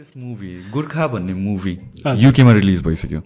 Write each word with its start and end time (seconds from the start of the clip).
This 0.00 0.16
movie 0.16 0.50
Gorkha 0.72 1.06
भन्ने 1.12 1.32
movie. 1.34 1.72
युकेमा 2.18 2.52
release 2.52 2.82
भइसक्यो। 2.82 3.20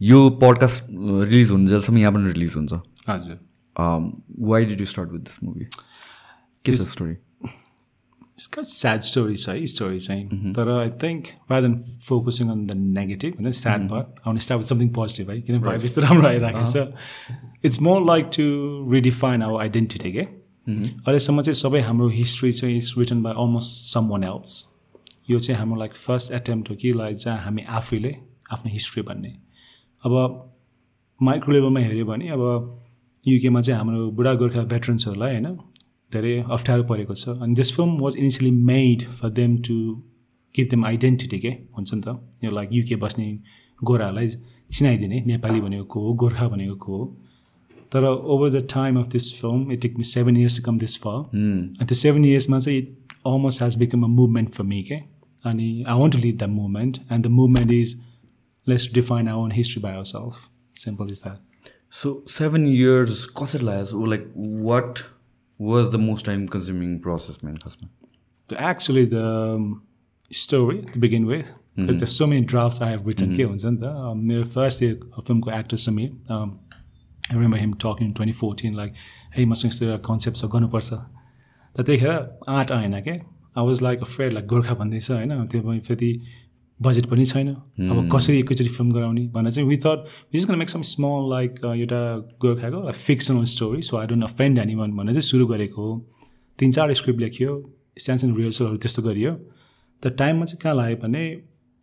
यो 0.00 0.18
पडकास्ट 0.42 0.86
रिलिज 0.90 1.50
हुनु 1.50 1.66
जेलसम्म 1.66 1.98
यहाँ 1.98 2.12
पनि 2.12 2.32
रिलिज 2.32 2.54
हुन्छ। 2.56 2.80
हजुर। 3.08 3.38
Why 4.48 4.64
did 4.64 4.80
you 4.80 4.86
start 4.86 5.12
with 5.12 5.20
this 5.20 5.42
movie 5.44 5.64
के 6.64 6.72
छ 6.72 6.80
स्टोरी 6.88 7.12
यसको 7.12 8.64
स्याड 8.70 9.00
स्टोरी 9.10 9.36
छ 9.36 9.48
है 9.48 9.66
स्टोरी 9.74 10.00
चाहिँ 10.00 10.52
तर 10.54 10.72
I 10.72 10.90
think 11.02 11.32
rather 11.50 11.68
than 11.68 11.78
focusing 12.08 12.50
on 12.50 12.66
the 12.66 12.78
negative 12.98 13.40
होइन 13.40 13.52
स्याड 13.60 13.88
पार्ट 13.90 14.20
आउन 14.26 14.38
स्टार्ट 14.48 14.70
समथिङ 14.72 14.88
पोजिटिभ 14.98 15.30
है 15.30 15.40
किन 15.42 15.60
भाइब 15.62 15.84
यस्तो 15.84 16.00
राम्रो 16.08 16.28
आइरहेको 16.28 16.66
छ 16.66 17.64
it's 17.64 17.82
more 17.82 18.04
like 18.06 18.36
to 18.36 18.50
redefine 18.92 19.42
our 19.42 19.60
identity 19.60 20.12
के 20.12 20.28
अहिलेसम्म 20.66 21.42
चाहिँ 21.42 21.62
सबै 21.62 21.88
हाम्रो 21.88 22.08
हिस्ट्री 22.20 22.52
चाहिँ 22.52 22.76
is 22.76 22.94
written 22.98 23.22
by 23.22 23.42
almost 23.42 23.92
someone 24.08 24.32
else 24.34 24.62
यो 25.28 25.38
चाहिँ 25.38 25.58
हाम्रो 25.58 25.78
लाइक 25.80 25.92
फर्स्ट 25.94 26.32
एटेम्प्ट 26.32 26.70
हो 26.70 26.74
कि 26.76 26.92
लाइक 26.92 27.16
जहाँ 27.16 27.38
हामी 27.44 27.62
आफैले 27.70 28.14
आफ्नो 28.52 28.72
हिस्ट्री 28.72 29.02
भन्ने। 29.02 29.28
अब 30.04 30.12
माइक्रो 31.20 31.52
लेभलमा 31.54 31.80
हेऱ्यो 31.80 32.06
भने 32.06 32.28
अब 32.28 32.42
युकेमा 33.28 33.60
चाहिँ 33.60 33.78
हाम्रो 33.78 34.10
बुढा 34.10 34.32
गोर्खा 34.34 34.62
भेटरन्सहरूलाई 34.72 35.32
होइन 35.32 35.56
धेरै 36.12 36.32
अप्ठ्यारो 36.50 36.82
परेको 36.84 37.14
छ। 37.14 37.28
अनि 37.28 37.54
this 37.54 37.76
film 37.76 37.98
was 38.00 38.16
initially 38.16 38.50
made 38.64 39.02
for 39.20 39.30
them 39.30 39.56
to 39.68 39.74
give 40.54 40.68
them 40.70 40.84
identity 40.86 41.38
के 41.38 41.48
हुन्छ 41.76 41.94
नि 41.94 42.00
त? 42.00 42.08
यो 42.44 42.50
लाइक 42.50 42.68
युके 42.72 42.96
बस्ने 42.96 43.26
गोराहरूलाई 43.80 44.28
चिनाइदिने 44.28 45.22
नेपाली 45.26 45.60
भनेको 45.60 45.84
को 45.84 46.00
हो 46.00 46.12
गोर्खा 46.14 46.48
भनेको 46.48 46.74
को 46.76 46.96
हो। 46.96 47.04
तर 47.92 48.04
over 48.04 48.50
the 48.50 48.66
time 48.72 48.98
of 48.98 49.08
this 49.08 49.32
film 49.40 49.72
it 49.72 49.80
take 49.82 49.96
me 49.98 50.04
seven 50.04 50.36
years 50.36 50.56
to 50.58 50.62
come 50.64 50.78
this 50.78 50.96
far 51.02 51.18
अनि 51.34 51.86
त्यो 51.86 51.94
सेभेन 51.94 52.24
इयर्समा 52.24 52.58
चाहिँ 52.58 52.78
it 52.78 52.96
almost 53.26 53.62
has 53.62 53.78
become 53.78 54.04
a 54.04 54.06
movement 54.06 54.50
for 54.50 54.64
me 54.64 54.82
के? 54.82 54.96
अनि 55.46 55.68
I 55.88 56.00
want 56.00 56.14
to 56.14 56.20
lead 56.20 56.38
the 56.42 56.48
movement 56.50 56.98
and 57.12 57.26
the 57.26 57.30
movement 57.40 57.72
is 57.72 57.96
let's 58.66 58.92
define 58.94 59.28
our 59.28 59.42
own 59.42 59.52
history 59.52 59.82
by 59.82 59.94
our 59.94 60.04
self 60.12 60.48
simple 60.76 61.10
is 61.10 61.20
that 61.24 61.72
so 62.02 62.14
seven 62.36 62.66
years 62.68 63.24
कसरी 63.42 63.64
लाग्यो 63.64 64.06
like 64.06 64.32
what 64.70 64.98
was 65.60 65.92
the 65.92 66.00
most 66.06 66.26
time 66.26 66.46
consuming 66.56 66.98
process 67.00 67.44
main 67.44 67.56
खासमा 67.56 67.88
the 68.48 69.20
um, 69.20 69.82
story 70.30 70.82
to 70.84 70.98
begin 70.98 71.26
with. 71.26 71.52
Because 71.76 71.96
there's 71.98 72.16
so 72.16 72.26
many 72.26 72.42
drafts 72.42 72.80
I 72.80 72.88
have 72.88 73.06
written. 73.06 73.36
के 73.36 73.42
हुन्छ 73.42 73.64
नि 73.64 73.76
त 73.76 74.12
मेरो 74.16 74.44
first 74.46 74.82
year 74.82 75.22
फिल्मको 75.26 75.50
actor 75.50 75.76
Sameer 75.76 76.10
I 76.30 77.32
remember 77.32 77.58
him 77.58 77.72
talking 77.84 78.12
twenty 78.12 78.32
fourteen 78.38 78.74
like 78.74 78.94
है 79.36 79.44
मसँग 79.52 79.70
यस्तो 79.70 79.86
एउटा 79.86 79.96
कन्सेप्ट 80.08 80.38
छ 80.38 80.50
गर्नुपर्छ 80.52 80.92
त 80.92 81.76
त्यतिखेर 81.76 82.18
आँट 82.48 82.72
आएन 82.72 83.00
के 83.08 83.18
I 83.56 83.66
was 83.66 83.82
like 83.82 84.04
afraid 84.06 84.32
like 84.32 84.46
Gorkha 84.46 84.74
भन्दैछ 84.74 85.10
होइन? 85.10 85.46
त्यो 85.46 85.60
पनि 85.62 85.80
फेरि 85.80 86.20
बजेट 86.80 87.06
पनि 87.06 87.24
छैन। 87.26 87.48
अब 87.48 88.08
कसरी 88.12 88.38
एकैचोटि 88.38 88.70
फिल्म 88.70 88.92
गराउने 88.92 89.26
भनेर 89.34 89.52
चाहिँ 89.52 89.68
with 89.68 89.86
we 90.34 90.46
gonna 90.46 90.58
make 90.58 90.68
some 90.68 90.82
small 90.84 91.30
like 91.30 91.60
एउटा 91.66 92.02
गोर्खाको 92.42 92.92
fictional 92.92 93.44
story 93.50 93.82
so 93.82 93.96
I 93.96 94.06
don't 94.06 94.24
offend 94.24 94.58
anyone 94.74 94.92
भनेर 94.92 95.14
चाहिँ 95.14 95.22
सुरु 95.22 95.46
गरेको 95.46 95.82
हो। 95.82 96.06
तिन 96.58 96.72
चार 96.72 96.92
स्क्रिप्ट 96.94 97.20
लेखियो 97.20 97.52
सानसानो 97.98 98.34
रिहर्सलहरू 98.36 98.76
त्यस्तो 98.76 99.02
गरियो। 99.02 99.34
त 100.02 100.06
टाइममा 100.18 100.44
चाहिँ 100.44 100.60
कहाँ 100.62 100.74
लाग्यो 100.74 100.96
भने 101.02 101.24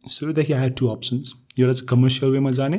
सुरुदेखि 0.06 0.54
आई 0.54 0.62
हेड 0.62 0.76
टु 0.78 0.88
अप्सन्स 0.88 1.34
एउटा 1.60 1.74
चाहिँ 1.74 1.88
कमर्सियल 1.88 2.32
वेमा 2.32 2.52
जाने 2.52 2.78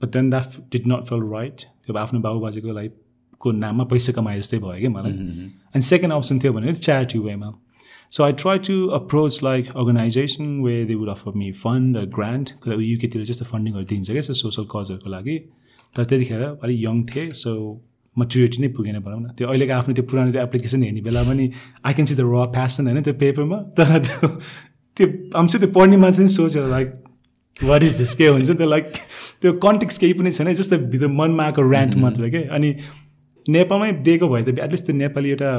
but 0.00 0.08
then 0.12 0.30
that 0.30 0.56
did 0.72 0.86
not 0.88 1.04
feel 1.04 1.22
right 1.32 1.60
त्यो 1.86 1.96
आफ्नो 1.96 2.20
बाबुबाजेको 2.20 2.72
लागि 2.72 2.90
को 3.40 3.52
नाममा 3.52 3.84
पैसा 3.84 4.12
कमाए 4.12 4.38
जस्तै 4.38 4.58
भयो 4.58 4.78
क्या 4.80 4.90
मलाई। 4.90 5.12
अनि 5.74 5.82
सेकेन्ड 5.82 6.14
अप्सन 6.14 6.38
थियो 6.40 6.52
भने 6.52 6.72
च्यारिटी 6.74 7.18
वेमा 7.18 7.50
so 8.14 8.22
I 8.22 8.32
try 8.34 8.58
to 8.58 8.74
approach 8.94 9.38
like 9.42 9.70
organisation 9.76 10.58
way 10.62 10.74
they 10.84 10.94
would 10.94 11.08
offer 11.08 11.32
me 11.36 11.50
fund 11.58 11.96
grant 12.10 12.50
युकेतिर 12.80 13.22
जस्तो 13.24 13.44
फन्डिङहरू 13.44 13.84
दिन्छ 13.84 14.10
क्या 14.10 14.20
सो 14.22 14.34
सोसल 14.34 14.66
कजहरूको 14.70 15.10
लागि 15.10 15.38
तर 15.96 16.04
त्यतिखेर 16.04 16.42
अलिक 16.42 16.78
यङ 16.80 17.02
थिएँ 17.04 17.30
सो 17.36 17.54
मच्युरिटी 18.16 18.62
नै 18.62 18.68
पुगेन 18.68 18.98
भनौँ 19.00 19.20
न 19.20 19.32
त्यो 19.32 19.48
अहिलेको 19.48 19.72
आफ्नो 19.72 19.94
त्यो 19.94 20.04
पुरानो 20.04 20.32
त्यो 20.32 20.42
एप्लिकेसन 20.42 20.82
हेर्ने 20.82 21.00
बेला 21.00 21.22
पनि 21.22 21.46
I 21.84 21.94
can 21.94 22.06
see 22.06 22.14
the 22.14 22.26
raw 22.26 22.44
passion 22.52 22.86
होइन 22.86 23.02
त्यो 23.02 23.14
पेपरमा 23.22 23.58
तर 23.78 23.98
त्यो 24.00 24.28
त्यो 24.96 25.08
आउँछ 25.34 25.56
त्यो 25.56 25.70
पढ्ने 25.72 25.96
मान्छे 25.96 26.18
पनि 26.18 26.34
सोच्यो 26.34 26.66
लाइक 26.68 26.92
वाट 27.56 27.84
इज 27.84 27.96
दिस 27.98 28.14
के 28.14 28.28
हुन्छ 28.28 28.50
त्यो 28.52 28.68
लाइक 28.68 28.92
त्यो 29.40 29.52
कन्टेक्स 29.60 29.98
केही 29.98 30.12
पनि 30.12 30.32
छैन 30.32 30.52
जस्तो 30.54 30.78
भित्र 30.86 31.08
मनमा 31.14 31.44
आएको 31.44 31.66
ऱ्यान्ट 31.72 31.96
मात्र 32.04 32.30
के 32.30 32.44
अनि 32.52 32.70
नेपालमै 33.46 33.90
दिएको 34.02 34.28
भए 34.28 34.42
त 34.44 34.56
एटलिस्ट 34.60 34.86
त्यो 34.86 34.96
नेपाली 34.96 35.30
एउटा 35.30 35.50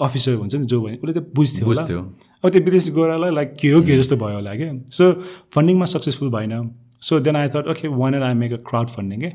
अफिसर 0.00 0.34
हुन्छ 0.34 0.54
नि 0.54 0.64
जो 0.64 0.80
भयो 0.82 0.96
उसले 0.96 1.12
त 1.12 1.30
बुझ्थ्यो 1.34 1.66
बुझ्थ्यो। 1.66 2.00
अब 2.44 2.50
त्यो 2.50 2.62
विदेशी 2.62 2.90
गोरालाई 2.90 3.30
लाइक 3.34 3.54
के 3.60 3.70
हो 3.70 3.82
के 3.82 3.96
जस्तो 3.98 4.16
भयो 4.16 4.34
होला 4.34 4.54
क्या। 4.56 4.72
सो 4.90 5.12
फन्डिङमा 5.54 5.84
सक्सेसफुल 5.94 6.30
भएन। 6.30 6.70
So 7.00 7.20
then 7.20 7.36
I 7.36 7.48
thought 7.54 7.68
okay 7.70 7.88
one 7.94 8.14
and 8.14 8.24
I 8.24 8.34
make 8.34 8.52
a 8.52 8.60
crowd 8.68 8.88
funding 8.90 9.20
के 9.20 9.30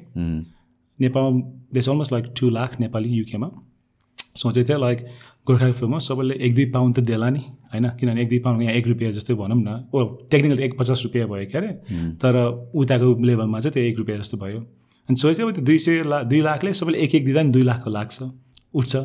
नेपाल 1.00 1.42
देश 1.74 1.90
almost 1.90 2.12
like 2.14 2.26
two 2.40 2.50
lakh 2.50 2.80
Nepali 2.80 3.10
युकेमा 3.10 3.50
सोचेको 4.36 4.68
थिएँ 4.70 4.80
लाइक 4.80 5.00
गोर्खा 5.48 5.72
फिल्ममा 5.72 6.00
सबैले 6.00 6.36
एक 6.46 6.56
दुई 6.56 6.66
पाउन्ड 6.72 6.96
त 6.96 7.00
देला 7.04 7.30
नि 7.30 7.40
होइन? 7.74 7.88
किनभने 8.00 8.22
एक 8.22 8.30
दुई 8.30 8.40
पाउन्ड 8.40 8.62
यहाँ 8.64 8.74
एक 8.76 8.88
रुपियाँ 8.88 9.12
जस्तै 9.12 9.34
भनौँ 9.34 9.58
न। 9.58 9.90
ओ 9.94 10.04
टेक्निकल 10.32 10.60
एक 10.64 10.78
पचास 10.80 11.02
रुपियाँ 11.04 11.28
भयो 11.30 11.46
क्या 11.52 11.62
अरे। 11.62 11.72
तर 12.22 12.36
उताको 12.76 13.08
लेभलमा 13.26 13.60
चाहिँ 13.60 13.74
त्यो 13.74 13.84
एक 13.84 13.98
रुपियाँ 13.98 14.20
जस्तो 14.20 14.38
भयो। 14.38 14.60
अनि 15.10 15.16
सोचेँ 15.18 15.46
अब 15.46 15.52
त्यो 15.54 15.64
दुई 15.66 15.78
सय 15.78 16.04
ला 16.06 16.22
दुई 16.24 16.42
लाखले 16.42 16.74
सबैले 16.74 16.98
एक 17.04 17.16
एक 17.16 17.26
दिँदा 17.26 17.42
नि 17.42 17.52
दुई 17.52 17.64
लाखको 17.64 17.90
लाग्छ। 17.90 18.18
उठ्छ। 18.74 18.96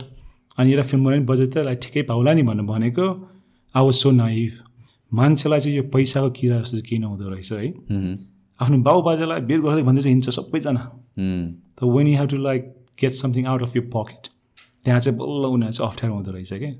अनि 0.58 0.70
एउटा 0.70 0.82
फिल्म 0.90 1.04
बनाउने 1.04 1.24
बजेट 1.30 1.48
त 1.54 1.64
लाइक 1.66 1.78
ठिकै 1.82 2.02
पाउला 2.10 2.32
नि 2.34 2.42
भनेर 2.42 2.66
भनेको। 2.66 3.06
I 3.74 3.84
was 3.84 3.94
so 3.94 4.10
naive. 4.10 4.52
मान्छेलाई 5.14 5.60
चाहिँ 5.60 5.76
यो 5.76 5.82
पैसाको 5.94 6.30
किरा 6.38 6.60
जस्तो 6.60 6.76
चाहिँ 6.76 6.86
केही 6.88 7.00
नहुँदो 7.02 7.28
रहेछ 7.30 7.52
है। 7.52 7.68
आफ्नो 8.60 8.78
बाउ 8.86 9.02
बाजेलाई 9.02 9.40
बेर 9.50 9.60
गर्दै 9.60 9.82
भन्दै 9.82 10.02
चाहिँ 10.02 10.14
हिँड्छ 10.14 10.30
सबैजना। 10.38 10.82
त 11.76 11.78
when 11.82 12.06
you 12.06 12.16
have 12.18 12.28
to 12.30 12.36
like 12.46 12.62
get 13.00 13.12
something 13.22 13.46
out 13.50 13.62
of 13.62 13.76
your 13.76 13.90
pocket 13.94 14.22
त्यहाँ 14.84 15.00
चाहिँ 15.00 15.18
बल्ल 15.18 15.44
उनीहरू 15.54 15.72
चाहिँ 15.72 15.90
अप्ठ्यारो 15.90 16.14
हुँदो 16.14 16.30
रहेछ 16.32 16.52
क्या 16.52 16.72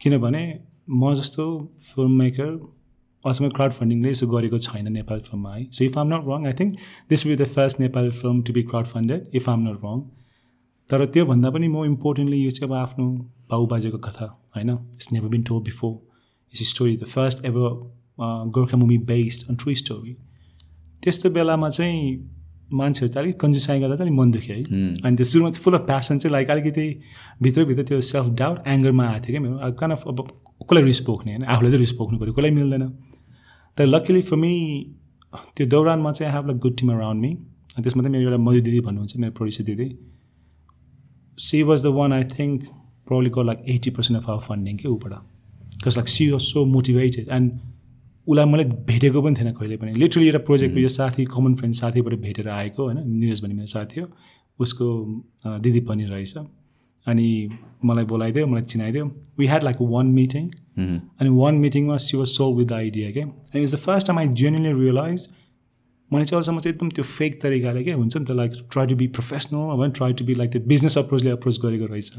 किनभने 0.00 0.42
म 0.90 1.14
जस्तो 1.14 1.44
फिल्म 1.80 2.12
मेकर 2.20 2.50
अझसम्म 3.24 3.48
क्राउड 3.56 3.72
फन्डिङले 3.72 4.10
यसो 4.10 4.26
गरेको 4.28 4.58
छैन 4.58 4.92
नेपाली 4.92 5.20
फिल्ममा 5.28 5.54
है। 5.54 5.62
So 5.72 5.84
if 5.84 5.96
I'm 5.98 6.08
not 6.12 6.28
wrong 6.28 6.46
I 6.46 6.52
think 6.60 6.76
this 7.10 7.26
will 7.26 7.36
the 7.36 7.46
first 7.54 7.80
Nepali 7.80 8.10
film 8.20 8.42
to 8.42 8.52
be 8.52 8.62
crowd 8.64 8.86
funded 8.86 9.30
if 9.34 9.48
I'm 9.48 9.60
not 9.68 9.78
wrong 9.84 10.00
तर 10.90 11.04
त्योभन्दा 11.06 11.50
पनि 11.50 11.68
म 11.68 11.84
इम्पोर्टेन्टली 11.86 12.38
यो 12.38 12.50
चाहिँ 12.50 12.68
अब 12.68 12.74
आफ्नो 12.76 13.06
बाउ 13.50 13.66
बाजेको 13.66 13.98
कथा 13.98 14.26
होइन? 14.56 14.70
It's 14.70 15.12
never 15.12 15.28
been 15.28 15.42
told 15.42 15.62
before 15.62 15.92
it's 16.52 16.68
story 16.70 16.96
the 16.96 17.04
first 17.14 17.44
ever 17.46 17.68
Gorkha 18.54 18.76
movie 18.76 18.98
based 19.10 19.48
on 19.50 19.56
true 19.56 19.74
story 19.74 20.12
त्यस्तो 21.02 21.30
बेलामा 21.30 21.68
चाहिँ 21.68 22.00
मान्छेहरू 22.72 23.12
त 23.14 23.16
अलिक 23.18 23.40
कन्जुसाइ 23.40 23.80
गर्दा 23.80 23.96
त 23.96 24.00
अलिक 24.00 24.14
मन 24.14 24.30
दुख्यो 24.30 24.54
है। 24.56 24.62
अनि 25.04 25.16
त्यो 25.16 25.24
सुरुमा 25.24 25.50
फुल 25.64 25.74
अफ 25.74 25.86
प्यासन 25.86 26.18
चाहिँ 26.18 26.32
लाइक 26.32 26.50
अलिकति 26.50 26.86
भित्रभित्र 27.42 27.82
त्यो 27.88 28.00
सेल्फ 28.00 28.28
डाउट 28.40 28.66
एङ्गरमा 28.68 29.04
आएको 29.08 29.26
थियो 29.26 29.32
क्या 29.32 29.40
मेरो। 29.40 29.72
कान 29.80 29.90
अफ 29.90 30.02
अब 30.08 30.18
कसलाई 30.62 30.82
रिस 30.82 31.00
पोख्ने 31.08 31.32
होइन? 31.32 31.44
आफूलाई 31.44 31.72
त 31.72 31.80
रिस 31.80 31.92
पोख्नु 31.98 32.18
पऱ्यो 32.18 32.32
कसलाई 32.32 32.50
मिल्दैन। 32.50 32.88
तर 33.78 33.84
लकिली 33.86 34.20
फर 34.22 34.36
मी 34.36 34.52
त्यो 35.56 35.66
दौरानमा 35.66 36.12
चाहिँ 36.12 36.30
I 36.30 36.36
have 36.36 36.46
like 36.48 36.58
good 36.60 36.76
team 36.78 36.92
around 36.92 37.20
me 37.20 37.30
अनि 37.74 37.82
त्यसमा 37.82 38.02
चाहिँ 38.02 38.12
मेरो 38.16 38.30
एउटा 38.30 38.42
मधु 38.44 38.60
दिदी 38.60 38.80
भन्नुहुन्छ 38.80 39.16
मेरो 39.16 39.32
प्रोड्युसर 39.32 39.64
दिदी। 39.64 39.88
She 41.38 41.62
was 41.62 41.82
the 41.82 41.94
one 41.98 42.12
I 42.12 42.24
think 42.32 42.64
probably 43.08 43.30
go 43.30 43.42
like 43.42 43.62
eighty 43.68 43.90
percent 43.90 44.22
of 44.22 44.30
our 44.30 44.40
funding 44.40 44.76
के 44.76 44.88
ऊबाट 44.88 45.12
because 45.12 45.96
like 45.96 46.08
she 46.08 46.30
was 46.30 46.40
so 46.42 46.64
motivated 46.66 47.28
and 47.32 47.60
उसलाई 48.26 48.46
मैले 48.46 48.64
भेटेको 48.88 49.22
पनि 49.22 49.34
थिएन 49.36 49.52
कहिले 49.52 49.76
पनि। 49.76 49.92
लिटरली 49.94 50.26
एउटा 50.26 50.38
प्रोजेक्टको 50.44 50.80
यो 50.80 50.88
साथी 50.88 51.24
कमन 51.32 51.54
फ्रेन्ड 51.54 51.74
साथीबाट 51.76 52.14
भेटेर 52.20 52.48
आएको 52.48 52.82
होइन 52.84 53.10
निरज 53.10 53.42
भन्ने 53.42 53.54
मेरो 53.54 53.66
साथी 53.66 54.00
हो। 54.00 54.06
उसको 54.60 54.86
दिदी 55.46 55.80
पनि 55.88 56.04
रहेछ। 56.04 56.36
अनि 57.06 57.26
मलाई 57.84 58.04
बोलाइदियो 58.12 58.46
मलाई 58.46 58.62
चिनाइदियो। 58.64 59.04
We 59.38 59.46
had 59.46 59.64
like 59.64 59.76
one 59.80 60.06
meeting 60.18 60.48
अनि 60.78 61.30
वान 61.30 61.54
मिटिङमा 61.64 61.96
she 62.06 62.16
was 62.16 62.28
solve 62.28 62.56
with 62.58 62.66
the 62.66 62.72
idea 62.72 63.10
क्या 63.12 63.24
and 63.24 63.62
it's 63.62 63.74
the 63.74 63.78
first 63.78 64.06
time 64.06 64.18
I 64.18 64.28
genuinely 64.42 64.72
realise 64.82 65.28
मैले 66.14 66.24
चाहिँ 66.24 66.38
अहिलेसम्म 66.38 66.60
चाहिँ 66.60 66.74
एकदम 66.74 66.90
त्यो 66.96 67.04
फेक 67.04 67.40
तरिकाले 67.42 67.84
के 67.84 67.92
हुन्छ 67.92 68.16
नि 68.16 68.24
त 68.24 68.36
like 68.40 68.52
try 68.72 68.86
to 68.86 68.96
be 68.96 69.06
professional 69.18 69.72
अब 69.74 69.92
ट्राई 69.98 70.12
टु 70.14 70.24
बी 70.24 70.34
लाइक 70.34 70.50
त्यो 70.52 70.62
बिजनेस 70.72 70.98
अप्रोचले 70.98 71.30
अप्रोच 71.30 71.58
गरेको 71.64 71.86
रहेछ। 71.92 72.12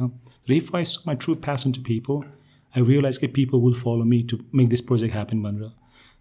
र 0.49 0.53
if 0.53 0.75
I 0.75 0.83
show 0.91 1.03
my 1.07 1.15
true 1.23 1.35
passion 1.47 1.71
to 1.71 1.81
people 1.87 2.19
I 2.75 2.83
realise 2.83 3.17
कि 3.17 3.27
people 3.39 3.65
will 3.65 3.73
follow 3.81 4.03
me 4.11 4.21
to 4.31 4.37
make 4.55 4.69
this 4.69 4.81
project 4.89 5.13
happen 5.15 5.41
भनेर। 5.43 5.71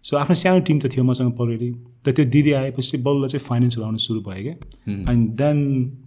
सो 0.03 0.17
आफ्नो 0.17 0.35
सानो 0.35 0.59
टिम 0.61 0.79
त 0.79 0.93
थियो 0.93 1.03
मसँग 1.03 1.41
अलरेडी 1.41 1.69
त 2.05 2.15
त्यो 2.15 2.25
दिदी 2.33 2.51
आएपछि 2.53 2.97
बल्ल 3.03 3.27
चाहिँ 3.27 3.43
फाइनेन्सहरू 3.45 3.85
आउनु 3.85 3.97
सुरु 4.05 4.21
भयो 4.29 4.43
क्या 4.43 4.95
and 5.11 5.29
then 5.41 5.57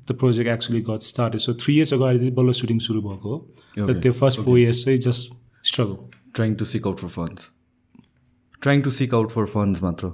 the 0.08 0.16
project 0.16 0.50
actually 0.50 0.80
got 0.88 1.02
started 1.04 1.40
so 1.40 1.54
three 1.60 1.74
years 1.76 1.94
अगाडि 1.94 2.18
चाहिँ 2.18 2.34
बल्ल 2.34 2.52
सुटिङ 2.62 2.78
सुरु 2.86 3.02
भएको 3.02 3.28
हो। 3.28 3.36
र 3.90 4.00
त्यो 4.00 4.12
फर्स्ट 4.22 4.40
फोर 4.40 4.58
इयर्स 4.58 4.84
चाहिँ 4.84 4.98
just 5.06 5.22
struggle 5.64 5.96
trying 6.34 6.54
to 6.54 6.64
seek 6.72 6.86
out 6.86 6.98
for 6.98 7.08
funds 7.16 7.50
trying 8.62 8.80
to 8.82 8.90
seek 8.90 9.14
out 9.14 9.30
for 9.30 9.44
funds 9.52 9.82
मात्र 9.82 10.06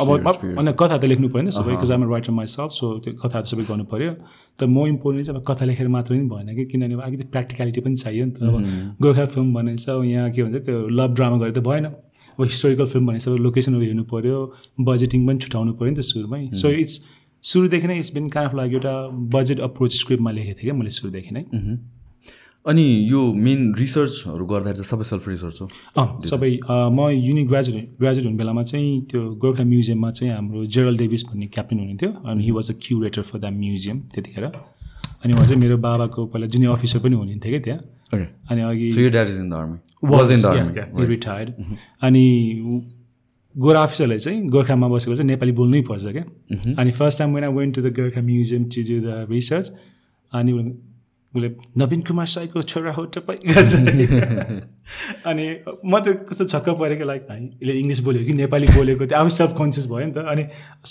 अब 0.00 0.74
कथा 0.80 0.96
त 0.98 1.04
लेख्नु 1.12 1.28
पऱ्यो 1.28 1.42
नि 1.44 1.50
सबै 1.56 1.70
because 1.70 1.90
I'm 1.96 2.08
writer 2.12 2.32
myself 2.52 2.70
so 2.78 2.92
त्यो 3.04 3.12
कथाहरू 3.24 3.50
सबै 3.52 3.64
गर्नु 3.70 3.84
पऱ्यो 3.92 4.12
तर 4.58 4.66
म 4.66 4.86
इम्पोर्टेन्ट 4.92 5.26
चाहिँ 5.26 5.40
अब 5.40 5.44
कथा 5.50 5.64
लेखेर 5.70 5.88
मात्रै 5.96 6.18
पनि 6.18 6.28
भएन 6.32 6.56
कि 6.56 6.64
किनभने 6.72 7.02
अलिकति 7.08 7.28
प्र्याक्टिकलिटी 7.34 7.80
पनि 7.86 7.96
चाहियो 8.04 8.24
नि 8.26 8.32
त 8.32 8.42
अब 8.42 8.96
गोर्खा 9.02 9.24
फिल्म 9.36 9.54
भनेछ 9.54 9.88
अब 9.88 10.04
यहाँ 10.04 10.30
के 10.30 10.42
भन्छ 10.42 10.64
त्यो 10.66 10.76
लभ 11.00 11.14
ड्रामा 11.20 11.36
गरेर 11.42 11.54
त 11.54 11.64
भएन 11.68 11.84
अब 11.84 12.44
हिस्टोरिकल 12.44 12.86
फिल्म 12.92 13.06
भनेपछि 13.06 13.30
अब 13.30 13.36
लोकेसनहरू 13.48 13.84
हेर्नु 13.84 14.04
पऱ्यो 14.12 14.38
बजेटिङ 14.90 15.26
पनि 15.26 15.38
छुट्याउनु 15.46 15.72
पऱ्यो 15.80 15.90
नि 15.90 15.96
त 15.96 16.06
सुरुमै 16.12 16.42
सो 16.62 16.70
इट्स 16.84 16.94
सुरुदेखि 17.44 17.86
नै 17.86 17.96
इट्स 17.98 18.12
बिन 18.14 18.28
अफ 18.42 18.54
लागि 18.60 18.74
एउटा 18.74 18.94
बजेट 19.34 19.60
अप्रोच 19.68 19.92
स्क्रिप्टमा 19.96 20.30
लेखेको 20.38 20.56
थिएँ 20.60 20.70
क्या 20.70 20.74
मैले 20.80 20.90
सुरुदेखि 20.98 21.34
नै. 21.34 21.44
अनि 22.66 22.84
यो 23.10 23.20
मेन 23.44 23.74
रिसर्चहरू 23.78 24.44
गर्दाखेरि 24.46 24.76
चाहिँ 24.76 24.88
सबै 24.88 25.04
सेल्फ 25.04 25.28
रिसर्च 25.28 25.58
हो। 25.60 25.66
अँ 26.00 26.20
सबै 26.24 26.50
म 26.68 27.08
युनि 27.12 27.42
ग्रेजुएट 27.44 27.84
ग्रेजुएट 28.00 28.24
हुने 28.26 28.36
बेलामा 28.36 28.62
चाहिँ 28.62 29.00
त्यो 29.10 29.20
गोर्खा 29.42 29.64
म्युजियममा 29.64 30.10
चाहिँ 30.10 30.32
हाम्रो 30.34 30.64
जेरल 30.74 30.96
डेभिस 30.96 31.24
भन्ने 31.28 31.46
क्याप्टेन 31.54 31.78
हुनुहुन्थ्यो 31.78 32.10
अनि 32.24 32.44
he 32.44 32.50
was 32.50 32.70
a 32.70 32.74
curator 32.82 33.22
for 33.22 33.38
the 33.38 33.52
museum 33.52 34.00
त्यतिखेर। 34.14 34.44
अनि 34.44 35.32
उहाँ 35.32 35.46
चाहिँ 35.46 35.60
मेरो 35.60 35.76
बाबाको 35.78 36.26
पहिला 36.32 36.46
जुनियर 36.46 36.70
अफिसर 36.72 36.98
पनि 37.04 37.14
हुनुहुन्थ्यो 37.16 37.50
क्या 37.52 37.60
त्यहाँ। 37.60 37.80
अनि 38.50 38.60
अघि 38.62 38.88
रिटायर्ड 41.12 41.52
अनि 42.02 42.24
गोरा 43.54 43.82
अफिसरलाई 43.82 44.18
चाहिँ 44.18 44.48
गोर्खामा 44.48 44.88
बसेको 44.88 45.16
चाहिँ 45.16 45.28
नेपाली 45.28 45.52
बोल्नै 45.52 45.80
पर्छ 45.90 46.06
क्या। 46.16 46.24
अनि 46.80 46.90
first 46.90 47.18
time 47.18 47.34
when 47.34 47.44
I 47.44 47.52
went 47.52 47.74
to 47.74 47.82
the 47.82 47.94
Gorkha 48.00 48.20
museum 48.22 48.64
to 48.72 48.82
do 48.88 48.96
the 49.06 49.26
research 49.30 49.70
अनि 50.32 50.52
उसले- 51.34 51.52
नवीन 51.82 52.00
कुमार 52.08 52.26
साईको 52.34 52.62
छोरा 52.62 52.92
हो 52.94 53.04
तपाईँ? 53.14 53.38
अनि 55.26 55.46
म 55.84 55.98
त 56.04 56.26
कस्तो 56.28 56.44
छक्क 56.52 56.68
परेँ 56.80 56.96
कि 56.98 57.04
लाइक 57.04 57.22
यसले 57.30 57.72
इङ्ग्लिस 57.80 58.00
बोल्यो 58.06 58.24
कि 58.26 58.32
नेपाली 58.42 58.66
बोलेको 58.76 59.06
त्यो 59.10 59.18
आफू 59.18 59.28
सेल्फ 59.38 59.52
कन्सियस 59.58 59.86
भयो 59.90 60.06
नि 60.06 60.12
त। 60.12 60.18
अनि 60.32 60.44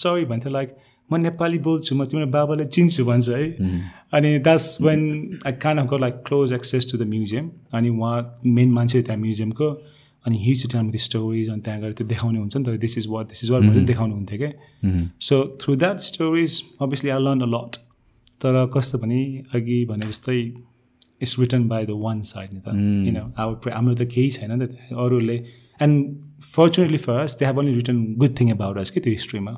सरी 0.04 0.25
भन्थ्यो 0.31 0.51
लाइक 0.51 0.69
म 1.12 1.16
नेपाली 1.28 1.57
बोल्छु 1.68 1.95
म 1.95 2.06
तिम्रो 2.12 2.28
बाबालाई 2.36 2.66
चिन्छु 2.75 3.06
भन्छ 3.06 3.30
है। 3.30 3.45
अनि 4.18 4.30
that's 4.45 4.68
when 4.81 5.01
I 5.48 5.54
kind 5.63 5.78
of 5.80 5.88
got 5.94 6.00
like 6.01 6.16
close 6.28 6.54
access 6.60 6.92
to 6.92 6.98
the 6.98 7.07
museum 7.13 7.50
अनि 7.78 7.89
उहाँ 7.89 8.18
मेन 8.46 8.69
मान्छे 8.78 9.01
त्यहाँ 9.07 9.19
म्युजियमको 9.22 9.68
अनि 10.25 10.38
हिज 10.46 10.72
टाइम 10.74 10.92
द 10.92 10.98
स्टोरिज 11.07 11.50
अनि 11.50 11.62
त्यहाँ 11.62 11.80
गएर 11.81 11.92
त्यो 12.00 12.07
देखाउने 12.07 12.39
हुन्छ 12.39 12.57
नि 12.57 12.63
त। 12.63 12.80
This 12.80 12.98
is 12.98 13.07
what 13.10 13.25
this 13.31 13.44
is 13.44 13.50
what 13.51 13.62
भनेर 13.62 13.84
देखाउनु 13.86 14.13
हुन्थ्यो 14.16 14.38
क्या 14.44 14.51
so 15.28 15.36
through 15.62 15.75
that 15.75 16.00
stories 16.12 16.62
obviously 16.81 17.10
I 17.16 17.19
learn 17.24 17.42
a 17.42 17.50
lot 17.56 17.72
तर 18.44 18.66
कस्तो 18.75 18.98
भने 19.00 19.19
अघि 19.56 19.80
भने 19.90 20.07
जस्तै 20.07 20.38
it's 21.22 21.40
written 21.40 21.68
by 21.68 21.86
the 21.86 21.98
one 22.06 22.22
side 22.30 22.54
नि 22.54 22.60
त। 22.60 22.68
किन 23.06 23.18
अब 23.44 23.69
हाम्रो 23.74 23.95
त 23.95 24.07
केही 24.16 24.30
छैन 24.38 24.51
नि 24.62 24.68
त। 24.68 24.98
अरूले 25.04 25.38
and 25.80 25.95
fortunately 26.56 26.98
first 27.06 27.40
they 27.40 27.45
have 27.45 27.57
only 27.60 27.74
written 27.75 28.00
good 28.24 28.40
thing 28.40 28.51
about 28.51 28.78
us 28.78 28.90
कि 28.90 29.00
त्यो 29.06 29.13
हिस्ट्रीमा 29.13 29.54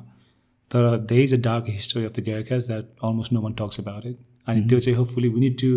तर 0.70 0.82
there 1.10 1.22
is 1.22 1.34
a 1.34 1.40
dark 1.48 1.64
history 1.70 2.04
of 2.04 2.12
the 2.18 2.22
Gurkhas 2.28 2.66
that 2.66 2.84
almost 3.08 3.32
no 3.32 3.40
one 3.40 3.52
talks 3.62 3.80
about 3.80 4.06
it 4.06 4.16
अनि 4.48 4.64
त्यो 4.68 4.78
चाहिँ 4.78 4.96
hopefully 4.98 5.28
we 5.34 5.40
need 5.40 5.58
to 5.60 5.70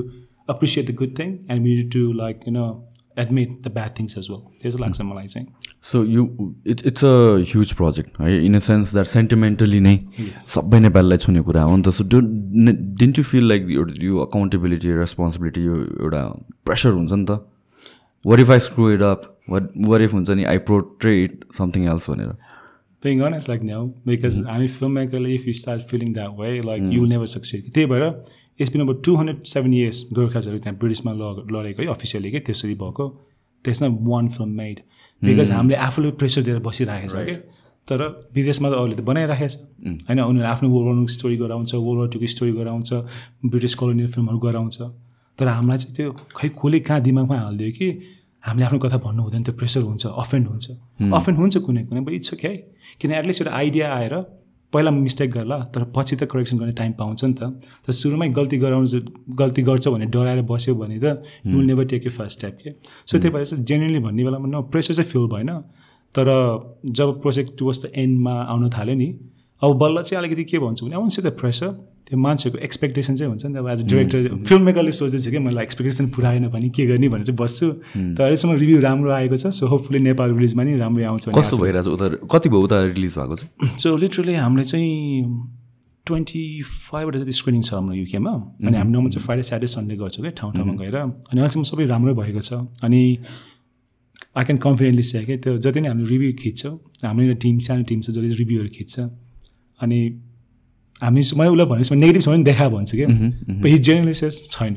appreciate 0.55 0.91
the 0.91 0.95
good 1.01 1.17
thing 1.19 1.33
and 1.51 1.63
we 1.63 1.75
need 1.75 1.91
to 1.93 2.11
like 2.21 2.47
you 2.47 2.53
know 2.53 2.67
admit 3.25 3.49
the 3.63 3.71
bad 3.73 3.91
things 3.99 4.17
as 4.17 4.29
well 4.31 4.41
त्यो 4.61 4.71
चाहिँ 4.71 4.81
लाग्छ 4.85 5.01
मलाई 5.11 5.27
चाहिँ। 5.27 5.47
So 5.83 6.03
you 6.05 6.27
it's 6.67 6.85
it's 6.87 7.05
a 7.05 7.13
huge 7.51 7.71
project 7.73 8.19
है 8.21 8.45
in 8.45 8.55
a 8.55 8.59
sense 8.65 8.93
that 8.93 9.05
sentimentally 9.05 9.79
नै 9.79 9.97
सबै 10.47 10.79
नेपालीलाई 10.79 11.17
छुने 11.25 11.41
कुरा 11.49 11.63
हो 11.63 11.75
नि 11.77 11.83
त 11.83 11.95
so 11.97 12.03
don't 12.15 12.69
didn't 12.99 13.19
you 13.19 13.23
feel 13.23 13.47
like 13.49 13.69
यो 13.69 13.87
यो 14.01 14.17
अकाउन्टेबिलिटी 14.25 14.91
रेस्पोन्सिबिलिटी 14.99 15.65
यो 15.65 15.75
एउटा 15.77 16.23
प्रेसर 16.65 16.91
हुन्छ 16.99 17.11
नि 17.13 17.25
त 17.25 17.39
what 18.25 18.39
if 18.39 18.51
I 18.51 18.59
screw 18.67 18.91
it 18.91 19.01
up 19.09 19.33
what 19.49 19.71
what 19.87 20.01
if 20.01 20.13
हुन्छ 20.13 20.29
नि 20.29 20.43
आई 20.53 20.57
प्रोट्रेट 20.69 21.45
समथिङ 21.57 21.89
एल्स 21.89 22.09
भनेर 22.09 22.37
being 23.03 23.21
honest, 23.21 23.47
like 23.47 23.61
no, 23.63 23.93
because 24.05 24.37
I'm 24.39 24.63
a 24.63 24.67
filmmaker. 24.67 25.19
If 25.33 25.45
you 25.47 25.53
start 25.53 25.83
feeling 25.89 26.13
that 26.13 26.33
way, 26.33 26.61
like 26.61 26.81
you 26.81 27.01
will 27.01 27.11
never 27.11 27.27
succeed. 27.33 27.71
त्यही 27.73 27.85
भएर 27.85 28.03
it's 28.59 28.71
been 28.71 28.81
अब 28.81 29.01
two 29.05 29.15
hundred 29.15 29.43
seven 29.47 29.73
years 29.73 30.03
गोर्खाजहरू 30.13 30.57
त्यहाँ 30.59 30.77
ब्रिटिसमा 30.79 31.11
ल 31.13 31.29
लडेको 31.55 31.81
है 31.81 31.87
अफिसियली 31.89 32.31
के 32.31 32.39
त्यसरी 32.47 32.75
भएको 32.81 33.07
त्यसमा 33.65 33.87
वान 34.09 34.27
फिल्म 34.29 34.49
मेड 34.57 34.79
बिकज 35.21 35.51
हामीले 35.51 35.75
आफूले 35.87 36.11
प्रेसर 36.19 36.41
दिएर 36.47 36.59
बसिरहेको 36.67 37.07
छ 37.09 37.25
कि 37.27 37.35
तर 37.87 37.99
विदेशमा 38.35 38.67
त 38.69 38.73
अरूले 38.73 38.95
त 38.95 39.01
बनाइराखेको 39.01 39.49
छ 39.49 39.57
होइन 40.07 40.19
उनीहरू 40.21 40.47
आफ्नो 40.53 40.67
वर्ल्ड 40.69 41.09
स्टोरी 41.09 41.37
गराउँछ 41.43 41.71
वर्ल्ड 41.75 41.99
वार 41.99 42.09
टूको 42.13 42.27
स्टोरी 42.35 42.53
गराउँछ 42.59 42.89
ब्रिटिस 43.45 43.73
कोलोनियल 43.81 44.09
फिल्महरू 44.13 44.39
गराउँछ। 44.39 44.77
तर 45.39 45.47
हामीलाई 45.47 45.77
चाहिँ 45.77 45.95
त्यो 45.95 46.11
खै 46.37 46.47
कसले 46.53 46.79
कहाँ 46.87 47.01
दिमागमा 47.01 47.35
हालिदियो 47.39 47.71
कि 47.77 47.87
हामीले 48.45 48.65
आफ्नो 48.65 48.79
कथा 48.79 48.97
भन्नु 49.05 49.21
हुँदैन 49.23 49.43
त्यो 49.43 49.53
प्रेसर 49.59 49.81
हुन्छ 49.89 50.05
अफेन्ड 50.05 50.45
हुन्छ। 50.47 50.65
अफेन्ड 51.17 51.37
हुन्छ 51.39 51.55
कुनै 51.65 51.81
कुनै 51.89 52.01
बट 52.05 52.13
इट्स 52.19 52.33
ओके 52.33 52.51
किन 52.99 53.11
एटलिस्ट 53.19 53.41
एउटा 53.41 53.53
आइडिया 53.57 53.85
आएर 53.93 54.13
पहिला 54.73 54.91
मिस्टेक 54.91 55.31
गर्ला 55.31 55.57
तर 55.75 55.83
पछि 55.95 56.15
त 56.15 56.23
करेक्सन 56.31 56.57
गर्ने 56.57 56.73
टाइम 56.73 56.91
पाउँछ 56.99 57.23
नि 57.23 57.33
त। 57.33 57.43
तर 57.85 57.91
सुरुमै 57.91 58.29
गल्ती 58.29 58.57
गराउँछ 58.57 58.95
गल्ती 59.39 59.61
गर्छ 59.61 59.87
भने 59.87 60.05
डराएर 60.13 60.41
बस्यो 60.45 60.75
भने 60.75 60.99
त 60.99 61.23
you 61.45 61.55
will 61.55 61.65
never 61.65 61.85
take 61.91 62.05
you 62.05 62.11
first 62.11 62.39
step 62.39 62.57
के 62.63 62.69
सो 63.07 63.17
त्यही 63.17 63.33
भएर 63.33 63.45
चाहिँ 63.45 63.65
जेन्युनली 63.65 63.99
भन्ने 63.99 64.23
बेलामा 64.23 64.47
न 64.47 64.61
प्रेसर 64.69 64.93
चाहिँ 64.93 65.09
फिल 65.11 65.27
भएन। 65.33 65.51
तर 66.15 66.27
जब 66.97 67.19
प्रोजेक्ट 67.21 67.57
टुवर्स 67.59 67.85
द 67.85 67.91
एन्डमा 67.95 68.33
आउन 68.43 68.69
थाल्यो 68.69 68.95
नि 68.95 69.09
अब 69.61 69.77
बल्ल 69.77 70.01
चाहिँ 70.03 70.23
अलिकति 70.23 70.43
के 70.51 70.59
भन्छु 70.59 70.85
भने 70.85 70.95
आउनु 70.95 71.21
द 71.21 71.31
प्रेसर 71.39 71.67
त्यो 72.07 72.17
मान्छेको 72.17 72.57
एक्सपेक्टेसन 72.57 73.15
चाहिँ 73.15 73.29
हुन्छ 73.29 73.45
नि 73.45 73.53
त। 73.53 73.57
अब 73.57 73.67
एज 73.69 73.83
अ 73.83 73.87
डिरेक्टर 73.87 74.19
फिल्म 74.47 74.63
मेकरले 74.65 74.91
सोच्दैछ 74.91 75.27
कि 75.29 75.39
मलाई 75.39 75.63
एक्सपेक्टेसन 75.63 76.09
पुऱ्याएन 76.15 76.47
भने 76.49 76.69
के 76.69 76.85
गर्ने 76.87 77.09
भनेर 77.09 77.25
चाहिँ 77.25 77.37
बस्छु। 77.37 77.67
तर 78.15 78.21
अहिलेसम्म 78.23 78.55
रिभ्यू 78.55 78.79
राम्रो 78.81 79.11
आएको 79.11 79.37
छ 79.37 79.47
सो 79.59 79.67
होपफुली 79.67 79.99
नेपाल 79.99 80.33
रिलिजमा 80.33 80.63
नि 80.63 80.75
राम्रै 80.79 81.05
आउँछ 81.11 81.29
कस्तो 81.37 81.57
भइरहेछ 81.59 81.87
उता 81.87 82.07
कति 82.31 82.49
भयो 82.49 82.61
उता 82.65 82.77
रिलिज 82.95 83.13
भएको 83.19 83.35
चाहिँ? 83.35 83.77
सो 83.77 83.95
लिटरली 83.97 84.33
हामीले 84.35 84.65
चाहिँ 84.65 84.89
ट्वेन्टी 86.07 86.43
फाइभवटा 86.63 87.19
जति 87.19 87.31
स्क्रिनिङ 87.37 87.61
छ 87.61 87.73
हाम्रो 87.73 87.95
युकेमा 87.95 88.31
अनि 88.65 88.77
हामी 88.77 88.91
नर्मल 88.91 89.09
चाहिँ 89.11 89.25
फ्राइडे 89.25 89.43
स्याटरडे 89.43 89.67
सन्डे 89.75 89.95
गर्छौँ 90.01 90.23
क्या 90.23 90.33
ठाउँ 90.39 90.51
ठाउँमा 90.55 90.73
गएर। 90.81 90.95
अनि 90.97 91.37
अहिलेसम्म 91.37 91.63
सबै 91.69 91.85
राम्रै 91.93 92.13
भएको 92.17 92.41
छ। 92.41 92.65
अनि 92.81 93.01
आई 94.37 94.43
क्यान 94.45 94.57
कन्फिडेन्टली 94.57 95.03
से 95.03 95.23
कि 95.25 95.37
त्यो 95.43 95.57
जति 95.61 95.79
नै 95.81 95.89
हामीले 95.89 96.09
रिभ्यू 96.09 96.31
खिच्छौँ 96.41 96.73
हाम्रो 97.05 97.23
एउटा 97.25 97.37
टिम 97.43 97.57
सानो 97.67 97.83
टिम 97.85 98.01
छ 98.01 98.09
जसले 98.09 98.33
रिभ्यूहरू 98.41 98.69
खिच्छ। 98.73 98.95
अनि 99.81 99.99
हामी 101.01 101.21
मैले 101.37 101.49
उसलाई 101.49 101.65
भनेपछि 101.65 101.95
नेगेटिभ 101.95 102.21
छ 102.21 102.27
भने 102.29 102.43
देखा 102.43 102.67
भन्छु 102.69 102.97
क्या। 102.97 103.07
हि 103.69 103.77
जेनरली 103.77 104.13
सेस 104.13 104.49
छैन। 104.51 104.75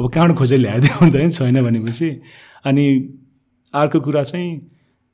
अब 0.00 0.10
कहाँबाट 0.14 0.36
खोजेर 0.38 0.58
ल्याएर 0.58 0.80
देखाउँदा 0.80 1.18
नि 1.18 1.30
छैन 1.30 1.62
भनेपछि। 1.62 2.08
अनि 2.64 2.84
अर्को 3.74 4.00
कुरा 4.00 4.22
चाहिँ 4.22 4.48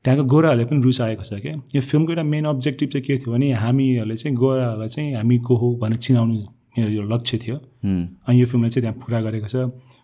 त्यहाँको 0.04 0.24
गोराहरूले 0.24 0.64
पनि 0.64 0.80
रुचाएको 0.82 1.24
छ 1.24 1.32
क्या। 1.42 1.52
यो 1.74 1.80
फिल्मको 1.80 2.12
एउटा 2.12 2.22
मेन 2.22 2.44
अब्जेक्टिभ 2.44 2.88
चाहिँ 2.88 3.04
के 3.06 3.18
थियो 3.18 3.32
भने 3.32 3.52
हामीहरूले 3.52 4.16
चाहिँ 4.16 4.36
गोराहरूलाई 4.36 4.88
चाहिँ 4.88 5.14
हामी 5.14 5.38
को 5.38 5.56
हो 5.56 5.76
भनेर 5.76 5.98
चिनाउनु 5.98 6.34
मेरो 6.78 6.90
यो 6.90 7.02
लक्ष्य 7.02 7.38
थियो। 7.38 7.56
अनि 8.26 8.40
यो 8.40 8.46
फिल्मले 8.46 8.70
चाहिँ 8.70 8.82
त्यहाँ 8.82 8.96
पुरा 8.98 9.20
गरेको 9.20 9.48
छ। 9.48 9.56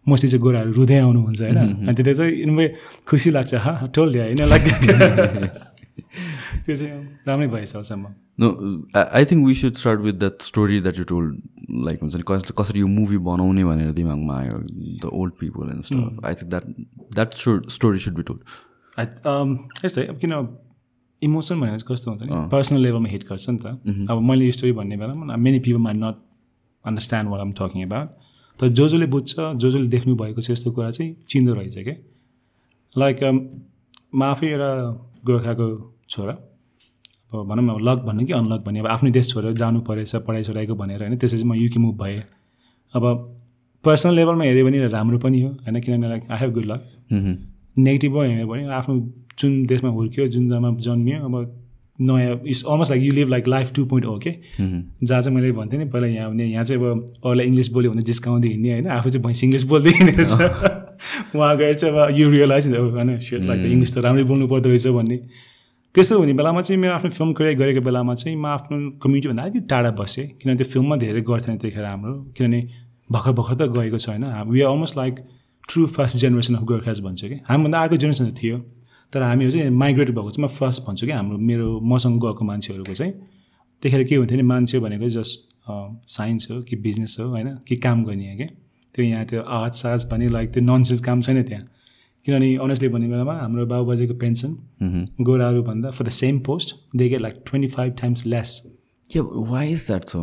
मोस्टली 0.08 0.30
चाहिँ 0.30 0.42
गोराहरू 0.42 0.72
रुँदै 0.72 0.98
आउनुहुन्छ 0.98 1.42
होइन। 1.42 1.56
अनि 1.88 1.94
त्यता 1.94 2.12
चाहिँ 2.12 2.68
खुसी 3.08 3.30
लाग्छ। 3.30 3.54
हा 3.54 3.72
टोल 3.94 4.08
ल्या 4.12 4.24
होइन 4.24 4.42
लाइक 4.48 4.64
त्यो 6.68 6.76
चाहिँ 6.76 7.00
राम्रै 7.26 7.48
भएछ 7.48 7.74
अहिलेसम्म 7.74 8.14
no 8.38 8.48
I 9.00 9.24
think 9.32 9.46
we 9.46 9.54
should 9.62 9.74
start 9.82 10.00
with 10.06 10.16
that 10.22 10.42
story 10.48 10.80
that 10.86 10.98
you 10.98 11.04
told 11.10 11.82
like 11.88 11.98
हुन्छ 12.02 12.14
नि 12.16 12.24
कस 12.28 12.52
कसरी 12.58 12.80
यो 12.80 12.86
मुभी 12.94 13.18
बनाउने 13.28 13.64
भनेर 13.64 13.92
दिमागमा 13.98 14.38
आयो 14.38 14.58
the 15.04 15.10
old 15.20 15.32
people 15.40 15.70
and 15.74 15.84
stuff 15.90 16.24
I 16.26 16.34
think 16.40 16.50
that 16.54 16.64
that 17.14 17.30
should 17.44 17.68
story 17.76 17.98
should 18.06 18.14
be 18.16 18.22
told 18.30 18.40
यस्तै 19.84 20.06
अब 20.06 20.18
किन 20.24 20.34
इमोसन 21.22 21.60
भनेर 21.60 21.82
कस्तो 21.88 22.10
हुन्छ 22.10 22.22
नि 22.22 22.48
पर्सनल 22.50 22.80
लेभलमा 22.82 23.08
हिट 23.08 23.24
गर्छ 23.28 23.48
नि 23.50 23.58
त। 23.58 24.08
अब 24.10 24.20
मैले 24.30 24.44
यो 24.46 24.52
स्टोरी 24.56 24.72
भन्ने 24.72 24.96
बेलामा 24.96 25.36
many 25.46 25.58
people 25.66 25.80
might 25.86 25.94
not 25.98 26.16
understand 26.84 27.30
what 27.30 27.40
I'm 27.40 27.52
talking 27.60 27.86
about 27.86 28.08
तर 28.60 28.68
जो 28.80 28.88
जसले 28.88 29.06
बुझ्छ 29.14 29.34
जो 29.38 29.70
जसले 29.70 29.88
देख्नु 29.96 30.14
भएको 30.22 30.40
छ 30.42 30.50
यस्तो 30.50 30.72
कुरा 30.78 30.90
चाहिँ 30.90 31.10
चिन्दो 31.30 31.54
रहेछ 31.54 31.76
क्या 31.88 31.96
लाइक 32.96 33.24
म 34.14 34.22
आफै 34.24 34.46
एउटा 34.52 34.70
गोर्खाको 35.26 35.66
छोरा। 36.10 36.34
भनौँ 37.32 37.64
न 37.64 37.78
लक 37.88 37.98
भन्नु 38.06 38.24
कि 38.26 38.32
अनलक 38.32 38.60
भन्ने 38.66 38.80
अब 38.80 38.86
आफ्नै 38.86 39.10
देश 39.10 39.28
छोडेर 39.28 39.52
जानु 39.52 39.80
परेछ 39.88 40.14
पढाइ 40.26 40.42
छोडाइको 40.44 40.74
भनेर 40.74 41.02
होइन 41.02 41.16
त्यसपछि 41.16 41.44
म 41.44 41.54
युके 41.54 41.78
मुभ 41.80 42.02
भएँ। 42.02 42.22
अब 42.94 43.04
पर्सनल 43.84 44.14
लेभलमा 44.14 44.44
हेऱ्यो 44.44 44.64
भने 44.66 44.86
राम्रो 44.86 45.18
पनि 45.18 45.40
हो 45.42 45.48
होइन? 45.48 45.80
किनभने 45.80 46.08
like 46.08 46.22
I 46.32 46.38
have 46.38 46.52
good 46.54 46.64
life 46.64 46.82
नेगेटिभमा 47.78 48.24
हेऱ्यो 48.24 48.46
भने 48.48 48.66
आफ्नो 48.74 48.94
जुन 49.38 49.64
देशमा 49.66 49.90
हुर्क्यो 49.90 50.26
जुन 50.28 50.48
जग्गामा 50.48 50.70
जन्मियो 50.80 51.18
अब 51.24 51.34
नयाँ 52.00 52.40
it's 52.46 52.64
almost 52.64 52.90
like 52.90 53.02
you 53.04 53.12
live 53.12 53.28
like 53.28 53.48
life 53.48 53.72
two 53.76 53.84
point 53.86 54.06
हो 54.06 54.16
कि 54.18 54.30
जहाँ 55.02 55.20
चाहिँ 55.22 55.34
मैले 55.36 55.52
भन्थेँ 55.52 55.78
नि 55.78 55.84
पहिला 55.90 56.06
यहाँ 56.06 56.30
भने 56.30 56.44
यहाँ 56.46 56.64
चाहिँ 56.64 56.82
अब 56.82 57.20
अरूलाई 57.24 57.46
इङ्ग्लिस 57.46 57.68
बोल्यो 57.72 57.90
भने 57.92 58.02
जिस्काउँदै 58.02 58.48
हिँड्ने 58.48 58.70
होइन? 58.72 58.86
आफू 58.88 59.10
चाहिँ 59.10 59.24
भैँसी 59.24 59.46
इङ्ग्लिस 59.46 59.64
बोल्दै 59.68 59.90
हिँडेको 59.90 60.24
छ 60.24 60.32
उहाँ 61.36 61.56
गएर 61.56 61.74
चाहिँ 61.74 61.94
अब 61.94 62.18
यु 62.18 62.28
रियलाइज 62.30 62.68
होइन 62.68 63.10
लाइक 63.10 63.60
इङ्ग्लिस 63.66 63.94
त 63.94 63.98
राम्रै 63.98 64.24
बोल्नु 64.24 64.48
पर्दो 64.48 64.68
रहेछ 64.68 64.86
भन्ने। 64.88 65.18
त्यस्तो 65.94 66.18
हुने 66.18 66.32
बेलामा 66.32 66.60
चाहिँ 66.62 66.80
मेरो 66.80 66.94
आफ्नो 66.94 67.10
फिल्म 67.10 67.32
क्रिएट 67.32 67.58
गरेको 67.58 67.80
बेलामा 67.80 68.14
चाहिँ 68.14 68.36
म 68.36 68.46
आफ्नो 68.46 68.76
कम्युनिटीभन्दा 69.02 69.42
अलिकति 69.42 69.60
टाढा 69.70 69.90
बसेँ 70.00 70.26
किनभने 70.38 70.56
त्यो 70.56 70.72
फिल्ममा 70.72 70.96
धेरै 70.96 71.20
गर्थेन 71.30 71.56
त्यतिखेर 71.58 71.84
हाम्रो 71.84 72.12
किनभने 72.36 72.60
भर्खर 73.10 73.32
भर्खर 73.38 73.54
त 73.54 73.70
गएको 73.76 73.98
छ 73.98 74.08
होइन 74.08 74.24
we 74.50 74.60
are 74.60 74.70
almost 74.70 74.96
like 74.96 75.14
true 75.68 75.86
first 75.96 76.16
generation 76.16 76.54
of 76.54 76.62
Gorkhas 76.70 77.00
भन्छ 77.00 77.24
कि। 77.24 77.40
हामीभन्दा 77.48 77.78
अर्को 77.82 77.96
जेनेरेसन 77.96 78.34
थियो 78.42 78.58
तर 79.12 79.22
हामीहरू 79.22 79.52
चाहिँ 79.52 79.70
माइग्रेट 79.82 80.10
भएको 80.10 80.30
चाहिँ 80.30 80.44
म 80.44 80.48
फर्स्ट 80.58 80.86
भन्छु 80.86 81.06
कि 81.06 81.12
हाम्रो 81.12 81.38
मेरो 81.48 81.68
मसँग 81.92 82.20
गएको 82.24 82.44
मान्छेहरूको 82.44 82.94
चाहिँ। 82.94 83.12
त्यतिखेर 83.12 84.04
के 84.04 84.14
हुन्थ्यो 84.14 84.36
नि 84.36 84.42
मान्छे 84.52 84.78
भनेको 84.80 85.08
जस्ट 85.08 85.32
साइन्स 86.10 86.50
हो 86.50 86.60
कि 86.68 86.76
बिजनेस 86.76 87.16
हो 87.20 87.28
होइन? 87.28 87.48
कि 87.68 87.76
काम 87.76 88.04
गर्ने 88.04 88.30
हो 88.30 88.36
क्या 88.36 88.46
त्यो 88.94 89.04
यहाँ 89.04 89.24
त्यो 89.24 89.40
आर्ट 89.40 89.74
सार्ट्स 89.74 90.08
भने 90.12 90.28
लाइक 90.28 90.52
त्यो 90.52 90.62
ननसेन्स 90.62 91.00
काम 91.04 91.20
छैन 91.20 91.42
त्यहाँ। 91.42 91.64
किनभने 92.26 92.54
अनेस्टली 92.62 92.88
भन्ने 92.88 93.08
बेलामा 93.08 93.34
हाम्रो 93.40 93.66
बाबुबाजेको 93.66 94.14
पेन्सन 94.22 94.56
गोराहरू 95.20 95.62
भन्दा 95.62 95.88
for 95.90 96.04
the 96.06 96.10
same 96.16 96.40
post 96.48 96.74
they 96.96 97.08
get 97.08 97.20
like 97.20 97.34
twenty 97.46 97.68
five 97.76 97.94
times 98.00 98.26
less 98.26 98.60
why 99.16 99.72
is 99.72 99.86
that 99.86 100.04
so 100.08 100.20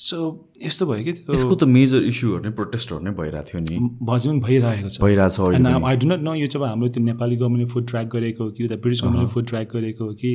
so 0.00 0.16
यस्तो 0.62 0.86
भयो 0.86 1.04
कि 1.04 1.10
यसको 1.10 1.54
त 1.54 1.64
मेजर 1.68 2.04
इस्युहरू 2.06 2.42
नै 2.42 2.50
प्रोटेस्टहरू 2.58 3.04
नै 3.04 3.10
भइरहेको 3.20 3.48
थियो 3.48 3.60
नि। 3.60 3.78
भजन 4.10 4.40
भइरहेको 4.40 4.88
छ। 4.88 5.02
भइरहेको 5.02 5.52
छ 5.52 5.84
आई 5.88 5.96
डु 5.96 6.08
नट 6.08 6.20
नो 6.22 6.34
यो 6.34 6.46
चाहिँ 6.46 6.68
हाम्रो 6.68 6.88
त्यो 6.88 7.04
नेपाली 7.04 7.36
गभर्मेन्टले 7.36 7.68
फुड 7.72 7.86
ट्र्याक 7.88 8.06
गरेको 8.12 8.44
हो 8.44 8.50
कि 8.50 8.64
उता 8.64 8.76
ब्रिटिस 8.76 9.02
गभर्मेन्टले 9.02 9.32
फुड 9.34 9.46
ट्र्याक 9.48 9.68
गरेको 9.72 10.04
हो 10.04 10.14
कि 10.20 10.30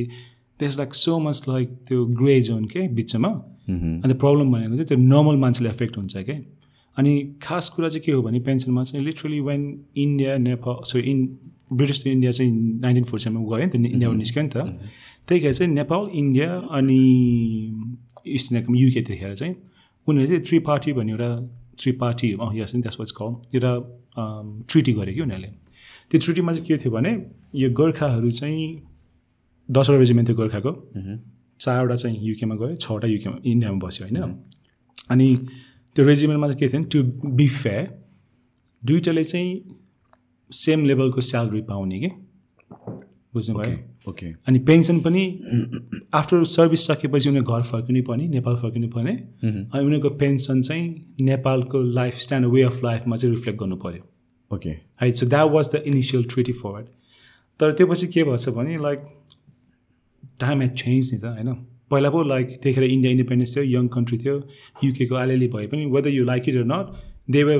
त्यस 0.60 0.78
लाइक 0.78 0.94
सो 0.94 1.18
मच 1.20 1.44
लाइक 1.48 1.68
त्यो 1.88 2.04
ग्रे 2.20 2.40
जोन 2.48 2.64
के 2.74 2.86
बिचमा। 2.94 3.28
अन्त 3.68 4.16
प्रब्लम 4.16 4.52
भनेको 4.52 4.74
चाहिँ 4.74 4.86
त्यो 4.88 4.98
नर्मल 4.98 5.36
मान्छेले 5.40 5.70
एफेक्ट 5.70 5.96
हुन्छ 5.98 6.16
क्या 6.18 6.38
अनि 6.96 7.12
खास 7.42 7.68
कुरा 7.68 7.88
चाहिँ 7.88 8.04
के 8.04 8.12
हो 8.12 8.22
भने 8.22 8.40
पेन्सनमा 8.40 8.82
चाहिँ 8.84 9.04
literally 9.04 9.40
when 9.40 9.62
India 9.96 10.36
Nepal 10.38 10.82
so 10.86 10.98
in 10.98 11.26
British 11.72 12.04
to 12.04 12.10
India 12.10 12.32
चाहिँ 12.32 12.52
नाइन्टिन 12.80 13.04
फोर्टी 13.04 13.24
सेभेनमा 13.24 13.56
गयो 13.56 13.64
नि 13.64 13.70
त 13.70 13.74
इन्डियाबाट 13.74 14.18
निस्क्यो 14.18 14.42
नि 14.42 14.50
त। 14.54 14.56
त्यही 15.28 15.52
चाहिँ 15.52 15.72
नेपाल 15.72 16.08
इन्डिया 16.14 16.50
अनि 16.78 17.00
इस्ट 18.26 18.52
इन्डियाको 18.52 18.74
युके 18.74 19.00
त्यतिखेर 19.02 19.34
चाहिँ 19.34 19.54
उनीहरूले 20.06 20.28
चाहिँ 20.28 20.42
थ्री 20.46 20.58
पार्टी 20.68 20.92
भन्ने 20.92 21.12
एउटा 21.12 21.30
थ्री 21.80 21.92
पार्टी 22.00 22.28
यस 22.60 22.72
त्यसपछि 22.76 23.14
कल 23.18 23.30
एउटा 23.56 23.72
ट्रिटी 24.70 24.92
गऱ्यो 24.92 25.14
कि 25.14 25.20
उनीहरूले। 25.20 25.50
त्यो 26.10 26.20
ट्रिटीमा 26.24 26.52
चाहिँ 26.52 26.66
के 26.68 26.76
थियो 26.78 26.92
भने 26.92 27.12
यो 27.56 27.70
गोर्खाहरू 27.72 28.30
चाहिँ 28.30 28.64
दसवटा 29.68 29.98
रेजिमेन्ट 29.98 30.28
थियो 30.28 30.36
गोर्खाको। 30.36 30.72
चारवटा 31.60 31.96
चाहिँ 31.96 32.16
युकेमा 32.28 32.54
गयो 32.60 32.76
छवटा 32.76 33.08
युकेमा 33.08 33.36
इन्डियामा 33.44 33.78
बस्यो 33.86 34.06
होइन। 34.06 34.18
अनि 35.10 35.28
त्यो 35.96 36.04
रेजिमेन्टमा 36.04 36.48
चाहिँ 36.48 36.58
के 36.60 36.68
थियो 36.68 36.80
भने 36.80 36.88
टु 36.92 37.30
बी 37.36 37.48
फेयर। 37.48 37.88
दुइटाले 38.82 39.24
चाहिँ 39.24 39.50
सेम 40.50 40.84
लेभलको 40.86 41.20
स्यालेरी 41.20 41.60
पाउने 41.62 41.98
कि? 42.00 42.10
बुझ्नुभयो? 43.34 43.76
ओके 44.08 44.26
अनि 44.48 44.58
पेन्सन 44.68 45.00
पनि 45.00 45.22
आफ्टर 46.14 46.44
सर्भिस 46.44 46.86
सकेपछि 46.86 47.28
उनीहरू 47.28 47.52
घर 47.52 47.62
फर्किनु 47.62 48.02
पर्ने 48.08 48.26
नेपाल 48.28 48.56
फर्किनु 48.56 48.88
पर्ने। 48.88 49.12
अनि 49.12 49.84
उनीहरूको 49.84 50.10
पेन्सन 50.18 50.62
चाहिँ 50.62 51.14
नेपालको 51.20 51.82
लाइफ 51.82 52.18
स्टाइल 52.20 52.44
वे 52.46 52.62
अफ 52.62 52.82
लाइफमा 52.84 53.16
चाहिँ 53.16 53.34
रिफ्लेक्ट 53.34 53.60
गर्नु 53.60 53.76
पऱ्यो 53.84 54.02
ओके 54.50 54.70
है 55.00 55.10
so 55.12 55.26
that 55.26 55.50
was 55.50 55.70
the 55.74 55.82
initial 55.86 56.24
treaty 56.24 56.52
forward 56.52 56.86
तर 57.60 57.72
त्यो 57.72 57.86
पछि 57.86 58.06
के 58.06 58.24
भएछ 58.24 58.48
भने 58.48 58.76
लाइक 58.82 59.00
टाइम 60.40 60.62
एज 60.62 60.70
चेन्ज 60.82 61.12
नि 61.14 61.18
त 61.20 61.24
होइन? 61.24 61.54
पहिला 61.94 62.10
पो 62.10 62.22
लाइक 62.34 62.46
त्यतिखेर 62.52 62.84
इन्डिया 62.90 63.12
इन्डिपेन्डेन्स 63.12 63.56
थियो 63.56 63.64
यङ 63.64 63.88
कन्ट्री 63.96 64.18
थियो 64.26 64.36
युकेको 64.84 65.14
अलिअलि 65.24 65.48
भए 65.56 65.66
पनि 65.74 65.86
whether 65.96 66.10
you 66.20 66.24
like 66.30 66.48
it 66.48 66.62
not 66.72 67.02
they 67.34 67.42
were 67.44 67.54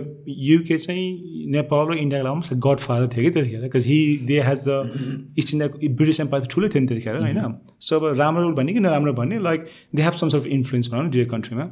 UK 0.46 0.76
चाहिँ 0.78 1.04
नेपाल 1.52 1.86
र 1.90 1.94
इन्डियाको 1.98 2.28
लागि 2.28 2.56
गड 2.64 2.78
फादर 2.86 3.06
थियो 3.14 3.22
कि 3.24 3.30
त्यतिखेर 3.36 3.60
because 3.62 3.86
he 3.86 3.98
they 4.30 4.40
has 4.48 4.64
the 4.68 5.34
East 5.38 5.54
India 5.54 5.94
British 6.00 6.20
empire 6.20 6.46
ठुलो 6.54 6.68
थियो 6.74 6.80
नि 6.82 6.88
त्यतिखेर 6.88 7.16
होइन? 7.20 7.54
सो 7.80 8.00
अब 8.00 8.18
राम्रो 8.18 8.50
भन्ने 8.58 8.72
कि 8.72 8.80
नराम्रो 8.86 9.12
भन्ने 9.20 9.38
like 9.42 9.64
they 9.94 10.02
have 10.02 10.18
some 10.22 10.28
surf 10.34 10.46
influence 10.56 10.90
भनौँ 10.92 11.04
न 11.04 11.10
डियर 11.10 11.28
कन्ट्रीमा 11.28 11.66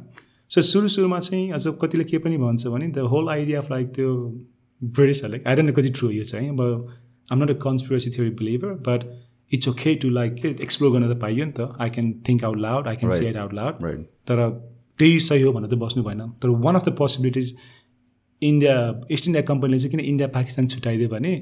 सो 0.51 0.61
सुरु 0.71 0.87
सुरुमा 0.95 1.19
चाहिँ 1.27 1.51
अझ 1.51 1.75
कतिले 1.83 2.03
के 2.11 2.17
पनि 2.25 2.37
भन्छ 2.37 2.67
भने 2.67 2.87
the 2.97 3.05
whole 3.13 3.29
idea 3.35 3.59
of 3.59 3.71
like 3.71 3.93
त्यो 3.95 4.15
ब्रिटिसहरूले 4.81 5.41
आई 5.49 5.55
डोन्ट 5.55 5.69
नो 5.69 5.75
कति 5.81 5.89
ट्रु 5.99 6.09
यो 6.11 6.23
चाहिँ 6.31 6.49
अब 6.49 6.61
I'm 7.31 7.43
not 7.43 7.49
a 7.49 7.59
conspiracy 7.61 8.11
theory 8.17 8.29
believer 8.41 8.73
but 8.87 9.05
it's 9.53 9.67
okay 9.69 9.95
to 10.03 10.09
like 10.09 10.45
explore 10.45 10.91
गर्न 10.91 11.13
त 11.13 11.19
पाइयो 11.21 11.45
नि 11.45 11.51
त. 11.51 11.69
I 11.79 11.89
can 11.89 12.11
think 12.29 12.43
out 12.45 12.57
loud 12.59 12.87
I 12.87 12.95
can 12.95 13.11
say 13.11 13.29
it 13.29 13.37
out 13.37 13.53
loud 13.53 13.73
तर 14.27 14.47
त्यही 14.99 15.19
सही 15.21 15.41
हो 15.41 15.51
भनेर 15.53 15.69
त 15.69 15.81
बस्नु 15.81 16.03
भएन. 16.03 16.21
तर 16.41 16.49
one 16.67 16.75
of 16.75 16.85
the 16.85 16.95
possibilities 16.97 17.55
India 18.41 18.77
East 19.11 19.27
India 19.27 19.43
कम्पनीले 19.49 19.79
चाहिँ 19.79 19.91
किन 19.91 19.99
इन्डिया 20.05 20.27
पाकिस्तान 20.31 20.67
छुट्याइदियो 20.67 21.09
भने 21.09 21.33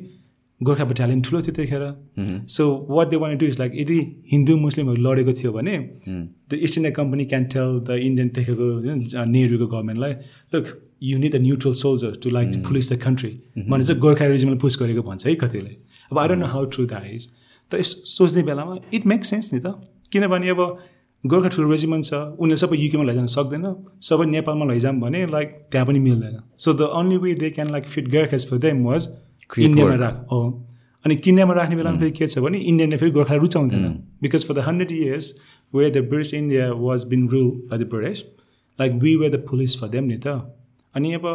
गोर्खा 0.62 0.86
बटालियन 0.86 1.22
ठुलो 1.26 1.42
थियो 1.42 1.54
त्यतिखेर। 1.54 2.46
So 2.48 2.64
what 2.90 3.08
they 3.10 3.18
want 3.22 3.38
do 3.38 3.46
is 3.46 3.60
like 3.60 3.72
यदि 3.76 3.98
हिन्दू 4.32 4.58
मुस्लिमहरू 4.58 5.02
लडेको 5.02 5.34
थियो 5.40 5.52
भने 5.54 5.78
the 6.08 6.60
East 6.68 6.78
India 6.78 6.94
company 7.00 7.26
can 7.32 7.46
tell 7.54 7.80
the 7.88 7.98
Indian 8.06 8.30
त्यतिखेरको 8.30 9.26
नेहरूको 9.26 9.68
गभर्मेन्टलाई 9.68 10.14
look 10.54 10.66
you 11.04 11.18
need 11.18 11.36
the 11.36 11.42
neutral 11.42 11.74
soldier 11.82 12.12
to 12.24 12.30
like 12.30 12.52
to 12.54 12.60
police 12.68 12.92
the 12.94 12.98
country 13.06 13.32
भने 13.70 13.84
चाहिँ 13.84 14.00
गोर्खा 14.02 14.26
रिजमले 14.34 14.58
पुस 14.66 14.80
गरेको 14.82 15.02
भन्छ 15.04 15.26
है 15.28 15.36
कतिले। 15.44 15.76
अब 16.12 16.20
I 16.20 16.28
don't 16.28 16.42
know 16.42 16.48
how 16.54 16.66
true 16.76 16.86
that 16.94 17.06
is 17.14 17.28
त 17.72 17.80
यस 17.80 17.92
सोच्ने 18.14 18.44
बेलामा 18.44 18.76
इट 18.94 19.06
मेक्स 19.08 19.30
सेन्स 19.30 19.54
नि 19.54 19.60
त। 19.60 19.68
किनभने 20.12 20.50
अब 20.50 20.62
गोर्खा 21.24 21.50
ठुलो 21.54 21.70
रेजिमेन्ट 21.72 22.06
छ 22.06 22.14
उनीहरूले 22.14 22.58
सबै 22.58 22.78
युकेमा 22.78 23.04
लैजान 23.10 23.28
सक्दैन 23.36 23.66
सबै 24.02 24.26
नेपालमा 24.26 24.66
लैजाऊँ 24.72 25.00
भने 25.00 25.20
लाइक 25.32 25.50
त्यहाँ 25.72 25.88
पनि 25.88 26.00
मिल्दैन। 26.00 26.36
So 26.58 26.74
the 26.74 26.82
only 27.00 27.18
way 27.24 27.34
they 27.38 27.50
can 27.56 27.72
like 27.72 27.86
fit 27.94 28.06
Gorkhas 28.12 28.46
for 28.50 28.58
them 28.66 28.84
was 28.86 29.08
इन्डियामा 29.60 29.96
राख। 30.04 30.16
हो 30.32 30.42
अनि 31.06 31.16
किन्यामा 31.16 31.54
राख्ने 31.54 31.76
बेलामा 31.76 32.00
फेरि 32.00 32.12
के 32.12 32.28
छ 32.28 32.40
भने 32.40 32.58
इन्डियनले 32.58 32.98
फेरि 32.98 33.12
Gorkha 33.12 33.36
रुचाउँदैन। 33.36 33.86
Because 34.22 34.46
for 34.48 34.54
the 34.54 34.66
hundred 34.68 34.92
years 34.92 35.32
were 35.74 35.90
the 35.92 35.98
British 36.10 36.34
India 36.34 36.72
was 36.82 37.04
been 37.10 37.28
rule 37.30 37.50
by 37.70 37.80
the 37.80 37.90
British 37.90 38.24
like 38.80 38.92
we 39.04 39.16
were 39.16 39.30
the 39.30 39.46
police 39.48 39.80
for 39.80 39.88
them 39.94 40.04
नि 40.06 40.18
त। 40.18 40.28
अनि 40.96 41.14
अब 41.14 41.26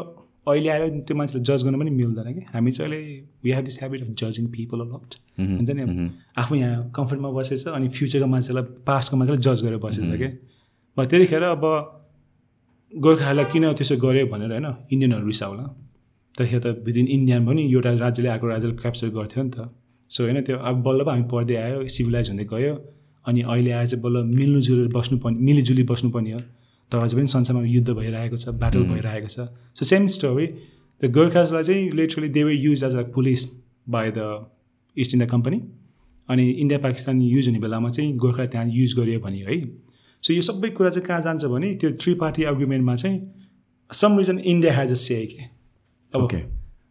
अहिले 0.46 0.68
आएर 0.68 0.82
त्यो 1.06 1.16
मान्छेलाई 1.16 1.44
जज 1.48 1.64
गर्न 1.64 1.78
पनि 1.80 1.90
मिल्दैन 1.90 2.32
कि। 2.34 2.42
हामी 2.54 2.70
चाहिँ 2.72 2.86
अहिले 2.86 3.00
we 3.44 3.50
have 3.52 3.64
this 3.64 3.76
habit 3.82 4.00
of 4.02 4.10
जजिङ 4.20 4.46
people 4.54 4.80
a lot 4.80 5.14
हुन्छ 5.38 5.70
नि? 5.70 6.10
आफू 6.38 6.54
यहाँ 6.54 6.90
कम्फर्टमा 6.96 7.30
बसेछ 7.38 7.66
अनि 7.68 7.88
फ्युचरको 7.96 8.26
मान्छेलाई 8.34 8.64
पास्टको 8.86 9.16
मान्छेलाई 9.16 9.42
जज 9.46 9.62
गरेर 9.64 9.78
बसेछ 9.84 10.04
क्या 10.16 10.30
अब 10.96 11.04
त्यतिखेर 11.10 11.42
अब 11.54 11.64
गोर्खाहरूलाई 12.92 13.46
किन 13.52 13.64
त्यसो 13.78 13.96
गर्यो 14.04 14.26
भनेर 14.32 14.50
होइन 14.52 14.66
इन्डियनहरू 14.92 15.26
रिसाउला 15.26 15.64
त्यतिखेर 16.34 16.60
त 16.64 16.66
विदिन 16.86 17.06
इन्डियामा 17.16 17.50
पनि 17.50 17.62
एउटा 17.72 17.90
राज्यले 18.04 18.28
आएको 18.28 18.46
राज्यले 18.46 18.74
क्याप्चर 18.82 19.08
गर्थ्यो 19.18 19.42
नि 19.42 19.50
त। 19.50 19.58
सो 20.10 20.22
होइन 20.24 20.38
त्यो 20.46 20.56
अब 20.68 20.76
बल्ल 20.86 21.00
अब 21.00 21.08
हामी 21.08 21.24
पढ्दै 21.32 21.56
आयो 21.64 21.78
सिभिलाइज 21.96 22.30
हुँदै 22.30 22.46
गयो। 22.52 22.74
अनि 23.26 23.40
अहिले 23.42 23.70
आएर 23.78 23.86
चाहिँ 23.90 24.02
बल्ल 24.04 24.22
मिल्नुजुलेर 24.38 24.88
बस्नुपर्ने 24.94 25.38
मिलिजुली 25.46 25.82
बस्नुपर्ने 25.90 26.32
हो। 26.32 26.40
तर 26.92 26.98
अझै 26.98 27.16
पनि 27.16 27.26
संसारमा 27.28 27.62
युद्ध 27.66 27.90
भइरहेको 27.90 28.36
छ 28.36 28.48
ब्याटल 28.58 28.82
भइरहेको 28.90 29.28
छ। 29.28 29.48
सो 29.76 29.84
सेम 29.84 30.06
स्टोरी 30.16 30.46
द 31.00 31.10
गोर्खाजलाई 31.12 31.62
चाहिँ 31.62 31.90
literally 31.92 32.28
they 32.30 32.44
were 32.44 32.54
use 32.54 32.84
as 32.84 32.96
a 32.96 33.02
police 33.14 33.44
by 33.88 34.10
the 34.10 34.28
East 34.96 35.14
India 35.14 35.28
company 35.30 35.60
अनि 36.28 36.44
इन्डिया 36.50 36.78
पाकिस्तान 36.80 37.20
युज 37.22 37.48
हुने 37.48 37.58
बेलामा 37.60 37.90
चाहिँ 37.90 38.16
गोर्खा 38.18 38.46
त्यहाँ 38.46 38.66
युज 38.70 38.94
गरियो 38.98 39.20
भने 39.20 39.42
है। 39.48 39.58
सो 40.24 40.32
यो 40.32 40.42
सबै 40.42 40.68
कुरा 40.76 40.90
चाहिँ 40.90 41.06
कहाँ 41.06 41.20
जान्छ 41.22 41.44
भने 41.46 41.74
त्यो 41.80 41.90
थ्री 42.02 42.14
पार्टी 42.20 42.44
आर्ग्युमेन्टमा 42.50 42.94
चाहिँ 42.96 43.18
some 43.90 44.18
reason 44.18 44.38
India 44.38 44.72
has 44.78 44.92
a 44.92 44.94
say 45.00 45.24
के? 45.26 45.42
अब 46.12 46.22
ओके 46.22 46.36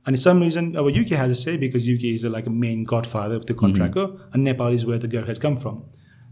अनि 0.07 0.17
सम 0.17 0.43
रिजन 0.43 0.71
अब 0.73 0.87
UK 0.95 1.15
has 1.15 1.29
a 1.29 1.39
say 1.39 1.57
because 1.57 1.87
UK 1.89 2.13
is 2.15 2.25
like 2.27 2.47
a 2.47 2.51
main 2.63 2.83
godfather 3.05 3.35
of 3.35 3.45
the 3.51 3.55
कन्ट्राक्टको 3.59 4.05
अनि 4.05 4.43
Nepal 4.43 4.73
is 4.73 4.85
where 4.85 5.01
the 5.01 5.11
Gorkha 5.11 5.27
has 5.27 5.39
come 5.39 5.55
from 5.63 5.81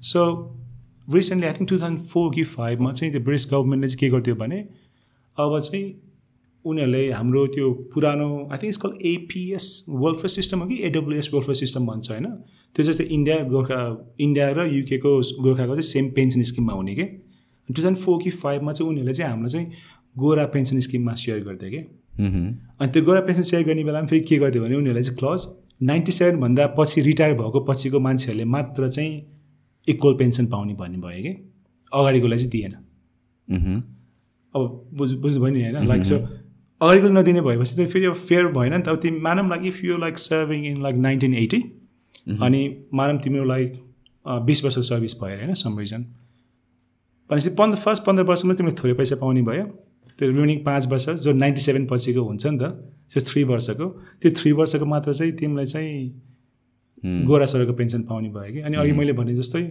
so 0.03 0.24
recently 1.07 1.48
I 1.48 1.53
think 1.53 1.69
two 1.69 1.77
thousand 1.77 2.00
four 2.00 2.33
कि 2.36 2.43
फाइभमा 2.43 2.91
चाहिँ 2.91 3.12
त्यो 3.13 3.22
British 3.22 3.45
गभर्मेन्टले 3.51 3.88
चाहिँ 3.88 4.00
के 4.00 4.10
गर्थ्यो 4.10 4.36
भने 4.36 4.60
अब 5.38 5.60
चाहिँ 5.60 5.86
उनीहरूले 6.65 7.12
हाम्रो 7.12 7.45
त्यो 7.48 7.72
पुरानो 7.93 8.27
I 8.51 8.57
think 8.57 8.81
call 8.81 8.91
APS 9.05 9.65
welfare 9.89 10.27
system 10.29 10.60
हो 10.60 10.67
कि? 10.67 10.75
एडब्लुएस 10.83 11.29
वेलफेयर 11.33 11.55
सिस्टम 11.55 11.88
भन्छ 11.88 12.12
होइन? 12.12 12.25
त्यो 12.75 12.86
चाहिँ 12.86 13.10
इन्डिया 13.12 13.38
गोर्खा 13.43 13.79
इन्डिया 14.19 14.50
र 14.51 14.67
युकेको 14.75 15.12
गोर्खाको 15.43 15.74
चाहिँ 15.74 15.81
सेम 15.81 16.10
पेन्सन 16.12 16.43
स्किममा 16.51 16.74
हुने 16.74 16.95
कि? 16.95 17.03
टु 17.67 17.74
थाउजन्ड 17.74 17.98
फोर 17.98 18.22
कि 18.24 18.29
फाइभमा 18.29 18.72
चाहिँ 18.72 18.89
उनीहरूले 18.89 19.13
चाहिँ 19.13 19.31
हाम्रो 19.31 19.50
चाहिँ 19.50 19.67
गोरा 20.15 20.45
पेन्सन 20.45 20.79
स्किममा 20.79 21.13
सेयर 21.13 21.43
गर्थ्यो 21.43 21.69
कि? 21.69 21.83
अनि 22.79 22.91
त्यो 22.91 23.03
गोरा 23.03 23.19
पेन्सन 23.27 23.43
सेयर 23.51 23.63
गर्ने 23.63 23.83
बेलामा 23.83 24.07
फेरि 24.07 24.22
के 24.22 24.38
गर्थ्यो 24.38 24.63
भने 24.63 24.75
उनीहरूले 24.75 25.03
चाहिँ 25.03 25.17
क्लज 25.17 25.48
नाइन्टी 25.83 26.12
सेभेनभन्दा 26.12 26.67
पछि 26.79 27.01
रिटायर 27.01 27.33
भएको 27.33 27.60
पछिको 27.69 28.00
मान्छेहरूले 28.00 28.45
मात्र 28.55 28.89
चाहिँ 28.89 29.13
इक्वल 29.88 30.13
पेन्सन 30.18 30.46
पाउने 30.48 30.74
भन्ने 30.74 30.98
भयो 30.98 31.22
कि? 31.24 31.34
अगाडिकोलाई 31.92 32.38
चाहिँ 32.38 32.52
दिएन। 32.52 32.74
अब 34.54 34.90
बुझ 34.94 35.13
बुझ्नुभयो 35.13 35.54
नि 35.54 35.62
होइन? 35.63 35.88
लाइक 35.88 36.04
सो 36.06 36.16
अगाडिको 36.82 37.08
नदिने 37.10 37.42
भएपछि 37.42 37.75
त 37.75 37.88
फेरि 37.88 38.06
अब 38.06 38.13
फेयर 38.25 38.46
भएन 38.54 38.74
नि 38.74 38.82
त। 38.82 38.88
अब 38.88 39.00
तिमी 39.02 39.20
मानौँ 39.22 39.48
like 39.50 39.66
if 39.68 39.84
you 39.84 39.98
like 39.98 40.18
serving 40.20 40.66
in 40.66 40.82
like 40.84 40.96
nineteen 40.98 41.34
eighty 41.36 41.62
अनि 42.40 42.62
मानौँ 42.94 43.20
तिम्रो 43.22 43.44
लाइक 43.46 43.80
बिस 44.25 44.63
वर्ष 44.66 44.78
सर्भिस 44.90 45.16
भयो 45.22 45.38
होइन 45.38 45.54
सम 45.54 45.80
रिजन 45.80 46.02
भनेपछि 47.30 47.50
पन्ध्र 47.56 47.80
फर्स्ट 47.80 48.04
पन्ध्र 48.04 48.24
वर्षमा 48.25 48.54
तिमीले 48.54 48.75
थोरै 48.84 48.94
पैसा 48.94 49.16
पाउने 49.16 49.42
भयो। 49.42 49.66
त्यो 50.20 50.30
रिमेनिङ 50.30 50.58
पाँच 50.63 50.88
वर्ष 50.88 51.10
जो 51.24 51.32
नाइन्टी 51.34 51.62
सेभेन 51.62 51.88
पछिको 51.92 52.24
हुन्छ 52.24 52.46
नि 52.46 52.58
त 52.58 52.63
त्यो 53.12 53.22
थ्री 53.25 53.44
वर्षको 53.44 53.86
त्यो 54.22 54.32
थ्री 54.38 54.52
वर्षको 54.52 54.86
मात्र 54.86 55.13
चाहिँ 55.13 55.34
तिमीलाई 55.34 55.66
चाहिँ 55.66 55.94
गोरा 57.03 57.45
सरको 57.45 57.74
पेन्सन 57.74 58.01
पाउने 58.10 58.29
भयो 58.29 58.53
कि। 58.53 58.60
अनि 58.60 58.77
अघि 58.77 58.91
मैले 58.91 59.13
भने 59.13 59.36
जस्तै 59.36 59.63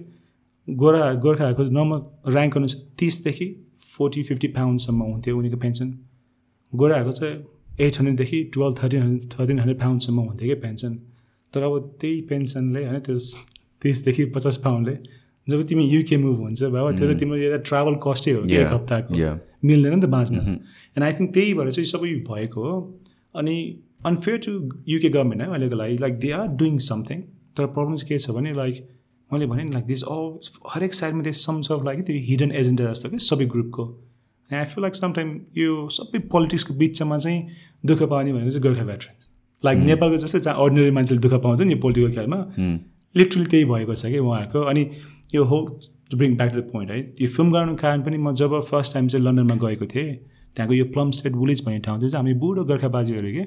गोरा 0.68 1.12
गोर्खाहरूको 1.22 1.62
नर्मल 1.78 2.00
ऱ्याङ्क 2.32 2.56
अनुसार 2.56 2.80
तिसदेखि 2.98 3.46
फोर्टी 3.96 4.22
फिफ्टी 4.22 4.48
पाउन्डसम्म 4.48 5.02
हुन्थ्यो 5.02 5.38
उनीको 5.38 5.56
पेन्सन। 5.56 5.88
गोराहरूको 6.72 7.12
चाहिँ 7.12 7.34
eight 7.80 7.98
हन्ड्रेडदेखि 7.98 8.38
twelve 8.54 8.74
thirteen 8.82 9.02
hundred 9.02 9.32
thirteen 9.32 9.58
hundred 9.58 9.80
पाउन्डसम्म 9.80 10.18
हुन्थ्यो 10.28 10.48
कि 10.48 10.60
पेन्सन। 10.60 10.94
तर 11.54 11.62
अब 11.62 11.96
त्यही 12.00 12.20
पेन्सनले 12.30 12.84
होइन 12.84 12.98
त्यो 13.06 13.18
तिसदेखि 13.82 14.24
पचास 14.36 14.56
पाउन्डले 14.64 14.96
जब 15.46 15.62
तिमी 15.68 15.84
युके 15.84 16.16
मुभ 16.16 16.36
हुन्छ 16.38 16.62
बाबा 16.62 16.90
त्यो 16.92 17.06
त 17.08 17.18
तिम्रो 17.18 17.36
एउटा 17.36 17.58
ट्राभल 17.68 17.94
कस्टै 18.06 18.32
हो 18.32 18.42
कि 18.42 18.56
एक 18.56 18.72
हप्ताको. 18.72 19.14
मिल्दैन 19.64 19.94
नि 19.94 20.00
त 20.00 20.08
बाँच्न। 20.08 20.36
एन्ड 20.96 21.02
आई 21.02 21.12
थिङ्क 21.12 21.30
त्यही 21.34 21.54
भएर 21.54 21.70
चाहिँ 21.70 21.86
सबै 21.86 22.14
भएको 22.28 22.60
हो। 22.62 22.74
अनि 23.34 23.56
अनफेयर 24.06 24.38
टु 24.47 24.52
युके 24.88 25.09
गभर्मेन्ट 25.09 25.42
है 25.42 25.49
अहिलेको 25.49 25.76
लागि 25.76 25.97
like 25.99 26.18
they 26.18 26.30
are 26.32 26.47
doing 26.61 26.78
something 26.87 27.21
तर 27.56 27.66
प्रब्लम 27.68 27.97
चाहिँ 27.97 28.09
के 28.09 28.18
छ 28.18 28.37
भने 28.37 28.52
लाइक 28.54 28.88
मैले 29.30 29.47
भने 29.47 29.64
नि 29.64 29.73
लाइक 29.73 29.87
दिस 29.87 30.02
अल 30.12 30.25
हरेक 30.71 30.94
साइडमा 30.94 31.23
दिस 31.23 31.44
सम 31.47 31.61
अफ 31.71 31.85
लाइक 31.85 32.00
त्यो 32.06 32.16
हिडन 32.28 32.52
एजेन्डा 32.61 32.92
जस्तो 32.92 33.09
कि। 33.09 33.18
सबै 33.26 33.47
ग्रुपको 33.54 33.85
आई 34.50 34.64
फिल 34.73 34.82
लाइक 34.82 34.94
समटाइम 34.94 35.28
यो 35.59 35.88
सबै 35.99 36.18
पोलिटिक्सको 36.32 36.75
बिचमा 36.78 37.18
चाहिँ 37.18 37.40
दुःख 37.85 38.02
पाउने 38.02 38.32
भनेको 38.32 38.50
चाहिँ 38.50 38.62
गोर्खा 38.62 38.85
भेटरेन्स 38.85 39.28
लाइक 39.64 39.78
नेपालको 39.87 40.16
जस्तै 40.25 40.40
जहाँ 40.40 40.56
अर्डिनरी 40.64 40.90
मान्छेले 40.99 41.21
दुःख 41.21 41.35
पाउँछ 41.42 41.61
नि 41.62 41.73
यो 41.73 41.78
पोलिटिकल 41.80 42.12
खेलमा 42.12 42.38
लिटरली 43.14 43.44
त्यही 43.47 43.64
भएको 43.64 43.94
छ 43.94 44.12
कि 44.12 44.18
उहाँहरूको। 44.18 44.61
अनि 44.71 44.82
यो 45.35 45.44
हो 45.44 45.59
to 46.11 46.16
bring 46.18 46.37
back 46.37 46.52
to 46.52 46.61
the 46.61 46.64
point 46.71 46.90
है 46.90 47.00
यो 47.21 47.28
फिल्म 47.28 47.52
गर्नुको 47.52 47.82
कारण 47.82 48.02
पनि 48.02 48.16
म 48.18 48.32
जब 48.40 48.61
फर्स्ट 48.71 48.94
टाइम 48.94 49.09
चाहिँ 49.09 49.25
लन्डनमा 49.26 49.56
गएको 49.66 49.87
थिएँ 49.92 50.14
त्यहाँको 50.56 50.75
यो 50.75 50.85
प्लम 50.94 51.11
स्टेट 51.18 51.35
विलेज 51.37 51.64
भन्ने 51.66 51.78
ठाउँ 51.87 52.00
थियो 52.00 52.09
चाहिँ 52.09 52.25
हामी 52.25 52.35
बुढो 52.40 52.64
गोर्खा 52.64 52.88
बाजेहरू 52.97 53.32
के? 53.37 53.44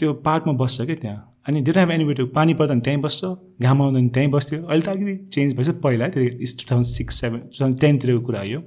त्यो 0.00 0.12
पार्कमा 0.24 0.52
बस्छ 0.56 0.80
क्या 0.82 0.96
त्यहाँ? 0.96 1.18
अनि 1.48 1.60
धेरै 1.60 1.74
टाइम 1.74 1.90
एनिमेट 1.92 2.20
पानी 2.32 2.54
पर्दा 2.54 2.74
पनि 2.74 2.80
त्यहीँ 2.80 3.00
बस्छ 3.00 3.24
घाम 3.62 3.82
आउँदा 3.82 3.98
पनि 4.00 4.08
त्यहीँ 4.08 4.30
बस्थ्यो। 4.30 4.58
अहिले 4.64 4.82
त 4.82 4.88
अलिकति 4.88 5.14
चेन्ज 5.34 5.54
भएछ 5.56 5.68
पहिला 5.84 6.08
त्यो 6.08 6.22
two 6.56 6.64
thousand 6.70 6.86
six 6.86 7.20
seven 7.20 7.40
two 7.40 7.56
thousand 7.60 7.80
टेनतिरको 7.80 8.20
कुरा 8.26 8.40
हो 8.40 8.46
यो। 8.46 8.60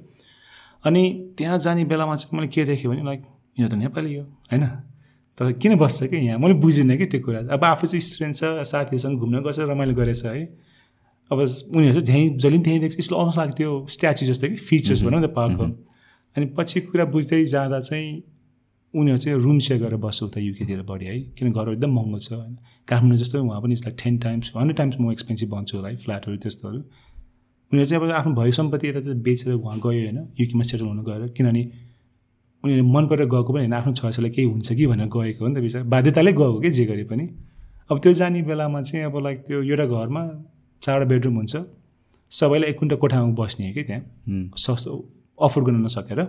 अनि 0.84 1.02
त्यहाँ 1.38 1.58
जाने 1.58 1.84
बेलामा 1.90 2.16
चाहिँ 2.16 2.38
मैले 2.38 2.48
के 2.54 2.64
देखेँ 2.64 2.90
भने 2.90 3.02
लाइक 3.04 3.22
यो 3.60 3.68
त 3.68 3.74
नेपाली 3.74 4.14
हो 4.14 4.24
होइन? 4.52 4.64
तर 5.38 5.52
किन 5.58 5.74
बस्छ 5.78 6.06
कि 6.06 6.16
यहाँ? 6.16 6.38
मैले 6.38 6.54
बुझिनँ 6.62 6.96
कि 6.98 7.06
त्यो 7.06 7.20
कुरा। 7.26 7.40
अब 7.54 7.64
आफू 7.64 7.86
चाहिँ 7.86 8.00
स्टुडेन्ट 8.00 8.36
छ 8.36 8.44
साथीहरूसँग 8.70 9.18
घुम्न 9.18 9.42
गएछ 9.42 9.58
रमाइलो 9.70 9.94
गरेछ 9.94 10.24
है। 10.26 10.44
अब 11.30 11.38
उनीहरू 11.40 12.00
चाहिँ 12.00 12.06
त्यहीँ 12.06 12.26
जहिले 12.38 12.56
पनि 12.56 12.64
त्यहीँ 12.64 12.80
देख्छ। 12.80 12.98
यस्तो 12.98 13.16
आउनु 13.16 13.32
लाग्यो 13.38 13.54
त्यो 13.58 13.70
स्ट्याचु 13.90 14.26
जस्तो 14.26 14.48
कि 14.48 14.56
फिचर्स 14.68 15.02
भनौँ 15.02 15.20
न 15.20 15.26
पार्कको। 15.34 15.64
अनि 16.36 16.46
पछि 16.58 16.80
कुरा 16.90 17.04
बुझ्दै 17.10 17.44
जाँदा 17.44 17.80
चाहिँ 17.80 18.22
उनीहरू 18.94 19.18
चाहिँ 19.18 19.38
रुम 19.40 19.58
सेयर 19.58 19.80
गरेर 19.80 19.96
बस्छ 19.98 20.22
उता 20.22 20.40
युकेतिर 20.40 20.82
बढी 20.82 21.04
है? 21.04 21.20
किन 21.36 21.52
घरहरू 21.52 21.72
एकदम 21.72 21.90
महँगो 21.94 22.18
छ 22.18 22.32
होइन? 22.32 22.56
काठमाडौँ 22.88 23.18
जस्तो 23.18 23.42
उहाँ 23.44 23.60
पनि 23.62 23.74
like 23.74 23.96
ten 24.02 24.18
times 24.18 24.52
hundred 24.56 24.76
times 24.76 24.96
म 25.00 25.10
एक्सपेन्सिभ 25.12 25.48
भन्छु 25.50 25.76
होला 25.76 25.88
है? 25.88 25.96
फ्ल्याटहरू 25.96 26.36
त्यस्तोहरू। 26.36 26.78
उनीहरू 26.78 27.84
चाहिँ 27.90 28.02
अब 28.02 28.10
आफ्नो 28.10 28.32
भएको 28.34 28.52
सम्पत्ति 28.52 28.88
यता 28.88 29.00
बेचेर 29.26 29.52
उहाँ 29.54 29.78
गयो 29.78 29.90
होइन? 29.90 30.18
युकेमा 30.40 30.62
सेटल 30.62 30.84
हुनु 30.84 31.02
गएर 31.02 31.28
किनभने 31.36 31.62
उनीहरू 32.64 32.84
मन 32.86 33.06
परेर 33.06 33.26
गएको 33.26 33.52
पनि 33.52 33.60
होइन। 33.60 33.72
आफ्नो 33.74 33.92
छोराछोरीलाई 33.94 34.32
केही 34.36 34.48
हुन्छ 34.48 34.72
कि 34.72 34.86
भनेर 34.86 35.06
गएको 35.06 35.44
हो 35.44 35.48
नि 35.48 35.54
त 35.54 35.62
बिचरा। 35.64 35.82
बाध्यताले 35.90 36.32
गएको 36.32 36.60
कि 36.60 36.70
जे 36.70 36.84
गरे 36.86 37.04
पनि? 37.10 37.24
अब 37.90 37.98
त्यो 38.00 38.12
जाने 38.14 38.42
बेलामा 38.42 38.82
चाहिँ 38.82 39.04
अब 39.06 39.18
लाइक 39.24 39.38
त्यो 39.46 39.62
एउटा 39.62 39.86
घरमा 39.86 40.22
चारवटा 40.82 41.06
बेडरुम 41.10 41.34
हुन्छ। 41.36 41.56
सबैलाई 42.32 42.70
एक 42.70 42.78
कुन्टा 42.78 42.96
कोठामा 42.96 43.34
बस्ने 43.38 43.72
कि 43.72 43.82
त्यहाँ। 43.82 44.02
सस्तो 44.56 44.92
अफोर्ड 45.38 45.66
गर्न 45.66 45.84
नसकेर। 45.84 46.20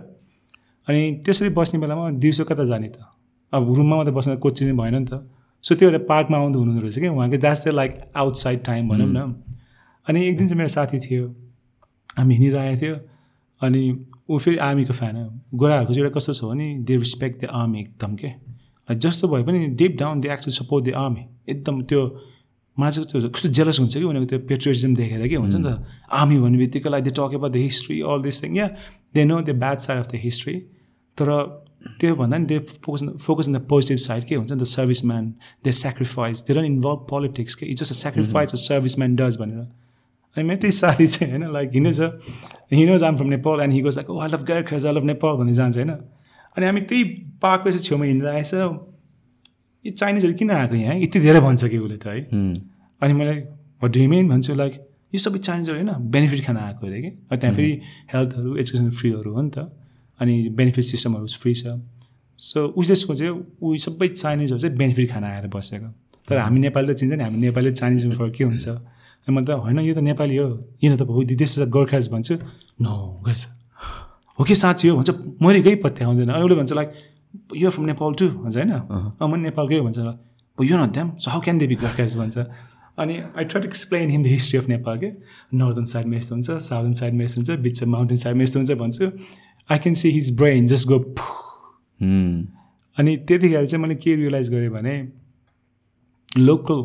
अनि 0.88 1.00
त्यसरी 1.24 1.48
बस्ने 1.50 1.80
बेलामा 1.80 2.10
दिउँसो 2.22 2.44
कता 2.44 2.64
जाने 2.64 2.88
त? 2.88 3.02
अब 3.52 3.74
रुममा 3.76 3.96
मात्रै 3.96 4.14
बस्न 4.14 4.36
कोचिने 4.38 4.72
भएन 4.72 4.94
नि 4.94 5.06
त। 5.06 5.26
सो 5.64 5.74
त्यो 5.74 5.90
भएर 5.90 5.98
पार्कमा 6.06 6.36
आउँदो 6.38 6.58
हुनुहुँदो 6.58 6.82
रहेछ 6.82 6.98
कि 6.98 7.08
उहाँको 7.08 7.36
that's 7.36 7.64
the 7.66 7.68
like 7.74 7.92
outside 8.16 8.64
time 8.64 8.88
भनौँ 8.88 9.08
न। 9.10 9.18
अनि 10.06 10.18
एक 10.28 10.36
दिन 10.38 10.46
चाहिँ 10.48 10.58
मेरो 10.58 10.68
साथी 10.68 10.98
थियो। 11.02 11.24
हामी 12.16 12.34
हिँडिरहेको 12.34 12.80
थियो। 12.82 12.96
अनि 13.60 13.82
ऊ 14.30 14.38
फेरि 14.38 14.56
आर्मीको 14.56 14.92
फ्यान 14.92 15.16
हो। 15.16 15.26
गोराहरूको 15.54 15.92
चाहिँ 15.94 16.04
एउटा 16.04 16.14
कस्तो 16.18 16.32
छ 16.32 16.44
भने 16.44 16.66
दे 16.86 16.96
रिस्पेक्ट 16.96 17.44
द 17.44 17.48
आर्मी 17.50 17.80
एकदम 17.80 18.14
के? 18.20 18.30
जस्तो 18.88 19.28
भए 19.28 19.42
पनि 19.42 19.66
deep 19.74 19.96
down 19.98 20.20
they 20.20 20.28
actually 20.32 20.54
support 20.54 20.84
the 20.86 20.92
army 20.94 21.22
एकदम 21.50 21.82
त्यो 21.90 22.02
चाहिँ 22.76 23.06
त्यो 23.10 23.28
कस्तो 23.34 23.48
जेलस 23.48 23.78
हुन्छ 23.80 23.94
कि 23.96 24.04
उनीहरूको 24.04 24.28
त्यो 24.30 24.38
पेट्रियटिजम 24.48 24.94
देखेर 24.94 25.26
के 25.28 25.36
हुन्छ 25.36 25.54
नि 25.56 25.64
त? 25.64 25.82
आर्मी 26.12 26.38
भन्ने 26.38 26.58
बित्तिकै 26.58 26.90
like 26.90 27.04
they 27.04 27.10
talk 27.10 27.34
about 27.34 27.52
the 27.52 27.56
history 27.56 28.00
all 28.06 28.22
this 28.22 28.42
thing 28.42 28.56
yeah 28.56 28.66
they 29.14 29.24
know 29.24 29.40
the 29.42 29.50
bad 29.56 29.78
side 29.82 29.98
of 29.98 30.08
the 30.12 30.20
history 30.22 30.54
तर 31.18 31.28
त्यो 32.00 32.14
भन्दा 32.16 32.36
नि 32.38 32.46
they 32.46 32.58
focus 32.84 33.02
focus 33.22 33.48
in 33.48 33.54
the 33.54 33.60
positive 33.68 33.98
side 34.04 34.24
के 34.24 34.34
हुन्छ 34.34 34.52
नि 34.52 34.60
त 34.60 34.64
service 34.66 35.04
man 35.04 35.24
they 35.64 35.72
sacrifice 35.72 36.42
they 36.46 36.54
don't 36.54 36.66
involve 36.66 37.06
politics 37.10 37.54
के 37.54 37.66
it's 37.66 37.82
just 37.82 37.92
a 37.92 37.96
sacrifice 37.96 38.52
a 38.52 38.56
service 38.62 38.98
man 38.98 39.14
does 39.16 39.36
भनेर। 39.40 39.60
अनि 40.36 40.44
मेरो 40.44 40.60
त्यही 40.60 40.72
साथी 40.72 41.06
चाहिँ 41.06 41.30
होइन 41.32 41.52
लाइक 41.52 41.70
हिँडेछ 41.74 42.00
हिँडोज 42.72 43.02
I'm 43.02 43.16
from 43.16 43.28
Nepal 43.28 43.60
and 43.60 43.72
he 43.72 43.80
goes 43.80 43.96
like 43.96 44.10
oh 44.10 44.18
I 44.20 44.28
love 44.28 44.44
गैर 44.46 44.74
आई 44.74 44.92
लभ 44.92 45.04
नेपाल 45.04 45.36
भन्ने 45.36 45.54
जान्छ 45.54 45.76
होइन। 45.76 45.90
अनि 45.90 46.66
हामी 46.66 46.80
त्यही 46.90 47.04
पार्कको 47.42 47.70
चाहिँ 47.70 47.84
छेउमा 47.84 48.04
हिँडिरहेछ 48.04 48.52
यो 48.54 49.92
चाइनिजहरू 49.92 50.34
किन 50.34 50.50
आएको 50.50 50.74
यहाँ? 50.74 50.94
यति 50.96 51.20
धेरै 51.20 51.40
भन्छ 51.40 51.64
कि 51.64 51.78
उसले 51.78 51.96
त 51.96 52.06
है। 52.06 52.20
अनि 53.00 53.12
मलाई 53.12 53.88
ढिमेन 53.88 54.28
भन्छु 54.28 54.54
लाइक 54.54 54.74
यो 55.14 55.18
सबै 55.20 55.38
चाइनिजहरू 55.38 55.78
होइन 55.78 56.10
बेनिफिट 56.10 56.44
खान 56.46 56.56
आएको 56.58 56.86
अरे 56.86 57.00
कि? 57.02 57.10
त्यहाँ 57.32 57.54
फेरि 57.54 57.72
हेल्थहरू 58.12 58.56
एजुकेसन 58.56 58.90
फ्रीहरू 58.90 59.32
हो 59.34 59.42
नि 59.42 59.50
त। 59.56 59.58
अनि 60.20 60.34
बेनिफिट 60.56 60.84
सिस्टमहरू 60.84 61.26
फ्री 61.26 61.54
छ। 61.54 61.80
सो 62.38 62.66
उसले 62.76 62.96
चाहिँ 62.96 63.32
ऊ 63.62 63.76
सबै 63.76 64.08
चाइनिजहरू 64.08 64.58
चाहिँ 64.58 64.76
बेनिफिट 64.76 65.10
खान 65.10 65.24
आएर 65.24 65.46
बसेको। 65.48 65.88
तर 66.28 66.38
हामी 66.38 66.58
नेपाली 66.60 66.86
त 66.92 66.96
चिन्छ 66.98 67.12
नि 67.12 67.22
हामी 67.24 67.38
नेपाली 67.38 67.72
चाइनिजमा 67.72 68.14
फरक 68.14 68.32
के 68.36 68.44
हुन्छ? 68.44 68.68
मैले 69.28 69.46
त 69.46 69.50
होइन 69.58 69.78
यो 69.80 69.94
त 69.94 69.98
नेपाली 70.04 70.36
हो। 70.36 70.48
यिनीहरू 70.82 71.04
त 71.04 71.36
दिस 71.36 71.58
गोर्खाज 71.66 72.08
भन्छु। 72.12 72.34
नो 72.82 72.92
गर्छ। 73.26 73.42
हो 74.38 74.44
कि 74.44 74.54
साँच्ची 74.54 74.88
हो 74.88 74.96
भन्छ 74.96 75.10
मैले 75.42 75.60
केही 75.64 75.76
पत्ते 75.80 76.04
आउँदैन 76.04 76.30
अनि 76.30 76.44
उसले 76.44 76.56
भन्छ 76.60 76.72
लाइक 76.72 76.90
यो 77.56 77.70
फ्रम 77.70 77.84
नेपाल 77.86 78.12
टु 78.20 78.26
भन्छ 78.44 78.56
होइन? 78.56 78.72
म 79.20 79.32
नेपालकै 79.48 79.76
हो 79.78 79.84
भन्छ। 79.84 79.98
यो 80.58 80.76
न 80.76 80.84
damn 80.92 81.08
so 81.16 81.30
how 81.30 81.40
can 81.40 81.56
they 81.58 81.66
be 81.66 81.76
Gorkhas? 81.80 82.16
भन्छ। 82.16 82.36
अनि 83.00 83.14
I 83.36 83.44
try 83.44 83.60
to 83.60 83.68
explain 83.68 84.10
him 84.10 84.22
the 84.22 84.26
history 84.26 84.58
of 84.58 84.68
Nepal 84.68 84.96
के? 84.98 85.08
नर्थन 85.56 85.84
साइडमा 85.84 86.16
यस्तो 86.16 86.34
हुन्छ 86.34 86.48
साउदर्न 86.68 86.92
साइडमा 87.00 87.22
यस्तो 87.24 87.40
हुन्छ 87.40 87.50
बिच 87.60 87.82
माउन्टेन 87.84 88.16
साइडमा 88.16 88.42
यस्तो 88.42 88.58
हुन्छ 88.60 88.72
भन्छु। 88.72 89.06
I 89.70 89.78
can 89.78 89.94
see 89.94 90.10
his 90.10 90.36
brain 90.38 90.66
just 90.66 90.88
go 90.88 90.98
अनि 92.96 93.16
त्यतिखेर 93.28 93.66
चाहिँ 93.66 93.82
मैले 93.82 93.94
के 93.94 94.14
रियलाइज 94.16 94.50
गरेँ 94.50 94.70
भने 94.70 94.96
लोकल 96.38 96.82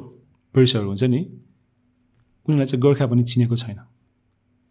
पर्सहरू 0.55 0.87
हुन्छ 0.87 1.03
नि 1.03 1.19
उनीहरूलाई 1.19 2.65
चाहिँ 2.65 2.81
गोर्खा 2.81 3.07
पनि 3.07 3.23
चिनेको 3.23 3.55
छैन। 3.55 3.79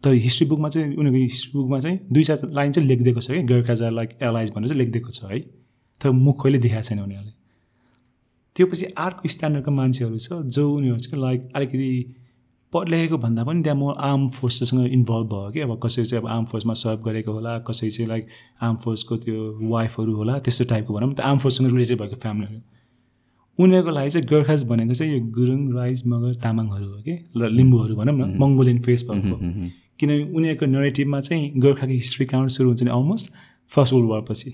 तर 0.03 0.13
हिस्ट्री 0.13 0.47
बुकमा 0.47 0.69
चाहिँ 0.69 0.95
उनीहरूको 0.95 1.21
हिस्ट्री 1.23 1.59
बुकमा 1.59 1.79
चाहिँ 1.79 1.99
दुई 2.11 2.23
चार 2.23 2.37
लाइन 2.51 2.71
चाहिँ 2.71 2.87
लेखिदिएको 2.87 3.21
छ 3.21 3.31
कि 3.31 3.43
गोर्खा 3.43 3.73
जा 3.73 3.89
लाइक 3.89 4.17
एलाइज 4.21 4.49
भनेर 4.55 4.67
चाहिँ 4.67 4.79
लेखिदिएको 4.79 5.11
छ 5.11 5.23
है। 5.31 5.39
तर 6.01 6.09
मुख 6.11 6.43
कहिले 6.43 6.57
देखाएको 6.59 6.83
छैन 6.83 6.99
उनीहरूले। 6.99 7.31
त्यो 8.55 8.67
पछि 8.67 8.85
अर्को 8.97 9.29
स्ट्यान्डर्डको 9.29 9.71
मान्छेहरू 9.71 10.17
छ 10.17 10.41
जो 10.55 10.63
उनीहरू 10.73 10.97
चाहिँ 10.97 11.21
लाइक 11.21 11.49
अलिकति 11.55 11.89
लेखेको 12.89 13.17
भन्दा 13.17 13.43
पनि 13.43 13.61
त्यहाँ 13.63 13.77
म 13.79 13.93
आर्म 13.99 14.27
फोर्सेससँग 14.31 14.85
इन्भल्भ 14.87 15.27
भयो 15.27 15.51
कि। 15.51 15.59
अब 15.59 15.79
कसै 15.83 16.05
चाहिँ 16.05 16.23
अब 16.23 16.29
आर्म 16.29 16.45
फोर्समा 16.51 16.73
सर्भ 16.73 17.03
गरेको 17.05 17.31
होला 17.31 17.57
कसै 17.67 17.89
चाहिँ 17.89 18.07
लाइक 18.07 18.27
आर्म 18.63 18.75
फोर्सको 18.83 19.17
त्यो 19.17 19.69
वाइफहरू 19.69 20.15
होला 20.15 20.37
त्यस्तो 20.39 20.65
टाइपको 20.71 20.93
भनौँ। 20.93 21.13
त्यो 21.13 21.25
आर्म 21.27 21.37
फोर्ससँग 21.37 21.67
रिलेटेड 21.71 21.99
भएको 22.01 22.15
फ्यामिलीहरू। 22.15 22.61
उनीहरूको 23.59 23.91
लागि 23.91 24.09
चाहिँ 24.09 24.27
गोर्खाज 24.27 24.63
भनेको 24.69 24.93
चाहिँ 24.93 25.13
यो 25.13 25.19
गुरुङ 25.35 25.61
राइज 25.75 26.03
मगर 26.07 26.33
तामाङहरू 26.39 26.87
हो 26.87 27.01
कि। 27.01 27.13
ल 27.37 27.51
लिम्बूहरू 27.51 27.95
भनौँ 27.95 28.15
न 28.15 28.37
मङ्गोलियन 28.39 28.79
फेस 28.79 29.07
भएको। 29.11 29.35
किनभने 29.99 30.23
उनीहरूको 30.33 30.65
नेटिभमा 30.65 31.19
चाहिँ 31.19 31.51
गोर्खाको 31.59 31.93
हिस्ट्री 31.93 32.25
काउन्ट 32.25 32.51
सुरु 32.51 32.69
हुन्छ 32.69 32.83
नि 32.83 32.89
अलमोस्ट 32.89 33.33
फर्स्ट 33.69 33.93
वर्ल्ड 33.93 34.09
वारपछि 34.09 34.51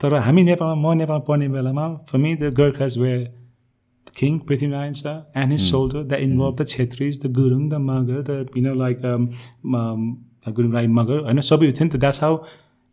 तर 0.00 0.14
हामी 0.26 0.42
नेपालमा 0.42 0.74
म 0.74 0.96
नेपालमा 0.98 1.24
पढ्ने 1.28 1.48
बेलामा 1.48 1.84
for 2.08 2.18
me 2.18 2.34
the 2.34 2.52
Gorkhas 2.54 2.98
were 4.06 4.12
king 4.16 4.38
Prithvinarayan 4.40 4.92
Shah 4.92 5.40
and 5.40 5.52
his 5.52 5.60
soldier 5.60 6.02
the 6.02 6.20
involve 6.20 6.60
the 6.60 6.66
Chhetris 6.66 7.20
the 7.20 7.32
Gurung 7.32 7.68
the 7.68 7.74
Magar 7.82 8.22
the 8.22 8.56
you 8.56 8.62
know 8.62 8.74
like 8.74 9.02
Gurung 10.50 10.72
Rai 10.72 10.86
Magar 10.92 11.18
होइन 11.20 11.40
सबै 11.42 11.72
थियो 11.72 11.84
नि 11.84 11.90
त 11.90 11.96
द्याट्स 11.98 12.22
हाउ 12.22 12.36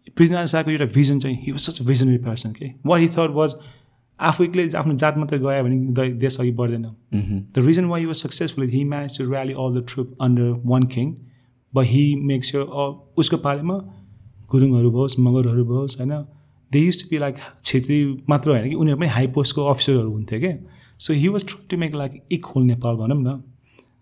पृथ्वीनारायण 0.08 0.48
शाहको 0.48 0.72
एउटा 0.72 0.86
भिजन 0.94 1.20
चाहिँ 1.20 1.38
he 1.42 1.52
was 1.52 1.62
such 1.62 1.82
visionary 1.84 2.18
person 2.18 2.52
के 2.52 2.72
what 2.86 3.02
he 3.02 3.08
thought 3.08 3.32
was 3.34 3.56
आफू 4.20 4.44
एक्लै 4.44 4.68
आफ्नो 4.76 4.94
जात 4.96 5.18
मात्रै 5.18 5.40
गयो 5.40 5.64
भने 5.64 6.10
देश 6.20 6.40
अघि 6.40 6.52
बढ्दैन 6.54 6.86
the 7.54 7.66
reason 7.66 7.86
why 7.86 8.06
was 8.06 8.16
successful 8.18 8.68
he 8.70 8.84
manage 8.86 9.18
to 9.18 9.32
rally 9.32 9.54
all 9.56 9.80
the 9.80 9.86
troop 9.88 10.16
under 10.22 10.52
one 10.66 10.84
king 10.96 11.14
but 11.74 11.84
he 11.86 12.04
makes 12.24 12.54
यो 12.56 12.66
उसको 13.18 13.38
पालिमा 13.38 13.78
गुरुङहरू 14.52 14.92
होस् 14.92 15.20
मगरहरू 15.20 15.66
होस् 15.66 15.98
होइन 15.98 16.14
they 16.72 16.80
use 16.80 17.02
to 17.04 17.08
be 17.10 17.18
like 17.18 17.36
Chhetri 17.64 18.04
मात्र 18.30 18.52
होइन 18.52 18.70
कि 18.70 18.76
उनीहरू 18.76 19.00
पनि 19.00 19.08
हाई 19.08 19.28
पोस्टको 19.28 19.66
अफिसरहरू 19.66 20.12
हुन्थ्यो 20.12 20.40
क्या 20.40 20.56
so 21.02 21.14
he 21.14 21.28
was 21.28 21.48
try 21.48 21.66
to 21.72 21.78
make 21.78 21.96
like 21.96 22.22
equal 22.32 22.64
Nepal 22.64 22.96
भनौँ 22.96 23.22
न। 23.22 23.42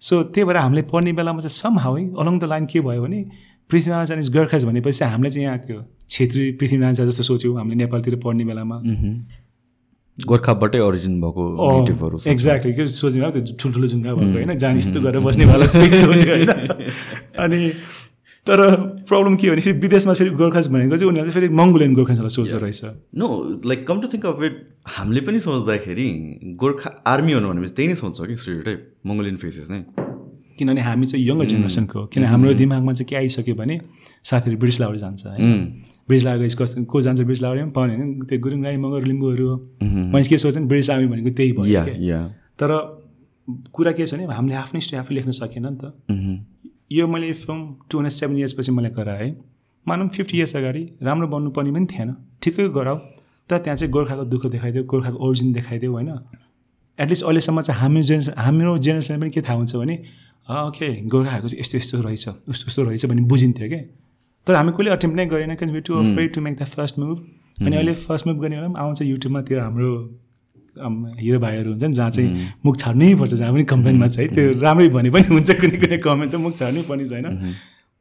सो 0.02 0.24
त्यही 0.24 0.46
भएर 0.46 0.58
हामीले 0.58 0.82
पढ्ने 0.92 1.14
बेलामा 1.14 1.40
चाहिँ 1.40 1.56
सम 1.56 1.80
हाउ 1.80 1.96
है 1.96 2.04
अलङ 2.20 2.40
द 2.40 2.44
लाइन 2.44 2.66
के 2.66 2.80
भयो 2.82 3.02
भने 3.02 3.20
पृथ्वीनारायण 3.70 4.20
इज 4.20 4.30
गोर्खाज 4.34 4.66
भनेपछि 4.66 5.04
हामीले 5.06 5.32
चाहिँ 5.32 5.46
यहाँ 5.46 5.60
त्यो 5.60 5.84
छेत्री 6.10 6.52
पृथ्वीनारायण 6.52 6.96
जस्तो 7.10 7.24
सोच्यौँ 7.24 7.56
हामीले 7.58 7.76
नेपालतिर 7.76 8.16
पढ्ने 8.26 8.46
बेलामा। 8.46 8.82
गोर्खाबाटै 10.18 10.80
ओरिजिन 10.80 11.22
भएको 11.22 11.44
एक्ज्याक्टली 12.28 12.74
के 12.74 12.88
सोच्ने 12.88 13.32
त्यो 13.32 13.56
ठुल्ठुलो 13.60 13.88
झुङ्गा 13.88 14.14
भएको 14.14 14.34
होइन 14.34 14.58
जहाँ 14.58 14.76
यस्तो 14.76 15.02
गरेर 15.02 15.22
बस्नेवाला 15.24 15.66
सोच्यो 15.66 16.34
होइन। 16.36 16.52
अनि 17.44 17.60
तर 18.50 18.60
प्रब्लम 19.10 19.36
के 19.38 19.48
हो 19.48 19.54
भने 19.54 19.62
फेरि 19.62 19.78
विदेशमा 19.80 20.14
फेरि 20.20 20.30
गोर्खाज 20.42 20.68
भनेको 20.74 20.98
चाहिँ 20.98 21.10
उनीहरूले 21.12 21.34
फेरि 21.34 21.50
मङ्गोलियन 21.62 21.94
गोर्खाजलाई 21.96 22.34
सोच्दो 22.36 22.58
रहेछ। 22.66 22.82
No 23.22 23.28
like 23.70 23.86
come 23.88 24.02
to 24.02 24.08
think 24.14 24.26
of 24.26 24.44
it 24.44 24.56
हामीले 24.98 25.22
पनि 25.30 25.40
सोच्दाखेरि 25.40 26.08
गोर्खा 26.64 26.90
आर्मी 27.14 27.34
हुनु 27.38 27.48
भनेपछि 27.50 27.74
त्यही 27.78 27.88
नै 27.90 27.98
सोच्छौँ 28.02 28.28
कि 28.28 28.36
स्टुडियो 28.44 28.64
टाइप 28.68 28.80
मङ्गोलियन 29.06 29.38
फेसेस 29.44 29.70
नै। 29.72 29.82
किनभने 30.58 30.82
हामी 30.82 31.06
चाहिँ 31.08 31.24
यङ्गर 31.26 31.46
जेनेरेसनको 31.52 32.06
किन 32.14 32.24
हाम्रो 32.34 32.54
दिमागमा 32.62 32.94
चाहिँ 32.94 33.10
के 33.10 33.16
आइसक्यो 33.16 33.56
भने 33.56 33.76
साथीहरू 34.30 34.58
ब्रिटिस 34.60 34.80
लाउरे 34.82 35.00
जान्छ 35.00 35.26
होइन। 35.26 35.50
ब्रिटिस 36.10 36.26
लाउरे 36.26 36.48
कस्तो 36.60 36.84
को 36.84 37.02
जान्छ 37.06 37.20
ब्रिटिस 37.22 37.42
लाउरे 37.44 37.60
पनि 37.64 37.72
पाउने 37.78 37.94
होइन। 37.96 38.10
त्यो 38.28 38.40
गुरुङ 38.44 38.64
राई 38.66 38.78
मगर 38.86 39.02
लिम्बूहरू 39.12 39.48
मान्छे 40.14 40.30
के 40.30 40.38
सोच्छ 40.44 40.58
नि 40.58 40.66
ब्रिटिस 40.74 40.90
आर्मी 40.90 41.08
भनेको 41.14 41.32
त्यही 41.38 41.52
भयो 41.54 42.24
तर 42.60 42.72
कुरा 43.74 43.92
के 43.98 44.06
छ 44.06 44.14
भने 44.14 44.26
हामीले 44.36 44.56
आफ्नो 44.62 44.80
स्टोरी 44.84 45.00
आफै 45.00 45.16
लेख्न 45.16 45.32
सकेन 45.38 45.66
नि 45.66 45.78
त। 45.80 45.84
यो 46.92 47.08
मैले 47.08 47.32
फिल्म 47.34 47.76
टु 47.90 47.98
हन्ड्रेड 47.98 48.14
सेभेन 48.14 48.38
इयर्सपछि 48.38 48.72
मैले 48.72 48.90
गराएँ 48.90 49.36
मानौँ 49.88 50.08
फिफ्टी 50.10 50.38
इयर्स 50.38 50.56
अगाडि 50.56 50.84
राम्रो 51.04 51.28
बन्नु 51.28 51.50
पर्ने 51.52 51.72
पनि 51.72 51.86
थिएन। 51.86 52.16
ठिकै 52.42 52.68
गराऊ। 52.70 52.98
तर 53.50 53.58
त्यहाँ 53.58 53.78
चाहिँ 53.78 53.92
गोर्खाको 53.92 54.24
दुःख 54.26 54.46
देखाइदियो 54.46 54.84
गोर्खाको 54.84 55.18
ओरिजिन 55.28 55.54
देखाइदियो 55.54 55.92
होइन? 55.92 56.10
एटलिस्ट 57.00 57.24
अहिलेसम्म 57.24 57.62
चाहिँ 57.62 57.80
हाम्रो 57.82 58.02
जेनेरेसन 58.02 58.34
हाम्रो 58.38 58.78
जेनेरेसनले 58.78 59.22
पनि 59.22 59.30
के 59.30 59.42
थाहा 59.42 59.58
हुन्छ 59.58 59.76
भने 59.76 59.96
ओके 60.50 60.88
गोर्खाहरूको 61.08 61.48
चाहिँ 61.48 61.62
यस्तो 61.62 61.78
यस्तो 61.78 62.02
रहेछ 62.02 62.28
उस्तो 62.28 62.66
उस्तो 62.68 62.84
रहेछ 62.84 63.06
भन्ने 63.06 63.22
बुझिन्थ्यो 63.32 63.68
क्या 63.70 63.82
तर 64.48 64.54
हामी 64.56 64.72
कहिले 64.72 64.92
अटेम्प 64.92 65.16
नै 65.16 65.26
गरेन 65.26 65.56
किन 65.56 65.70
we 65.72 65.82
too 65.82 65.94
afraid 65.96 66.34
to 66.34 66.42
make 66.42 66.58
the 66.60 66.66
first 66.76 67.00
move 67.00 67.18
अनि 67.66 67.76
अहिले 67.76 67.94
फर्स्ट 67.94 68.28
मुभ 68.28 68.42
गर्ने 68.42 68.56
बेला 68.56 68.68
पनि 68.68 68.82
आउँछ 68.82 69.02
युट्युबमा 69.02 69.42
त्यो 69.42 69.60
हाम्रो 69.62 69.92
हिरो 71.20 71.40
भाइहरू 71.40 71.70
हुन्छ 71.72 71.84
नि 71.84 71.94
जहाँ 71.94 72.12
चाहिँ 72.12 72.30
मुख 72.66 72.78
छाड्नै 72.78 73.14
पर्छ 73.16 73.34
जहाँ 73.34 73.52
पनि 73.54 73.64
कम्प्लेनमा 73.74 74.08
चाहिँ 74.08 74.30
त्यो 74.30 74.60
राम्रै 74.62 74.88
भने 74.96 75.10
पनि 75.10 75.28
हुन्छ 75.36 75.50
कुनै 75.62 75.78
कुनै 75.82 75.98
कमेन्ट 75.98 76.32
त 76.32 76.36
मुख 76.46 76.54
छाड्नै 76.60 76.82
पर्ने 76.90 77.06
छैन। 77.06 77.26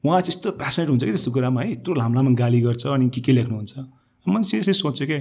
उहाँ 0.05 0.21
चाहिँ 0.21 0.33
यस्तो 0.33 0.51
प्यासनेट 0.63 0.89
हुन्छ 0.89 1.03
कि 1.05 1.11
त्यस्तो 1.11 1.31
कुरामा 1.33 1.61
है 1.61 1.71
यत्रो 1.71 1.95
लामो 1.95 2.15
लामो 2.15 2.31
गाली 2.39 2.61
गर्छ 2.61 2.87
अनि 2.87 3.09
के 3.11 3.21
के 3.21 3.33
लेख्नुहुन्छ। 3.33 3.75
मैले 4.27 4.43
सिरियसली 4.45 4.75
सोच्छु 4.75 5.07
कि 5.11 5.19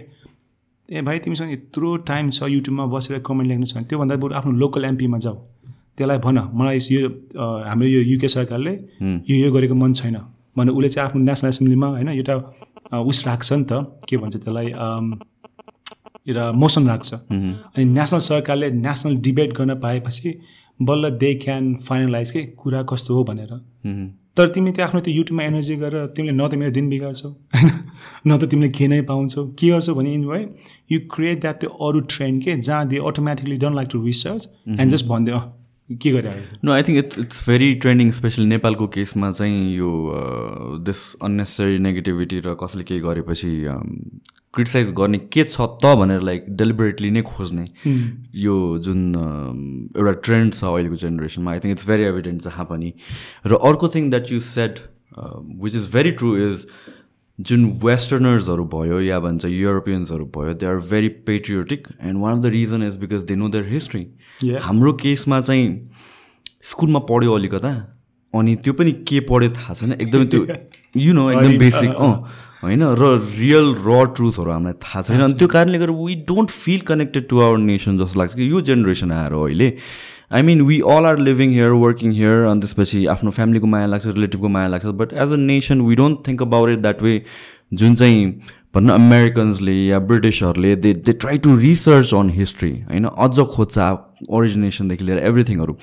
ए 0.89 1.01
भाइ 1.01 1.19
तिमीसँग 1.19 1.51
यत्रो 1.51 1.95
टाइम 2.09 2.29
छ 2.29 2.43
युट्युबमा 2.47 2.85
बसेर 2.93 3.19
कमेन्ट 3.27 3.47
लेख्नु 3.49 3.65
छ 3.65 3.73
भने 3.75 3.85
त्योभन्दा 3.89 4.15
बरु 4.21 4.33
आफ्नो 4.39 4.51
लोकल 4.61 4.85
एमपीमा 4.85 5.17
जाऊ। 5.25 5.35
त्यसलाई 5.97 6.17
भन 6.25 6.37
मलाई 6.53 6.77
यो 6.93 7.09
हाम्रो 7.65 7.87
यो 7.87 8.01
युके 8.11 8.27
सरकारले 8.29 8.73
यो 9.01 9.35
यो 9.35 9.51
गरेको 9.51 9.75
मन 9.75 9.93
छैन। 9.99 10.17
भने 10.57 10.71
उसले 10.71 10.89
चाहिँ 10.89 11.09
आफ्नो 11.09 11.21
नेसनल 11.23 11.49
एसेम्ब्लीमा 11.49 11.87
होइन 11.87 12.09
एउटा 12.09 12.35
उस 13.01 13.17
राख्छ 13.27 13.53
नि 13.53 13.65
त। 13.65 13.71
के 14.09 14.17
भन्छ 14.17 14.35
त्यसलाई 14.37 14.67
एउटा 16.27 16.51
मोसन 16.51 16.87
राख्छ 16.87 17.13
अनि 17.13 17.85
नेसनल 17.85 18.19
सरकारले 18.27 18.71
नेसनल 18.85 19.15
डिबेट 19.25 19.53
गर्न 19.57 19.75
पाएपछि 19.79 20.37
बल्ल 20.79 21.09
दे 21.17 21.33
क्यान 21.43 21.75
फाइनलाइज 21.87 22.31
के 22.31 22.41
कुरा 22.61 22.81
कस्तो 22.89 23.15
हो 23.15 23.23
भनेर। 23.23 23.51
तर 24.37 24.47
तिमी 24.53 24.71
त्यो 24.71 24.85
आफ्नो 24.85 24.99
त्यो 25.01 25.13
युट्युबमा 25.13 25.43
एनर्जी 25.43 25.75
गरेर 25.75 26.05
तिमीले 26.15 26.33
न 26.37 26.47
त 26.47 26.53
मेरो 26.53 26.71
दिन 26.71 26.89
बिगार्छौ 26.89 27.29
होइन? 27.29 27.69
न 28.27 28.37
त 28.37 28.49
तिमीले 28.51 28.69
के 28.69 28.87
नै 28.87 29.01
पाउँछौ 29.09 29.45
के 29.59 29.69
गर्छौ 29.69 29.93
भने 29.95 30.13
in 30.13 30.25
way 30.25 30.39
you 30.91 30.99
create 31.13 31.41
that 31.41 31.59
त्यो 31.59 31.69
अरू 31.87 31.99
ट्रेन्ड 32.13 32.43
के 32.43 32.55
जहाँ 32.57 32.87
they 32.87 32.97
automatically 33.07 33.57
don't 33.57 33.75
like 33.75 33.89
to 33.91 34.03
research 34.05 34.49
and 34.79 34.91
just 34.91 35.05
भनिदियो 35.07 35.37
अँ 35.37 35.56
के 35.89 36.11
गरे 36.11 36.31
no 36.63 36.71
I 36.71 36.83
think 36.83 36.97
it's 36.97 37.19
it's 37.19 37.49
very 37.49 37.73
trending 37.75 38.11
specially 38.11 38.45
नेपालको 38.45 38.87
केसमा 38.87 39.31
चाहिँ 39.31 39.75
यो 39.75 39.91
दिस 40.85 41.03
अन्नेसरी 41.21 41.77
नेगेटिभिटी 41.79 42.39
र 42.39 42.55
कसैले 42.63 42.83
केही 42.83 42.99
गरेपछि 42.99 43.51
क्रिटिसाइज 44.53 44.91
गर्ने 44.91 45.17
के 45.33 45.43
छ 45.43 45.67
त 45.83 45.93
भनेर 45.95 46.21
लाइक 46.21 46.45
डेलिबरेटली 46.57 47.11
नै 47.11 47.21
खोज्ने 47.21 47.65
यो 48.35 48.57
जुन 48.79 49.01
um, 49.13 49.97
एउटा 49.97 50.11
ट्रेन्ड 50.11 50.53
छ 50.53 50.63
अहिलेको 50.63 50.95
जेनेरेसनमा 50.95 51.51
I 51.51 51.59
think 51.59 51.71
it's 51.71 51.87
very 51.87 52.03
evident 52.03 52.41
जहाँ 52.41 52.65
पनि। 52.65 52.93
र 53.45 53.59
अर्को 53.63 53.87
thing 53.87 54.09
that 54.09 54.31
you 54.31 54.39
set 54.39 54.79
which 55.63 55.75
is 55.75 55.89
very 55.93 56.11
true 56.11 56.35
is 56.37 56.67
जुन 57.39 57.65
वेस्टर्नर्सहरू 57.83 58.63
भयो 58.65 58.99
या 59.01 59.19
भन्छ 59.19 59.45
युरोपियन्सहरू 59.45 60.25
भयो 60.37 60.53
they 60.53 60.65
are 60.65 60.77
very 60.89 61.09
patriotic 61.27 61.87
and 62.01 62.21
one 62.21 62.37
of 62.37 62.43
the 62.43 62.45
reason 62.55 62.83
is 62.83 62.97
because 62.97 63.23
they 63.23 63.35
know 63.35 63.49
their 63.49 63.67
history. 63.73 64.01
हाम्रो 64.61 64.93
केसमा 65.03 65.41
चाहिँ 65.41 65.67
स्कुलमा 66.63 66.99
पढ्यो 67.11 67.33
अलिकता 67.33 67.71
अनि 68.33 68.55
त्यो 68.55 68.73
पनि 68.73 68.91
के 69.07 69.19
पढ्यो 69.29 69.49
थाहा 69.49 69.73
छैन। 69.73 69.91
एकदमै 69.91 70.25
त्यो 70.25 70.45
यु 71.05 71.13
नो 71.13 71.29
एकदम 71.31 71.57
बेसिक 71.57 71.89
अँ 71.89 72.13
होइन 72.63 72.83
र 72.99 73.13
रियल 73.37 73.73
र 73.85 74.05
ट्रुथहरू 74.17 74.51
हामीलाई 74.51 74.73
थाहा 74.81 75.01
छैन। 75.01 75.21
अनि 75.21 75.33
त्यो 75.33 75.47
कारणले 75.47 75.77
गर्दा 75.79 75.93
we 76.03 76.15
don't 76.27 76.49
feel 76.65 76.81
connected 76.89 77.27
to 77.29 77.39
our 77.39 77.57
nation 77.69 77.97
जस्तो 77.97 78.19
लाग्छ 78.19 78.33
कि 78.35 78.49
यो 78.51 78.61
जेनेरेसन 78.69 79.11
आएर 79.11 79.33
अहिले। 79.33 79.69
I 80.31 80.41
mean 80.41 80.61
we 80.61 80.79
all 80.93 81.05
are 81.05 81.17
living 81.19 81.51
here 81.51 81.71
working 81.83 82.11
here 82.13 82.43
अनि 82.45 82.61
त्यसपछि 82.61 83.05
आफ्नो 83.15 83.31
फ्यामिलीको 83.31 83.67
माया 83.67 83.85
लाग्छ 83.87 84.05
रिलेटिभको 84.05 84.47
माया 84.55 84.67
लाग्छ 84.67 84.85
but 85.01 85.13
as 85.13 85.31
a 85.33 85.35
nation 85.43 85.81
we 85.81 85.95
don't 85.95 86.27
think 86.27 86.41
about 86.41 86.69
it 86.69 86.79
that 86.79 87.03
way 87.03 87.21
जुन 87.73 87.95
चाहिँ 87.95 88.25
भन्न 88.75 88.89
अमेरिकन्सले 88.89 89.73
या 89.73 89.99
ब्रिटिसहरूले 90.09 90.75
they 90.75 90.93
they 90.93 91.13
try 91.23 91.37
to 91.45 91.55
research 91.57 92.13
on 92.13 92.29
history 92.29 92.71
होइन? 92.81 93.05
अझ 93.05 93.39
खोज्छ 93.55 93.77
ओरिजिनेसनदेखि 94.29 95.05
लिएर 95.05 95.19
एभ्रिथिङहरू 95.27 95.77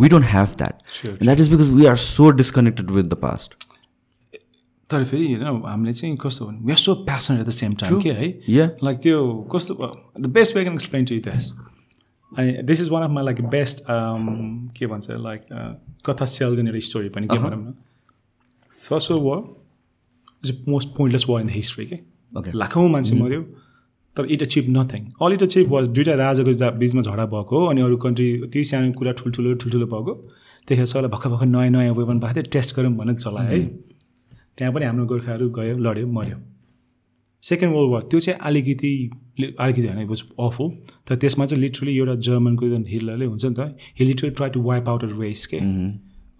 we 0.00 0.08
don't 0.08 0.26
have 0.26 0.54
that 0.58 1.22
that 1.22 1.40
is 1.40 1.50
because 1.52 1.70
we 1.70 1.86
are 1.86 1.96
so 2.02 2.30
disconnected 2.42 2.90
with 2.90 3.04
the 3.04 3.14
past 3.22 3.54
तर 4.90 5.04
फेरि 5.04 5.24
होइन 5.32 5.62
हामीले 5.66 5.92
चाहिँ 5.92 6.16
कस्तो 6.20 6.44
भन्नु? 6.46 6.66
We 6.66 6.72
are 6.72 6.78
so 6.78 6.94
passion 7.08 7.40
at 7.40 7.46
the 7.46 7.50
same 7.50 7.72
time 7.82 8.00
के 8.02 8.10
है? 8.10 8.66
लाइक 8.84 8.98
त्यो 8.98 9.24
कस्तो 9.54 9.92
the 10.20 10.26
best 10.38 10.56
way 10.56 10.62
can 10.62 10.74
explain 10.74 11.04
to 11.04 11.14
this 11.26 11.50
अनि 12.32 12.62
this 12.62 12.80
is 12.82 12.88
one 12.90 13.02
of 13.02 13.10
my 13.10 13.24
like 13.24 13.40
best 13.50 13.84
के 13.88 14.86
भन्छ 14.86 15.10
लाइक 15.10 15.46
कथा 16.06 16.26
सेल 16.28 16.54
गर्ने 16.56 16.70
एउटा 16.70 16.80
स्टोरी 16.86 17.08
पनि 17.08 17.26
के 17.28 17.38
भनौँ 17.38 17.60
न। 17.60 17.74
First 18.80 19.10
world 19.10 19.24
war 19.24 19.40
is 20.44 20.64
most 20.68 20.88
pointless 20.96 21.24
war 21.28 21.40
in 21.42 21.48
the 21.48 21.50
history 21.52 21.86
के. 21.86 21.98
लाखौँ 22.54 22.88
मान्छे 22.90 23.14
मऱ्यो 23.22 23.42
तर 24.16 24.26
it 24.32 24.42
achieve 24.42 24.64
nothing 24.70 25.02
all 25.22 25.32
it 25.32 25.42
achieve 25.42 25.70
was 25.72 25.88
दुइटा 25.88 26.14
राजाको 26.20 26.70
बिचमा 26.78 27.02
झगडा 27.02 27.26
भएको 27.26 27.58
हो 27.58 27.66
अनि 27.66 27.80
अरू 27.82 27.96
कन्ट्री 28.04 28.28
त्यही 28.42 28.64
सानो 28.64 28.92
कुरा 28.98 29.12
ठुल्ठुलो 29.18 29.54
ठुल्ठुलो 29.54 29.86
भएको। 29.86 30.14
त्यतिखेर 30.68 30.86
सबैलाई 30.86 31.10
भर्खर 31.10 31.28
भर्खर 31.30 31.46
नयाँ 31.46 31.70
नयाँ 31.70 31.94
वेपन 31.94 32.18
भएको 32.20 32.34
थियो 32.34 32.50
टेस्ट 32.52 32.76
गरौँ 32.76 32.92
भनेर 32.96 33.16
चलायो 33.16 33.48
है। 33.48 33.60
त्यहाँ 34.56 34.72
पनि 34.74 34.84
हाम्रो 34.84 35.04
गोर्खाहरू 35.06 35.50
गयो 35.58 35.74
लड्यो 35.78 36.06
मऱ्यो। 36.16 36.36
सेकेन्ड 37.42 37.74
वर्ल्ड 37.74 37.92
वार 37.92 38.02
त्यो 38.10 38.20
चाहिँ 38.20 38.38
अलिकति 38.48 38.92
अलिकति 39.60 39.86
होइन 39.86 40.06
वाज 40.08 40.22
अफुल 40.40 40.70
तर 41.08 41.16
त्यसमा 41.16 41.46
चाहिँ 41.46 41.62
लिटरली 41.62 41.96
एउटा 41.96 42.14
जर्मनको 42.28 42.68
जुन 42.68 42.84
हिटलरले 42.88 43.26
हुन्छ 43.26 43.44
नि 43.44 43.54
त 43.58 43.76
he 43.98 44.04
literally 44.04 44.30
try 44.30 44.50
to 44.50 44.62
wipe 44.62 44.88
out 44.88 45.04
a 45.04 45.08
race 45.20 45.46
के 45.46 45.58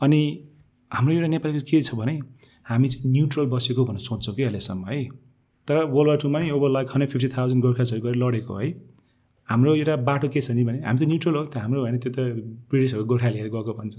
अनि 0.07 0.21
हाम्रो 0.91 1.15
एउटा 1.15 1.27
नेपालीको 1.29 1.65
के 1.71 1.81
छ 1.83 1.95
भने 1.95 2.19
हामी 2.69 2.89
चाहिँ 2.89 3.13
न्युट्रल 3.13 3.47
बसेको 3.55 3.85
भनेर 3.85 4.01
सोच्छौँ 4.01 4.35
कि 4.35 4.43
अहिलेसम्म 4.43 4.87
है? 4.89 5.05
तर 5.69 5.77
वर्ल्ड 5.85 6.09
वार 6.09 6.17
टूमा 6.23 6.39
नि 6.41 6.51
over 6.51 6.71
like 6.71 6.89
hundred 6.95 7.11
fifty 7.11 7.29
thousand 7.37 7.63
गोर्खाजहरू 7.63 8.03
गएर 8.03 8.17
लडेको 8.17 8.57
है? 8.59 8.69
हाम्रो 9.49 9.75
एउटा 9.75 9.97
बाटो 10.09 10.29
के 10.29 10.41
छ 10.41 10.51
नि 10.51 10.65
भने 10.65 10.79
हामी 10.87 10.99
त 10.99 11.09
न्युट्रल 11.09 11.35
हो 11.37 11.45
त 11.45 11.57
हाम्रो 11.65 11.81
होइन 11.81 11.99
त्यो 11.99 12.13
त 12.13 12.19
ब्रिटिसहरू 12.71 13.05
गोर्खा 13.05 13.29
लिएर 13.29 13.49
गएको 13.55 13.73
भन्छ। 13.81 13.97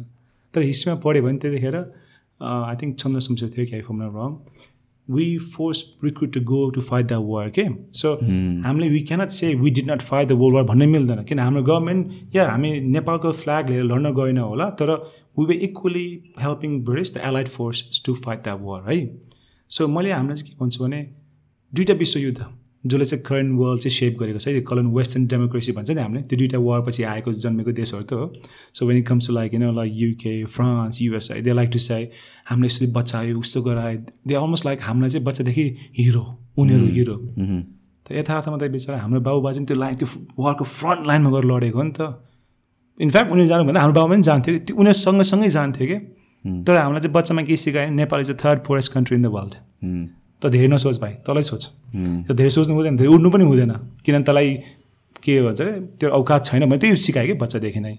तर 0.53 0.61
हिस्ट्रीमा 0.61 0.99
पढ्यो 1.05 1.23
भने 1.23 1.37
त्यतिखेर 1.41 1.75
आई 2.41 2.75
थिङ्क 2.81 2.95
चन्द्र 3.01 3.19
शमशेर 3.25 3.49
थियो 3.55 3.65
कि 3.65 3.81
firm 3.87 4.01
wrong 4.17 4.31
we 5.09 5.37
force 5.53 5.83
recruit 6.03 6.33
to 6.33 6.41
go 6.51 6.69
to 6.71 6.81
fight 6.89 7.05
the 7.07 7.13
war 7.29 7.49
के 7.57 7.65
सो 7.99 8.13
हामीले 8.65 8.89
we 8.89 8.99
cannot 9.09 9.29
say 9.37 9.53
we 9.61 9.69
did 9.71 9.91
not 9.91 10.01
fight 10.01 10.27
the 10.27 10.31
world 10.41 10.55
war 10.55 10.63
भन्नै 10.65 10.87
मिल्दैन. 10.87 11.23
किन 11.23 11.39
हाम्रो 11.39 11.63
गभर्मेन्ट 11.63 12.35
या 12.35 12.49
हामी 12.49 12.79
नेपालको 12.97 13.31
फ्ल्याग 13.41 13.69
लिएर 13.69 13.83
लड्न 13.83 14.13
गएन 14.21 14.37
होला 14.37 14.69
तर 14.81 14.91
we 15.39 15.45
were 15.45 15.55
equally 15.69 16.07
helping 16.41 16.79
British 16.85 17.13
the 17.15 17.21
allied 17.25 17.47
forces 17.57 18.01
to 18.05 18.13
fight 18.25 18.47
the 18.47 18.57
war 18.61 18.91
है 18.91 18.99
सो 19.71 19.87
मैले 19.87 20.11
हामीलाई 20.11 20.35
चाहिँ 20.35 20.51
के 20.51 20.63
भन्छु 20.63 20.83
भने 20.83 21.01
दुईवटा 21.73 21.93
विश्वयुद्ध 21.99 22.39
जसले 22.83 23.05
चाहिँ 23.05 23.23
करेन्ट 23.23 23.59
वर्ल्ड 23.59 23.81
चाहिँ 23.81 23.95
सेप 23.95 24.19
गरेको 24.19 24.39
छ 24.39 24.47
यो 24.47 24.61
कलन 24.67 24.87
वेस्टर्न 24.95 25.25
डेमोक्रेसी 25.27 25.71
भन्छ 25.71 25.91
नि 25.91 26.01
हामीले 26.01 26.21
त्यो 26.23 26.37
दुइटा 26.39 26.59
वार 26.59 26.81
पछि 26.81 27.03
आएको 27.03 27.33
जन्मेको 27.45 27.71
देशहरू 27.79 28.03
त 28.03 28.13
हो। 28.13 28.25
So 28.73 28.85
when 28.87 28.97
it 28.97 29.07
comes 29.07 29.27
to 29.27 29.33
like 29.33 29.53
you 29.53 29.71
like 29.71 29.91
UK 29.95 30.33
France 30.45 31.01
USA 31.01 31.41
they 31.41 31.53
like 31.53 31.69
to 31.73 31.79
say 31.79 31.99
हामीले 32.49 32.67
यसरी 32.67 32.87
बचायो 32.91 33.39
उस्तो 33.39 33.61
गरायो। 33.61 33.97
दे 34.27 34.33
अलमोस्ट 34.35 34.65
लाइक 34.65 34.79
हामीलाई 34.81 35.09
चाहिँ 35.09 35.25
बच्चादेखि 35.25 35.65
हिरो 35.97 36.23
उनीहरू 36.57 36.85
हिरो 36.95 37.15
त 38.05 38.11
यथार्थमा 38.11 38.57
त 38.57 38.71
बिचरा 38.71 38.97
हाम्रो 38.97 39.19
बाबुबाजे 39.21 39.65
त्यो 39.65 39.77
लाइन 39.77 39.95
त्यो 39.95 40.07
वारको 40.39 40.63
फ्रन्ट 40.65 41.07
लाइनमा 41.07 41.29
गएर 41.31 41.45
लडेको 41.51 41.77
हो 41.77 41.83
नि 41.83 41.93
त। 41.99 42.01
इनफ्याक्ट 42.99 43.31
उनीहरू 43.31 43.49
जानुभन्दा 43.49 43.79
हाम्रो 43.81 43.95
बाबा 43.95 44.13
पनि 44.13 44.23
जान्थ्यो। 44.23 44.57
त्यो 44.65 44.75
उनीहरू 44.75 44.99
सँगसँगै 44.99 45.49
जान्थ्यो 45.49 45.87
कि? 45.87 45.97
तर 46.65 46.75
हामीलाई 46.75 47.01
चाहिँ 47.01 47.13
बच्चामा 47.13 47.41
के 47.43 47.57
सिकायो। 47.57 47.89
Nepal 47.91 48.19
is 48.21 48.31
the 48.31 48.37
third 48.43 48.59
poorest 48.67 48.93
country 48.93 49.17
in 49.17 49.23
the 49.23 49.31
world 49.35 49.53
त 50.41 50.51
धेरै 50.53 50.67
नसोच 50.67 50.97
भाइ 50.99 51.13
तँलाई 51.27 51.43
सोच। 51.43 51.63
त 52.27 52.31
धेरै 52.31 52.49
सोच्नु 52.49 52.73
हुँदैन 52.75 52.95
धेरै 52.97 53.11
उड्नु 53.13 53.29
पनि 53.29 53.43
हुँदैन। 53.43 53.71
किनभने 54.03 54.25
तँलाई 54.27 54.49
के 55.23 55.33
भन्छ 55.41 55.61
अरे 55.61 55.73
त्यो 55.99 56.09
औकात 56.09 56.41
छैन 56.45 56.63
भने 56.69 56.77
त्यही 56.79 56.95
सिकायो 56.95 57.27
कि 57.27 57.33
बच्चादेखि 57.43 57.79
नै। 57.79 57.95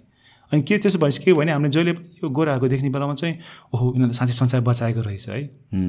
अनि 0.53 0.63
के 0.67 0.79
त्यसो 0.83 0.99
भएपछि 0.99 1.21
के 1.25 1.33
भने 1.39 1.53
हामीले 1.53 1.71
जहिले 1.71 1.93
पनि 1.95 2.25
यो 2.25 2.29
गोराहरूको 2.33 2.69
देख्ने 2.69 2.91
बेलामा 2.91 3.15
चाहिँ 3.15 3.35
ओहो 3.71 3.87
यिनीहरूले 3.87 4.17
साँच्चै 4.19 4.35
संसार 4.35 4.61
बचाएको 4.67 5.01
रहेछ 5.07 5.29
है। 5.29 5.41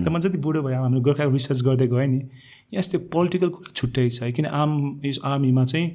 तर 0.06 0.10
म 0.12 0.20
जति 0.22 0.38
बुढो 0.38 0.62
भयो 0.62 0.82
हाम्रो 0.86 1.02
गोर्खाको 1.02 1.32
रिसर्च 1.34 1.62
गर्दै 1.66 1.88
गएँ 1.88 2.08
नि 2.14 2.20
यस 2.76 2.86
त्यो 2.92 3.00
पोलिटिकल 3.10 3.50
कुरा 3.56 3.72
छुट्टै 3.74 4.10
छ 4.10 4.22
है। 4.22 4.32
किन 4.38 4.46
आर्म 4.46 5.02
यस 5.02 5.20
आर्मीमा 5.24 5.66
चाहिँ 5.66 5.88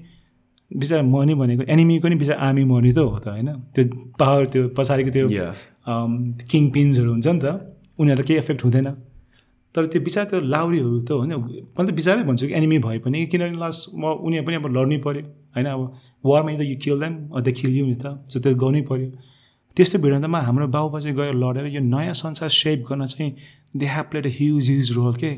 बिचरा 0.71 1.03
मर्ने 1.07 1.35
भनेको 1.39 1.63
एनिमीको 1.63 2.09
नि 2.09 2.17
बिचरा 2.19 2.37
आर्मी 2.43 2.65
मर्ने 2.67 2.93
त 2.93 2.99
हो 2.99 3.19
त 3.23 3.29
होइन? 3.29 3.49
त्यो 3.71 3.85
पावर 4.19 4.45
त्यो 4.51 4.63
पछाडिको 4.75 5.11
त्यो. 5.15 5.27
किङ 6.51 6.63
पिन्सहरू 6.75 7.11
हुन्छ 7.13 7.27
नि 7.29 7.39
त 7.39 7.47
उनीहरूलाई 8.03 8.27
केही 8.27 8.39
इफेक्ट 8.43 8.61
हुँदैन। 8.67 8.87
तर 9.77 9.87
त्यो 9.93 10.01
बिचरा 10.03 10.25
त्यो 10.25 10.41
लाउरीहरू 10.55 11.01
त 11.01 11.11
होइन। 11.13 11.33
मैले 11.77 11.93
त 11.93 11.95
बिचारै 11.95 12.23
भन्छु 12.25 12.47
कि 12.47 12.55
एनिमी 12.55 12.79
भए 12.87 12.99
पनि 13.05 13.27
किनभने 13.33 13.59
लास्ट 13.61 13.81
म 13.95 14.05
उनीहरू 14.27 14.47
पनि 14.47 14.57
अब 14.57 14.67
लड्नै 14.77 14.99
पऱ्यो 15.07 15.23
होइन 15.57 15.67
अब 15.67 15.81
वारमा 16.25 16.57
त 16.57 16.63
यु 16.73 16.77
किल 16.85 17.01
देम 17.01 17.15
अझ 17.37 17.45
खिलियो 17.61 17.85
नि 17.87 17.97
त 18.03 18.07
सो 18.33 18.41
त्यो 18.41 18.55
गर्नै 18.65 18.83
पऱ्यो 18.91 19.09
त्यस्तो 19.77 19.99
भिडन्तमा 20.01 20.41
हाम्रो 20.49 20.67
बाबुबाजे 20.75 21.13
गएर 21.13 21.35
लडेर 21.37 21.67
यो 21.77 21.81
नयाँ 21.85 22.15
संसार 22.17 22.49
सेप 22.57 22.85
गर्न 22.89 23.07
चाहिँ 23.07 23.31
they 23.77 23.87
have 23.95 24.07
played 24.11 24.27
a 24.27 24.33
huge 24.39 24.71
huge 24.71 24.93
role 24.97 25.15
के 25.23 25.33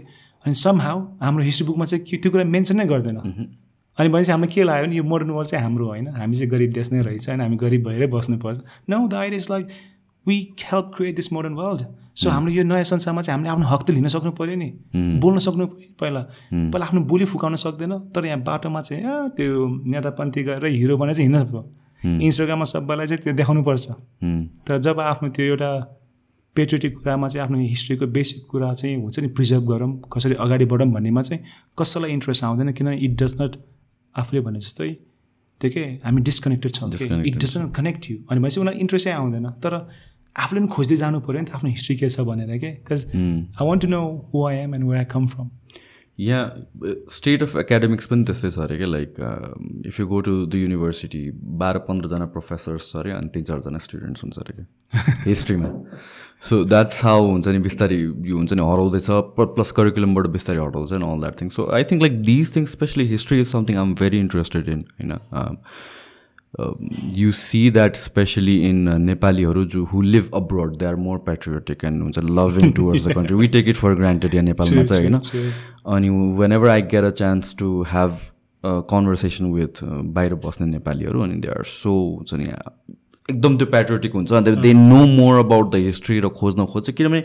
अनि 0.45 0.55
सम 0.55 0.81
हाउ 0.81 0.99
हाम्रो 1.23 1.43
हिस्ट्री 1.45 1.67
बुकमा 1.67 1.85
चाहिँ 1.85 2.21
त्यो 2.23 2.31
कुरा 2.33 2.45
मेन्सन 2.55 2.77
नै 2.79 2.87
गर्दैन। 2.87 3.17
अनि 3.99 4.09
भनेपछि 4.09 4.31
हामीलाई 4.33 4.55
के 4.55 4.63
लाग्यो 4.63 4.87
भने 4.87 4.97
यो 4.97 5.03
मोडर्न 5.03 5.31
वर्ल्ड 5.35 5.51
चाहिँ 5.51 5.63
हाम्रो 5.65 5.87
होइन? 5.87 6.07
हामी 6.15 6.35
चाहिँ 6.39 6.51
गरिब 6.51 6.73
देश 6.73 6.93
नै 6.93 7.01
रहेछ 7.03 7.29
होइन? 7.29 7.41
हामी 7.41 7.57
गरिब 7.57 7.83
भएरै 7.89 8.07
बस्नुपर्छ। 8.07 8.59
न 8.91 9.07
the 9.09 9.15
idea 9.15 9.35
is 9.35 9.47
like 9.51 9.67
we 10.29 10.37
help 10.63 10.93
create 10.97 11.17
this 11.17 11.33
modern 11.33 11.55
world 11.55 11.83
so 12.15 12.31
हाम्रो 12.31 12.53
यो 12.53 12.63
नयाँ 12.65 12.85
संसारमा 12.85 13.23
चाहिँ 13.23 13.37
हामीले 13.37 13.51
आफ्नो 13.51 13.67
हक 13.69 13.83
त 13.87 13.91
लिन 13.91 14.09
सक्नु 14.09 14.31
पऱ्यो 14.39 14.57
नि। 14.57 14.69
बोल्न 15.23 15.39
सक्नु 15.39 15.67
पहिला। 16.01 16.21
पहिला 16.53 16.85
आफ्नो 16.87 17.01
बोली 17.11 17.25
फुकाउन 17.25 17.57
सक्दैन 17.65 17.93
तर 18.15 18.25
यहाँ 18.27 18.41
बाटोमा 18.43 18.81
चाहिँ 18.81 19.29
त्यो 19.37 19.67
नेतापन्थी 19.87 20.43
गएर 20.43 20.65
हिरो 20.67 20.97
बनाएर 20.99 21.17
चाहिँ 21.17 21.31
हिँड्न 21.31 22.21
इन्स्टाग्राममा 22.23 22.65
सबैलाई 22.65 23.07
चाहिँ 23.07 23.23
त्यो 23.23 23.33
देखाउनुपर्छ 23.35 23.87
तर 24.67 24.79
जब 24.79 25.01
आफ्नो 25.03 25.29
त्यो 25.29 25.47
एउटा 25.47 25.71
पेट्रियोटिक 26.57 26.97
कुरामा 26.99 27.29
चाहिँ 27.29 27.45
आफ्नो 27.45 27.59
हिस्ट्रीको 27.59 28.07
बेसिक 28.07 28.47
कुरा 28.51 28.73
चाहिँ 28.75 28.97
हुन्छ 28.97 29.21
नि 29.21 29.29
प्रिजर्भ 29.29 29.65
गरौँ 29.71 29.91
कसरी 30.13 30.35
अगाडि 30.35 30.65
बढौँ 30.65 30.89
भन्नेमा 30.93 31.23
चाहिँ 31.23 31.43
कसैलाई 31.79 32.11
इन्ट्रेस्ट 32.11 32.45
आउँदैन 32.45 32.73
किन 32.73 32.89
इट 32.89 33.23
डज 33.23 33.37
नट 33.43 33.57
आफूले 34.15 34.41
भने 34.41 34.61
जस्तै 34.61 34.89
त्यो 35.61 35.71
के 35.71 35.81
हामी 36.05 36.23
डिस्कनेक्टेड 36.23 36.73
छौँ 36.73 36.91
it 37.23 37.37
does 37.37 37.57
not 37.59 37.75
connect 37.75 38.11
you 38.11 38.17
अनि 38.31 38.41
भनेपछि 38.41 38.61
उनीलाई 38.61 38.81
इन्ट्रेस्टै 38.81 39.11
आउँदैन। 39.11 39.47
तर 39.63 39.73
आफूले 40.37 40.61
पनि 40.61 40.69
खोज्दै 40.75 40.97
जानु 40.97 41.21
पऱ्यो 41.21 41.41
नि 41.41 41.47
त 41.47 41.55
आफ्नो 41.55 41.71
हिस्ट्री 41.71 41.97
के 41.97 42.09
छ 42.09 42.27
भनेर 42.29 42.59
के? 42.59 42.71
Because 42.81 43.07
I 43.15 43.67
want 43.67 43.83
to 43.83 43.89
know 43.89 44.03
who 44.35 44.47
I 44.49 44.57
am 44.59 44.75
and 44.75 44.91
where 44.91 44.99
I 44.99 45.05
come 45.15 45.27
from 45.29 45.51
यहाँ 46.19 47.07
स्टेट 47.15 47.43
अफ 47.43 47.57
एकाडेमिक्स 47.57 48.07
पनि 48.07 48.25
त्यस्तै 48.25 48.51
छ 48.51 48.59
अरे 48.61 48.77
क्या 48.77 48.87
like 48.89 49.19
if 49.87 50.01
you 50.01 50.07
go 50.07 50.21
to 50.29 50.33
the 50.47 50.55
university 50.57 51.21
बाह्र 51.61 51.79
पन्ध्रजना 51.89 52.27
प्रोफेसर्स 52.33 52.89
छ 52.89 52.97
अरे 53.03 53.13
अनि 53.13 53.29
तिन 53.35 53.45
चारजना 53.51 53.79
स्टुडेन्ट्स 53.85 54.25
हुन्छ 54.25 54.39
अरे 54.39 54.57
क्या 54.57 55.05
हिस्ट्रीमा 55.27 55.71
सो 56.49 56.59
द्याट्स 56.67 57.05
हाउ 57.05 57.23
हुन्छ 57.27 57.49
नि 57.49 57.59
बिस्तारै 57.61 58.01
यो 58.01 58.37
हुन्छ 58.37 58.53
नि 58.53 58.67
हराउँदैछ 58.71 59.39
प्लस 59.39 59.71
करिकुलमबाट 59.79 60.27
बिस्तारै 60.33 60.61
हटाउँछ 60.61 60.93
नि 60.95 61.13
all 61.13 61.21
that 61.21 61.41
thing 61.41 61.55
so 61.59 61.69
I 61.79 61.89
think 61.93 62.03
like 62.03 62.21
these 62.23 62.55
things 62.57 62.73
especially 62.73 63.07
history 63.09 63.41
is 63.41 63.49
something 63.53 63.77
I 63.77 63.83
am 63.83 63.95
very 64.03 64.21
interested 64.21 64.69
in 64.69 64.85
होइन 64.93 65.17
you 66.55 67.33
see 67.33 67.71
that 67.71 67.97
especially 67.97 68.57
in 68.69 68.89
नेपालीहरू 69.01 69.65
जो 69.67 69.85
who 69.85 70.03
live 70.03 70.31
abroad 70.35 70.77
they 70.77 70.87
are 70.87 70.97
more 70.99 71.19
patriotic 71.27 71.85
and 71.85 72.03
हुन्छ 72.03 72.19
loving 72.31 72.73
towards 72.73 73.07
the 73.07 73.15
country 73.15 73.37
we 73.37 73.49
take 73.49 73.69
it 73.69 73.77
for 73.77 73.95
granted 73.95 74.35
यहाँ 74.35 74.45
नेपालमा 74.45 74.85
चाहिँ 74.85 75.11
होइन 75.11 75.21
अनि 75.95 76.09
whenever 76.53 76.69
I 76.69 76.83
get 76.95 77.05
a 77.05 77.11
chance 77.21 77.55
to 77.59 77.71
have 77.91 78.19
conversation 78.65 79.53
with 79.53 79.85
बाहिर 80.15 80.35
बस्ने 80.47 80.67
नेपालीहरू 80.67 81.23
अनि 81.23 81.37
दे 81.37 81.49
आर 81.49 81.63
सो 81.67 81.95
हुन्छ 82.09 82.35
नि 82.35 82.49
एकदम 83.29 83.57
त्यो 83.59 83.67
पेट्रियोटिक 83.69 84.13
हुन्छ 84.13 84.33
अन्त 84.33 84.49
they 84.59 84.73
know 84.75 85.05
more 85.07 85.39
about 85.39 85.73
the 85.73 85.85
history 85.85 86.21
र 86.21 86.29
खोज्न 86.37 86.65
खोज्छ 86.67 86.91
किनभने 86.91 87.25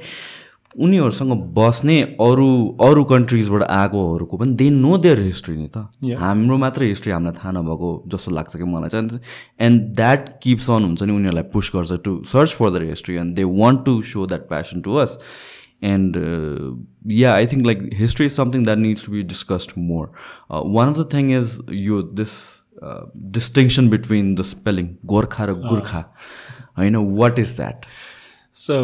उनीहरूसँग 0.79 1.31
बस्ने 1.53 2.01
अरू 2.21 2.49
अरू 2.81 3.03
कन्ट्रिजबाट 3.11 3.63
आएकोहरूको 3.63 4.37
पनि 4.37 4.53
दे 4.55 4.69
नो 4.69 4.97
देयर 4.97 5.19
हिस्ट्री 5.21 5.57
नि 5.57 5.67
त। 5.75 6.17
हाम्रो 6.19 6.57
मात्रै 6.57 6.87
हिस्ट्री 6.87 7.11
हामीलाई 7.13 7.33
थाहा 7.39 7.51
नभएको 7.51 7.89
जस्तो 8.13 8.31
लाग्छ 8.35 8.55
कि 8.57 8.63
मलाई 8.63 8.89
चाहिँ। 8.89 9.19
एन्ड 9.59 9.81
द्याट 9.95 10.29
किप्स 10.43 10.69
अन 10.69 10.83
हुन्छ 10.83 11.03
नि 11.03 11.13
उनीहरूलाई 11.13 11.43
पुस 11.53 11.71
गर्छ 11.75 11.99
to 12.05 12.13
search 12.31 12.53
for 12.59 12.69
their 12.71 12.83
history 12.85 13.15
and 13.15 13.35
they 13.35 13.43
want 13.59 13.85
to 13.85 14.01
show 14.11 14.25
that 14.25 14.47
passion 14.49 14.81
to 14.81 14.95
us 15.03 15.17
and 15.83 16.17
yeah 17.11 17.33
I 17.33 17.47
think 17.53 17.65
like 17.65 17.89
history 17.99 18.25
is 18.25 18.33
something 18.33 18.63
that 18.65 18.77
needs 18.77 19.05
to 19.05 19.11
be 19.11 19.23
discussed 19.35 19.71
more 19.77 20.11
one 20.49 20.93
of 20.93 20.97
the 20.99 21.07
thing 21.13 21.31
is 21.37 21.59
यो 21.83 22.01
this 22.21 22.33
distinction 23.37 23.89
between 23.89 24.33
the 24.35 24.41
spelling 24.47 24.89
Gorkha 25.05 25.45
र 25.45 25.53
गोर्खा 25.61 26.03
होइन 26.77 26.95
what 27.19 27.39
is 27.39 27.55
that 27.57 27.85
so 28.53 28.81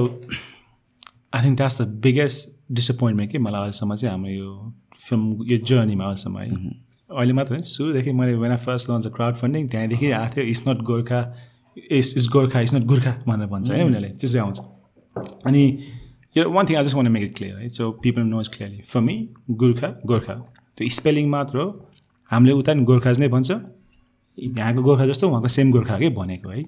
I 1.34 1.46
think 1.46 1.58
that's 1.58 1.82
the 1.82 1.88
biggest 2.04 2.74
disappointment 2.76 3.32
कि 3.32 3.38
मलाई 3.38 3.60
अहिलेसम्म 3.60 3.96
चाहिँ 3.96 4.12
हाम्रो 4.12 4.32
यो 4.32 4.74
film 5.00 5.46
यो 5.48 5.58
जर्नीमा 5.66 6.04
अहिलेसम्म 6.06 6.40
है। 6.40 6.48
अहिले 7.10 7.34
मात्र 7.34 7.54
होइन 7.54 7.64
सुरुदेखि 7.66 8.12
मैले 8.14 8.34
when 8.38 8.52
I 8.52 8.58
first 8.66 8.90
launch 8.90 9.08
crowd 9.16 9.36
funding 9.36 9.68
त्यहाँदेखि 9.70 10.12
आएको 10.12 10.36
थियो 10.36 10.46
it's 10.46 10.68
not 10.68 10.82
Gorkha 10.90 11.22
it's 11.78 12.18
is 12.18 12.28
Gorkha 12.32 12.60
it's 12.62 12.74
not 12.74 12.86
Gorkha 12.92 13.12
भनेर 13.28 13.48
भन्छ 13.48 13.72
है 13.72 13.84
उनीहरूले 13.86 14.10
त्यसै 14.20 14.40
आउँछ। 14.40 14.60
अनि 15.48 15.64
यो 16.36 16.50
one 16.52 16.66
thing 16.66 16.78
I 16.78 16.84
just 16.84 16.96
want 16.96 17.12
make 17.12 17.24
it 17.24 17.36
clear 17.38 17.58
है 17.58 17.70
so 17.78 17.92
people 18.04 18.22
knows 18.24 18.48
clearly 18.56 18.82
for 18.88 19.00
me 19.02 19.18
Gorkha 19.62 19.88
Gorkha 20.06 20.34
त्यो 20.78 20.90
स्पेलिङ 20.98 21.30
मात्र 21.30 21.58
हो। 21.58 21.68
हामीले 22.32 22.54
उता 22.54 22.74
नि 22.74 22.84
गोर्खाज 22.86 23.20
नै 23.20 23.28
भन्छ। 23.28 23.52
यहाँको 24.38 24.82
गोर्खा 24.84 25.06
जस्तो 25.08 25.30
उहाँको 25.30 25.48
सेम 25.50 25.72
गोर्खाकै 25.72 26.10
भनेको 26.18 26.50
है। 26.50 26.62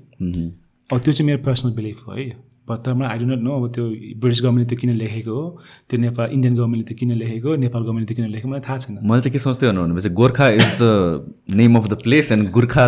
अब 0.90 0.98
त्यो 0.98 1.14
चाहिँ 1.14 1.26
मेरो 1.28 1.44
पर्सनल 1.44 1.74
बिलिफ 1.74 2.08
हो 2.08 2.14
है 2.14 2.30
मलाई 2.70 3.08
आई 3.08 3.18
डो 3.20 3.26
नट 3.26 3.42
नो 3.44 3.52
अब 3.60 3.72
त्यो 3.76 3.86
ब्रिटिस 4.22 4.42
गभर्मेन्टले 4.44 4.66
त्यो 4.70 4.78
किन 4.82 4.92
लेखेको 4.96 5.34
हो? 5.34 5.44
त्यो 5.90 6.00
नेपाल 6.00 6.30
इन्डियन 6.32 6.54
गभर्मेन्टले 6.56 6.86
त्यो 6.88 6.98
किन 7.00 7.12
लेखेको 7.22 7.56
नेपाल 7.64 7.82
गभर्मेन्टले 7.84 8.08
त्यो 8.08 8.16
किन 8.16 8.32
लेखेको 8.32 8.50
मलाई 8.50 8.64
थाहा 8.68 8.78
छैन। 8.78 9.00
मैले 9.04 9.22
चाहिँ 9.22 9.34
के 9.34 9.40
सोच्दै 9.40 9.68
हुनु 9.68 9.82
भनेपछि 9.84 10.10
Gorkha 10.22 10.48
is 10.50 10.70
the 10.82 10.84
name 11.56 11.76
of 11.78 11.88
the 11.90 11.94
place 12.04 12.32
and 12.32 12.50
Gorkha 12.58 12.84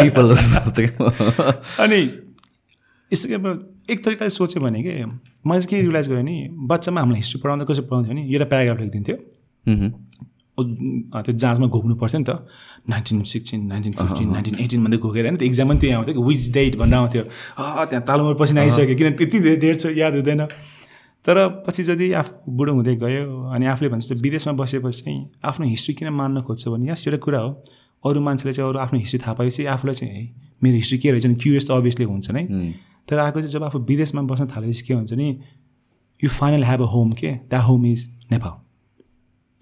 people 0.00 0.26
अनि 1.84 2.00
अब 3.34 3.46
एक 3.90 4.04
तरिकाले 4.04 4.30
सोच्यो 4.30 4.60
भने 4.62 4.82
कि 4.82 4.92
मैले 5.04 5.60
चाहिँ 5.60 5.68
के 5.70 5.80
रियलाइज 5.80 6.08
गरेँ 6.08 6.22
नि 6.22 6.36
बच्चामा 6.70 7.00
हामीलाई 7.00 7.20
हिस्ट्री 7.20 7.40
पढाउँदा 7.42 7.64
कसरी 7.64 7.84
पढाउँथ्यो 7.86 8.12
भने 8.12 8.22
एउटा 8.24 8.44
प्याराग्राफ 8.52 8.78
लेखिदिन्थ्यो। 8.80 9.16
त्यो 10.58 11.32
जाँचमा 11.32 11.66
घोक्नु 11.66 11.94
पर्थ्यो 11.96 12.18
नि 12.20 12.24
त। 12.28 12.44
Nineteen 12.88 13.22
sixteen 13.22 13.60
nineteen 13.66 13.92
fifteen 13.92 14.28
nineteen 14.32 14.54
eighteen 14.64 14.84
भन्दै 14.84 14.98
घोकेर 14.98 15.24
होइन 15.26 15.36
त 15.36 15.42
इक्जाम 15.42 15.68
पनि 15.68 15.78
त्यही 15.80 15.94
आउँथ्यो 15.94 16.22
विच 16.22 16.42
डेट 16.52 16.76
भनेर 16.76 16.94
आउँथ्यो। 16.94 17.22
त्यहाँ 17.88 18.04
तालुमा 18.04 18.32
पछि 18.40 18.58
आइसक्यो 18.58 18.96
किन 18.96 19.12
त्यति 19.16 19.38
डेट 19.56 19.76
छ 19.80 19.96
याद 19.96 20.14
हुँदैन। 20.20 20.44
तर 21.24 21.36
पछि 21.66 21.82
जति 21.84 22.12
आफू 22.18 22.52
बुढो 22.52 22.72
हुँदै 22.74 22.94
गयो 22.98 23.24
अनि 23.54 23.66
आफूले 23.72 23.88
भन्छ 23.90 24.12
विदेशमा 24.12 24.52
बसेपछि 24.58 25.00
चाहिँ 25.02 25.20
आफ्नो 25.44 25.66
हिस्ट्री 25.66 25.94
किन 25.94 26.08
मान्न 26.10 26.42
खोज्छ 26.42 26.68
भने 26.68 26.90
यस 26.90 27.06
एउटा 27.06 27.18
कुरा 27.24 27.40
हो। 27.40 27.50
अरू 28.04 28.20
मान्छेले 28.20 28.52
चाहिँ 28.52 28.68
अरू 28.68 28.78
आफ्नो 28.78 28.98
हिस्ट्री 28.98 29.20
थाहा 29.22 29.34
पाएपछि 29.38 29.64
आफूलाई 29.70 29.94
चाहिँ 29.94 30.14
है 30.14 30.22
मेरो 30.62 30.76
हिस्ट्री 30.76 30.98
के 30.98 31.10
रहेछ? 31.10 31.26
नि 31.26 31.34
क्युरियस 31.34 31.64
त 31.68 31.70
अभियसली 31.70 32.04
हुन्छ 32.04 32.30
नै। 32.30 32.42
तर 33.08 33.18
आएको 33.18 33.40
चाहिँ 33.40 33.52
जब 33.52 33.62
आफू 33.64 33.78
विदेशमा 33.78 34.22
बस्न 34.26 34.46
थालेपछि 34.50 34.82
के 34.82 34.94
हुन्छ 34.94 35.12
नि 35.14 35.28
you 36.20 36.28
final 36.30 36.64
have 36.64 36.82
a 36.82 36.90
home 36.90 37.12
के? 37.12 37.30
That 37.46 37.62
home 37.62 37.86
is 37.86 38.08
Nepal 38.32 38.61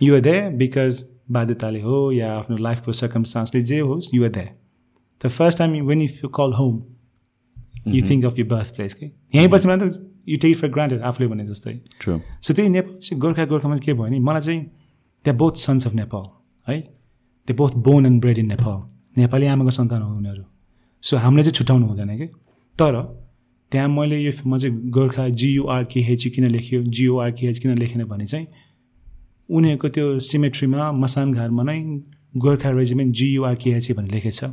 you're 0.01 0.21
there 0.21 0.39
because 0.57 1.03
बाध्यताले 1.31 1.81
हो 1.81 2.11
या 2.13 2.33
आफ्नो 2.35 2.57
लाइफको 2.59 2.93
सर्कमस्टान्सले 2.95 3.63
जे 3.63 3.79
होस् 3.81 4.15
you're 4.15 4.31
there 4.31 4.49
the 5.21 5.29
first 5.31 5.59
time 5.59 5.81
when 5.87 6.03
if 6.03 6.23
you 6.25 6.29
call 6.33 6.53
home 6.53 6.83
you 7.89 8.03
think 8.09 8.25
of 8.25 8.39
you 8.39 8.45
birth 8.47 8.75
place 8.77 8.95
के 8.95 9.07
यहीँ 9.07 9.49
पछि 9.49 9.69
मात्र 9.69 9.91
यु 10.29 10.37
टेक 10.37 10.57
फर 10.57 10.69
ग्रान्टेड 10.71 11.03
आफूले 11.03 11.29
भने 11.29 11.47
जस्तै 11.47 11.75
सो 12.01 12.55
त्यही 12.55 12.69
नेपाल 12.71 12.95
चाहिँ 12.99 13.21
गोर्खा 13.21 13.45
गोर्खामा 13.47 13.77
चाहिँ 13.77 13.87
के 13.87 13.93
भयो 13.93 14.09
नि 14.09 14.19
मलाई 14.21 14.43
चाहिँ 14.43 14.63
द्या 15.25 15.35
बोथ 15.35 15.57
सन्स 15.59 15.87
अफ 15.87 15.95
नेपाल 15.95 16.25
है 16.67 16.81
they 17.49 17.55
both 17.55 17.77
born 17.83 18.07
and 18.07 18.21
bred 18.21 18.39
in 18.39 18.47
Nepal 18.49 18.81
Nepali 19.17 19.47
आमाको 19.49 19.71
सन्तान 19.73 20.03
हो 20.03 20.17
उनीहरू 20.17 20.45
सो 21.03 21.17
हामीले 21.19 21.43
चाहिँ 21.43 21.55
छुट्याउनु 21.55 21.87
हुँदैन 21.87 22.17
कि 22.19 22.27
तर 22.79 23.01
त्यहाँ 23.73 23.89
मैले 23.91 24.19
यो 24.19 24.33
फिल्ममा 24.33 24.59
चाहिँ 24.59 24.91
गोर्खा 24.91 25.29
जियुआरकेहेची 25.37 26.31
किन 26.31 26.49
लेख्यो 26.49 26.83
जिओआरकेएच 26.91 27.59
किन 27.59 27.79
लेखेन 27.79 28.05
भने 28.07 28.27
चाहिँ 28.27 28.47
उनीहरूको 29.51 29.89
त्यो 29.95 30.07
सिमेट्रीमा 30.31 30.91
मसान 31.03 31.33
घरमा 31.33 31.63
नै 31.69 31.79
गोर्खा 32.35 32.71
रेजिमेन्ट 32.81 33.15
जियुआरकेएची 33.21 33.93
भनेर 33.93 34.13
लेखेको 34.15 34.35
छ 34.39 34.51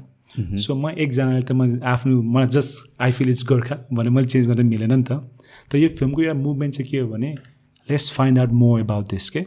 सो 0.64 0.76
म 0.76 0.90
एकजनाले 1.04 1.42
त 1.42 1.52
म 1.52 1.80
आफ्नो 1.94 2.22
मलाई 2.36 2.48
just 2.56 3.02
I 3.02 3.12
feel 3.18 3.30
it's 3.30 3.46
Gorkha 3.50 3.76
भनेर 3.92 4.10
मैले 4.16 4.28
चेन्ज 4.28 4.48
गर्दा 4.50 4.64
मिलेन 4.64 4.94
नि 4.94 5.04
त। 5.04 5.12
तर 5.72 5.78
यो 5.78 5.90
फिल्मको 6.00 6.22
एउटा 6.22 6.34
मुभमेन्ट 6.40 6.74
चाहिँ 6.76 6.90
के 6.92 7.00
हो 7.00 7.08
भने 7.10 7.30
let's 7.88 8.12
find 8.12 8.40
out 8.40 8.52
more 8.62 8.80
about 8.80 9.06
this 9.12 9.30
के 9.30 9.46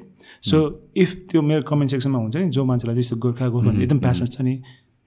सो 0.50 0.56
इफ 0.96 1.14
त्यो 1.30 1.42
मेरो 1.42 1.62
कमेन्ट 1.70 1.90
सेक्सनमा 1.90 2.18
हुन्छ 2.18 2.36
नि 2.36 2.48
जो 2.56 2.64
मान्छेलाई 2.64 2.98
यस्तो 2.98 3.16
गोर्खा 3.24 3.48
गोर्खा 3.54 3.72
एकदम 3.82 3.98
प्यासनेट 4.06 4.32
छ 4.32 4.40
नि 4.40 4.54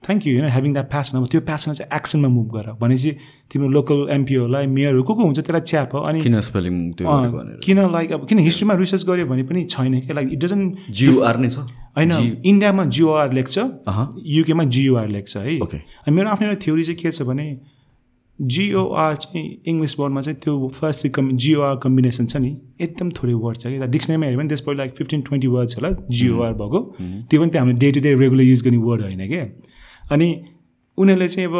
थ्याङ्क 0.04 0.26
यू 0.26 0.32
होइन 0.34 0.50
ह्याभिङ 0.50 0.72
द्याट 0.72 0.88
प्यासन 0.90 1.18
अब 1.18 1.26
त्यो 1.32 1.40
प्यासनलाई 1.50 1.76
चाहिँ 1.76 1.90
एक्सनमा 1.96 2.28
मुभ 2.28 2.48
गर। 2.54 2.66
भनेपछि 2.80 3.10
तिम्रो 3.52 3.68
लोकल 3.76 4.06
एमपीहरूलाई 4.10 4.66
मेयरहरू 4.76 5.02
को 5.02 5.14
को 5.14 5.24
हुन्छ 5.24 5.38
त्यसलाई 5.40 5.60
च्याप 5.70 5.96
अनि 5.96 6.20
किन 6.20 6.40
स्पेलिङ 6.48 6.74
किन 7.66 7.78
लाइक 7.92 8.12
अब 8.12 8.26
किन 8.28 8.38
हिस्ट्रीमा 8.46 8.74
रिसर्च 8.80 9.04
गऱ्यो 9.08 9.26
भने 9.26 9.42
पनि 9.50 9.64
छैन 9.76 10.00
कि 10.00 10.12
लाइक 10.14 10.32
इट 10.32 10.44
डजन 10.44 10.60
जियुआर 10.90 11.36
नै 11.38 11.48
छ? 11.48 11.58
होइन 11.96 12.10
इन्डियामा 12.44 12.84
जिओआर 12.96 13.32
लेख्छ 13.32 13.58
युकेमा 14.38 14.64
जियुआर 14.76 15.08
लेख्छ 15.08 15.36
है। 15.36 15.58
अनि 15.60 16.16
मेरो 16.16 16.28
आफ्नो 16.30 16.48
एउटा 16.48 16.60
थ्योरी 16.64 16.82
चाहिँ 16.84 16.98
के 17.02 17.10
छ 17.10 17.22
भने 17.22 17.46
जिओआर 18.38 19.14
चाहिँ 19.16 19.42
इङ्ग्लिस 19.70 19.94
वर्डमा 19.98 20.20
चाहिँ 20.20 20.38
त्यो 20.44 20.52
फर्स्ट 20.74 21.06
कम् 21.16 21.30
जिओआर 21.42 21.76
कम्बिनेसन 21.82 22.26
छ 22.26 22.36
नि 22.36 22.50
एकदम 22.80 23.10
थोरै 23.18 23.34
वर्ड 23.44 23.58
छ 23.58 23.66
कि। 23.66 23.86
डिक्सनरीमा 23.94 24.26
हेऱ्यो 24.26 24.38
भने 24.38 24.48
त्यसपछि 24.48 24.76
लाइक 24.78 24.94
फिफ्टिन 24.98 25.20
ट्वेन्टी 25.28 25.48
वर्ड्स 25.54 25.76
होला 25.76 25.90
जिओआर 26.10 26.52
भएको। 26.54 26.80
त्यो 27.30 27.40
पनि 27.40 27.50
त्यो 27.50 27.60
हामीले 27.60 27.78
day 27.78 27.90
to 27.92 28.00
day 28.00 28.14
regular 28.22 28.42
use 28.42 28.62
गर्ने 28.64 28.80
वर्ड 28.88 29.02
होइन 29.02 29.22
क्या। 29.28 29.44
अनि 30.12 30.28
उनीहरूले 30.98 31.28
चाहिँ 31.28 31.48
अब 31.48 31.56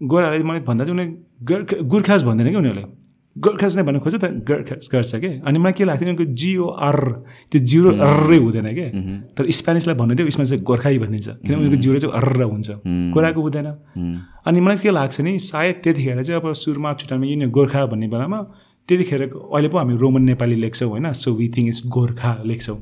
गोराहरूले 0.00 0.44
मलाई 0.44 0.60
भन्दा 0.60 0.84
चाहिँ 0.84 0.98
उनीहरूले 0.98 1.82
गोर्खाज 1.84 2.22
भन्दैन 2.24 2.50
कि 2.50 2.56
उनीहरूले? 2.56 2.84
गोर्खास 3.36 3.76
नै 3.76 3.82
भन्नु 3.86 4.00
खोज्छ 4.00 4.16
त 4.16 4.24
गोर्खास 4.42 4.88
गर्छ 4.92 5.14
कि? 5.22 5.30
अनि 5.46 5.58
मलाई 5.58 5.72
के 5.78 5.84
लाग्थ्यो 5.84 6.08
उनीहरूको 6.08 6.34
जिओआर 6.34 6.98
त्यो 7.52 7.60
जिरो 7.70 7.90
अर्रै 8.02 8.38
हुँदैन 8.42 8.68
कि? 8.74 8.86
तर 9.38 9.50
स्पेनिसलाई 9.50 9.96
भन्नु 9.96 10.14
थियो 10.18 10.26
यसमा 10.26 10.44
चाहिँ 10.44 10.62
गोर्खै 10.64 10.98
भनिदिन्छ 10.98 11.28
किनभने 11.46 11.56
उनीहरूको 11.56 11.78
जिरो 11.82 11.98
चाहिँ 11.98 12.14
अर्र 12.20 12.42
हुन्छ। 12.42 12.68
गोराको 13.14 13.40
हुँदैन। 13.40 13.68
अनि 14.46 14.60
मलाई 14.60 14.76
के 14.82 14.90
लाग्छ 14.90 15.20
नि 15.20 15.38
सायद 15.38 15.76
त्यतिखेर 15.84 16.22
चाहिँ 16.22 16.40
अब 16.40 16.52
सुरुमा 16.52 16.92
छुट्टामा 16.98 17.24
यिनीहरू 17.26 17.50
गोर्खा 17.54 17.86
भन्ने 17.86 18.08
बेलामा 18.08 18.40
त्यतिखेर 18.88 19.22
अहिले 19.22 19.68
पो 19.68 19.78
हामी 19.78 19.94
रोमन 19.96 20.22
नेपाली 20.34 20.56
लेख्छौँ 20.66 20.88
होइन 20.90 21.12
so 21.14 21.30
we 21.38 21.48
thing 21.54 21.68
is 21.68 21.82
Gorkha 21.86 22.32
लेख्छौँ। 22.44 22.78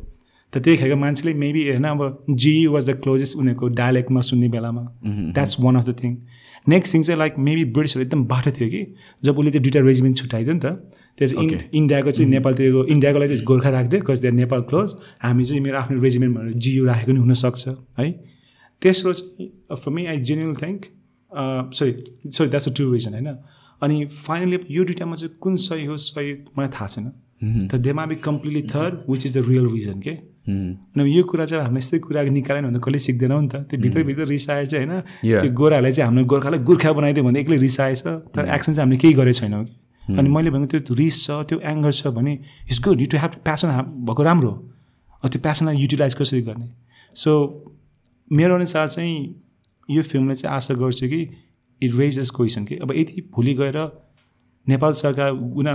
त 0.53 0.59
त्यतिखेरको 0.59 0.97
मान्छेले 0.97 1.35
मेबी 1.35 1.63
होइन 1.69 1.85
अब 1.85 2.01
जी 2.43 2.53
वाज 2.75 2.91
द 2.91 2.95
क्लोजेस्ट 3.03 3.37
उनीहरूको 3.39 3.69
डायलेक्टमा 3.81 4.21
सुन्ने 4.29 4.49
बेलामा। 4.49 4.83
That's 5.35 5.57
one 5.61 5.77
of 5.77 5.85
the 5.89 5.95
thing 6.03 6.17
next 6.69 6.95
thing 6.95 7.03
चाहिँ 7.03 7.19
लाइक 7.19 7.35
मेबी 7.39 7.65
ब्रिटिसहरू 7.77 8.05
एकदम 8.05 8.25
बाटो 8.33 8.51
थियो 8.51 8.69
कि 8.69 8.81
जब 9.25 9.39
उसले 9.39 9.51
त्यो 9.51 9.61
दुइटा 9.63 9.81
रेजिमेन्ट 9.87 10.17
छुट्याइदियो 10.19 10.55
नि 10.55 10.61
त 10.61 10.73
त्यो 11.19 11.29
चाहिँ 11.29 11.45
इन्- 11.45 11.75
इन्डियाको 11.75 12.11
चाहिँ 12.11 12.31
नेपालतिरको 12.31 12.85
इन्डियाको 12.95 13.19
लागि 13.19 13.35
चाहिँ 13.35 13.45
गोर्खा 13.45 13.71
राखिदियो 13.77 14.03
कस 14.09 14.21
द्याट 14.21 14.35
नेपाल 14.35 14.61
क्लोज 14.71 14.95
हामी 15.23 15.45
चाहिँ 15.45 15.61
मेरो 15.63 15.79
आफ्नो 15.79 16.01
रेजिमेन्ट 16.03 16.37
भनेर 16.37 16.53
जियो 16.65 16.85
राखेको 16.85 17.13
नि 17.13 17.21
हुनसक्छ 17.21 17.69
है। 17.99 18.11
तेस्रो 18.83 19.13
चाहिँ 19.13 19.49
for 19.77 19.91
me 19.93 20.07
I 20.07 20.21
genuine 20.29 20.55
think 20.55 20.81
sorry 21.79 21.93
sorry 22.37 22.49
that's 22.49 22.69
a 22.69 22.73
to 22.79 22.93
reason 22.93 23.13
होइन। 23.13 23.29
अनि 23.83 24.05
फाइनली 24.07 24.59
यो 24.71 24.85
दुइटामा 24.85 25.15
चाहिँ 25.17 25.35
कुन 25.41 25.57
सही 25.69 25.85
हो 25.85 25.97
सही 25.97 26.33
मलाई 26.59 26.69
थाहा 26.69 26.87
छैन। 26.87 27.11
तर 27.69 27.79
they 27.79 27.93
maybe 28.07 28.15
completely 28.29 28.63
third 28.75 28.95
which 29.11 29.27
is 29.27 29.37
the 29.39 29.45
real 29.49 29.67
reason 29.75 30.01
के 30.01 30.15
अनि 30.49 31.17
यो 31.17 31.23
कुरा 31.25 31.45
चाहिँ 31.47 31.65
हामीले 31.65 31.79
यस्तै 31.79 31.99
कुरा 31.99 32.23
निकालेन 32.23 32.65
भने 32.67 32.79
कहिले 32.81 32.99
सिक्दैनौँ 32.99 33.41
नि 33.43 33.49
त? 33.49 33.55
त्यो 33.69 33.81
भित्रभित्र 33.81 34.25
रिसाए 34.27 34.65
चाहिँ 34.67 34.87
होइन. 34.87 35.01
त्यो 35.45 35.53
गोराहरूलाई 35.53 35.93
चाहिँ 35.93 36.09
हामीले 36.09 36.27
गोर्खालाई 36.27 36.61
गोर्खा 36.65 36.93
बनाइदियो 36.93 37.25
भने 37.25 37.41
एक्लै 37.41 37.57
रिसाएछ। 37.59 38.03
तर 38.33 38.49
एक्सन 38.49 38.73
चाहिँ 38.73 38.85
हामीले 38.85 39.01
केही 39.03 39.15
गरेको 39.15 39.39
छैनौँ 39.41 39.65
कि? 39.65 39.75
अनि 40.09 40.29
मैले 40.29 40.51
भनेको 40.51 40.79
त्यो 40.81 40.95
रिस 40.95 41.17
छ 41.27 41.31
त्यो 41.49 41.59
एङ्गर 41.61 41.93
छ 41.93 42.07
भने 42.17 42.33
it's 42.73 42.81
good 42.85 43.01
you 43.01 43.07
to 43.13 43.19
have 43.19 43.33
passion 43.45 43.69
भएको 44.09 44.23
राम्रो 44.25 44.53
अब 45.23 45.29
त्यो 45.31 45.41
प्यासनलाई 45.45 45.77
युटिलाइज 45.77 46.15
कसरी 46.15 46.41
गर्ने? 46.49 46.69
सो 47.17 47.31
मेरो 48.31 48.55
अनुसार 48.55 48.89
चाहिँ 48.89 49.15
यो 49.91 50.03
फिल्मले 50.03 50.35
चाहिँ 50.35 50.57
आशा 50.57 50.75
गर्छु 50.75 51.09
कि 51.09 51.21
इट 51.83 51.95
रेजेस 51.95 52.31
क्वेसन 52.31 52.65
कि 52.65 52.77
अब 52.83 52.93
यदि 52.97 53.29
भोलि 53.35 53.55
गएर 53.55 53.79
नेपाल 54.67 54.93
सरकार 54.93 55.31
उना 55.31 55.73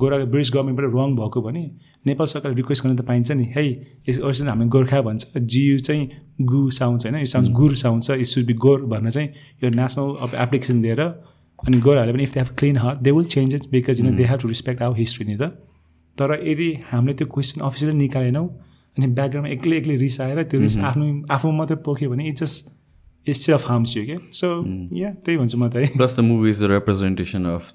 गोरा 0.00 0.16
ब्रिटिस 0.24 0.50
गभर्मेन्टबाट 0.54 0.94
रङ 0.94 1.16
भएको 1.16 1.42
भने 1.42 1.62
नेपाल 2.06 2.26
सरकार 2.26 2.54
रिक्वेस्ट 2.54 2.84
गर्न 2.84 2.96
त 2.96 3.04
पाइन्छ 3.06 3.32
नि। 3.32 3.44
है 3.56 3.64
यस 4.08 4.18
अर्सन 4.20 4.48
हामी 4.48 4.66
गोर्खा 4.74 5.00
भन्छ। 5.02 5.36
जियु 5.36 5.78
चाहिँ 5.78 6.08
गु 6.42 6.70
साउन्ड 6.72 7.02
होइन 7.04 7.16
यो 7.16 7.24
साउन्ड 7.32 7.50
गुर 7.54 7.74
साउन्ड 7.76 8.04
छ। 8.04 8.10
इट 8.10 8.26
सुड 8.26 8.46
बी 8.46 8.54
गोर 8.66 8.84
भनेर 8.92 9.12
चाहिँ 9.12 9.28
यो 9.64 9.70
नेसनल 9.70 10.14
अब 10.26 10.30
एप्लिकेसन 10.42 10.82
दिएर 10.82 11.00
अनि 11.00 11.78
गोराहरूले 11.80 12.12
पनि 12.12 12.22
if 12.22 12.34
they 12.34 12.40
have 12.40 12.54
clean 12.58 12.76
heart 12.78 12.98
they 13.00 13.10
will 13.10 13.24
change 13.34 13.54
it 13.54 13.70
because 13.70 14.00
you 14.00 14.06
know 14.06 14.16
they 14.16 14.24
have 14.24 14.40
to 14.40 14.48
respect 14.48 14.82
our 14.82 14.98
history 14.98 15.26
नि 15.26 15.36
त। 15.36 15.50
तर 16.18 16.40
यदि 16.44 16.70
हामीले 16.90 17.14
त्यो 17.14 17.26
क्वेसन 17.34 17.60
अफिसियली 17.60 17.96
निकालेनौँ 17.96 18.46
अनि 18.96 19.06
ब्याकग्राउन्डमा 19.06 19.54
एक्लै 19.54 19.76
एक्लै 19.76 19.96
रिसाएर 19.96 20.42
त्यो 20.42 20.60
रिस 20.60 20.78
आफ्नो 20.90 21.06
आफू 21.30 21.50
मात्रै 21.52 21.76
पोख्यो 21.86 22.10
भने 22.10 22.28
it 22.28 22.38
just 22.38 22.77
it's 23.28 23.50
of 23.50 23.68
harms 23.68 23.96
you 23.96 24.04
क्या 24.06 24.18
सो 24.32 24.48
या 24.96 25.10
त्यही 25.24 25.36
भन्छु 25.38 25.58
म 25.58 25.68
त 25.68 25.76
है। 25.76 25.86
Plus 25.96 26.16
the 26.16 26.20
movie 26.24 26.50
is 26.50 26.62
the 26.62 26.70
representation 26.72 27.44
of 27.44 27.72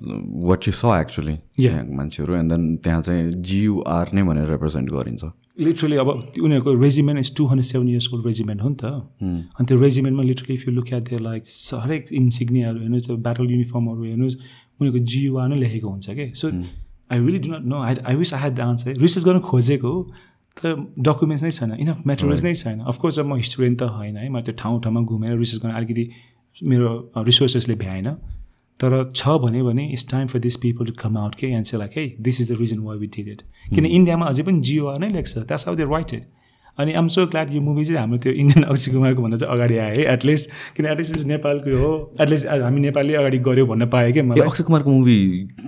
what 0.50 0.68
you 0.68 0.74
saw 0.74 0.84
actually. 1.00 1.36
त्यहाँको 1.58 1.94
मान्छेहरू 1.94 2.36
एन्ड 2.36 2.52
देन 2.52 2.63
त्यहाँ 2.84 3.02
चाहिँ 3.02 3.32
जियुआर 3.50 4.13
नै 4.13 4.24
भनेर 4.24 4.50
रिप्रेजेन्ट 4.50 4.89
गरिन्छ। 4.92 5.24
लिटरली 5.60 5.98
अब 6.04 6.10
उनीहरूको 6.10 6.74
regiment 6.82 7.20
is 7.20 7.36
two 7.38 7.46
hundred 7.48 7.68
seven 7.72 7.89
years 7.89 8.08
old 8.13 8.26
regiment 8.26 8.62
हो 8.62 8.70
नि 8.70 8.76
त। 8.82 8.84
अनि 9.60 9.66
त्यो 9.68 9.78
रेजिमेन्टमा 9.80 10.24
literally 10.24 10.54
if 10.54 10.68
you 10.68 10.74
look 10.74 10.94
at 10.94 11.04
there 11.10 11.22
like 11.22 11.44
हरेक 11.84 12.13
इन्सिग्नियाहरू 12.13 12.80
हेर्नुहोस् 12.80 13.06
त्यो 13.06 13.18
ब्याटल 13.28 13.52
युनिफर्महरू 13.52 14.04
हेर्नुहोस् 14.04 14.38
उनीहरूको 14.82 15.06
जियुआ 15.06 15.48
नै 15.48 15.58
लेखेको 15.63 15.89
हुन्छ 15.89 16.10
कि 16.10 16.32
so 16.42 16.48
I 17.12 17.20
really 17.20 17.39
do 17.39 17.50
not 17.54 17.66
know 17.70 17.82
I 17.84 17.96
I 18.10 18.16
wish 18.16 18.34
I 18.34 18.42
had 18.42 18.54
the 18.56 18.60
answer 18.74 18.98
research 18.98 19.24
गर्न 19.26 19.39
खोजेको 19.50 19.92
हो। 19.94 20.00
तर 20.58 20.76
डकुमेन्ट्स 21.08 21.44
नै 21.44 21.52
छैन 21.52 21.72
इनफ 21.80 21.98
मेटेरियल्स 22.08 22.44
नै 22.44 22.54
छैन. 22.56 22.80
अफकोर्स 22.92 23.20
अब 23.20 23.26
म 23.26 23.36
हिस्टोरियन 23.38 23.76
त 23.76 23.84
होइन 23.96 24.18
है 24.18 24.30
म 24.30 24.42
त्यो 24.42 24.54
ठाउँ 24.62 24.82
ठाउँमा 24.84 25.02
घुमेर 25.02 25.38
रिसर्च 25.38 25.63
गर्न 25.63 25.74
अलिकति 25.74 26.06
मेरो 26.72 26.89
रिसोर्सेसले 27.28 27.76
भ्याएन। 27.82 28.08
तर 28.80 28.92
छ 29.16 29.34
भने 29.42 29.62
भने 29.63 29.84
it's 29.94 30.10
time 30.12 30.28
for 30.28 30.39
this 30.44 30.56
people 30.62 30.86
to 30.86 30.94
come 31.00 31.18
out 31.18 31.36
के 31.42 31.48
एन्ड 31.58 31.66
से 31.66 31.78
लाइक 31.78 31.98
है 31.98 32.06
this 32.22 32.42
is 32.42 32.52
the 32.52 32.58
reason 32.60 32.80
why 32.86 32.98
we 33.00 33.08
did 33.16 33.28
it 33.30 33.42
किन 33.76 33.86
इन्डियामा 33.88 34.26
अझै 34.28 34.44
पनि 34.44 34.62
जिओआर 34.70 35.00
नै 35.00 35.10
लेख्छ 35.10 35.38
that's 35.38 35.68
how 35.68 35.76
they 35.76 35.84
write 35.92 36.13
it 36.13 36.24
अनि 36.78 36.94
आम 37.00 37.08
सो 37.13 37.26
ग्ल्याड 37.28 37.54
यो 37.54 37.62
मुभी 37.62 37.84
चाहिँ 37.86 38.00
हाम्रो 38.00 38.18
त्यो 38.18 38.32
इन्डियन 38.34 38.63
अक्षय 38.74 38.92
कुमारको 38.92 39.22
भन्दा 39.22 39.38
चाहिँ 39.38 39.54
अगाडि 39.56 39.78
आयो 39.78 39.96
है 39.98 40.13
एटलिस्ट 40.13 40.50
किन 40.78 40.86
एटलिस्ट 40.86 41.18
इज 41.18 41.26
नेपालको 41.28 41.78
हो। 41.78 41.92
एटलिस्ट 42.22 42.48
हामी 42.48 42.82
नेपालले 42.82 43.13
अगाडि 43.16 43.38
गऱ्यो 43.48 43.66
भन्न 43.66 43.88
पाएँ 43.89 44.13
ए 44.13 44.22
मलाई। 44.22 44.48
अक्षय 44.48 44.63
कुमारको 44.63 44.92
मुभी 44.92 45.18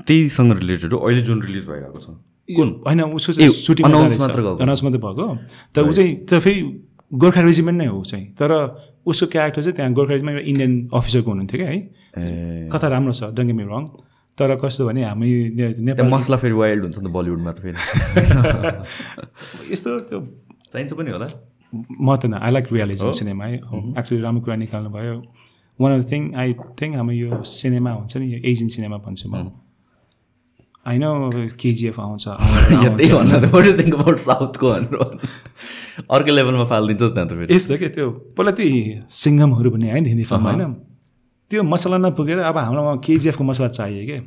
त्यहीसँग 0.08 0.52
रिलेटेड 0.60 0.94
हो 0.94 1.00
अहिले 1.00 1.22
जुन 1.22 1.42
रिलिज 1.42 1.66
भइरहेको 1.68 2.00
छ। 2.00 2.18
कुन? 2.50 2.70
होइन 2.88 3.02
उसको 3.18 3.34
चाहिँ 3.34 3.50
सुटिङ। 3.50 3.86
अनाउन्स 3.86 4.84
मात्रै 4.84 5.00
भएको। 5.00 5.26
तर 5.76 5.82
ऊ 5.82 5.92
चाहिँ 5.92 6.16
तर 6.30 6.40
फेरि 6.40 6.62
गोर्खा 7.14 7.42
रेजिमेन्ट 7.42 7.78
नै 7.82 7.88
हो 7.88 8.04
चाहिँ। 8.06 8.26
तर 8.40 8.52
उसको 9.06 9.26
क्यारेक्टर 9.34 9.62
चाहिँ 9.62 9.76
त्यहाँ 9.76 9.94
गोर्खा 9.94 10.14
रेजिमेन्ट 10.14 10.38
एउटा 10.38 10.50
इन्डियन 10.50 10.90
अफिसरको 10.94 11.30
हुनुहुन्थ्यो 11.32 11.58
क्या 11.62 11.70
है। 11.70 12.70
कथा 12.70 12.88
राम्रो 12.88 13.14
छ 13.14 13.24
डङ्गे 13.38 13.54
मे 13.54 13.64
रङ 13.64 13.84
तर 14.38 14.56
कस्तो 14.62 14.86
भने 14.86 15.04
हामी 15.04 15.30
नेपाल 15.80 16.08
मसला 16.12 16.38
फेरि 16.38 16.54
वाइल्ड 16.54 16.82
हुन्छ 16.84 16.98
नि 17.00 17.06
त 17.06 17.12
बलिउडमा 17.18 17.52
त 17.52 17.60
फेरि। 17.66 17.78
यस्तो 19.74 19.90
त्यो 20.10 20.20
चाहिन्छ 20.72 20.94
पनि 20.94 21.12
होला। 21.12 21.28
म 22.02 22.16
त 22.16 22.26
न 22.26 22.34
आई 22.46 22.52
लाइक 22.52 22.66
रियालिजम 22.74 23.12
सिनेमा 23.12 23.46
है। 23.46 23.58
एक्चुली 24.00 24.22
राम्रो 24.22 24.42
कुरा 24.46 24.56
निकाल्नु 24.56 24.90
भयो 24.96 25.16
one 25.80 25.92
of 25.92 26.06
the 26.06 26.12
thing 26.12 26.22
I 26.36 26.54
think 26.80 26.96
हाम्रो 26.96 27.16
यो 27.16 27.44
सिनेमा 27.44 27.92
हुन्छ 27.92 28.14
नि 28.18 28.26
यो 28.34 28.40
एजियन 28.44 28.70
सिनेमा 28.76 28.98
भन्छु 29.06 29.30
म। 29.30 29.65
होइन 30.86 31.04
केजिएफ 31.62 32.00
आउँछ 32.06 32.28
या 32.28 32.90
त्यही 32.96 33.12
भन्दा 33.14 33.38
वाट 33.54 33.68
थिङ्क 33.80 33.94
अबाउट 33.96 34.18
साउथको 34.20 34.66
भनेर 34.74 34.96
अर्कै 36.16 36.32
लेभलमा 36.38 36.66
फालिदिन्छ 36.72 37.02
त्यहाँ 37.14 37.28
त 37.28 37.32
फेरि। 37.32 37.56
यस्तो 37.56 37.78
के 37.82 37.88
त्यो 37.96 38.06
पहिला 38.38 38.52
त्यही 38.60 38.80
सिङ्गमहरू 39.24 39.70
भन्ने 39.72 39.88
आयो 39.92 40.02
नि 40.04 40.10
हिन्दी 40.10 40.26
फिल्म 40.32 40.46
होइन? 40.46 40.74
त्यो 41.52 41.64
मसला 41.64 41.98
नपुगेर 41.98 42.40
अब 42.52 42.58
हाम्रोमा 42.58 42.94
केजिएफको 43.06 43.44
मसला 43.44 43.68
चाहियो 43.78 44.04
कि? 44.10 44.18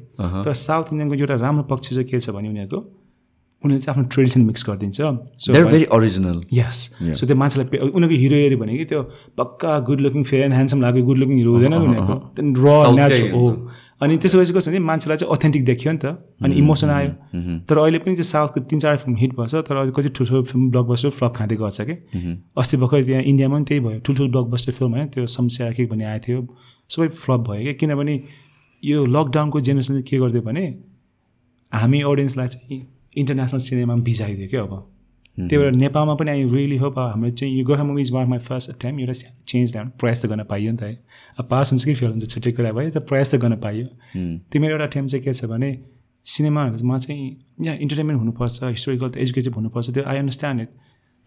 तर 0.45 0.53
साउथ 0.67 0.87
इन्डियनको 0.93 1.15
एउटा 1.15 1.35
राम्रो 1.45 1.65
पक्ष 1.71 1.87
चाहिँ 1.95 2.09
के 2.11 2.21
छ 2.21 2.31
भने 2.37 2.49
उनीहरूको 2.49 2.79
उनीहरूले 3.65 3.81
चाहिँ 3.85 3.93
आफ्नो 3.95 4.05
ट्रेडिसन 4.15 4.41
मिक्स 4.49 4.63
गरिदिन्छ। 4.69 4.99
So 5.43 5.53
very 5.53 5.85
original 5.97 6.39
yes 6.55 6.79
so 7.19 7.27
त्यो 7.27 7.37
मान्छेलाई 7.43 7.67
उनीहरूको 7.91 8.17
हिरो 8.23 8.37
हेऱ्यो 8.43 8.59
भने 8.59 8.77
कि 8.79 8.85
त्यो 8.91 9.01
पक्का 9.39 9.71
good 9.89 10.01
looking 10.07 10.23
fair 10.31 10.43
and 10.45 10.55
handsome 10.55 10.79
लाग्यो 10.83 11.05
गुड 11.05 11.19
लुकिङ 11.23 11.37
हिरो 11.39 11.51
हुँदैन 11.55 11.75
उनीहरूको। 11.75 12.17
र 12.63 12.67
South 12.83 12.97
कै 12.97 13.03
नेचुरल 13.03 13.31
हो 13.35 13.47
अनि 14.01 14.17
त्यसपछि 14.17 14.53
कस्तो 14.53 14.71
भने 14.71 14.79
मान्छेलाई 14.79 15.17
चाहिँ 15.17 15.35
अथेन्टिक 15.35 15.65
देखियो 15.65 15.93
नि 15.93 15.99
त। 15.99 16.07
अनि 16.43 16.55
इमोसन 16.55 16.91
आयो। 16.91 17.11
तर 17.67 17.79
अहिले 17.79 17.99
पनि 17.99 18.15
चाहिँ 18.15 18.31
साउथको 18.31 18.61
तिन 18.71 18.79
चार 18.79 18.97
फिल्म 18.97 19.17
हिट 19.19 19.33
भएछ। 19.35 19.55
तर 19.55 19.77
अहिले 19.77 19.93
कति 19.93 20.09
ठुल्ठुलो 20.15 20.43
फिल्म 20.43 20.71
ब्लकबस्टर 20.71 21.11
फ्लप 21.11 21.33
खाँदै 21.37 21.57
गर्छ 21.57 21.81
कि। 21.81 21.95
अस्ति 22.59 22.77
भर्खर 22.77 23.05
त्यहाँ 23.05 23.23
इन्डियामा 23.23 23.55
पनि 23.57 23.65
त्यही 23.65 23.81
भयो। 23.81 23.99
ठुल्ठुलो 24.07 24.29
ब्लकबस्टर 24.29 24.73
फिल्म 24.73 24.91
होइन। 24.93 25.07
त्यो 25.09 25.27
समस्या 25.27 25.71
के 25.73 25.87
भन्ने 25.87 26.05
आएको 26.05 26.25
थियो। 26.27 26.47
सबै 26.91 27.09
फ्लप 27.09 27.41
भयो 27.49 27.65
कि। 27.65 27.75
किनभने 27.75 28.15
यो 28.83 29.05
लकडाउनको 29.07 29.61
जेनेरेसनले 29.61 30.03
के 30.03 30.19
गरिदियो 30.19 30.43
भने 30.43 30.65
हामी 31.73 32.01
अडियन्सलाई 32.03 32.49
चाहिँ 32.49 32.79
इन्टरनेसनल 33.19 33.61
सिनेमामा 33.61 34.03
भिजाइदियो 34.03 34.49
क्या 34.49 34.63
अब। 34.63 34.98
त्यही 35.39 35.59
भएर 35.59 35.73
नेपालमा 35.73 36.15
पनि 36.15 36.31
आई 36.31 36.45
रियली 36.53 36.77
होप 36.77 36.99
हाम्रो 36.99 37.31
चाहिँ 37.31 37.55
यो 37.59 37.65
Gorkha 37.67 37.85
movies 37.85 38.11
one 38.13 38.29
my 38.29 38.39
first 38.47 38.81
time 38.83 39.01
एउटा 39.01 39.13
चेन्ज 39.47 39.73
ल्याउनु 39.73 39.91
प्रयास 40.01 40.23
त 40.23 40.27
गर्न 40.27 40.43
पाइयो 40.51 40.73
नि 40.73 40.79
त 40.79 40.83
है। 40.83 40.95
अब 41.39 41.45
पास 41.51 41.73
हुन्छ 41.73 41.85
कि 41.85 41.95
फेल 41.95 42.11
हुन्छ 42.11 42.27
छुट्टै 42.35 42.51
कुरा 42.59 42.73
भयो 42.73 42.91
तर 42.91 43.01
प्रयास 43.11 43.35
त 43.35 43.39
गर्न 43.45 43.57
पाइयो। 43.63 43.87
त्यो 44.51 44.61
मेरो 44.63 44.73
एउटा 44.75 44.87
टेम 44.95 45.07
चाहिँ 45.07 45.25
के 45.25 45.35
छ 45.35 45.45
भने 45.53 45.71
सिनेमाहरूमा 46.27 46.99
चाहिँ 46.99 47.27
यहाँ 47.63 47.77
इन्टरटेनमेन्ट 47.77 48.19
हुनुपर्छ 48.19 48.63
हिस्टोरिकल 48.65 49.09
त 49.11 49.17
एजुकेटिभ 49.25 49.55
हुनुपर्छ 49.55 49.91
त्यो 49.95 50.05
आई 50.05 50.17
अन्डरस्ट्यान्ड 50.19 50.61
इट 50.63 50.71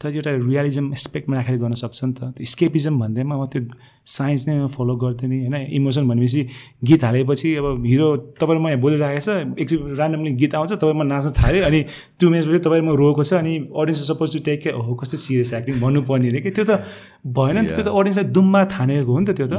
तर 0.01 0.09
एउटा 0.17 0.31
रियलिजम 0.49 0.91
एस्पेक्टमा 0.93 1.35
राखेर 1.37 1.57
गर्न 1.61 1.73
सक्छ 1.77 1.99
नि 2.03 2.13
त। 2.13 2.19
त्यो 2.35 2.45
स्केपिजम 2.53 2.99
भन्दैमा 2.99 3.35
म 3.37 3.45
त्यो 3.53 3.61
साइन्स 4.01 4.41
नै 4.49 4.53
फलो 4.73 4.95
गर्दैन 4.97 5.31
होइन 5.31 5.55
इमोसन 5.77 6.07
भनेपछि 6.09 6.41
गीत 6.89 7.03
हालेपछि 7.05 7.49
अब 7.61 7.85
हिरो 7.85 8.07
तपाईँले 8.41 8.61
म 8.61 8.67
यहाँ 8.67 8.81
बोलिरहेको 8.81 9.21
छ 9.21 9.29
एकछिन 9.61 9.79
ऱ्यान्डमली 9.93 10.31
गीत 10.41 10.55
आउँछ 10.57 10.71
तपाईँमा 10.81 11.05
नाच्न 11.05 11.29
थाल्यो 11.37 11.61
अनि 11.69 11.79
टु 12.17 12.29
मिनट्सपछि 12.33 12.59
तपाईँ 12.65 12.81
म 12.81 12.97
रोएको 12.97 13.23
छ 13.23 13.33
अनि 13.45 13.53
अडियन्स 13.69 14.01
सपोज 14.09 14.29
टु 14.33 14.39
टेक 14.41 14.59
के 14.63 14.69
हो 14.73 14.93
कस्तो 14.97 15.17
सिरियस 15.21 15.53
एक्टिङ 15.53 15.75
भन्नुपर्ने 15.85 16.27
अरे 16.33 16.41
कि? 16.41 16.51
त्यो 16.57 16.65
त 16.65 16.81
भएन 17.37 17.57
नि 17.61 17.69
त 17.69 17.77
त्यो 17.77 17.85
त 17.85 17.89
अडियन्सलाई 17.93 18.25
दुम्बा 18.33 18.61
थानेको 18.73 19.11
हो 19.13 19.19
नि 19.21 19.25
त 19.29 19.37
त्यो 19.37 19.47
त। 19.53 19.55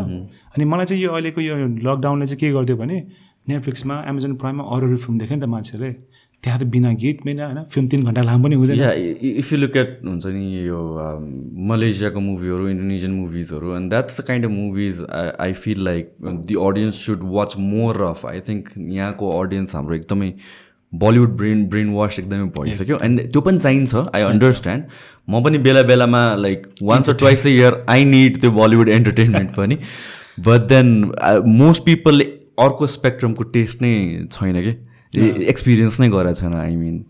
अनि 0.58 0.64
मलाई 0.66 0.86
चाहिँ 0.90 1.02
यो 1.02 1.10
अहिलेको 1.14 1.40
यो 1.40 1.54
लकडाउनले 1.86 2.26
चाहिँ 2.26 2.40
के 2.42 2.50
गरिदियो 2.50 2.76
भने 2.82 2.96
नेटफ्लिक्समा 3.46 3.94
एमाजोन 4.10 4.34
प्राइममा 4.42 4.64
अरू 4.74 4.96
फिल्म 4.96 5.18
देख्यो 5.22 5.36
नि 5.38 5.42
त 5.42 5.46
मान्छेले। 5.54 5.90
त्यहाँ 6.42 6.58
त 6.60 6.64
बिना 6.70 6.92
गीत 7.02 7.18
बिना 7.24 7.46
होइन 7.46 7.62
फिल्म 7.72 7.88
तिन 7.88 8.04
घन्टा 8.04 8.22
लामो 8.22 8.44
पनि 8.44 8.54
हुँदैन। 8.54 8.80
इफ 9.42 9.52
यु 9.52 9.58
लुक 9.58 9.76
एट 9.76 10.00
हुन्छ 10.06 10.26
नि 10.26 10.66
यो 10.66 10.80
मलेसियाको 11.70 12.20
मुभीहरू 12.20 12.68
Indonesian 12.68 13.12
मुभिजहरू 13.12 13.76
and 13.76 13.90
that's 13.90 14.20
the 14.20 14.24
kind 14.26 14.46
of 14.46 14.50
movies 14.50 15.04
I 15.40 15.52
feel 15.62 15.84
like 15.84 16.12
the 16.48 16.54
audience 16.66 17.06
should 17.06 17.30
watch 17.36 17.56
more 17.70 18.02
of 18.10 18.26
I 18.26 18.40
think 18.48 18.68
यहाँको 18.78 19.30
अडियन्स 19.40 19.74
हाम्रो 19.74 19.94
एकदमै 19.96 20.32
बलिउड 20.92 21.36
ब्रेन 21.36 21.64
ब्रेन 21.68 21.92
वास 21.94 22.18
एकदमै 22.18 22.48
भइसक्यो. 22.58 22.98
एन्ड 23.04 23.20
त्यो 23.32 23.40
पनि 23.40 23.58
चाहिन्छ 23.58 23.94
आई 24.14 24.22
अन्डरस्ट्यान्ड 24.22 24.84
म 25.28 25.42
पनि 25.44 25.58
बेला 25.70 25.82
बेलामा 25.94 26.24
like 26.36 26.66
once 26.82 27.08
or 27.10 27.14
twice 27.22 27.46
a 27.46 27.50
year 27.50 27.84
I 27.88 28.04
need 28.04 28.40
त्यो 28.40 28.50
बलिउड 28.62 28.88
एन्टरटेनमेन्ट 29.00 29.50
पनि. 29.58 29.78
बट 30.40 30.68
देन 30.72 30.94
मोस्ट 31.58 31.84
पिपलले 31.84 32.24
अर्को 32.64 32.86
स्पेक्ट्रमको 32.94 33.44
टेस्ट 33.58 33.82
नै 33.82 33.92
छैन 34.32 34.60
कि? 34.64 34.74
एक्सपिरियन्स 35.14 36.00
नै 36.00 36.08
गरेको 36.08 36.40
छैन 36.40 36.54
आई 36.54 36.76
मिन 36.76 37.04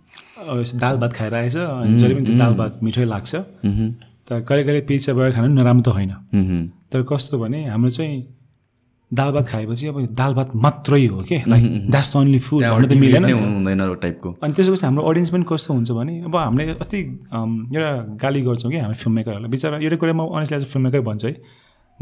दाल 0.82 0.96
भात 0.98 1.12
खाएर 1.14 1.34
आएछ 1.34 1.56
अनि 1.56 1.98
जहिले 1.98 2.14
पनि 2.14 2.26
त्यो 2.26 2.36
दाल 2.38 2.54
भात 2.60 2.78
मिठै 2.82 3.04
लाग्छ। 3.04 3.34
तर 4.28 4.40
कहिले 4.48 4.62
कहिले 4.64 4.80
पिज्जा 4.90 5.12
बर्गर 5.14 5.32
खानु 5.36 5.54
नराम्रो 5.54 5.82
त 5.82 5.94
होइन। 5.94 6.12
तर 6.92 7.02
कस्तो 7.10 7.38
भने 7.38 7.64
हाम्रो 7.66 7.90
चाहिँ 7.90 8.16
दाल 9.10 9.30
भात 9.32 9.46
खाएपछि 9.48 9.86
अब 9.86 9.96
दाल 10.18 10.32
भात 10.34 10.50
मात्रै 10.56 11.06
हो 11.06 11.22
कि? 11.28 11.36
लाइक 11.46 11.64
द्याट्स 11.90 12.16
ओन्ली 12.16 12.38
फुड 12.38 12.62
भन्नु 12.64 12.88
त 12.88 12.98
मिलेन। 12.98 13.24
हुँदैन 13.32 13.80
टाइपको 14.02 14.28
अनि 14.42 14.52
त्यसपछि 14.56 14.84
हाम्रो 14.86 15.02
अडियन्स 15.10 15.30
पनि 15.30 15.44
कस्तो 15.48 15.74
हुन्छ 15.74 15.90
भने 15.92 16.14
अब 16.26 16.36
हामीले 16.36 16.72
अम, 17.32 17.50
एउटा 17.74 17.90
गाली 18.22 18.40
गर्छौँ 18.42 18.70
कि 18.72 18.78
हामी 18.78 18.94
फिल्म 18.94 19.14
मेकरहरूलाई 19.16 19.50
बिचरा 19.52 19.76
एउटा 19.78 19.96
कुरा 20.02 20.12
म 20.12 20.26
अनेस्टली 20.32 20.58
एज 20.58 20.64
फिल्म 20.72 20.84
मेकर 20.86 21.00
भन्छु 21.06 21.26
है 21.28 21.34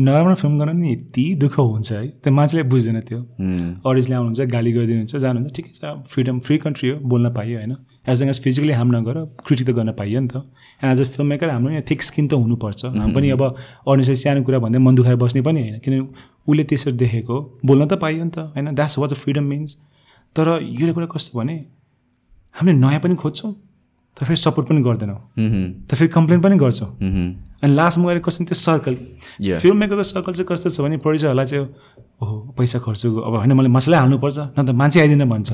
नराम्रो 0.00 0.34
फिल्म 0.34 0.58
गर्न 0.58 0.76
नि 0.76 0.92
यति 0.92 1.24
दुःख 1.40 1.58
हुन्छ 1.58 1.92
है। 1.92 2.06
त्यो 2.24 2.32
मान्छेले 2.32 2.62
बुझ्दैन 2.72 3.00
त्यो। 3.08 3.18
अडियन्सले 3.20 4.14
आउनुहुन्छ 4.16 4.40
गाली 4.52 4.72
गरिदिनुहुन्छ 4.72 5.16
जानुहुन्छ। 5.16 5.54
ठिकै 5.56 5.72
छ 5.76 5.82
फ्रिडम 6.08 6.38
फ्री 6.40 6.56
कन्ट्री 6.58 6.88
हो 6.90 6.96
बोल्न 7.04 7.26
पाइयो 7.36 7.58
होइन। 7.58 7.74
As 8.08 8.22
long 8.22 8.28
as 8.28 8.40
physically 8.40 8.72
harm 8.72 8.90
नगर 8.96 9.16
क्रिटिक 9.46 9.66
त 9.66 9.70
गर्न 9.76 9.92
पाइयो 10.00 10.20
नि 10.20 10.28
त। 10.28 10.36
And 10.80 10.92
as 10.92 11.00
a 11.00 11.04
film 11.04 11.28
maker 11.28 11.48
हाम्रो 11.50 11.70
यहाँ 11.70 11.84
थिक 11.90 12.02
स्किन 12.02 12.28
त 12.28 12.32
हुनुपर्छ। 12.32 12.84
हामी 12.96 13.12
पनि 13.14 13.30
अब 13.30 13.42
अडियन्सले 13.44 14.16
सानो 14.16 14.42
कुरा 14.42 14.58
भन्दै 14.64 14.78
मन 14.80 14.94
दुखाएर 14.96 15.16
बस्ने 15.20 15.42
पनि 15.44 15.60
होइन। 15.60 15.78
किनभने 15.84 16.00
उसले 16.48 16.64
त्यसरी 16.64 16.92
देखेको 16.96 17.36
बोल्न 17.64 17.86
त 17.86 18.00
पाइयो 18.00 18.24
नि 18.24 18.30
त 18.30 18.38
होइन। 18.56 18.74
That's 18.74 18.98
what 18.98 19.10
a 19.12 19.18
freedom 19.20 19.44
means 19.44 19.76
तर 20.36 20.46
यो 20.64 20.92
कुरा 20.96 21.06
कस्तो 21.12 21.38
भने 21.38 21.56
हामीले 22.54 22.76
नयाँ 22.78 23.00
पनि 23.04 23.14
खोज्छौँ। 23.20 23.52
तर 24.20 24.26
फेरि 24.26 24.36
सपोर्ट 24.36 24.68
पनि 24.68 24.80
गर्दैनौँ। 24.84 25.18
त 25.88 25.94
फेरि 25.96 26.08
कम्प्लेन 26.12 26.40
पनि 26.44 26.56
गर्छौँ। 26.60 26.88
अनि 27.64 27.72
लास्टमा 27.74 28.04
गएर 28.08 28.18
कस्तो 28.20 28.44
त्यो 28.44 28.56
सर्कल. 28.56 28.94
फिल्म 29.64 29.76
मेकरको 29.80 30.02
सर्कल 30.04 30.32
चाहिँ 30.32 30.48
कस्तो 30.48 30.68
छ 30.70 30.80
भने 30.84 30.96
प्रड्युसरहरूलाई 31.00 31.46
चाहिँ 31.48 31.64
ओहो 32.20 32.36
पैसा 32.52 32.78
खर्च 32.84 33.06
अब 33.06 33.34
होइन 33.40 33.52
मैले 33.56 33.68
मसलै 33.72 33.96
हाल्नुपर्छ 33.96 34.38
न 34.52 34.60
त 34.60 34.70
मान्छे 34.76 35.00
आइदिन 35.00 35.24
भन्छ। 35.24 35.50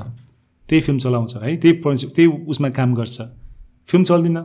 त्यही 0.68 0.80
फिल्म 0.82 0.98
चलाउँछ 0.98 1.32
है 1.46 1.56
त्यही 1.62 1.72
प्रड्युस 1.78 2.10
त्यही 2.10 2.26
उसमा 2.50 2.68
काम 2.74 2.94
गर्छ। 2.94 3.16
फिल्म 3.86 4.04
चल्दिनँ। 4.04 4.44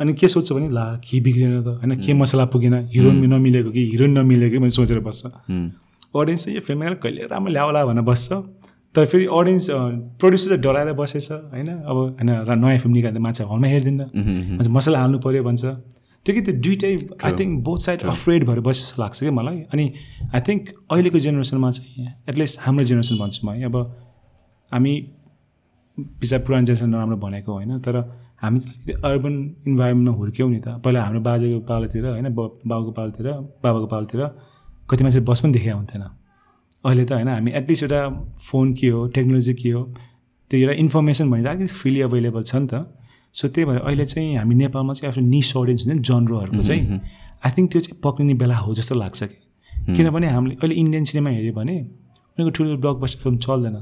अनि 0.00 0.12
के 0.18 0.28
सोध्छ 0.28 0.52
भने 0.52 0.68
ला 0.74 0.84
के 1.04 1.20
बिग्रेन 1.20 1.62
त? 1.62 1.78
होइन 1.78 1.92
के 2.02 2.12
मसला 2.14 2.44
पुगेन? 2.50 2.74
हिरोइन 2.90 3.22
नमिलेको 3.30 3.70
कि 3.70 3.82
हिरोइन 3.92 4.18
नमिलेको 4.18 4.50
कि? 4.50 4.58
मैले 4.58 4.74
सोचेर 4.74 4.98
बस्छ। 4.98 5.26
अडियन्स 6.10 6.44
चाहिँ 6.44 6.54
यो 6.56 6.62
फिल्म 6.66 6.80
मेकर 6.80 6.94
कहिले 7.04 7.22
राम्रो 7.30 7.52
ल्याउला 7.52 7.84
भनेर 7.86 8.02
बस्छ। 8.02 8.32
तर 8.94 9.04
फेरि 9.10 9.26
अडियन्स 9.38 9.66
प्रड्युसर 10.20 10.48
चाहिँ 10.48 10.62
डराएर 10.62 10.92
बसेछ 11.00 11.30
होइन? 11.30 11.68
अब 11.90 11.96
होइन 12.18 12.30
र 12.48 12.54
नयाँ 12.62 12.78
फिल्म 12.82 12.94
निकाल्दा 12.94 13.20
मान्छे 13.26 13.44
हलमा 13.50 13.66
हेरिदिन्न 13.72 14.02
मान्छे 14.58 14.70
मसला 14.76 14.98
हाल्नु 15.00 15.18
पऱ्यो 15.24 15.42
भन्छ। 15.48 15.64
त्यो 16.26 16.32
कि 16.34 16.40
त्यो 16.46 16.54
दुइटै 16.64 16.90
I 17.24 17.32
think 17.38 17.52
both 17.64 17.78
side 17.86 18.02
afraid 18.12 18.40
भएर 18.48 18.60
बसे 18.66 18.80
जस्तो 18.82 19.02
लाग्छ 19.02 19.18
कि 19.20 19.30
मलाई। 19.30 19.58
अनि 19.72 19.84
आई 20.34 20.40
थिङ्क 20.48 20.62
अहिलेको 20.92 21.18
जेनेरेसनमा 21.26 21.70
चाहिँ 21.70 22.06
एटलिस्ट 22.28 22.60
हाम्रो 22.66 22.84
जेनेरेसन 22.90 23.16
भन्छु 23.22 23.40
म 23.46 23.50
है। 23.54 23.64
अब 23.70 23.76
हामी 24.72 24.92
बिचा 26.20 26.38
पुरानो 26.44 26.64
जेनेरेसन 26.66 26.88
नराम्रो 26.90 27.16
भनेको 27.24 27.50
होइन 27.52 27.78
तर 27.86 27.94
हामी 28.42 28.58
चाहिँ 28.60 29.00
अर्बन 29.10 29.34
इन्भाइरोमेन्टमा 29.70 30.12
हुर्क्यौँ 30.18 30.50
नि 30.50 30.60
त। 30.66 30.68
पहिला 30.84 31.00
हाम्रो 31.04 31.20
बाजेको 31.28 31.60
पालोतिर 31.70 32.04
होइन 32.06 32.28
ब- 32.34 32.58
बाउको 32.66 32.90
पालोतिर 32.98 33.26
बाबाको 33.64 33.86
पालोतिर 33.92 34.20
कति 34.90 35.02
मान्छे 35.04 35.20
बस 35.30 35.40
पनि 35.40 35.52
देखेको 35.52 35.76
हुन्थेन। 35.76 36.02
अहिले 36.84 37.04
त 37.04 37.12
होइन 37.12 37.28
हामी 37.28 37.50
एटलिस्ट 37.54 37.82
एउटा 37.82 38.02
फोन 38.48 38.72
के 38.74 38.88
हो 38.88 39.06
टेक्नोलोजी 39.16 39.54
के 39.54 39.70
हो 39.70 39.82
त्यो 40.50 40.60
एउटा 40.60 40.74
इन्फर्मेसन 40.84 41.30
भने 41.30 41.44
त 41.44 41.46
अलिकति 41.46 41.74
फ्रिली 41.80 42.00
अभाइलेबल 42.00 42.42
छ 42.42 42.54
नि 42.56 42.66
त। 42.66 42.74
सो 43.34 43.48
त्यही 43.48 43.64
भएर 43.68 43.80
अहिले 43.80 44.04
चाहिँ 44.06 44.36
हामी 44.36 44.54
नेपालमा 44.54 44.92
चाहिँ 44.94 45.08
आफ्नो 45.12 45.24
निस 45.28 45.56
अडियन्स 45.56 45.86
हुन्छ 45.86 45.96
नि 45.96 46.02
जनरोहरूको 46.02 46.62
चाहिँ 46.62 47.00
आई 47.44 47.50
थिङ्क 47.56 47.70
त्यो 47.72 47.80
चाहिँ 47.80 48.00
पक्रिने 48.04 48.34
बेला 48.42 48.56
हो 48.56 48.74
जस्तो 48.74 48.94
लाग्छ 48.94 49.22
कि। 49.22 49.38
किनभने 49.96 50.28
हामीले 50.28 50.54
अहिले 50.54 50.74
इन्डियन 50.74 51.04
सिनेमा 51.04 51.30
हेऱ्यो 51.30 51.52
भने 51.54 51.76
उनीहरूको 51.80 52.50
ठुलो 52.56 52.76
ब्लक 52.84 52.96
बस्टर 53.02 53.18
फिल्म 53.22 53.36
चल्दैन। 53.46 53.76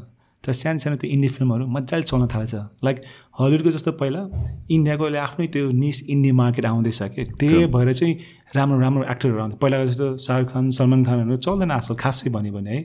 तर 0.45 0.53
सानो 0.53 0.79
सानो 0.79 0.97
त्यो 0.97 1.11
इन्डी 1.11 1.29
फिल्महरू 1.29 1.67
मजाले 1.67 2.03
चल्न 2.03 2.27
थालेछ। 2.33 2.55
लाइक 2.87 2.97
हलिउडको 3.41 3.71
जस्तो 3.71 3.93
पहिला 4.01 4.23
इन्डियाको 4.71 5.05
अहिले 5.05 5.19
आफ्नै 5.19 5.47
त्यो 5.55 5.71
निस 5.83 5.99
इन्डी 6.09 6.31
मार्केट 6.41 6.65
आउँदैछ 6.67 7.03
कि। 7.15 7.23
त्यही 7.39 7.67
भएर 7.75 7.93
चाहिँ 7.93 8.15
राम्रो 8.57 8.79
राम्रो 8.81 9.05
एक्टरहरू 9.13 9.41
आउँछ। 9.43 9.55
पहिलाको 9.63 9.87
जस्तो 9.91 10.07
शाहरुख 10.27 10.49
खान 10.53 10.71
सलमान 10.79 11.05
खानहरू 11.05 11.37
चल्दैन 11.37 11.71
आजकल 11.71 11.95
खासै 11.95 12.31
भन्यो 12.31 12.53
भने 12.53 12.71
है। 12.71 12.83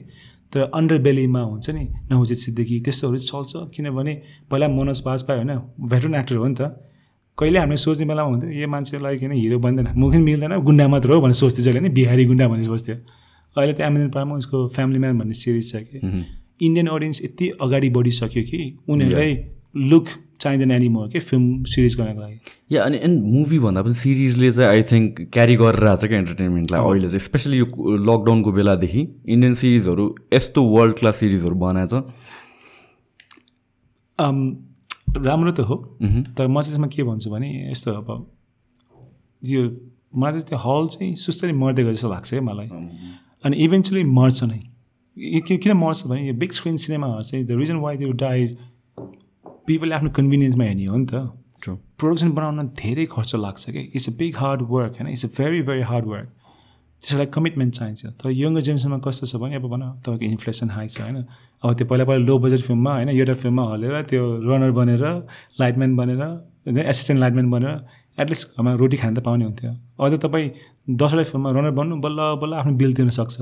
तर 0.52 0.70
अन्डर 0.70 0.98
बेलीमा 1.06 1.40
हुन्छ 1.40 1.70
नि 1.70 1.84
नवजित 2.10 2.38
सिद्दिकी 2.44 2.76
त्यस्तोहरू 2.86 3.18
चल्छ। 3.18 3.52
किनभने 3.74 4.12
पहिला 4.50 4.66
मनोज 4.68 5.00
बाजपेयी 5.06 5.38
होइन 5.38 5.52
भेटरन 5.90 6.14
एक्टर 6.14 6.36
हो 6.36 6.46
नि 6.46 6.54
त। 6.54 6.62
कहिले 7.38 7.58
हामीले 7.58 7.76
सोच्ने 7.76 8.06
बेलामा 8.06 8.28
हुन्थ्यो 8.30 8.50
यो 8.50 8.66
मान्छेलाई 8.68 9.16
किन 9.18 9.32
हिरो 9.34 9.58
बन्दैन। 9.58 9.88
मुखै 9.98 10.18
मिल्दैन 10.22 10.54
गुन्डा 10.62 10.86
मात्र 10.86 11.08
हो 11.10 11.20
भनेर 11.22 11.38
सोच्थ्यो 11.42 11.62
जहिले 11.66 11.80
नि 11.80 11.90
बिहारी 11.90 12.24
गुन्डा 12.30 12.46
भनेर 12.46 12.66
सोच्थ्यो। 12.70 12.96
अहिले 13.56 13.72
त 13.74 13.80
एमाजोन 13.82 14.10
प्राइममा 14.14 14.34
उसको 14.38 14.58
फ्यामिली 14.70 14.98
म्यान 15.02 15.18
भन्ने 15.18 15.34
सिरिज 15.34 15.66
छ 15.70 15.74
कि। 15.82 15.98
इन्डियन 16.60 16.86
अडियन्स 16.86 17.24
यति 17.24 17.48
अगाडि 17.62 17.90
बढिसक्यो 17.90 18.42
कि 18.42 18.76
उनीहरूलाई 18.88 19.36
लुक 19.76 20.06
चाहिँदैन 20.40 20.70
एनिमोर 20.70 21.08
के 21.08 21.20
फिल्म 21.20 21.64
सिरिज 21.64 21.96
गर्नको 21.96 22.20
लागि। 22.20 22.38
या 22.72 22.82
अनि 22.84 22.96
एन्ड 23.02 23.22
मुभी 23.34 23.58
भन्दा 23.58 23.82
पनि 23.82 23.94
सिरिजले 23.94 24.50
चाहिँ 24.52 24.70
आई 24.70 24.82
थिङ्क 24.82 25.20
क्यारी 25.32 25.56
गरेर 25.56 25.84
आएको 25.84 26.00
छ 26.00 26.08
क्या 26.08 26.18
इन्टरटेनमेन्टलाई 26.18 26.80
अहिले 26.80 27.08
चाहिँ 27.08 27.20
स्पेसली 27.20 27.58
यो 27.58 27.66
लकडाउनको 28.08 28.52
बेलादेखि। 28.52 29.02
इन्डियन 29.28 29.54
सिरिजहरू 29.54 30.14
यस्तो 30.34 30.62
वर्ल्ड 30.62 30.94
क्लास 30.98 31.16
सिरिजहरू 31.16 31.54
बनाएछ। 31.54 31.94
अम, 34.18 34.36
राम्रो 35.16 35.52
त 35.52 35.60
हो। 35.60 35.76
तर 36.36 36.46
म 36.46 36.60
चाहिँ 36.60 36.74
यसमा 36.74 36.86
के 36.86 37.02
भन्छु 37.02 37.30
भने 37.30 37.48
यस्तो 37.70 37.90
अब 37.92 38.08
यो 39.42 39.62
मलाई 40.16 40.32
चाहिँ 40.32 40.46
त्यो 40.48 40.58
हल 40.58 40.86
चाहिँ 40.86 41.14
सुस्तरी 41.16 41.52
मर्दै 41.52 41.82
गयो 41.82 41.92
जस्तो 41.92 42.10
लाग्छ 42.10 42.34
है 42.34 42.40
मलाई। 42.40 42.68
अनि 43.44 43.56
इभेन्चुली 43.64 44.04
मर्छ 44.04 44.42
नै। 44.44 44.60
यो 45.16 45.40
किन 45.40 45.58
किन 45.58 45.72
मर्छ 45.78 46.06
भने 46.06 46.26
यो 46.26 46.34
बिग 46.34 46.52
स्क्रिन 46.52 46.76
सिनेमाहरू 46.84 47.22
चाहिँ 47.22 47.44
द 47.46 47.58
रिजन 47.58 47.76
वाइ 47.76 47.96
त्यो 47.98 48.12
डाइज 48.22 48.56
पिपलले 49.66 49.94
आफ्नो 49.94 50.10
कन्भिनियन्समा 50.10 50.64
हेर्ने 50.64 50.84
हो 50.86 50.96
नि 50.96 51.06
त. 51.06 51.30
प्रोडक्सन 51.98 52.30
बनाउन 52.36 52.68
धेरै 52.76 53.04
खर्च 53.12 53.34
लाग्छ 53.34 53.70
कि? 53.70 53.80
It's 53.94 54.08
a 54.08 54.12
big 54.18 54.36
hard 54.36 54.62
work 54.70 54.92
होइन? 55.00 55.08
It's 55.12 55.24
a 55.24 55.28
very 55.38 55.62
very 55.62 55.82
hard 55.90 56.06
work 56.06 56.28
त्यसको 56.28 57.18
लागि 57.18 57.30
कमिटमेन्ट 57.30 57.74
चाहिन्छ। 57.74 58.06
तर 58.20 58.30
यङ्गर 58.30 58.60
जेनेरेसनमा 58.60 58.98
कस्तो 59.06 59.26
छ 59.26 59.36
भने 59.40 59.56
अब 59.56 59.66
भन 59.72 59.82
तपाईँको 60.04 60.24
इन्फ्लेसन 60.24 60.70
हाई 60.70 60.88
छ 60.88 61.00
होइन? 61.00 61.16
अब 61.62 61.74
त्यो 61.78 61.86
पहिला 61.86 62.04
पहिला 62.04 62.24
लो 62.26 62.38
बजेट 62.38 62.60
फिल्ममा 62.68 62.92
होइन? 62.94 63.08
एउटा 63.08 63.34
फिल्ममा 63.42 63.64
हलेर 63.72 64.02
त्यो 64.10 64.22
रनर 64.48 64.70
बनेर 64.78 65.04
लाइटम्यान 65.60 65.96
बनेर 65.96 66.20
एसिस्टेन्ट 66.84 67.20
लाइटम्यान 67.20 67.50
बनेर 67.50 67.74
एटलिस्ट 68.18 68.56
घरमा 68.56 68.72
रोटी 68.80 68.96
खान 68.96 69.14
त 69.14 69.18
पाउने 69.26 69.44
हुन्थ्यो। 69.44 69.72
त 70.10 70.14
तपाईँ 70.24 70.48
दसवटा 71.00 71.22
फिल्ममा 71.30 71.50
रनर 71.50 71.70
बन्नु 71.78 71.94
बल्ल 72.04 72.20
बल्ल 72.42 72.52
आफ्नो 72.60 72.72
बिल 72.80 72.92
तिर्न 72.94 73.10
सक्छ। 73.10 73.36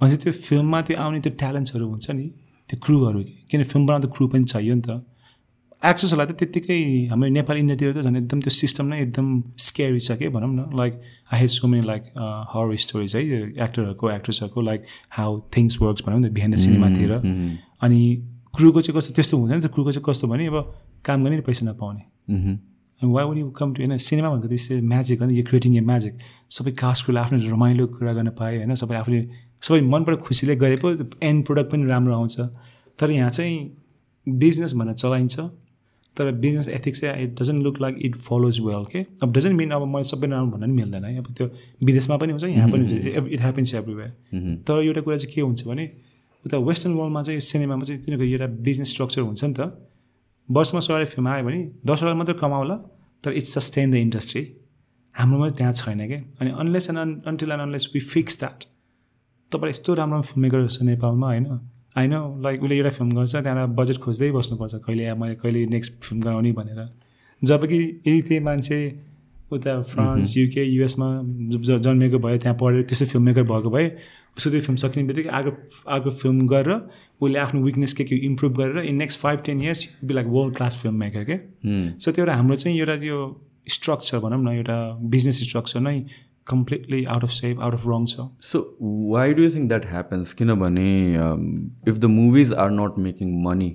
भनेपछि 0.00 0.16
त्यो 0.24 0.32
फिल्ममा 0.32 0.78
त्यो 0.88 0.96
आउने 0.96 1.20
त्यो 1.20 1.32
ट्यालेन्ट्सहरू 1.36 1.86
हुन्छ 1.88 2.10
नि 2.10 2.26
त्यो 2.68 2.76
क्रुहरू 2.84 3.20
किन 3.50 3.62
फिल्म 3.62 3.86
बनाउँदा 3.86 4.08
क्रु 4.14 4.24
पनि 4.32 4.44
चाहियो 4.52 4.74
नि 4.74 4.82
त। 4.88 4.90
एक्ट्रेसहरूलाई 5.80 6.26
त 6.28 6.32
त्यत्तिकै 6.40 6.78
हाम्रो 7.10 7.28
नेपाली 7.40 7.60
इन्डियातिर 7.60 7.92
त 7.96 8.04
झन् 8.04 8.16
एकदम 8.20 8.38
त्यो 8.44 8.52
सिस्टम 8.52 8.84
नै 8.92 8.96
एकदम 9.00 9.26
स्केरी 9.66 10.00
छ 10.06 10.16
कि 10.20 10.28
भनौँ 10.28 10.52
न। 10.52 10.60
Like 10.76 10.92
I 11.32 11.36
has 11.40 11.50
so 11.56 11.68
many 11.72 11.84
like 11.88 12.02
her 12.52 12.76
stories 12.84 13.16
है 13.16 13.22
एक्टरहरूको 13.64 14.10
एक्ट्रेसहरूको 14.16 14.60
लाइक 14.60 14.80
हाउ 15.16 15.30
थिङ्स 15.56 15.80
वर्क्स 15.82 16.02
भनौँ 16.06 16.20
न 16.20 16.28
बिहान 16.36 16.50
द 16.52 16.56
सिनेमातिर 16.64 17.12
अनि 17.80 18.00
क्रुको 18.56 18.80
चाहिँ 18.80 18.96
कस्तो 18.96 19.12
त्यस्तो 19.16 19.34
हुँदैन 19.40 19.60
त्यो 19.60 19.70
क्रुको 19.72 19.92
चाहिँ 19.92 20.04
कस्तो 20.04 20.28
भने 20.28 20.46
अब 20.52 20.56
काम 21.04 21.24
गर्ने 21.24 21.40
पैसा 21.48 21.64
नपाउने। 21.66 22.02
अनि 23.00 23.12
why 23.12 23.24
would 23.24 23.38
you 23.38 23.50
come 23.50 23.72
to 23.74 23.82
होइन 23.82 23.96
सिनेमा 23.96 24.30
भनेको 24.30 24.48
त 24.48 24.52
यसरी 24.52 24.80
म्याजिक 24.92 25.20
होइन 25.20 25.30
यो 25.36 25.44
क्रिएटिङ 25.48 25.76
ए 25.76 25.80
म्याजिक 25.90 26.14
सबै 26.56 26.72
कास्टकोले 26.82 27.20
आफ्नो 27.20 27.38
रमाइलो 27.52 27.86
कुरा 27.96 28.12
गर्न 28.12 28.30
पाए 28.40 28.56
होइन? 28.56 28.74
सबै 28.74 28.94
आफूले 29.00 29.20
सबै 29.62 29.80
मनबाट 29.92 30.20
खुसीले 30.26 30.56
गरे 30.56 30.76
पो 30.82 30.88
एन्ड 31.22 31.44
प्रोडक्ट 31.46 31.70
पनि 31.72 31.86
राम्रो 31.88 32.14
आउँछ। 32.14 32.36
तर 32.98 33.10
यहाँ 33.10 33.30
चाहिँ 33.30 33.58
बिजनेस 34.26 34.74
भनेर 34.76 34.94
चलाइन्छ। 34.94 35.40
तर 36.16 36.30
बिजनेस 36.44 36.68
एथिक्स 36.68 37.00
चाहिँ 37.00 37.24
it 37.24 37.40
doesn't 37.40 37.62
look 37.64 37.80
like 37.80 37.96
it 38.04 38.14
follows 38.28 38.60
well 38.60 38.84
के 38.92 39.04
अब 39.22 39.32
डजन्ट 39.32 39.56
मिन 39.56 39.70
अब 39.70 39.86
मैले 39.88 40.04
सबै 40.04 40.28
राम्रो 40.28 40.50
भन्न 40.50 40.66
पनि 40.66 40.72
मिल्दैन 40.74 41.04
है? 41.04 41.16
अब 41.18 41.26
त्यो 41.36 41.46
विदेशमा 41.84 42.16
पनि 42.16 42.32
हुन्छ 42.32 42.44
यहाँ 42.44 42.70
पनि 42.70 42.82
हुन्छ। 42.84 43.28
इट 43.34 43.40
ह्यापन्स 43.40 43.74
एभ्रिवेयर 43.74 44.10
तर 44.66 44.82
एउटा 44.84 45.00
कुरा 45.00 45.16
चाहिँ 45.16 45.34
के 45.34 45.40
हुन्छ 45.40 45.66
भने 45.66 45.84
उता 46.44 46.58
वेस्टर्न 46.68 46.94
वर्ल्डमा 46.94 47.22
चाहिँ 47.22 47.40
सिनेमामा 47.40 47.84
चाहिँ 47.84 48.02
तिनीहरूको 48.02 48.26
एउटा 48.32 48.46
बिजनेस 48.66 48.88
स्ट्रक्चर 48.90 49.22
हुन्छ 49.22 49.44
नि 49.44 49.54
त। 49.54 49.60
वर्षमा 50.50 50.80
सय 50.80 51.04
फिल्म 51.04 51.28
आयो 51.28 51.44
भने 51.44 51.70
दस 51.86 52.02
हजार 52.02 52.14
मात्रै 52.14 52.34
कमाउला 52.34 52.76
तर 53.24 53.32
इट्स 53.32 53.58
सस्टेन 53.58 53.90
द 53.90 53.94
इन्डस्ट्री 53.94 54.42
हाम्रोमा 55.14 55.48
त्यहाँ 55.48 55.72
छैन 55.72 56.06
क्या 56.06 56.20
अनि 56.40 56.50
unless 56.50 56.90
and 56.90 57.22
until 57.26 57.50
and 57.50 57.62
unless 57.62 57.90
we 57.94 58.00
fix 58.00 58.40
that 58.40 58.64
तपाईँ 59.52 59.70
यस्तो 59.70 59.94
राम्रो 59.94 60.22
फिल्म 60.22 60.42
मेकर 60.42 60.66
छ 60.66 60.82
नेपालमा 60.82 61.26
होइन? 61.26 61.46
होइन 61.96 62.42
लाइक 62.42 62.62
उसले 62.62 62.76
एउटा 62.76 62.90
फिल्म 62.90 63.10
गर्छ 63.10 63.36
त्यहाँबाट 63.36 63.68
बजेट 63.68 63.96
खोज्दै 63.96 64.30
बस्नुपर्छ 64.30 64.74
कहिले 64.74 65.14
मैले 65.14 65.34
कहिले 65.34 65.66
नेक्स्ट 65.66 66.02
फिल्म 66.02 66.22
गराउने 66.22 66.52
भनेर। 66.52 66.88
जब 67.44 67.66
कि 67.66 68.02
यदि 68.06 68.22
त्यही 68.22 68.40
मान्छे 68.40 68.78
उता 69.52 69.82
फ्रान्स 69.82 70.36
युके 70.36 70.64
युएसमा 70.64 71.08
जन्मेको 71.78 72.18
भए 72.18 72.38
त्यहाँ 72.38 72.56
पढेर 72.60 72.82
त्यस्तो 72.82 73.06
फिल्म 73.06 73.24
मेकर 73.24 73.42
भएको 73.42 73.70
भए 73.70 73.86
उसको 74.36 74.50
त्यो 74.50 74.60
फिल्म 74.60 74.76
सकिने 74.76 75.06
बित्तिकै 75.06 75.30
अर्को 75.30 75.52
अर्को 75.90 76.10
फिल्म 76.10 76.46
गरेर 76.46 76.78
उसले 77.20 77.38
आफ्नो 77.38 77.60
विकनेस 77.62 77.92
के 77.92 78.04
के 78.04 78.16
इम्प्रुभ 78.26 78.56
गरेर 78.56 78.84
in 78.84 78.96
next 78.96 79.20
five 79.20 79.40
ten 79.46 79.62
years 79.62 79.86
be 80.04 80.14
like 80.14 80.26
world 80.30 80.56
class 80.56 80.78
film 80.82 80.96
maker 80.96 81.24
के 81.30 81.36
सो 81.98 82.12
त्यो 82.12 82.24
एउटा 82.24 82.34
हाम्रो 82.36 82.56
चाहिँ 82.56 82.78
एउटा 82.78 82.96
त्यो 83.04 83.20
स्ट्रक्चर 83.68 84.18
भनौँ 84.18 84.42
न 84.42 84.56
एउटा 84.56 84.78
बिजनेस 85.14 85.42
स्ट्रक्चर 85.48 85.80
नै 85.80 86.00
completely 86.46 87.04
out 87.14 87.22
of 87.24 87.30
shape 87.30 87.60
out 87.60 87.74
of 87.74 87.84
wrong 87.88 88.06
छ। 88.06 88.26
So 88.42 88.58
why 89.12 89.34
do 89.34 89.42
you 89.42 89.50
think 89.50 89.68
that 89.68 89.86
happens 89.86 90.32
किनभने 90.32 90.88
if 91.88 91.98
the 91.98 92.04
movies 92.14 92.52
are 92.64 92.70
not 92.70 92.98
making 93.04 93.28
money 93.44 93.70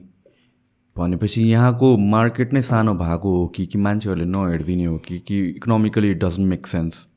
भनेपछि 0.95 1.41
यहाँको 1.43 1.95
मार्केट 2.11 2.53
नै 2.53 2.61
सानो 2.65 2.93
भएको 2.95 3.37
हो 3.37 3.47
कि 3.55 3.65
कि 3.65 3.77
मान्छेहरूले 3.87 4.25
नहेरिदिने 4.31 4.85
हो 4.85 4.97
कि 5.07 5.19
कि 5.27 5.39
economically 5.49 6.11
it 6.11 6.23
doesn't 6.23 6.47
make 6.49 6.67
sense 6.67 7.07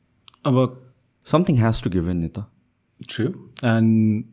अब 0.45 0.57
समथिङ 1.27 1.57
ह्याज 1.57 1.83
टु 1.83 1.89
गिभन 1.89 2.17
नि 2.17 2.27
त। 2.27 2.45
ट्रु 3.09 3.25
एन्ड 3.67 4.23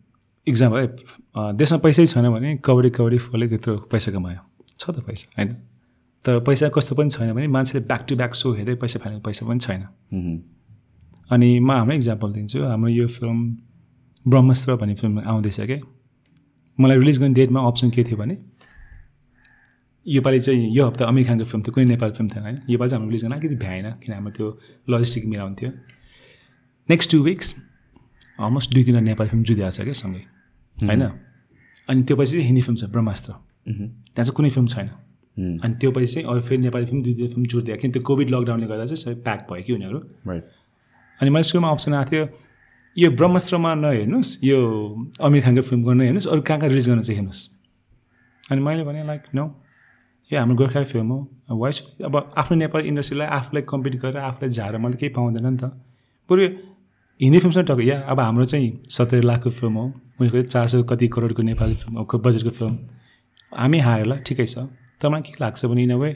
इक्जाम्पल 0.46 0.78
है 0.78 1.52
देशमा 1.56 1.78
पैसै 1.84 2.06
छैन 2.06 2.28
भने 2.30 2.56
कबड्डी 2.64 2.90
कबड्डी 2.96 3.18
फुटबलले 3.18 3.48
त्यत्रो 3.48 3.76
पैसा 3.92 4.12
कमायो। 4.12 4.40
छ 4.78 4.90
त 4.90 5.00
पैसा 5.06 5.26
होइन? 5.36 5.48
तर 6.24 6.40
पैसा 6.46 6.68
कस्तो 6.74 6.94
पनि 6.94 7.10
छैन 7.10 7.32
भने 7.34 7.46
मान्छेले 7.48 7.84
ब्याक 7.86 8.06
टु 8.08 8.16
ब्याक 8.16 8.34
सो 8.34 8.52
हेर्दै 8.54 8.74
पैसा 8.82 8.98
फाल्ने 9.02 9.20
पैसा 9.26 9.46
पनि 9.46 9.58
छैन। 9.58 9.82
अनि 11.30 11.48
म 11.60 11.70
हाम्रो 11.70 11.94
इक्जाम्पल 11.96 12.32
दिन्छु 12.32 12.62
हाम्रो 12.64 12.88
यो 12.90 13.06
फिल्म 13.08 13.38
ब्रह्मस्त्र 14.30 14.76
भन्ने 14.76 14.94
फिल्म 14.94 15.22
आउँदैछ 15.26 15.60
क्या 15.60 15.80
मलाई 16.78 16.96
रिलिज 16.98 17.18
गर्ने 17.18 17.34
डेटमा 17.34 17.60
अप्सन 17.66 17.90
के 17.90 18.04
थियो 18.04 18.16
भने 18.16 18.36
योपालि 20.06 20.40
चाहिँ 20.40 20.70
यो 20.76 20.86
हप्ता 20.86 21.04
अमिर 21.04 21.26
खानको 21.26 21.44
फिल्म 21.44 21.62
थियो 21.62 21.72
कुनै 21.74 21.86
नेपाली 21.86 22.12
फिल्म 22.12 22.28
थिएन 22.30 22.42
होइन? 22.42 22.58
योपालि 22.70 22.90
चाहिँ 22.90 23.00
हाम्रो 23.00 23.10
रिलिज 23.10 23.22
गर्न 23.24 23.34
अलिकति 23.34 23.56
भ्याएन 23.64 23.90
किन 24.02 24.14
हाम्रो 24.14 24.32
त्यो 24.36 24.46
लजिस्टिक 24.90 25.26
मिलाउँथ्यो 25.26 25.70
नेक्स्ट 26.88 27.10
टु 27.12 27.22
विक्स 27.24 27.54
अलमोस्ट 28.38 28.74
दुई 28.74 28.84
तिनवटा 28.84 29.04
नेपाली 29.10 29.28
फिल्म 29.30 29.42
जुदिएको 29.42 29.70
छ 29.70 29.80
क्या 29.80 29.96
सँगै? 30.02 30.22
होइन 30.76 31.02
अनि 31.88 32.02
त्यो 32.02 32.16
पछि 32.16 32.30
चाहिँ 32.32 32.46
हिन्दी 32.46 32.62
फिल्म 32.62 32.76
छ 32.76 32.84
ब्रह्मास्त्र। 32.92 33.32
त्यहाँ 33.66 34.24
चाहिँ 34.24 34.34
कुनै 34.36 34.50
फिल्म 34.50 34.66
छैन। 34.66 34.88
हुँ। 35.36 35.58
अनि 35.64 35.74
त्यो 35.80 35.90
पछि 35.90 36.06
चाहिँ 36.06 36.26
अरू 36.28 36.40
फेरि 36.40 36.62
नेपाली 36.62 36.86
फिल्म 36.86 37.02
दुई 37.02 37.14
दुई 37.14 37.28
फिल्म 37.28 37.44
जुट्दियो 37.46 37.76
किन 37.76 37.90
त्यो 37.92 38.02
कोभिड 38.02 38.28
लकडाउनले 38.30 38.66
गर्दा 38.66 38.84
चाहिँ 38.86 39.02
सबै 39.04 39.14
प्याक 39.22 39.40
भयो 39.50 39.62
कि 39.66 39.72
उनीहरू। 39.72 39.98
अनि 41.20 41.30
मैले 41.30 41.46
सुरुमा 41.48 41.68
अप्सन 41.70 41.94
आएको 41.94 42.10
थियो 42.10 42.24
यो 42.96 43.10
ब्रह्मास्त्रमा 43.12 43.70
नहेर्नुहोस् 43.74 44.30
यो 44.44 44.58
अमिर 45.20 45.40
खानको 45.44 45.62
फिल्म 45.68 45.82
गर्न 45.84 46.00
हेर्नुहोस् 46.00 46.28
अरू 46.32 46.40
कहाँ 46.40 46.58
कहाँ 46.60 46.70
रिलिज 46.70 46.88
गर्न 46.88 47.00
चाहिँ 47.00 47.16
हेर्नुहोस्। 47.18 47.42
अनि 48.52 48.60
मैले 48.60 48.84
भने 48.84 49.04
लाइक 49.06 49.22
नो 49.34 49.44
यो 50.30 50.38
हाम्रो 50.38 50.56
गोर्खा 50.56 50.82
फिल्म 50.84 51.08
हो। 51.12 51.56
वाइ 51.56 51.72
अब 52.04 52.14
आफ्नो 52.36 52.56
नेपाली 52.56 52.88
इन्डस्ट्रीलाई 52.88 53.28
आफूलाई 53.38 53.62
कम्पिट 53.68 53.94
गरेर 54.02 54.16
आफूलाई 54.18 54.50
झारेर 54.50 54.80
मैले 54.80 54.96
केही 54.96 55.12
पाउँदैन 55.12 55.46
नि 55.46 55.58
त। 55.60 55.64
बरु 56.28 56.42
हिन्दी 57.20 57.38
फिल्मसँग 57.38 57.66
टक्क 57.66 57.80
या 57.80 58.00
अब 58.12 58.20
हाम्रो 58.20 58.44
चाहिँ 58.44 58.72
सत्तरी 58.88 59.20
लाखको 59.20 59.50
फिल्म 59.50 59.74
हो। 59.74 59.84
उनीहरूको 59.84 60.36
चाहिँ 60.36 60.48
चार 60.48 60.66
सय 60.68 60.82
कति 60.90 61.08
करोडको 61.08 61.42
नेपाली 61.42 61.74
फिल्म 61.74 62.04
बजेटको 62.20 62.50
फिल्म। 62.50 62.76
हामी 63.52 63.78
हारेला 63.78 64.16
ठिकै 64.26 64.46
छ। 64.46 64.68
तर 65.00 65.08
मलाई 65.08 65.22
के 65.22 65.32
लाग्छ 65.40 65.64
भने 65.64 65.82
इन 65.82 65.92
वे 65.96 66.10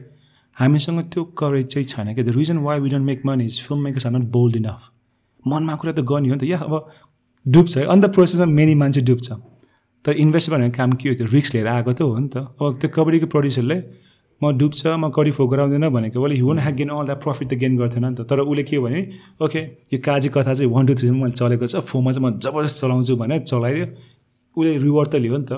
हामीसँग 0.56 1.00
त्यो 1.12 1.24
करेज 1.40 1.66
चाहिँ 1.72 1.86
छैन 1.88 2.14
क्या। 2.14 2.24
The 2.24 2.36
reason 2.36 2.58
why 2.60 2.80
we 2.80 2.88
don't 2.90 3.06
make 3.06 3.24
money 3.26 3.44
is 3.44 3.60
film 3.64 3.80
makers 3.84 4.06
are 4.06 4.12
not 4.12 4.28
bold 4.28 4.56
enough 4.56 4.90
मनमा 5.44 5.74
कुरा 5.80 5.92
त 5.92 6.00
गर्ने 6.04 6.28
हो 6.28 6.34
नि 6.34 6.40
त। 6.40 6.44
या 6.44 6.58
अब 6.58 6.92
डुब्छ 7.46 7.76
है। 7.78 7.84
अन्त 7.88 8.04
प्रोसेसमा 8.14 8.46
मेनी 8.52 8.74
मान्छे 8.76 9.00
डुब्छ। 9.00 9.32
तर 10.04 10.12
इन्भेस्ट 10.20 10.50
भनेको 10.50 10.76
काम 10.76 10.92
के 10.92 11.08
हो? 11.08 11.14
त्यो 11.14 11.26
रिक्स 11.32 11.54
लिएर 11.54 11.66
आएको 11.66 11.92
त 11.92 12.00
हो 12.02 12.18
नि 12.18 12.28
त। 12.28 12.36
अब 12.60 12.76
त्यो 12.76 12.88
कबड्डीको 12.92 13.26
प्रड्युसरले 13.32 13.76
म 14.40 14.50
डुब्छ 14.58 14.86
म 14.86 15.08
कडी 15.16 15.30
फोक 15.36 15.50
गराउँदैन 15.50 15.88
भनेको 15.88 16.22
मैले 16.22 16.34
he 16.34 16.42
won't 16.42 16.60
have 16.60 16.74
gain 16.74 16.88
all 16.90 17.04
that 17.06 17.20
profit 17.22 17.48
त 17.50 17.54
गेन 17.60 17.76
गर्थेन 17.76 18.04
नि 18.04 18.14
त। 18.14 18.24
तर 18.24 18.40
उसले 18.40 18.62
के 18.64 18.78
भने 18.80 19.00
ओके 19.42 19.60
यो 19.92 19.98
काजी 20.00 20.28
कथा 20.32 20.54
चाहिँ 20.54 20.70
वान 20.72 20.86
टू 20.86 20.94
थ्रीमा 20.96 21.18
मैले 21.22 21.36
चलेको 21.36 21.66
छ 21.66 21.84
फोनमा 21.84 22.12
चाहिँ 22.12 22.24
म 22.26 22.38
जबरजस्त 22.40 22.76
चलाउँछु 22.80 23.16
भनेर 23.20 23.38
चलाइदियो। 23.44 23.86
उसले 24.56 24.76
रिवार्ड 24.78 25.08
त 25.12 25.14
लियो 25.20 25.36
नि 25.36 25.44
त। 25.44 25.52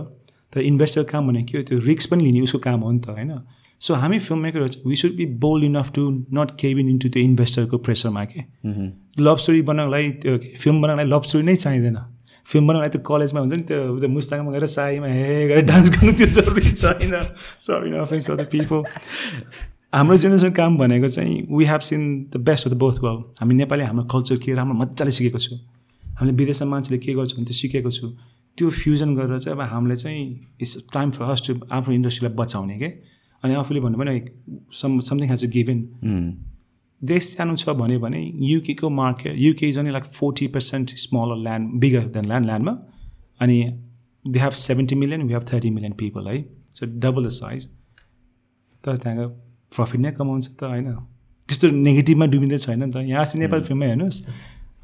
तर 0.53 0.61
इन्भेस्टर 0.61 1.03
काम 1.09 1.28
भनेको 1.28 1.47
के 1.53 1.59
हो 1.59 1.64
त्यो 1.64 1.78
रिक्स 1.87 2.07
पनि 2.07 2.24
लिने 2.24 2.41
उसको 2.43 2.59
काम 2.59 2.80
हो 2.83 2.91
नि 2.93 3.01
त 3.01 3.09
होइन? 3.14 3.33
सो 3.80 3.95
हामी 3.95 4.18
फिल्म 4.18 4.41
मेकरहरू 4.43 4.68
चाहिँ 4.68 4.89
we 4.89 4.97
should 4.97 5.14
be 5.16 5.26
bold 5.43 5.64
enough 5.64 5.93
to 5.95 6.03
not 6.35 6.51
cave in 6.61 6.89
into 6.89 7.09
त्यो 7.09 7.22
इन्भेस्टरको 7.22 7.78
प्रेसरमा 7.78 8.24
के 8.30 8.41
लभ 9.22 9.37
स्टोरी 9.43 9.62
बनाउनलाई 9.70 10.11
त्यो 10.22 10.39
फिल्म 10.39 10.83
बनाउनलाई 10.83 11.07
लभ 11.07 11.22
स्टोरी 11.22 11.45
नै 11.45 11.57
चाहिँदैन। 11.57 11.99
फिल्म 12.47 12.66
बनाउनलाई 12.68 12.90
त्यो 12.90 13.03
कलेजमा 13.07 13.40
हुन्छ 13.40 13.55
नि 13.55 13.62
त्यो 13.70 13.99
त्यो 14.01 14.09
मुस्ताङमा 14.09 14.51
गएर 14.53 14.66
साईमा 14.76 15.07
हे 15.09 15.49
गरेर 15.49 15.64
डान्स 15.66 15.90
गर्नु 15.90 16.12
त्यो 16.18 16.26
जरुरी 16.36 16.70
छैन। 16.72 17.14
Sorry 17.66 17.90
no offence 17.90 18.30
of 18.30 18.36
the 18.38 18.47
people 18.53 18.82
हाम्रो 19.95 20.16
जेनेरेसन 20.16 20.51
काम 20.59 20.76
भनेको 20.78 21.09
चाहिँ 21.09 21.34
we 21.51 21.64
have 21.64 21.80
seen 21.88 22.03
the 22.34 22.36
best 22.49 22.66
of 22.66 22.72
the 22.74 22.76
both 22.82 22.99
world 23.05 23.24
हामी 23.40 23.55
नेपाली 23.55 23.84
हाम्रो 23.84 24.05
कल्चर 24.12 24.36
के 24.45 24.55
राम्रो 24.55 24.74
मजाले 24.78 25.11
सिकेको 25.12 25.38
छु। 25.38 25.57
हामीले 26.05 26.36
विदेशमा 26.36 26.70
मान्छेले 26.70 26.99
के 26.99 27.14
गर्छ 27.14 27.32
भने 27.36 27.45
त्यो 27.47 27.57
सिकेको 27.57 27.90
छु। 27.90 28.07
त्यो 28.59 28.70
फ्युजन 28.70 29.14
गरेर 29.16 29.38
चाहिँ 29.38 29.57
अब 29.57 29.62
हामीले 29.72 29.97
चाहिँ 29.97 30.22
it's 30.61 30.76
time 30.95 31.11
for 31.11 31.24
us 31.30 31.43
to 31.47 31.55
आफ्नो 31.72 31.95
इन्डस्ट्रीलाई 31.95 32.34
बचाउने 32.36 32.78
के 32.78 32.88
अनि 33.43 33.55
आफूले 33.55 33.80
भन्नु 33.80 33.99
भने 33.99 34.12
some 34.80 34.99
something 35.01 35.28
has 35.30 35.40
to 35.45 35.49
given 35.51 35.78
देश 37.05 37.36
सानो 37.36 37.57
छ 37.57 37.68
भन्यो 37.78 38.00
भने 38.00 38.20
युकेको 38.46 38.90
market 38.90 39.34
UK 39.38 39.68
is 39.68 39.78
like 39.78 40.05
forty 40.05 40.46
percent 40.48 40.90
smaller 40.98 41.42
land 41.42 41.80
bigger 41.80 42.05
than 42.14 42.24
land 42.24 42.46
ल्यान्डमा 42.46 42.72
अनि 43.40 43.57
they 44.24 44.38
have 44.38 44.53
seventy 44.62 44.94
million 44.94 45.22
we 45.22 45.32
have 45.32 45.46
thirty 45.53 45.70
million 45.70 45.92
people 45.92 46.28
है 46.28 46.42
सो 46.74 46.86
डबल 47.00 47.24
द 47.26 47.28
साइज 47.28 47.66
तर 48.84 48.96
त्यहाँको 48.96 49.28
प्रफिट 49.72 50.00
नै 50.00 50.11
कमाउँछ 50.12 50.46
त 50.59 50.64
होइन? 50.64 50.86
त्यस्तो 51.48 51.68
नेगेटिभमा 51.70 52.26
डुबिँदै 52.26 52.59
छैन 52.59 52.82
नि 52.82 52.90
त? 52.92 52.96
यहाँ 52.96 53.22
अस्ति 53.22 53.38
नेपाली 53.38 53.62
फिल्ममै 53.64 53.86
हेर्नुहोस्। 53.86 54.18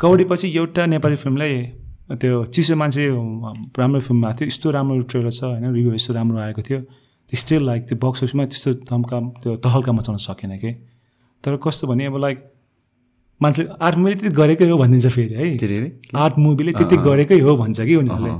कौडी 0.00 0.24
पछि 0.30 0.48
एउटा 0.56 0.86
नेपाली 0.86 1.16
फिल्मलाई 1.16 1.54
त्यो 2.20 2.44
चिसो 2.44 2.76
मान्छे 2.76 3.04
राम्रो 3.78 4.00
फिल्म 4.00 4.32
थियो 4.32 4.46
यस्तो 4.48 4.70
राम्रो 4.70 5.00
ट्रेलर 5.10 5.30
छ 5.30 5.42
होइन? 5.44 5.64
रिभ्यू 5.74 5.94
यस्तो 5.94 6.14
राम्रो 6.14 6.38
आएको 6.38 6.62
थियो। 6.62 6.80
स्टिल 7.28 7.62
लाइक 7.66 7.82
त्यो 7.88 7.98
बक्स 8.02 8.22
अफिसमा 8.22 8.44
त्यस्तो 8.46 8.72
धम्का 8.90 9.20
त्यो 9.42 9.56
तहल्का 9.64 9.92
मचाउन 9.92 10.16
सकेन 10.18 10.56
कि? 10.58 10.70
तर 11.44 11.56
कस्तो 11.64 11.86
भने 11.86 12.04
अब 12.06 12.16
लाइक 12.16 12.38
मान्छेले 13.40 13.68
आर्ट 13.80 13.96
मुभीले 13.96 14.16
त्यति 14.16 14.34
गरेकै 14.36 14.68
हो 14.68 14.78
भनिदिन्छ 14.78 15.14
फेरि? 15.14 15.34
है। 15.34 16.00
आर्ट 16.16 16.38
मुभीले 16.38 16.72
त्यति 16.72 16.96
गरेकै 17.04 17.38
हो 17.40 17.56
भन्छ 17.56 17.80
कि 17.80 17.94
उनीहरूले। 17.96 18.30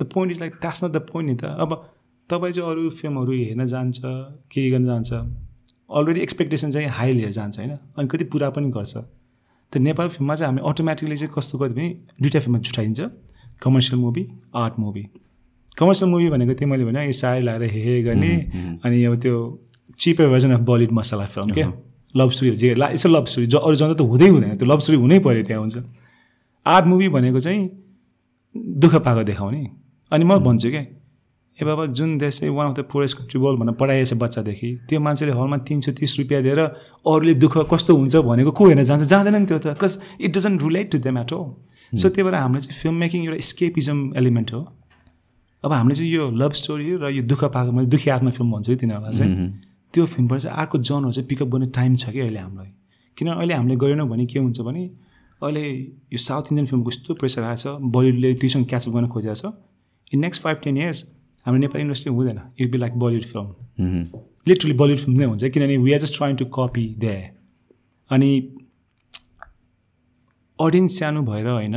The 0.00 0.08
point 0.14 0.32
is 0.32 0.40
like 0.40 0.52
that's 0.60 0.84
not 0.84 0.90
the 0.92 0.96
point 1.10 1.30
नि 1.30 1.36
त। 1.36 1.44
अब 1.44 1.70
तपाईँ 2.30 2.52
चाहिँ 2.52 2.70
अरू 2.70 2.90
फिल्महरू 2.90 3.32
हेर्न 3.32 3.66
जान्छ 3.66 4.00
के 4.52 4.70
गर्न 4.70 4.84
जान्छ 4.84 5.12
अलरेडी 5.90 6.20
एक्सपेक्टेसन 6.20 6.70
चाहिँ 6.70 6.88
हाई 6.88 7.12
लिएर 7.12 7.30
जान्छ 7.30 7.58
होइन? 7.58 7.70
अनि 7.70 8.08
कति 8.08 8.24
पुरा 8.32 8.50
पनि 8.50 8.70
गर्छ। 8.70 8.94
त्यो 9.72 9.82
नेपाल 9.82 10.08
फिल्ममा 10.08 10.34
चाहिँ 10.34 10.48
हामी 10.48 10.68
अटोमेटिकली 10.68 11.16
चाहिँ 11.16 11.32
कस्तो 11.36 11.58
गर्यो 11.58 11.74
भने 11.74 11.88
दुइटा 12.20 12.40
फिल्ममा 12.40 12.60
छुट्याइन्छ। 12.60 13.00
Commercial 13.62 14.00
movie 14.00 14.26
art 14.56 14.78
movie 14.78 15.04
commercial 15.76 16.10
movie 16.10 16.28
भनेको 16.30 16.52
त्यही 16.52 16.70
मैले 16.70 16.84
भने 16.84 17.04
यो 17.06 17.12
साडी 17.14 17.40
लगाएर 17.40 17.70
हे 17.72 17.80
हे 17.82 18.02
गर्ने। 18.02 18.32
अनि 18.84 19.04
अब 19.04 19.20
त्यो 19.22 19.34
cheaper 19.98 20.28
version 20.28 20.52
of 20.52 20.60
Bollywood 20.68 20.92
masala 20.92 21.26
film 21.26 21.54
क्या 21.54 21.72
लभ 22.14 22.30
स्टोरी 22.30 22.50
जे 22.56 22.74
ला 22.74 22.88
यसो 22.90 23.08
लभ 23.08 23.24
स्टोरी 23.26 23.46
जो 23.46 23.58
अरू 23.58 23.76
जन्त 23.76 23.98
त 23.98 24.02
हुँदै 24.02 24.28
हुँदैन 24.28 24.56
त्यो 24.56 24.66
लभ 24.68 24.80
स्टोरी 24.80 24.98
हुनै 24.98 25.18
पऱ्यो 25.18 25.42
त्यहाँ 25.44 25.60
हुन्छ। 25.60 25.76
आर्ट 26.66 26.84
मुभी 26.86 27.08
भनेको 27.08 27.40
चाहिँ 27.40 27.60
दुःख 28.54 28.94
पाएको 29.04 29.22
देखाउने। 29.24 29.62
अनि 30.12 30.24
म 30.24 30.38
भन्छु 30.44 30.70
क्या 30.70 30.84
ए 31.58 31.64
बाबा 31.64 31.86
जुन 31.94 32.18
देश 32.18 32.40
चाहिँ 32.40 32.54
one 32.54 32.66
of 32.70 32.74
the 32.76 32.80
poorest 32.90 33.18
country 33.18 33.40
world 33.40 33.60
भनेर 33.60 33.74
पढाइएछ 33.78 34.12
बच्चादेखि 34.14 34.70
त्यो 34.88 35.00
मान्छेले 35.00 35.32
हलमा 35.32 35.56
तिन 35.66 35.80
सय 35.80 35.92
तिस 35.94 36.18
रुपियाँ 36.18 36.42
दिएर 36.42 36.60
अरूले 36.60 37.34
दुःख 37.34 37.54
कस्तो 37.70 37.94
हुन्छ 37.94 38.16
भनेको 38.26 38.50
को 38.50 38.62
हेर्न 38.66 38.84
जान्छ? 38.84 39.04
जाँदैन 39.06 39.36
नि 39.36 39.46
त्यो 39.46 39.58
त। 39.58 39.78
Cause 39.78 39.92
it 40.20 40.30
doesn't 40.34 40.62
relate 40.62 40.90
to 40.92 40.98
them 40.98 41.18
at 41.18 41.32
all 41.32 41.46
so 41.92 42.08
त्यही 42.08 42.22
भएर 42.22 42.34
हामीले 42.34 42.60
चाहिँ 42.60 42.74
फिल्म 42.74 42.94
मेकिङ 42.96 43.24
एउटा 43.24 43.38
स्केपिजम 43.38 43.98
एलिमेन्ट 44.18 44.52
हो। 44.52 44.60
अब 45.64 45.72
हामीले 45.72 45.94
चाहिँ 45.94 46.10
यो 46.10 46.30
लभ 46.42 46.52
स्टोरी 46.58 46.86
र 46.98 47.10
यो 47.14 47.22
दुःख 47.22 47.44
पाएको 47.54 47.72
मैले 47.72 47.86
दुःखी 47.86 48.10
आत्मा 48.10 48.30
फिल्म 48.30 48.50
भन्छु 48.52 48.72
है 48.72 48.78
तिनीहरूलाई 48.78 49.14
चाहिँ। 49.14 49.34
त्यो 49.94 50.04
फिल्मबाट 50.06 50.40
चाहिँ 50.40 50.56
अर्को 50.58 50.78
जनहरू 50.80 51.12
चाहिँ 51.12 51.28
पिकअप 51.28 51.48
गर्ने 51.48 51.66
टाइम 51.74 51.96
छ 51.96 52.10
कि 52.10 52.20
अहिले 52.20 52.38
हामीलाई। 52.38 52.70
किनभने 53.16 53.36
अहिले 53.36 53.54
हामीले 53.54 53.76
गरेनौँ 53.76 54.08
भने 54.08 54.26
के 54.26 54.38
हुन्छ 54.38 54.60
भने 54.60 54.84
अहिले 55.42 55.64
यो 56.12 56.18
साउथ 56.20 56.52
इन्डियन 56.52 56.66
फिल्मको 56.66 56.90
यस्तो 56.90 57.14
प्रेसर 57.14 57.42
आएको 57.42 57.62
छ 57.62 57.92
बलिउडले 57.94 58.34
त्योसँग 58.40 58.66
क्याचअप 58.68 58.92
गर्न 58.94 59.08
खोजेको 59.08 59.34
छ। 59.34 59.52
In 60.12 60.20
next 60.20 60.42
five 60.42 60.56
ten 60.64 60.76
years 60.76 61.02
हाम्रो 61.46 61.60
नेपाली 61.60 61.82
इन्डस्ट्री 61.84 62.12
हुँदैन। 62.12 62.40
It 62.58 62.70
be 62.72 62.78
like 62.78 62.98
Bollywood 62.98 63.24
film 63.32 63.46
literally 64.48 64.74
Bollywood 64.80 64.98
film 64.98 65.18
नै 65.18 65.24
हुन्छ 65.24 65.44
किनभने 65.44 65.76
we 65.78 65.92
are 65.92 66.00
just 66.00 66.16
trying 66.16 66.36
to 66.36 66.44
copy 66.54 66.86
they 66.98 67.16
अनि 68.10 68.30
अडियन्स 70.58 70.98
सानो 70.98 71.22
भएर 71.22 71.46
होइन 71.48 71.76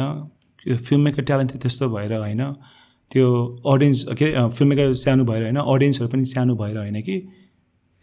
फिल्म 0.68 1.01
मेकर 1.01 1.24
ट्यालेन्ट 1.24 1.51
त्यस्तो 1.61 1.89
भएर 1.89 2.13
होइन 2.13 2.43
त्यो 3.11 3.28
अडियन्स 3.65 4.03
के 4.11 4.28
फिल्म 4.49 4.70
मेकर 4.70 4.93
सानो 5.01 5.24
भएर 5.26 5.43
होइन 5.43 5.57
अडियन्सहरू 5.57 6.09
पनि 6.09 6.26
सानो 6.26 6.55
भएर 6.55 6.78
होइन 6.78 7.01
कि 7.01 7.15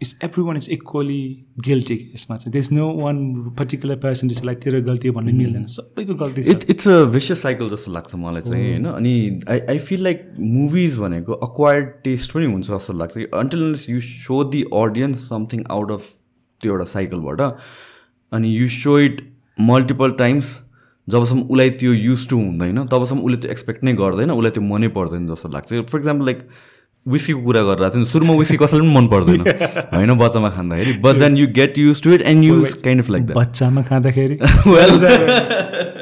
it's 0.05 0.17
every 0.25 0.43
one 0.45 0.57
is 0.57 0.69
equally 0.73 1.21
guilty 1.67 1.99
यसमा 2.15 2.37
चाहिँ 2.37 2.53
there's 2.53 2.71
no 2.73 2.89
one 2.97 3.21
particular 3.59 3.97
person 4.05 4.31
is 4.31 4.45
like 4.45 4.59
तेरो 4.63 4.83
गल्ती 4.85 5.11
भन्ने 5.19 5.33
मिल्दैन। 5.35 5.65
सबैको 5.75 6.15
गल्ती 6.25 6.43
छ। 6.43 6.51
It 6.51 6.71
it's 6.71 6.89
a 6.89 7.01
vicious 7.13 7.43
cycle 7.43 7.71
जस्तो 7.71 7.93
लाग्छ 7.93 8.15
मलाई 8.17 8.43
चाहिँ 8.43 8.71
होइन? 8.71 8.87
अनि 8.87 9.15
I 9.51 9.61
I 9.71 9.79
feel 9.87 10.03
like 10.05 10.27
movies 10.41 10.99
भनेको 10.99 11.33
अक्वायर्ड 11.49 11.89
टेस्ट 12.05 12.33
पनि 12.33 12.47
हुन्छ 12.53 12.67
जस्तो 12.67 12.99
लाग्छ। 12.99 13.15
कि 13.15 13.25
until 13.39 13.77
you 13.91 14.01
show 14.01 14.43
the 14.51 14.63
audience 14.81 15.29
something 15.29 15.65
out 15.71 15.93
of 15.93 16.13
त्यो 16.61 16.73
एउटा 16.73 16.85
साइकलबाट 16.91 17.41
अनि 18.33 18.57
you 18.57 18.69
show 18.75 18.99
it 18.99 19.21
multiple 19.59 20.11
times 20.19 20.59
जबसम्म 21.09 21.43
उसलाई 21.43 21.71
त्यो 21.81 21.93
युज 21.93 22.29
टु 22.29 22.37
हुँदैन 22.37 22.85
तबसम्म 22.91 23.21
उसले 23.21 23.37
त्यो 23.37 23.51
एक्सपेक्ट 23.51 23.85
नै 23.85 23.93
गर्दैन 23.95 24.31
उसलाई 24.31 24.51
त्यो 24.51 24.63
मनै 24.63 24.89
पर्दैन 24.95 25.27
जस्तो 25.29 25.49
लाग्छ। 25.49 25.83
फर 25.91 25.99
इक्जाम्पल 25.99 26.25
लाइक 26.27 26.39
विस्कीको 27.07 27.41
कुरा 27.43 27.63
गरिरहेको 27.63 27.97
थियो 27.97 28.05
सुरुमा 28.05 28.35
विस्की 28.35 28.57
कसैलाई 28.57 28.87
पनि 28.87 28.95
मन 28.97 29.07
पर्दैन। 29.09 29.41
होइन 29.95 30.13
बच्चामा 30.19 30.51
खाँदाखेरि। 30.51 30.93
But 30.99 31.15
then 31.19 31.37
you 31.37 31.47
get 31.55 31.79
used 31.79 32.03
to 32.03 32.13
it 32.15 32.23
and 32.23 32.45
you 32.45 32.55
kind 32.85 33.03
of 33.03 33.11
like 33.11 33.27
that 33.27 33.39
बच्चामा 33.39 33.83
खाँदाखेरि? 33.83 34.37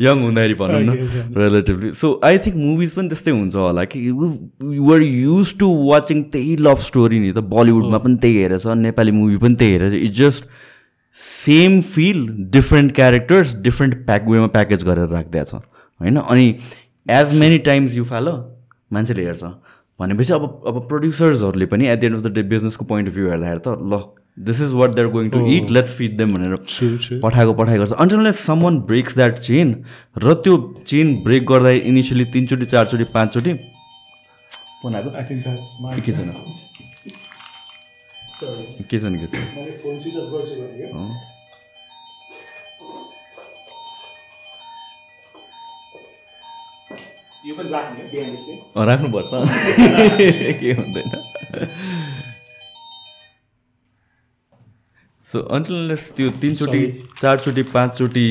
यङ 0.00 0.20
हुँदाखेरि 0.24 0.54
भनौँ 0.54 0.80
न 0.80 0.90
relatively 1.36 1.92
so 1.92 2.20
I 2.24 2.38
think 2.38 2.56
movies 2.56 2.92
पनि 2.92 3.08
त्यस्तै 3.08 3.30
हुन्छ 3.30 3.54
होला 3.54 3.84
कि 3.84 3.98
युआर 4.08 5.02
युज 5.02 5.54
टु 5.58 5.68
वाचिङ 5.90 6.22
त्यही 6.22 6.56
लभ 6.56 6.78
स्टोरी 6.78 7.18
नि 7.20 7.32
त। 7.32 7.38
बलिउडमा 7.54 7.98
पनि 7.98 8.16
त्यही 8.16 8.42
हेरेछ 8.42 8.66
नेपाली 8.66 9.10
मुभी 9.10 9.36
पनि 9.36 9.54
त्यही 9.54 9.72
हेरेछ। 9.72 9.94
It's 9.94 10.18
just 10.18 10.44
same 11.18 11.80
feel 11.80 12.26
different 12.50 12.94
characters 12.94 13.54
different 13.62 13.94
pack 14.06 14.28
वेमा 14.28 14.46
प्याकेज 14.46 14.84
गरेर 14.84 15.08
राखिदिएछ। 15.08 15.54
होइन 15.54 16.16
अनि 16.16 16.54
as 17.10 17.38
many 17.38 17.58
times 17.66 17.94
you 17.96 18.04
follow 18.04 18.32
मान्छेले 18.92 19.24
हेर्छ। 19.24 19.44
भनेपछि 20.00 20.32
अब 20.32 20.42
अब 20.66 20.76
प्रड्युसर्सहरूले 20.88 21.66
पनि 21.66 21.88
at 21.88 22.00
the 22.00 22.04
end 22.04 22.16
of 22.16 22.22
the 22.22 22.32
day 22.34 22.42
बिजनेसको 22.54 22.84
पोइन्ट 22.84 23.08
अफ 23.08 23.14
भ्यू 23.14 23.30
हेर्दाखेरि 23.30 23.60
त 23.66 23.68
ल 23.92 24.00
this 24.48 24.60
is 24.62 24.72
what 24.80 24.90
they're 24.96 25.08
going 25.14 25.30
to 25.30 25.38
it 25.52 25.70
let's 25.70 25.94
feed 25.96 26.16
them 26.16 26.34
भनेर 26.34 26.52
पठाएको 27.22 27.52
पठाएको 27.62 27.86
छ 27.86 27.92
until 28.04 28.20
like 28.24 28.36
someone 28.62 28.78
breaks 28.90 29.14
that 29.14 29.38
chain 29.38 29.74
र 30.24 30.34
त्यो 30.44 30.54
चेन 30.86 31.14
ब्रेक 31.24 31.46
गर्दा 31.46 31.70
इनिसियली 31.92 32.24
तिनचोटि 32.36 32.66
चारचोटि 32.74 33.04
पाँचचोटि 33.16 33.54
फोन 34.82 34.94
आएको? 34.94 35.10
के 36.06 36.12
छैन? 36.12 36.30
के 38.90 38.98
छैन 38.98 39.18
के 39.18 39.26
छैन? 39.26 39.42
अँ। 47.38 48.76
अँ, 48.76 48.86
राख्नुपर्छ। 48.86 49.30
के 50.60 50.72
हुँदैन। 50.72 51.10
सो 55.24 55.40
अन्टिलनेस 55.54 56.12
त्यो 56.16 56.30
तिनचोटि 56.42 56.82
चारचोटि 57.20 57.62
पाँचचोटि 57.62 58.26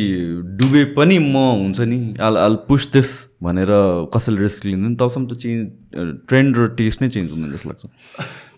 डुबे 0.59 0.83
पनि 0.97 1.17
म 1.19 1.37
हुन्छ 1.37 1.79
नि 1.87 1.99
आल 2.19 2.37
आल 2.37 2.55
पुस 2.67 2.91
दिस 2.91 3.11
भनेर 3.43 3.71
कसैले 4.13 4.41
रिस्क 4.41 4.65
लिँदैन। 4.65 4.95
तबसम्म 4.95 5.27
त 5.27 5.37
चेन्ज 5.37 6.25
ट्रेन्ड 6.27 6.57
र 6.57 6.67
टेस्ट 6.75 7.01
नै 7.01 7.07
चेन्ज 7.07 7.31
हुँदैन 7.31 7.51
जस्तो 7.53 7.69
लाग्छ। 7.69 7.83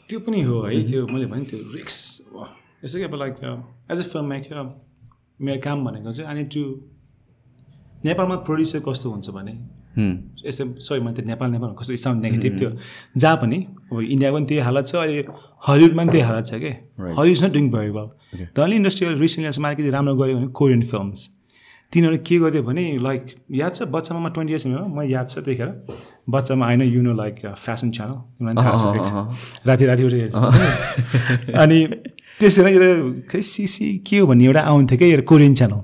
त्यो 0.09 0.19
पनि 0.19 0.41
हो 0.41 0.61
है 0.65 0.81
त्यो 0.87 1.05
मैले 1.13 1.25
भने 1.25 1.43
त्यो 1.45 1.59
रिक्स 1.75 1.97
यसो 2.85 2.97
कि 2.97 3.03
अब 3.03 3.15
like 3.15 3.35
as 3.91 3.99
a 3.99 4.03
film 4.07 4.25
maker 4.25 4.57
मेरो 5.41 5.59
काम 5.61 5.85
भनेको 5.85 6.11
चाहिँ 6.11 6.29
अनि 6.31 6.43
टु 6.55 6.63
नेपालमा 8.05 8.35
प्रड्युसर 8.47 8.79
कस्तो 8.87 9.11
हुन्छ 9.11 9.29
भने 9.35 9.53
सरी 9.99 10.99
मैले 10.99 11.15
त्यो 11.15 11.25
नेपाल 11.27 11.49
नेपाल 11.51 11.69
कस्तो 11.79 11.95
साउन्ड 12.03 12.21
नेगेटिभ 12.23 12.59
थियो। 12.59 12.69
जहाँ 13.17 13.37
पनि 13.37 13.57
अब 13.91 13.99
इन्डिया 14.01 14.31
पनि 14.31 14.45
त्यही 14.45 14.61
हालत 14.67 14.85
छ 14.87 14.95
अहिले 14.95 15.23
हलिउडमा 15.67 16.03
पनि 16.03 16.11
त्यही 16.11 16.25
हालत 16.29 16.45
छ 16.45 16.53
कि? 16.63 16.71
Hollywood 17.19 17.43
not 17.43 17.51
doing 17.53 17.65
very 17.71 17.91
well. 17.97 18.07
The 18.55 18.59
only 18.59 18.75
industry 18.75 19.13
recently 19.25 19.61
market 19.63 19.93
राम्रो 19.93 20.15
गऱ्यो 20.15 20.35
भने 20.37 20.47
कोरियन 20.61 20.81
फिल्म्स। 20.93 21.19
तिनीहरू 21.93 22.17
के 22.21 22.37
गर्यो 22.39 22.61
भने 22.63 22.83
लाइक 23.01 23.23
याद 23.59 23.73
छ 23.75 23.83
बच्चामा 23.89 24.19
म 24.19 24.29
ट्वेन्टी 24.33 24.53
इयर्स 24.53 24.65
म 24.67 25.01
याद 25.09 25.27
छ 25.29 25.35
त्यतिखेर 25.35 25.69
बच्चामा 26.29 26.63
आएन 26.67 26.81
you 26.85 27.01
know 27.01 27.13
like 27.17 27.35
fashion 27.57 27.91
channel. 27.91 28.17
राति 29.67 29.85
राति 29.85 30.03
अनि 31.57 31.79
त्यसरी 32.39 32.71
खै 33.29 33.41
सिसी 33.41 33.87
के 34.07 34.17
हो 34.19 34.27
भन्ने 34.27 34.45
एउटा 34.45 34.61
आउँथ्यो 34.61 34.97
क्या 34.97 35.21
कोरियन 35.31 35.53
च्यानल 35.59 35.81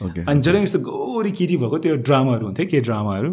अनि 0.00 0.40
जहिले 0.40 0.60
यस्तो 0.62 0.78
गोरी 0.80 1.30
केटी 1.36 1.56
भएको 1.60 1.78
त्यो 1.84 1.94
ड्रामाहरू 2.08 2.44
हुन्थ्यो 2.46 2.66
के 2.72 2.80
ड्रामाहरू? 2.80 3.30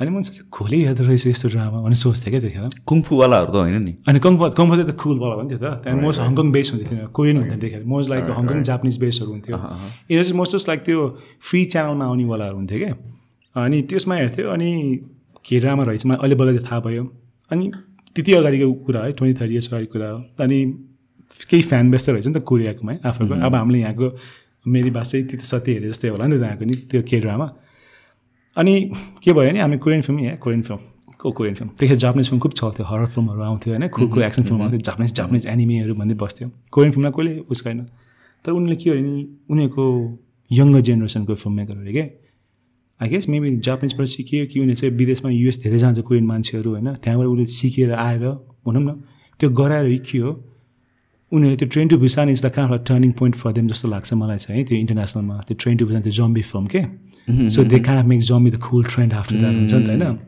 अनि 0.00 0.10
म 0.10 0.20
सोचेँ 0.20 0.44
खोले 0.52 0.76
हेर्दो 0.84 1.04
रहेछ 1.04 1.26
यस्तो 1.26 1.48
ड्रामा 1.48 1.78
भनेर 1.80 1.96
सोच्थेँ 1.96 2.30
क्या 2.30 2.40
त्यतिखेर। 2.44 2.84
कुङफुवालाहरू 2.84 3.50
त 3.52 3.56
होइन 3.56 3.82
नि। 3.82 3.92
अनि 4.08 4.18
कम्फर्ट 4.20 4.52
कम्फर्ट 4.54 4.80
त 4.84 4.92
कुल 5.00 5.16
वाला 5.18 5.34
भन्थ्यो 5.40 5.58
त। 5.58 5.66
त्यहाँदेखि 5.80 6.04
मोस्ट 6.04 6.20
हङकङ 6.20 6.46
बेस 6.52 6.66
हुन्थ्यो 6.70 6.88
तिनीहरू 6.90 7.10
कोरियन 7.16 7.36
हुन्थ्यो 7.40 7.58
त्यतिखेर। 7.60 7.82
Most 7.88 8.08
like 8.12 8.24
Hong Kong 8.38 8.62
Japanese 8.68 8.96
बेसहरू 9.00 9.30
हुन्थ्यो। 9.32 9.56
यिनीहरू 9.56 10.24
चाहिँ 10.28 10.38
मोस्ट 10.40 10.52
जस्ट 10.56 10.68
लाइक 10.68 10.80
त्यो 10.84 11.00
फ्री 11.40 11.60
च्यानलमा 11.72 12.04
आउनेवालाहरू 12.04 12.56
हुन्थ्यो 12.60 12.78
क्या। 12.84 12.94
अनि 13.56 13.78
त्यसमा 13.88 14.14
हेर्थ्यो 14.14 14.46
अनि 14.50 14.70
के 15.40 15.56
ड्रामा 15.60 15.82
रहेछ? 15.84 16.02
मलाई 16.06 16.18
अहिले 16.20 16.36
बल्ल 16.36 16.58
थाहा 16.68 16.80
भयो। 16.84 17.04
अनि 17.50 17.64
त्यति 18.16 18.32
अगाडिको 18.32 18.72
कुरा 18.86 19.00
है 19.04 19.12
ट्वेन्टी 19.12 19.40
थर्टी 19.40 19.52
इयर्स 19.52 19.68
अगाडिको 19.72 19.92
कुरा 19.92 20.08
हो। 20.10 20.18
अनि 20.44 20.58
केही 21.50 21.62
फ्यान 21.62 21.90
बेस 21.90 22.06
त 22.06 22.08
रहेछ 22.10 22.26
नि 22.28 22.34
त 22.34 22.42
कोरियाकोमा 22.44 22.92
है 22.92 22.98
आफूको। 23.04 23.34
अब 23.34 23.54
हामीले 23.54 23.78
यहाँको 23.80 24.08
मेरी 24.66 24.90
बास 24.90 25.12
चाहिँ 25.12 25.26
त्यति 25.26 25.46
सत्य 25.46 25.72
हेरे 25.72 25.88
जस्तै 25.88 26.08
होला 26.08 26.26
नि 26.26 26.38
त 26.38 26.42
यहाँको 26.42 26.64
नि 26.64 26.74
त्यो 26.90 27.02
के 27.02 27.20
ड्रामा 27.20 27.46
अनि 28.56 28.74
के 29.22 29.32
भयो 29.32 29.50
भने 29.50 29.60
हामी 29.60 29.78
कोरियन 29.78 30.02
फिल्म 30.02 30.20
यहाँ 30.20 30.36
कोरियन 30.36 30.62
फिल्म 30.62 30.80
को 31.20 31.30
कोरियन 31.30 31.54
फिल्म? 31.54 31.68
त्यतिखेर 31.70 31.96
जापानिज 31.96 32.28
फिल्म 32.28 32.40
खुब 32.40 32.52
चल्थ्यो 32.52 32.86
हरर 32.86 33.06
फिल्महरू 33.06 33.42
आउँथ्यो 33.42 33.72
होइन 33.74 33.88
खुबको 33.88 34.20
एक्सन 34.20 34.42
फिल्म 34.42 34.62
आउँथ्यो 34.62 34.80
जापानिज 34.88 35.14
जापानिज 35.14 35.46
एनिमीहरू 35.46 35.94
भन्दै 35.94 36.14
बस्थ्यो। 36.14 36.48
कोरियन 36.72 36.92
फिल्ममा 36.92 37.10
कहिले 37.16 37.38
उस 37.50 37.62
छैन 37.64 37.80
तर 38.44 38.52
उनीहरूले 38.52 38.76
के 38.82 38.90
हो 38.90 38.96
भने 38.96 39.14
उनीहरूको 39.50 39.84
यङ्गर 40.50 40.80
जेनेरेसनको 40.80 41.34
फिल्म 41.34 41.54
मेकरहरू 41.56 41.92
के? 41.92 42.04
आई 43.00 43.08
गेस 43.08 43.28
मेबी 43.28 43.56
जापानिजबाट 43.66 44.06
सिक्यो 44.06 44.46
कि 44.46 44.60
उनीहरू 44.60 44.80
चाहिँ 44.80 44.94
विदेशमा 44.96 45.30
युएस 45.30 45.56
धेरै 45.62 45.78
जान्छ 45.78 45.98
कोरियन 46.08 46.26
मान्छेहरू 46.26 46.70
होइन 46.70 46.88
त्यहाँबाट 47.02 47.26
उसले 47.26 47.46
सिकेर 47.58 47.92
आएर 47.92 48.24
भनौँ 48.66 48.82
न 48.82 48.90
त्यो 49.40 49.50
गराएर 49.50 49.86
के 50.08 50.18
हो 50.18 50.30
उनीहरू 51.34 51.56
त्यो 51.56 51.68
train 51.74 51.88
to 51.88 51.96
Busan 51.98 52.28
is 52.30 52.44
the 52.44 52.50
kind 52.56 52.72
of 52.72 52.84
turning 52.88 53.12
point 53.18 53.36
for 53.36 53.52
them 53.52 53.68
जस्तो 53.68 53.88
लाग्छ 53.88 54.12
मलाई 54.14 54.38
चाहिँ 54.38 54.58
है 54.58 54.64
त्यो 54.68 54.76
इन्टरनेसनलमा 54.78 55.36
त्यो 55.48 55.56
ट्रेन 55.60 55.76
टु 55.76 55.86
भुसान 55.86 56.02
त्यो 56.02 56.12
जम्बी 56.18 56.42
फिल्म 56.42 56.66
के? 56.74 56.82
So 57.54 57.64
they 57.64 57.78
kind 57.80 58.08
make 58.08 58.20
zombie 58.30 58.50
the 58.50 58.60
cool 58.68 58.84
trend 58.84 59.12
after 59.20 59.36
that 59.36 59.54
हुन्छ 59.54 59.74
नि 59.74 59.84
त 59.84 59.88
होइन? 59.88 60.18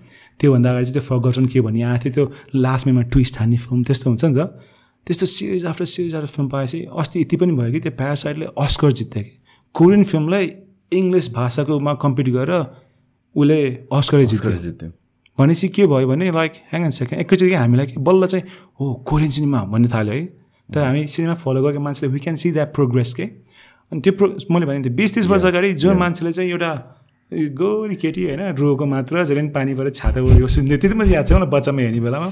त्योभन्दा 0.41 0.71
अगाडि 0.71 0.85
चाहिँ 0.85 0.95
त्यो 0.95 1.05
फर्गटन 1.09 1.47
के 1.47 1.61
भन्ने 1.61 1.83
आएको 1.83 2.03
थियो 2.05 2.13
त्यो 2.15 2.61
लास्टमा 2.61 3.03
ट्विस्ट 3.13 3.39
हान्ने 3.39 3.57
फिल्म 3.57 3.83
त्यस्तो 3.85 4.11
हुन्छ 4.11 4.25
नि 4.25 4.35
त। 4.35 4.39
त्यस्तो 5.07 5.27
series 5.27 5.65
after 5.65 5.85
series 5.85 6.15
after 6.15 6.31
film 6.35 6.49
पाएपछि 6.49 6.81
अस्ति 7.01 7.21
यति 7.21 7.37
पनि 7.37 7.53
भयो 7.57 7.73
कि 7.73 7.81
त्यो 7.81 7.93
प्यारासाइडले 8.01 8.47
अस्कर 8.59 8.93
जित्यो 8.93 9.23
कि? 9.23 9.33
कोरियन 9.75 10.05
फिल्मलाई 10.05 10.45
इङ्ग्लिस 10.93 11.27
भाषाकोमा 11.35 11.93
कम्पिट 12.03 12.29
गरेर 12.37 12.65
उसले 13.37 13.61
अस्करै 13.93 14.27
जित्यो। 14.27 14.53
जित्यो। 14.67 14.91
भनेपछि 15.39 15.69
के 15.69 15.87
भयो 15.87 16.09
भने 16.09 16.31
लाइक 16.33 16.53
ह्याङ 16.73 16.83
एन्ड 16.83 16.95
सेकेन्ड 16.99 17.21
एकैचोटि 17.21 17.55
हामीलाई 17.55 17.87
कि 17.87 18.01
बल्ल 18.01 18.27
चाहिँ 18.27 18.45
हो 18.81 18.85
कोरियन 19.07 19.31
सिनेमा 19.31 19.61
भन्ने 19.73 19.89
थाल्यो 19.95 20.15
है। 20.15 20.25
तर 20.69 20.81
हामी 20.81 21.07
सिनेमा 21.07 21.35
फलो 21.35 21.63
गरेको 21.63 21.81
मान्छेले 21.81 22.13
we 22.13 22.19
can 22.19 22.37
see 22.37 22.53
that 22.53 22.75
progress 22.75 23.15
के 23.15 23.23
अनि 23.23 24.01
त्यो 24.01 24.13
प्रो 24.13 24.29
मैले 24.51 24.67
भने 24.67 24.91
बिस 24.95 25.15
तिस 25.15 25.27
वर्ष 25.27 25.45
अगाडि 25.45 25.73
जो 25.83 25.95
मान्छेले 25.95 26.33
चाहिँ 26.33 26.51
एउटा 26.51 26.73
गोरी 27.33 27.97
केटी 27.97 28.25
होइन 28.25 28.55
रोको 28.57 28.87
मात्र 28.87 29.25
जहिले 29.25 29.43
पनि 29.43 29.51
पानीबाट 29.51 29.95
छाता 29.95 30.21
उडेको 30.21 30.47
सुन्थ्यो 30.49 30.79
त्यति 30.79 30.95
मात्रै 30.95 31.15
याद 31.15 31.27
छ 31.27 31.33
मलाई 31.33 31.51
बच्चामा 31.51 31.81
हेर्ने 31.81 32.01
बेलामा। 32.01 32.31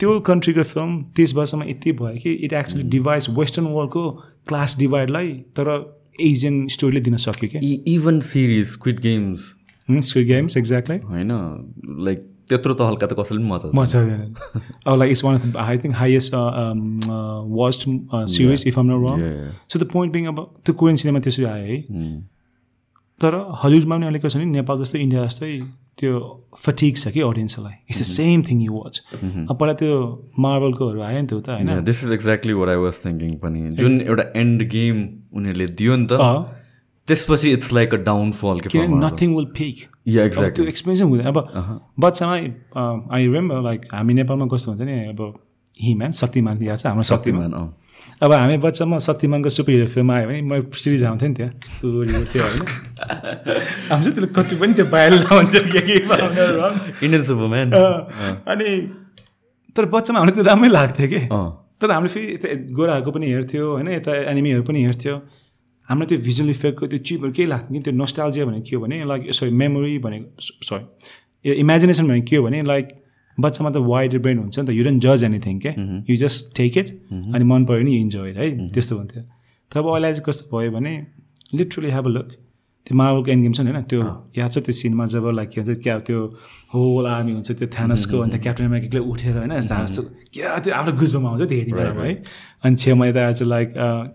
त्यो 0.00 0.18
कन्ट्रीको 0.20 0.62
फिल्म 0.62 1.02
तिस 1.16 1.34
वर्षमा 1.34 1.64
यति 1.64 1.92
भयो 1.92 2.20
कि 2.22 2.32
इट 2.44 2.52
एक्चुली 2.52 2.84
डिभाइस 2.90 3.30
वेस्टर्न 3.30 3.66
वर्ल्डको 3.66 4.10
क्लास 4.48 4.78
डिभाइडलाई 4.78 5.30
तर 5.56 5.68
एजियन 6.20 6.66
स्टोरीले 6.68 7.00
दिन 7.00 7.16
सक्यो 7.24 7.48
क्या 7.50 7.60
even 7.94 8.20
series 8.30 8.74
quit 8.82 9.00
games 9.00 9.52
Squid 9.88 10.26
Games 10.26 10.56
exactly 10.56 10.98
होइन 11.04 11.30
लाइक 12.04 12.20
त्यत्रो 12.48 12.74
त 12.74 12.80
हल्का 12.88 13.06
त 13.06 13.12
कसैले 13.20 13.38
पनि 13.40 13.48
मजा 13.52 13.66
मजा 13.80 13.98
अब 14.86 14.94
like 14.98 15.10
it's 15.10 15.24
one 15.24 15.34
of 15.34 15.46
the 15.46 15.56
I 15.66 15.78
think 15.84 15.94
highest 16.02 16.32
watched 17.60 17.80
series 18.34 18.60
if 18.66 18.78
I'm 18.78 18.86
not 18.90 18.98
wrong. 19.10 19.16
So 19.68 19.78
the 19.78 19.84
point 19.92 20.12
being 20.14 20.24
अब 20.32 20.38
त्यो 20.64 20.74
कोरियन 20.82 20.96
सिनेमा 21.04 21.20
त्यसरी 21.28 21.44
आयो 21.54 21.66
है। 21.72 21.78
Hmm. 21.92 22.16
तर 23.20 23.32
हलिउडमा 23.62 23.94
पनि 23.96 24.06
अलिक 24.06 24.22
छ 24.26 24.36
नि 24.36 24.46
नेपाल 24.52 24.76
जस्तै 24.78 24.98
इन्डिया 25.00 25.24
जस्तै 25.26 25.52
त्यो 26.00 26.12
फटिक 26.58 26.96
छ 26.96 27.10
कि 27.14 27.20
अडियन्सलाई 27.24 27.74
it's 27.90 28.00
the 28.00 28.04
same 28.10 28.42
thing 28.48 28.62
you 28.62 28.72
watch 28.76 28.94
अब 29.22 29.54
पहिला 29.60 29.74
त्यो 29.82 29.98
मार्बलकोहरू 30.44 31.00
आयो 31.08 31.20
नि 31.20 31.26
त 31.26 31.32
उता 31.34 31.52
होइन? 31.56 31.68
This 31.90 31.98
is 32.04 32.12
exactly 32.12 32.54
what 32.60 32.68
I 32.72 32.78
was 32.84 32.98
thinking 33.04 33.30
पनि। 33.44 33.60
जुन 33.82 34.00
एउटा 34.00 34.24
एन्ड 34.42 34.58
गेम 34.74 34.96
उनीहरूले 35.38 35.66
दियो 35.80 35.96
नि 35.96 36.06
त 36.12 36.14
त्यसपछि 37.08 37.52
इट्स 37.52 37.72
लाइक 37.72 37.94
अ 37.94 37.96
डाउनफल 38.08 38.60
किनभने 38.66 39.06
नथिङ 39.06 39.34
विल 39.36 39.46
पिक 39.58 39.76
या 40.08 40.22
अब 40.22 40.26
एक्ज्याक्टली 40.26 40.64
त्यो 40.64 40.68
एक्सपिरियन्स 40.68 41.02
हुँदैन 41.02 41.26
अब 41.26 41.36
बच्चामा 41.98 42.34
आई 43.14 43.22
रिमेम्बर 43.26 43.62
लाइक 43.62 43.80
हामी 43.92 44.14
नेपालमा 44.14 44.46
कस्तो 44.54 44.70
हुन्छ 44.72 44.82
नि 44.82 44.98
अब 45.12 45.20
हिम्यान 45.80 46.12
शक्तिमान 46.12 46.62
याद 46.62 46.78
छ 46.78 46.86
हाम्रो 46.86 47.02
शक्तिमान। 47.02 47.52
अब 48.22 48.32
हामी 48.32 48.56
बच्चामा 48.62 48.98
शक्तिमानको 48.98 49.48
सुपर 49.48 49.72
हिरो 49.72 49.86
फिल्म 49.94 50.10
आयो 50.12 50.26
भने 50.28 50.40
म 50.42 50.62
सिरिज 50.70 51.04
आउँथ्यो 51.04 51.28
नि 51.28 51.34
त्यहाँ 51.34 51.52
यस्तो 51.52 52.02
रियल 52.02 52.24
थियो 52.30 52.44
होइन। 52.44 52.62
आउँछ 53.92 54.06
त्यसले 54.06 54.28
कति 54.36 54.54
पनि 54.62 54.72
त्यो 54.74 54.86
बाहिर 54.94 55.12
wrong। 55.26 55.46
इन्डियन 57.02 57.22
सुपरम्यान 57.22 57.72
अनि 57.72 58.68
तर 59.76 59.84
बच्चामा 59.90 60.18
हामीले 60.18 60.34
त्यो 60.34 60.44
राम्रै 60.44 60.70
लाग्थ्यो 60.70 61.08
कि। 61.08 61.20
तर 61.82 61.90
हामीले 61.90 62.12
फेरि 62.14 62.26
यता 62.34 62.48
गोराहरूको 62.78 63.10
पनि 63.10 63.26
हेर्थ्यो 63.32 63.64
होइन 63.72 63.88
यता 63.88 64.12
एनिमीहरू 64.30 64.62
पनि 64.70 64.84
हेर्थ्यो। 64.84 65.14
हाम्रो 65.92 66.06
त्यो 66.08 66.18
भिजुअल 66.24 66.50
इफेक्टको 66.50 66.86
त्यो 66.88 66.98
चिपहरू 67.06 67.32
केही 67.36 67.48
लाग्थ्यो 67.52 67.72
कि? 67.76 67.80
त्यो 67.84 67.92
नोस्टालजिया 67.92 68.44
भनेको 68.48 68.64
के 68.68 68.76
हो 68.76 68.82
भने 68.82 69.04
लाइक 69.12 69.32
सरी 69.38 69.50
मेमोरी 69.62 69.98
भनेको 70.08 70.26
सरी 70.40 70.84
यो 71.44 71.54
इमेजिनेसन 71.62 72.08
भनेको 72.08 72.26
के 72.30 72.36
हो 72.36 72.44
भने 72.44 72.62
लाइक 72.72 72.86
बच्चामा 73.38 73.70
त 73.70 73.76
वाइड 73.92 74.12
ब्रेन 74.22 74.38
हुन्छ 74.38 74.58
नि 74.58 74.66
त 74.66 74.70
यु 74.78 74.84
डोन्ट 74.84 75.02
जज 75.02 75.24
एनिथिङ 75.24 75.58
के 75.66 75.70
यु 76.12 76.16
जस्ट 76.24 76.56
टेक 76.56 76.78
इट 76.78 76.88
अनि 77.12 77.44
मन 77.44 77.64
पऱ्यो 77.68 77.84
भने 77.84 77.92
इन्जोय 78.00 78.30
है? 78.32 78.46
त्यस्तो 78.72 78.96
हुन्थ्यो। 78.96 79.22
तर 79.72 79.78
अब 79.80 79.86
अहिले 79.92 80.08
चाहिँ 80.12 80.24
कस्तो 80.26 80.56
भयो 80.56 80.70
भने 80.72 80.92
लिटरली 81.54 81.90
हेभ 81.90 82.06
अ 82.06 82.12
लुक 82.16 82.28
त्यो 82.86 82.96
मार्बलको 82.98 83.30
एन्ड 83.30 83.42
गेम 83.42 83.52
छ 83.52 83.60
नि 83.60 83.70
होइन 83.70 83.82
त्यो 83.90 84.00
याद 84.36 84.50
छ 84.52 84.58
त्यो 84.66 84.72
सिनमा 84.74 85.04
जब 85.14 85.26
लाइक 85.38 85.48
के 85.50 85.60
भन्छ 85.60 85.82
क्या 85.82 85.98
त्यो 86.06 86.18
होल 86.74 87.06
आर्मी 87.06 87.32
हुन्छ 87.32 87.50
त्यो 87.58 87.68
थ्यानसको 87.76 88.18
अन्त 88.18 88.34
क्याप्टन 88.42 88.64
अमेरिकाले 88.64 89.02
उठेर 89.12 89.36
होइन 89.38 89.52
क्या 90.34 90.58
त्यो 90.58 90.74
आफ्नो 90.74 90.92
गुजबमा 90.98 91.28
आउँछ 91.30 91.42
त्यो 91.42 91.58
हेर्ने 91.58 91.72
बेलामा 91.72 92.02
है। 92.02 92.14
अनि 92.64 92.76
छेउमा 92.82 93.06
यता 93.06 93.30
चाहिँ 93.32 93.50
लाइक 93.50 93.68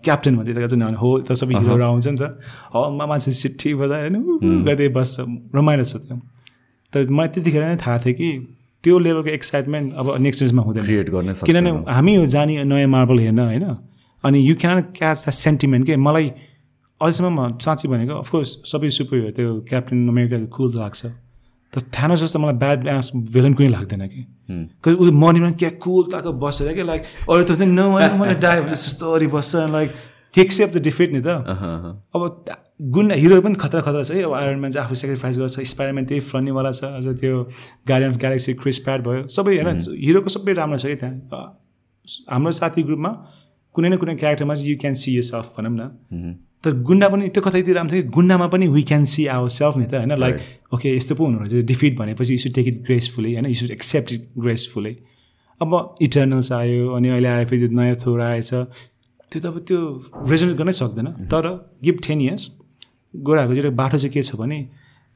क्याप्टन 0.04 0.36
भन्छ 0.36 0.48
यता 0.50 0.66
चाहिँ 0.66 0.94
हो 1.00 1.10
त 1.20 1.32
सबै 1.40 1.54
हिरोहरू 1.58 1.84
आउँछ 1.84 2.08
नि 2.08 2.18
त। 2.20 2.22
हलमा 2.74 3.04
मान्छे 3.06 3.32
सिट्ठी 3.40 3.74
बजाएर 3.80 4.12
होइन 4.12 4.64
गर्दै 4.66 4.88
बस्छ 4.96 5.14
रमाइलो 5.56 5.84
छ 5.84 5.96
त्यो। 6.04 6.16
तर 6.92 7.08
मलाई 7.08 7.28
त्यतिखेर 7.34 7.62
नै 7.64 7.76
थाहा 7.76 7.98
थियो 8.04 8.14
कि 8.20 8.28
त्यो 8.84 8.98
लेभलको 8.98 9.30
एक्साइटमेन्ट 9.30 9.86
अब 9.96 10.06
नेक्स्ट 10.26 10.42
डेजमा 10.42 10.62
हुँदैन। 10.62 10.84
क्रिएट 10.84 11.08
गर्ने 11.10 11.32
किनभने 11.46 11.70
हामी 11.88 12.14
हो 12.16 12.26
जाने 12.34 12.64
नयाँ 12.64 12.88
मार्बल 12.88 13.18
हेर्न 13.20 13.38
होइन। 13.38 13.66
अनि 14.24 14.38
you 14.40 14.54
can 14.60 14.80
catch 14.98 15.24
the 15.24 15.30
sentiment 15.30 15.86
के? 15.86 15.96
मलाई 15.96 16.30
अहिलेसम्म 17.00 17.58
साँच्ची 17.62 17.88
भनेको 17.88 18.14
अफकोर्स 18.18 18.50
सबै 18.66 18.90
सुपर 18.90 19.16
हिरो 19.16 19.30
त्यो 19.36 19.48
क्याप्टेन 19.68 20.08
अमेरिका 20.08 20.38
कुल 20.50 20.70
लाग्छ। 20.76 21.06
तर 21.72 21.80
थ्यानोस 21.94 22.20
जस्तो 22.22 22.38
मलाई 22.38 22.56
ब्याड 22.58 22.78
भिलन 23.34 23.52
कुनै 23.54 23.68
लाग्दैन 23.68 24.02
कि। 24.08 24.20
ऊ 24.88 25.10
मर्निङमा 25.12 25.50
क्या 25.60 25.70
कुल 25.78 26.04
ताको 26.12 26.32
बसेर 26.42 26.72
क्या 26.74 26.84
लाइक 26.84 27.02
अरू 27.28 27.42
त 27.44 27.62
न 27.62 27.80
मलाई 28.18 28.34
डायो 28.40 28.62
भने 28.62 28.74
जस्तो 28.74 29.18
बस्छ 29.28 29.68
लाइक 29.70 29.90
एक्सेप्ट 30.38 30.74
द 30.74 30.82
डिफिट 30.82 31.12
नि 31.12 31.20
त। 31.20 31.28
अब 32.14 32.22
गुन्डा 32.94 33.14
हिरो 33.14 33.40
पनि 33.42 33.54
खतरा 33.58 33.80
खतरा 33.82 34.02
छ 34.02 34.10
है। 34.16 34.22
अब 34.22 34.32
आयरन 34.32 34.58
म्यान 34.58 34.72
चाहिँ 34.72 34.86
आफू 34.86 34.94
सेक्रिफाइस 34.94 35.38
गर्छ 35.38 35.60
स्पाइडरम्यान 35.66 36.04
त्यही 36.06 36.20
फ्रन्नीवाला 36.24 36.72
छ 36.72 36.84
अझ 36.98 37.06
त्यो 37.20 37.36
Guardian 37.88 38.12
of 38.12 38.18
Galaxy 38.18 38.54
Chris 38.62 38.78
Pratt 38.86 39.02
भयो। 39.06 39.26
सबै 39.28 39.56
होइन 39.58 39.82
हिरोको 40.02 40.30
सबै 40.30 40.52
राम्रो 40.56 40.78
छ 40.78 40.86
कि 40.86 40.96
त्यहाँ। 41.02 41.46
हाम्रो 42.32 42.52
साथी 42.54 42.82
ग्रुपमा 42.82 43.10
कुनै 43.74 43.88
न 43.88 43.96
कुनै 43.98 44.14
क्यारेक्टरमा 44.16 44.54
चाहिँ 44.54 44.70
you 44.70 44.76
can 44.80 44.94
see 44.94 45.16
your 45.16 45.26
self 45.30 45.58
भनौँ 45.58 45.74
न। 45.74 46.38
तर 46.64 46.72
गुन्डा 46.82 47.08
पनि 47.08 47.28
त्यो 47.28 47.42
कता 47.42 47.58
यति 47.58 47.72
राम्रो 47.72 47.94
थियो 47.94 48.02
कि 48.02 48.08
गुन्डामा 48.14 48.46
पनि 48.54 48.68
we 48.68 48.82
can 48.82 49.04
see 49.12 49.26
our 49.34 49.48
self 49.56 49.76
नि 49.76 49.86
त 49.86 49.94
होइन? 49.94 50.12
लाइक 50.18 50.74
ओके 50.74 50.96
यस्तो 50.96 51.14
पो 51.14 51.24
हुनु 51.24 51.38
रहेछ 51.38 51.64
डिफिट 51.66 51.98
भनेपछि 51.98 52.32
you 52.34 52.38
should 52.38 52.52
take 52.54 52.66
it 52.68 52.82
gracefully 52.86 53.32
होइन? 53.34 53.46
You 53.46 53.54
should 53.54 53.70
accept 53.70 54.12
it 54.12 54.28
gracefully 54.38 54.96
अब 55.60 55.94
इटर्नल्स 56.02 56.52
आयो 56.52 56.88
अनि 56.94 57.08
अहिले 57.08 57.28
आयो 57.28 57.46
फेरि 57.46 57.68
नयाँ 57.74 57.96
थोर 58.06 58.20
आएछ। 58.22 58.50
त्यो 58.52 59.40
त 59.40 59.46
अब 59.46 59.58
त्यो 59.68 59.78
रेजनेट 60.30 60.56
गर्नै 60.56 60.72
सक्दैन। 60.72 61.06
तर 61.30 61.46
गिभ 61.84 61.96
टेन 62.06 62.20
इयर्स 62.20 62.50
गोराहरूको 63.14 63.60
चाहिँ 63.60 63.74
बाटो 63.76 63.98
चाहिँ 63.98 64.12
के 64.12 64.22
छ 64.22 64.36
भने 64.36 64.58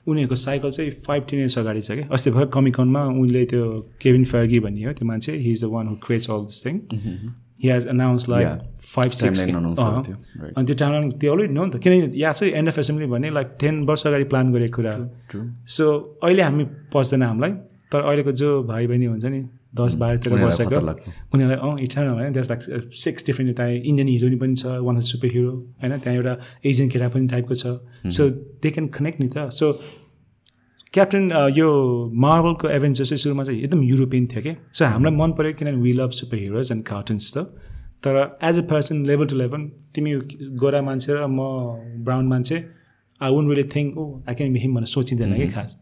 उनीहरूको 0.07 0.35
साइकल 0.35 0.71
चाहिँ 0.71 0.91
फाइभ 1.07 1.23
टेन 1.31 1.39
इयर्स 1.41 1.59
अगाडि 1.59 1.83
छ 1.83 1.91
क्या 1.93 2.07
अस्ति 2.13 2.31
भएर 2.31 2.47
कमिकनमा 2.55 3.03
उनले 3.23 3.45
त्यो 3.51 3.65
केभिन 4.03 4.25
फर्गी 4.31 4.59
भन्ने 4.61 4.85
हो 4.85 4.93
त्यो 4.93 5.07
मान्छे 5.09 5.37
he 5.37 5.51
is 5.51 5.65
the 5.65 5.69
one 5.75 5.87
who 5.89 5.95
creates 6.07 6.31
all 6.31 6.45
this 6.47 6.65
thing 6.67 6.79
he 7.63 7.71
has 7.71 7.87
announce 7.89 8.29
like 8.29 8.47
five 8.93 9.11
six 9.21 9.43
अनि 9.43 10.65
त्यो 10.67 10.77
टाइममा 10.77 11.09
त्यो 11.21 11.33
अलरेडी 11.33 11.55
नो 11.55 11.65
नि 11.65 11.71
त। 11.71 11.83
किनकि 11.83 12.21
यहाँ 12.21 12.35
चाहिँ 12.35 12.53
एन्ड 12.53 12.69
अफ 12.69 12.79
एसेम्ब्ली 12.79 13.07
भने 13.15 13.31
लाइक 13.31 13.57
टेन 13.61 13.83
वर्ष 13.89 14.07
अगाडि 14.07 14.25
प्लान 14.35 14.53
गरेको 14.53 14.77
कुरा 14.77 14.93
सो 15.77 15.85
अहिले 16.23 16.43
हामी 16.43 16.65
पस्दैन 16.95 17.23
हामीलाई 17.23 17.53
तर 17.93 18.01
अहिलेको 18.03 18.33
जो 18.43 18.63
भाइ 18.65 18.87
बहिनी 18.87 19.07
हुन्छ 19.07 19.25
नि 19.25 19.43
दस 19.77 19.95
बाह्र 20.01 20.19
तेह्र 20.25 20.45
वर्षको 20.45 20.81
उनीहरूलाई 21.35 21.57
अँ 21.57 21.77
इच्छा 21.83 22.01
होइन 22.03 22.33
त्यस 22.33 22.51
लाइक 22.51 22.93
सिक्स 23.05 23.27
डिफ्रेन्ट 23.27 23.51
यता 23.51 23.67
इन्डियन 23.69 24.09
हिरोनी 24.09 24.37
पनि 24.37 24.55
छ 24.57 24.67
वान 24.85 25.01
सुपर 25.11 25.29
हिरो 25.33 25.53
होइन? 25.81 25.93
त्यहाँ 25.99 26.17
एउटा 26.17 26.35
एजियन 26.65 26.89
केटा 26.93 27.09
पनि 27.09 27.27
टाइपको 27.33 27.55
छ। 27.55 27.67
सो 28.17 28.29
दे 28.63 28.71
क्यान 28.71 28.87
कनेक्ट 28.97 29.21
नि 29.21 29.29
त। 29.29 29.49
सो 29.59 29.73
क्याप्टेन 30.95 31.31
यो 31.57 31.69
मार्बलको 32.25 32.69
एभेन्जर्स 32.69 33.09
चाहिँ 33.09 33.19
सुरुमा 33.19 33.45
चाहिँ 33.45 33.61
एकदम 33.63 33.83
युरोपियन 33.83 34.27
थियो 34.33 34.43
कि? 34.43 34.53
सो 34.73 34.85
हामीलाई 34.85 35.15
मन 35.17 35.33
पऱ्यो 35.39 35.53
किनभने 35.59 35.83
we 35.83 35.93
love 35.93 36.11
superheroes 36.37 36.73
and 36.73 36.85
cartoons 36.87 37.33
त। 37.37 37.39
तर 38.05 38.15
as 38.45 38.59
a 38.59 38.63
person 38.71 39.05
level 39.07 39.27
to 39.27 39.37
level 39.37 39.61
तिमी 39.95 40.13
गोरा 40.61 40.83
मान्छे 40.83 41.13
र 41.13 41.27
म 41.29 41.41
ब्राउन 42.05 42.27
मान्छे 42.29 42.57
I 43.21 43.31
won't 43.33 43.49
really 43.51 43.69
think 43.75 43.97
oh 43.97 44.05
I 44.29 44.35
can 44.35 44.57
him 44.65 44.75
भनेर 44.75 44.91
सोचिँदैन 44.93 45.35
कि 45.37 45.49
खास। 45.57 45.77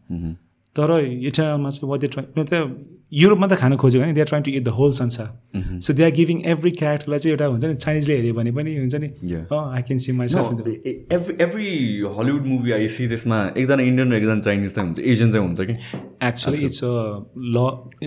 तर 0.75 0.89
इटरमा 1.27 1.69
चाहिँ 1.69 1.89
वाट 1.91 1.99
दे 1.99 2.07
ट्राई 2.07 2.43
त 2.51 2.53
युरोपमा 3.11 3.47
त 3.47 3.53
खानु 3.59 3.75
खोज्यो 3.77 4.01
भने 4.01 4.13
they 4.13 4.21
are 4.21 4.27
trying 4.27 4.43
to 4.43 4.51
eat 4.51 4.63
the 4.63 4.71
whole 4.75 4.91
संसार। 4.93 5.79
So 5.85 5.93
they 5.93 6.03
are 6.03 6.11
giving 6.11 6.41
every 6.51 6.71
क्यारेक्टरलाई 6.71 7.19
चाहिँ 7.19 7.31
एउटा 7.31 7.45
हुन्छ 7.45 7.65
नि 7.65 7.75
चाइनिजले 7.75 8.15
हेऱ्यो 8.15 8.33
भने 8.33 8.51
पनि 8.57 8.75
हुन्छ 8.77 8.95
नि 8.95 9.07
I 9.51 9.81
can 9.87 9.99
see 10.05 10.11
my 10.11 10.27
every 10.27 11.33
every 11.43 11.67
Hollywood 12.17 12.47
movie 12.47 12.71
I see 12.71 13.07
त्यसमा 13.07 13.39
एकजना 13.57 13.83
इन्डियन 13.83 14.11
र 14.11 14.15
एकजना 14.17 14.39
चाइनिज 14.39 14.75
चाहिँ 14.75 14.87
हुन्छ 14.87 14.99
एसियन 15.11 15.31
चाहिँ 15.31 15.47
हुन्छ 15.47 15.61
कि? 15.61 15.75
एक्चुली 16.27 16.65
इट्स 16.65 16.83
अ 16.83 16.93
ल 17.55 17.57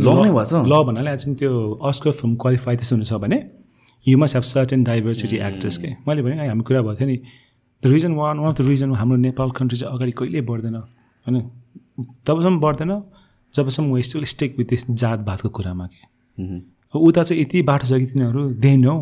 ल 0.01 0.09
नै 0.21 0.31
ल 0.71 0.83
भन्नाले 0.89 1.13
एक्चुली 1.13 1.37
त्यो 1.43 1.53
अस्कर 1.91 2.13
फिल्म 2.21 2.35
क्वालिफाई 2.43 2.77
त्यस्तो 2.77 2.97
हुनु 2.97 3.07
छ 3.07 3.21
भने 3.25 3.39
you 4.07 4.19
must 4.19 4.37
have 4.37 4.45
certain 4.49 4.85
diversity 4.85 5.37
actors 5.49 5.77
के? 5.79 5.89
मैले 6.09 6.23
भने 6.23 6.49
हामी 6.49 6.63
कुरा 6.65 6.81
भएको 6.83 6.97
थियो 7.01 7.09
नि। 7.09 7.17
The 7.83 7.93
reason 7.93 8.13
one 8.21 8.39
one 8.39 8.49
of 8.49 8.57
the 8.59 8.67
reason 8.69 8.95
हाम्रो 9.01 9.17
नेपाल 9.29 9.51
कन्ट्री 9.59 9.79
चाहिँ 9.79 9.95
अगाडि 9.95 10.13
कहिल्यै 10.19 10.43
बढ्दैन 10.49 10.77
होइन? 10.77 11.37
तबसम्म 12.27 12.61
बढ्दैन 12.61 12.93
जबसम्म 13.55 14.01
स्टिल 14.01 14.25
स्टेक 14.27 14.55
विथ 14.59 14.67
दिस 14.67 14.91
जात 14.93 15.19
भातको 15.27 15.49
कुरामा 15.49 15.87
के। 15.87 16.03
उता 16.95 17.23
चाहिँ 17.23 17.43
यति 17.43 17.63
बाटो 17.63 17.87
छ 17.87 17.99
कि 17.99 18.07
तिनीहरू 18.07 18.43
देन 18.63 18.85
हो 18.85 18.95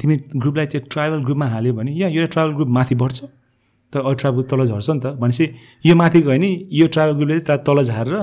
तिमी 0.00 0.16
ग्रुपलाई 0.36 0.66
त्यो 0.66 0.80
ट्राइबल 0.90 1.24
ग्रुपमा 1.24 1.46
हाल्यो 1.48 1.72
भने 1.74 1.92
या 1.92 2.08
यो 2.08 2.26
ट्राइबल 2.26 2.52
ग्रुप 2.54 2.68
माथि 2.68 2.94
बढ्छ। 2.94 3.18
तर 3.92 4.00
अरू 4.00 4.14
ट्राइबल 4.14 4.42
तल 4.50 4.64
झर्छ 4.66 4.90
नि 4.90 5.00
त। 5.00 5.06
भनेपछि 5.20 5.44
यो 5.84 5.94
माथि 5.94 6.20
गयो 6.20 6.30
भने 6.30 6.50
यो 6.72 6.86
ट्राइबल 6.86 7.14
ग्रुपले 7.16 7.40
चाहिँ 7.40 7.62
तल 7.66 7.82
झारेर 7.82 8.14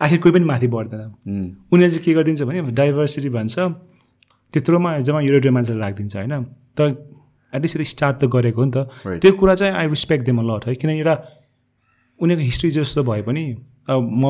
आखिर 0.00 0.18
कोही 0.18 0.32
पनि 0.34 0.44
माथि 0.44 0.66
बढ्दैन। 0.66 1.00
उनीहरूले 1.00 1.88
चाहिँ 1.88 2.04
के 2.04 2.12
गरिदिन्छ 2.14 2.42
भने 2.42 2.60
डाइभर्सिटी 2.74 3.28
भन्छ। 3.30 3.54
त्यत्रोमा 4.54 4.90
जम्मा 5.06 5.20
युरोपियन 5.20 5.54
मान्छेलाई 5.54 5.80
राखिदिन्छ 5.80 6.16
होइन? 6.16 6.32
तर 6.76 6.86
एटलिस्ट 7.52 7.76
यो 7.76 7.84
स्टार्ट 7.84 8.16
त 8.18 8.24
गरेको 8.34 8.60
हो 8.60 8.64
नि 8.66 8.72
त। 8.74 8.78
त्यो 9.22 9.32
कुरा 9.38 9.54
चाहिँ 9.54 9.74
आई 9.74 9.86
रिस्पेक्ट 9.88 10.24
देम 10.26 10.40
लट 10.42 10.66
है। 10.66 10.74
किन 10.74 10.90
एउटा 10.90 11.14
उनीहरूको 12.20 12.44
हिस्ट्री 12.44 12.70
जस्तो 12.70 13.02
भए 13.04 13.22
पनि 13.22 13.44
अब 13.90 14.08
म 14.22 14.24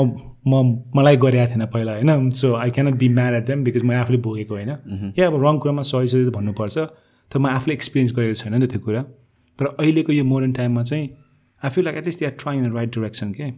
म 0.47 0.63
मलाई 0.97 1.17
गरेको 1.23 1.47
थिएन 1.51 1.65
पहिला 1.73 1.93
होइन? 1.93 2.31
So 2.31 2.55
I 2.55 2.71
cannot 2.71 2.95
be 2.99 3.09
mad 3.17 3.35
at 3.35 3.47
them 3.47 3.65
because 3.65 3.83
मैले 3.85 3.99
आफूले 4.01 4.19
भोगेको 4.27 4.55
होइन? 4.55 4.71
या 5.19 5.27
अब 5.27 5.35
रङ 5.45 5.59
कुरामा 5.59 5.83
सरी 5.89 6.09
सरी 6.09 6.31
भन्नुपर्छ 6.37 6.79
तर 7.31 7.39
म 7.39 7.47
आफूले 7.49 7.75
एक्सपिरियन्स 7.75 8.13
गरेको 8.17 8.35
छैन 8.43 8.55
नि 8.55 8.67
त 8.67 8.71
त्यो 8.71 8.81
कुरा। 8.87 9.03
तर 9.59 9.67
अहिलेको 9.67 10.13
यो 10.13 10.25
मोडर्न 10.25 10.53
टाइममा 10.53 10.83
चाहिँ 10.83 11.09
I 11.63 11.71
feel 11.71 11.85
like 11.85 11.97
at least 11.97 12.23
are 12.25 12.31
trying 12.41 12.65
in 12.65 12.73
right 12.73 12.95
direction 12.95 13.33
के 13.33 13.51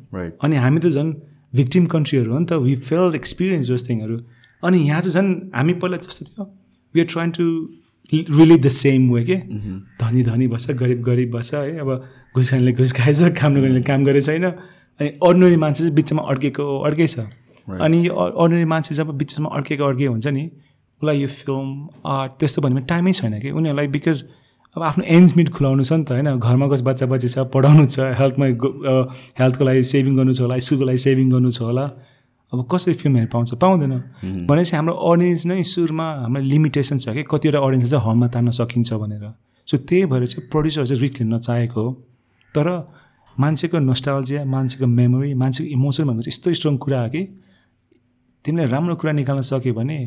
अनि 0.43 0.57
हामी 0.57 0.81
त 0.81 0.87
झन् 0.89 1.13
भिक्टिम 1.55 1.87
कन्ट्रीहरू 1.93 2.33
हो 2.33 2.39
नि 2.39 2.47
त 2.47 2.59
वी 2.65 2.75
फेल 2.89 3.15
एक्सपिरियन्स 3.15 3.67
जोस 3.69 3.89
थिङहरू 3.89 4.19
अनि 4.63 4.79
यहाँ 4.89 5.01
चाहिँ 5.01 5.15
झन् 5.15 5.31
हामी 5.55 5.73
पहिला 5.85 5.97
जस्तो 6.07 6.25
थियो 6.27 6.45
we 6.95 7.01
are 7.01 7.07
trying 7.13 7.31
to 7.39 7.45
relive 8.13 8.61
the 8.61 8.69
same 8.69 9.11
way 9.13 9.23
के 9.25 9.37
धनी 10.01 10.23
धनी 10.23 10.47
बस्छ 10.49 10.71
गरिब 10.83 11.03
गरिब 11.03 11.31
बस्छ 11.37 11.55
है? 11.55 11.79
अब 11.79 11.89
घुस 12.35 12.51
खानेले 12.51 12.73
घुस 12.73 12.93
खाएछ 12.93 13.23
काम 13.41 13.53
नगर्नेले 13.53 13.83
काम 13.83 14.05
गरेको 14.05 14.27
छैन 14.27 14.45
अनि 14.45 15.09
अर्डिनरी 15.21 15.57
मान्छे 15.57 15.81
चाहिँ 15.85 15.95
बिचमा 15.95 16.23
अड्केको 16.33 16.65
अड्कै 16.89 17.07
छ। 17.07 17.19
अनि 17.69 17.97
यो 18.07 18.13
अर्डिनरी 18.15 18.65
मान्छे 18.73 18.95
जब 18.95 19.11
बिचमा 19.19 19.49
अड्केको 19.57 19.85
अड्के 19.85 20.07
हुन्छ 20.07 20.27
नि 20.27 20.45
उसलाई 21.03 21.17
यो 21.19 21.29
फिल्म 21.29 21.89
आर्ट 22.07 22.33
त्यस्तो 22.41 22.63
भन्ने 22.63 22.81
टाइमै 22.89 23.13
छैन 23.13 23.41
कि। 23.41 23.51
उनीहरूलाई 23.51 23.87
बिकज 23.97 24.25
अब 24.77 24.83
आफ्नो 24.83 25.05
एन्ज 25.05 25.35
मिट 25.37 25.49
खुलाउनु 25.53 25.85
छ 25.85 25.93
नि 25.93 26.05
त 26.05 26.13
होइन? 26.13 26.29
घरमा 26.39 26.67
कस 26.73 26.81
बच्चा 26.89 27.07
बच्ची 27.07 27.29
छ 27.29 27.45
पढाउनु 27.53 27.85
छ 27.87 28.17
हेल्थमा 28.21 28.47
हेल्थको 29.41 29.65
लागि 29.65 29.83
सेभिङ 29.85 30.17
गर्नु 30.17 30.33
छ 30.33 30.41
होला 30.41 30.59
स्कुलको 30.65 30.85
लागि 30.89 31.01
सेभिङ 31.05 31.27
गर्नु 31.31 31.51
छ 31.51 31.61
होला। 31.69 31.85
अब 32.53 32.59
कसरी 32.73 32.95
फिल्म 33.01 33.17
हेर्नु 33.17 33.33
पाउँछ? 33.33 33.51
पाउँदैन। 33.61 33.93
भनेपछि 34.49 34.77
हाम्रो 34.77 34.95
अडियन्स 34.95 35.45
नै 35.47 35.63
सुरुमा 35.73 36.07
हाम्रो 36.23 36.43
लिमिटेसन 36.53 36.99
छ 37.05 37.13
कि 37.17 37.23
कतिवटा 37.29 37.59
अडियन्स 37.61 37.91
चाहिँ 37.91 38.05
हलमा 38.07 38.27
तान्न 38.33 38.51
सकिन्छ 38.61 38.93
भनेर। 39.03 39.25
सो 39.69 39.77
त्यही 39.77 40.05
भएर 40.09 40.27
चाहिँ 40.33 40.49
प्रड्युसर 40.49 40.87
चाहिँ 40.89 41.01
रिच 41.03 41.21
लिन 41.21 41.35
नचाहेको 41.35 41.81
हो। 41.81 41.91
तर 42.55 42.69
मान्छेको 43.37 43.79
नोस्टालजिया 43.79 44.45
मान्छेको 44.45 44.87
मेमोरी 44.87 45.35
मान्छेको 45.35 45.71
इमोसन 45.71 46.05
भनेको 46.05 46.23
चाहिँ 46.23 46.35
यस्तो 46.35 46.55
स्ट्रङ 46.55 46.77
कुरा 46.85 47.01
हो 47.03 47.09
कि 47.09 47.23
तिमीले 48.45 48.67
राम्रो 48.67 48.95
कुरा 48.97 49.13
निकाल्न 49.13 49.43
सक्यो 49.43 49.75
भने 49.75 49.99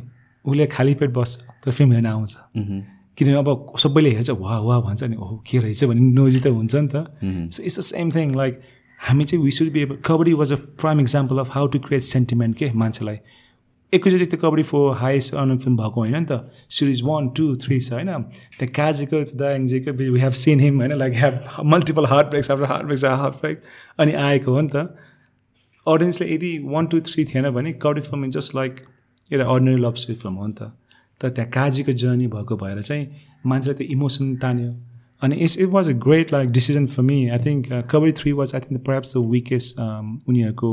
उसले 0.46 0.66
खाली 0.68 0.93
पेट 0.96 1.10
बस्छ 1.14 1.41
तर 1.66 1.72
फिल्म 1.72 1.91
हेर्न 1.93 2.06
आउँछ। 2.06 2.38
किनभने 3.18 3.38
अब 3.38 3.50
सबैले 3.80 4.10
हेर्छ 4.16 4.30
वा 4.30 4.60
वा 4.60 4.80
भन्छ 4.82 5.04
नि 5.04 5.16
ओहो 5.16 5.36
के 5.48 5.58
रहेछ? 5.58 5.84
भने 5.84 6.02
नोजी 6.14 6.39
त 6.39 6.48
हुन्छ 6.48 6.76
नि 6.76 6.88
त। 6.93 6.96
So 7.54 7.64
it's 7.64 7.80
the 7.80 7.82
same 7.82 8.12
thing 8.12 8.36
like 8.36 8.62
हामी 9.00 9.24
चाहिँ 9.24 9.43
we 9.43 9.52
should 9.52 9.72
be 9.72 9.82
able 9.82 9.98
Kabaddi 10.06 10.34
was 10.34 10.54
a 10.54 10.56
prime 10.82 11.00
example 11.02 11.39
of 11.39 11.50
how 11.56 11.68
to 11.68 11.80
create 11.80 12.04
sentiment 12.04 12.58
के 12.58 12.72
मान्छेलाई। 12.76 13.18
एकैचोटि 13.93 14.25
त्यो 14.25 14.39
Kabaddi 14.39 14.63
four 14.63 14.95
highest 14.97 15.33
earn 15.36 15.57
film 15.57 15.77
भएको 15.77 15.99
होइन 16.01 16.15
नि 16.15 16.25
त। 16.31 16.51
सिरिज 16.69 17.01
वान 17.03 17.29
टू 17.38 17.55
थ्री 17.55 17.79
छ 17.79 17.93
होइन। 17.93 18.07
त्यहाँ 18.59 18.71
काजीको 18.75 19.23
दाङजीको 19.38 19.91
वी 19.93 20.19
हेभ 20.19 20.33
सिन 20.43 20.59
हिम 20.59 20.79
होइन 20.79 20.93
like 20.97 21.13
have 21.15 21.39
multiple 21.73 22.05
heart 22.13 22.27
breaks 22.29 22.51
after 22.51 22.65
heart 22.65 22.86
breaks 22.86 23.05
heart 23.05 23.36
break 23.41 23.61
अनि 23.99 24.13
आएको 24.23 24.51
हो 24.51 24.61
नि 24.61 24.69
त। 24.73 24.95
अडियन्सले 25.88 26.27
यदि 26.33 26.51
वान 26.65 26.88
टू 26.88 26.99
थ्री 27.07 27.25
थिएन 27.25 27.49
भने 27.51 27.73
kabaddi 27.81 28.01
film 28.01 28.25
is 28.25 28.38
just 28.38 28.55
like 28.55 28.81
एउटा 29.31 29.45
अर्डिनरी 29.45 29.81
लभ 29.81 29.95
स्टोरी 29.95 30.19
फिल्म 30.19 30.36
हो 30.36 30.47
नि 30.47 30.53
त। 30.53 30.71
तर 31.21 31.29
त्यहाँ 31.29 31.49
काजीको 31.51 31.91
जर्नी 32.01 32.27
भएको 32.27 32.55
भएर 32.57 32.81
चाहिँ 32.81 33.07
मान्छेलाई 33.45 33.77
त्यो 33.77 33.88
इमोसन 33.93 34.36
तान्यो। 34.43 34.71
अनि 35.21 35.36
it's 35.36 35.57
it 35.59 35.69
was 35.69 35.89
a 35.89 35.93
great 36.05 36.33
like 36.33 36.49
decision 36.51 36.86
for 36.88 37.03
me 37.03 37.17
I 37.29 37.39
think 37.45 37.67
Kabaddi 37.91 38.11
three 38.21 38.31
was 38.39 38.55
I 38.55 38.61
think 38.61 38.86
perhaps 38.86 39.17
the 39.17 39.25
weakest 39.31 39.79
उनीहरूको 39.79 40.71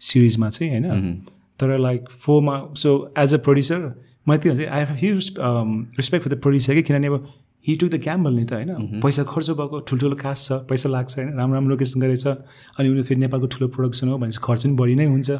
सिरिजमा 0.00 0.48
चाहिँ 0.50 0.70
होइन? 0.72 1.22
तर 1.60 1.78
लाइक 1.80 2.08
फोरमा 2.18 2.56
सो 2.78 2.92
एज 3.18 3.34
अ 3.34 3.38
प्रड्युसर 3.44 3.78
मैले 4.26 4.38
त्यो 4.38 4.52
भन्छ 4.52 4.68
I 4.68 4.80
have 4.80 4.96
huge 4.98 5.34
respect 5.38 6.24
for 6.24 6.34
the 6.34 6.40
producer 6.40 6.74
कि 6.74 6.82
किनभने 6.82 7.06
अब 7.08 7.28
हि 7.64 7.74
टु 7.76 7.88
द 7.88 8.00
ग्याम्बल 8.02 8.32
नि 8.34 8.44
त 8.44 8.52
होइन 8.54 9.00
पैसा 9.00 9.22
खर्च 9.28 9.50
भएको 9.52 9.80
ठुल्ठुलो 9.88 10.16
कास्ट 10.16 10.48
छ 10.48 10.60
पैसा 10.68 10.88
लाग्छ 10.88 11.16
होइन 11.16 11.32
राम्रो 11.34 11.54
राम्रो 11.54 11.70
लोकेसन 11.70 12.00
गरेछ 12.00 12.26
अनि 12.26 12.88
उनीहरू 12.88 13.02
फेरि 13.04 13.20
नेपालको 13.20 13.46
ठुलो 13.54 13.68
प्रोडक्सन 13.70 14.08
हो 14.08 14.18
भनेपछि 14.18 14.44
खर्च 14.44 14.62
पनि 14.64 14.76
बढी 14.76 14.94
नै 14.96 15.06
हुन्छ 15.06 15.38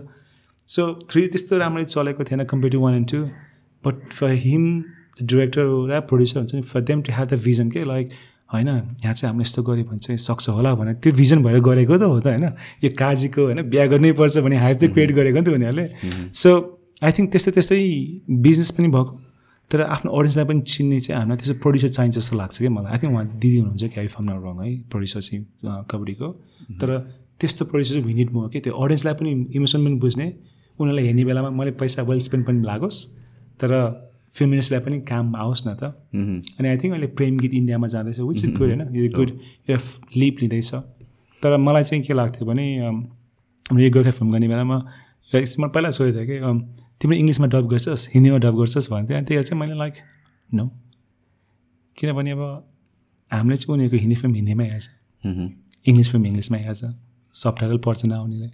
सो 0.69 0.87
थ्री 1.11 1.27
त्यस्तो 1.29 1.59
राम्ररी 1.59 1.85
चलेको 1.87 2.25
थिएन 2.25 2.45
compare 2.47 2.73
to 2.73 2.81
one 2.81 2.95
and 2.95 3.11
two 3.11 3.23
but 3.85 4.13
for 4.13 4.33
him 4.43 4.67
director 5.23 5.73
र 5.89 6.01
प्रड्युसर 6.07 6.41
हुन्छ 6.41 6.55
नि 6.55 6.63
for 6.65 6.81
them 6.91 7.03
to 7.03 7.13
have 7.13 7.29
the 7.29 7.41
vision 7.43 7.71
के 7.71 7.85
लाइक 7.85 8.13
होइन? 8.53 8.69
यहाँ 8.69 9.15
चाहिँ 9.15 9.31
हामीले 9.31 9.47
यस्तो 9.47 9.63
गऱ्यो 9.63 9.85
भने 9.85 9.99
चाहिँ 9.99 10.19
सक्छ 10.19 10.49
होला 10.49 10.75
भनेर 10.75 10.95
त्यो 11.03 11.13
भिजन 11.15 11.43
भएर 11.43 11.61
गरेको 11.63 11.97
त 11.99 12.03
हो 12.03 12.21
त 12.21 12.27
होइन? 12.27 12.47
यो 12.85 12.91
काजीको 12.99 13.41
होइन 13.47 13.63
बिहा 13.71 13.87
गर्नै 13.87 14.13
पर्छ 14.19 14.39
भने 14.43 14.57
हाइप 14.59 14.77
चाहिँ 14.79 14.93
क्रिएट 14.95 15.11
गरेको 15.15 15.39
नि 15.39 15.47
त 15.47 15.49
उनीहरूले। 15.55 15.87
सो 16.35 16.51
आई 17.03 17.11
थिङ्क 17.15 17.31
त्यस्तै 17.31 17.53
त्यस्तै 17.57 17.79
बिजनेस 18.27 18.71
पनि 18.77 18.89
भएको। 18.91 19.15
तर 19.71 19.81
आफ्नो 19.87 20.11
अडियन्सलाई 20.11 20.47
पनि 20.51 20.61
चिन्ने 20.67 20.99
चाहिँ 21.01 21.19
हामीलाई 21.21 21.39
त्यस्तो 21.39 21.57
प्रड्युसर 21.63 21.91
चाहिन्छ 21.95 22.15
जस्तो 22.19 22.37
लाग्छ 22.37 22.57
कि 22.59 22.69
मलाई। 22.69 22.91
आई 22.91 22.99
थिङ्क 22.99 23.13
उहाँ 23.15 23.27
दिदी 23.39 23.59
हुनुहुन्छ 23.63 23.85
कि 23.95 23.99
आई 24.03 24.07
फार्म 24.11 24.27
रङ 24.35 24.57
है 24.67 24.71
प्रड्युसर 24.91 25.21
चाहिँ 25.21 25.41
कबड्डीको। 25.87 26.29
तर 26.83 26.89
त्यस्तो 27.39 27.65
प्रड्युसर 27.71 27.95
चाहिँ 27.95 28.07
भिनिट 28.11 28.29
म 28.35 28.49
कि 28.51 28.59
त्यो 28.67 28.73
अडियन्सलाई 28.75 29.15
पनि 29.15 29.31
इमोसन 29.57 29.79
पनि 29.87 29.97
बुझ्ने। 30.03 30.27
उनीहरूलाई 30.79 31.05
हेर्ने 31.07 31.25
बेलामा 31.25 31.51
मैले 31.55 31.71
पैसा 31.79 32.03
वेल 32.03 32.21
स्पेन्ड 32.27 32.47
पनि 32.47 32.61
लागोस्। 32.67 32.99
तर 33.63 33.71
फिल्म 34.35 34.53
इन्डस्ट्रीलाई 34.53 34.85
पनि 34.87 35.01
काम 35.11 35.37
आओस् 35.37 35.67
न 35.67 35.75
त। 35.75 35.83
अनि 36.59 36.69
आई 36.69 36.77
थिङ्क 36.79 36.93
अहिले 36.95 37.07
प्रेम 37.19 37.39
गीत 37.39 37.55
इन्डियामा 37.55 37.87
जाँदैछ 37.87 38.21
विच 38.21 38.45
इज 38.45 38.51
गुड 38.57 38.69
होइन? 38.69 38.83
यो 38.97 39.09
गुड 39.17 39.31
यो 39.71 39.77
लिप 40.17 40.37
लिँदैछ। 40.41 40.75
तर 41.43 41.57
मलाई 41.57 41.85
चाहिँ 41.85 42.05
के 42.05 42.13
लाग्थ्यो 42.15 42.47
भने 42.47 42.65
हाम्रो 42.79 43.83
यो 43.85 43.91
गोर्खा 43.91 44.11
फिल्म 44.11 44.33
गर्ने 44.33 44.49
बेलामा 44.49 44.79
मैले 45.31 45.69
पहिला 45.69 45.91
सोधेको 45.91 46.19
थिएँ 46.19 46.27
कि 46.27 46.37
तिम्रो 47.01 47.17
इङ्ग्लिसमा 47.17 47.47
डब 47.47 47.67
गर्छस् 47.71 48.09
हिन्दीमा 48.15 48.39
डब 48.45 48.55
गर्छस् 48.61 48.91
भन्थ्यो। 48.91 49.17
अनि 49.17 49.27
त्यही 49.27 49.43
चाहिँ 49.43 49.61
मैले 49.61 49.75
लाइक 49.79 49.95
नो 50.51 50.65
किनभने 51.99 52.31
अब 52.31 52.43
हामीले 53.31 53.57
चाहिँ 53.57 53.73
उनीहरूको 53.75 53.97
हिन्दी 53.97 54.17
फिल्म 54.21 54.35
हिन्दीमै 54.35 54.67
हेर्छ। 54.71 54.87
इङ्ग्लिस 55.89 56.11
फिल्म 56.11 56.27
इङ्ग्लिसमै 56.27 56.59
हेर्छ। 56.63 56.83
सब 57.35 57.55
टाइटल 57.59 57.79
पढ्छ 57.79 58.05
नआउनेलाई 58.05 58.51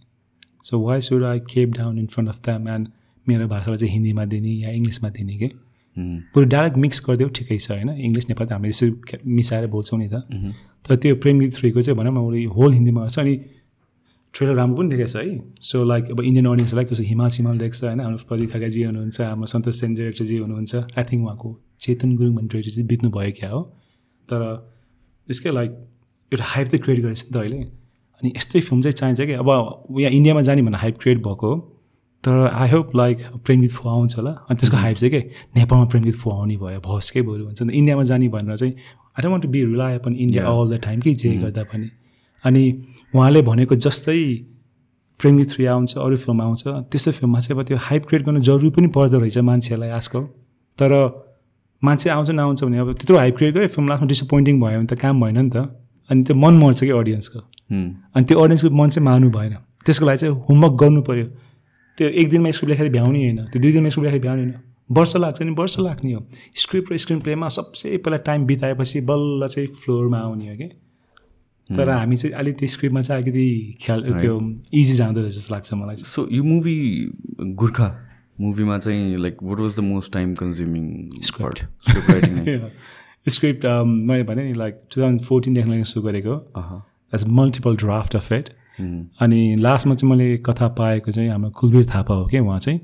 so 0.65 0.81
why 0.81 1.01
should 1.01 1.25
I 1.25 1.39
keep 1.53 1.69
down 1.77 1.99
in 1.99 2.07
front 2.07 2.29
of 2.29 2.41
the 2.47 2.49
man 2.65 2.87
मेरो 3.27 3.47
भाषालाई 3.49 3.79
चाहिँ 3.79 3.93
हिन्दीमा 3.93 4.25
दिने 4.25 4.53
या 4.65 4.71
इङ्ग्लिसमा 4.71 5.09
दिने 5.11 5.37
कि? 5.39 5.49
बरु 5.97 6.45
डाइरेक्ट 6.45 6.77
मिक्स 6.77 7.03
गरिदेऊ 7.09 7.29
ठिकै 7.29 7.59
छ 7.59 7.71
होइन? 7.71 7.91
इङ्ग्लिस 7.97 8.29
नेपाली 8.29 8.49
त 8.49 8.53
हामीले 8.53 8.71
यसरी 8.71 9.19
मिसाएर 9.27 9.67
बोल्छौँ 9.67 9.99
नि 9.99 10.09
त। 10.09 10.23
तर 10.85 10.97
त्यो 10.97 11.15
प्रेम 11.23 11.41
गीत 11.41 11.53
थ्रीको 11.57 11.83
चाहिँ 11.83 11.99
भनौँ 11.99 12.13
न 12.13 12.19
उसले 12.19 12.45
होल 12.57 12.73
हिन्दीमा 12.73 13.01
गर्छ 13.03 13.19
अनि 13.19 13.35
ट्रेलर 14.35 14.55
राम्रो 14.55 14.77
पनि 14.77 14.89
देखेको 14.93 15.09
छ 15.09 15.17
है। 15.17 15.41
सो 15.63 15.85
लाइक 15.85 16.05
अब 16.13 16.21
इन्डियन 16.21 16.47
अडियन्सलाई 16.47 16.85
कसो 16.85 17.03
हिमाल 17.03 17.31
सिमाल 17.37 17.59
देख्छ 17.59 17.85
होइन? 17.85 18.01
हाम्रो 18.01 18.25
प्रदीप 18.29 18.51
खड्काजी 18.53 18.83
हुनुहुन्छ 18.83 19.21
हाम्रो 19.21 19.47
सन्तोष 19.47 19.75
सेन 19.81 19.95
डिरेक्टरजी 19.95 20.37
हुनुहुन्छ। 20.37 20.75
आई 20.99 21.05
थिङ्क 21.09 21.23
उहाँको 21.25 21.49
चेतन 21.81 22.17
गुरुङ 22.17 22.35
भन्ने 22.37 22.49
डिरेक्टर 22.49 22.71
चाहिँ 22.71 22.87
बित्नु 22.89 23.11
भयो 23.17 23.33
क्या 23.39 23.51
हो। 23.51 23.61
तर 24.29 24.41
यसकै 25.29 25.51
लाइक 25.51 25.71
एउटा 26.33 26.45
हाइप 26.53 26.67
चाहिँ 26.69 26.83
क्रिएट 26.85 27.01
गरेको 27.01 27.17
छ 27.17 27.25
नि 27.25 27.33
त 27.33 27.37
अहिले। 27.41 27.59
अनि 28.21 28.29
यस्तै 28.37 28.61
फिल्म 28.61 28.81
चाहिँ 28.83 28.97
चाहिन्छ 29.01 29.21
कि 29.21 29.33
अब 29.41 29.49
यहाँ 30.01 30.13
इन्डियामा 30.13 30.43
जाने 30.49 30.63
भनेर 30.63 30.81
हाइप 30.85 30.97
क्रिएट 31.01 31.19
भएको 31.25 31.47
हो। 31.47 31.57
तर 32.25 32.49
आई 32.53 32.69
होप 32.71 32.95
लाइक 32.97 33.19
प्रेमगीत 33.45 33.73
फु 33.73 33.89
आउँछ 33.89 34.17
होला। 34.17 34.31
अनि 34.31 34.57
त्यसको 34.57 34.77
हाइप 34.77 34.97
चाहिँ 34.97 35.11
के? 35.11 35.21
नेपालमा 35.57 35.85
प्रेमगीत 35.87 36.17
फु 36.17 36.31
आउने 36.31 36.57
भयो 36.57 36.81
भस 36.87 37.11
के 37.11 37.23
बरु 37.23 37.45
हुन्छ 37.45 37.63
नि। 37.63 37.73
इन्डियामा 37.73 38.03
जाने 38.03 38.29
भनेर 38.29 38.57
चाहिँ 38.57 38.73
I 38.73 39.23
don't 39.23 39.33
want 39.33 39.43
to 39.45 39.49
be 39.51 39.65
rely 39.65 39.95
upon 39.99 40.15
India 40.15 40.47
all 40.47 40.77
the 40.77 40.81
time 40.85 41.01
कि 41.01 41.15
जे 41.15 41.31
गर्दा 41.37 41.63
पनि। 41.73 41.91
अनि 42.45 42.63
उहाँले 43.15 43.43
भनेको 43.43 43.77
जस्तै 43.77 44.19
प्रेमगीत 45.21 45.51
थ्री 45.51 45.65
आउँछ 45.67 45.97
अरू 45.99 46.17
फिल्म 46.17 46.43
आउँछ 46.43 46.63
त्यस्तो 46.67 47.13
फिल्ममा 47.13 47.41
चाहिँ 47.41 47.61
अब 47.61 47.67
त्यो 47.67 47.77
हाइप 47.81 48.07
क्रिएट 48.07 48.25
गर्नु 48.27 48.41
जरुरी 48.41 48.71
पनि 48.71 48.89
पर्दो 48.97 49.19
रहेछ 49.19 49.39
मान्छेहरूलाई 49.39 49.91
आजकल। 49.91 50.23
तर 50.79 50.93
मान्छे 51.83 52.11
आउँछ 52.11 52.31
नआउँछ 52.31 52.65
भने 52.65 52.79
अब 52.79 52.93
त्यत्रो 52.93 53.17
हाइप 53.19 53.37
क्रिएट 53.37 53.55
गऱ्यो 53.55 53.69
फिल्म 53.69 53.93
आफ्नो 53.93 54.09
डिसपोइन्टिङ 54.09 54.61
भयो 54.61 54.79
भने 54.79 54.87
त 54.87 54.99
काम 55.01 55.21
भएन 55.21 55.39
नि 55.39 55.51
त। 55.51 55.57
अनि 56.11 56.23
त्यो 56.25 56.37
मन 56.37 56.55
मर्छ 56.59 56.81
कि 56.81 56.91
अडियन्सको 56.91 57.41
अनि 58.17 58.25
त्यो 58.25 58.41
अडियन्सको 58.41 58.71
मन 58.77 58.89
चाहिँ 58.91 59.05
मार्नु 59.05 59.31
भएन। 59.31 59.55
त्यसको 59.87 60.07
लागि 60.07 60.19
चाहिँ 60.19 60.35
होमवर्क 60.49 60.75
गर्नु 60.83 61.03
पऱ्यो 61.03 61.27
त्यो 61.99 62.09
एक 62.09 62.31
दिनमा 62.31 62.51
स्क्रिप्ट 62.51 62.71
लेखेर 62.71 62.93
भ्याउने 62.93 63.19
होइन 63.19 63.45
त्यो 63.45 63.63
दुई 63.63 63.73
दिनमा 63.73 63.89
स्क्रिप्ट 63.89 64.07
लेखेर 64.07 64.21
भ्याउने 64.23 64.43
होइन। 64.43 64.55
वर्ष 64.91 65.17
लाग्छ 65.17 65.43
नि 65.43 65.51
वर्ष 65.51 65.79
लाग्ने 65.79 66.13
हो। 66.13 66.27
स्क्रिप्ट 66.57 66.93
र 66.93 66.97
स्क्रिन 66.97 67.21
प्लेमा 67.21 67.49
सबसे 67.49 67.97
पहिला 67.97 68.17
टाइम 68.17 68.47
बिताएपछि 68.47 69.01
बल्ल 69.01 69.49
चाहिँ 69.49 69.69
फ्लोरमा 69.69 70.19
आउने 70.19 70.49
हो 70.49 70.57
कि। 70.57 70.69
तर 71.71 71.89
हामी 71.89 72.17
चाहिँ 72.17 72.35
अलिक 72.37 72.59
त्यो 72.59 72.69
स्क्रिप्टमा 72.69 73.01
चाहिँ 73.01 73.23
अलिकति 73.23 73.79
ख्याल 73.87 74.03
त्यो 74.03 74.35
इजी 74.75 74.95
जाँदो 74.95 75.21
रहेछ 75.21 75.35
जस्तो 75.35 75.55
लाग्छ 75.55 75.75
मलाई 75.75 75.97
सो 75.97 76.29
यो 76.33 76.43
मुभी 76.43 76.77
गोर्खा 77.41 77.89
मुभीमा 78.41 78.79
चाहिँ 78.79 79.17
like 79.17 79.37
what 79.43 79.61
was 79.61 79.77
the 79.77 79.81
most 79.81 80.13
time 80.13 80.35
consuming 80.35 81.11
script 81.23 81.59
script 83.29 83.67
मैले 83.67 84.23
भने 84.23 84.45
नि 84.45 84.53
लाइक 84.55 84.81
टु 84.95 85.01
थाउजन्ड 85.01 85.23
फोर्टिनदेखि 85.23 85.85
सुरु 85.85 86.07
गरेको 86.07 86.37
that's 86.37 87.27
multiple 87.27 87.77
draft 87.77 88.17
of 88.17 88.33
it 88.33 88.49
अनि 88.79 89.57
लास्टमा 89.59 89.95
चाहिँ 89.95 90.11
मैले 90.11 90.37
कथा 90.47 90.69
पाएको 90.79 91.13
चाहिँ 91.13 91.29
हाम्रो 91.31 91.51
कुलवीर 91.51 91.87
थापा 91.87 92.15
हो 92.15 92.27
कि 92.27 92.39
उहाँ 92.39 92.59
चाहिँ। 92.59 92.81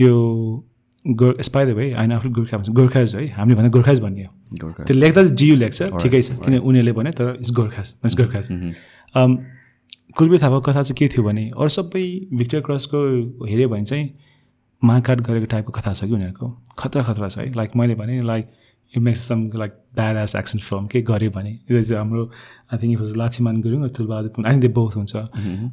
यो 0.00 0.12
गोर् 1.06 1.42
स्पाइद 1.42 1.68
भाइ 1.74 1.90
होइन 1.92 2.12
आफ्नो 2.12 2.30
गोर्खा 2.30 2.56
भन्छ। 2.56 2.68
गोर्खाज 2.70 3.14
है 3.16 3.26
हामीले 3.30 3.56
भने 3.58 3.68
गोर्खाज 3.70 4.00
भन्ने 4.00 4.24
हो। 4.24 4.70
त्यो 4.84 4.94
लेख्दा 4.94 5.22
चाहिँ 5.22 5.36
डियु 5.36 5.56
लेख्छ 5.56 5.82
ठिकै 5.82 6.22
छ 6.22 6.38
किन 6.40 6.58
उनीहरूले 6.58 6.92
भने 6.92 7.10
तर 7.12 7.36
इट्स 7.40 7.52
गोर्खाज 7.52 7.94
इट्स 8.04 8.16
गोर्खाज। 8.16 8.48
कुलवीर 10.18 10.38
थापाको 10.42 10.60
कथा 10.60 10.82
चाहिँ 10.82 10.96
के 10.98 11.08
थियो 11.08 11.22
भने 11.24 11.50
अरू 11.50 11.68
सबै 11.70 12.04
भिक्टर 12.34 12.60
क्रसको 12.60 12.98
हेऱ्यो 13.46 13.68
भने 13.68 13.84
चाहिँ 13.84 14.10
मारकाट 14.82 15.20
गरेको 15.20 15.46
टाइपको 15.46 15.72
कथा 15.72 15.92
छ 15.92 16.04
कि 16.04 16.12
उनीहरूको? 16.12 16.46
खतरा 16.78 17.02
खतरा 17.02 17.28
छ 17.28 17.38
है। 17.38 17.52
लाइक 17.54 17.76
मैले 17.76 17.94
भने 17.94 18.18
like 18.18 18.50
you 18.94 19.02
makes 19.02 19.20
some 19.28 19.50
like 19.56 19.72
badass 20.16 20.34
action 20.36 20.58
film 20.58 20.86
के 20.92 21.02
गऱ्यो 21.10 21.30
भने। 21.30 21.50
यो 21.70 21.82
चाहिँ 21.82 21.98
हाम्रो 21.98 22.24
I 22.72 22.78
think 22.82 22.92
if 23.00 23.16
Lachhiman 23.16 23.60
Gurung 23.66 23.88
Tulbahadur 23.98 24.46
I 24.46 24.52
think 24.52 24.62
they 24.62 24.68
both 24.78 24.96
हुन्छ। 24.96 25.16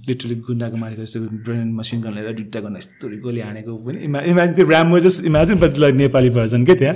लिटरली 0.09 0.35
गुन्डाको 0.47 0.77
मारेको 0.83 1.01
यस्तो 1.01 1.19
ब्रेन 1.45 1.71
मसिन 1.79 2.01
गन 2.01 2.13
लिएर 2.17 2.33
दुइटा 2.41 2.59
गर्न 2.65 2.77
यस्तो 2.77 3.09
गोली 3.23 3.41
हानेको 3.47 3.77
पनि 3.87 3.97
इमा 4.09 4.19
इमाजिन 4.33 4.53
त्यो 4.55 4.67
राम्रो 4.69 4.99
just 5.07 5.25
imagine 5.31 5.59
but 5.63 5.77
like 5.85 5.95
Nepali 6.03 6.29
version 6.37 6.65
के 6.65 6.75
त्यहाँ? 6.81 6.95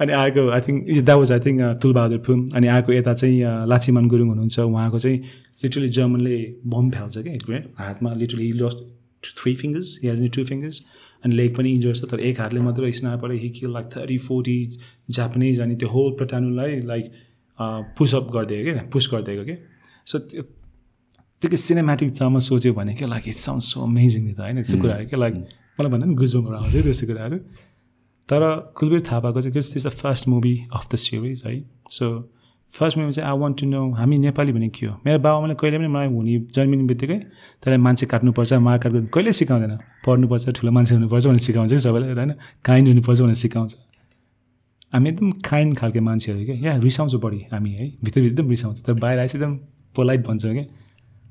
अनि 0.00 0.12
आएको 0.12 0.48
I 0.50 0.60
think 0.66 0.80
that 0.88 1.18
was 1.18 1.32
I 1.32 1.40
think 1.46 1.60
Tulbahadur 1.82 2.18
film 2.26 2.40
अनि 2.56 2.66
आएको 2.74 2.92
यता 2.92 3.14
चाहिँ 3.14 3.66
लाछिमान 3.72 4.08
गुरुङ 4.08 4.28
हुनुहुन्छ 4.28 4.58
उहाँको 4.58 4.98
चाहिँ 4.98 5.18
लिटरली 5.64 5.88
जर्मनले 5.98 6.36
बम 6.74 6.90
फ्याल्छ 6.90 7.18
क्या 7.26 7.58
हातमा 7.78 8.14
literally 8.22 8.50
lost 8.62 8.78
three 9.42 9.54
fingers 9.62 9.98
has 10.04 10.30
two 10.36 10.44
fingers 10.44 10.82
अनि 11.24 11.34
लेग 11.34 11.56
पनि 11.56 11.70
इन्जोर 11.72 11.94
छ 11.96 12.10
तर 12.10 12.20
एक 12.20 12.40
हातले 12.40 12.60
मात्र 12.60 12.90
sniper 12.92 13.32
he 13.42 13.50
kill 13.58 13.72
like 13.72 13.86
thirty 13.96 14.18
forty 14.18 14.56
Japanese 15.10 15.60
अनि 15.60 15.74
त्यो 15.76 15.88
होल 15.88 16.10
प्लटानुलाई 16.18 16.80
लाइक 16.86 17.04
पुसअप 17.98 18.30
गरिदिएको 18.34 18.72
क्या 18.72 18.84
पुस 18.92 19.08
गरिदिएको 19.12 19.44
क्या। 19.44 19.56
सो 20.06 20.18
त्यो 20.18 20.42
त्यो 21.42 21.50
के 21.50 21.56
सिनेमेटिक 21.58 22.12
जम्मा 22.14 22.38
सोच्यो 22.48 22.72
भने 22.74 22.94
क्या 22.94 23.08
like 23.08 23.28
it 23.28 23.38
sound 23.38 23.62
so 23.62 23.82
amazing 23.82 24.24
नि 24.24 24.32
त 24.32 24.40
होइन? 24.40 24.56
त्यस्तो 24.56 24.78
कुराहरू 24.82 25.06
क्या 25.06 25.18
लाइक 25.20 25.34
मलाई 25.34 25.90
भन्दा 25.90 26.06
पनि 26.06 26.14
गुजबमहरू 26.14 26.56
आउँछ 26.56 26.74
त्यस्तो 26.82 27.06
कुराहरू। 27.06 27.38
तर 28.28 28.42
कुलवीर 28.76 29.00
थापाको 29.10 29.40
चाहिँ 29.40 29.52
के 29.52 29.58
is 29.58 29.86
the 29.86 29.90
first 29.92 30.28
movie 30.28 30.54
of 30.72 30.84
the 30.92 30.96
series 31.04 31.42
है 31.46 31.54
सो 31.90 32.06
फर्स्ट 32.74 32.98
मुभी 32.98 33.12
चाहिँ 33.12 33.30
आई 33.30 33.38
वान्ट 33.38 33.60
टु 33.60 33.66
नो 33.66 33.80
हामी 33.94 34.18
नेपाली 34.18 34.52
भने 34.52 34.68
के 34.68 34.86
हो? 34.86 34.94
मेरो 35.06 35.18
बाबामाले 35.18 35.54
कहिले 35.60 35.78
पनि 35.78 35.88
मलाई 35.88 36.08
हुने 36.08 36.38
जन्मिने 36.54 36.84
बित्तिकै 36.88 37.18
त्यसलाई 37.60 37.78
मान्छे 37.78 38.06
काट्नुपर्छ 38.06 38.52
मार 38.66 38.78
काट 38.78 38.92
कहिले 39.14 39.32
सिकाउँदैन। 39.32 39.76
पढ्नुपर्छ 40.06 40.48
ठुलो 40.56 40.70
मान्छे 40.72 40.94
हुनुपर्छ 40.94 41.26
भनेर 41.26 41.38
सिकाउँछ 41.38 41.70
कि 41.72 41.78
सबैलाई 41.78 42.12
होइन? 42.12 42.32
काइन्ड 42.64 42.88
हुनुपर्छ 42.88 43.20
भनेर 43.20 43.34
सिकाउँछ। 43.34 43.76
हामी 44.92 45.08
एकदम 45.08 45.30
काइन्ड 45.44 45.76
खालको 45.78 46.00
मान्छेहरू 46.00 46.44
क्या 46.44 46.56
यहाँ 46.56 46.80
रिसाउँछ 46.80 47.14
बढी 47.14 47.40
हामी 47.52 47.70
है? 47.72 47.92
भित्रभित्र 48.04 48.32
एकदम 48.32 48.50
रिसाउँछ। 48.50 48.82
तर 48.86 48.92
बाहिर 48.94 49.18
आएपछि 49.18 49.38
एकदम 49.38 49.56
पोलाइट 49.96 50.26
भन्छौँ 50.26 50.52
क्या 50.54 50.64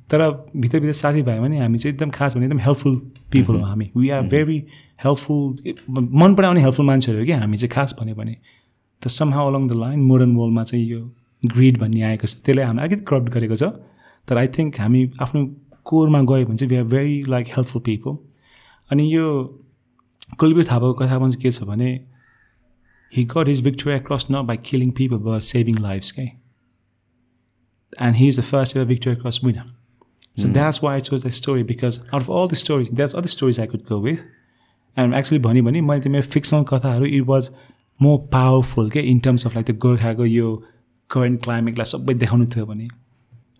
तर 0.10 0.22
भित्रभित्र 0.56 0.94
साथीभाइ 0.94 1.40
पनि 1.40 1.58
हामी 1.58 1.78
चाहिँ 1.78 1.94
एकदम 1.94 2.10
खास 2.10 2.36
भने 2.36 2.46
एकदम 2.46 2.60
हेल्पफुल 2.60 2.96
पिपल 3.32 3.56
हो 3.56 3.66
हामी। 3.66 3.90
वी 3.98 4.10
आर 4.10 4.22
भेरी 4.30 4.58
हेल्पफुल 5.06 5.74
मन 6.22 6.36
पराउने 6.36 6.62
हेल्पफुल 6.62 6.86
मान्छेहरू 6.86 7.20
हो 7.20 7.26
कि? 7.26 7.32
हामी 7.32 7.58
चाहिँ 7.58 7.72
खास 7.72 7.96
भन्यो 8.00 8.16
भने 8.16 8.36
त 9.02 9.08
somehow 9.10 9.48
along 9.48 9.68
the 9.68 9.74
line 9.76 10.00
modern 10.04 10.36
वर्ल्डमा 10.36 10.64
चाहिँ 10.64 10.86
यो 10.86 11.02
ग्रिड 11.44 11.78
भन्ने 11.80 12.02
आएको 12.10 12.28
छ 12.28 12.44
त्यसले 12.46 12.64
हामीलाई 12.64 12.88
अलिकति 12.88 13.06
करप्ट 13.10 13.34
गरेको 13.34 13.56
छ 13.56 13.72
तर 14.28 14.38
आई 14.38 14.48
थिङ्क 14.58 14.80
हामी 14.80 15.02
आफ्नो 15.22 15.46
कोरमा 15.86 16.22
गयो 16.32 16.46
भने 16.46 16.58
चाहिँ 16.58 16.70
we 16.72 16.78
are 16.78 16.88
very 16.94 17.18
like 17.36 17.48
helpful 17.58 17.82
people 17.90 18.18
अनि 18.92 19.10
यो 19.16 19.28
कुलवीर 20.40 20.66
थापाको 20.72 20.94
कथामा 21.04 21.30
चाहिँ 21.30 21.42
के 21.42 21.52
छ 21.52 21.70
भने 21.74 21.92
he 23.14 23.26
got 23.26 23.48
his 23.48 23.60
victory 23.60 23.94
across 23.94 24.30
not 24.30 24.48
by 24.48 24.56
killing 24.58 24.92
people 24.94 25.20
but 25.20 25.44
saving 25.44 25.76
lives 25.76 26.12
okay 26.12 26.38
and 28.00 28.16
he's 28.16 28.36
the 28.38 28.42
first 28.42 28.76
ever 28.76 28.86
victory 28.86 29.16
cross 29.16 29.42
winner 29.44 29.66
so 30.38 30.48
mm. 30.48 30.54
that's 30.54 30.82
why 30.82 30.96
i 30.96 31.00
chose 31.02 31.24
that 31.24 31.32
story 31.32 31.64
because 31.64 32.00
out 32.14 32.22
of 32.22 32.30
all 32.30 32.48
the 32.48 32.56
stories 32.56 32.90
there's 32.92 33.14
other 33.14 33.28
stories 33.28 33.60
i 33.60 33.66
could 33.66 33.86
go 33.86 33.98
with 34.00 34.24
and 34.98 35.16
actually 35.16 35.40
भन्यो 35.40 35.64
भने 35.64 35.82
मैले 35.82 36.02
त्यो 36.02 36.12
मेरो 36.12 36.28
fictional 36.28 36.64
कथाहरू 36.70 37.06
it 37.06 37.24
was 37.26 37.50
more 38.00 38.18
powerful 38.32 38.90
के 38.90 39.00
in 39.12 39.20
terms 39.28 39.46
of 39.46 39.56
like 39.56 39.66
त्यो 39.66 39.76
गोर्खाको 39.82 40.26
यो 40.26 40.48
करेन्ट 41.12 41.44
क्लाइमेटलाई 41.44 41.92
सबै 41.92 42.14
देखाउनु 42.24 42.46
थियो 42.56 42.66
भने 42.66 42.88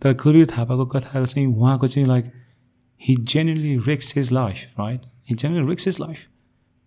तर 0.02 0.14
कुलवीर 0.24 0.46
थापाको 0.56 0.86
कथाको 0.96 1.26
चाहिँ 1.26 1.46
उहाँको 1.46 1.86
चाहिँ 1.86 2.08
like 2.08 2.32
he 3.02 3.16
genuinely 3.34 3.76
risks 3.88 4.16
his 4.16 4.32
life 4.32 4.80
right 4.80 5.00
he 5.30 5.34
genuinely 5.34 5.68
risks 5.70 5.86
his 5.86 6.00
life 6.00 6.18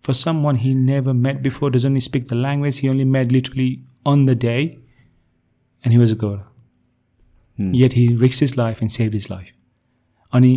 for 0.04 0.14
someone 0.14 0.58
he 0.62 0.72
never 0.80 1.12
met 1.12 1.38
before, 1.44 1.68
doesn't 1.74 2.00
speak 2.00 2.26
the 2.28 2.36
language, 2.36 2.76
he 2.78 2.88
only 2.88 3.04
met 3.04 3.32
literally 3.32 3.70
on 4.06 4.20
the 4.26 4.34
day, 4.44 4.60
and 5.84 5.92
he 5.92 5.98
was 5.98 6.12
a 6.12 6.16
गोरा 6.16 6.52
yet 7.74 7.94
he 7.94 8.06
risks 8.20 8.42
his 8.42 8.56
life 8.58 8.82
and 8.82 8.92
save 8.92 9.14
his 9.14 9.26
life 9.30 9.46
अनि 10.32 10.52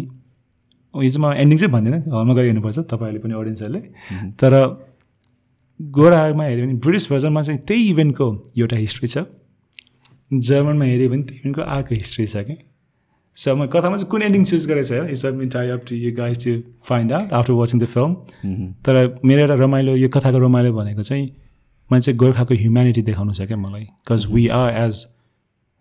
यो 0.95 1.09
चाहिँ 1.09 1.27
म 1.27 1.33
ending 1.33 1.57
चाहिँ 1.57 1.73
भन्दिनँ 1.73 1.99
हलमा 1.99 2.33
गएर 2.33 2.45
हेर्नुपर्छ 2.45 2.79
तपाईँहरूले 2.79 3.19
पनि 3.19 3.33
अडियन्सहरूले 3.33 3.79
तर 4.41 4.55
गोरामा 5.79 6.43
हेऱ्यो 6.43 6.65
भने 6.65 6.73
ब्रिटिस 6.73 7.11
भर्जनमा 7.11 7.41
चाहिँ 7.41 7.61
त्यही 7.61 7.89
इभेन्टको 7.89 8.27
एउटा 8.57 8.77
हिस्ट्री 8.77 9.07
छ। 9.07 9.17
जर्मनमा 10.31 10.85
हेऱ्यो 10.85 11.09
भने 11.09 11.21
इभेन्टको 11.35 11.61
अर्को 11.61 11.95
हिस्ट्री 11.95 12.25
छ 12.27 12.37
कि? 12.47 12.55
सो 13.37 13.55
म 13.55 13.65
कथामा 13.67 13.97
चाहिँ 13.97 14.09
कुन 14.11 14.21
एन्डिङ 14.21 14.43
चुज 14.45 14.65
गरेको 14.69 14.87
छ 14.87 15.09
it's 15.11 15.25
mean 15.35 15.49
tie 15.49 15.69
up 15.69 15.81
to 15.89 15.95
you 15.95 16.11
guys 16.15 16.43
to 16.45 16.51
find 16.85 17.13
out 17.13 17.33
after 17.33 17.53
watching 17.53 17.81
the 17.81 17.85
film 17.85 18.71
तर 18.85 18.95
मेरो 19.25 19.41
एउटा 19.41 19.55
रमाइलो 19.63 19.95
यो 19.95 20.09
कथाको 20.15 20.39
रमाइलो 20.45 20.73
भनेको 20.73 21.03
चाहिँ 21.03 21.25
मैले 21.89 22.01
चाहिँ 22.01 22.17
गोर्खाको 22.19 22.53
ह्युम्यानिटी 22.55 23.01
देखाउनु 23.01 23.33
छ 23.33 23.47
क्या 23.47 23.57
मलाई। 23.57 23.83
Because 23.83 24.25
we 24.33 24.47
are 24.55 24.69
as 24.83 25.05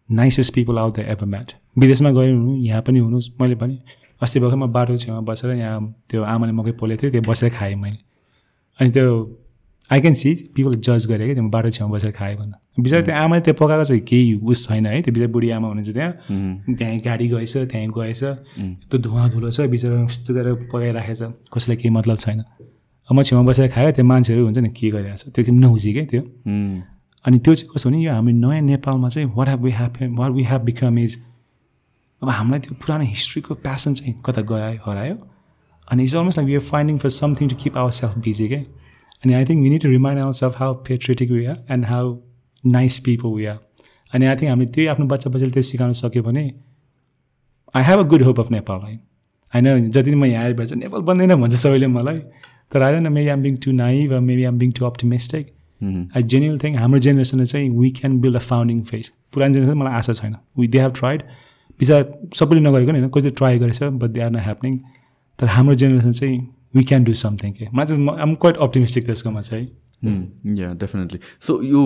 nicest 0.08 0.54
people 0.54 0.78
out 0.78 0.96
the 0.96 1.04
ever 1.14 1.26
met 1.26 1.52
विदेशमा 1.78 2.10
गयो 2.10 2.36
हुनु 2.36 2.56
यहाँ 2.64 2.82
पनि 2.82 2.98
हुनुहोस् 2.98 3.30
मैले 3.40 3.54
भने 3.62 3.78
अस्ति 4.22 4.40
भर्खर 4.40 4.56
म 4.56 4.66
बाटो 4.72 4.96
छेउमा 4.98 5.20
बसेर 5.28 5.50
यहाँ 5.54 5.80
त्यो 6.10 6.22
आमाले 6.24 6.52
मकै 6.52 6.72
पोलेको 6.80 7.02
थियो 7.02 7.10
त्यो 7.10 7.30
बसेर 7.30 7.50
खाएँ 7.50 7.74
मैले। 7.74 7.98
अनि 8.78 8.90
त्यो 8.90 9.10
आई 9.90 10.00
क्यान 10.00 10.14
सी 10.14 10.34
पिपल 10.54 10.74
जज 10.84 11.06
गरेँ 11.08 11.28
कि 11.28 11.34
त्यो 11.34 11.48
बाटो 11.48 11.70
छेउमा 11.70 11.92
बसेर 11.94 12.10
खाएँ 12.12 12.36
भन्दा। 12.36 12.56
बिचरा 12.80 13.00
त्यो 13.02 13.14
आमाले 13.16 13.40
त्यो 13.40 13.54
पकाएको 13.56 13.84
चाहिँ 13.84 14.02
केही 14.04 14.34
उस 14.44 14.66
छैन 14.68 14.86
है 14.86 15.00
त्यो 15.02 15.12
बिचरा 15.14 15.28
बुढी 15.32 15.50
आमा 15.50 15.68
हुनुहुन्छ 15.68 15.92
त्यहाँ। 15.96 16.12
त्यहीँ 16.76 16.98
गाडी 17.04 17.28
गएछ 17.28 17.56
त्यहीँ 17.72 17.88
गएछ। 17.96 18.22
यस्तो 18.22 18.98
धुवा 18.98 19.28
धुलो 19.32 19.50
छ 19.50 19.60
बिचरा 19.72 20.04
यस्तो 20.04 20.34
गरेर 20.34 20.54
पकाइराखेछ 20.68 21.22
कसैलाई 21.52 21.76
केही 21.80 21.90
मतलब 21.96 22.16
छैन। 22.16 22.40
अब 23.08 23.16
म 23.16 23.22
छेउमा 23.22 23.42
बसेर 23.48 23.68
खायो 23.72 23.90
त्यो 23.96 24.04
मान्छेहरू 24.04 24.44
हुन्छ 24.44 24.58
नि 24.58 24.70
के 24.76 24.90
गरिरहेको 24.92 25.30
छ 25.30 25.34
त्यो 25.34 25.52
नहुजी 25.56 25.92
क्या 25.92 26.04
त्यो? 26.12 26.22
अनि 27.24 27.38
त्यो 27.40 27.54
चाहिँ 27.54 27.70
कस्तो 27.72 27.88
भने 27.88 27.98
यो 28.04 28.12
हामी 28.12 28.32
नयाँ 28.32 28.60
नेपालमा 28.68 29.08
चाहिँ 29.08 29.32
what 29.36 29.48
have 29.48 29.60
we 29.64 29.72
have 29.72 29.92
what 30.20 30.30
we 30.32 30.44
have 30.52 30.60
become 30.68 30.98
is 30.98 31.16
अब 32.22 32.28
हामीलाई 32.28 32.60
त्यो 32.60 32.74
पुरानो 32.76 33.04
हिस्ट्रीको 33.08 33.54
प्यासन 33.64 33.94
चाहिँ 33.94 34.14
कता 34.26 34.42
गरायो 34.44 34.80
हरायो? 34.84 35.16
अनि 35.88 36.04
it's 36.04 36.14
almost 36.14 36.38
like 36.38 36.48
we 36.48 36.54
are 36.54 36.64
finding 36.68 36.98
for 36.98 37.08
something 37.08 37.48
to 37.48 37.56
keep 37.56 37.76
our 37.78 37.90
self 37.98 38.18
busy 38.24 38.48
क्या 38.48 38.62
अनि 39.24 39.34
I 39.34 39.44
think 39.44 39.62
we 39.62 39.70
need 39.70 39.82
to 39.82 39.88
remind 39.88 40.22
our 40.22 40.32
self 40.32 40.58
how 40.58 40.74
patriotic 40.88 41.30
we 41.30 41.44
are 41.44 41.56
and 41.70 41.84
how 41.84 42.16
nice 42.64 42.98
people 42.98 43.28
we 43.28 43.44
are 43.44 43.58
अनि 44.12 44.26
I 44.26 44.36
think 44.36 44.50
हामीले 44.50 44.72
त्यही 44.72 44.86
आफ्नो 44.88 45.06
बच्चा 45.06 45.30
बच्चाले 45.30 45.52
त्यो 45.52 45.62
सिकाउन 45.62 45.92
सक्यो 45.92 46.22
भने 46.22 46.50
I 47.74 47.82
have 47.82 47.98
a 47.98 48.08
good 48.08 48.22
hope 48.22 48.40
of 48.40 48.50
Nepal 48.50 48.80
है 48.80 48.94
होइन 49.52 49.90
जति 49.90 50.14
म 50.14 50.24
यहाँ 50.24 50.44
आएर 50.44 50.64
चाहिँ 50.64 50.80
नेपाल 50.82 51.00
बन्दैन 51.00 51.34
भन्छ 51.34 51.54
सबैले 51.54 51.86
मलाई। 51.86 52.18
तर 52.72 52.82
आएर 52.82 53.00
न 53.00 53.12
maybe 53.12 53.28
I'm 53.28 53.42
being 53.42 53.56
too 53.56 53.72
naive 53.72 54.12
maybe 54.22 54.44
I'm 54.44 54.58
being 54.58 54.72
too 54.72 54.84
optimistic 54.84 55.46
I 56.16 56.22
genuinely 56.22 56.58
think 56.58 56.76
हाम्रो 56.76 56.98
जेनेरेसनले 56.98 57.46
चाहिँ 57.46 57.70
we 57.70 57.90
can 57.90 58.18
build 58.20 58.36
a 58.36 58.40
founding 58.40 58.82
phase 58.82 59.12
पुरानो 59.32 59.54
जेनेरेसन 59.54 59.78
मलाई 59.78 59.94
आशा 59.94 60.12
छैन। 60.12 60.36
वी 60.58 60.68
दे 60.68 60.80
हेभ 60.80 60.92
ट्राइड 60.92 61.22
बिचरा 61.80 62.04
सबैले 62.34 62.60
नगरेको 62.60 62.92
नि 62.92 62.98
होइन 62.98 63.10
कसैले 63.10 63.30
ट्राई 63.30 63.58
गरेछ 63.58 63.82
but 63.82 64.10
they 64.10 64.20
are 64.20 64.30
not 64.30 64.36
happening 64.40 64.78
तर 65.38 65.46
हाम्रो 65.46 65.74
जेनेरेसन 65.74 66.12
चाहिँ 66.12 66.38
वी 66.74 66.84
क्यान 66.84 67.04
डु 67.04 67.14
समथिङ 67.14 67.52
के 67.52 67.68
मलाई 67.72 67.86
चाहिँ 67.86 68.18
आम 68.20 68.34
क्वाइट 68.34 68.56
अप्टिमिस्टिक 68.66 69.06
त्यसकोमा 69.06 69.40
चाहिँ 69.40 69.66
या 70.58 70.72
डेफिनेटली 70.80 71.18
सो 71.40 71.60
यो 71.62 71.80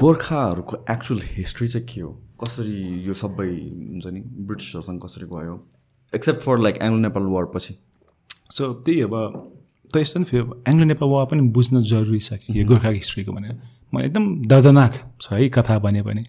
गोर्खाहरूको 0.00 0.84
एक्चुअल 0.90 1.20
हिस्ट्री 1.24 1.68
चाहिँ 1.68 1.86
के 1.86 2.00
हो? 2.00 2.10
कसरी 2.44 2.76
यो 3.06 3.14
सबै 3.14 3.46
हुन्छ 3.46 4.06
नि 4.06 4.20
ब्रिटिसहरूसँग 4.20 5.00
कसरी 5.00 5.26
भयो? 5.32 5.54
Except 6.12 6.40
for 6.42 6.58
like 6.58 6.76
Anglo 6.82 7.00
Nepal 7.02 7.24
war 7.32 7.44
पछि। 7.54 7.74
सो 8.50 8.72
त्यही 8.86 9.00
अब 9.00 9.14
त 9.90 9.96
यस्तो 9.96 10.18
नि 10.20 10.24
फेरि 10.24 10.44
एङ्ग्लो 10.68 10.84
नेपाल 10.86 11.08
वार 11.08 11.26
पनि 11.26 11.42
बुझ्न 11.56 11.82
जरुरी 11.90 12.20
छ 12.20 12.38
कि 12.42 12.58
यो 12.60 12.66
गोर्खाको 12.68 12.94
हिस्ट्रीको 12.94 13.32
भनेर 13.32 13.58
मलाई 13.94 14.06
एकदम 14.06 14.24
दर्दनाक 14.48 14.92
छ 15.20 15.32
है 15.32 15.48
कथा 15.58 15.78
भने 15.86 16.02
पनि। 16.02 16.24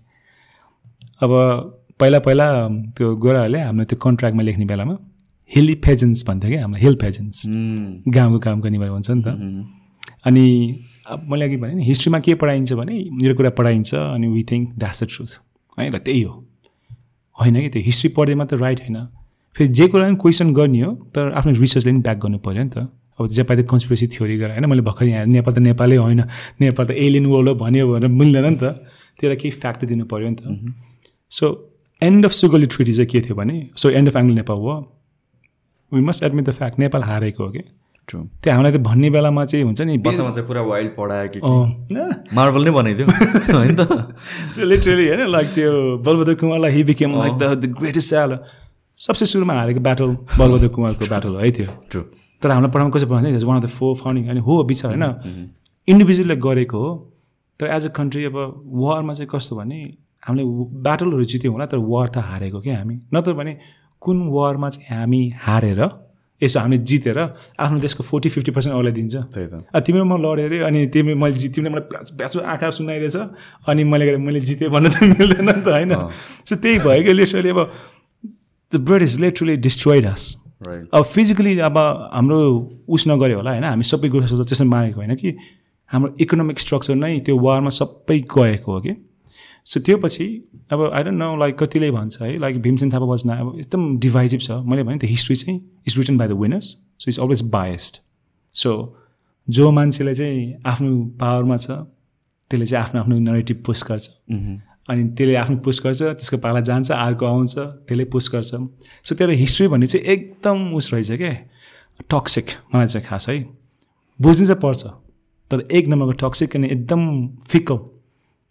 अब 1.23 1.31
पहिला 1.99 2.19
पहिला 2.25 2.47
त्यो 2.97 3.15
गोराहरूले 3.23 3.59
हाम्रो 3.61 3.85
त्यो 3.85 3.97
कन्ट्र्याक्टमा 4.05 4.43
लेख्ने 4.43 4.65
बेलामा 4.65 4.95
हिली 5.55 5.75
फेजेन्स 5.85 6.23
भन्थ्यो 6.27 6.49
क्या 6.51 6.61
हाम्रो 6.61 6.79
हिल 6.79 6.95
फेजेन्स 7.01 7.43
गाउँको 8.15 8.39
काम 8.39 8.61
गर्ने 8.61 8.79
भएर 8.79 8.89
हुन्छ 8.89 9.09
नि 9.11 9.21
त। 9.21 9.27
अनि 10.25 10.45
अब 11.07 11.25
मैले 11.29 11.45
अघि 11.45 11.57
भने 11.57 11.73
नि 11.75 11.83
हिस्ट्रीमा 11.85 12.19
के 12.19 12.33
पढाइन्छ 12.41 12.73
भने 12.73 12.95
यो 13.23 13.33
कुरा 13.35 13.49
पढाइन्छ 13.59 13.93
अनि 13.95 14.27
we 14.27 14.43
think 14.51 14.73
that's 14.77 15.03
the 15.03 15.07
truth 15.09 15.31
है 15.77 15.89
ल 15.89 15.97
त्यही 15.99 16.21
हो। 16.21 16.33
होइन 17.35 17.61
कि 17.61 17.69
त्यो 17.69 17.81
हिस्ट्री 17.83 18.09
पढ्दै 18.17 18.35
मात्र 18.35 18.57
राइट 18.57 18.79
होइन। 18.81 18.97
फेरि 19.55 19.69
जे 19.69 19.87
कुरा 19.87 20.03
पनि 20.05 20.15
क्वेसन 20.21 20.53
गर्ने 20.53 20.81
हो 20.81 20.91
तर 21.15 21.31
आफ्नो 21.37 21.51
रिसर्चले 21.59 21.91
पनि 21.91 22.01
ब्याक 22.01 22.17
गर्नु 22.23 22.37
पऱ्यो 22.45 22.63
नि 22.63 22.69
त। 22.69 22.77
अब 23.19 23.27
जे 23.29 23.43
पाइ 23.43 23.55
त 23.57 23.67
कन्सपिरेसी 23.69 24.07
थ्योरी 24.09 24.37
गरेर 24.37 24.51
होइन 24.51 24.65
मैले 24.69 24.81
भर्खर 24.81 25.05
यहाँ 25.05 25.25
नेपाल 25.25 25.53
त 25.53 25.59
नेपालै 25.59 25.95
होइन 25.95 26.21
नेपाल 26.61 26.85
त 26.85 26.91
एलियन 26.97 27.25
वर्ल्ड 27.29 27.49
हो 27.49 27.55
भन्यो 27.55 27.85
भनेर 27.93 28.09
मिल्दैन 28.09 28.45
नि 28.45 28.57
त। 28.57 28.63
त्यसलाई 29.19 29.37
केही 29.37 29.51
फ्याक्ट 29.53 29.85
दिनु 29.85 30.05
पऱ्यो 30.09 30.29
नि 30.29 30.35
त। 30.35 30.73
So 31.31 31.45
end 32.01 32.25
of 32.25 32.31
Sugauli 32.31 32.67
treaty 32.73 32.93
चाहिँ 32.93 33.09
के 33.11 33.21
थियो 33.21 33.35
भने 33.35 33.55
so 33.77 33.89
end 33.91 34.07
of 34.09 34.15
Anglo 34.17 34.35
Nepal 34.35 34.57
हो 34.57 34.73
we 35.93 36.01
must 36.01 36.23
admit 36.23 36.45
the 36.49 36.51
fact 36.59 36.79
Nepal 36.79 37.03
हारेको 37.03 37.43
हो 37.43 37.49
कि? 37.51 37.63
ट्रु 38.07 38.19
त्यो 38.43 38.53
हामीलाई 38.53 38.71
त 38.71 38.77
भन्ने 38.83 39.09
बेलामा 39.09 39.43
चाहिँ 39.45 39.63
हुन्छ 39.65 39.81
नि 39.81 39.97
बच्चामा 40.05 40.31
चाहिँ 40.31 40.47
पुरा 40.47 40.61
वाइल्ड 40.71 40.91
पढायो 40.97 41.27
कि 41.33 41.39
मार्बल 42.35 42.63
नै 42.65 42.71
बनाइदियो। 42.77 43.07
होइन? 43.57 43.75
त 43.75 43.81
सो 44.55 44.65
लिटरली 44.65 45.07
होइन 45.07 45.21
लाइक 45.35 45.47
त्यो 45.55 45.71
Balbahadur 46.05 46.35
कुमारलाई 46.41 46.71
he 46.75 46.83
became 46.91 47.15
like 47.17 47.33
the 47.39 47.53
the 47.63 47.71
greatest 47.79 48.09
स्याल 48.09 48.37
सबसे 48.99 49.25
सुरुमा 49.25 49.53
हारेको 49.59 49.79
ब्याटल 49.87 50.09
बलबहादुर 50.39 50.69
कुमारको 50.75 51.05
ब्याटल 51.13 51.35
है 51.43 51.51
त्यो। 51.57 51.67
ट्रु 51.91 52.01
तर 52.41 52.51
हाम्रो 52.51 52.69
पढाउनु 52.75 52.91
कसै 52.95 53.07
भन्दै 53.07 53.43
one 53.49 53.57
of 53.57 53.63
the 53.63 53.69
four 53.77 53.95
founding 54.03 54.23
अनि 54.29 54.41
हो 54.47 54.63
बिच 54.69 54.85
होइन। 54.85 55.03
इन्डिभिजुअलले 55.87 56.35
गरेको 56.47 56.77
हो। 56.83 56.91
तर 57.59 57.67
एज 57.75 57.85
अ 57.87 57.89
कन्ट्री 57.97 58.23
अब 58.25 58.37
वारमा 58.83 59.13
चाहिँ 59.13 59.29
कस्तो 59.31 59.55
भने 59.55 59.79
हामीले 60.27 60.43
ब्याटलहरू 60.83 61.23
जित्यौँ 61.31 61.53
होला 61.53 61.65
तर 61.71 61.79
वार 61.91 62.07
त 62.07 62.17
हारेको 62.29 62.59
क्या 62.67 62.77
हामी। 62.77 62.95
नत्र 63.13 63.33
भने 63.39 63.53
कुन 64.03 64.17
वारमा 64.35 64.69
चाहिँ 64.69 64.87
हामी 64.91 65.21
हारेर 65.41 65.81
यसो 66.41 66.59
हामीले 66.59 66.83
जितेर 66.83 67.19
आफ्नो 67.55 67.79
देशको 67.79 68.03
फोर्टी 68.03 68.29
फिफ्टी 68.29 68.51
पर्सेन्ट 68.51 68.75
अरूलाई 68.75 68.93
दिन्छ? 68.93 69.15
त्यही 69.31 69.47
त। 69.47 69.79
तिम्रो 69.79 70.03
म 70.03 70.19
लडेँ 70.19 70.45
अरे 70.45 70.57
अनि 70.67 70.79
तिमी 70.91 71.13
मैले 71.15 71.37
जित 71.39 71.55
तिमीले 71.55 71.71
मलाई 71.71 71.87
प्याच 71.87 72.11
प्याचो 72.19 72.39
आँखा 72.43 72.69
सुनाइदिएछ 72.77 73.17
अनि 73.67 73.83
मैले 73.83 74.17
मैले 74.19 74.39
जितेँ 74.43 74.69
भन्नु 74.69 74.89
त 74.91 75.07
मिल्दैन 75.07 75.45
नि 75.47 75.61
त 75.63 75.67
होइन? 75.71 75.93
सो 76.43 76.55
त्यही 76.59 76.79
भएको 76.83 77.11
लिटरली 77.15 77.49
अब 77.49 77.59
the 78.71 78.75
British 78.83 79.19
literally 79.19 79.55
destroyed 79.63 80.05
right 80.05 80.89
अब 80.93 81.03
फिजिकली 81.03 81.57
अब 81.59 81.77
हाम्रो 82.11 82.39
उस 82.89 83.07
नगऱ्यो 83.07 83.37
होला 83.39 83.51
होइन? 83.51 83.63
हामी 83.63 83.83
सबै 83.83 84.07
सोच्छ 84.11 84.43
त्यसमा 84.43 84.67
मागेको 84.67 84.99
होइन 84.99 85.15
कि 85.15 85.29
हाम्रो 85.91 86.15
इकोनोमिक 86.19 86.59
स्ट्रक्चर 86.59 86.95
नै 86.95 87.19
त्यो 87.23 87.39
वारमा 87.39 87.71
सबै 87.79 88.19
गएको 88.19 88.67
हो 88.67 88.79
कि? 88.83 88.93
सो 89.67 89.79
त्यो 89.79 89.97
पछि 89.97 90.25
अब 90.71 90.89
आई 90.93 91.03
डोन्ट 91.03 91.17
नो 91.17 91.35
लाइक 91.37 91.57
कतिले 91.57 91.91
भन्छ 91.91 92.21
है 92.21 92.37
लाइक 92.39 92.61
भीमसेन 92.61 92.91
थापा 92.93 93.05
बजना 93.05 93.33
अब 93.39 93.59
एकदम 93.59 93.97
डिभाइजिभ 93.99 94.39
छ। 94.39 94.51
मैले 94.65 94.83
भने 94.83 94.97
त्यो 94.97 95.09
हिस्ट्री 95.09 95.35
चाहिँ 95.35 95.59
is 95.87 95.97
written 95.99 96.17
by 96.17 96.27
the 96.27 96.31
winners 96.41 96.75
so 96.99 97.09
it's 97.09 97.19
always 97.19 97.41
biased 97.51 97.97
so 98.55 98.73
जो 99.47 99.71
मान्छेले 99.71 100.15
चाहिँ 100.15 100.53
आफ्नो 100.65 100.91
पावरमा 101.19 101.57
छ 101.57 101.71
त्यसले 101.71 102.65
चाहिँ 102.65 102.83
आफ्नो 102.85 103.01
आफ्नो 103.01 103.17
नरेटिभ 103.19 103.63
पुस्ट 103.65 103.87
गर्छ। 103.87 104.09
अनि 104.89 105.03
त्यसले 105.15 105.35
आफ्नो 105.35 105.57
पुस्ट 105.65 105.83
गर्छ 105.83 106.01
त्यसको 106.01 106.37
पाला 106.37 106.59
जान्छ 106.59 106.91
अर्को 106.91 107.25
आउँछ 107.25 107.57
त्यसले 107.57 108.05
पुस्ट 108.13 108.31
गर्छ। 108.31 108.51
सो 109.03 109.15
त्यसलाई 109.15 109.35
हिस्ट्री 109.37 109.67
भन्ने 109.67 109.87
चाहिँ 109.87 110.05
एकदम 110.13 110.67
उस 110.75 110.93
रहेछ 110.93 111.11
क्या 111.11 111.33
टक्सिक 112.11 112.45
मलाई 112.75 112.87
चाहिँ 112.87 113.07
खास 113.07 113.29
है। 113.29 113.39
बुझ्नु 114.19 114.45
चाहिँ 114.45 114.61
पर्छ 114.61 114.85
तर 115.51 115.67
एक 115.71 115.87
नम्बरको 115.87 116.27
टक्सिक 116.27 116.55
अनि 116.55 116.67
एकदम 116.71 117.01
फिकल 117.47 117.77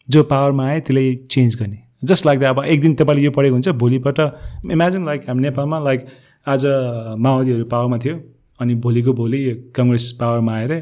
जो 0.09 0.23
पावरमा 0.33 0.67
आयो 0.67 0.81
त्यसले 0.81 1.15
चेन्ज 1.31 1.57
गर्ने। 1.61 1.79
जस्ट 2.03 2.27
लाइक 2.27 2.41
द 2.41 2.45
अब 2.45 2.65
एक 2.65 2.81
दिन 2.81 2.95
तपाईँले 2.95 3.25
यो 3.25 3.31
पढेको 3.31 3.55
हुन्छ 3.55 3.69
भोलिपल्ट 3.83 4.19
इमेजिन 4.73 5.05
लाइक 5.07 5.29
हामी 5.29 5.43
नेपालमा 5.43 5.79
लाइक 5.81 6.07
आज 6.47 6.67
माओवादीहरू 7.19 7.65
पावरमा 7.75 7.99
थियो 8.05 8.17
अनि 8.61 8.75
भोलिको 8.85 9.13
भोलि 9.21 9.41
कङ्ग्रेस 9.77 10.11
पावरमा 10.21 10.53
आएर 10.55 10.73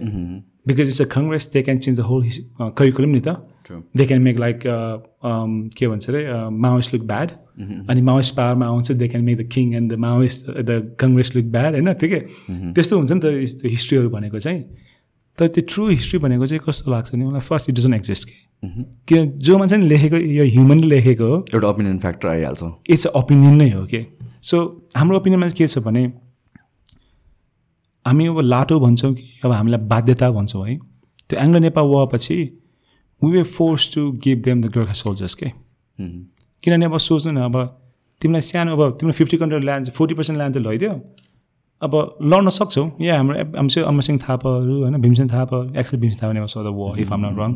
because 0.68 0.88
it's 0.88 1.02
a 1.02 1.04
Congress 1.12 1.50
they 1.52 1.62
can 1.62 1.78
change 1.78 1.98
the 1.98 2.02
whole 2.08 2.22
curriculum 2.78 3.10
नि 3.10 3.20
त. 3.20 3.28
दे 3.96 4.06
क्यान 4.06 4.22
मेक 4.22 4.38
लाइक 4.38 4.60
के 5.76 5.88
भन्छ 5.88 6.08
अरे 6.10 6.22
माओइस्ट 6.64 6.94
लुक 6.94 7.04
ब्याड 7.06 7.30
अनि 7.90 8.00
माओइस्ट 8.02 8.36
पावरमा 8.36 8.66
आउँछ 8.66 8.92
they 8.92 9.08
can 9.08 9.24
make 9.24 9.36
the 9.38 9.48
king 9.52 9.74
and 9.74 9.92
the 9.92 9.96
Maoist 10.04 10.50
the 10.50 10.96
Congress 11.00 11.36
look 11.36 11.46
bad 11.54 11.72
होइन 11.74 11.92
ठिकै? 12.02 12.20
त्यस्तो 12.74 12.98
हुन्छ 12.98 13.12
नि 13.12 13.20
त 13.20 13.26
यस्तो 13.44 13.68
हिस्ट्रीहरू 13.68 14.08
भनेको 14.10 14.38
चाहिँ। 14.38 14.62
तर 15.40 15.48
त्यो 15.48 15.64
ट्रु 15.72 15.86
हिस्ट्री 15.88 16.18
भनेको 16.20 16.46
चाहिँ 16.46 16.62
कस्तो 16.66 16.90
लाग्छ 16.92 17.14
नि 17.14 17.24
मलाई 17.24 17.40
फर्स्ट 17.40 17.70
इट 17.70 17.74
डजन्ट 17.76 17.94
एक्जिस्ट 17.94 18.28
कि? 18.28 18.34
किन 19.08 19.30
जो 19.40 19.58
मान्छे 19.58 19.76
नि 19.76 19.86
लेखेको 19.88 20.16
यो 20.16 20.44
ह्युमनले 20.44 20.86
लेखेको 20.86 21.24
हो 21.24 21.36
एउटा 21.54 21.68
ओपिनियन 21.68 21.98
फ्याक्टर 21.98 22.28
आइहाल्छ। 22.28 22.62
इट्स 22.90 23.06
ओपिनियन 23.06 23.54
नै 23.56 23.70
हो 23.70 23.84
कि? 23.86 24.00
सो 24.42 24.56
हाम्रो 24.96 25.16
ओपिनियनमा 25.18 25.48
चाहिँ 25.48 25.56
के 25.58 25.66
छ 25.66 25.78
भने 25.84 26.04
हामी 28.06 28.26
अब 28.26 28.40
लाटो 28.40 28.80
भन्छौँ 28.80 29.12
कि 29.14 29.24
अब 29.44 29.52
हामीलाई 29.52 29.80
बाध्यता 29.88 30.30
भन्छौँ 30.30 30.66
है। 30.68 30.76
त्यो 31.28 31.40
Anglo 31.40 31.58
Nepal 31.60 31.84
वापछि 31.94 32.36
we 33.22 33.30
were 33.30 33.42
force 33.56 33.94
to 33.94 34.10
give 34.24 34.42
them 34.44 34.60
the 34.62 34.72
Gorkha 34.76 34.92
soldiers 34.92 35.34
के? 35.34 35.48
किनभने 36.62 36.84
अब 36.86 36.98
सोच्नु 36.98 37.32
न 37.32 37.40
अब 37.48 37.56
तिमीलाई 38.22 38.40
सानो 38.40 38.76
अब 38.76 38.96
तिमीलाई 39.00 39.16
fifty 39.18 39.36
country 39.36 39.58
land 39.60 39.90
forty 39.96 40.14
percent 40.14 40.36
land 40.38 40.54
चाहिँ 40.54 40.68
लैदियो 40.68 40.92
अब 41.82 41.92
लड्न 42.22 42.50
सक्छौ। 42.50 42.84
या 43.00 43.16
हाम्रो 43.16 43.38
हाम्रो 43.56 43.84
अमरसिंह 43.88 44.18
थापाहरू 44.28 44.80
होइन 44.82 45.00
Bhimsen 45.02 45.28
Thapa 45.28 45.58
actually 45.80 46.00
Bhimsen 46.00 46.22
Thapa 46.22 46.32
never 46.32 46.62
the 46.64 46.74
war 46.80 47.00
if 47.00 47.12
I'm 47.12 47.26
not 47.26 47.38
wrong 47.40 47.52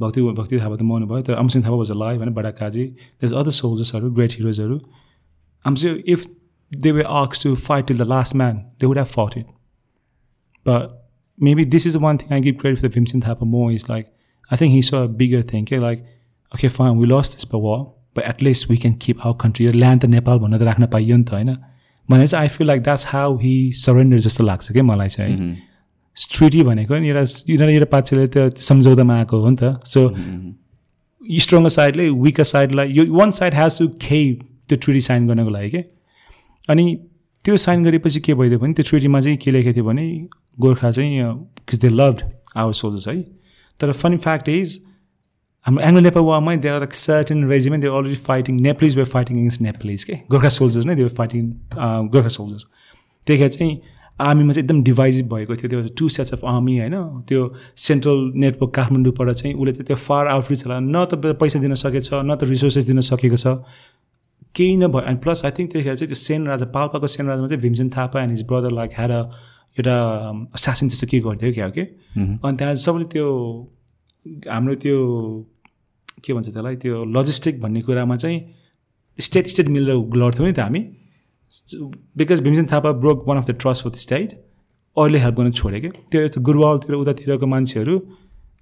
Bhakti 0.00 0.22
Bhakti 0.38 0.58
Thapa 0.60 0.76
त 0.76 0.82
मर्नु 0.92 1.06
भयो 1.06 1.22
तर 1.28 1.34
अमसिङ 1.42 1.62
थापा 1.64 1.76
वाज 1.76 1.90
लाइभ 2.04 2.16
होइन 2.20 2.32
बडा 2.34 2.50
काजी। 2.60 2.84
देस 3.22 3.32
अदर 3.32 3.50
सोल्जर्सहरू 3.58 4.10
ग्रेट 4.20 4.32
हिरोजहरू 4.38 4.78
चाहिँ 5.64 5.96
if 6.14 6.26
they 6.72 6.90
were 6.92 7.02
आक्स 7.22 7.42
to 7.42 7.54
fight 7.66 7.86
till 7.86 7.98
the 7.98 8.08
last 8.14 8.36
man 8.36 8.56
they 8.80 8.86
would 8.86 8.98
have 8.98 9.12
fought 9.18 9.38
it 9.38 9.46
this 11.72 11.86
is 11.86 11.94
the 11.94 12.00
one 12.02 12.18
thing 12.20 12.30
I 12.34 12.40
give 12.40 12.54
credit 12.60 12.78
for 12.82 12.88
Vincent 12.92 13.24
Thapa 13.24 13.46
more 13.54 13.70
is 13.72 13.82
like 13.88 14.06
I 14.50 14.56
think 14.56 14.72
he 14.74 14.80
saw 14.82 15.00
a 15.04 15.08
bigger 15.08 15.42
thing. 15.42 15.64
Okay, 15.64 15.78
like 15.78 16.04
okay, 16.52 16.68
fine, 16.68 16.94
we 16.96 17.08
lost 17.10 17.34
this 17.36 17.46
war, 17.52 17.78
but 18.14 18.24
at 18.24 18.40
least 18.46 18.68
we 18.70 18.78
can 18.84 18.94
keep 18.94 19.24
our 19.26 19.36
country. 19.42 19.66
Land 19.72 20.00
त 20.04 20.06
नेपाल 20.14 20.38
भनेर 20.38 20.62
राख्न 20.68 20.86
पाइयो 20.94 21.16
नि 21.16 21.24
त 21.24 21.32
होइन 21.32 21.50
भनेर 22.10 22.26
चाहिँ 22.26 22.42
I 22.42 22.48
feel 22.48 22.66
like 22.66 22.82
that's 22.82 23.06
how 23.06 23.36
he 23.38 23.72
surrender 23.76 24.18
जस्तो 24.26 24.44
लाग्छ 24.44 24.72
क्या 24.72 24.82
मलाई 24.82 25.08
चाहिँ 25.08 25.36
है। 25.36 25.54
ट्रिटी 26.32 26.62
भनेको 26.62 26.98
नि 26.98 27.08
एउटा 27.08 27.22
यिनीहरू 27.50 27.72
एउटा 27.72 27.86
पाक्षले 27.92 28.26
त 28.36 28.56
सम्झौतामा 28.58 29.14
आएको 29.14 29.40
हो 29.40 29.50
नि 29.50 29.56
त। 29.62 29.80
सो 29.84 30.08
स्ट्रङ्गर 31.42 31.70
साइडले 31.70 32.08
विकर 32.22 32.44
साइडलाई 32.44 32.92
यो 32.92 33.04
वान 33.12 33.30
साइड 33.38 33.54
हेज 33.54 33.78
टु 33.78 33.88
खे 34.02 34.20
त्यो 34.68 34.78
ट्रिटी 34.82 35.00
साइन 35.00 35.26
गर्नको 35.28 35.50
लागि 35.50 35.70
के? 35.70 35.84
अनि 36.68 36.84
त्यो 37.44 37.56
साइन 37.56 37.84
गरेपछि 37.84 38.20
के 38.20 38.34
भइदियो 38.34 38.58
भने 38.58 38.72
त्यो 38.72 38.84
ट्रिटीमा 38.88 39.20
चाहिँ 39.20 39.38
के 39.38 39.50
लेखेको 39.50 39.74
थियो 39.76 39.84
भने 39.84 40.06
गोर्खा 40.58 40.90
चाहिँ 40.90 41.34
किस 41.68 41.80
दे 41.80 41.88
लभड 41.88 42.22
आवर 42.56 42.72
सोल्जर्स 42.72 43.08
है। 43.08 43.20
तर 43.80 43.92
फनी 43.92 44.16
फ्याक्ट 44.16 44.48
इज 44.48 44.80
हाम्रो 45.66 45.82
Anglo 45.82 46.00
Nepal 46.00 46.22
वारमै 46.24 46.56
they 46.64 46.68
are 46.68 46.88
certain 46.94 47.44
regiment 47.50 47.84
they 47.84 47.90
already 47.90 48.16
fighting 48.26 48.60
Nepalese 48.62 48.96
were 48.96 49.04
fighting 49.12 49.38
against 49.38 49.60
Nepalese 49.62 50.04
के 50.04 50.14
गोर्खा 50.30 50.48
सोल्जर्स 50.56 50.86
नै 50.86 50.94
दे 50.96 51.08
फाइटिङ 51.20 51.52
गोर्खा 52.14 52.28
सोल्जर्स 52.38 52.66
त्यतिखेर 53.26 53.48
चाहिँ 53.58 53.74
आर्मीमा 54.26 54.52
चाहिँ 54.52 54.64
एकदम 54.64 54.82
डिभाइजिभ 54.82 55.26
भएको 55.32 55.56
थियो। 55.56 55.68
त्यो 55.70 55.94
टु 55.98 56.08
सेट्स 56.08 56.32
अफ 56.32 56.44
आर्मी 56.52 56.78
होइन? 56.78 56.94
त्यो 57.28 57.40
सेन्ट्रल 57.86 58.20
नेटवर्क 58.44 58.74
काठमाडौँबाट 58.74 59.30
चाहिँ 59.30 59.54
उसले 59.54 59.72
चाहिँ 59.72 59.86
त्यो 59.86 59.96
फार 60.04 60.26
आउटरिच 60.34 60.64
होला। 60.66 60.78
न 60.80 61.04
त 61.04 61.36
पैसा 61.42 61.58
दिन 61.60 61.74
सकेको 61.74 62.00
छ 62.00 62.22
न 62.24 62.36
त 62.36 62.48
रिसोर्सेस 62.52 62.84
दिन 62.86 63.00
सकेको 63.10 63.36
छ। 63.36 63.46
केही 64.56 64.76
नभयो 64.76 65.00
एन्ड 65.10 65.20
प्लस 65.20 65.44
आई 65.44 65.50
थिङ्क 65.58 65.72
त्यतिखेर 65.72 65.94
चाहिँ 65.94 66.08
त्यो 66.08 66.20
सेन 66.22 66.46
राजा 66.48 66.66
पाल्पाको 66.76 67.06
सेन 67.14 67.26
राजामा 67.28 67.46
चाहिँ 67.48 67.62
Bhimsen 67.62 67.90
Thapa 67.96 68.22
and 68.22 68.32
his 68.32 68.46
brother 68.48 68.72
like 68.78 68.90
had 68.98 69.10
a 69.10 69.20
एउटा 69.76 69.96
शासन 70.64 70.88
त्यस्तो 70.88 71.06
के 71.10 71.20
गरिदियो 71.26 71.52
क्या 71.52 71.66
हो 71.66 71.72
कि 71.76 71.84
अनि 72.40 72.56
त्यहाँ 72.56 72.74
सबैले 72.86 73.04
त्यो 73.12 73.26
हाम्रो 74.48 74.74
त्यो 74.86 74.96
के 76.26 76.32
भन्छ 76.34 76.48
त्यसलाई 76.48 76.76
त्यो 76.82 77.04
लजिस्टिक 77.16 77.60
भन्ने 77.60 77.80
कुरामा 77.88 78.16
चाहिँ 78.16 78.38
स्टेट 79.18 79.46
स्टेट 79.48 79.68
मिलेर 79.68 79.96
लड्थ्यौँ 80.16 80.46
नि 80.48 80.52
त 80.52 80.58
हामी। 80.60 80.80
Because 82.16 82.40
Bhimsen 82.42 82.66
Thapa 82.72 82.92
broke 83.04 83.24
one 83.28 83.38
of 83.38 83.46
the 83.46 83.56
trust 83.60 83.84
for 83.84 83.90
the 83.90 84.04
state 84.04 84.32
अहिले 84.96 85.18
हेल्प 85.18 85.36
गर्न 85.36 85.50
छोड्यो 85.52 85.80
क्या। 85.80 85.90
त्यो 86.10 86.22
यस्तो 86.22 86.40
गुरुवालतिर 86.40 86.94
उतातिरको 86.96 87.46
मान्छेहरू 87.46 87.96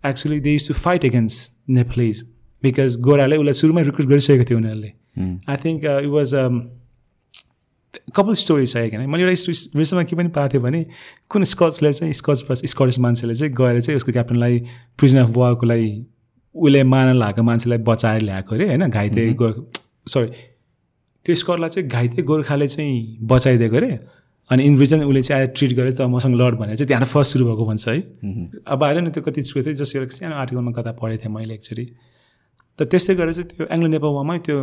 actually 0.04 0.40
they 0.40 0.52
use 0.52 0.68
to 0.68 0.74
fight 0.76 1.04
against 1.04 1.50
Nepalese 1.72 2.22
because 2.62 3.00
गोराले 3.00 3.36
उसलाई 3.36 3.60
सुरुमै 3.60 3.82
रिक्रुट 3.82 4.08
गरिसकेको 4.08 4.44
थियो 4.50 4.58
उनीहरूले। 4.58 4.92
आई 5.48 5.56
थिङ्क 5.64 5.84
इट 5.84 6.10
वाज 6.14 6.34
कपाल 8.14 8.34
स्टोरी 8.34 8.66
छ 8.66 8.76
होइन 8.76 9.10
मैले 9.10 9.22
एउटा 9.24 9.78
विषयमा 9.78 10.02
के 10.04 10.16
पनि 10.16 10.28
पाएको 10.36 10.52
थिएँ 10.54 10.62
भने 10.62 10.80
कुन 11.30 11.44
स्कचले 11.50 11.92
चाहिँ 11.92 12.12
स्कच 12.12 12.66
स्कटिस 12.66 12.98
मान्छेले 12.98 13.34
चाहिँ 13.34 13.52
गएर 13.54 13.80
चाहिँ 13.80 13.96
उसको 13.96 14.12
क्याप्टनलाई 14.12 14.58
प्रिजन 14.98 15.18
अफ 15.20 15.30
वारको 15.36 15.66
लागि 15.66 15.92
उसले 16.54 16.82
मान 16.84 17.14
लगाएको 17.16 17.42
मान्छेलाई 17.42 17.78
बचाएर 17.88 18.22
ल्याएको 18.22 18.54
अरे 18.54 18.66
होइन? 18.66 18.88
घाइते 18.88 19.22
सरी 20.08 20.28
त्यो 21.26 21.34
स्कटलाई 21.34 21.70
चाहिँ 21.70 21.88
घाइते 21.88 22.22
गोर्खाले 22.22 22.66
चाहिँ 22.68 23.18
बचाइदिएको 23.26 23.76
अरे। 23.76 23.98
अनि 24.50 24.62
इन 24.62 24.78
रिजन 24.78 25.04
उसले 25.04 25.22
चाहिँ 25.22 25.40
आएर 25.40 25.50
ट्रिट 25.56 25.72
गरेर 25.76 25.92
त 25.98 26.00
मसँग 26.14 26.34
लड 26.40 26.54
भनेर 26.60 26.76
चाहिँ 26.76 26.88
त्यहाँ 26.88 27.04
फर्स्ट 27.04 27.32
सुरु 27.32 27.44
भएको 27.46 27.64
भन्छ 27.66 27.88
है। 27.88 28.00
अब 28.66 28.84
आएर 28.84 29.00
नि 29.00 29.10
त्यो 29.10 29.22
कति 29.24 29.42
थियो 29.42 29.62
जस्तो 29.72 29.98
एउटा 29.98 30.14
सानो 30.16 30.34
आर्टिकलमा 30.36 30.72
कता 30.72 30.92
पढेको 31.00 31.22
थिएँ 31.24 31.34
मैले 31.34 31.54
एक्चुली 31.54 31.84
त 32.78 32.82
त्यस्तै 32.90 33.14
गरेर 33.14 33.32
चाहिँ 33.32 33.48
त्यो 33.50 33.66
एङ्ग्लो 33.72 33.88
नेपाल 33.88 34.10
वामै 34.14 34.38
त्यो 34.44 34.56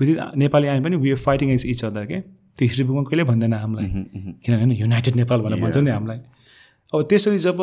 विदिन 0.00 0.16
नेपाली 0.36 0.66
आयो 0.68 0.82
पनि 0.84 0.96
we 0.96 1.10
are 1.10 1.20
fighting 1.24 1.50
against 1.50 1.66
each 1.66 1.84
other 1.84 2.04
के? 2.06 2.18
त्यो 2.20 2.64
हिस्ट्री 2.68 2.84
बुकमा 2.84 3.02
कहिले 3.08 3.24
भन्दैन 3.24 3.52
हामीलाई। 3.54 3.86
किनभने 4.44 4.74
युनाइटेड 4.76 5.14
नेपाल 5.16 5.40
भनेर 5.40 5.60
भन्छ 5.64 5.76
नि 5.78 5.90
हामीलाई। 5.90 6.18
अब 6.92 7.02
त्यसरी 7.08 7.38
जब 7.38 7.58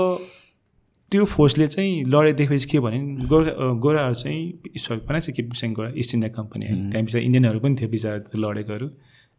त्यो 1.12 1.26
फोर्सले 1.26 1.68
चाहिँ 1.68 2.04
लडे 2.06 2.34
देखेपछि 2.40 2.68
के 2.70 2.80
भने 2.80 3.00
गोर्खा 3.30 3.68
गोराहरू 3.84 4.14
चाहिँ 4.14 4.42
ईश्वर 4.76 4.98
बनाएको 5.08 5.32
छ 5.32 5.36
के 5.36 5.42
बिसँग 5.44 5.74
गोरा 5.76 5.92
इस्ट 5.98 6.14
इन्डिया 6.14 6.32
कम्पनी 6.34 6.66
त्यहाँ 6.66 7.04
बिचरा 7.06 7.22
इन्डियनहरू 7.22 7.60
पनि 7.60 7.76
थियो 7.76 7.90
बिचरा 7.90 8.14
लडेकोहरू 8.44 8.88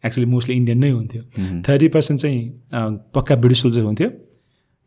एक्चुली 0.05 0.27
मोस्टली 0.27 0.55
इन्डियन 0.57 0.79
नै 0.79 0.91
हुन्थ्यो। 0.91 1.23
थर्टी 1.69 1.89
पर्सेन्ट 1.95 2.21
चाहिँ 2.21 2.41
पक्का 3.15 3.37
ब्रिटिस 3.37 3.63
सोल्जर 3.63 3.83
हुन्थ्यो। 3.83 4.09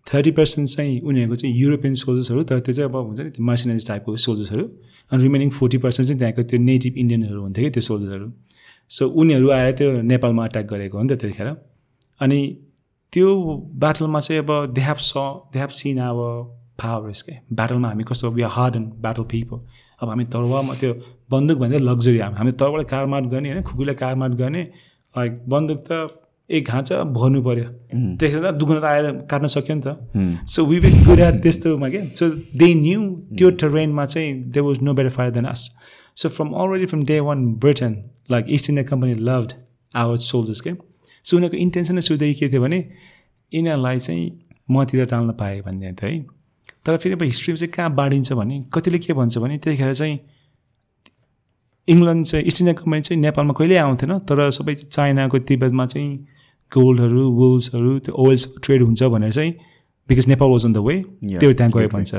थर्टी 0.08 0.32
पर्सेन्ट 0.38 0.70
चाहिँ 0.70 1.00
उनीहरूको 1.02 1.36
चाहिँ 1.36 1.56
युरोपियन 1.56 1.94
सोल्जर्सहरू 2.04 2.44
तर 2.44 2.60
त्यो 2.60 2.74
चाहिँ 2.74 2.90
अब 2.90 2.96
हुन्छ 2.96 3.20
नि 3.20 3.30
त्यो 3.30 3.44
मर्सिनरिज 3.46 3.88
टाइपको 3.88 4.16
सोल्जर्सहरू 4.26 4.64
अनि 5.12 5.24
रिमेनिङ 5.24 5.50
फोर्टी 5.60 5.78
पर्सेन्ट 5.86 6.08
चाहिँ 6.08 6.20
त्यहाँको 6.20 6.44
त्यो 6.50 6.60
नेटिभ 6.60 6.98
इन्डियनहरू 6.98 7.42
हुन्थ्यो 7.42 7.64
कि 7.66 7.72
त्यो 7.72 7.82
सोल्जरहरू 7.90 8.28
सो 8.90 9.08
उनीहरू 9.22 9.50
आएर 9.52 9.72
त्यो 9.78 9.92
नेपालमा 10.12 10.46
अट्याक 10.46 10.66
गरेको 10.74 10.98
हो 10.98 11.04
नि 11.04 11.10
त 11.16 11.20
त्यतिखेर। 11.22 11.48
अनि 12.22 12.40
त्यो 13.14 13.28
ब्याटलमा 13.80 14.20
चाहिँ 14.20 14.42
अब 14.44 14.52
दे 14.74 14.82
हेभ 14.82 15.00
स 15.00 15.14
दे 15.54 15.60
हेभ 15.60 15.70
सिन 15.80 16.00
अब 16.10 16.20
पावर्स 16.80 17.22
के 17.22 17.34
ब्याटलमा 17.54 17.88
हामी 17.88 18.04
कस्तो 18.10 18.32
we 18.32 18.42
are 18.42 18.50
hard 18.52 18.76
and 18.76 18.88
battle 19.04 19.24
people 19.32 19.58
अब 20.02 20.10
हामी 20.10 20.26
तरुवामा 20.34 20.74
त्यो 20.82 20.94
बन्दुक 21.32 21.58
भन्दा 21.60 21.78
लग्जरी 21.80 22.20
हामी। 22.20 22.36
हामी 22.38 22.52
तरुवालाई 22.52 22.86
कारमाट 22.90 23.24
गर्ने 23.32 23.50
होइन 23.50 23.64
खुकुले 23.64 23.94
कारमाट 23.96 24.32
गर्ने। 24.42 24.64
लाइक 25.16 25.32
बन्दुक 25.50 25.80
त 25.88 26.20
एक 26.50 26.68
घाँचा 26.68 27.04
भर्नु 27.16 27.42
पऱ्यो 27.44 27.68
त्यसो 28.20 28.40
त 28.44 28.54
दुख्न 28.60 28.80
त 28.80 28.84
आएर 28.84 29.06
काट्न 29.32 29.48
सक्यो 29.48 29.76
नि 29.76 29.82
त। 29.86 30.46
सो 30.50 30.66
वी 30.66 30.80
वेक 30.80 31.20
एट 31.20 31.42
त्यस्तोमा 31.44 31.90
क्या 31.90 32.04
सो 32.20 32.30
दे 32.60 32.74
न्यू 32.76 33.00
त्यो 33.38 33.50
ट्रेनमा 33.62 34.06
चाहिँ 34.06 34.34
they 34.52 34.60
was 34.60 34.82
no 34.84 34.94
better 34.94 35.10
fire 35.18 35.32
than 35.32 35.46
us 35.46 35.70
so 36.18 36.30
from 36.30 36.50
already 36.52 36.86
from 36.86 37.04
day 37.06 37.20
one 37.30 37.46
Britain 37.64 37.94
like 38.32 38.46
East 38.50 38.70
India 38.70 38.86
Company 38.90 39.14
loved 39.30 39.52
our 39.94 40.18
soldiers 40.28 40.62
के 40.62 40.72
सो 41.26 41.38
उनीहरूको 41.38 41.58
इन्टेन्सन 41.64 42.00
सुधै 42.10 42.34
के 42.34 42.50
थियो 42.50 42.62
भने 42.62 42.80
यिनीहरूलाई 43.52 44.00
चाहिँ 44.00 44.32
मतिर 44.72 45.06
टाल्न 45.06 45.32
पाएँ 45.40 45.62
भन्ने 45.62 45.94
थियो 45.94 46.10
है। 46.10 46.26
तर 46.86 46.98
फेरि 46.98 47.16
अब 47.16 47.24
हिस्ट्रीमा 47.24 47.58
चाहिँ 47.58 47.72
कहाँ 47.72 47.96
बाँडिन्छ 47.96 48.34
भने 48.34 48.64
कतिले 48.74 49.00
के 49.00 49.14
भन्छ 49.14 49.38
भने 49.38 49.58
त्यतिखेर 49.58 49.94
चाहिँ 49.94 50.20
इङ्ल्यान्ड 51.88 52.26
चाहिँ 52.26 52.46
इस्ट 52.46 52.62
इन्डिया 52.62 52.74
कम्पनी 52.74 53.02
चाहिँ 53.02 53.22
नेपालमा 53.22 53.54
कहिल्यै 53.54 53.80
आउँथेन 53.80 54.18
तर 54.30 54.50
सबै 54.52 54.74
चाइनाको 54.76 55.40
तिब्बतमा 55.48 55.86
चाहिँ 55.86 56.12
गोल्डहरू 56.72 57.24
वुल्सहरू 57.32 57.98
त्यो 58.00 58.16
ओइल्स 58.16 58.48
ट्रेड 58.64 58.82
हुन्छ 58.82 59.04
भनेर 59.04 59.32
चाहिँ 59.32 59.52
because 60.10 60.28
Nepal 60.28 60.50
was 60.50 60.66
on 60.66 60.74
the 60.74 60.78
way 60.78 60.96
त्यो 61.40 61.54
त्यहाँ 61.54 61.72
गयो 61.72 61.88
भन्छ। 61.88 62.12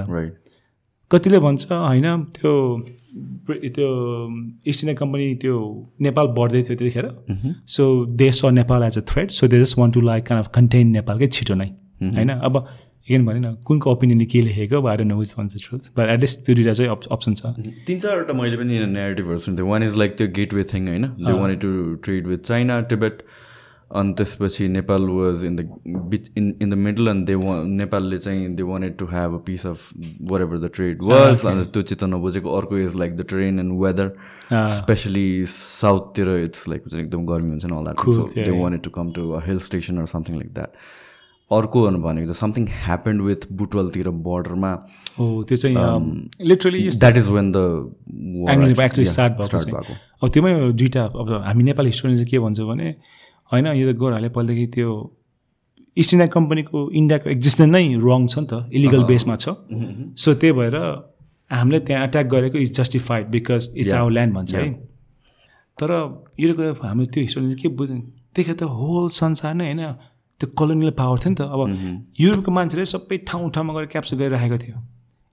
कतिले 1.10 1.38
भन्छ 1.38 1.72
होइन 1.72 2.06
त्यो 2.32 2.52
त्यो 3.74 3.88
इस्ट 4.66 4.84
इन्डिया 4.84 4.94
कम्पनी 4.94 5.34
त्यो 5.42 5.56
नेपाल 6.00 6.26
बढ्दै 6.38 6.62
थियो 6.62 6.76
त्यतिखेर। 6.76 7.06
So 7.66 7.84
they 8.16 8.30
saw 8.32 8.44
Nepal 8.52 8.82
as 8.82 8.98
a 8.98 9.02
threat 9.10 9.30
so 9.30 9.48
they 9.48 9.60
just 9.60 9.78
want 9.78 9.90
to 9.90 10.00
like 10.00 10.26
kind 10.26 10.38
of 10.38 10.48
contain 10.54 10.88
नेपालकै 10.90 11.26
छिटो 11.28 11.54
नै 11.54 11.68
होइन। 12.14 12.30
अब 12.30 12.66
इगेन 13.08 13.24
भने 13.26 13.40
न 13.40 13.54
कुनको 13.66 13.92
ओपिनियनले 13.92 14.26
के 14.32 14.40
लेखेको 14.42 14.76
अब 14.78 14.86
आएर 14.88 15.02
विच 15.14 15.34
भन्छ 15.38 15.56
ट्रुथ 15.64 15.88
बट 15.96 16.12
एटलिस्ट 16.12 16.44
त्यो 16.44 16.54
दुइटा 16.56 16.72
चाहिँ 16.72 16.90
अप्सन 17.12 17.34
छ। 17.34 17.46
तिन 17.86 17.98
चारवटा 17.98 18.32
मैले 18.40 18.56
पनि 18.56 18.84
नेगेटिभहरू 18.92 19.38
सुन्थेँ। 19.46 19.66
वान 19.68 19.82
इज 19.82 19.96
लाइक 19.98 20.16
त्यो 20.18 20.28
गेटवे 20.36 20.64
थिङ 20.72 20.88
होइन? 20.88 21.04
They 21.20 21.32
want 21.32 21.56
to 21.64 21.72
trade 22.04 22.26
with 22.26 22.38
China 22.50 22.80
Tibet 22.92 23.22
अनि 23.94 24.12
त्यसपछि 24.18 24.68
Nepal 24.68 25.02
was 25.08 25.44
in 25.44 25.56
the 25.56 25.68
beach 26.12 26.30
in 26.38 26.46
in 26.62 26.70
the 26.70 26.74
middle 26.86 27.08
and 27.08 27.26
they 27.26 27.34
वा 27.42 27.60
नेपालले 27.82 28.18
चाहिँ 28.18 28.48
they 28.56 28.62
wanted 28.70 28.96
to 28.98 29.06
have 29.06 29.34
a 29.34 29.42
piece 29.46 29.66
of 29.66 29.90
whatever 30.42 30.58
the 30.58 30.70
trade 30.74 31.02
was 31.02 31.46
अन्त 31.46 31.72
त्यो 31.72 31.82
चित्त 31.92 32.04
नबुझेको। 32.04 32.56
अर्को 32.58 32.78
is 32.78 32.96
like 32.96 33.16
the 33.16 33.26
train 33.28 33.60
and 33.60 33.80
weather 33.84 34.12
especially 34.80 35.28
साउथतिर 35.52 36.34
it's 36.38 36.68
like 36.68 36.92
एकदम 36.94 37.26
गर्मी 37.26 37.50
हुन्छ 37.50 37.64
नि 37.64 37.74
होला 37.74 37.92
they 38.34 38.50
wanted 38.60 38.82
to 38.82 38.90
come 38.98 39.12
to 39.12 39.32
hill 39.46 39.58
station 39.70 39.98
or 39.98 40.06
something 40.16 40.36
like 40.36 40.52
that 40.54 40.72
अर्को 41.50 41.80
भनेको 42.02 42.32
त 42.32 42.36
समथिङ 42.36 42.66
ह्यापन्ड 42.84 43.22
विथ 43.22 43.46
बुटवलतिर 43.52 44.08
बोर्डरमा 44.28 44.72
हो 45.18 45.42
त्यो 45.48 45.56
चाहिँ 45.56 45.76
literally 46.40 46.88
that 46.88 47.16
is 47.16 47.28
when 47.28 47.52
the 47.52 48.78
actually 48.80 49.06
start 49.06 49.32
भएको 49.34 49.98
अब 50.22 50.30
त्योमै 50.30 50.54
दुइटा 50.72 51.04
अब 51.04 51.32
हामी 51.44 51.64
नेपाली 51.64 51.88
हिस्टोरियन 51.88 52.18
चाहिँ 52.18 52.30
के 52.30 52.38
भन्छ 52.38 52.60
भने 52.60 52.94
होइन 53.52 53.66
यो 53.66 53.92
त 53.92 53.96
गोराहरूले 53.96 54.28
पहिलेदेखि 54.28 54.66
त्यो 54.74 54.94
इस्ट 55.96 56.14
इन्डिया 56.14 56.26
कम्पनीको 56.26 56.90
इन्डियाको 56.90 57.30
एक्जिस्टेन्स 57.30 57.72
नै 57.72 57.82
रङ 58.04 58.26
छ 58.26 58.38
नि 58.38 58.46
त 58.46 58.54
इलिगल 58.72 59.04
बेसमा 59.04 59.36
छ। 59.36 59.54
सो 60.22 60.34
त्यही 60.34 60.52
भएर 60.52 60.76
हामीले 61.50 61.80
त्यहाँ 61.80 62.06
एट्याक 62.06 62.26
गरेको 62.26 62.58
is 62.58 62.72
justified 62.80 63.28
because 63.28 63.68
it's 63.76 63.94
our 63.94 64.10
land 64.10 64.34
भन्छ 64.34 64.54
है। 64.54 64.72
तर 65.78 65.90
यो 66.40 66.54
कुरा 66.54 66.88
हामीले 66.88 67.10
त्यो 67.14 67.22
हिस्टोरियन 67.22 67.54
के 67.62 67.68
बुझ्दैन? 67.68 68.00
त्यतिखेर 68.34 68.56
त 68.56 68.62
होल 68.74 69.08
संसार 69.20 69.54
नै 69.54 69.64
होइन 69.64 69.82
त्यो 70.40 70.46
कोलोनियल 70.58 70.90
पावर 70.98 71.18
थियो 71.18 71.30
नि 71.30 71.36
त 71.36 71.42
अब 71.54 71.60
युरोपको 72.20 72.50
मान्छेले 72.50 72.84
सबै 72.86 73.16
ठाउँ 73.28 73.50
ठाउँमा 73.54 73.72
गएर 73.74 73.86
क्याप्चर 73.92 74.16
गरिराखेको 74.16 74.58
थियो। 74.64 74.76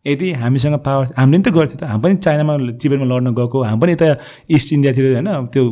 यदि 0.05 0.27
हामीसँग 0.33 0.75
पावर 0.85 1.05
हामीले 1.17 1.37
पनि 1.37 1.43
त 1.45 1.53
गर्थ्यो 1.53 1.77
त 1.77 1.83
हामी 1.89 2.01
पनि 2.03 2.15
चाइनामा 2.25 2.53
तिब्बतमा 2.81 3.05
लड्न 3.05 3.27
गएको 3.37 3.57
हामी 3.63 3.79
पनि 3.81 3.91
यता 3.91 4.07
इस्ट 4.49 4.73
इन्डियातिर 4.73 5.03
होइन 5.13 5.29
त्यो 5.53 5.63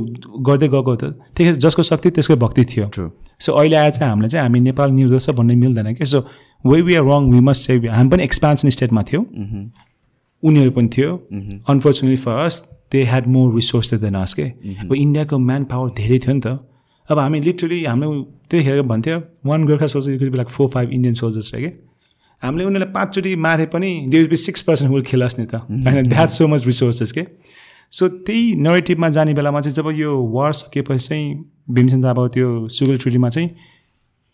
गर्दै 0.48 0.68
गएको 0.70 0.94
त। 0.96 1.04
त्यतिखेर 1.34 1.56
जसको 1.66 1.82
शक्ति 1.90 2.10
त्यसको 2.14 2.36
भक्ति 2.46 2.64
थियो। 2.72 2.86
सो 3.42 3.50
अहिले 3.54 3.76
आएर 3.76 3.92
चाहिँ 3.98 4.10
हामीले 4.10 4.30
चाहिँ 4.30 4.44
हामी 4.46 4.60
नेपाल 4.70 4.90
निर्दोष 4.92 5.30
भन्ने 5.34 5.56
मिल्दैन 5.56 5.94
क्या 5.98 6.06
so 6.14 6.20
we 6.64 6.82
we 6.82 6.96
are 6.96 7.04
wrong 7.10 7.32
we 7.34 7.40
must 7.40 7.68
चाहिँ 7.68 7.88
हामी 7.90 8.10
पनि 8.10 8.24
एक्सपान्सन 8.24 8.70
स्टेटमा 8.70 9.04
थियौँ। 9.10 9.24
उनीहरू 10.44 10.72
पनि 10.78 10.90
थियो। 10.94 11.10
Unfortunately 11.70 12.20
for 12.22 12.38
us 12.46 12.56
they 12.92 13.04
had 13.06 13.28
more 13.28 13.56
resource 13.56 13.94
than 14.06 14.16
us 14.16 14.34
के? 14.34 14.46
अब 14.84 14.94
इन्डियाको 14.94 15.38
म्यान 15.38 15.64
पावर 15.72 15.90
धेरै 15.98 16.20
थियो 16.20 16.34
नि 16.34 16.42
त। 16.46 16.48
अब 17.10 17.20
हामी 17.20 17.40
लिटरली 17.42 17.84
हाम्रो 17.84 18.10
त्यतिखेर 18.50 18.82
भन्थ्यो 18.82 19.18
one 19.46 19.66
Gorkha 19.66 19.88
soldier 19.88 20.36
like 20.36 20.50
four 20.50 20.68
five 20.70 20.90
Indian 20.90 21.14
soldiers 21.14 21.52
क्या 21.52 21.72
हामीले 22.42 22.66
उनीहरूलाई 22.66 22.94
पाँचचोटि 22.94 23.36
मारे 23.36 23.66
पनि 23.66 23.90
they 24.08 24.24
be 24.24 24.36
six 24.36 24.62
percent 24.62 24.94
will 24.94 25.04
खेलास् 25.04 25.40
नि 25.40 25.46
त 25.46 25.56
होइन 25.56 26.10
द्याट 26.10 26.30
सो 26.30 26.48
मच 26.48 26.66
रिसोर्सेस 26.66 27.12
के 27.12 27.24
सो 27.92 28.08
त्यही 28.28 28.54
नेगेटिभमा 28.56 29.10
जाने 29.10 29.34
बेलामा 29.34 29.62
चाहिँ 29.62 29.76
जब 29.76 29.90
यो 29.96 30.12
वार 30.32 30.54
सकेपछि 30.54 31.08
चाहिँ 31.08 31.26
भीमसेन 31.70 32.04
थापा 32.04 32.28
त्यो 32.28 32.68
सुगल 32.70 32.98
ट्रिटीमा 32.98 33.30
चाहिँ 33.30 33.50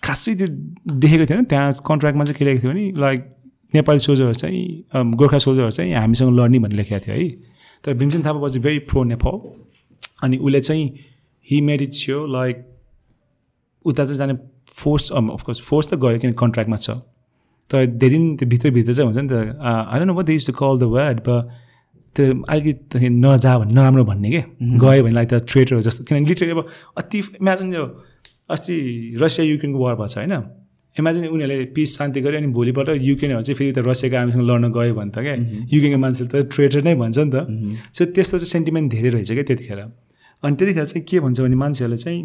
खासै 0.04 0.36
त्यो 0.36 0.48
देखेको 1.00 1.26
थिएन। 1.26 1.44
त्यहाँ 1.44 1.74
कन्ट्र्याक्टमा 1.88 2.26
चाहिँ 2.26 2.38
के 2.40 2.46
लेखेको 2.46 2.62
थियो 2.64 2.74
भने 2.74 3.02
लाइक 3.02 3.20
नेपाली 3.74 4.00
सोल्जरहरू 4.00 4.34
चाहिँ 4.34 5.14
गोर्खा 5.16 5.38
सोल्जरहरू 5.38 5.72
चाहिँ 5.72 5.94
हामीसँग 5.96 6.40
लड्ने 6.40 6.60
भनेर 6.60 6.78
लेखेको 6.78 7.00
थियो 7.08 7.16
है। 7.16 7.30
तर 7.84 7.94
Bhimsen 7.94 8.22
Thapa 8.26 8.40
was 8.40 8.58
very 8.58 8.80
pro 8.92 9.04
Nepal 9.04 9.38
अनि 10.24 10.38
उसले 10.38 10.62
चाहिँ 10.62 10.86
he 11.48 11.62
made 11.62 11.82
it 11.82 11.94
so 11.94 12.26
like 12.28 12.66
उता 13.86 14.06
चाहिँ 14.06 14.18
जाने 14.18 14.34
फोर्स 14.72 15.12
अफकोर्स 15.12 15.62
फोर्स 15.62 15.88
त 15.90 15.96
गयो 16.06 16.20
किन 16.20 16.34
कन्ट्र्याक्टमा 16.42 16.78
छ? 16.78 16.90
तर 17.70 17.86
धेरै 18.02 18.18
त्यो 18.40 18.48
भित्रभित्र 18.50 18.94
चाहिँ 18.94 19.08
हुन्छ 19.10 19.20
नि 19.20 19.30
त 19.30 19.34
I 19.62 20.06
know 20.06 20.22
they 20.24 20.38
to 20.48 20.54
call 20.54 20.80
the 20.80 20.84
word 20.96 21.20
ब 21.28 21.30
त्यो 22.16 22.26
अलिकति 22.50 23.10
नजा 23.10 23.58
भन्ने 23.60 23.74
नराम्रो 23.74 24.04
भन्ने 24.06 24.30
के? 24.32 24.42
गयो 24.84 25.04
भने 25.04 25.16
लाइक 25.16 25.30
त 25.30 25.44
ट्रेडर 25.52 25.80
जस्तो 25.88 26.04
किनभने 26.08 26.28
लिटरली 26.30 26.52
अब 26.52 26.68
अति 26.98 27.18
इमेजिन 27.42 27.74
यो 27.74 27.86
अस्ति 28.50 28.76
रसिया 29.22 29.46
युक्रेनको 29.46 29.80
वार 29.84 29.96
भएको 29.96 30.08
छ 30.08 30.18
होइन? 30.18 30.34
इमेजिन 30.96 31.28
उनीहरूले 31.28 31.66
पिस 31.76 31.98
शान्ति 31.98 32.22
गर्यो 32.22 32.40
अनि 32.40 32.48
भोलिपल्ट 32.56 32.90
युक्रेनहरू 33.04 33.42
चाहिँ 33.44 33.58
फेरि 33.60 33.72
त 33.76 33.84
रसियाको 33.84 34.16
आर्मीसँग 34.18 34.44
लड्न 34.50 34.66
गयो 34.72 34.94
भने 34.96 35.12
त 35.12 35.18
क्या 35.26 35.36
युक्रेनको 35.74 36.00
मान्छेले 36.00 36.30
त 36.32 36.36
ट्रेडर 36.56 36.82
नै 36.88 36.96
भन्छ 36.96 37.18
नि 37.20 37.32
त। 37.36 37.38
सो 37.92 38.06
त्यस्तो 38.16 38.38
चाहिँ 38.40 38.52
सेन्टिमेन्ट 38.56 38.92
धेरै 38.92 39.10
रहेछ 39.16 39.32
क्या 39.32 39.44
त्यतिखेर? 39.44 39.82
अनि 40.44 40.56
त्यतिखेर 40.56 40.86
चाहिँ 40.86 41.04
के 41.10 41.20
भन्छ 41.20 41.40
भने 41.42 41.56
मान्छेहरूले 41.56 41.98
चाहिँ 41.98 42.24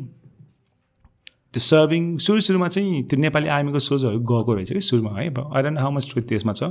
त्यो 1.53 1.61
सर्भिङ 1.61 2.03
सुरु 2.25 2.41
सुरुमा 2.41 2.69
चाहिँ 2.69 3.03
त्यो 3.11 3.19
नेपाली 3.21 3.49
आर्मीको 3.59 3.79
सोजहरू 3.79 4.19
गएको 4.31 4.55
रहेछ 4.55 4.73
कि 4.73 4.81
सुरुमा 4.81 5.11
है? 5.19 5.27
I 5.27 5.63
don't 5.63 5.79
how 5.79 5.91
much 5.91 6.05
truth 6.11 6.25
त्यसमा 6.31 6.53
छ। 6.53 6.63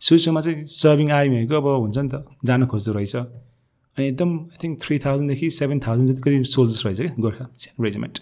सुरु 0.00 0.18
सुरुमा 0.18 0.40
चाहिँ 0.40 0.64
सर्भिङ 0.76 1.10
आर्मीहरूको 1.18 1.56
अब 1.56 1.66
हुन्छ 1.82 1.98
नि 1.98 2.08
त 2.12 2.24
जान 2.44 2.66
खोज्दो 2.66 2.92
रहेछ। 2.92 3.14
अनि 3.16 4.06
एकदम 4.08 4.30
आई 4.36 4.58
थिङ्क 4.62 4.74
थ्री 4.82 4.98
थाउजन्डदेखि 5.04 5.50
सेभेन 5.50 5.78
थाउजन्ड 5.86 6.08
जति 6.10 6.20
कति 6.22 6.44
सोल्जर्स 6.44 6.86
रहेछ 6.86 7.00
क्या 7.00 7.14
गोर्खा 7.20 7.46
रेजिमेन्ट 7.80 8.18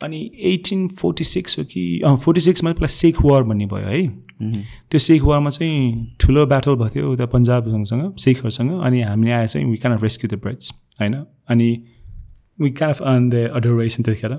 अनि 0.00 0.30
एटिन 0.52 0.86
फोर्टी 0.98 1.24
सिक्स 1.24 1.58
हो 1.58 1.64
कि 1.64 2.00
फोर्टी 2.24 2.40
सिक्समा 2.40 2.72
प्लस 2.72 2.92
सिख 2.94 3.22
वार 3.24 3.42
भन्ने 3.42 3.66
भयो 3.66 3.86
है। 3.86 4.06
त्यो 4.90 4.98
सिख 4.98 5.22
वारमा 5.24 5.50
चाहिँ 5.50 6.16
ठुलो 6.20 6.46
ब्याटल 6.46 6.74
भएको 6.74 6.94
थियो 6.94 7.10
उता 7.12 7.26
पन्जाबसँगसँग 7.26 8.12
सिखहरूसँग 8.24 8.70
अनि 8.80 9.00
हामीले 9.02 9.32
आएर 9.32 9.48
चाहिँ 9.48 9.66
we 9.70 9.76
can 9.76 9.94
of 9.94 10.02
rescue 10.02 10.30
the 10.30 10.40
Brits 10.42 10.72
होइन? 11.00 11.14
अनि 11.48 11.70
we 12.60 12.70
can 12.70 12.90
of 12.90 13.02
earn 13.02 13.28
the 13.30 13.50
adoration 13.54 14.02
त्यतिखेर। 14.02 14.34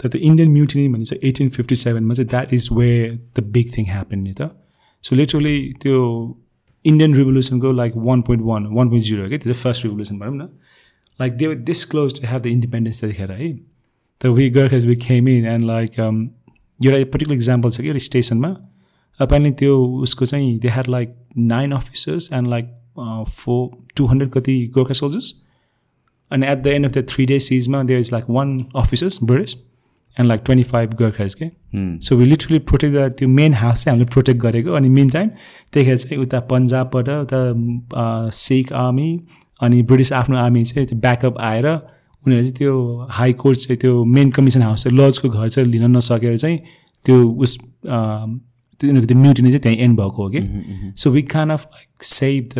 तर 0.00 0.08
त्यो 0.08 0.20
इन्डियन 0.20 0.50
म्युटिनी 0.50 0.88
भन्ने 0.88 1.04
चाहिँ 1.04 1.28
एटिन 1.28 1.48
फिफ्टी 1.56 1.74
सेभेनमा 1.76 2.14
चाहिँ 2.14 2.28
that 2.28 2.54
is 2.54 2.68
where 2.72 2.88
the 3.38 3.44
big 3.52 3.76
thing 3.76 3.84
happen 3.86 4.18
नि 4.18 4.34
त। 4.40 4.50
सो 5.04 5.16
लिटरली 5.16 5.58
त्यो 5.82 5.98
Indian 6.84 7.14
रिभोल्युसनको 7.14 7.72
like 7.72 7.92
one 7.96 8.22
point 8.22 8.42
one 8.44 8.66
one 8.74 8.88
point 8.88 9.04
zero 9.04 9.28
क्या 9.28 9.38
त्यो 9.38 9.52
चाहिँ 9.52 9.62
फर्स्ट 9.62 9.84
रिभोल्युसन 9.84 10.18
भनौँ 10.18 10.36
न। 10.36 10.48
Like 11.20 11.32
they 11.36 11.54
this 11.66 11.84
close 11.90 12.20
to 12.20 12.26
have 12.26 12.42
the 12.42 12.46
independence 12.46 13.00
त्यतिखेर 13.00 13.32
है? 13.32 13.52
तर 14.22 14.28
we 14.28 14.50
Gurkhas 14.50 14.86
we 14.86 14.96
came 14.96 15.28
in 15.28 15.46
and 15.46 15.64
like 15.64 15.98
एउटा 16.00 17.04
पर्टिकुलर 17.04 17.36
इक्जाम्पल 17.36 17.70
छ 17.70 17.80
कि 17.80 17.86
एउटा 17.86 17.98
स्टेसनमा 17.98 18.54
पनि 19.20 19.50
त्यो 19.50 19.78
उसको 20.02 20.24
चाहिँ 20.24 20.58
they 20.58 20.68
had 20.68 20.88
like 20.88 21.14
nine 21.38 21.72
officers 21.72 22.30
and 22.32 22.48
like 22.48 22.70
four 23.28 23.68
two 23.96 24.06
hundred 24.06 24.30
कति 24.30 24.56
गोर्खा 24.74 24.94
सोल्जर्स 24.94 25.34
अनि 26.30 26.46
at 26.46 26.62
the 26.62 26.66
end 26.66 26.86
of 26.86 26.92
the 26.92 27.06
three 27.08 27.26
day 27.26 27.38
सिजमा 27.40 27.82
there 27.82 28.00
is 28.00 28.12
like 28.12 28.24
one 28.30 28.64
officers 28.76 29.18
British 29.24 29.56
and 30.16 30.28
like 30.28 30.42
twenty 30.44 30.62
five 30.62 30.94
Gorkhas 30.94 31.34
के 31.34 31.46
सो 32.00 32.16
वी 32.16 32.24
लिटरली 32.24 32.58
प्रोटेक्ट 32.58 33.18
त्यो 33.18 33.28
main 33.28 33.54
house 33.54 33.84
चाहिँ 33.84 33.96
हामीले 33.96 34.12
protect 34.12 34.40
गरेको। 34.40 34.72
अनि 34.72 34.88
main 34.88 35.08
time 35.08 35.28
त्यतिखेर 35.28 35.96
चाहिँ 35.96 36.22
उता 36.22 36.40
पन्जाबबाट 36.40 37.08
उता 37.08 38.30
सिख 38.30 38.72
आर्मी 38.72 39.20
अनि 39.62 39.82
ब्रिटिस 39.82 40.12
आफ्नो 40.12 40.36
आर्मी 40.36 40.64
चाहिँ 40.64 40.86
त्यो 40.86 40.98
ब्याकअप 40.98 41.38
आएर 41.38 41.68
उनीहरूले 42.26 42.44
चाहिँ 42.44 42.56
त्यो 42.58 43.06
हाई 43.10 43.32
कोर्ट 43.42 43.58
चाहिँ 43.58 43.76
त्यो 43.80 44.04
मेन 44.04 44.30
कमिसन 44.30 44.62
हाउस 44.62 44.84
चाहिँ 44.84 44.98
लजको 44.98 45.28
घर 45.28 45.48
चाहिँ 45.48 45.68
लिन 45.70 45.96
नसकेर 45.96 46.36
चाहिँ 46.38 46.58
त्यो 47.04 47.16
उस 47.22 47.58
उनीहरूको 47.84 49.06
त्यो 49.06 49.18
म्युटिनी 49.18 49.48
चाहिँ 49.48 49.62
त्यहीँ 49.62 49.78
एन्ड 49.78 49.98
भएको 50.00 50.22
हो 50.22 50.30
कि? 50.30 50.40
So 50.96 51.10
we 51.10 51.22
kind 51.34 51.50
of 51.50 51.66
like 51.74 52.04
save 52.04 52.48
the 52.54 52.58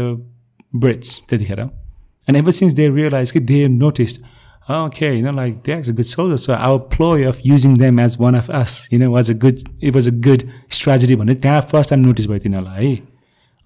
Brits 0.74 1.20
त्यतिखेर। 1.30 1.60
And 1.60 2.36
ever 2.36 2.50
since 2.50 2.72
they 2.72 2.88
realize 2.88 3.30
कि 3.30 3.40
they 3.40 3.66
noticed 3.68 4.24
okay, 4.70 5.08
you 5.14 5.22
know, 5.22 5.32
like 5.32 5.64
they're 5.64 5.78
a 5.90 5.92
good 5.92 6.06
soldier. 6.06 6.36
So 6.36 6.54
our 6.54 6.78
ploy 6.78 7.28
of 7.28 7.38
using 7.44 7.72
them 7.74 7.98
as 7.98 8.16
one 8.18 8.36
of 8.36 8.48
us, 8.58 8.74
you 8.92 8.98
know, 8.98 9.10
was 9.10 9.28
a 9.28 9.34
good, 9.34 9.64
it 9.80 9.96
was 9.96 10.06
a 10.06 10.12
good 10.26 10.44
strategy 10.76 11.16
भन्ने 11.16 11.34
त्यहाँ 11.34 11.60
first 11.72 11.90
time 11.90 12.02
notice 12.02 12.26
भयो 12.26 12.38
तिनीहरूलाई। 12.38 12.86
है 12.86 12.98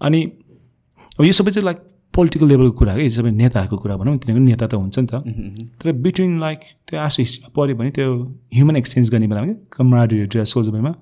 अनि 0.00 0.22
अब 1.18 1.24
यो 1.24 1.32
सबै 1.32 1.50
चाहिँ 1.50 1.64
लाइक 1.64 1.78
पोलिटिकल 2.16 2.46
लेभलको 2.48 2.76
कुरा 2.80 2.92
है 2.92 3.08
सबै 3.16 3.30
नेताहरूको 3.42 3.76
कुरा 3.82 3.96
भनौँ 4.00 4.16
तिनीहरूको 4.20 4.44
नेता 4.50 4.66
त 4.66 4.74
हुन्छ 4.74 4.96
नि 4.98 5.08
त 5.12 5.14
तर 5.80 5.92
बिट्विन 6.04 6.38
लाइक 6.40 6.60
त्यो 6.88 7.00
आर्ट्स 7.00 7.18
हिस्ट्रीमा 7.20 7.48
पऱ्यो 7.56 7.76
भने 7.76 7.90
त्यो 7.98 8.08
ह्युमन 8.56 8.76
एक्सचेन्ज 8.82 9.06
गर्ने 9.12 9.26
बेलामा 9.30 9.46
क्या 9.46 9.56
कमराडीहरू 9.76 10.44
सोल्जरमा 10.54 10.92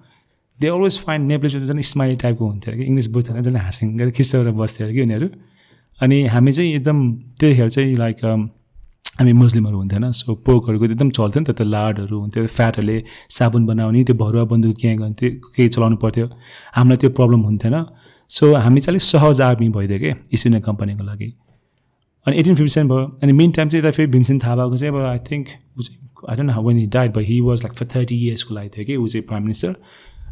दे 0.59 0.67
अलवेज 0.69 0.99
फाइन्ड 1.07 1.27
नेप्लेज 1.29 1.55
झन् 1.71 1.81
स्माइली 1.91 2.17
टाइपको 2.17 2.45
हुन्थ्यो 2.47 2.73
अरे 2.73 2.79
कि। 2.79 2.87
इङ्ग्लिस 2.91 3.07
बुझ्दैन 3.15 3.43
झन् 3.43 3.57
हाँसिङ 3.57 3.97
गरेर 3.99 4.11
खिस्साएर 4.19 4.51
बस्थ्यो 4.61 4.87
अरे 4.87 4.95
कि 4.95 5.03
उनीहरू। 5.03 5.29
अनि 6.01 6.17
हामी 6.35 6.53
चाहिँ 6.53 6.71
एकदम 6.75 6.99
त्यतिखेर 7.41 7.69
चाहिँ 7.71 7.95
लाइक 7.95 8.19
हामी 9.19 9.33
मुस्लिमहरू 9.33 9.77
हुन्थेन। 9.79 10.11
सो 10.11 10.35
पोकहरूको 10.47 10.85
एकदम 10.85 11.11
चल्थ्यो 11.11 11.41
नि 11.43 11.47
त 11.47 11.51
त्यो 11.59 11.67
लाडहरू 11.75 12.17
हुन्थ्यो 12.21 12.47
फ्याटहरूले 12.47 12.97
साबुन 13.31 13.63
बनाउने 13.67 14.05
त्यो 14.05 14.15
भरुवा 14.23 14.45
बन्दुक 14.51 14.77
के 14.79 14.95
गन्थ्यो 15.03 15.29
केही 15.55 15.69
चलाउनु 15.75 15.97
पर्थ्यो। 16.05 16.27
हामीलाई 16.77 16.99
त्यो 17.03 17.11
प्रब्लम 17.19 17.41
हुन्थेन। 17.51 17.75
सो 18.35 18.55
हामी 18.55 18.81
चाहिँ 18.81 18.93
अलिक 18.93 19.03
सहज 19.03 19.41
आर्मी 19.41 19.69
भइदियो 19.69 19.99
कि 19.99 20.11
इस्ट 20.33 20.47
इन्डियन 20.47 20.63
कम्पनीको 20.63 21.05
लागि। 21.05 21.33
अनि 22.27 22.37
एटिन 22.39 22.55
फिफ्टी 22.55 22.69
सेभेन 22.69 22.89
भयो। 22.89 23.19
अनि 23.23 23.33
मेन 23.33 23.51
टाइम 23.51 23.69
चाहिँ 23.69 23.85
यता 23.85 23.91
फेरि 23.97 24.11
भीमसेन 24.13 24.39
थापाको 24.39 24.77
चाहिँ 24.77 24.95
अब 24.95 25.01
आई 25.01 25.19
थिङ्क 25.31 25.47
ऊ 25.79 25.83
चाहिँ 25.83 25.99
I 26.31 26.37
don't 26.37 26.51
know 26.51 26.63
when 26.63 26.79
he 26.79 26.87
died 26.87 27.13
भयो 27.17 27.27
he 27.27 27.41
was 27.41 27.63
like 27.65 27.73
for 27.73 27.87
thirty 27.95 28.17
इयर्सको 28.27 28.55
लागि 28.55 28.69
थियो 28.69 28.85
कि 28.85 28.97
ऊ 28.97 29.07
चाहिँ 29.09 29.27
प्राइम 29.27 29.43
मिनिस्टर 29.43 29.75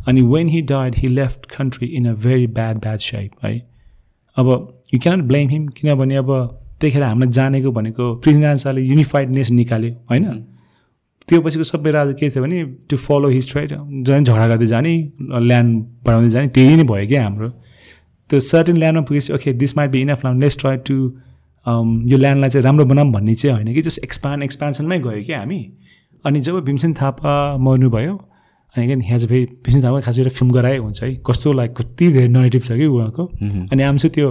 अनि 0.09 0.23
when 0.33 0.49
he 0.49 0.63
died 0.73 0.95
he 0.99 1.09
left 1.09 1.47
country 1.47 1.87
in 1.89 2.09
a 2.09 2.15
very 2.25 2.47
bad 2.59 2.81
bad 2.81 2.99
shape 2.99 3.45
है 3.45 3.55
अब 4.37 4.49
यु 4.95 5.01
क्यानट 5.01 5.25
ब्लेम 5.25 5.49
हिम 5.49 5.67
किनभने 5.69 6.17
अब 6.17 6.31
त्यतिखेर 6.81 7.03
हामीलाई 7.03 7.33
जानेको 7.33 7.73
भनेको 7.73 8.15
पृथ्वीनारायण 8.15 8.59
शाहले 8.59 8.83
युनिफाइड 8.83 9.35
नेसन 9.35 9.55
निकाल्यो 9.55 9.95
होइन? 10.11 10.25
त्यो 11.29 11.41
पछिको 11.41 11.65
सबै 11.65 11.91
राजा 11.91 12.13
के 12.13 12.31
थियो 12.31 12.43
भने 12.43 12.65
टु 12.91 12.97
फलो 12.97 13.29
हिज 13.29 13.51
ट्राइड 13.53 13.73
झन् 14.03 14.25
झगडा 14.25 14.47
गर्दै 14.49 14.67
जाने 14.67 14.95
ल्यान्ड 15.21 15.85
बढाउँदै 16.05 16.31
जाने 16.31 16.49
त्यही 16.57 16.77
नै 16.77 16.83
भयो 16.83 17.09
क्या 17.09 17.23
हाम्रो। 17.23 17.51
त्यो 18.33 18.41
सर्टेन 18.41 18.77
ल्यान्डमा 18.77 19.05
पुगेपछि 19.05 19.33
okay 19.33 19.53
this 19.63 19.77
might 19.77 19.91
be 19.91 20.01
enough 20.01 20.25
land 20.25 20.43
let's 20.43 20.59
try 20.59 20.77
to 20.89 20.97
यो 22.11 22.17
ल्यान्डलाई 22.19 22.51
चाहिँ 22.51 22.65
राम्रो 22.65 22.85
बनाऊँ 22.93 23.13
भन्ने 23.13 23.35
चाहिँ 23.35 23.55
होइन 23.57 23.75
कि 23.75 23.83
जस्ट 23.83 24.05
एक्सपान्ड 24.05 24.43
एक्सपान्सनमै 24.43 24.99
गयो 25.01 25.23
क्या 25.27 25.39
हामी। 25.39 25.61
अनि 26.25 26.41
जब 26.41 26.61
भीमसेन 26.65 26.93
थापा 26.95 27.33
मर्नुभयो 27.59 28.15
अनि 28.75 28.87
क्या 28.87 28.97
यहाँ 28.97 29.19
चाहिँ 29.19 29.29
फेरि 29.29 29.45
भीमसेन 29.45 29.83
थापा 29.85 30.01
खास 30.01 30.17
गरेर 30.19 30.33
फिल्म 30.39 30.53
गराए 30.53 30.77
हुन्छ 30.79 31.03
है। 31.03 31.15
कस्तो 31.27 31.53
लाइक 31.53 31.77
कति 31.77 32.11
धेरै 32.13 32.29
नेगेटिभ 32.29 32.63
छ 32.63 32.73
कि 32.73 32.87
उहाँको। 32.87 33.25
अनि 33.73 33.83
हामी 33.83 33.99
चाहिँ 33.99 34.15
त्यो 34.15 34.31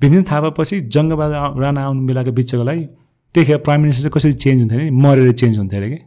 भीमसेन 0.00 0.24
थापापछि 0.30 0.80
जङ्गबहादुर 0.94 1.62
राणा 1.62 1.80
आउनु 1.84 2.06
बेलाको 2.06 2.32
बिचको 2.38 2.64
लागि 2.64 2.84
त्यतिखेर 3.34 3.56
प्राइम 3.66 3.80
मिनिस्टर 3.82 4.02
चाहिँ 4.02 4.12
कसरी 4.16 4.32
चेन्ज 4.32 4.60
हुन्थ्यो 4.60 4.78
अरे? 4.78 4.90
मरेर 4.90 5.32
चेन्ज 5.32 5.58
हुन्थ्यो 5.58 5.80
अरे 5.80 5.88
कि? 5.90 5.98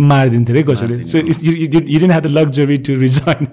मारिदिन्थ्यो 0.00 0.54
अरे 0.54 0.62
कसैले। 0.70 1.02
So 1.02 1.18
you 1.18 1.68
didn't 1.70 2.12
have 2.12 2.22
the 2.22 2.30
luxury 2.38 2.76
to 2.86 2.94
resign 3.00 3.46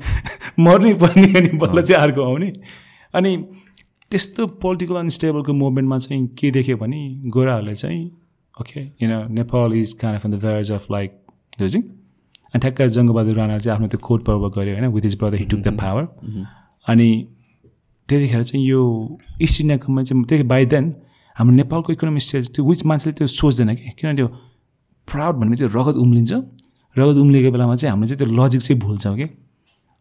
मर्नै 0.65 0.93
पर्ने 1.01 1.27
अनि 1.39 1.57
बल्ल 1.57 1.81
चाहिँ 1.81 2.01
अर्को 2.03 2.21
आउने। 2.23 2.49
अनि 3.14 3.36
त्यस्तो 4.11 4.48
पोलिटिकल 4.64 4.95
अनस्टेबलको 4.95 5.53
मुभमेन्टमा 5.53 5.98
चाहिँ 5.98 6.27
के 6.40 6.52
देख्यो 6.52 6.77
भने 6.77 6.99
गोराहरूले 7.36 7.76
चाहिँ 7.76 8.06
ओके 8.61 8.86
किन 8.86 9.11
Nepal 9.31 9.73
is 9.73 9.94
kind 9.94 10.15
of 10.15 10.27
the 10.27 10.40
verge 10.45 10.72
of 10.72 10.86
like 10.91 11.11
losing 11.61 11.81
अनि 11.81 12.60
ठ्याक्क 12.60 12.81
जङ्गबहादुर 12.81 13.36
राणा 13.36 13.57
चाहिँ 13.57 13.76
आफ्नो 13.76 13.88
त्यो 13.88 13.99
कोट 14.07 14.26
पर्व 14.26 14.49
गऱ्यो 14.49 14.73
होइन 14.76 14.88
with 14.94 15.06
his 15.06 15.18
brother 15.19 15.38
he 15.38 15.45
took 15.45 15.60
the 15.60 15.77
power 15.80 16.07
अनि 16.88 17.10
त्यतिखेर 18.10 18.44
चाहिँ 18.44 18.65
यो 18.65 18.81
इस्ट 19.41 19.61
इन्डियाकोमा 19.61 20.03
चाहिँ 20.03 20.23
त्यही 20.26 20.44
बाई 20.53 20.65
देन 20.65 20.94
हाम्रो 21.36 21.56
नेपालको 21.56 21.94
इकोनोमिक 21.94 22.23
स्टेज 22.23 22.49
त्यो 22.56 22.65
विच 22.65 22.86
मान्छेले 22.86 23.14
त्यो 23.18 23.27
सोच्दैन 23.27 23.76
कि? 23.76 23.90
किनभने 23.99 24.15
त्यो 24.15 24.27
प्राउड 25.07 25.36
भन्ने 25.36 25.56
त्यो 25.56 25.68
रगत 25.68 25.95
उम्लिन्छ। 26.03 26.31
रगत 26.95 27.18
उम्लिएको 27.23 27.52
बेलामा 27.52 27.76
चाहिँ 27.76 27.91
हामीले 27.91 28.15
चाहिँ 28.15 28.19
त्यो 28.19 28.45
लजिक 28.45 28.61
चाहिँ 28.61 28.81
भुल्छौँ 28.81 29.15
कि? 29.18 29.23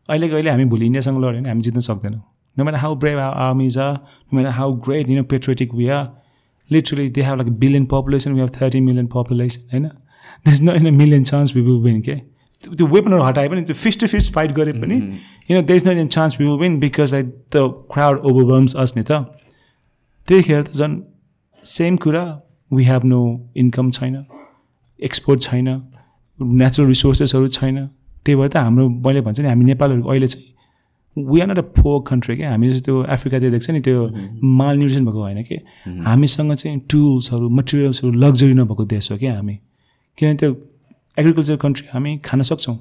अहिलेको 0.09 0.35
अहिले 0.35 0.51
हामी 0.51 0.65
भोलि 0.65 0.87
इन्डियासँग 0.87 1.19
लड्यो 1.25 1.41
भने 1.41 1.49
हामी 1.49 1.63
जित्न 1.63 1.81
सक्दैनौँ। 1.81 2.23
No 2.57 2.65
matter 2.65 2.79
how 2.79 2.95
brave 2.97 3.19
armies 3.19 3.79
are 3.79 3.93
no 3.93 4.35
matter 4.35 4.51
how 4.51 4.73
great 4.87 5.09
you 5.09 5.17
know 5.17 5.23
patriotic 5.25 5.75
we 5.75 5.89
are 5.89 6.07
literally 6.71 7.09
they 7.11 7.23
have 7.23 7.37
like 7.37 7.53
billion 7.59 7.85
population 7.87 8.33
we 8.33 8.41
have 8.41 8.51
thirty 8.61 8.81
million 8.81 9.07
population 9.07 9.69
होइन 9.73 9.89
दस 10.49 10.63
न 10.63 10.77
in 10.77 10.87
a 10.87 10.91
million 10.97 11.25
chance 11.25 11.57
we 11.57 11.63
will 11.63 11.81
win 11.83 12.01
के 12.01 12.15
त्यो 12.65 12.87
वेपनहरू 12.87 13.23
हटाए 13.23 13.49
पनि 13.49 13.63
त्यो 13.63 13.75
fist 13.75 14.01
to 14.01 14.07
fist 14.07 14.33
fight 14.35 14.53
गरे 14.53 14.73
पनि 14.73 14.97
you 15.51 15.57
know 15.57 15.63
there's 15.67 15.87
no 15.89 15.93
in 15.93 16.09
chance 16.09 16.41
we 16.41 16.47
will 16.47 16.59
win 16.59 16.79
because 16.81 17.15
like 17.15 17.27
the 17.57 17.69
crowd 17.93 18.19
overwhelms 18.21 18.77
us 18.77 18.97
नि 18.97 19.03
त 19.03 19.23
त्यतिखेर 20.29 20.63
त 20.63 20.73
झन् 20.75 20.99
सेम 21.65 21.97
कुरा 21.97 22.25
वी 22.71 22.85
हेभ 22.85 23.05
नो 23.05 23.21
इन्कम 23.57 23.91
छैन 23.91 24.25
एक्सपोर्ट 25.03 25.41
छैन 25.41 25.69
नेचुरल 26.39 26.89
रिसोर्सेसहरू 26.89 27.49
छैन 27.49 27.87
त्यही 28.27 28.37
भएर 28.37 28.49
त 28.49 28.57
हाम्रो 28.59 28.89
मैले 29.07 29.21
भन्छ 29.21 29.41
नि 29.41 29.49
हामी 29.49 29.65
नेपालहरू 29.65 30.03
अहिले 30.05 30.27
चाहिँ 30.27 30.47
we 31.27 31.41
are 31.41 31.47
not 31.47 31.59
a 31.59 31.67
poor 31.77 32.03
country 32.09 32.37
क्या 32.37 32.51
हामी 32.51 32.71
जस्तो 32.71 32.85
त्यो 32.85 33.03
अफ्रिकातिर 33.15 33.51
देख्छ 33.51 33.71
नि 33.71 33.81
त्यो 33.81 34.01
माल 34.61 34.77
न्युट्रिसन 34.77 35.05
भएको 35.07 35.21
होइन 35.23 35.43
कि 35.43 35.57
हामीसँग 36.07 36.55
चाहिँ 36.55 36.79
टुल्सहरू 36.91 37.49
मटेरियल्सहरू 37.51 38.13
लग्जरी 38.15 38.55
नभएको 38.55 38.85
देश 38.85 39.11
हो 39.13 39.17
क्या 39.19 39.35
हामी। 39.35 39.55
किनभने 40.19 40.37
त्यो 40.39 40.51
एग्रिकल्चर 41.17 41.57
कन्ट्री 41.57 41.87
हामी 41.93 42.17
खान 42.25 42.43
सक्छौँ। 42.43 42.77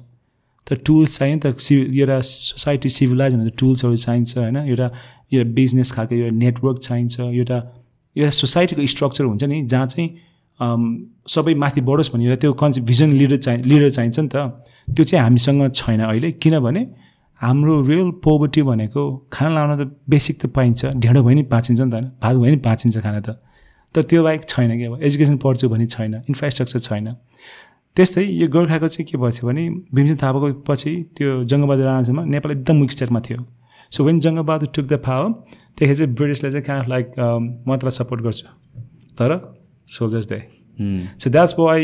तर 0.66 0.76
टुल्स 0.86 1.18
चाहियो 1.18 1.34
नि 1.34 1.40
त 1.42 1.58
सि 1.58 1.74
एउटा 2.00 2.20
सोसाइटी 2.20 2.88
सिभिलाइज 2.88 3.34
भनेर 3.34 3.52
टुल्सहरू 3.58 3.96
चाहिन्छ 3.96 4.38
होइन? 4.38 4.56
एउटा 4.56 4.90
एउटा 5.32 5.50
बिजनेस 5.54 5.92
खालको 5.92 6.14
एउटा 6.14 6.36
नेटवर्क 6.36 6.78
चाहिन्छ 6.78 7.20
एउटा 7.20 7.58
एउटा 8.16 8.30
सोसाइटीको 8.36 8.86
स्ट्रक्चर 8.86 9.24
हुन्छ 9.24 9.44
नि 9.44 9.62
जहाँ 9.66 9.86
चाहिँ 9.86 10.08
सबै 11.28 11.54
माथि 11.54 11.80
बढोस् 11.88 12.10
भनेर 12.12 12.36
त्यो 12.36 12.52
कन्सेप्ट 12.52 12.86
भिजन 12.88 13.10
लिडर 13.20 13.36
चाहिँ 13.36 13.62
लिडर 13.64 13.90
चाहिन्छ 13.90 14.18
नि 14.18 14.28
त। 14.28 14.36
त्यो 14.88 15.04
चाहिँ 15.04 15.22
हामीसँग 15.22 15.70
छैन 15.72 16.00
अहिले। 16.00 16.30
किनभने 16.42 16.82
हाम्रो 17.40 17.80
रियल 17.86 18.10
पोभर्टी 18.24 18.62
भनेको 18.62 19.02
खाना 19.32 19.50
लाउन 19.54 19.70
त 19.78 19.90
बेसिक 20.10 20.40
त 20.42 20.46
पाइन्छ 20.50 20.86
ढेँडो 20.98 21.22
भयो 21.22 21.34
नि 21.34 21.42
बाँचिन्छ 21.52 21.80
नि 21.80 21.90
त 21.90 21.94
होइन 21.94 22.06
भात 22.22 22.36
भयो 22.36 22.50
नि 22.50 22.56
बाँचिन्छ 22.66 22.98
खाना 22.98 23.20
त। 23.20 23.38
तर 23.94 24.02
त्यो 24.02 24.22
बाहेक 24.22 24.42
छैन 24.48 24.70
कि 24.78 24.84
अब? 24.84 25.02
एजुकेसन 25.02 25.36
पढ्छु 25.38 25.68
भने 25.68 25.86
छैन 25.86 26.14
इन्फ्रास्ट्रक्चर 26.28 26.78
छैन। 26.78 27.06
त्यस्तै 27.96 28.22
यो 28.22 28.46
गोर्खाको 28.48 28.88
चाहिँ 28.88 29.06
के 29.10 29.18
भएछ 29.18 29.44
भने 29.44 29.62
भीमसेन 29.94 30.16
थापाको 30.22 30.46
पछि 30.66 30.90
त्यो 31.16 31.28
जङ्गबहादुर 31.50 31.86
राणासम्म 31.86 32.20
नेपाल 32.26 32.52
एकदम 32.52 32.80
विक 32.80 32.92
स्टेटमा 32.92 33.20
थियो। 33.26 33.38
So 33.92 34.04
when 34.04 34.20
Jung Bahadur 34.20 34.68
took 34.74 34.86
the 34.86 34.98
power 35.06 35.30
त्यतिखेर 35.78 35.96
चाहिँ 35.96 36.14
ब्रिटिसले 36.14 36.50
चाहिँ 36.50 36.64
कहाँ 36.66 36.84
लाइक 36.88 37.06
म 37.18 37.76
तँलाई 37.78 37.94
सपोर्ट 37.98 38.20
गर्छु। 38.26 38.46
तर 39.14 39.30
soldiers 39.88 40.26
they 40.26 40.38
so 41.22 41.30
that's 41.30 41.54
why 41.58 41.82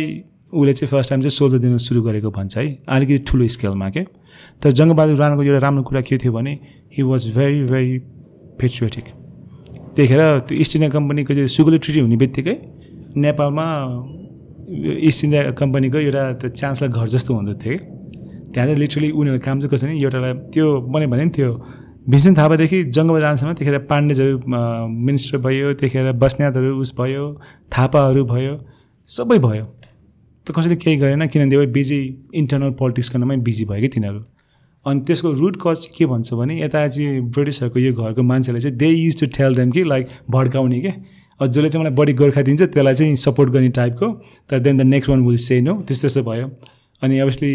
उसले 0.51 0.73
चाहिँ 0.73 0.91
फर्स्ट 0.91 1.11
टाइम 1.11 1.21
चाहिँ 1.23 1.37
सोल्जर 1.39 1.59
दिन 1.59 1.79
सुरु 1.79 2.03
गरेको 2.03 2.31
भन्छ 2.31 2.57
है। 2.59 2.67
अलिकति 2.87 3.19
ठुलो 3.27 3.49
स्केलमा 3.49 3.91
के? 3.91 4.03
तर 4.63 4.71
जङ्गबहादुर 4.79 5.17
राणाको 5.17 5.43
एउटा 5.43 5.61
राम्रो 5.67 5.83
कुरा 5.89 6.01
के 6.09 6.19
थियो 6.19 6.33
भने 6.33 6.53
he 6.95 7.03
was 7.11 7.23
very 7.37 7.61
very 7.73 7.99
patriotic 8.61 9.07
त्यतिखेर 9.95 10.23
त्यो 10.47 10.59
इस्ट 10.59 10.77
इन्डिया 10.77 10.91
कम्पनीको 10.97 11.35
त्यो 11.35 11.47
सुगुली 11.57 11.79
ट्रिटी 11.85 12.01
हुने 12.01 12.17
बित्तिकै 12.23 12.57
नेपालमा 13.25 13.67
इस्ट 15.11 15.25
इन्डिया 15.25 15.43
कम्पनीको 15.61 15.99
एउटा 15.99 16.23
त्यो 16.41 16.49
चान्सलर 16.61 16.89
घर 16.89 17.07
जस्तो 17.15 17.35
हुँदो 17.35 17.55
थियो 17.63 17.79
त्यहाँ 18.53 18.67
चाहिँ 18.67 18.79
लिटरली 18.79 19.11
उनीहरूको 19.11 19.45
काम 19.45 19.57
चाहिँ 19.61 19.71
कसो 19.73 19.87
भने 19.87 19.99
एउटालाई 20.03 20.33
त्यो 20.55 20.67
मैले 20.93 21.07
भने 21.13 21.25
नि 21.25 21.31
त्यो 21.37 21.51
भीमसेन 22.11 22.35
थापादेखि 22.35 22.79
जङ्गबहादुर 22.95 23.23
राणासम्म 23.23 23.53
त्यतिखेर 23.53 23.79
पाण्डेजहरू 23.91 24.35
मिनिस्टर 25.07 25.39
भयो 25.47 25.73
त्यतिखेर 25.73 26.13
बस्नेतहरू 26.23 26.71
उस 26.83 26.91
भयो 26.99 27.25
थापाहरू 27.73 28.25
भयो 28.33 28.55
सबै 29.09 29.39
भयो। 29.47 29.65
त 30.47 30.53
कसैले 30.57 30.77
केही 30.77 30.97
गरेन 30.97 31.27
किनभने 31.27 31.51
त्यो 31.51 31.67
बिजी 31.73 31.99
इन्टरनल 32.35 32.71
पोलिटिक्स 32.79 33.11
गर्नमै 33.13 33.37
बिजी 33.47 33.65
भयो 33.65 33.81
कि 33.81 33.89
तिनीहरू। 33.89 34.21
अनि 34.87 35.01
त्यसको 35.01 35.33
रुट 35.33 35.57
कज 35.57 35.77
चाहिँ 35.77 35.97
के 35.97 36.07
भन्छ 36.07 36.35
भने 36.35 36.61
यता 36.61 36.87
चाहिँ 36.89 37.21
ब्रिटिसहरूको 37.33 37.79
यो 37.81 37.93
घरको 37.95 38.23
मान्छेलाई 38.23 38.61
चाहिँ 38.61 38.77
they 38.79 38.89
use 38.89 39.21
to 39.21 39.27
tell 39.37 39.55
them 39.55 39.71
कि 39.71 39.85
लाइक 39.85 40.09
भड्काउने 40.31 40.81
के? 40.81 40.93
अब 41.41 41.47
जसले 41.47 41.69
चाहिँ 41.69 41.85
मलाई 41.85 41.95
बढी 41.97 42.13
गोर्खा 42.15 42.43
दिन्छ 42.43 42.63
त्यसलाई 42.63 42.95
चाहिँ 42.95 43.17
सपोर्ट 43.17 43.51
गर्ने 43.51 43.69
टाइपको 43.79 44.09
तर 44.51 44.59
then 44.61 44.79
the 44.79 44.83
next 44.87 45.11
one 45.11 45.27
will 45.27 45.37
say 45.45 45.61
no 45.61 45.75
त्यस्तो 45.83 46.09
त्यस्तो 46.09 46.23
भयो। 46.31 46.47
अनि 47.03 47.19
अभियसली 47.19 47.53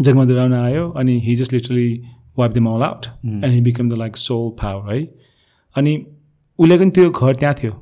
जगबहादुर 0.00 0.36
राणा 0.36 0.64
आयो 0.64 0.88
अनि 0.90 1.18
he 1.24 1.36
just 1.36 1.52
literally 1.52 1.90
wipe 2.38 2.52
them 2.52 2.66
all 2.68 2.82
out 2.82 3.06
and 3.24 3.52
he 3.54 3.60
become 3.60 3.90
the 3.90 3.98
like 3.98 4.16
sole 4.16 4.50
power 4.60 4.94
है। 4.94 5.02
अनि 5.76 5.92
उसले 6.58 6.78
पनि 6.78 6.90
त्यो 6.90 7.10
घर 7.10 7.36
त्यहाँ 7.36 7.54
थियो। 7.62 7.72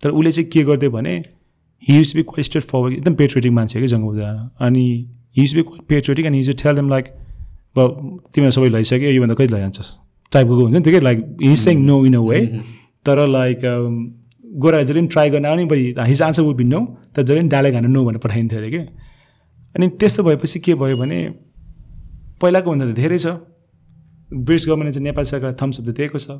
तर 0.00 0.10
उसले 0.10 0.32
चाहिँ 0.32 0.50
के 0.50 0.62
गर्थ्यो 0.62 0.90
भने 0.90 1.22
use 1.82 2.12
be 2.16 2.22
quite 2.22 2.44
straight 2.46 2.64
forward 2.64 2.94
एकदम 2.94 3.14
पेट्रोटिक 3.14 3.52
मान्छे 3.52 3.80
कि 3.80 3.86
जङ्गबहादुर 3.86 4.22
राणा 4.22 4.66
अनि 4.66 4.84
he 5.36 5.42
use 5.42 5.54
be 5.54 5.62
quite 5.62 5.82
patriotic 5.88 6.26
and 6.26 6.36
he's 6.36 6.62
tell 6.62 6.74
them 6.76 6.88
like 6.90 7.08
ब 7.78 7.88
तिमीहरू 8.34 8.50
सबै 8.58 8.68
लैसक्यो 8.76 9.10
योभन्दा 9.10 9.34
कहिले 9.34 9.56
लैजान्छस् 9.56 9.90
टाइपको 10.32 10.60
हुन्छ 10.60 10.74
नि 10.76 10.82
त्यो 10.82 10.92
कि 10.92 11.00
like 11.04 11.24
he's 11.42 11.58
saying 11.58 11.84
no 11.86 12.04
in 12.06 12.14
a 12.14 12.20
way 12.28 12.40
तर 13.06 13.26
लाइक 13.28 13.60
गोरा 14.44 14.82
जसले 14.82 15.00
पनि 15.00 15.08
ट्राई 15.14 15.30
गर्न 15.30 15.46
आउने 15.46 15.64
बढी 15.72 15.94
his 15.98 16.22
answer 16.22 16.42
would 16.42 16.56
be 16.56 16.64
no 16.64 16.80
तर 17.16 17.22
जसले 17.22 17.40
पनि 17.40 17.48
डाले 17.48 17.72
खानु 17.72 17.88
नो 17.88 18.04
भनेर 18.04 18.18
पठाइन्थ्यो 18.24 18.58
अरे 18.58 18.70
कि 18.70 18.78
अनि 19.74 19.88
त्यस्तो 20.00 20.22
भएपछि 20.22 20.58
के 20.66 20.74
भयो 20.82 20.96
भने 20.96 21.18
पहिलाको 22.40 22.70
भन्दा 22.70 22.86
त 22.90 22.94
धेरै 22.96 23.18
छ। 23.18 23.26
ब्रिटिस 24.32 24.66
गभर्मेन्टले 24.68 24.92
चाहिँ 24.92 25.04
नेपाल 25.04 25.24
सरकार 25.24 25.56
थम्सअप 25.60 25.84
त 25.86 25.96
दिएको 25.96 26.18
छ। 26.18 26.30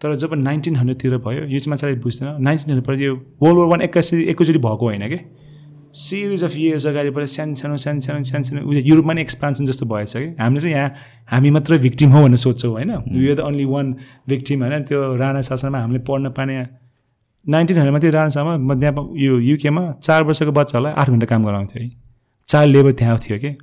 तर 0.00 0.14
जब 0.16 0.34
नाइन्टिन 0.34 0.76
हन्ड्रेडतिर 0.76 1.16
भयो 1.16 1.42
यो 1.44 1.58
चाहिँ 1.58 1.70
मान्छेलाई 1.70 1.96
बुझ्दैन। 2.04 2.42
नाइन्टिन 2.42 2.70
हन्ड्रेडबाट 2.70 3.00
यो 3.00 3.14
वर्ल्ड 3.42 3.58
वार 3.58 3.68
वान 3.68 3.80
एक्कासी 3.82 4.22
एकैचोटि 4.32 4.58
भएको 4.58 4.84
होइन 4.86 5.08
कि? 5.08 5.18
सिरिज 5.94 6.44
अफ 6.44 6.56
इयर्स 6.56 6.86
अगाडिबाट 6.86 7.24
सानो 7.30 7.54
सानो 7.54 7.76
सानो 7.76 8.00
सानो 8.00 8.22
सानो 8.24 8.44
सानो 8.44 8.60
उयो 8.68 8.80
युरोपमा 8.84 9.12
नै 9.14 9.20
एक्सपान्सन 9.22 9.64
जस्तो 9.64 9.86
भएछ 9.86 10.12
कि? 10.16 10.28
हामीले 10.40 10.60
चाहिँ 10.60 10.74
यहाँ 10.76 10.90
हामी 11.30 11.50
मात्रै 11.50 11.78
भिक्टिम 11.78 12.10
हो 12.12 12.22
भनेर 12.22 12.36
सोध्छौँ 12.36 12.70
होइन? 12.72 12.90
यो 13.08 13.34
द 13.34 13.40
ओन्ली 13.40 13.64
वान 13.64 13.94
भिक्टिम 14.28 14.62
होइन? 14.62 14.82
त्यो 14.84 15.16
राणा 15.16 15.40
शासनमा 15.40 15.78
हामीले 15.78 16.00
पढ्न 16.02 16.30
पाने 16.34 16.56
नाइन्टिन 17.46 17.76
हन्ड्रेडमा 17.76 17.98
त्यो 18.00 18.10
राणा 18.10 18.28
शासनमा 18.28 18.74
त्यहाँ 18.74 19.06
यो 19.16 19.38
युकेमा 19.38 19.82
चार 20.02 20.22
वर्षको 20.24 20.52
बच्चाहरूलाई 20.52 20.92
आठ 20.92 21.10
घन्टा 21.10 21.26
काम 21.26 21.44
गराउँथ्यो 21.46 21.82
है। 21.82 21.90
चाइल्ड 22.48 22.76
लेबर 22.76 22.92
त्यहाँ 22.98 23.18
थियो 23.24 23.38
कि? 23.38 23.56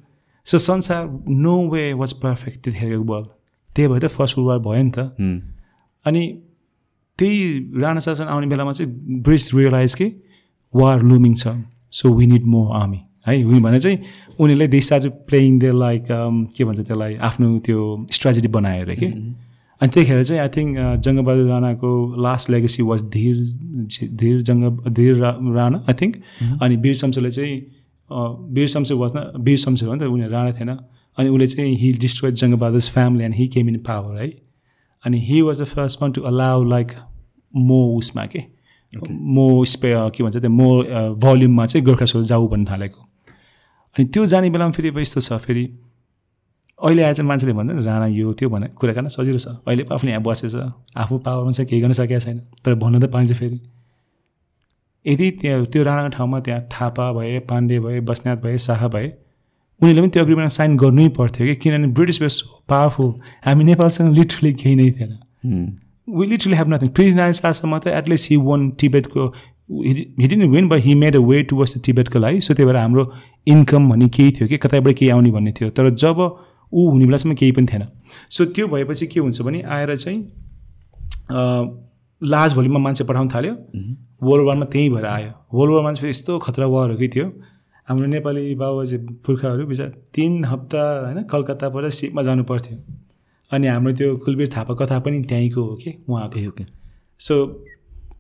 सो 0.48 0.58
संसार 0.58 1.08
नो 1.28 1.56
वे 1.70 1.92
वाज 1.94 2.14
पर्फेक्ट 2.24 2.64
त्यतिखेरको 2.64 3.04
वर्ल्ड 3.04 3.28
त्यही 3.70 3.88
भएर 3.92 4.02
त 4.02 4.12
फर्स्ट 4.12 4.38
वर्ल्ड 4.38 4.50
वार 4.50 4.60
भयो 4.66 4.84
नि 4.84 4.92
त। 4.96 5.00
अनि 6.06 6.24
त्यही 7.20 7.38
राणा 7.82 8.00
शासन 8.00 8.28
आउने 8.34 8.48
बेलामा 8.48 8.72
चाहिँ 8.72 9.22
ब्रिटिस 9.22 9.54
रियलाइज 9.56 9.94
कि 9.96 10.08
वार 10.74 11.02
लुमिङ 11.04 11.34
छ। 11.36 11.48
So 11.94 12.14
we 12.18 12.26
need 12.28 12.46
more 12.54 12.76
army 12.76 13.00
है 13.28 13.44
वी 13.44 13.60
भने 13.60 13.80
चाहिँ 13.80 13.98
उनीहरूले 14.40 14.68
they 14.68 14.80
start 14.82 15.08
playing 15.28 15.60
the 15.60 15.72
like 15.80 16.06
के 16.58 16.64
भन्छ 16.66 16.80
त्यसलाई 16.80 17.16
आफ्नो 17.30 17.58
त्यो 17.66 17.80
स्ट्राटेजी 18.12 18.48
बनायो 18.58 18.82
अरे 18.82 18.96
कि। 18.96 19.06
अनि 19.82 19.90
त्यतिखेर 19.90 20.24
चाहिँ 20.24 20.42
आई 20.42 20.50
थिङ्क 20.56 20.78
जङ्गबहादुर 21.06 21.48
राणाको 21.50 21.92
last 22.24 22.50
legacy 22.50 22.84
was 22.84 23.04
Dhir 23.14 23.36
Dhir 24.22 24.42
Jung 24.50 24.90
Dhir 24.90 25.16
Rana 25.58 25.78
I 25.90 25.94
think 26.02 26.16
अनि 26.62 26.76
वीर 26.84 26.96
शमशेरले 27.02 27.32
चाहिँ 27.32 27.56
वीर 28.56 28.68
शमशेर 28.74 28.98
वाज 28.98 29.12
न 29.16 29.44
वीर 29.46 29.58
शमशेर 29.58 29.90
हो 29.90 29.96
नि 29.96 30.02
त 30.02 30.08
उनीहरू 30.08 30.32
राणा 30.32 30.52
थिएन। 30.60 30.70
अनि 31.18 31.30
उसले 31.30 31.48
चाहिँ 31.48 31.76
he 31.82 31.92
destroy 32.02 32.32
Jung Bahadur 32.32 32.82
family 32.96 33.24
and 33.26 33.36
he 33.36 33.48
came 33.56 33.70
in 33.70 33.78
power 33.88 34.22
है 34.22 34.30
अनि 35.04 35.20
he 35.28 35.42
was 35.42 35.62
the 35.62 35.66
first 35.66 36.02
one 36.02 36.12
to 36.12 36.22
allow 36.22 36.64
like 36.64 36.92
मो 37.54 37.80
उसमा 37.98 38.26
के 38.26 38.44
मो 39.10 39.64
स्पे 39.66 39.94
के 40.16 40.24
भन्छ 40.24 40.38
त्यो 40.38 40.50
मो 40.50 40.68
भल्युममा 41.24 41.66
चाहिँ 41.66 41.86
गोर्खा 41.86 42.06
सोल 42.06 42.24
जाऊ 42.24 42.48
भन्नु 42.48 42.66
थालेको। 42.72 43.02
अनि 43.96 44.06
त्यो 44.06 44.26
जाने 44.26 44.50
बेलामा 44.50 44.72
फेरि 44.72 44.90
अब 44.90 45.00
यस्तो 45.00 45.22
छ 45.22 45.40
फेरि 45.46 45.64
अहिले 46.80 47.04
आएर 47.04 47.14
चाहिँ 47.14 47.28
मान्छेले 47.28 47.54
भन्छ 47.54 47.72
नि 47.72 47.84
राणा 47.86 48.06
यो 48.08 48.34
त्यो 48.34 48.50
भने 48.50 48.68
कुरा 48.80 48.94
गर्न 48.94 49.08
सजिलो 49.08 49.38
छ। 49.38 49.48
अहिले 49.68 49.84
पो 49.84 49.94
आफूले 49.96 50.12
यहाँ 50.12 50.24
बसेछ। 50.24 50.56
आफू 50.98 51.18
पावरमा 51.18 51.52
चाहिँ 51.52 51.68
केही 51.70 51.82
गर्न 51.82 51.94
सकेको 51.94 52.20
छैन। 52.20 52.40
तर 52.66 52.76
भन्न 52.76 53.00
त 53.00 53.12
पाइन्छ 53.14 53.34
फेरि। 53.34 53.60
यदि 55.06 55.30
त्यहाँ 55.42 55.66
त्यो 55.66 55.84
राणाको 55.84 56.10
ठाउँमा 56.18 56.40
त्यहाँ 56.40 56.62
थापा 56.72 57.12
भए 57.14 57.40
पाण्डे 57.50 57.80
भए 57.80 58.00
बस्नेत 58.10 58.40
भए 58.40 58.58
शाह 58.58 58.88
भए 58.88 59.08
उनीहरूले 59.82 60.02
पनि 60.02 60.10
त्यो 60.14 60.24
एग्रिमेन्ट 60.24 60.52
साइन 60.52 60.78
गर्नै 60.78 61.08
पर्थ्यो 61.18 61.48
कि? 61.48 61.56
किनभने 61.56 61.88
ब्रिटिस 61.98 62.22
वेज 62.22 62.42
पावरफुल। 62.70 63.14
हामी 63.46 63.64
नेपालसँग 63.64 64.14
लिटरली 64.18 64.54
केही 64.54 64.76
नै 64.76 64.90
थिएन। 64.92 65.12
वी 66.08 66.26
लिटरली 66.28 66.56
हेभ 66.58 66.68
नथिङ 66.74 66.90
प्रिज 66.98 67.16
नारायण 67.16 67.34
शाहसम्म 67.34 67.78
त 67.78 67.88
at least 68.00 68.32
he 68.32 68.38
won 68.50 68.70
टिबेटको 68.80 69.28
hidden 70.20 70.46
win 70.52 70.68
but 70.70 70.80
he 70.86 70.96
made 71.02 71.16
a 71.16 71.20
way 71.28 71.42
to 71.50 71.56
worse 71.56 71.78
the 71.78 71.82
टिबेटको 71.86 72.20
लागि 72.20 72.42
सो 72.42 72.54
त्यही 72.54 72.68
भएर 72.68 72.78
हाम्रो 72.78 73.04
इन्कम 73.48 73.90
भन्ने 73.90 74.08
केही 74.10 74.32
थियो 74.32 74.48
कि? 74.48 74.58
कतैबाट 74.58 74.96
केही 74.96 75.10
आउने 75.12 75.32
भन्ने 75.32 75.52
थियो। 75.60 75.70
तर 75.70 75.90
जब 75.96 76.20
ऊ 76.74 76.90
हुने 76.90 77.06
बेलासम्म 77.06 77.36
केही 77.36 77.52
पनि 77.52 77.68
थिएन। 77.68 77.88
सो 78.30 78.46
त्यो 78.46 78.68
भएपछि 78.68 79.08
के 79.08 79.20
हुन्छ 79.20 79.42
भने 79.42 79.62
आएर 79.62 79.96
चाहिँ 79.96 80.20
लार्ज 82.22 82.54
भोल्युममा 82.56 82.80
मान्छे 82.80 83.04
पठाउन 83.04 83.28
थाल्यो। 83.30 83.54
वर्ल्ड 84.22 84.46
वारमा 84.48 84.66
त्यहीँ 84.66 84.90
भएर 84.90 85.06
आयो। 85.06 85.32
वर्ल्ड 85.54 85.74
वारमा 85.74 85.94
चाहिँ 85.94 86.10
यस्तो 86.10 86.38
खतरा 86.40 86.66
वारहरूकै 86.68 87.08
थियो। 87.16 87.28
हाम्रो 87.88 88.08
नेपाली 88.08 88.56
बाबुबाजे 88.56 88.98
पुर्खाहरू 89.26 89.66
बिचरा 89.68 89.88
तिन 90.16 90.46
हप्ता 90.46 90.84
होइन 91.06 91.24
कलकत्ताबाट 91.32 91.86
सिपमा 91.92 92.22
जानु 92.24 92.44
पर्थ्यो। 92.44 92.78
अनि 93.52 93.68
हाम्रो 93.68 93.94
त्यो 93.94 94.16
कुलवीर 94.26 94.50
थापा 94.56 94.74
कथा 94.80 95.00
पनि 95.02 95.22
त्यहीँको 95.30 95.62
हो 95.64 95.76
कि 95.76 95.92
उहाँको 96.10 96.48
ओके 96.50 96.64
सो 97.20 97.36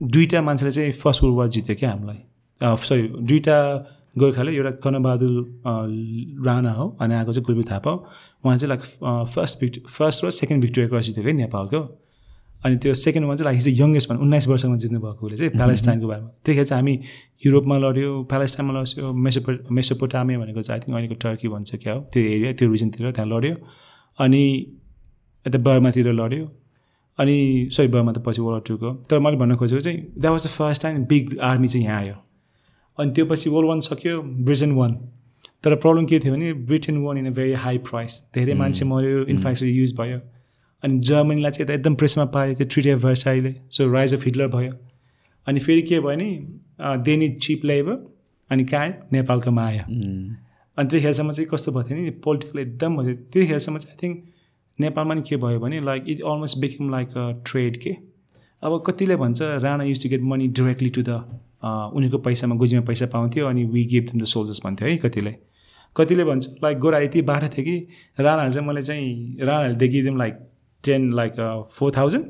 दुईवटा 0.03 0.41
मान्छेले 0.41 0.71
चाहिँ 0.71 0.91
फर्स्ट 0.91 1.23
वर्ल्ड 1.23 1.37
वार 1.37 1.47
जित्यो 1.47 1.75
क्या 1.79 1.89
हामीलाई। 1.91 2.19
सरी 2.61 3.07
दुईवटा 3.21 3.57
गोर्खाले 4.15 4.51
एउटा 4.51 4.71
कर्णबहादुर 4.83 5.33
राणा 6.45 6.71
हो 6.73 6.87
अनि 7.01 7.13
आएको 7.15 7.33
चाहिँ 7.33 7.45
कुलवीर 7.45 7.65
थापा 7.71 7.91
हो। 7.91 7.97
उहाँ 8.43 8.57
चाहिँ 8.57 8.69
लाइक 8.69 8.81
फर्स्ट 9.29 9.59
भिक्ट 9.61 9.87
फर्स्ट 9.87 10.25
र 10.25 10.29
सेकेन्ड 10.31 10.63
भिक्टोरिया 10.63 10.89
क्रस 10.89 11.05
जित्यो 11.05 11.23
कि 11.23 11.33
नेपालको। 11.33 11.81
अनि 12.65 12.75
त्यो 12.77 12.93
सेकेन्ड 12.93 13.27
वान 13.27 13.37
चाहिँ 13.37 13.45
लाइक 13.45 13.57
हिज 13.61 13.79
यङ्गेस्ट 13.81 14.09
वान 14.09 14.19
उन्नाइस 14.21 14.47
वर्षमा 14.47 14.75
जित्नु 14.83 14.99
भएको 15.01 15.25
उसले 15.25 15.37
चाहिँ 15.37 15.51
प्यालेस्टाइनको 15.57 16.07
बारेमा। 16.07 16.27
त्यतिखेर 16.27 16.65
चाहिँ 16.65 16.81
हामी 16.81 16.93
युरोपमा 17.45 17.77
लड्यो 17.77 18.23
प्यालेस्टाइनमा 18.31 18.79
लड्यो 18.79 19.13
मेसोपो 19.25 19.51
मेसोपोटामिया 19.75 20.39
भनेको 20.39 20.61
चाहिँ 20.61 20.79
आई 20.79 20.87
थिङ्क 20.87 20.95
अहिलेको 20.97 21.15
टर्की 21.21 21.47
भन्छ 21.53 21.75
क्या 21.83 21.93
हो 21.93 21.99
त्यो 22.13 22.23
एरिया 22.23 22.51
त्यो 22.53 22.71
रिजनतिर 22.71 23.11
त्यहाँ 23.11 23.29
लड्यो। 23.29 23.55
अनि 24.19 24.43
यता 25.45 25.57
बर्मातिर 25.67 26.11
लड्यो। 26.13 26.45
अनि 27.19 27.37
सरी 27.75 27.87
बर्मा 27.93 28.11
त 28.11 28.23
पछि 28.25 28.41
वर्ल्ड 28.41 28.63
टूको 28.67 28.89
तर 29.09 29.19
मैले 29.19 29.37
भन्न 29.37 29.55
खोजेको 29.55 29.81
चाहिँ 29.81 29.99
that 30.17 30.31
was 30.31 30.45
the 30.45 30.49
first 30.49 30.81
time 30.83 31.03
big 31.05 31.37
army 31.49 31.67
चाहिँ 31.67 31.85
यहाँ 31.85 31.99
आयो। 32.01 32.15
अनि 32.97 33.11
त्यो 33.15 33.25
पछि 33.25 33.49
वर्ल्ड 33.49 33.67
वान 33.69 33.79
सक्यो 33.87 34.21
ब्रिटेन 34.21 34.71
वान 34.77 34.93
तर 35.63 35.75
प्रब्लम 35.75 36.05
के 36.05 36.19
थियो 36.19 36.33
भने 36.33 36.53
Britain 36.69 36.97
won 37.03 37.17
in 37.17 37.25
a 37.27 37.33
very 37.37 37.53
high 37.63 37.77
price 37.89 38.19
धेरै 38.35 38.53
मान्छे 38.61 38.85
मऱ्यो 38.85 39.25
इन्फ्रास्ट्रक्चर 39.25 39.75
युज 39.75 39.93
भयो। 39.99 40.19
अनि 40.83 40.99
जर्मनीलाई 41.07 41.51
चाहिँ 41.51 41.65
यता 41.65 41.73
एकदम 41.73 41.95
प्रेसमा 41.95 42.25
पायो 42.35 42.53
त्यो 42.55 42.67
ट्रिटी 42.71 42.89
अफ 42.89 43.01
भर्साइले 43.03 43.55
सो 43.71 43.91
राइज 43.93 44.13
अफ 44.13 44.25
हिटलर 44.25 44.47
भयो। 44.55 44.73
अनि 45.47 45.59
फेरि 45.59 45.81
के 45.81 45.99
भयो 45.99 46.15
नि 46.17 46.29
देनी 47.05 47.29
चिप 47.37 47.65
लेबर 47.65 47.97
अनि 48.49 48.63
कहाँ 48.65 48.83
आयो 48.83 48.93
नेपालकोमा 49.13 49.65
आयो 49.67 49.83
अनि 49.83 50.87
त्यतिखेरसम्म 50.89 51.31
चाहिँ 51.31 51.47
कस्तो 51.53 51.71
भएको 51.71 51.89
थियो 51.89 52.01
नि 52.01 52.09
पोलिटिकल 52.25 52.59
एकदम 52.59 52.97
भयो। 52.97 53.13
त्यतिखेरसम्म 53.13 53.77
चाहिँ 53.77 53.95
आई 53.95 54.01
थिङ्क 54.03 54.23
नेपालमा 54.79 55.13
नि 55.13 55.21
के 55.29 55.37
भयो 55.37 55.59
भने 55.59 55.79
like 55.81 56.03
it 56.09 56.21
almost 56.23 56.57
become 56.59 56.89
like 56.91 57.17
a 57.17 57.29
trade 57.45 57.77
के? 57.81 57.95
अब 58.63 58.83
कतिले 58.87 59.15
भन्छ 59.15 59.41
Rana 59.41 59.83
use 59.83 60.03
to 60.03 60.09
get 60.09 60.21
money 60.31 60.47
directly 60.49 60.89
to 60.89 61.01
the 61.01 61.09
उनीहरूको 61.63 62.17
पैसामा 62.25 62.55
गोजीमा 62.55 62.81
पैसा 62.85 63.05
पाउँथ्यो 63.13 63.47
अनि 63.47 63.63
we 63.73 63.85
give 63.85 64.03
them 64.11 64.21
the 64.21 64.25
soldiers 64.27 64.61
भन्थ्यो 64.65 64.87
है 64.87 64.97
कतिले। 64.97 65.35
कतिले 65.95 66.23
भन्छ 66.23 66.47
लाइक 66.63 66.77
गोरा 66.79 66.99
यति 66.99 67.21
बाटो 67.29 67.47
थियो 67.55 67.65
कि 67.65 68.23
राणाहरू 68.23 68.51
चाहिँ 68.53 68.67
मलाई 68.67 68.83
चाहिँ 68.83 69.37
राणाहरूले 69.39 69.77
देखिदिउँ 69.79 70.17
like 70.17 70.33
ten 70.85 71.11
like 71.13 71.67
four 71.73 71.91
thousand 71.97 72.25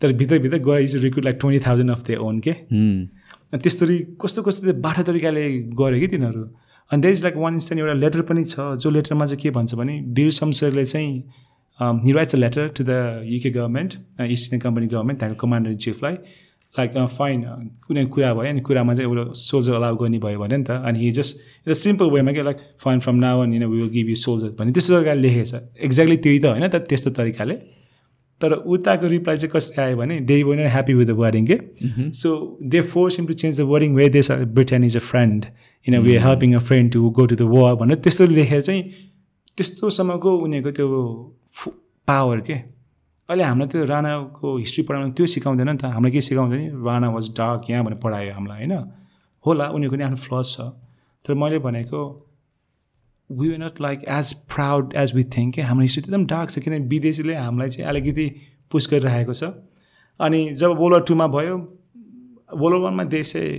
तर 0.00 0.12
भित्रभित्र 0.20 0.58
गोरा 0.62 0.78
use 0.78 0.96
recruit 1.04 1.24
like 1.24 1.36
twenty 1.40 1.66
thousand 1.66 1.90
of 1.90 2.02
their 2.06 2.16
own 2.28 2.38
के 2.46 2.50
अनि 2.50 3.58
त्यस्तरी 3.62 3.98
कस्तो 4.22 4.42
कस्तो 4.42 4.72
बाटो 4.84 5.02
तरिकाले 5.02 5.48
गऱ्यो 5.80 6.00
कि 6.00 6.06
तिनीहरू? 6.06 6.42
अनि 6.90 7.00
that 7.02 7.12
is 7.12 7.22
like 7.22 7.36
one 7.36 7.54
instant 7.54 7.80
एउटा 7.80 7.94
लेटर 8.00 8.22
पनि 8.30 8.44
छ 8.44 8.54
जो 8.82 8.90
लेटरमा 8.90 9.26
चाहिँ 9.26 9.42
के 9.42 9.50
भन्छ 9.50 9.74
भने 9.74 10.00
वीर 10.16 10.30
शमशेरले 10.38 10.84
चाहिँ 10.84 11.12
he 12.04 12.12
writes 12.12 12.34
a 12.34 12.38
letter 12.38 12.68
to 12.76 12.84
the 12.84 13.22
UK 13.26 13.50
government 13.50 13.94
East 14.30 14.52
Indian 14.52 14.60
company 14.60 14.86
government 14.86 15.18
त्यहाँको 15.20 15.46
कमान्डर 15.46 15.70
इन 15.70 15.76
चिफलाई 15.86 16.14
लाइक 16.74 16.98
फाइन 17.16 17.42
कुनै 17.86 18.04
कुरा 18.14 18.32
भयो 18.34 18.50
अनि 18.50 18.60
कुरामा 18.68 18.94
चाहिँ 18.94 19.10
एउटा 19.10 19.32
सोल्जर 19.40 19.74
अलाउ 19.74 19.96
गर्ने 19.96 20.18
भयो 20.18 20.38
भने 20.40 20.56
नि 20.56 20.64
त 20.64 20.70
अनि 20.84 20.98
हि 21.00 21.10
जस्ट 21.18 21.36
एउटा 21.36 21.78
सिम्पल 21.80 22.10
वेमा 22.14 22.32
के 22.32 22.42
like 22.42 22.58
fine 22.84 23.00
from 23.06 23.16
now 23.24 23.42
on 23.42 23.52
you 23.52 23.68
will 23.68 23.88
give 23.96 24.08
you 24.08 24.16
soldier 24.26 24.54
भन्ने 24.58 24.72
त्यस्तो 24.72 24.94
तरिकाले 24.94 25.20
लेखेको 25.28 25.50
छ 25.50 25.62
एक्ज्याक्टली 25.88 26.16
त्यही 26.16 26.38
त 26.38 26.44
होइन 26.52 26.68
त 26.68 26.84
त्यस्तो 26.90 27.10
तरिकाले। 27.18 27.56
तर 28.40 28.52
उताको 28.52 29.06
रिप्लाई 29.06 29.36
चाहिँ 29.36 29.50
कस्तो 29.52 29.82
आयो 29.82 29.96
भने 29.96 30.20
they 30.20 30.42
were 30.42 30.56
not 30.56 30.70
happy 30.72 30.94
with 30.94 31.06
the 31.06 31.10
wording 31.22 31.46
के 31.46 31.58
so 32.12 32.58
they 32.62 32.80
force 32.94 33.18
them 33.20 33.26
to 33.26 33.32
change 33.32 33.60
the 33.60 33.64
wording 33.72 33.94
way 33.94 34.08
this 34.08 34.30
Britain 34.30 34.84
is 34.84 34.96
a 34.96 35.00
friend 35.00 35.46
in 35.86 35.96
a 35.96 36.00
way 36.00 36.18
helping 36.18 36.54
a 36.54 36.58
friend 36.68 36.92
to 36.92 37.10
go 37.10 37.26
to 37.26 37.36
the 37.36 37.42
war 37.42 37.74
भनेर 37.74 37.98
त्यस्तो 38.04 38.26
लेखेर 38.26 38.60
चाहिँ 38.60 38.82
त्यस्तोसम्मको 39.56 40.36
उनीहरूको 40.36 40.70
त्यो 40.76 41.72
power 42.08 42.40
के? 42.40 42.54
अहिले 43.28 43.44
हामीलाई 43.44 43.68
त्यो 43.68 43.84
राणाको 43.84 44.56
हिस्ट्री 44.56 44.82
पढाउनु 44.84 45.12
त्यो 45.16 45.26
सिकाउँदैन 45.26 45.68
नि 45.68 45.76
त। 45.76 45.84
हामीलाई 45.96 46.12
के 46.12 46.20
सिकाउँदैन 46.20 46.84
राणा 46.86 47.08
वाज 47.10 47.28
डार्क 47.38 47.70
यहाँ 47.70 47.84
भनेर 47.84 47.98
पढायो 47.98 48.32
हामीलाई 48.34 48.58
होइन? 48.58 48.74
होला 49.46 49.64
उनीहरूको 49.74 49.96
नि 49.96 50.04
आफ्नो 50.04 50.16
फ्लज 50.16 50.46
छ। 50.54 50.60
तर 51.24 51.34
मैले 51.34 51.58
भनेको 51.58 52.25
we 53.30 53.48
were 53.48 53.56
not 53.58 53.80
like 53.80 54.04
as 54.08 54.32
proud 54.54 54.92
as 54.96 55.14
we 55.14 55.24
think 55.36 55.54
के 55.54 55.62
हाम्रो 55.62 55.82
हिस्ट्री 55.82 56.02
एकदम 56.02 56.26
डार्क 56.26 56.50
छ 56.50 56.58
किनभने 56.58 56.86
विदेशीले 56.88 57.34
हामीलाई 57.34 57.68
चाहिँ 57.68 57.88
अलिकति 57.90 58.26
पुस 58.72 58.88
गरिरहेको 58.92 59.34
छ। 59.34 59.50
अनि 60.20 60.44
जब 60.54 60.70
वर्ल्ड 60.80 60.92
वार 60.92 61.02
टूमा 61.08 61.26
भयो 61.28 61.56
वर्ल्ड 62.54 62.82
वारमा 62.82 63.04
देश 63.14 63.32
चाहिँ 63.32 63.56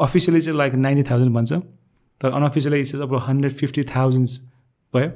अफिसियली 0.00 0.40
चाहिँ 0.40 0.58
लाइक 0.58 0.74
नाइन्टी 0.74 1.10
थाउजन्ड 1.10 1.34
भन्छ। 1.34 1.52
तर 2.20 2.30
अनअफिसियली 2.30 2.84
चाहिँ 2.84 3.06
अब 3.06 3.14
हन्ड्रेड 3.26 3.52
फिफ्टी 3.52 3.82
थाउजन्ड 3.94 4.28
भयो। 4.94 5.10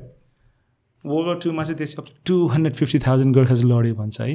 वर्ल्ड 1.04 1.26
वार 1.26 1.38
टूमा 1.44 1.62
चाहिँ 1.64 1.76
त्यसै 1.78 2.02
अब 2.02 2.08
two 2.26 2.46
hundred 2.48 2.74
fifty 2.74 2.98
thousand 3.06 3.34
Gurkha 3.34 3.54
चाहिँ 3.54 3.70
लड्यो 3.70 3.94
भन्छ 3.94 4.20
है। 4.20 4.34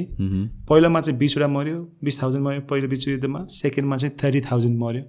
पहिलोमा 0.68 1.00
चाहिँ 1.00 1.18
बिसवटा 1.18 1.48
मऱ्यो 1.48 1.78
बिस 2.04 2.22
थाउजन्ड 2.22 2.44
मऱ्यो 2.46 2.60
पहिलो 2.70 2.88
विश्वयुद्धमा 2.88 3.44
सेकेन्डमा 3.52 3.96
चाहिँ 3.96 4.16
थर्टी 4.22 4.40
थाउजन्ड 4.50 4.78
मऱ्यो 4.82 5.02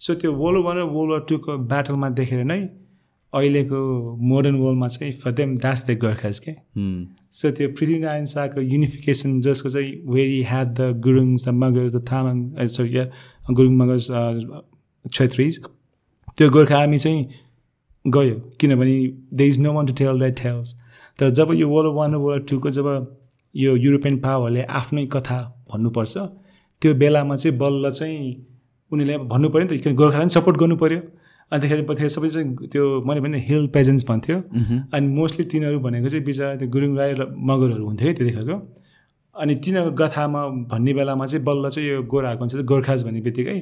सो 0.00 0.14
त्यो 0.14 0.32
वर्ल्ड 0.34 0.64
वान 0.64 0.76
र 0.76 0.82
वर्ल्ड 0.94 1.10
वार 1.12 1.20
टूको 1.28 1.56
ब्याटलमा 1.70 2.08
देखेर 2.18 2.44
नै 2.44 2.60
अहिलेको 3.32 3.78
मोडर्न 4.28 4.54
वर्ल्डमा 4.56 4.88
चाहिँ 4.88 5.12
फदेम 5.22 5.54
दास 5.56 5.84
द 5.88 5.98
गोर्खाज 6.00 6.38
के? 6.38 6.52
सो 7.30 7.50
त्यो 7.50 7.68
पृथ्वीनारायण 7.68 8.24
शाहको 8.26 8.60
युनिफिकेसन 8.60 9.40
जसको 9.46 9.68
चाहिँ 9.68 9.90
very 10.14 10.40
had 10.50 10.68
the 10.74 10.80
Gurung 11.04 11.34
the 11.36 11.48
Magars 11.54 11.92
the 11.92 12.00
Tamang 12.08 12.66
sorry 12.76 12.96
या 12.96 13.04
गुरुङ 13.50 13.76
मगर्स 13.76 14.06
छेत्रिज 15.04 15.60
त्यो 16.38 16.50
गोर्खा 16.50 16.78
आर्मी 16.78 16.98
चाहिँ 16.98 17.26
गयो। 18.04 18.34
किनभने 18.60 18.96
they 19.34 19.46
is 19.46 19.60
no 19.60 19.72
one 19.72 19.86
to 19.86 19.92
tell 20.00 20.18
that 20.18 20.40
tells 20.42 20.74
तर 21.18 21.30
जब 21.36 21.52
यो 21.54 21.68
वर्ल्ड 21.68 21.94
वान 21.94 22.14
वर्ल्ड 22.24 22.48
टूको 22.48 22.70
जब 22.70 22.88
यो 23.54 23.76
युरोपियन 23.76 24.18
पावरले 24.20 24.62
आफ्नै 24.80 25.06
कथा 25.12 25.40
भन्नुपर्छ 25.70 26.16
त्यो 26.82 26.94
बेलामा 26.94 27.36
चाहिँ 27.36 27.58
बल्ल 27.58 27.90
चाहिँ 27.90 28.18
उनीहरूले 28.92 29.18
भन्नु 29.30 29.48
पऱ्यो 29.48 29.66
नि 29.68 29.78
त। 29.78 29.92
गोर्खालाई 29.92 30.24
पनि 30.24 30.34
सपोर्ट 30.34 30.56
गर्नु 30.58 30.76
पऱ्यो 30.82 31.00
अन्तखेरि 31.52 31.82
पछाडि 31.88 32.08
सबै 32.08 32.28
चाहिँ 32.28 32.68
त्यो 32.72 32.84
मैले 33.08 33.20
भने 33.20 33.38
हिल 33.48 33.66
पेजेन्ट्स 33.74 34.04
भन्थ्यो। 34.08 34.36
अनि 34.94 35.06
मोस्टली 35.18 35.44
तिनीहरू 35.52 35.78
भनेको 35.80 36.08
चाहिँ 36.08 36.24
बिचरा 36.24 36.54
त्यो 36.60 36.68
गुरुङ 36.68 36.96
राई 36.96 37.12
र 37.18 37.26
मगरहरू 37.50 37.84
हुन्थ्यो 37.86 38.08
है 38.08 38.14
त्यतिखेरको। 38.14 38.56
अनि 39.36 39.54
तिनीहरूको 39.64 39.96
गथामा 39.96 40.42
भन्ने 40.72 40.92
बेलामा 40.94 41.26
चाहिँ 41.26 41.44
बल्ल 41.44 41.68
चाहिँ 41.70 41.88
यो 41.88 42.02
गोरा 42.04 42.28
आएको 42.28 42.42
हुन्छ 42.44 42.64
गोर्खाज 42.72 43.04
भन्ने 43.04 43.20
बित्तिकै 43.26 43.58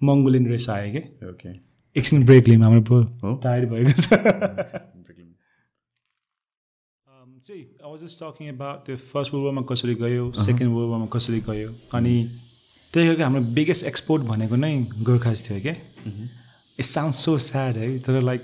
मङ्गोलियन 0.00 0.46
रेस 0.48 0.68
आयो 0.70 0.88
कि। 0.94 1.02
ओके 1.30 1.50
एकछिन 1.96 2.24
ब्रेक 2.26 2.48
लिम 2.48 2.62
हाम्रो 2.64 3.36
टायर्ड 3.42 3.68
भएको 3.70 3.92
छ। 4.02 4.06
चाहिँ 7.38 7.62
I 7.62 7.90
was 7.90 8.00
just 8.02 8.18
talking 8.22 8.48
about 8.48 8.78
त्यो 8.86 8.96
फर्स्ट 9.10 9.32
वर्ल्ड 9.34 9.44
वारमा 9.44 9.62
कसरी 9.68 9.94
गयो 9.94 10.24
सेकेन्ड 10.36 10.74
वर्ल्ड 10.74 10.90
वारमा 10.90 11.06
कसरी 11.12 11.40
गयो। 11.48 11.68
अनि 11.94 12.14
त्यही 12.94 13.22
हाम्रो 13.22 13.40
बिगेस्ट 13.54 13.86
एक्सपोर्ट 13.86 14.22
भनेको 14.24 14.56
नै 14.56 14.72
गोर्खाज 15.06 15.48
थियो 15.48 15.60
क्या 15.60 15.74
इट 16.78 16.84
साउन्ड 16.84 17.14
सो 17.14 17.38
स्याड 17.38 17.76
है 17.76 17.98
तर 17.98 18.20
like 18.20 18.40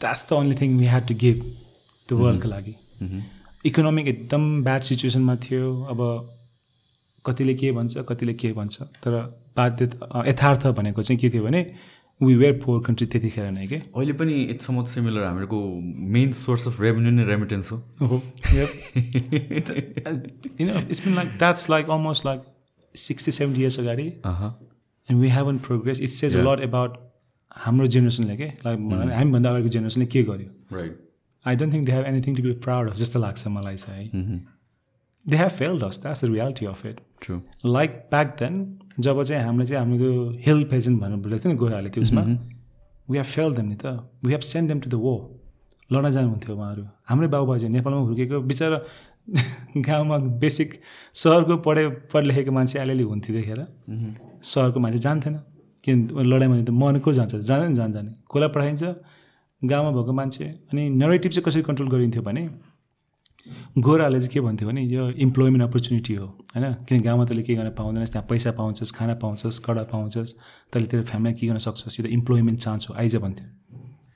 that's 0.00 0.30
the 0.30 0.32
only 0.32 0.56
thing 0.60 0.78
we 0.78 0.86
had 0.86 1.08
to 1.08 1.14
give 1.14 1.56
त्यो 2.08 2.18
वर्ल्डको 2.18 2.48
लागि 2.48 2.76
इकोनोमिक 3.66 4.08
एकदम 4.08 4.64
ब्याड 4.64 4.82
सिचुएसनमा 4.82 5.36
थियो। 5.36 5.82
अब 5.82 6.30
कतिले 7.26 7.54
के 7.54 7.72
भन्छ 7.72 7.98
कतिले 7.98 8.34
के 8.34 8.52
भन्छ। 8.52 8.82
तर 8.82 9.42
बाध्य 9.56 9.84
यथार्थ 10.26 10.66
भनेको 10.66 11.02
चाहिँ 11.02 11.20
के 11.20 11.30
थियो 11.30 11.44
भने 11.44 11.74
वी 12.22 12.34
वेयर 12.34 12.52
पोर 12.64 12.82
कन्ट्री 12.82 13.06
त्यतिखेर 13.06 13.50
नै 13.50 13.66
के? 13.66 13.74
अहिले 13.74 14.12
पनि 14.12 14.34
इट्स 14.34 14.66
समथ 14.66 14.84
सिमिलर 14.84 15.24
हामीहरूको 15.24 15.80
मेन 15.96 16.32
सोर्स 16.32 16.68
अफ 16.68 16.80
रेभेन्यू 16.80 17.12
नै 17.12 17.24
रेमिटेन्स 17.24 17.72
हो। 17.72 17.82
Oh, 18.02 18.22
yep. 18.54 18.68
you 20.60 20.66
know, 20.66 20.84
it's 20.88 21.00
been 21.00 21.14
like 21.14 21.38
that's 21.38 21.68
like 21.68 21.88
almost 21.88 22.24
like 22.24 22.42
60, 22.94 23.30
70 23.30 23.60
years 23.60 23.78
ago, 23.78 24.12
अह 24.24 24.52
and 25.08 25.20
we 25.20 25.28
haven't 25.28 25.58
progressed. 25.58 27.09
हाम्रो 27.56 27.86
जेनेरेसनले 27.86 28.36
के? 28.36 28.46
लाइक 28.64 28.78
हामीभन्दा 29.12 29.50
अगाडिको 29.50 29.68
जेनेरेसनले 29.68 30.06
के 30.06 30.22
गर्यो? 30.22 30.48
Right 30.72 30.98
I 31.44 31.56
don't 31.56 31.72
think 31.74 31.86
they 31.86 31.92
have 31.92 32.04
anything 32.06 32.36
to 32.36 32.42
be 32.42 32.52
proud 32.64 32.88
of 32.90 32.96
जस्तो 32.96 33.18
लाग्छ 33.20 33.46
मलाई 33.56 33.76
चाहिँ 33.76 34.08
है। 34.14 34.38
They 35.26 35.36
have 35.36 35.50
failed 35.58 35.82
us 35.84 36.00
that's 36.02 36.24
the 36.24 36.28
reality 36.30 36.66
of 36.66 36.86
it 36.86 37.00
true 37.22 37.40
like 37.66 37.90
back 38.10 38.36
then 38.38 38.54
जब 39.00 39.22
चाहिँ 39.22 39.44
हामीले 39.44 39.66
चाहिँ 39.66 39.80
हाम्रो 39.84 40.30
हिल 40.46 40.64
पेजेन्ट 40.70 41.00
भन्नु 41.00 41.16
बोलेको 41.26 41.42
थियो 41.44 41.52
नि 41.52 41.58
गोराहरूले 41.58 41.90
त्यो 41.90 42.02
उसमा 42.02 42.22
वी 43.10 43.16
हेभ 43.18 43.26
फेल 43.26 43.54
देम 43.54 43.66
नि 43.68 43.76
त। 43.82 43.84
We 44.24 44.32
have 44.32 44.40
send 44.54 44.68
them 44.68 44.80
to 44.80 44.90
the 44.90 44.94
war 45.04 45.14
लड्न 45.90 46.10
जानुहुन्थ्यो 46.12 46.56
उहाँहरू। 46.56 46.84
हाम्रै 47.10 47.28
बाबुबाजे 47.28 47.68
नेपालमा 47.68 48.00
हुर्केको 48.00 48.40
बिचरा 48.50 48.78
गाउँमा 49.86 50.16
बेसिक 50.42 50.68
सहरको 51.14 51.56
पढे 51.66 51.82
पढ 52.12 52.22
लेखेको 52.24 52.52
मान्छे 52.52 52.78
अलिअलि 52.78 53.02
हुन्थ्यो 53.10 53.32
त्यतिखेर 53.34 53.60
सहरको 54.42 54.78
मान्छे 54.80 54.98
जान्थेन। 55.06 55.34
किन 55.84 56.08
लडाइँमा 56.12 56.60
त 56.60 56.70
मन 56.70 56.98
को 57.04 57.12
जान्छ 57.12 57.34
जाँदैन 57.36 57.74
जान्दैन 57.74 58.06
कसलाई 58.30 58.48
पठाइन्छ 58.48 58.82
गाउँमा 59.62 59.90
भएको 59.90 60.12
मान्छे। 60.12 60.44
अनि 60.72 60.82
नरेटिभ 60.90 61.32
चाहिँ 61.32 61.44
कसरी 61.44 61.62
कन्ट्रोल 61.62 61.88
गरिन्थ्यो 61.90 62.22
भने 62.22 62.48
गोराहरूले 63.78 64.20
चाहिँ 64.20 64.32
के 64.32 64.40
भन्थ्यो 64.40 64.68
भने 64.68 64.82
यो 64.84 65.08
इम्प्लोइमेन्ट 65.26 65.62
अपर्च्युनिटी 65.64 66.14
हो 66.14 66.26
होइन? 66.26 66.64
किन 66.88 67.00
गाउँमा 67.02 67.24
तैँले 67.24 67.42
के 67.42 67.54
गर्न 67.54 67.70
पाउँदैनस् 67.76 68.12
त्यहाँ 68.12 68.26
पैसा 68.28 68.50
पाउँछस् 68.52 68.92
खाना 68.94 69.14
पाउँछस् 69.22 69.58
कडा 69.64 69.82
पाउँछस् 69.92 70.32
तैँले 70.72 70.86
तेरो 70.88 71.02
फ्यामिलीलाई 71.02 71.40
के 71.40 71.46
गर्न 71.46 71.58
सक्छस्? 71.58 72.00
यो 72.00 72.06
त 72.06 72.08
इम्प्लोइमेन्ट 72.12 72.58
चान्स 72.60 72.88
हो 72.88 72.94
आइज 73.00 73.16
भन्थ्यो। 73.16 73.46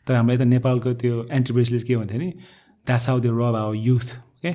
तर 0.07 0.15
हाम्रो 0.15 0.35
यता 0.35 0.45
नेपालको 0.45 0.93
त्यो 1.01 1.27
एन्टरप्राइजले 1.33 1.79
के 1.81 1.97
भन्थ्यो 1.97 2.19
नि 2.21 2.31
that's 2.87 3.09
how 3.09 3.21
they 3.21 3.29
rob 3.29 3.57
our 3.57 3.77
youth 3.77 4.09
के 4.43 4.53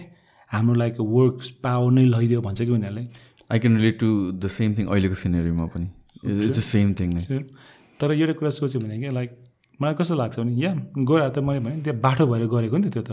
हाम्रो 0.51 0.73
लाइक 0.73 0.95
वर्क 1.01 1.37
पावर 1.63 1.91
नै 1.91 2.05
लैदियो 2.05 2.41
भन्छ 2.41 2.61
कि 2.61 2.69
उनीहरूले? 2.69 3.03
I 3.51 3.59
can 3.59 3.77
relate 3.77 3.99
to 3.99 4.09
the 4.31 4.47
same 4.47 4.73
thing 4.77 4.85
अहिलेको 4.85 5.15
सिनेरीमा 5.15 5.65
पनि। 5.73 5.87
इट्स 6.23 6.57
द 6.57 6.61
सेम 6.71 6.93
थिङ 6.99 7.09
तर 7.99 8.11
एउटा 8.13 8.33
कुरा 8.39 8.49
सोच्यो 8.57 8.79
भने 8.81 8.99
कि 8.99 9.13
लाइक 9.19 9.29
मलाई 9.79 9.93
कस्तो 9.95 10.15
लाग्छ 10.15 10.39
भने 10.39 10.51
या 10.63 10.71
गोरा 11.09 11.27
त 11.29 11.39
मैले 11.39 11.59
भने 11.59 11.81
त्यो 11.83 11.93
बाटो 12.03 12.25
भएर 12.27 12.45
गरेको 12.53 12.77
नि 12.77 12.89
त 12.89 12.93
त्यो 12.93 13.03
त। 13.07 13.11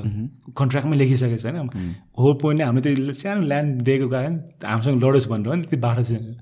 कन्ट्र्याक्टमै 0.58 0.96
लेखिसकेको 0.96 1.38
छ 1.38 1.46
होइन 1.46 1.94
होल 2.18 2.34
पोइन्ट 2.42 2.58
नै 2.60 2.64
हाम्रो 2.66 2.82
त्यो 2.82 3.12
सानो 3.22 3.40
ल्यान्ड 3.46 3.82
दिएको 3.86 4.06
कारण 4.14 4.32
हामीसँग 4.66 4.96
लडोस् 5.04 5.28
भनेर 5.30 5.54
नि 5.54 5.64
त्यो 5.70 5.78
बाटो 5.86 6.02
चाहिँ 6.02 6.34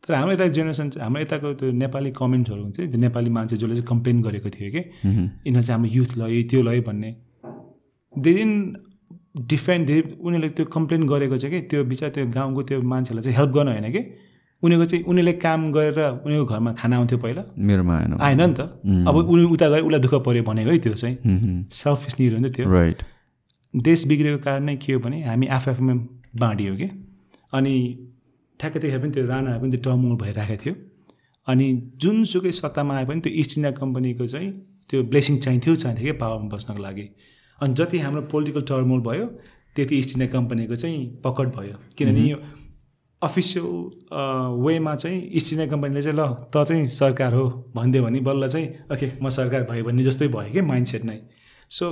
तर 0.00 0.14
हाम्रो 0.14 0.32
यता 0.32 0.46
जेनेरेसन 0.56 0.86
चाहिँ 0.90 1.04
हाम्रो 1.04 1.22
यताको 1.22 1.52
त्यो 1.60 1.68
नेपाली 1.76 2.10
कमेन्टहरू 2.20 2.62
हुन्छ 2.62 2.80
नि 2.80 2.86
त्यो 2.88 3.00
नेपाली 3.00 3.30
मान्छे 3.36 3.56
जसले 3.56 3.74
चाहिँ 3.74 3.88
कम्प्लेन 3.92 4.22
गरेको 4.22 4.48
थियो 4.56 4.68
कि 4.74 4.82
यिनीहरू 5.44 5.64
चाहिँ 5.68 5.76
हाम्रो 5.76 5.90
युथ 5.98 6.10
लयो 6.20 6.40
त्यो 6.50 6.60
लयो 6.68 6.82
भन्ने। 6.88 7.10
दे 8.14 8.32
दिन 8.38 8.50
डिफेन्ड 9.52 9.86
धेरै 9.86 10.02
उनीहरूले 10.24 10.48
त्यो 10.56 10.64
कम्प्लेन 10.76 11.02
गरेको 11.12 11.36
चाहिँ 11.36 11.52
कि 11.54 11.60
त्यो 11.68 11.84
बिचरा 11.84 12.08
त्यो 12.16 12.24
गाउँको 12.32 12.62
त्यो 12.68 12.80
मान्छेलाई 12.92 13.22
चाहिँ 13.24 13.36
हेल्प 13.38 13.52
गर्न 13.56 13.68
होइन 13.76 13.88
कि। 13.92 14.02
उनीहरूको 14.62 14.86
चाहिँ 14.90 15.04
उनीहरूले 15.04 15.32
काम 15.40 15.60
गरेर 15.72 15.98
उनीहरूको 16.24 16.54
घरमा 16.54 16.72
खाना 16.76 16.96
आउँथ्यो 16.96 17.18
पहिला। 17.18 17.42
मेरोमा 17.58 17.94
आएन। 17.96 18.12
आएन 18.20 18.42
नि 18.42 18.54
त। 18.54 18.60
अब 19.08 19.16
उनी 19.16 19.44
उता 19.56 19.68
गएर 19.68 19.82
उसलाई 19.88 20.00
दुःख 20.00 20.14
पऱ्यो 20.26 20.42
भनेको 20.44 20.70
है 20.70 20.78
त्यो 20.78 20.94
चाहिँ। 20.94 21.16
सेल्फिस 21.72 22.20
निड 22.20 22.32
हो 22.34 22.38
नि 22.40 22.48
त 22.48 22.54
त्यो 22.56 22.70
राइट 22.70 22.98
देश 23.74 24.06
बिग्रेको 24.08 24.38
कारण 24.44 24.62
नै 24.64 24.76
के 24.76 24.92
हो 24.92 24.98
भने 25.00 25.22
हामी 25.24 25.46
आफू 25.56 25.70
आफूमा 25.70 25.94
बाँडियो 26.36 26.74
कि। 26.76 26.88
अनि 27.56 27.74
ठ्याक्कै 28.60 28.78
त्यतिखेर 28.80 29.00
पनि 29.00 29.10
त्यो 29.10 29.24
राणाहरूको 29.26 29.64
पनि 29.64 29.70
त्यो 29.72 29.82
टर्मोल 29.86 30.16
भइरहेको 30.22 30.62
थियो। 30.62 30.74
अनि 31.48 31.66
जुनसुकै 31.96 32.52
सत्तामा 32.52 32.92
आए 32.96 33.04
पनि 33.08 33.20
त्यो 33.24 33.32
इस्ट 33.32 33.56
इन्डिया 33.56 33.72
कम्पनीको 33.80 34.26
चाहिँ 34.26 34.50
त्यो 34.90 34.98
ब्लेसिङ 35.08 35.38
चाहिन्थ्यो 35.40 35.74
चाहिन्थ्यो 35.82 36.06
कि 36.06 36.18
पावरमा 36.20 36.48
बस्नको 36.52 36.80
लागि। 36.82 37.06
अनि 37.60 37.74
जति 37.74 37.98
हाम्रो 38.04 38.22
पोलिटिकल 38.28 38.62
टर्मोल 38.68 39.00
भयो 39.08 39.26
त्यति 39.76 39.94
इस्ट 39.98 40.10
इन्डिया 40.14 40.30
कम्पनीको 40.36 40.74
चाहिँ 40.74 41.00
पकड 41.24 41.48
भयो। 41.56 41.76
किनभने 41.96 42.22
यो 42.28 42.38
अफिसियल 43.22 43.66
वेमा 44.64 44.94
चाहिँ 44.96 45.20
इस्ट 45.38 45.52
इन्डिया 45.52 45.68
कम्पनीले 45.70 46.02
चाहिँ 46.02 46.16
ल 46.18 46.22
त 46.54 46.64
चाहिँ 46.68 46.86
सरकार 46.86 47.34
हो 47.34 47.44
भनिदियो 47.76 48.02
भने 48.04 48.20
बल्ल 48.28 48.48
चाहिँ 48.48 48.68
ओके 48.92 49.12
म 49.22 49.28
सरकार 49.28 49.62
भयो 49.70 49.84
भन्ने 49.84 50.02
जस्तै 50.04 50.28
भयो 50.28 50.52
कि 50.52 50.60
माइन्ड 50.70 50.86
सेट 50.86 51.04
नै। 51.04 51.18
सो 51.70 51.84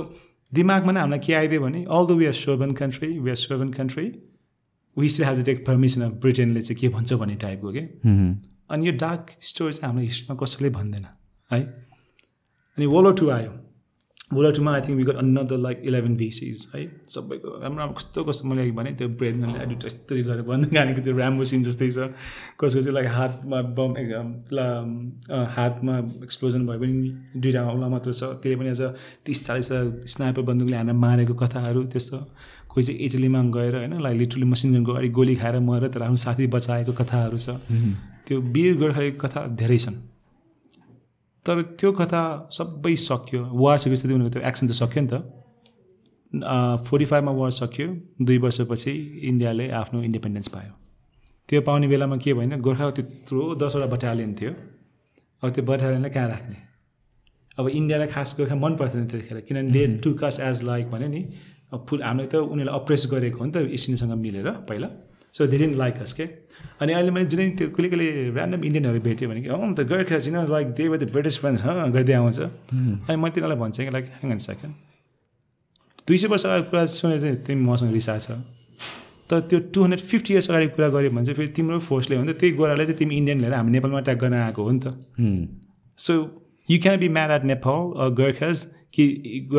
दिमागमा 0.51 0.91
नै 0.91 0.99
हामीलाई 0.99 1.19
के 1.25 1.33
आइदियो 1.33 1.61
भने 1.61 1.83
all 1.85 2.05
the 2.07 2.11
we 2.19 2.25
are 2.25 2.33
sovereign 2.33 2.71
country 2.81 3.09
we 3.19 3.29
are 3.29 3.35
sovereign 3.45 3.69
country 3.73 4.05
we 4.97 5.09
still 5.09 5.25
have 5.25 5.37
to 5.37 5.43
take 5.51 5.65
permission 5.67 6.01
of 6.01 6.13
ब्रिटेनले 6.21 6.61
चाहिँ 6.61 6.79
के 6.81 6.89
भन्छ 6.97 7.13
भन्ने 7.13 7.35
टाइपको 7.45 7.71
के। 7.71 7.83
अनि 8.73 8.87
यो 8.87 8.93
डार्क 8.97 9.31
स्टोरी 9.41 9.73
चाहिँ 9.73 9.87
हाम्रो 9.87 10.03
हिस्ट्रीमा 10.03 10.39
कसैले 10.43 10.69
भन्दैन 10.69 11.05
है? 11.51 11.61
अनि 12.77 12.85
वर्ल्ड 12.85 13.17
टू 13.19 13.29
आयो। 13.29 13.51
World 14.31 14.55
टूमा 14.55 14.73
I 14.75 14.81
think 14.81 14.97
we 14.97 15.03
got 15.03 15.15
another 15.17 15.57
like 15.57 15.81
eleven 15.89 16.15
VCs 16.17 16.67
है 16.73 16.81
सबैको 17.09 17.49
राम्रो 17.61 17.79
राम्रो 17.79 17.95
कस्तो 17.97 18.23
कस्तो 18.23 18.47
मैले 18.49 18.69
भने 18.79 18.91
त्यो 18.99 19.07
ब्रेडनले 19.19 19.63
एडिट 19.63 19.85
यस्तै 19.85 20.21
गरेर 20.27 20.43
भन्दै 20.49 20.69
गानेको 20.75 21.01
त्यो 21.05 21.13
ऱ्याम्बो 21.17 21.43
सिन 21.51 21.63
जस्तै 21.63 21.89
छ। 21.89 22.13
कसको 22.61 22.81
चाहिँ 22.81 22.93
लाइक 22.93 23.07
हातमा 23.17 23.61
बम 23.79 23.91
ल 24.53 24.59
हातमा 25.55 25.97
एक्सप्लोजन 26.27 26.65
भयो 26.67 26.79
भने 26.79 27.41
दुइटा 27.41 27.61
औला 27.71 27.87
मात्र 27.89 28.13
छ। 28.13 28.23
त्यसले 28.43 28.55
पनि 28.61 28.69
आज 28.69 28.81
तिस 29.25 29.45
चालिस 29.47 29.69
स्नाइपर 30.13 30.41
बन्दुकले 30.49 30.77
हानेर 30.77 30.97
मारेको 31.05 31.33
कथाहरू 31.41 31.83
त्यस्तो। 31.89 32.17
कोही 32.69 32.83
चाहिँ 32.85 32.99
इटलीमा 33.01 33.41
गएर 33.57 33.75
होइन 33.75 33.93
लाइक 34.05 34.17
लिटरली 34.17 34.45
मसिन 34.45 34.73
गनको 34.73 34.91
अगाडि 34.93 35.09
गोली 35.17 35.35
खाएर 35.41 35.59
मरेर 35.65 35.89
तर 35.89 36.01
आफ्नो 36.05 36.21
साथी 36.25 36.47
बचाएको 36.53 36.93
कथाहरू 37.01 37.37
छ। 37.37 37.57
त्यो 38.27 38.39
वीर 38.53 38.77
गोर्खालीको 38.77 39.17
कथा 39.25 39.45
धेरै 39.57 39.77
छन्। 39.79 39.95
तर 41.49 41.61
त्यो 41.81 41.91
कथा 41.97 42.21
सबै 42.53 42.95
सक्यो। 43.09 43.41
वार 43.57 43.77
सकेपछि 43.81 44.05
उनीहरूको 44.05 44.33
त्यो 44.37 44.45
एक्सन 44.49 44.65
त 44.69 44.71
सक्यो 44.81 45.01
नि 45.01 45.09
त। 45.09 45.15
फोर्टी 46.85 47.05
फाइभमा 47.09 47.31
वार 47.41 47.51
सक्यो। 47.57 47.87
दुई 48.21 48.37
वर्षपछि 48.37 48.93
इन्डियाले 49.29 49.65
आफ्नो 49.81 50.01
इन्डिपेन्डेन्स 50.07 50.47
पायो। 50.53 50.71
त्यो 51.49 51.61
पाउने 51.65 51.87
बेलामा 51.89 52.17
के 52.21 52.33
भएन 52.37 52.61
गोर्खाको 52.61 52.91
त्यत्रो 52.97 53.41
दसवटा 53.57 53.87
बटालियन 53.89 54.31
थियो। 54.37 54.51
अब 55.41 55.49
त्यो 55.49 55.63
बटालियनलाई 55.65 56.11
कहाँ 56.13 56.29
राख्ने? 56.29 56.57
अब 57.57 57.65
इन्डियालाई 57.67 58.07
खास 58.13 58.29
गोर्खा 58.37 58.55
मन 58.55 58.73
पर्थेन 58.77 59.07
त्यतिखेर। 59.09 59.39
किनभने 59.49 59.71
due 59.73 59.81
to 60.05 60.13
caste 60.21 60.39
as 60.45 60.63
like 60.69 60.85
भने 60.93 61.07
नि 61.09 61.21
फुल 61.89 62.01
हामीले 62.05 62.27
त 62.29 62.35
उनीहरूलाई 62.45 62.75
अप्रेस 62.77 63.01
गरेको 63.09 63.37
हो 63.41 63.45
नि 63.45 63.51
त 63.51 63.57
इस्टिनसँग 63.73 64.13
मिलेर 64.21 64.49
पहिला। 64.69 64.89
सो 65.33 65.47
धेरै 65.47 65.67
लाइक 65.75 65.97
अस 66.01 66.13
के 66.13 66.25
अनि 66.81 66.93
अहिले 66.93 67.11
मैले 67.11 67.25
जुनै 67.31 67.49
त्यो 67.57 67.69
कहिले 67.69 67.89
कहिले 67.89 68.07
ऱ्यान्डम 68.35 68.63
इन्डियनहरू 68.63 68.99
भेट्यो 69.01 69.29
भने 69.29 69.41
कि 69.41 69.49
अँ 69.49 69.73
त 69.73 69.87
गोर्खा 69.89 70.19
छिन 70.19 70.37
like 70.49 70.67
they 70.77 70.87
the 70.97 71.11
British 71.11 71.37
friends 71.39 71.63
हँ 71.63 71.91
गर्दै 71.91 72.13
आउँछ। 72.13 72.39
अनि 72.39 73.15
मैले 73.15 73.31
तिनीहरूलाई 73.33 73.59
भन्छ 73.59 73.77
कि 73.79 73.89
लाइक 73.89 74.05
ह्याङ 74.05 74.31
एन्ड 74.31 74.41
सेकेन्ड 74.41 74.73
दुई 76.07 76.17
सय 76.17 76.27
वर्ष 76.27 76.45
अगाडि 76.45 76.63
कुरा 76.69 76.85
सुनेर 76.97 77.19
चाहिँ 77.21 77.35
तिमी 77.45 77.61
मसँग 77.69 77.93
रिसाएको 77.93 78.25
छ। 78.25 78.39
तर 79.29 79.39
त्यो 79.49 79.59
टु 79.73 79.81
हन्ड्रेड 79.83 80.01
फिफ्टी 80.09 80.33
इयर्स 80.33 80.49
अगाडि 80.49 80.67
कुरा 80.75 80.87
गऱ्यो 80.89 81.09
भने 81.11 81.25
चाहिँ 81.25 81.37
फेरि 81.37 81.47
तिम्रो 81.53 81.79
फोर्सले 81.87 82.15
हो 82.17 82.23
नि 82.23 82.33
त। 82.33 82.37
त्यही 82.39 82.53
गोरालाई 82.57 82.85
चाहिँ 82.85 82.97
तिमी 82.97 83.15
इन्डियन 83.17 83.39
लिएर 83.41 83.53
हामी 83.53 83.71
नेपालमा 83.71 83.99
ट्याक 84.01 84.17
गर्न 84.17 84.33
आएको 84.33 84.63
हो 84.63 84.71
नि 84.71 84.79
त। 84.83 84.87
So 85.99 86.13
you 86.69 86.79
can 86.81 86.97
be 86.99 87.09
mad 87.13 87.31
at 87.31 87.43
Nepal 87.45 88.09
Gurkhas 88.17 88.57
कि 88.93 89.03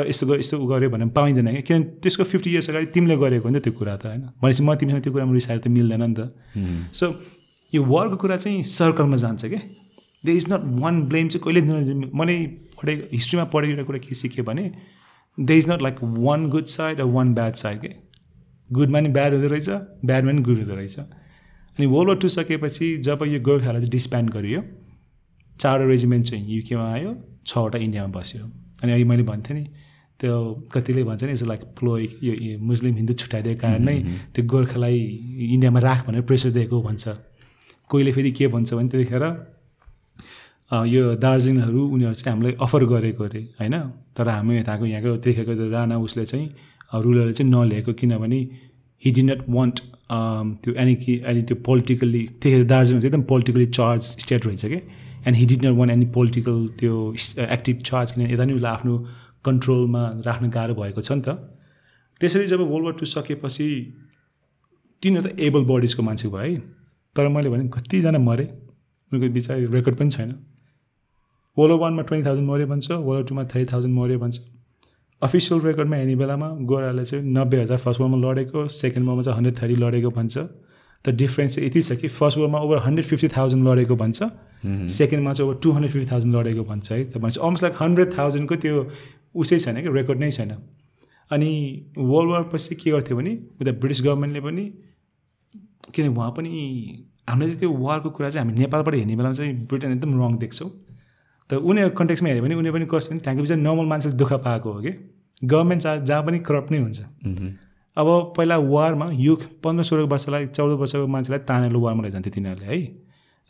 यस्तो 0.09 0.36
यस्तो 0.36 0.59
गऱ्यो 0.66 0.90
भने 0.90 1.07
पाइँदैन। 1.16 1.47
क्या 1.47 1.62
किनभने 1.62 2.01
त्यसको 2.02 2.24
फिफ्टी 2.24 2.51
इयर्स 2.51 2.70
अगाडि 2.70 2.86
तिमीले 2.94 3.16
गरेको 3.16 3.48
हो 3.48 3.51
नि 3.55 3.61
त 3.61 3.62
त्यो 3.65 3.73
कुरा 3.73 3.97
त 3.97 4.07
होइन? 4.07 4.23
भनेपछि 4.43 4.62
म 4.62 4.74
तिमीसँग 4.74 5.02
त्यो 5.02 5.12
कुरामा 5.12 5.32
रिसाएर 5.32 5.59
त 5.59 5.69
मिल्दैन 5.69 6.02
नि 6.02 6.15
त। 6.15 6.20
सो 6.93 7.07
यो 7.73 7.82
वरको 7.85 8.16
कुरा 8.16 8.36
चाहिँ 8.36 8.62
सर्कलमा 8.66 9.16
जान्छ 9.16 9.44
क्या 9.47 9.61
there 10.24 10.32
is 10.32 10.47
not 10.52 10.62
one 10.82 11.02
blame 11.09 11.28
चाहिँ 11.28 11.43
कहिले 11.44 11.61
मैले 12.12 12.36
पढेको 12.77 13.02
हिस्ट्रीमा 13.12 13.44
पढेको 13.55 13.85
कुरा 13.85 13.98
के 13.98 14.15
सिकेँ 14.15 14.44
भने 14.44 14.65
there 15.39 15.55
is 15.59 15.70
not 15.70 15.82
like 15.82 15.97
one 16.02 16.48
good 16.51 16.66
side 16.66 17.01
र 17.01 17.05
वान 17.07 17.35
ब्याड 17.35 17.55
साइड 17.55 17.81
के? 17.81 17.90
गुडमा 18.69 19.01
नि 19.01 19.09
ब्याड 19.09 19.35
हुँदो 19.35 19.48
रहेछ 19.48 19.69
ब्याडमा 20.05 20.32
नि 20.32 20.43
गुड 20.43 20.59
हुँदो 20.59 20.74
रहेछ। 20.74 20.98
अनि 20.98 21.86
वर्ल्ड 21.86 22.09
वार 22.09 22.16
टू 22.19 22.28
सकेपछि 22.28 22.97
जब 23.07 23.23
यो 23.27 23.40
गोर्खालाई 23.40 23.81
चाहिँ 23.81 23.90
डिस्प्यान्ड 23.90 24.31
गरियो 24.31 24.61
चारवटा 25.57 25.89
रेजिमेन्ट 25.90 26.27
चाहिँ 26.27 26.44
युकेमा 26.48 26.93
आयो 26.93 27.15
छवटा 27.47 27.78
इन्डियामा 27.78 28.19
बस्यो। 28.19 28.44
अनि 28.82 28.93
अघि 28.93 29.05
मैले 29.05 29.23
भन्थेँ 29.31 29.57
नि 29.57 29.65
त्यो 30.20 30.36
कतिले 30.73 31.02
भन्छ 31.05 31.24
नि 31.24 31.32
यसो 31.32 31.47
लाइक 31.47 31.62
प्लोइ 31.78 32.09
यो 32.23 32.59
मुस्लिम 32.61 32.94
हिन्दू 32.97 33.12
छुट्याइदिएको 33.20 33.61
कारण 33.61 33.82
नै 33.85 33.97
त्यो 34.35 34.44
गोर्खालाई 34.52 34.98
इन्डियामा 35.55 35.81
राख 35.81 36.07
भनेर 36.07 36.23
प्रेसर 36.28 36.51
दिएको 36.57 36.82
भन्छ। 36.82 37.05
कोहीले 37.90 38.12
फेरि 38.12 38.31
के 38.39 38.47
भन्छ 38.55 38.69
भने 38.74 38.89
त्यतिखेर 38.89 39.24
यो 40.94 41.02
दार्जिलिङहरू 41.24 41.81
उनीहरू 41.94 42.15
चाहिँ 42.15 42.32
हामीलाई 42.32 42.55
अफर 42.62 42.85
गरेको 42.93 43.24
अरे 43.24 43.40
होइन? 43.61 43.74
तर 44.16 44.28
हामी 44.28 44.59
यताको 44.59 44.85
यहाँको 44.86 45.16
त्यतिखेरको 45.24 45.70
राणा 45.70 45.97
उसले 46.07 46.24
चाहिँ 46.24 46.47
रुलरले 46.94 47.32
चाहिँ 47.32 47.51
नलिएको 47.51 47.93
किनभने 48.01 48.39
हि 49.02 49.11
डि 49.16 49.23
नट 49.23 49.40
वान्ट 49.48 49.77
त्यो 50.62 50.70
एनी 50.82 50.94
कि 51.02 51.12
एनी 51.27 51.43
त्यो 51.48 51.57
पोलिटिकल्ली 51.66 52.23
त्यतिखेर 52.27 52.65
दार्जिलिङ 52.73 53.01
चाहिँ 53.01 53.11
एकदम 53.11 53.23
पोलिटिकली 53.32 53.66
चार्ज 53.78 54.02
स्टेट 54.24 54.47
रहेछ 54.47 54.65
कि? 54.66 54.81
And 55.26 55.36
he 55.36 55.47
did 55.47 55.64
not 55.66 55.76
want 55.78 55.90
any 55.90 56.06
political 56.16 56.59
त्यो 56.80 56.94
एक्टिभ 57.48 57.76
चार्ज 57.86 58.12
किनभने 58.12 58.32
यता 58.34 58.44
नि 58.44 58.52
उसलाई 58.55 58.72
आफ्नो 58.72 58.94
कन्ट्रोलमा 59.44 60.02
राख्न 60.26 60.51
गाह्रो 60.51 60.74
भएको 60.74 61.01
छ 61.01 61.12
नि 61.12 61.22
त। 61.22 61.28
त्यसरी 62.20 62.47
जब 62.47 62.60
वर्ल्ड 62.70 62.84
वार 62.84 62.94
टू 63.01 63.06
सकेपछि 63.14 63.68
तिनीहरू 65.02 65.28
त 65.28 65.38
एबल 65.40 65.62
बडिजको 65.68 66.02
मान्छे 66.02 66.28
भयो 66.28 66.40
है। 66.42 66.59
तर 67.16 67.28
मैले 67.34 67.51
भने 67.51 67.68
कतिजना 67.74 68.18
मरे 68.20 68.44
उनीहरूको 68.44 69.34
बिचरा 69.34 69.56
रेकर्ड 69.76 69.97
पनि 69.98 70.10
छैन। 70.10 70.30
वर्ल्ड 71.56 71.72
वार 71.72 71.80
वानमा 71.80 72.02
ट्वेन्टी 72.09 72.26
थाउजन्ड 72.28 72.48
मऱ्यो 72.51 72.66
भन्छ 72.72 72.90
वर्ल्ड 72.90 73.09
वार 73.09 73.22
टूमा 73.28 73.44
थर्टी 73.52 73.66
थाउजन्ड 73.72 73.94
मऱ्यो 73.98 74.18
भन्छ। 74.18 74.36
अफिसियल 75.22 75.60
रेकर्डमा 75.60 75.97
हेर्ने 75.97 76.14
बेलामा 76.16 76.48
गोराले 76.68 77.05
चाहिँ 77.05 77.24
नब्बे 77.36 77.56
हजार 77.60 77.78
फर्स्ट 77.78 78.01
वारमा 78.01 78.18
लडेको 78.24 78.66
सेकेन्ड 78.74 79.06
वारमा 79.09 79.22
चाहिँ 79.22 79.36
हन्ड्रेड 79.36 79.56
थर्टी 79.56 79.76
लडेको 79.84 80.10
भन्छ। 80.18 80.36
त 81.05 81.10
डिफ्रेन्स 81.20 81.55
चाहिँ 81.55 81.68
यति 81.68 81.81
छ 81.82 81.93
कि 82.01 82.09
फर्स्ट 82.09 82.39
वारमा 82.39 82.59
ओभर 82.60 82.78
हन्ड्रेड 82.86 83.06
फिफ्टी 83.06 83.28
थाउजन्ड 83.36 83.68
लडेको 83.68 83.97
भन्छ। 83.97 84.18
सेकेन्डमा 84.93 85.32
चाहिँ 85.32 85.51
over 85.51 85.59
two 85.62 85.70
hundred 85.72 85.93
fifty 85.93 86.10
thousand 86.12 86.36
लडेको 86.36 86.64
भन्छ 86.64 86.93
है। 86.93 87.05
त 87.05 87.18
भन्छ 87.18 87.39
अलमोस्ट 87.39 87.62
लाइक 87.64 87.74
हन्ड्रेड 87.81 88.18
थाउजन्डको 88.18 88.56
त्यो 88.64 88.74
उसै 89.35 89.59
छैन 89.59 89.82
कि 89.82 89.89
रेकर्ड 89.97 90.18
नै 90.20 90.31
छैन। 90.31 90.52
अनि 91.31 91.51
वर्ल्ड 91.97 92.31
वार 92.31 92.43
पछि 92.52 92.74
के 92.74 92.90
गर्थ्यो 92.90 93.16
भने 93.16 93.32
उता 93.60 93.72
ब्रिटिस 93.81 94.02
गभर्मेन्टले 94.02 94.40
पनि 94.40 94.64
किन 95.94 96.09
उहाँ 96.09 96.31
पनि 96.36 96.51
हामीले 97.31 97.48
चाहिँ 97.48 97.59
त्यो 97.60 97.70
वारको 97.70 98.10
कुरा 98.10 98.31
चाहिँ 98.31 98.47
हामी 98.47 98.60
नेपालबाट 98.60 98.94
हेर्ने 98.94 99.16
बेलामा 99.16 99.35
चाहिँ 99.35 99.52
ब्रिटेन 99.70 99.93
एकदम 99.93 100.10
रङ 100.20 100.36
देख्छौँ। 100.39 100.70
त 101.51 101.52
उनीहरूको 101.55 101.97
कन्टेक्समा 101.98 102.28
हेऱ्यो 102.28 102.43
भने 102.44 102.55
उनीहरू 102.55 102.74
पनि 102.77 102.86
कस्तो 102.90 103.16
त्यहाँको 103.16 103.43
बिचरा 103.43 103.56
नर्मल 103.56 103.86
मान्छेले 103.86 104.16
दुःख 104.16 104.32
पाएको 104.44 104.72
हो 104.72 104.81
कि। 104.82 104.93
गभर्मेन्ट 105.43 105.82
जहाँ 105.82 106.05
जहाँ 106.05 106.22
पनि 106.27 106.39
करप्ट 106.44 106.70
नै 106.70 106.78
हुन्छ। 106.78 106.98
अब 108.01 108.09
पहिला 108.36 108.56
वारमा 108.72 109.06
यो 109.20 109.35
पन्ध्र 109.64 109.85
सोह्र 109.85 110.02
वर्षलाई 110.12 110.47
चौध 110.56 110.72
वर्षको 110.81 111.06
मान्छेलाई 111.14 111.40
तानेर 111.48 111.77
वारमा 111.77 112.02
लैजान्थ्यो 112.05 112.32
तिनीहरूले 112.35 112.66
है? 112.66 112.78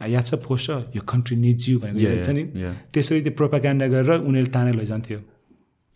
याद 0.00 0.24
छ 0.24 0.34
पोस्ट 0.44 0.96
यो 0.96 1.02
कन्ट्री 1.12 1.36
निड्स 1.36 1.68
यु 1.68 1.78
भनेर 1.80 2.28
नि। 2.32 2.44
त्यसरी 2.92 3.20
त्यो 3.22 3.32
प्रोपागान्डा 3.38 3.86
गरेर 3.94 4.20
उनीहरूले 4.20 4.52
तानेर 4.52 4.74
लैजान्थ्यो। 4.74 5.18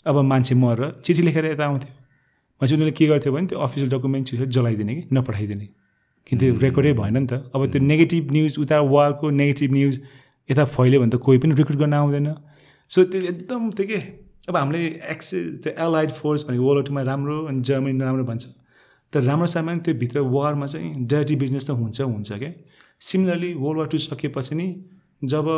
अब 0.06 0.16
मान्छे 0.30 0.54
मरेर 0.54 0.90
चिठी 1.04 1.22
लेखेर 1.22 1.44
यता 1.46 1.64
आउँथ्यो। 1.64 1.92
मान्छे 2.60 2.74
उनीहरूले 2.74 2.96
के 2.98 3.06
गर्थ्यो 3.06 3.32
भने 3.32 3.46
त्यो 3.48 3.58
अफिसियल 3.58 3.90
डकुमेन्ट 3.90 4.24
चिठी 4.28 4.46
जलाइदिने 4.56 4.94
कि 4.94 5.02
नपठाइदिने। 5.12 5.66
किन 6.26 6.38
त्यो 6.38 6.54
रेकर्डै 6.60 6.92
भएन 7.00 7.16
नि 7.16 7.26
त। 7.26 7.32
अब 7.54 7.60
त्यो 7.72 7.80
नेगेटिभ 7.82 8.32
न्युज 8.32 8.58
उता 8.60 8.80
वारको 8.94 9.30
नेगेटिभ 9.40 9.72
न्युज 9.72 9.94
यता 10.48 10.64
फैल्यो 10.64 11.00
भने 11.00 11.10
त 11.10 11.16
कोही 11.24 11.38
पनि 11.40 11.54
रिक्रुट 11.60 11.78
गर्न 11.80 11.94
आउँदैन। 11.94 12.28
सो 12.90 13.04
त्यो 13.10 13.20
एकदम 13.32 13.70
त्यो 13.72 13.86
के? 13.86 14.00
अब 14.48 14.56
हामीले 14.56 14.86
एक्सेस 15.10 15.60
त्यो 15.64 15.72
एलाइड 15.86 16.10
फोर्स 16.10 16.44
भनेको 16.48 16.64
वर्ल्ड 16.64 16.86
टूमा 16.86 17.02
राम्रो 17.02 17.36
अनि 17.48 17.60
जर्मनी 17.68 17.98
राम्रो 18.04 18.24
भन्छ। 18.24 18.46
तर 19.12 19.22
राम्रो 19.22 19.46
सामान 19.46 19.78
त्यो 19.80 19.94
भित्र 19.94 20.20
वारमा 20.34 20.66
चाहिँ 20.66 21.06
डर्टी 21.06 21.36
बिजनेस 21.42 21.66
त 21.66 21.70
हुन्छ 21.80 22.00
हुन्छ 22.00 22.32
क्या 22.32 22.52
सिमिलरली 23.08 23.52
वर्ल्ड 23.54 23.78
वार 23.78 23.88
टू 23.88 23.98
सकेपछि 23.98 24.54
नि 24.54 24.66
जब 25.22 25.48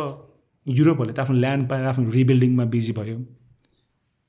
युरोपहरूले 0.66 1.14
त 1.14 1.20
आफ्नो 1.20 1.36
ल्यान्ड 1.38 1.68
पाएर 1.70 1.84
आफ्नो 1.86 2.10
रिबिल्डिङमा 2.10 2.64
बिजी 2.74 2.92
भयो 2.98 3.16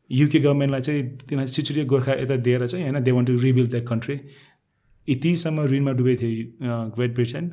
युके 0.09 0.39
गभर्मेन्टलाई 0.39 0.81
चाहिँ 0.81 1.03
तिनीहरूले 1.19 1.53
छिचुरी 1.53 1.84
गोर्खा 1.93 2.13
यता 2.21 2.35
दिएर 2.47 2.67
चाहिँ 2.67 2.84
होइन 2.85 3.03
they 3.03 3.11
want 3.11 3.27
to 3.27 3.35
rebuild 3.43 3.75
the 3.75 3.84
country 3.88 4.19
यतिसम्म 5.07 5.65
ऋणमा 5.73 5.91
डुबेको 5.99 6.21
थियो 6.21 6.79
ग्रेट 6.95 7.13
ब्रिटेन 7.15 7.51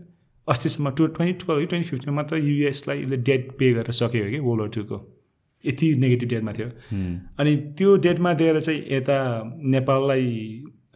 अस्तिसम्म 0.48 0.90
टु 0.98 1.06
ट्वेन्टी 1.18 1.44
टुवेल्भ 1.44 1.68
ट्वेन्टी 1.68 1.88
फिफ्टिनमा 1.88 2.16
मात्र 2.16 2.38
युएसलाई 2.38 3.02
यसले 3.02 3.16
डेट 3.28 3.50
पे 3.58 3.72
गरेर 3.72 3.98
सक्यो 4.00 4.30
कि 4.30 4.38
वर्ल्ड 4.38 4.60
वार 4.60 4.70
टूको 4.76 4.98
यति 5.66 5.94
नेगेटिभ 5.98 6.28
डेटमा 6.28 6.52
थियो। 6.52 6.68
अनि 7.40 7.56
त्यो 7.78 7.96
डेटमा 8.06 8.32
दिएर 8.34 8.60
चाहिँ 8.60 8.80
यता 8.90 9.16
नेपाललाई 9.74 10.28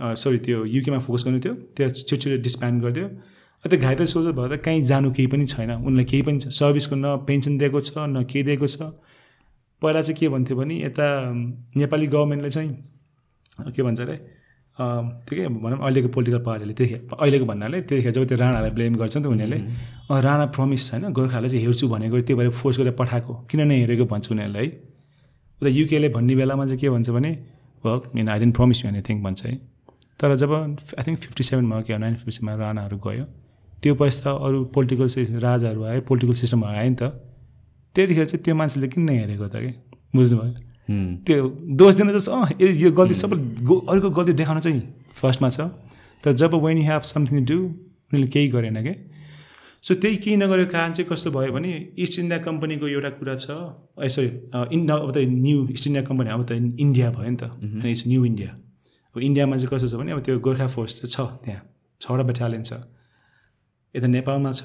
सरी 0.00 0.38
त्यो 0.46 0.64
युकेमा 0.64 0.98
फोकस 1.06 1.24
गर्नु 1.26 1.40
थियो। 1.44 1.54
त्यो 1.76 1.88
छिटो 1.88 2.36
डिस्प्यान्ड 2.42 2.82
गरिदियो। 2.82 3.08
त्यो 3.64 3.78
घाइते 3.78 4.06
सोच 4.06 4.26
भयो 4.34 4.48
त 4.48 4.60
कहीँ 4.64 4.82
जानु 4.84 5.10
केही 5.10 5.26
पनि 5.26 5.46
छैन। 5.46 5.70
उनलाई 5.82 6.04
केही 6.04 6.22
पनि 6.22 6.38
सर्भिसको 6.58 6.96
न 6.96 7.16
पेन्सन 7.26 7.58
दिएको 7.58 7.80
छ 7.80 7.92
न 7.98 8.22
केही 8.30 8.42
दिएको 8.44 8.66
छ। 8.66 8.94
पहिला 9.82 10.00
चाहिँ 10.02 10.18
के 10.18 10.28
भन्थ्यो 10.28 10.56
भने 10.56 10.74
यता 10.84 11.06
नेपाली 11.76 12.06
गभर्मेन्टले 12.06 12.50
चाहिँ 12.50 13.72
के 13.74 13.82
भन्छ 13.82 14.00
अरे? 14.00 14.16
त्यो 14.78 15.34
के 15.36 15.46
भनौँ 15.48 15.78
अहिलेको 15.78 16.08
पोलिटिकल 16.14 16.40
पार्टीले 16.46 16.72
त्यतिखेर 16.78 17.00
अहिलेको 17.18 17.44
भन्नाले 17.50 17.80
त्यतिखेर 17.82 18.12
जब 18.14 18.24
त्यो 18.28 18.36
राणालाई 18.38 18.70
ब्लेम 18.78 18.94
गर्छ 18.94 19.16
नि 19.16 19.22
त 19.22 19.26
उनीहरूले। 19.26 19.58
राणा 20.26 20.46
प्रमिस 20.54 20.90
छैन। 20.90 21.02
गोर्खालाई 21.12 21.50
चाहिँ 21.50 21.64
हेर्छु 21.66 21.88
भनेको 21.88 22.20
त्यो 22.22 22.36
भएर 22.38 22.50
फोर्स 22.60 22.78
गरेर 22.78 22.94
पठाएको। 23.00 23.32
किन 23.50 23.60
नै 23.68 23.76
हेरेको 23.82 24.04
भन्छ 24.06 24.30
उनीहरूलाई। 24.32 24.66
है 24.66 24.72
उता 25.60 25.68
युकेले 25.68 26.08
भन्ने 26.14 26.34
बेलामा 26.38 26.64
चाहिँ 26.66 26.78
के 26.80 26.90
भन्छ 26.90 27.10
भने 27.10 27.30
work 27.84 28.02
mean 28.14 28.28
I 28.28 28.38
don't 28.38 28.54
promise 28.54 28.84
you 28.84 28.90
anything 28.90 29.22
भन्छ 29.22 29.40
है। 29.46 29.54
तर 30.20 30.36
जब 30.36 30.52
आई 30.52 31.02
थिङ्क 31.06 31.18
फिफ्टी 31.18 31.42
सेभेनमा 31.42 31.80
कि 31.82 31.98
नाइन 31.98 32.14
फिफ्टी 32.14 32.32
सेभेनमा 32.38 32.54
राणाहरू 32.62 32.96
गयो 33.06 33.24
त्यो 33.82 33.94
पैसा 33.94 34.30
अरू 34.30 34.64
पोलिटिकल 34.74 35.06
राजाहरू 35.42 35.82
आयो 35.90 36.00
पोलिटिकल 36.06 36.34
सिस्टमहरू 36.42 36.78
आयो 36.78 36.90
नि 36.90 36.96
त। 37.02 37.02
त्यतिखेर 37.94 38.24
चाहिँ 38.30 38.42
त्यो 38.44 38.54
मान्छेले 38.54 38.88
किन 38.94 39.08
हेरेको 39.08 39.46
त 39.46 39.56
कि? 39.58 39.70
बुझ्नुभयो? 40.14 40.67
त्यो 40.88 41.48
दोष 41.78 41.94
दिन 41.94 42.18
चाहिँ 42.18 42.72
यो 42.82 42.90
गल्ती 42.92 43.14
सबै 43.14 43.36
अरूको 43.92 44.10
गल्ती 44.18 44.32
देखाउन 44.40 44.60
चाहिँ 44.60 44.82
फर्स्टमा 45.12 45.48
छ। 45.48 45.60
तर 46.24 46.32
जब 46.32 46.54
when 46.64 46.78
you 46.78 46.84
have 46.90 47.02
something 47.12 47.44
do 47.44 47.58
उनीहरूले 47.58 48.28
केही 48.34 48.48
गरेन 48.48 48.82
क्या 48.82 48.94
सो 49.84 49.94
त्यही 49.94 50.16
केही 50.24 50.36
नगरेको 50.36 50.70
कारण 50.72 50.92
चाहिँ 50.92 51.08
कस्तो 51.10 51.30
भयो 51.30 51.52
भने 51.52 51.70
इस्ट 52.02 52.18
इन्डिया 52.18 52.38
कम्पनीको 52.42 52.86
एउटा 52.88 53.10
कुरा 53.18 53.34
छ। 53.36 53.46
सरी 54.10 54.28
इन्डिया 54.74 54.96
अब 54.96 55.10
त 55.12 55.18
न्यू 55.44 55.58
इस्ट 55.76 55.86
इन्डिया 55.86 56.04
कम्पनी 56.08 56.30
अब 56.34 56.42
त 56.48 56.52
इन्डिया 56.84 57.10
भयो 57.14 57.30
नि 57.30 57.36
त। 57.36 57.86
इट्स 57.86 58.02
न्यू 58.08 58.24
इन्डिया 58.24 58.50
अब 59.14 59.18
इन्डियामा 59.22 59.56
चाहिँ 59.56 59.70
कस्तो 59.70 59.88
छ 59.88 59.94
भने 60.00 60.12
अब 60.12 60.20
त्यो 60.26 60.38
गोर्खा 60.40 60.66
फोर्स 60.66 60.92
चाहिँ 60.98 61.12
छ 61.14 61.16
त्यहाँ। 61.44 61.62
छवटा 62.00 62.22
बेटालियन 62.30 62.62
छ। 62.62 62.72
यता 63.94 64.06
नेपालमा 64.06 64.50
छ। 64.52 64.62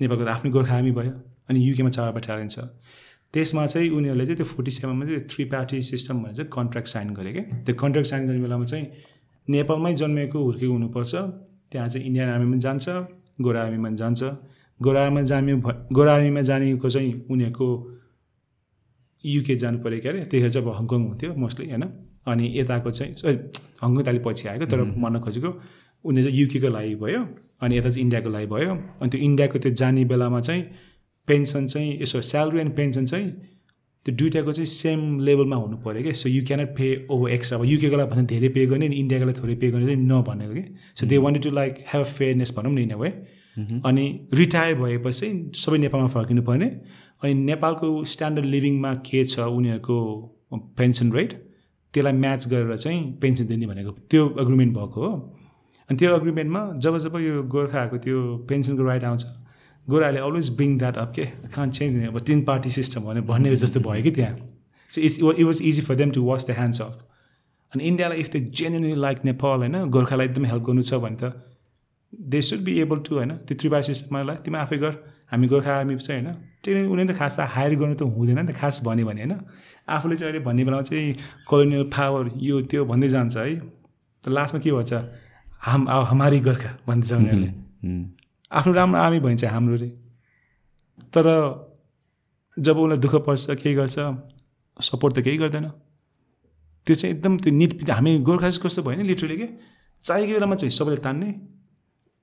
नेपालको 0.00 0.24
त 0.24 0.28
आफ्नै 0.28 0.50
गोर्खा 0.50 0.74
आर्मी 0.76 0.92
भयो। 0.96 1.12
अनि 1.48 1.58
युकेमा 1.68 1.90
चार 1.90 2.12
बेटालियन 2.16 2.48
छ। 2.48 2.58
त्यसमा 3.34 3.66
चाहिँ 3.66 3.88
उनीहरूले 3.90 4.26
चाहिँ 4.26 4.36
त्यो 4.36 4.46
फोर्टी 4.46 4.70
सेभेनमा 4.70 5.04
चाहिँ 5.06 5.24
थ्री 5.30 5.44
पार्टी 5.52 5.82
सिस्टम 5.82 6.22
भनेर 6.22 6.34
चाहिँ 6.34 6.50
कन्ट्र्याक्ट 6.52 6.88
साइन 6.88 7.08
गरे 7.14 7.32
क्या 7.32 7.44
त्यो 7.66 7.74
कन्ट्र्याक्ट 7.82 8.10
साइन 8.10 8.26
गर्ने 8.26 8.40
बेलामा 8.40 8.64
चाहिँ 8.64 8.86
नेपालमै 9.48 9.94
जन्मेको 9.94 10.38
हुर्केको 10.44 10.72
हुनुपर्छ 10.72 11.14
त्यहाँ 11.72 11.88
चाहिँ 11.88 12.06
इन्डियन 12.06 12.28
आर्मीमा 12.28 12.58
जान्छ 12.66 12.88
गोरा 13.40 13.60
आर्मीमा 13.62 13.90
जान्छ। 14.00 14.22
गोरा 14.80 15.00
आर्मीमा 15.02 15.22
जाने 15.22 15.54
गोरा 15.96 16.14
आर्मीमा 16.14 16.40
जानेको 16.50 16.88
चाहिँ 16.90 17.12
उनीहरूको 17.30 17.66
युके 19.24 19.54
जानु 19.62 19.78
पऱ्यो 19.84 20.00
क्या 20.00 20.12
अरे? 20.12 20.20
त्यतिखेर 20.20 20.50
चाहिँ 20.50 20.66
अब 20.66 20.74
हङकङ 20.78 21.00
हुन्थ्यो 21.08 21.34
मोस्टली 21.34 21.66
होइन? 21.70 21.84
अनि 22.26 22.44
यताको 22.58 22.90
चाहिँ 22.90 23.12
हङकङ 23.82 24.02
त 24.02 24.08
अलिक 24.08 24.22
पछि 24.26 24.48
आएको 24.48 24.66
तर 24.66 24.80
भन्न 25.00 25.20
खोजेको 25.24 25.50
उनीहरू 26.04 26.28
चाहिँ 26.28 26.38
युकेको 26.40 26.68
लागि 26.68 26.94
भयो 27.02 27.20
अनि 27.62 27.72
यता 27.78 27.88
चाहिँ 27.88 28.02
इन्डियाको 28.04 28.30
लागि 28.36 28.46
भयो। 28.54 28.72
अनि 29.00 29.08
त्यो 29.10 29.20
इन्डियाको 29.28 29.58
त्यो 29.58 29.72
जाने 29.80 30.04
बेलामा 30.12 30.40
चाहिँ 30.40 30.62
पेन्सन 31.28 31.66
चाहिँ 31.66 31.98
यसो 32.02 32.20
स्यालेरी 32.30 32.60
एन्ड 32.60 32.76
पेन्सन 32.76 33.06
चाहिँ 33.06 33.30
त्यो 34.06 34.14
दुइटाको 34.16 34.52
चाहिँ 34.52 34.66
सेम 34.66 35.00
लेभलमा 35.20 35.56
हुनु 35.56 35.76
पऱ्यो 35.84 36.02
कि? 36.02 36.12
So 36.14 36.28
you 36.28 36.44
cannot 36.46 36.68
pay 36.76 36.86
over 37.10 37.30
extra 37.30 37.58
अब 37.58 37.64
युकेको 37.64 37.96
लागि 37.96 38.10
भने 38.10 38.22
धेरै 38.32 38.48
पे 38.54 38.66
गर्ने 38.66 38.86
अनि 38.86 38.96
इन्डियाको 38.96 39.26
लागि 39.26 39.40
थोरै 39.40 39.54
पे 39.54 39.70
गर्ने 39.70 39.86
चाहिँ 39.86 40.02
नभनेको 40.06 40.54
कि? 40.54 40.64
So 40.96 41.06
they 41.06 41.18
wanted 41.18 41.42
to 41.42 41.50
like 41.50 41.84
have 41.92 42.04
fairness 42.18 42.54
भनौँ 42.56 42.72
न 42.72 42.78
इन 42.78 42.94
वे 42.94 43.10
अनि 43.86 44.04
रिटायर 44.34 44.74
भएपछि 44.74 45.28
सबै 45.54 45.78
नेपालमा 45.78 46.08
फर्किनु 46.08 46.42
पर्ने। 46.42 46.68
अनि 47.22 47.34
नेपालको 47.34 47.88
स्ट्यान्डर्ड 48.12 48.46
लिभिङमा 48.46 48.94
के 49.06 49.24
छ 49.24 49.38
उनीहरूको 49.58 49.96
पेन्सन 50.78 51.12
रेट 51.12 51.32
त्यसलाई 51.94 52.12
म्याच 52.12 52.48
गरेर 52.48 52.76
चाहिँ 52.76 53.00
पेन्सन 53.22 53.46
दिने 53.46 53.66
भनेको 53.66 53.90
त्यो 54.10 54.24
एग्रिमेन्ट 54.40 54.76
भएको 54.76 55.00
हो। 55.04 55.12
अनि 55.88 55.96
त्यो 55.98 56.16
एग्रिमेन्टमा 56.16 56.62
जब 56.82 56.98
जब 57.04 57.16
यो 57.20 57.42
गोर्खाहरूको 57.54 57.98
त्यो 58.04 58.18
पेन्सनको 58.48 58.82
राइट 58.84 59.04
आउँछ 59.04 59.24
गोराले 59.86 60.20
अलवेज 60.20 60.48
ब्रिङ 60.56 60.78
द्याट 60.78 60.96
अप 60.96 61.12
के? 61.14 61.24
कान 61.54 61.70
चेन्ज 61.70 62.06
अब 62.06 62.18
तिन 62.26 62.42
पार्टी 62.44 62.70
सिस्टम 62.70 63.00
भने 63.04 63.20
भन्ने 63.30 63.54
जस्तो 63.56 63.80
भयो 63.80 64.02
कि 64.02 64.10
त्यहाँ। 64.10 64.36
So 64.90 65.00
it's 65.00 65.18
it 65.18 65.42
was 65.42 65.62
easy 65.62 65.82
for 65.82 65.94
them 65.94 66.10
to 66.10 66.24
wash 66.24 66.46
the 66.46 66.50
hands 66.58 66.80
off 66.80 67.04
अनि 67.72 67.84
इन्डियालाई 67.84 68.18
if 68.20 68.30
they 68.32 68.44
genuinely 68.58 68.94
like 69.00 69.24
Nepal 69.24 69.58
होइन 69.58 69.84
गोर्खालाई 69.90 70.26
एकदम 70.26 70.44
हेल्प 70.46 70.62
गर्नु 70.64 70.82
छ 70.82 70.94
भने 71.04 71.16
त 71.22 71.32
they 72.12 72.40
should 72.42 72.60
be 72.64 72.78
able 72.80 72.98
to 73.08 73.14
होइन 73.16 73.30
त्यो 73.48 73.56
त्रिपाठी 73.58 73.86
सिस्टमलाई 73.86 74.36
तिमी 74.44 74.58
आफै 74.58 74.78
गर 74.78 74.94
हामी 75.32 75.46
गोर्खा 75.48 75.72
आर्मी 75.74 75.96
चाहिँ 75.98 76.22
होइन 76.22 76.34
त्यो 76.62 76.72
उनीहरूले 76.76 77.12
त 77.12 77.16
खास 77.18 77.36
हायर 77.54 77.74
गर्नु 77.80 77.94
त 77.94 78.02
हुँदैन 78.16 78.38
नि 78.38 78.52
त 78.52 78.56
खास 78.56 78.80
भन्यो 78.84 79.06
भने 79.06 79.22
होइन। 79.22 79.34
आफूले 79.88 80.16
चाहिँ 80.16 80.30
अहिले 80.30 80.44
भन्ने 80.46 80.64
बेलामा 80.64 80.82
चाहिँ 80.88 81.14
कोलोनियल 81.48 81.84
पावर 81.94 82.24
यो 82.38 82.60
त्यो 82.70 82.84
भन्दै 82.84 83.08
जान्छ 83.08 83.36
है। 83.36 83.54
त 84.24 84.28
लास्टमा 84.28 84.60
के 84.60 84.72
भन्छ? 84.72 84.92
हाम 85.66 85.88
हमारी 86.10 86.38
गोर्खा 86.46 86.70
भन्छ 86.86 87.12
उनीहरूले। 87.12 87.50
आफ्नो 88.52 88.72
राम्रो 88.72 88.98
आर्मी 89.00 89.20
भइन्छ 89.20 89.44
हाम्रो 89.44 89.76
रे 89.76 89.88
तर 91.14 91.26
जब 92.56 92.78
उसलाई 92.78 92.98
दुःख 92.98 93.14
पर्छ 93.26 93.50
केही 93.52 93.74
गर्छ 93.74 93.96
सपोर्ट 94.76 95.14
त 95.16 95.22
केही 95.24 95.36
गर्दैन। 95.38 95.68
त्यो 96.86 96.94
चाहिँ 96.94 97.14
एकदम 97.14 97.36
त्यो 97.38 97.52
निट 97.52 97.90
हामी 97.90 98.18
गोर्खा 98.20 98.50
चाहिँ 98.50 98.62
कस्तो 98.62 98.82
भयो 98.82 98.96
नि 98.96 99.04
लिटरली 99.08 99.36
के? 99.36 99.48
चाहिएको 100.04 100.32
बेलामा 100.32 100.54
चाहिँ 100.54 100.70
सबैले 100.70 100.96
तान्ने। 101.00 101.30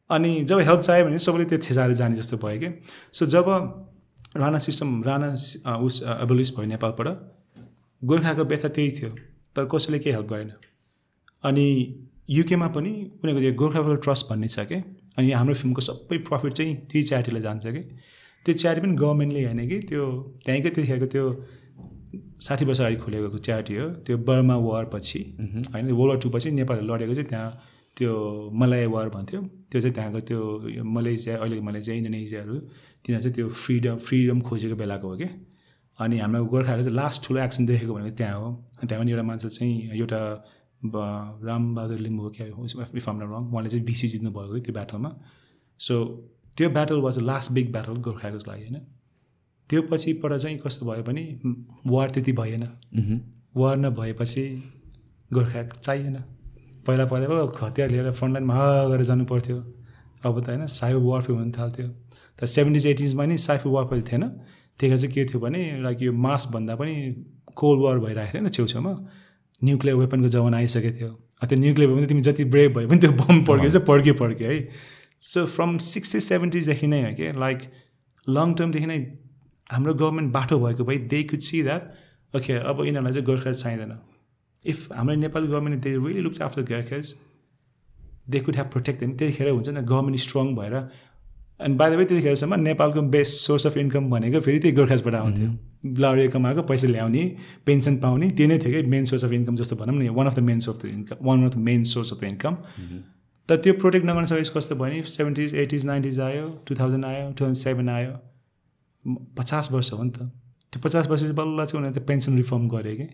अनि 0.10 0.32
जब 0.44 0.60
हेल्प 0.60 0.82
चाहियो 0.82 1.06
भने 1.06 1.20
सबैले 1.20 1.46
त्यो 1.46 1.60
थेसाएर 1.66 1.94
जाने 1.94 2.16
जस्तो 2.16 2.38
भयो 2.38 2.60
कि? 2.60 2.70
सो 3.14 3.26
जब 3.26 3.46
राणा 4.38 4.60
सिस्टम 4.60 5.04
राणा 5.04 5.30
उस 5.78 6.04
एबोलिस 6.04 6.50
भयो 6.58 6.68
नेपालबाट 6.68 7.08
गोर्खाको 8.02 8.44
व्यथा 8.44 8.70
त्यही 8.70 8.92
थियो। 8.92 9.10
तर 9.56 9.66
कसैले 9.66 10.00
केही 10.00 10.16
हेल्प 10.16 10.28
गरेन। 10.30 10.52
अनि 11.44 11.66
युकेमा 12.30 12.68
पनि 12.76 12.92
उनीहरूको 13.24 13.56
गोर्खाफल 13.62 13.96
ट्रस्ट 14.04 14.30
भन्ने 14.30 14.48
छ 14.48 14.60
कि? 14.70 14.82
अनि 15.18 15.32
हाम्रो 15.32 15.54
फिल्मको 15.62 15.82
सबै 15.82 16.18
प्रफिट 16.28 16.54
चाहिँ 16.54 16.76
त्यही 16.90 17.04
च्यारिटीलाई 17.10 17.42
जान्छ 17.42 17.66
कि। 17.68 17.82
त्यो 18.46 18.54
च्यारिटी 18.56 18.82
पनि 18.86 18.96
गभर्मेन्टले 18.96 19.44
होइन 19.46 19.62
कि 19.70 19.78
त्यो 19.90 20.04
त्यहीँकै 20.46 20.70
त्यतिखेरको 20.70 21.08
त्यो 21.14 21.26
साठी 22.42 22.66
वर्ष 22.66 22.80
अगाडि 22.82 22.96
खोलेको 23.04 23.38
च्यारिटी 23.48 23.74
हो 23.76 23.88
त्यो 24.06 24.18
बर्मा 24.28 24.56
वार 24.68 24.86
पछि 24.94 25.22
होइन 25.74 25.92
वर्ल्ड 25.92 26.10
वार 26.10 26.18
टू 26.24 26.30
पछि 26.30 26.52
नेपालले 26.52 26.84
लडेको 26.90 27.14
चाहिँ 27.14 27.30
त्यहाँ 27.30 27.50
त्यो 27.98 28.12
मलाय 28.56 28.86
वार 28.96 29.10
भन्थ्यो। 29.16 29.42
त्यो 29.72 29.80
चाहिँ 29.82 29.94
त्यहाँको 29.96 30.20
त्यो 30.30 30.40
मलेसिया 30.96 31.38
अहिलेको 31.38 31.64
मलेसिया 31.70 31.96
इन्डोनेसियाहरू 31.98 32.56
तिनीहरू 33.04 33.24
चाहिँ 33.24 33.36
त्यो 33.36 33.48
फ्रिडम 33.64 33.96
फ्रिडम 34.08 34.40
खोजेको 34.48 34.76
बेलाको 34.82 35.08
हो 35.10 35.16
कि। 35.20 35.28
अनि 36.00 36.16
हाम्रो 36.20 36.46
गोर्खाहरू 36.46 36.84
चाहिँ 36.84 36.96
लास्ट 36.96 37.28
ठुलो 37.28 37.40
एक्सन 37.44 37.66
देखेको 37.66 37.94
भनेको 37.94 38.16
त्यहाँ 38.16 38.40
हो। 38.40 38.48
त्यहाँ 38.88 39.04
पनि 39.04 39.12
एउटा 39.12 39.24
मान्छे 39.30 39.50
चाहिँ 39.50 39.76
एउटा 40.00 40.22
रामबहादुर 40.82 42.00
लिम्बू 42.00 42.24
हो 42.24 42.30
क्या 42.36 42.48
इफ 42.48 43.10
आम 43.10 43.22
रङ 43.22 43.30
उहाँले 43.30 43.70
चाहिँ 43.70 43.86
बिसी 43.86 44.08
जित्नु 44.08 44.32
भएको 44.32 44.60
त्यो 44.66 44.74
ब्याटलमा 44.74 45.12
सो 45.80 45.96
त्यो 46.58 46.70
battle 46.70 47.00
was 47.02 47.20
the 47.20 47.22
last 47.24 47.52
big 47.54 47.72
battle 47.72 47.98
गोर्खाको 48.08 48.38
लागि 48.48 48.64
होइन? 48.64 48.78
त्यो 49.70 49.82
पछिबाट 49.92 50.34
चाहिँ 50.34 50.58
कस्तो 50.58 50.86
भयो 50.86 51.04
भने 51.04 51.24
वार 51.88 52.10
त्यति 52.10 52.32
भएन। 52.40 52.64
वार 53.58 53.78
नभएपछि 53.78 54.44
गोर्खा 55.32 55.64
चाहिएन। 55.68 56.16
पहिला 56.88 57.06
पहिला 57.06 57.28
पो 57.28 57.66
हतियार 57.66 57.90
लिएर 57.90 58.12
फ्रन्टलाइनमा 58.12 58.54
ह 58.56 58.88
गरेर 58.90 59.04
जानु 59.06 59.26
पर्थ्यो 59.26 59.58
अब 60.26 60.36
त 60.44 60.50
होइन 60.50 60.66
साइबर 60.68 61.02
वारफेयर 61.02 61.40
हुन 61.40 61.52
थाल्थ्यो। 61.52 61.88
तर 62.40 62.46
सेभेन्टिज 62.48 62.86
एटिजमा 62.88 63.26
नि 63.26 63.38
साइबर 63.38 63.70
वारफेयर 63.70 64.02
थिएन। 64.12 64.24
त्यही 64.80 64.98
चाहिँ 64.98 65.14
के 65.14 65.26
थियो 65.26 65.40
भने 65.40 65.62
लाइक 65.84 66.02
यो 66.02 66.12
मासभन्दा 66.26 66.76
पनि 66.76 66.96
कोल्ड 67.56 67.82
वार 67.84 68.00
भइरहेको 68.00 68.32
थियो 68.34 68.44
नि 68.44 68.50
छेउछाउमा। 68.50 68.94
न्युक्लियर 69.62 69.96
वेपनको 69.96 70.28
जमाना 70.30 70.58
आइसकेको 70.58 70.98
थियो। 70.98 71.10
त्यो 71.42 71.58
न्युक्लियर 71.60 71.90
वेपन 71.92 72.08
तिमी 72.08 72.22
जति 72.22 72.44
ब्रेभ 72.54 72.78
भयो 72.78 72.88
भने 72.88 73.00
त्यो 73.02 73.12
बम 73.12 73.44
पड्क्यो 73.46 73.70
चाहिँ 73.70 73.86
पड्क्यो 73.88 74.14
पड्क्यो 74.22 74.50
है। 74.50 74.60
सो 75.22 75.46
फ्रम 75.48 75.78
सिक्सटी 75.86 76.20
सेभेन्टिजदेखि 76.20 76.88
नै 76.88 77.02
हो 77.04 77.14
कि 77.16 77.32
लाइक 77.40 77.60
लङ 78.28 78.54
टर्मदेखि 78.60 78.86
नै 78.86 79.00
हाम्रो 79.70 79.94
गभर्मेन्ट 79.94 80.32
बाटो 80.34 80.60
भएको 80.60 80.84
भए 80.84 80.98
they 81.12 81.24
could 81.32 81.40
see 81.48 81.62
that 81.64 81.84
okay 82.34 82.54
अब 82.54 82.86
यिनीहरूलाई 82.86 83.14
चाहिँ 83.14 83.26
गोर्खा 83.26 83.52
चाहिँदैन। 83.54 83.98
इफ 84.66 84.92
हाम्रो 84.94 85.16
Nepali 85.16 85.48
government 85.48 85.84
they 85.84 85.92
really 85.98 86.22
look 86.22 86.42
after 86.42 86.62
Gurkhas 86.72 87.14
they 88.30 88.40
could 88.40 88.56
have 88.56 88.68
protect 88.74 89.00
them 89.00 89.12
त्यतिखेर 89.18 89.50
हुन्छ 89.50 89.70
नि 89.70 89.82
गभर्मेन्ट 89.84 90.20
स्ट्रङ 90.20 90.56
भएर 90.56 90.76
अनि 91.60 91.76
बाहिर 91.76 91.98
वे 91.98 92.06
त्यतिखेरसम्म 92.06 92.60
नेपालको 92.60 93.02
बेस्ट 93.14 93.34
सोर्स 93.46 93.68
अफ 93.68 93.78
इन्कम 93.78 94.10
भनेको 94.10 94.40
फेरि 94.40 94.60
त्यही 94.60 94.76
गोर्खाजबाट 94.76 95.16
आउँथ्यो। 95.16 95.50
ब्लाउरी 95.96 96.28
कमाएको 96.30 96.62
पैसा 96.64 96.88
ल्याउने 96.88 97.24
पेन्सन 97.66 97.96
पाउने 98.00 98.30
त्यो 98.32 98.48
नै 98.48 98.58
थियो 98.60 98.72
कि 98.74 98.90
मेन 98.90 99.06
सोर्स 99.06 99.26
अफ 99.26 99.32
इन्कम 99.34 99.56
जस्तो 99.56 99.76
भनौँ 99.76 99.96
न 99.96 100.10
one 100.18 100.28
of 100.28 100.36
the 100.36 100.44
main 100.50 100.60
source 100.60 100.78
of 100.78 100.86
the 100.86 100.94
income 100.94 101.26
one 101.28 101.46
of 101.46 101.56
the 101.56 101.58
main 101.68 101.84
source 101.94 102.14
of 102.14 102.20
the 102.22 102.24
income 102.32 102.58
तर 103.50 103.58
त्यो 103.58 103.74
प्रोटेक्ट 103.82 104.06
नगर्न 104.06 104.26
सकेपछि 104.26 104.52
कस्तो 104.58 104.76
भयो 104.76 104.94
नि 104.94 105.04
सेभेन्टिज 105.10 105.56
एटिज 105.56 105.86
नाइन्टिज 105.86 106.20
आयो 106.20 106.48
टु 106.68 106.76
थाउजन्ड 106.80 107.06
आयो 107.06 107.30
टु 107.32 107.44
थाउजन्ड 107.44 107.58
सेभेन 107.58 107.90
आयो। 107.90 108.12
पचास 109.38 109.72
वर्ष 109.72 109.92
हो 109.94 110.04
नि 110.04 110.10
त। 110.10 110.32
त्यो 110.72 110.82
पचास 110.84 111.08
वर्ष 111.08 111.24
बल्ल 111.40 111.66
चाहिँ 111.66 111.80
उनीहरूले 111.80 112.06
पेन्सन 112.06 112.36
रिफर्म 112.38 112.68
गरे 112.70 112.96
कि। 112.96 113.08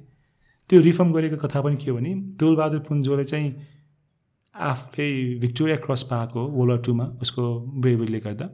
त्यो 0.69 0.81
रिफर्म 0.81 1.11
गरेको 1.13 1.37
कथा 1.37 1.61
पनि 1.61 1.75
के 1.75 1.91
हो 1.91 1.97
भने 1.97 2.13
तुलबहादुर 2.39 2.79
पुन्जोले 2.87 3.23
चाहिँ 3.23 3.49
आफूले 4.55 5.07
भिक्टोरिया 5.39 5.77
क्रस 5.77 6.03
पाएको 6.03 6.47
वर्ल्ड 6.47 6.71
वार 6.71 6.81
टूमा 6.81 7.05
उसको 7.21 7.43
ब्रेभरीले 7.81 8.19
गर्दा 8.19 8.49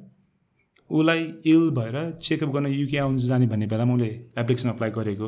उसलाई 0.89 1.19
इल 1.45 1.69
भएर 1.71 2.11
चेकअप 2.23 2.49
गर्न 2.49 2.67
युके 2.67 2.97
आउनु 2.97 3.17
जाने 3.17 3.47
भन्ने 3.47 3.67
बेलामा 3.67 3.93
उसले 3.93 4.07
एप्लिकेसन 4.37 4.69
अप्लाई 4.69 4.89
गरेको। 4.89 5.27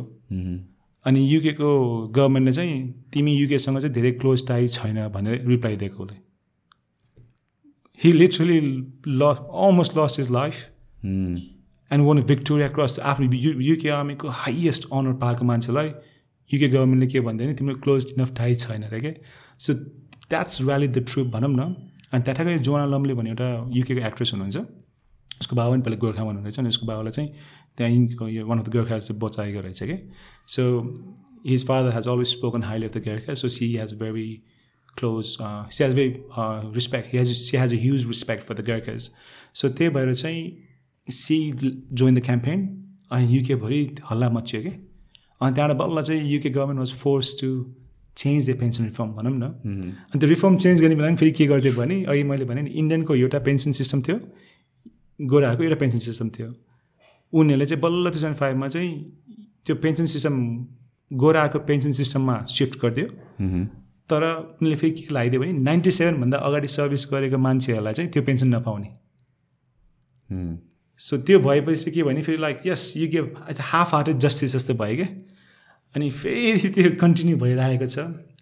अनि 1.05 1.21
युकेको 1.33 1.69
गभर्मेन्टले 2.07 2.53
चाहिँ 2.53 3.07
तिमी 3.13 3.37
युकेसँग 3.37 3.79
चाहिँ 3.79 3.93
धेरै 3.93 4.11
क्लोज 4.11 4.47
टाई 4.47 4.67
छैन 4.67 5.07
भनेर 5.07 5.47
रिप्लाई 5.47 5.75
दिएको 5.75 6.03
उसले। 6.03 6.17
He 7.99 8.11
literally 8.11 8.59
lost 9.07 9.37
almost 9.37 9.97
lost 9.97 10.19
his 10.19 10.31
life. 10.31 10.55
And 11.05 12.05
won 12.05 12.23
Victoria 12.23 12.67
cross 12.67 12.99
आफ्नो 12.99 13.31
युके 13.61 13.89
आर्मीको 13.89 14.27
हाइएस्ट 14.27 14.87
अनर 14.93 15.13
पाएको 15.21 15.45
मान्छेलाई 15.45 15.87
युके 16.49 16.67
गभर्मेन्टले 16.69 17.07
के 17.07 17.19
भन्दैन 17.21 17.55
तिम्रो 17.55 17.75
क्लोज 17.77 18.13
इनफ 18.17 18.35
टाई 18.37 18.55
छैन 18.55 18.83
अरे 18.83 18.99
के? 18.99 19.15
So 19.59 19.73
that's 20.29 20.61
really 20.61 20.87
the 20.87 21.05
troop 21.09 21.27
भनौँ 21.33 21.49
न। 21.49 21.73
अनि 22.13 22.23
त्यहाँकै 22.23 22.57
जोना 22.59 22.85
लम्ले 22.85 23.13
भन्ने 23.13 23.29
एउटा 23.29 23.49
युकेको 23.73 24.05
एक्ट्रेस 24.07 24.31
हुनुहुन्छ। 24.33 24.57
उसको 25.41 25.55
बाबा 25.55 25.71
पनि 25.71 25.81
पहिला 25.81 25.97
गोर्खामा 25.99 26.29
हुनुहुँदैछ 26.29 26.59
अनि 26.59 26.69
उसको 26.69 26.85
बाबालाई 26.87 27.11
चाहिँ 27.11 27.29
त्यहाँ 27.77 28.29
यो 28.29 28.45
वान 28.47 28.59
अफ 28.59 28.65
द 28.65 28.73
गोर्खा 28.75 28.97
चाहिँ 28.99 29.19
बचाएको 29.19 29.61
रहेछ 29.61 29.83
कि। 29.83 29.97
So 30.47 30.63
his 31.47 31.65
father 31.67 31.95
has 31.95 32.07
always 32.07 32.27
spoken 32.27 32.63
highly 32.63 32.85
of 32.85 32.97
the 32.97 33.01
Gorkha 33.07 33.33
so 33.33 33.47
she 33.47 33.73
has 33.75 33.93
very 33.99 34.29
close 34.97 35.25
she 35.39 35.83
has 35.83 35.93
very 35.95 36.11
respect 36.73 37.13
has 37.15 37.31
she 37.37 37.57
has 37.57 37.73
a 37.73 37.77
huge 37.81 38.07
respect 38.07 38.43
for 38.43 38.61
the 38.61 38.65
Gorkhas 38.69 39.09
so 39.53 39.69
त्यही 39.69 39.93
भएर 39.95 40.13
चाहिँ 40.15 40.41
C 41.07 41.37
join 41.93 42.15
the 42.15 42.23
campaign 42.25 42.67
अनि 43.11 43.37
युकेभरि 43.37 43.81
हल्ला 44.11 44.29
मच्यो 44.29 44.61
कि। 44.61 44.69
अनि 44.69 45.53
त्यहाँबाट 45.53 45.77
बल्ल 45.77 46.01
चाहिँ 46.03 46.29
UK 46.33 46.49
government 46.49 46.79
was 46.79 46.93
force 46.99 47.33
to 47.41 47.49
change 48.18 48.49
the 48.49 48.57
pension 48.60 48.84
reform 48.84 49.10
भनौँ 49.14 49.31
न। 49.34 49.44
अनि 50.14 50.19
त्यो 50.19 50.30
रिफर्म 50.30 50.57
चेन्ज 50.57 50.81
गर्ने 50.81 50.95
बेला 50.95 51.07
पनि 51.07 51.18
फेरि 51.18 51.31
के 51.31 51.45
गरिदियो 51.48 51.73
भने 51.73 52.03
अघि 52.06 52.23
मैले 52.23 52.45
भने 52.45 52.61
नि 52.61 52.72
इन्डियनको 52.72 53.15
एउटा 53.15 53.40
पेन्सन 53.48 53.72
सिस्टम 53.80 54.02
थियो 54.07 54.18
गोराहरूको 55.19 55.64
एउटा 55.64 55.77
पेन्सन 55.81 55.99
सिस्टम 56.07 56.30
थियो। 56.38 56.48
उनीहरूले 57.34 57.65
चाहिँ 57.65 57.81
बल्ल 57.81 58.10
टु 58.10 58.15
थाउजन्ड 58.15 58.35
फाइभमा 58.38 58.68
चाहिँ 58.68 58.91
त्यो 59.65 59.76
पेन्सन 59.84 60.06
सिस्टम 60.14 60.35
गोराहरूको 61.11 61.60
पेन्सन 61.69 61.91
सिस्टममा 62.02 62.35
सिफ्ट 62.57 62.80
गरिदियो. 62.81 63.07
तर 64.10 64.23
उनले 64.61 64.76
फेरि 64.76 64.91
के 64.91 65.14
लगाइदियो 65.14 65.41
भने 65.41 65.52
नाइन्टी 65.64 65.91
सेभेनभन्दा 65.91 66.38
अगाडि 66.38 66.68
सर्भिस 66.68 67.07
गरेको 67.11 67.38
मान्छेहरूलाई 67.38 67.94
चाहिँ 67.94 68.11
त्यो 68.11 68.23
पेन्सन 68.23 68.56
नपाउने. 68.56 68.90
सो 70.99 71.18
त्यो 71.27 71.40
भएपछि 71.40 71.91
के 71.91 72.03
भने 72.03 72.22
फेरि 72.22 72.38
like 72.38 72.61
yes 72.65 72.94
you 72.98 73.07
gave 73.10 73.26
half 73.60 73.94
hearted 73.94 74.18
justice 74.26 74.56
जस्तो 74.56 74.73
भयो 74.73 74.95
क्या। 74.95 75.07
अनि 75.95 76.09
फेरि 76.09 76.69
त्यो 76.75 76.89
कन्टिन्यू 77.01 77.37
भइरहेको 77.37 77.87
छ। 77.87 77.97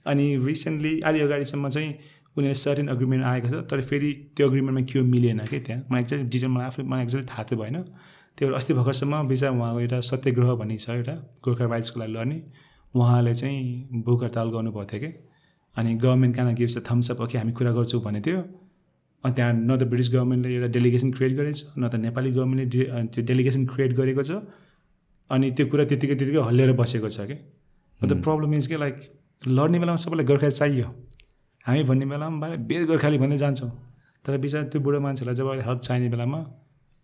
अनि 0.07 0.25
रिसेन्टली 0.45 0.93
अलि 1.05 1.19
अगाडिसम्म 1.21 1.69
चाहिँ 1.69 1.89
उनीहरू 2.37 2.55
सर्टेन 2.55 2.87
अग्रिमेन्ट 2.87 3.25
आएको 3.25 3.47
छ 3.47 3.63
तर 3.69 3.81
फेरि 3.89 4.11
त्यो 4.35 4.47
अग्रिमेन्टमा 4.49 4.81
के 4.91 5.01
मिलेन 5.13 5.39
कि 5.49 5.59
त्यहाँ। 5.59 5.83
मलाई 5.91 6.01
एक्ज्याक्ट 6.01 6.25
डिटेल 6.31 6.49
मलाई 6.49 6.67
आफै 6.67 6.83
मलाई 6.83 7.03
एक्ज्याक्ट 7.03 7.29
थाहा 7.29 7.43
चाहिँ 7.43 7.59
भएन। 7.63 7.77
त्यो 8.37 8.51
अस्ति 8.55 8.73
भर्खरसम्म 8.73 9.27
बिचरा 9.27 9.49
उहाँको 9.51 9.79
एउटा 9.79 9.99
सत्यग्रह 10.09 10.53
भन्ने 10.61 10.77
छ 10.77 10.89
एउटा 10.89 11.15
गोर्खा 11.43 11.65
राइट्सको 11.67 11.99
लागि 11.99 12.13
लड्ने। 12.13 12.37
उहाँले 12.93 13.33
चाहिँ 13.35 14.01
भोक 14.05 14.23
हडताल 14.23 14.47
गर्नुभएको 14.55 14.85
थियो 14.91 14.99
कि। 15.01 15.11
अनि 15.75 15.89
गभर्मेन्ट 16.03 16.35
कान 16.35 16.53
गिभ्स 16.55 16.77
अ 16.77 16.81
थम्सअप 16.87 17.21
ओके 17.21 17.37
हामी 17.37 17.51
कुरा 17.51 17.71
गर्छौँ 17.71 18.01
भने 18.01 18.21
थियो। 18.25 18.39
अनि 19.23 19.33
त्यहाँ 19.35 19.53
न 19.53 19.77
त 19.77 19.83
ब्रिटिस 19.91 20.09
गभर्मेन्टले 20.15 20.55
एउटा 20.55 20.67
डेलिगेसन 20.71 21.09
क्रिएट 21.11 21.33
गरेको 21.37 21.53
छ 21.59 21.63
न 21.77 21.87
त 21.91 21.95
नेपाली 21.99 22.31
गभर्मेन्टले 22.31 22.83
त्यो 23.11 23.21
डेलिगेसन 23.23 23.65
क्रिएट 23.67 23.91
गरेको 23.99 24.23
छ। 24.23 24.31
अनि 25.31 25.51
त्यो 25.57 25.65
कुरा 25.71 25.83
त्यतिकै 25.91 26.15
त्यतिकै 26.19 26.41
हल्लिएर 26.47 26.71
बसेको 26.79 27.09
छ 27.09 27.19
कि? 27.29 27.35
द 28.01 28.11
प्रब्लम 28.25 28.53
इज 28.53 28.67
के 28.67 28.77
लाइक 28.83 28.95
लड्ने 29.47 29.77
बेलामा 29.79 29.99
सबैलाई 30.03 30.25
गोर्खा 30.25 30.49
चाहियो। 30.49 30.87
हामी 31.65 31.83
भन्ने 31.89 32.05
बेलामा 32.11 32.37
भाइ 32.41 32.57
बेर 32.69 32.85
गोर्खाली 32.89 33.17
भन्दै 33.23 33.37
जान्छौँ। 33.43 33.71
तर 34.25 34.37
बिचरा 34.37 34.63
त्यो 34.71 34.81
बुढो 34.81 34.99
मान्छेलाई 34.99 35.35
जब 35.35 35.47
अहिले 35.47 35.63
हेल्प 35.67 35.79
चाहिने 35.87 36.09
बेलामा 36.09 36.39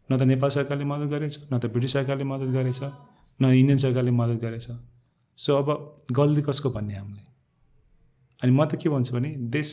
न 0.09 0.17
त 0.17 0.21
नेपाल 0.23 0.49
सरकारले 0.49 0.85
मद्दत 0.91 1.09
गरेछ 1.13 1.33
न 1.51 1.59
त 1.59 1.65
ब्रिटिस 1.73 1.91
सरकारले 1.93 2.23
मद्दत 2.23 2.49
गरेछ 2.57 2.81
न 3.39 3.43
इन्डियन 3.53 3.77
सरकारले 3.77 4.11
मद्दत 4.11 4.39
गरेछ। 4.41 4.67
सो 5.39 5.49
अब 5.61 5.67
गल्ती 6.11 6.41
कसको 6.41 6.69
भन्ने 6.75 6.95
हामीले? 6.95 7.23
अनि 8.41 8.51
म 8.51 8.65
त 8.65 8.75
के 8.81 8.89
भन्छु 8.89 9.13
भने 9.15 9.29
देश 9.55 9.69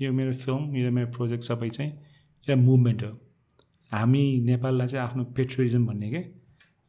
यो 0.00 0.12
मेरो 0.12 0.32
फिल्म 0.44 0.76
यो 0.76 0.90
मेरो 0.90 1.08
प्रोजेक्ट 1.16 1.42
सबै 1.44 1.68
चाहिँ 1.68 1.90
एउटा 1.90 2.56
मुभमेन्ट 2.62 3.02
हो। 3.02 3.12
हामी 3.92 4.22
नेपाललाई 4.44 4.88
चाहिँ 4.88 5.04
आफ्नो 5.04 5.24
पेट्रोरिजम 5.36 5.86
भन्ने 5.86 6.08
के 6.10 6.20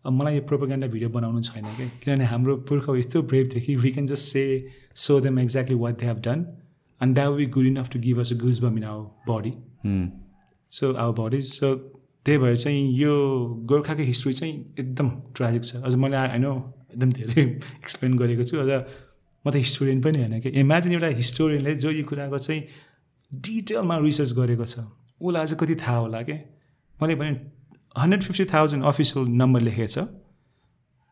अब 0.06 0.14
मलाई 0.14 0.36
यो 0.36 0.42
प्रोपोगेन्डा 0.48 0.88
भिडियो 0.88 1.10
बनाउनु 1.10 1.42
छैन 1.42 1.66
कि? 1.66 1.86
किनभने 2.04 2.26
हाम्रो 2.26 2.56
पुर्खा 2.68 2.98
यस्तो 2.98 3.22
ब्रेभ 3.22 3.50
थियो 3.54 3.62
कि 3.66 3.76
we 3.76 3.92
can 3.92 4.06
just 4.08 4.34
say 4.34 4.44
so 4.96 5.20
them 5.22 5.40
exactly 5.40 5.76
what 5.76 6.00
they 6.00 6.06
have 6.06 6.20
done 6.28 6.46
and 7.02 7.16
that 7.16 7.32
be 7.36 7.46
good 7.56 7.66
enough 7.66 7.90
to 7.94 8.00
give 8.00 8.20
us 8.20 8.34
a 8.34 8.38
goose 8.38 8.60
bump 8.64 8.78
in 8.78 8.84
our 8.84 9.06
body. 9.30 9.54
So 10.72 10.94
our 10.94 11.14
bodies 11.20 11.46
so 11.54 11.74
त्यही 12.26 12.38
भएर 12.38 12.56
चाहिँ 12.58 12.82
यो 12.98 13.14
गोर्खाको 13.66 14.04
हिस्ट्री 14.04 14.34
चाहिँ 14.34 14.54
एकदम 14.80 15.10
tragic 15.36 15.64
छ। 15.64 15.76
अझ 15.76 15.96
मैले 15.96 16.18
होइन 16.18 16.46
एकदम 16.46 17.12
धेरै 17.12 17.44
एक्सप्लेन 17.84 18.18
गरेको 18.18 18.44
छु। 18.44 18.58
अझ 18.58 18.70
म 19.46 19.52
त 19.52 19.56
हिस्टोरियन 19.56 20.02
पनि 20.02 20.18
होइन 20.18 20.40
कि? 20.40 20.50
इमेजिन 20.50 20.94
एउटा 20.94 21.08
हिस्टोरियनले 21.22 21.76
जो 21.76 21.92
यो 21.92 22.04
कुराको 22.04 22.38
चाहिँ 22.38 22.64
डिटेलमा 23.32 23.98
रिसर्च 24.00 24.32
गरेको 24.40 24.66
छ। 24.66 24.88
उसलाई 25.22 25.44
अझ 25.44 25.54
कति 25.60 25.76
थाहा 25.76 25.98
होला 25.98 26.22
कि? 26.22 26.34
मैले 27.02 27.16
भने 27.16 27.59
hundred 28.00 28.24
fifty 28.24 28.46
thousand 28.54 28.84
official 28.86 29.28
number 29.42 29.62
लेखेको 29.62 29.88
छ 29.88 30.08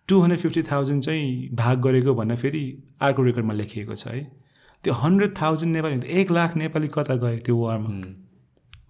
टु 0.09 0.19
हन्ड्रेड 0.22 0.39
फिफ्टी 0.41 0.61
थाउजन्ड 0.64 1.03
चाहिँ 1.03 1.55
भाग 1.55 1.81
गरेको 1.81 2.14
भन्दा 2.15 2.35
फेरि 2.35 2.64
अर्को 3.01 3.23
रेकर्डमा 3.23 3.53
लेखिएको 3.53 3.95
छ 3.95 4.07
है। 4.07 4.22
त्यो 4.84 4.93
हन्ड्रेड 4.93 5.31
थाउजन्ड 5.41 5.73
नेपाली 5.73 5.95
एक 6.22 6.31
लाख 6.31 6.55
नेपाली 6.57 6.88
कता 6.93 7.15
गयो 7.23 7.39
त्यो 7.45 7.55
वारमा? 7.57 7.89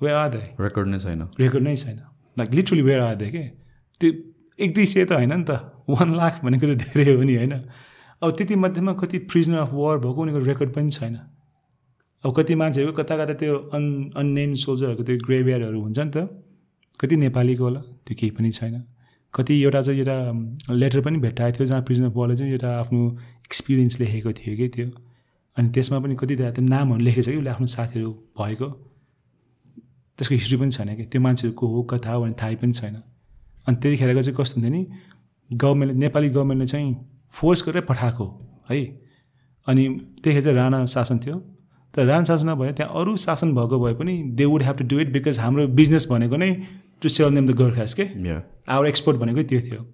वे 0.02 0.11
आर 0.11 0.30
दे 0.30 0.44
रेकर्ड 0.60 0.88
नै 0.88 0.99
छैन। 0.99 1.22
रेकर्ड 1.40 1.64
नै 1.64 1.76
छैन। 1.76 1.98
Like 2.38 2.49
literally 2.53 2.82
where 2.82 2.99
are 2.99 3.15
they 3.15 3.30
के? 3.32 3.44
त्यो 4.02 4.11
एक 4.60 4.74
दुई 4.74 4.86
सय 4.86 5.06
त 5.06 5.11
होइन 5.11 5.34
नि 5.34 5.44
त। 5.44 5.52
वान 5.90 6.15
लाख 6.15 6.44
भनेको 6.44 6.68
त 6.68 6.76
धेरै 6.82 7.14
हो 7.15 7.24
नि 7.24 7.36
होइन? 7.36 7.53
अब 8.22 8.30
त्यति 8.38 8.56
मध्येमा 8.56 8.94
कति 8.94 9.18
प्रिजनर 9.32 9.57
अफ 9.57 9.72
वार 9.74 9.98
भएको 9.98 10.22
उनीहरूको 10.22 10.45
रेकर्ड 10.45 10.74
पनि 10.74 10.90
छैन। 10.91 11.15
अब 12.24 12.30
कति 12.38 12.56
मान्छेहरूको 12.61 12.98
कता 13.02 13.15
कता 13.18 13.34
त्यो 13.41 13.56
अन 13.74 13.84
अननेम 14.18 14.53
सोल्जरहरूको 14.53 15.03
त्यो 15.03 15.18
ग्रेभयार्डहरू 15.26 15.80
हुन्छ 15.82 15.99
नि 15.99 16.11
त। 16.11 16.18
कति 16.99 17.15
नेपालीको 17.15 17.64
होला? 17.64 17.80
त्यो 18.06 18.15
केही 18.19 18.32
पनि 18.32 18.52
छैन। 18.52 18.84
कति 19.34 19.53
एउटा 19.64 19.82
चाहिँ 19.82 19.99
एउटा 19.99 20.74
लेटर 20.74 21.02
पनि 21.02 21.18
भेट्टाएको 21.18 21.57
थियो 21.60 21.68
जहाँ 21.68 21.82
प्रिजनर 21.82 22.11
वारले 22.15 22.36
चाहिँ 22.36 22.52
एउटा 22.52 22.69
आफ्नो 22.80 23.02
एक्सपिरियन्स 23.45 23.99
लेखेको 23.99 24.32
थियो 24.34 24.56
कि 24.57 24.68
त्यो। 24.76 24.88
अनि 25.57 25.69
त्यसमा 25.69 25.99
पनि 25.99 26.15
कति 26.15 26.36
त्यो 26.36 26.61
नामहरू 26.64 27.03
लेखेको 27.03 27.24
छ 27.24 27.30
कि 27.30 27.38
उसले 27.38 27.49
आफ्नो 27.49 27.68
साथीहरू 27.68 28.11
भएको। 28.40 28.68
त्यसको 30.18 30.36
हिस्ट्री 30.36 30.57
पनि 30.57 30.72
छैन 30.72 30.95
कि। 30.95 31.06
त्यो 31.06 31.22
मान्छेहरू 31.22 31.53
को 31.53 31.68
हो 31.68 31.84
कथा 31.91 32.11
हो 32.11 32.22
भने 32.24 32.34
थाहै 32.41 32.56
पनि 32.56 32.74
छैन। 32.74 32.95
अनि 33.68 33.76
त्यतिखेरको 33.82 34.22
चाहिँ 34.22 34.38
कस्तो 34.40 34.61
हुन्थ्यो 34.61 34.74
नि 34.74 34.82
गभर्मेन्टले 35.49 35.99
नेपाली 35.99 36.30
गभर्मेन्टले 36.30 36.68
चाहिँ 36.68 36.95
फोर्स 37.32 37.64
गरेर 37.68 37.82
पठाएको 37.90 38.26
है 38.69 38.82
अनि 39.68 39.84
त्यतिखेर 40.24 40.44
चाहिँ 40.44 40.57
राणा 40.57 40.86
शासन 40.86 41.19
थियो। 41.19 41.38
तर 41.94 42.06
राणा 42.06 42.24
शासन 42.24 42.49
नभए 42.49 42.72
त्यहाँ 42.74 42.99
अरू 43.02 43.15
शासन 43.18 43.53
भएको 43.56 43.80
भए 43.86 43.94
पनि 43.99 44.14
they 44.38 44.45
would 44.45 44.64
have 44.64 44.78
to 44.78 44.86
do 44.88 44.99
it 44.99 45.11
because 45.14 45.40
हाम्रो 45.40 45.68
बिजनेस 45.78 46.07
भनेको 46.11 46.38
नै 46.38 46.52
to 47.02 47.10
sell 47.10 47.34
name 47.34 47.48
the 47.48 47.56
Gorkhas 47.56 47.94
के 47.94 48.03
आवर 48.74 48.88
एक्सपोर्ट 48.88 49.18
भनेकै 49.18 49.44
त्यो 49.44 49.61
थियो। 49.61 49.86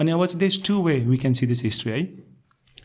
अनि 0.00 0.10
अब 0.10 0.24
चाहिँ 0.26 0.38
there's 0.40 0.62
two 0.66 0.82
way 0.82 0.98
we 1.00 1.16
can 1.16 1.32
see 1.32 1.46
this 1.46 1.62
history 1.64 1.92
है। 1.92 2.02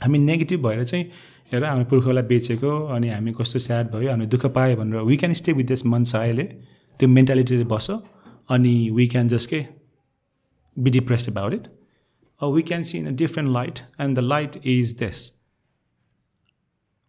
हामी 0.04 0.20
नेगेटिभ 0.20 0.68
भएर 0.68 0.84
चाहिँ 0.84 1.06
हेर 1.52 1.66
हाम्रो 1.66 1.86
पुर्खालाई 1.86 2.24
बेचेको 2.24 2.72
अनि 2.96 3.10
हामी 3.10 3.32
कस्तो 3.40 3.60
स्याड 3.60 3.92
भयो 3.92 4.10
हामी 4.10 4.26
दुःख 4.26 4.46
पायो 4.56 4.76
भनेर 4.76 5.02
we 5.02 5.18
can 5.18 5.34
stay 5.34 5.54
with 5.54 5.66
this 5.66 5.86
अहिले 6.16 6.44
त्यो 7.00 7.10
मेन्टालिटीले 7.10 7.64
बस 7.72 7.90
अनि 7.92 8.76
वी 8.96 9.08
क्यान 9.08 9.28
जस्ट 9.28 9.50
के 9.50 9.66
be 10.78 10.92
depressed 10.92 11.32
about 11.32 11.54
it 11.54 11.68
we 12.42 12.62
can 12.62 12.84
see 12.84 12.98
in 12.98 13.08
a 13.08 13.18
different 13.24 13.52
light 13.52 13.80
and 14.02 14.18
the 14.20 14.22
light 14.34 14.62
is 14.66 14.96
this 15.00 15.32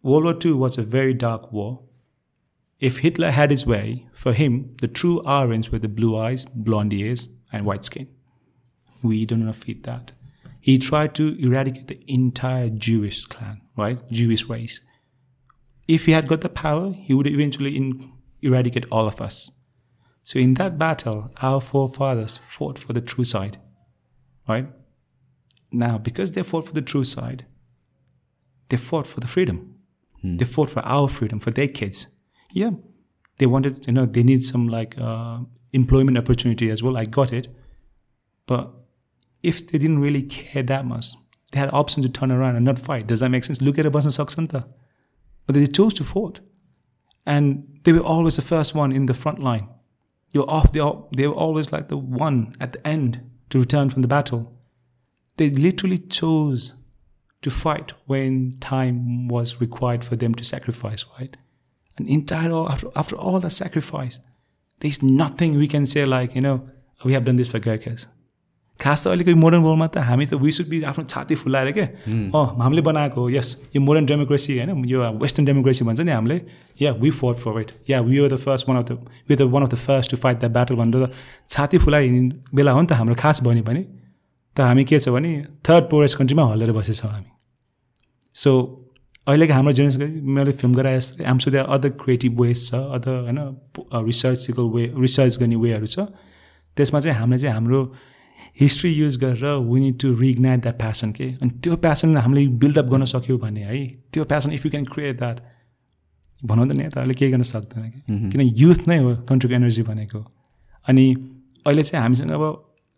World 0.03 0.25
War 0.25 0.33
II 0.45 0.51
was 0.53 0.75
a 0.77 0.83
very 0.83 1.13
dark 1.21 1.45
war. 1.51 1.69
If 2.79 2.99
Hitler 2.99 3.31
had 3.31 3.49
his 3.49 3.65
way, 3.65 4.07
for 4.13 4.33
him, 4.33 4.75
the 4.81 4.87
true 4.87 5.21
Aryans 5.23 5.71
were 5.71 5.79
the 5.79 5.87
blue 5.87 6.15
eyes, 6.17 6.45
blonde 6.45 6.93
ears, 6.93 7.27
and 7.51 7.65
white 7.65 7.85
skin. 7.85 8.07
We 9.01 9.25
do 9.25 9.35
not 9.35 9.55
fit 9.55 9.83
that. 9.83 10.11
He 10.61 10.77
tried 10.77 11.15
to 11.15 11.35
eradicate 11.39 11.87
the 11.87 12.03
entire 12.07 12.69
Jewish 12.69 13.25
clan, 13.25 13.61
right? 13.75 13.99
Jewish 14.11 14.45
race. 14.45 14.81
If 15.87 16.05
he 16.05 16.11
had 16.11 16.27
got 16.27 16.41
the 16.41 16.49
power, 16.49 16.91
he 16.91 17.13
would 17.13 17.27
eventually 17.27 17.75
in- 17.75 18.11
eradicate 18.41 18.85
all 18.91 19.07
of 19.07 19.21
us. 19.21 19.49
So 20.23 20.39
in 20.39 20.55
that 20.55 20.77
battle, 20.77 21.31
our 21.41 21.61
forefathers 21.61 22.37
fought 22.37 22.77
for 22.77 22.91
the 22.91 23.01
true 23.01 23.23
side, 23.23 23.57
right? 24.47 24.67
Now, 25.71 25.97
because 25.97 26.33
they 26.33 26.43
fought 26.43 26.67
for 26.67 26.73
the 26.73 26.81
true 26.81 27.05
side, 27.05 27.45
they 28.69 28.77
fought 28.77 29.07
for 29.07 29.21
the 29.21 29.27
freedom. 29.27 29.75
Hmm. 30.21 30.37
They 30.37 30.45
fought 30.45 30.69
for 30.69 30.81
our 30.81 31.07
freedom, 31.07 31.39
for 31.39 31.51
their 31.51 31.69
kids. 31.69 32.07
Yeah, 32.53 32.71
they 33.37 33.45
wanted, 33.45 33.85
you 33.87 33.93
know, 33.93 34.05
they 34.05 34.23
need 34.23 34.43
some 34.43 34.67
like 34.67 34.97
uh, 34.97 35.39
employment 35.73 36.17
opportunity 36.17 36.69
as 36.71 36.81
well. 36.81 36.97
I 36.97 37.05
got 37.05 37.33
it, 37.33 37.47
but 38.45 38.73
if 39.43 39.67
they 39.67 39.77
didn't 39.77 39.99
really 39.99 40.23
care 40.23 40.63
that 40.63 40.85
much, 40.85 41.07
they 41.51 41.59
had 41.59 41.69
option 41.73 42.03
to 42.03 42.09
turn 42.09 42.31
around 42.31 42.55
and 42.55 42.65
not 42.65 42.79
fight. 42.79 43.07
Does 43.07 43.19
that 43.19 43.29
make 43.29 43.43
sense? 43.43 43.61
Look 43.61 43.79
at 43.79 43.85
a 43.85 43.91
Boston 43.91 44.11
Soxanta. 44.11 44.65
But 45.45 45.55
they 45.55 45.67
chose 45.67 45.93
to 45.95 46.03
fight. 46.03 46.41
And 47.25 47.79
they 47.83 47.93
were 47.93 47.99
always 47.99 48.35
the 48.35 48.41
first 48.41 48.75
one 48.75 48.91
in 48.91 49.05
the 49.05 49.13
front 49.13 49.39
line. 49.39 49.69
Were, 50.35 50.49
off, 50.49 50.71
they, 50.73 50.81
they 51.15 51.27
were 51.27 51.33
always 51.33 51.71
like 51.71 51.87
the 51.87 51.97
one 51.97 52.55
at 52.59 52.73
the 52.73 52.85
end 52.85 53.21
to 53.49 53.59
return 53.59 53.89
from 53.89 54.01
the 54.01 54.07
battle. 54.07 54.53
They 55.37 55.49
literally 55.49 55.99
chose 55.99 56.73
to 57.41 57.49
fight 57.49 57.93
when 58.07 58.57
time 58.59 59.27
was 59.27 59.61
required 59.61 60.03
for 60.03 60.15
them 60.15 60.33
to 60.35 60.43
sacrifice, 60.43 61.05
right? 61.17 61.37
And 61.97 62.07
entire 62.07 62.51
after 62.73 62.89
after 62.95 63.15
all 63.15 63.39
that 63.39 63.51
sacrifice, 63.51 64.19
there's 64.81 65.01
nothing 65.03 65.57
we 65.57 65.67
can 65.67 65.87
say 65.87 66.05
like, 66.05 66.35
you 66.35 66.41
know, 66.41 66.61
we 67.01 67.13
have 67.13 67.25
done 67.25 67.35
this 67.37 67.49
for 67.49 67.59
Gurkhas. 67.59 68.07
खास 68.79 69.03
त 69.03 69.07
अहिलेको 69.07 69.33
modern 69.35 69.61
वर्ल्डमा 69.61 69.85
त 69.87 69.97
हामी 70.07 70.25
त 70.25 70.33
we 70.41 70.51
should 70.55 70.67
be 70.69 70.81
आफ्नो 70.89 71.03
छाती 71.09 71.35
फुलाएर 71.35 71.71
के 71.77 71.81
अँ 72.37 72.43
हामीले 72.61 72.81
बनाएको 72.87 73.21
हो 73.21 73.29
यस 73.29 73.47
यो 73.75 73.81
मोडर्न 73.81 74.05
डेमोक्रेसी 74.05 74.57
होइन 74.57 74.85
यो 74.85 74.99
वेस्टर्न 75.23 75.45
डेमोक्रेसी 75.45 75.85
भन्छ 75.85 76.01
नि 76.01 76.11
हामीले 76.11 76.37
yeah 76.81 76.91
we 77.01 77.09
fought 77.21 77.37
for 77.45 77.59
it 77.61 77.71
yeah 77.89 78.01
we 78.09 78.19
are 78.23 78.29
the 78.33 78.37
first 78.45 78.69
one 78.69 78.77
of 78.77 78.85
the 78.91 78.97
we 79.29 79.35
the 79.35 79.49
one 79.53 79.63
of 79.63 79.69
the 79.73 79.75
first 79.87 80.11
to 80.11 80.17
fight 80.25 80.37
the 80.43 80.51
battle 80.57 80.75
भनेर 80.81 81.09
छाती 81.49 81.77
फुलाएर 81.85 82.03
हिँड्ने 82.03 82.55
बेला 82.55 82.71
हो 82.77 82.81
नि 82.81 82.87
त 82.87 83.01
हाम्रो 83.01 83.15
खास 83.23 83.43
भन्यो 83.49 83.63
भने 83.69 83.83
त 84.55 84.69
हामी 84.69 84.85
के 84.85 84.99
छ 84.99 85.09
भने 85.17 85.33
थर्ड 85.69 85.89
पोरेस्ट 85.89 86.17
कन्ट्रीमा 86.17 86.45
हल्लेर 86.51 86.71
बसेछौँ 86.77 87.11
हामी 87.11 87.31
सो 88.35 88.53
अहिलेको 89.27 89.53
हाम्रो 89.53 89.71
जेनेरेसन 89.77 90.21
मैले 90.35 90.51
फिल्म 90.59 90.73
गराए 90.73 90.97
जस्तै 90.97 91.23
आम 91.25 91.37
so 91.37 91.51
that 91.51 91.67
other 91.77 91.89
creative 92.01 92.41
ways 92.41 92.67
छ 92.67 92.75
अदर 92.97 93.15
होइन 93.23 93.39
रिसर्चिकल 94.05 94.69
वे 94.75 94.83
रिसर्च 94.99 95.39
गर्ने 95.39 95.55
वेहरू 95.63 95.87
छ। 95.87 95.99
त्यसमा 96.77 96.99
चाहिँ 96.99 97.17
हामीले 97.19 97.39
चाहिँ 97.39 97.53
हाम्रो 97.53 97.81
हिस्ट्री 98.59 98.91
युज 98.91 99.17
गरेर 99.17 99.55
we 99.67 99.79
need 99.79 99.99
to 100.01 100.13
reignite 100.15 100.61
that 100.61 100.77
passion 100.77 101.11
के 101.11 101.27
अनि 101.41 101.49
त्यो 101.63 101.75
प्यासन 101.85 102.17
हामीले 102.17 102.47
बिल्डअप 102.61 102.85
गर्न 102.91 103.05
सक्यौँ 103.13 103.39
भने 103.39 103.63
है 103.63 103.85
त्यो 104.13 104.23
passion 104.25 104.51
if 104.53 104.65
you 104.65 104.71
can 104.71 104.85
create 104.93 105.17
that 105.17 105.39
भनौँ 106.45 106.67
त 106.69 106.71
नेताहरूले 106.77 107.13
केही 107.13 107.31
गर्न 107.31 107.43
सक्दैन 107.49 107.89
कि 107.89 108.29
किन 108.31 108.41
युथ 108.57 108.87
नै 108.87 108.97
हो 108.97 109.15
कन्ट्रीको 109.29 109.55
एनर्जी 109.55 109.83
भनेको। 109.83 110.19
अनि 110.87 111.05
अहिले 111.65 111.83
चाहिँ 111.83 112.01
हामीसँग 112.01 112.31
अब 112.31 112.43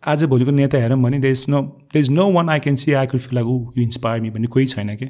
आज 0.04 0.24
भोलिको 0.26 0.52
नेता 0.52 0.78
हेरौँ 0.78 1.00
भने 1.04 1.20
there 1.20 1.32
is 1.32 1.46
no 1.50 1.62
there 1.94 2.00
is 2.00 2.10
no 2.12 2.30
one 2.34 2.50
I 2.50 2.60
can 2.60 2.76
see 2.84 2.94
I 2.94 3.08
could 3.08 3.22
feel 3.22 3.36
like 3.36 3.48
ऊ 3.48 3.58
यु 3.78 3.84
इन्सपायर 3.84 4.22
मी 4.22 4.30
भन्ने 4.30 4.48
कोही 4.48 4.66
छैन 4.68 4.96
कि 4.96 5.10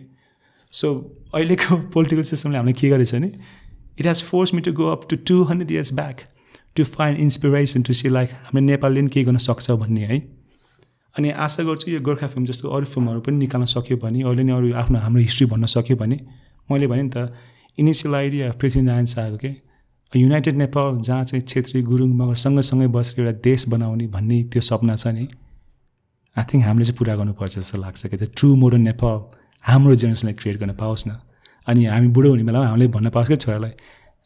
सो 0.71 0.93
अहिलेको 1.35 1.77
पोलिटिकल 1.93 2.23
सिस्टमले 2.23 2.57
हामीलाई 2.57 2.73
के 2.81 2.89
गरेछ 2.89 3.13
भने 3.15 3.31
it 3.99 4.05
has 4.05 4.23
force 4.23 4.53
me 4.53 4.61
to 4.61 4.73
go 4.73 4.87
up 4.87 5.07
to 5.09 5.15
two 5.27 5.43
hundred 5.43 5.71
years 5.71 5.93
back 5.93 6.21
to 6.75 6.83
find 6.97 7.19
inspiration 7.19 7.81
to 7.83 7.93
see 7.93 8.09
like 8.09 8.31
हाम्रो 8.33 8.65
नेपालले 8.65 9.01
पनि 9.01 9.09
केही 9.09 9.25
गर्न 9.25 9.37
सक्छ 9.45 9.71
भन्ने 9.71 10.05
है। 10.05 10.19
अनि 11.15 11.29
आशा 11.45 11.63
गर्छु 11.63 11.91
यो 11.91 11.99
गोर्खा 12.01 12.27
फिल्म 12.27 12.45
जस्तो 12.45 12.69
अरू 12.69 12.85
फिल्महरू 12.85 13.21
पनि 13.21 13.37
निकाल्न 13.37 13.65
सक्यो 13.65 13.97
भने 14.03 14.21
अरूले 14.23 14.43
नै 14.43 14.53
अरू 14.53 14.73
आफ्नो 14.83 14.99
हाम्रो 14.99 15.21
हिस्ट्री 15.21 15.47
भन्न 15.53 15.65
सक्यो 15.73 15.95
भने 15.97 16.19
मैले 16.69 16.87
भने 16.87 17.03
नि 17.03 17.09
त 17.15 17.33
इनिसियल 17.77 18.15
आइडिया 18.15 18.51
पृथ्वीनारायण 18.61 19.05
शाहको 19.15 19.37
के 19.37 19.51
युनाइटेड 20.13 20.55
नेपाल 20.57 21.01
जहाँ 21.01 21.23
चाहिँ 21.25 21.43
छेत्री 21.47 21.81
गुरुङ 21.89 22.13
मगर 22.21 22.35
सँगसँगै 22.43 22.87
बसेर 22.93 23.25
एउटा 23.25 23.39
देश 23.43 23.67
बनाउने 23.69 24.07
भन्ने 24.15 24.43
त्यो 24.53 24.61
सपना 24.61 24.95
छ 24.95 25.07
नि। 25.17 25.27
आई 26.35 26.43
थिङ्क 26.53 26.65
हामीले 26.65 26.85
चाहिँ 26.85 26.97
पुरा 26.97 27.15
गर्नुपर्छ 27.15 27.57
जस्तो 27.57 27.81
लाग्छ 27.81 28.05
कि 28.05 28.17
त 28.17 28.31
ट्रु 28.37 28.55
मोडर्न 28.55 28.81
नेपाल 28.81 29.17
हाम्रो 29.63 29.95
जेनेरेसनलाई 29.95 30.33
क्रिएट 30.33 30.57
गर्न 30.59 30.73
पाओस् 30.75 31.07
न। 31.07 31.19
अनि 31.67 31.85
हामी 31.85 32.07
बुढो 32.17 32.29
हुने 32.29 32.43
बेलामा 32.43 32.67
हामीले 32.67 32.87
भन्न 32.89 33.09
पाओस् 33.09 33.29
कि 33.29 33.35
छोरालाई 33.35 33.71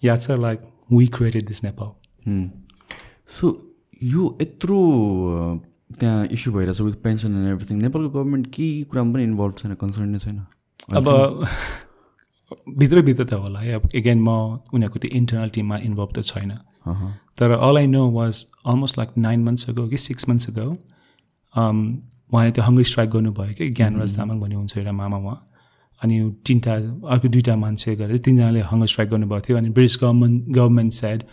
याद 0.04 0.22
छ 0.22 0.32
like 0.40 0.60
we 0.92 1.08
created 1.16 1.46
this 1.48 1.64
Nepal 1.64 1.90
so 3.36 3.46
यो 4.04 4.24
यत्रो 4.42 4.80
त्यहाँ 6.00 6.26
इस्यु 6.36 6.54
भइरहेछ 6.54 6.82
विथ 6.82 6.94
पेन्सन 7.04 7.36
एन्ड 7.36 7.48
एभ्रिथिङ 7.50 7.78
नेपालको 7.82 8.10
गभर्मेन्ट 8.10 8.48
केही 8.54 8.84
कुरामा 8.92 9.14
पनि 9.14 9.24
इन्भल्भ 9.24 9.54
छैन 9.58 9.74
कन्सर्न 9.82 10.10
नै 10.10 10.20
छैन? 10.20 10.38
अब 10.90 11.06
भित्रभित्र 12.78 13.26
त 13.26 13.34
होला 13.34 13.60
है। 13.60 13.74
अब 13.74 13.90
एगेन 13.96 14.20
म 14.22 14.30
उनीहरूको 14.74 15.00
त्यो 15.00 15.12
इन्टरनल 15.18 15.50
टिममा 15.50 15.78
इन्भल्भ 15.90 16.12
त 16.16 16.22
छैन। 16.24 16.52
तर 17.38 17.52
all 17.52 17.78
I 17.78 17.88
know 17.88 18.10
was 18.12 18.46
almost 18.66 18.98
like 18.98 19.10
nine 19.18 19.44
months 19.44 19.70
ago 19.70 19.88
कि 19.90 19.98
सिक्स 19.98 20.30
मन्थ्स 20.30 20.50
अगो 20.50 20.68
उहाँले 22.32 22.52
त्यो 22.52 22.64
हङ्ग्री 22.64 22.84
स्ट्राइक 22.92 23.10
गर्नुभयो 23.10 23.54
कि 23.58 23.70
ज्ञानराज 23.70 24.18
तामाङ 24.18 24.40
भन्ने 24.40 24.56
हुन्छ 24.56 24.78
एउटा 24.78 24.92
मामा 24.92 25.18
उहाँ। 25.18 25.40
अनि 26.02 26.16
तिनवटा 26.46 26.74
अर्को 27.14 27.28
दुइटा 27.34 27.56
मान्छे 27.56 27.96
गरेर 27.96 28.18
तिनजनाले 28.26 28.62
हङ्गर 28.72 28.88
स्ट्राइक 28.94 29.10
गर्नुभएको 29.10 29.46
थियो। 29.48 29.58
अनि 29.58 29.70
British 29.70 29.98
government 30.04 30.50
government 30.58 30.94
side 30.94 31.24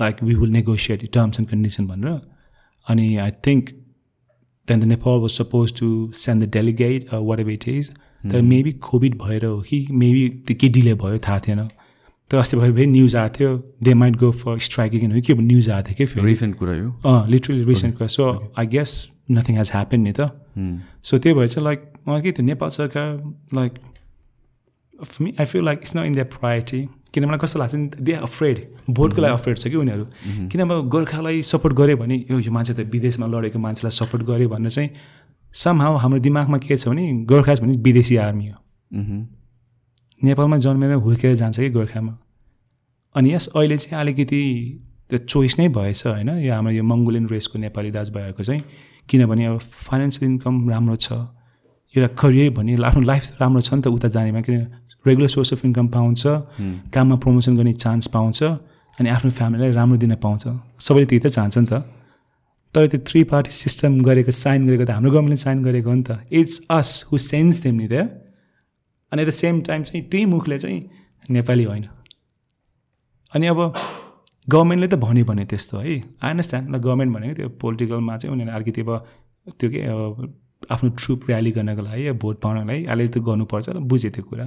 like 0.00 0.22
we 0.22 0.34
will 0.34 0.50
negotiate 0.50 1.10
terms 1.14 1.40
and 1.40 1.48
condition 1.50 1.86
भनेर। 1.86 2.20
अनि 2.86 3.16
I 3.16 3.30
think 3.46 3.70
then 4.68 4.80
the 4.80 4.84
Nepal 4.84 5.20
was 5.20 5.30
suppose 5.30 5.72
to 5.78 5.88
send 6.16 6.42
the 6.42 6.50
delegate 6.52 7.14
whatever 7.40 7.50
it 7.50 7.68
is 7.68 7.90
तर 8.24 8.40
मेबी 8.42 8.72
कोभिड 8.82 9.14
भएर 9.18 9.44
हो 9.44 9.60
कि 9.62 9.86
मेबी 9.90 10.28
त्यो 10.46 10.56
के 10.60 10.68
डिले 10.76 10.94
भयो 10.94 11.18
थाहा 11.26 11.38
थिएन। 11.46 11.68
तर 12.30 12.38
अस्ति 12.38 12.56
भएर 12.56 12.72
फेरि 12.74 12.86
न्युज 12.86 13.16
आएको 13.16 13.34
थियो 13.38 13.56
they 13.82 13.94
might 13.94 14.16
go 14.16 14.30
for 14.42 14.58
striking 14.68 15.12
हो 15.12 15.20
के 15.26 15.34
न्युज 15.34 15.70
आएको 15.70 15.88
थियो 15.88 15.96
कि 15.96 16.06
फेरि। 16.06 16.26
रिसेन्ट 16.26 16.56
कुरा 16.58 16.72
अँ 17.06 17.28
लिटरली 17.30 17.62
रिसेन्ट 17.64 17.96
कुरा। 17.98 18.08
So 18.08 18.52
I 18.58 18.66
guess 18.66 18.94
nothing 19.28 19.56
has 19.56 19.70
happen 19.72 20.00
नि 20.00 20.12
त 20.18 20.30
सो 21.02 21.18
त्यही 21.18 21.34
भएर 21.34 21.48
चाहिँ 21.48 21.64
लाइक 21.64 21.92
मलाई 22.08 22.22
के 22.22 22.32
त्यो 22.32 22.44
नेपाल 22.46 22.70
सरकार 22.70 23.08
like 23.54 23.72
me 25.20 25.34
I 25.40 25.46
feel 25.46 25.64
like 25.64 25.78
it's 25.82 25.96
not 25.96 26.06
in 26.06 26.12
the 26.12 26.26
priority 26.38 26.82
किन 27.14 27.24
मलाई 27.24 27.38
कस्तो 27.38 27.58
लाग्छ 27.58 27.74
नि 27.74 27.90
दे 28.00 28.12
अफ्रेड 28.28 28.56
भोटको 28.90 29.22
लागि 29.22 29.34
अफ्रेड 29.34 29.58
छ 29.58 29.68
कि 29.68 29.76
उनीहरू? 29.76 30.04
किन 30.50 30.60
अब 30.60 30.88
गोर्खालाई 30.88 31.42
सपोर्ट 31.42 31.74
गऱ्यो 31.76 31.96
भने 31.96 32.16
यो 32.30 32.38
यो 32.38 32.52
मान्छे 32.52 32.74
त 32.74 32.80
विदेशमा 32.92 33.26
लडेको 33.26 33.58
मान्छेलाई 33.58 33.96
सपोर्ट 33.98 34.24
गऱ्यो 34.24 34.48
भनेर 34.48 34.70
चाहिँ 34.70 34.90
सम 35.54 35.82
हाउ 35.82 35.96
हाम्रो 35.96 36.18
दिमागमा 36.20 36.58
के 36.58 36.76
छ 36.76 36.88
भने 36.88 37.12
गोर्खास 37.24 37.60
भने 37.62 37.76
विदेशी 37.76 38.16
आर्मी 38.16 38.48
हो। 38.48 38.58
मह्म। 38.92 39.26
नेपालमा 40.24 40.56
जन्मेर 40.64 40.92
हुर्केर 41.06 41.34
जान्छ 41.34 41.58
कि 41.60 41.68
गोर्खामा? 41.70 42.18
अनि 43.14 43.32
यस 43.34 43.48
अहिले 43.56 43.78
चाहिँ 43.78 44.00
अलिकति 44.00 44.42
त्यो 45.10 45.18
चोइस 45.18 45.58
नै 45.58 45.68
भएछ 45.68 46.06
होइन? 46.06 46.28
यो 46.28 46.52
हाम्रो 46.54 46.72
यो 46.72 46.82
मङ्गोलियन 46.82 47.26
रेसको 47.28 47.58
नेपाली 47.58 47.90
दाजुभाइहरूको 47.90 48.42
चाहिँ। 48.42 48.60
किनभने 49.08 49.44
अब 49.46 49.58
फाइनेन्सियल 49.58 50.30
इन्कम 50.30 50.54
राम्रो 50.70 50.96
छ। 50.96 51.12
एउटा 51.94 52.08
करियर 52.20 52.50
भने 52.52 52.74
आफ्नो 52.84 53.02
लाइफ 53.02 53.22
राम्रो 53.40 53.60
छ 53.60 53.74
नि 53.74 53.82
त 53.82 53.86
उता 53.88 54.08
जानेमा 54.08 54.40
किन 54.46 54.56
रेगुलर 55.06 55.28
सोर्स 55.28 55.52
अफ 55.52 55.64
इन्कम 55.64 55.86
पाउँछ 55.88 56.22
काममा 56.92 57.16
प्रमोसन 57.22 57.56
गर्ने 57.56 57.72
चान्स 57.74 58.06
पाउँछ 58.14 58.42
अनि 58.98 59.08
आफ्नो 59.08 59.30
फ्यामिलीलाई 59.30 59.72
राम्रो 59.72 59.96
दिन 60.02 60.14
पाउँछ। 60.18 60.44
सबैले 60.82 61.06
त्यही 61.06 61.20
त 61.20 61.26
चाहन्छ 61.36 61.58
नि 61.58 61.66
त। 61.66 61.74
तर 62.74 62.86
त्यो 62.92 63.00
थ्री 63.08 63.20
पार्टी 63.24 63.50
सिस्टम 63.54 64.00
गरेको 64.02 64.32
साइन 64.34 64.66
गरेको 64.66 64.84
त 64.84 64.90
हाम्रो 64.90 65.10
गभर्मेन्टले 65.12 65.40
साइन 65.40 65.58
गरेको 65.64 65.88
हो 65.88 65.96
नि 65.96 66.04
त। 66.08 66.10
It's 66.32 66.54
us 66.68 66.88
who 67.08 67.18
sends 67.18 67.62
them 67.64 67.74
नि 67.80 67.88
त। 67.88 67.94
अनि 69.12 69.22
एट 69.22 69.28
द 69.28 69.32
सेम 69.32 69.60
टाइम 69.62 69.82
चाहिँ 69.82 70.02
त्यही 70.10 70.24
मुखले 70.26 70.58
चाहिँ 70.58 70.80
नेपाली 71.30 71.64
होइन। 71.64 71.84
अनि 73.32 73.46
अब 73.46 73.58
गभर्मेन्टले 74.48 74.88
त 74.88 74.94
भन्यो 75.02 75.24
भने 75.24 75.44
त्यस्तो 75.50 75.78
है। 75.78 75.84
आई 75.84 76.30
अन्डरस्ट्यान्ड 76.30 76.74
ल 76.74 76.78
गभर्मेन्ट 76.78 77.10
भनेको 77.14 77.34
त्यो 77.34 77.48
पोलिटिकलमा 77.62 78.16
चाहिँ 78.16 78.32
उनीहरूले 78.34 78.56
अलिकति 78.56 78.80
अब 78.80 78.90
त्यो 79.58 79.70
के 79.70 79.80
अब 79.86 80.34
आफ्नो 80.72 80.90
ट्रुप 80.98 81.20
ऱ्याली 81.30 81.50
गर्नको 81.56 81.82
लागि 81.82 82.06
या 82.06 82.12
भोट 82.22 82.36
पाउनको 82.42 82.64
लागि 82.68 82.84
अलिकति 82.94 83.20
गर्नुपर्छ 83.28 83.68
ल 83.68 83.78
बुझेँ 83.90 84.10
त्यो 84.10 84.24
कुरा। 84.24 84.46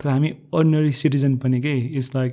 तर 0.00 0.08
हामी 0.08 0.28
अर्डिनरी 0.54 0.92
सिटिजन 1.00 1.36
पनि 1.44 1.60
के 1.60 1.72
इट्स 1.98 2.14
लाइक 2.16 2.32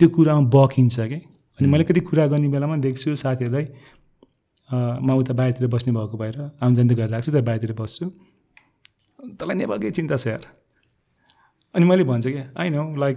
त्यो 0.00 0.08
कुरामा 0.14 0.48
बकिन्छ 0.54 0.96
कि। 1.00 1.20
अनि 1.58 1.66
मैले 1.72 1.84
कति 1.84 2.00
कुरा 2.10 2.26
गर्ने 2.26 2.48
बेलामा 2.48 2.76
देख्छु 2.84 3.16
साथीहरूलाई 3.16 3.66
म 5.06 5.08
उता 5.14 5.32
बाहिरतिर 5.32 5.66
बस्ने 5.70 5.92
भएको 5.94 6.16
भएर 6.18 6.36
आउनु 6.58 6.74
त 6.76 6.92
गएर 6.98 7.10
लाग्छु 7.10 7.32
तर 7.32 7.42
बाहिरतिर 7.48 7.72
बस्छु। 7.78 8.04
तँलाई 9.38 9.56
नेपालकै 9.56 9.90
चिन्ता 9.90 10.16
छ 10.16 10.26
यार? 10.26 10.42
अनि 11.74 11.84
मैले 11.86 12.04
भन्छु 12.04 12.30
क्या 12.30 12.44
होइन 12.58 12.98
लाइक 12.98 13.16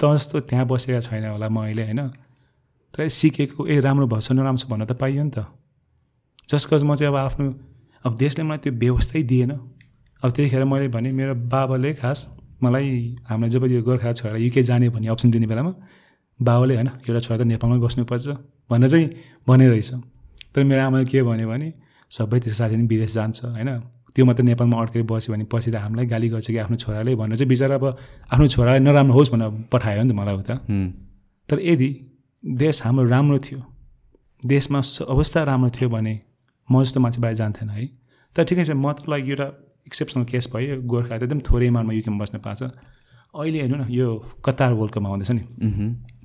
त 0.00 0.16
जस्तो 0.16 0.40
त्यहाँ 0.48 0.66
बसेका 0.66 1.00
छैन 1.00 1.24
होला 1.30 1.48
म 1.48 1.68
अहिले 1.68 1.84
होइन? 1.84 2.00
तर 2.94 3.08
सिकेको 3.08 3.66
ए 3.66 3.80
राम्रो 3.80 4.06
भएछ 4.08 4.32
नराम्रो 4.32 4.58
छ 4.58 4.70
भन्न 4.70 4.84
त 4.88 4.92
पाइयो 4.96 5.22
नि 5.22 5.30
त। 5.30 5.46
जस्ट 6.48 6.66
कज 6.70 6.82
म 6.84 6.94
चाहिँ 6.96 7.12
अब 7.12 7.16
आफ्नो 7.16 7.46
अब 8.04 8.16
देशले 8.16 8.42
मलाई 8.44 8.58
त्यो 8.64 8.72
व्यवस्थै 8.72 9.22
दिएन। 9.22 9.52
अब 10.20 10.28
त्यतिखेर 10.30 10.64
मैले 10.64 10.88
भने 10.88 11.10
मेरो 11.12 11.34
बाबाले 11.52 11.92
खास 11.94 12.18
मलाई 12.62 12.88
हामीलाई 13.28 13.50
जब 13.50 13.64
यो 13.72 13.82
गोर्खा 13.82 14.12
छोरा 14.12 14.36
युके 14.36 14.62
जाने 14.62 14.88
भन्ने 14.88 15.08
अप्सन 15.08 15.30
दिने 15.30 15.46
बेलामा 15.46 15.72
बाबाले 16.40 16.74
होइन 16.74 16.88
एउटा 17.08 17.20
छोरा 17.20 17.36
त 17.40 17.42
नेपालमै 17.46 17.78
बस्नुपर्छ 17.84 18.26
भनेर 18.70 18.88
चाहिँ 18.88 19.06
भने 19.48 19.68
रहेछ 19.68 19.90
तर 20.52 20.64
मेरो 20.64 20.80
आमाले 20.84 21.04
के 21.04 21.22
भन्यो 21.22 21.48
भने 21.48 21.68
सबै 22.10 22.40
त्यो 22.40 22.52
साथी 22.52 22.74
पनि 22.74 22.86
विदेश 22.92 23.12
जान्छ 23.14 23.38
होइन? 23.56 23.70
त्यो 24.14 24.24
मात्रै 24.26 24.44
नेपालमा 24.46 24.76
अड्केर 24.82 25.02
बस्यो 25.10 25.32
भने 25.32 25.44
पछि 25.52 25.70
त 25.70 25.76
हामीलाई 25.84 26.06
गाली 26.12 26.28
गर्छ 26.28 26.46
कि 26.50 26.58
आफ्नो 26.64 26.76
छोराले 26.76 27.14
भनेर 27.14 27.36
चाहिँ 27.36 27.48
बिचरा 27.48 27.74
अब 27.74 27.84
आफ्नो 28.32 28.46
छोरालाई 28.54 28.80
नराम्रो 28.86 29.14
होस् 29.14 29.30
भनेर 29.32 29.50
पठायो 29.72 30.02
नि 30.02 30.10
त 30.10 30.14
मलाई 30.20 30.34
उता। 30.42 30.54
तर 31.48 31.58
यदि 31.60 31.88
देश 32.44 32.82
हाम्रो 32.84 33.04
राम्रो 33.14 33.38
थियो 33.46 33.60
देशमा 34.42 34.80
अवस्था 35.14 35.42
राम्रो 35.50 35.70
थियो 35.76 35.88
भने 35.90 36.14
म 36.68 36.82
जस्तो 36.82 37.00
मान्छे 37.00 37.20
बाहिर 37.20 37.36
जान्थेन 37.36 37.68
है। 37.70 37.86
तर 38.36 38.42
ठिकै 38.48 38.64
छ 38.64 38.70
म 38.74 38.92
त 38.92 39.08
लाइक 39.10 39.24
एउटा 39.28 39.46
एक्सेप्सनल 39.86 40.24
केस 40.30 40.44
भयो 40.54 40.80
गोर्खा 40.90 41.18
त 41.18 41.22
एकदम 41.22 41.40
थोरै 41.46 41.66
इमानमा 41.66 41.92
युकेमा 41.92 42.18
बस्न 42.18 42.38
पाएको 42.38 42.66
छ। 42.66 42.72
अहिले 43.34 43.58
हेर्नु 43.62 43.76
न 43.76 43.84
यो 43.90 44.06
कतार 44.44 44.72
वर्ल्ड 44.74 44.92
कपमा 44.94 45.08
आउँदैछ 45.08 45.30
नि। 45.30 45.42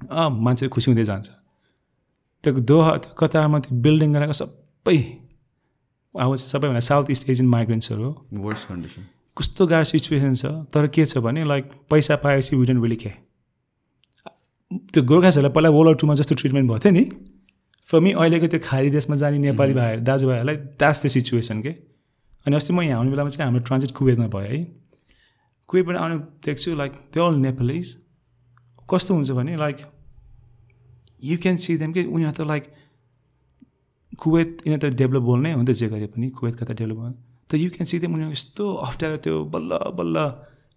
अँ 0.09 0.29
मान्छे 0.45 0.67
खुसी 0.73 0.91
हुँदै 0.91 1.05
जान्छ। 1.05 1.27
त्यो 2.43 2.51
दोहा 2.69 2.91
कतारमा 3.19 3.57
त्यो 3.59 3.71
बिल्डिङ 3.83 4.09
गराएको 4.13 4.35
सबै 4.41 4.97
अब 6.19 6.35
सबैभन्दा 6.35 6.79
साउथ 6.87 7.09
इस्ट 7.11 7.29
एसियन 7.29 7.49
माइग्रेन्ट्सहरू 7.49 8.03
हो 8.03 8.43
वर्स 8.45 8.65
कन्डिसन 8.65 9.05
कस्तो 9.37 9.67
गाह्रो 9.67 9.85
सिचुएसन 9.85 10.33
छ? 10.33 10.45
तर 10.73 10.87
के 10.87 11.05
छ 11.05 11.17
भने 11.17 11.43
लाइक 11.43 11.71
पैसा 11.89 12.15
पाएपछि 12.23 12.55
विडन 12.55 12.77
वेली 12.77 12.95
के 12.95 13.09
त्यो 14.93 15.03
गोर्खाहरूलाई 15.03 15.51
पहिला 15.51 15.69
वर्ल्ड 15.69 15.87
वार 15.87 15.95
टूमा 16.01 16.15
जस्तो 16.15 16.35
ट्रिटमेन्ट 16.35 16.69
भएको 16.69 16.79
थियो 16.79 16.93
नि। 16.93 17.03
फर 17.87 17.99
मी 17.99 18.11
अहिलेको 18.13 18.47
त्यो 18.47 18.59
खाडी 18.63 18.89
देशमा 18.89 19.15
जाने 19.15 19.37
नेपाली 19.39 19.73
भाइ 19.73 19.97
दाजुभाइहरूलाई 20.07 20.55
द्याट्स 20.55 21.05
द 21.05 21.07
सिचुएसन 21.15 21.61
के 21.61 21.69
अनि 22.45 22.55
अस्ति 22.55 22.73
म 22.73 22.81
यहाँ 22.81 22.97
आउने 22.97 23.11
बेलामा 23.11 23.29
चाहिँ 23.29 23.45
हाम्रो 23.45 23.63
ट्रान्जिट 23.65 23.91
कुवेतमा 23.97 24.27
भयो 24.27 24.47
है। 24.53 24.63
कुवेतबाट 25.69 25.97
आउने 25.97 26.17
देख्छु 26.45 26.75
लाइक 26.75 26.91
त्यो 27.13 27.27
अल 27.27 27.35
नेपालिज 27.43 27.95
कस्तो 28.89 29.13
हुन्छ 29.13 29.31
भने 29.31 29.55
like 29.57 29.77
you 31.23 31.37
can 31.43 31.57
see 31.57 31.77
them 31.77 31.93
कि 31.93 32.03
उनीहरू 32.05 32.33
त 32.33 32.47
लाइक 32.47 32.63
कुवेत 34.21 34.49
यिनीहरू 34.65 34.81
त 34.81 34.95
डेभलप 35.01 35.23
बोल्नै 35.29 35.51
हो 35.53 35.61
नि 35.61 35.67
त 35.67 35.71
जे 35.79 35.87
गरे 35.93 36.07
पनि 36.13 36.29
कुवेतका 36.37 36.65
त 36.65 36.71
डेभलप 36.81 36.99
त 37.49 37.55
यु 37.55 37.69
क्यान 37.75 37.85
सी 37.85 37.99
देम 37.99 38.13
उनीहरू 38.15 38.31
यस्तो 38.31 38.63
अप्ठ्यारो 38.87 39.17
त्यो 39.25 39.35
बल्ल 39.53 39.71
बल्ल 39.99 40.17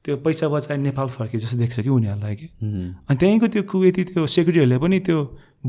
त्यो 0.05 0.17
पैसा 0.25 0.49
बचाएर 0.49 0.79
नेपाल 0.79 1.09
फर्के 1.17 1.39
जस्तो 1.39 1.59
देख्छ 1.59 1.81
कि 1.81 1.89
उनीहरूलाई 1.89 2.35
कि? 2.37 2.47
अनि 3.09 3.17
त्यहीँको 3.21 3.47
त्यो 3.55 3.63
कुवेती 3.73 4.05
त्यो 4.11 4.27
सेक्युरिटीहरूले 4.35 4.79
पनि 4.79 4.99
त्यो 5.07 5.19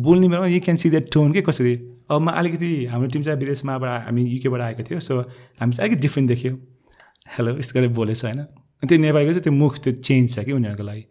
बोल्ने 0.06 0.28
बेलामा 0.30 0.48
you 0.48 0.60
can 0.66 0.78
see 0.82 0.90
that 0.90 1.06
tone 1.14 1.32
के 1.34 1.42
कसरी? 1.42 1.74
अब 2.12 2.22
म 2.22 2.30
अलिकति 2.40 2.70
हाम्रो 2.92 3.10
टिम 3.14 3.22
चाहिँ 3.22 3.40
विदेशमाबाट 3.40 4.06
हामी 4.06 4.22
युकेबाट 4.34 4.62
आएको 4.62 4.84
थियो 4.90 5.00
सो 5.00 5.14
हामी 5.60 5.72
चाहिँ 5.74 5.90
अलिकति 5.90 6.02
डिफ्रेन्ट 6.06 6.28
देख्यो। 6.30 6.54
हेलो 7.38 7.58
यस्तो 7.58 7.80
गरेर 7.80 7.92
बोलेछ 8.00 8.24
होइन। 8.26 8.40
अनि 8.40 8.88
त्यो 8.90 8.98
नेपालीको 8.98 9.32
चाहिँ 9.34 9.44
त्यो 9.44 9.54
मुख 9.54 9.74
त्यो 9.84 9.92
चेन्ज 10.08 10.26
छ 10.36 10.46
कि 10.46 10.52
उनीहरूको 10.52 10.84
लागि। 10.90 11.04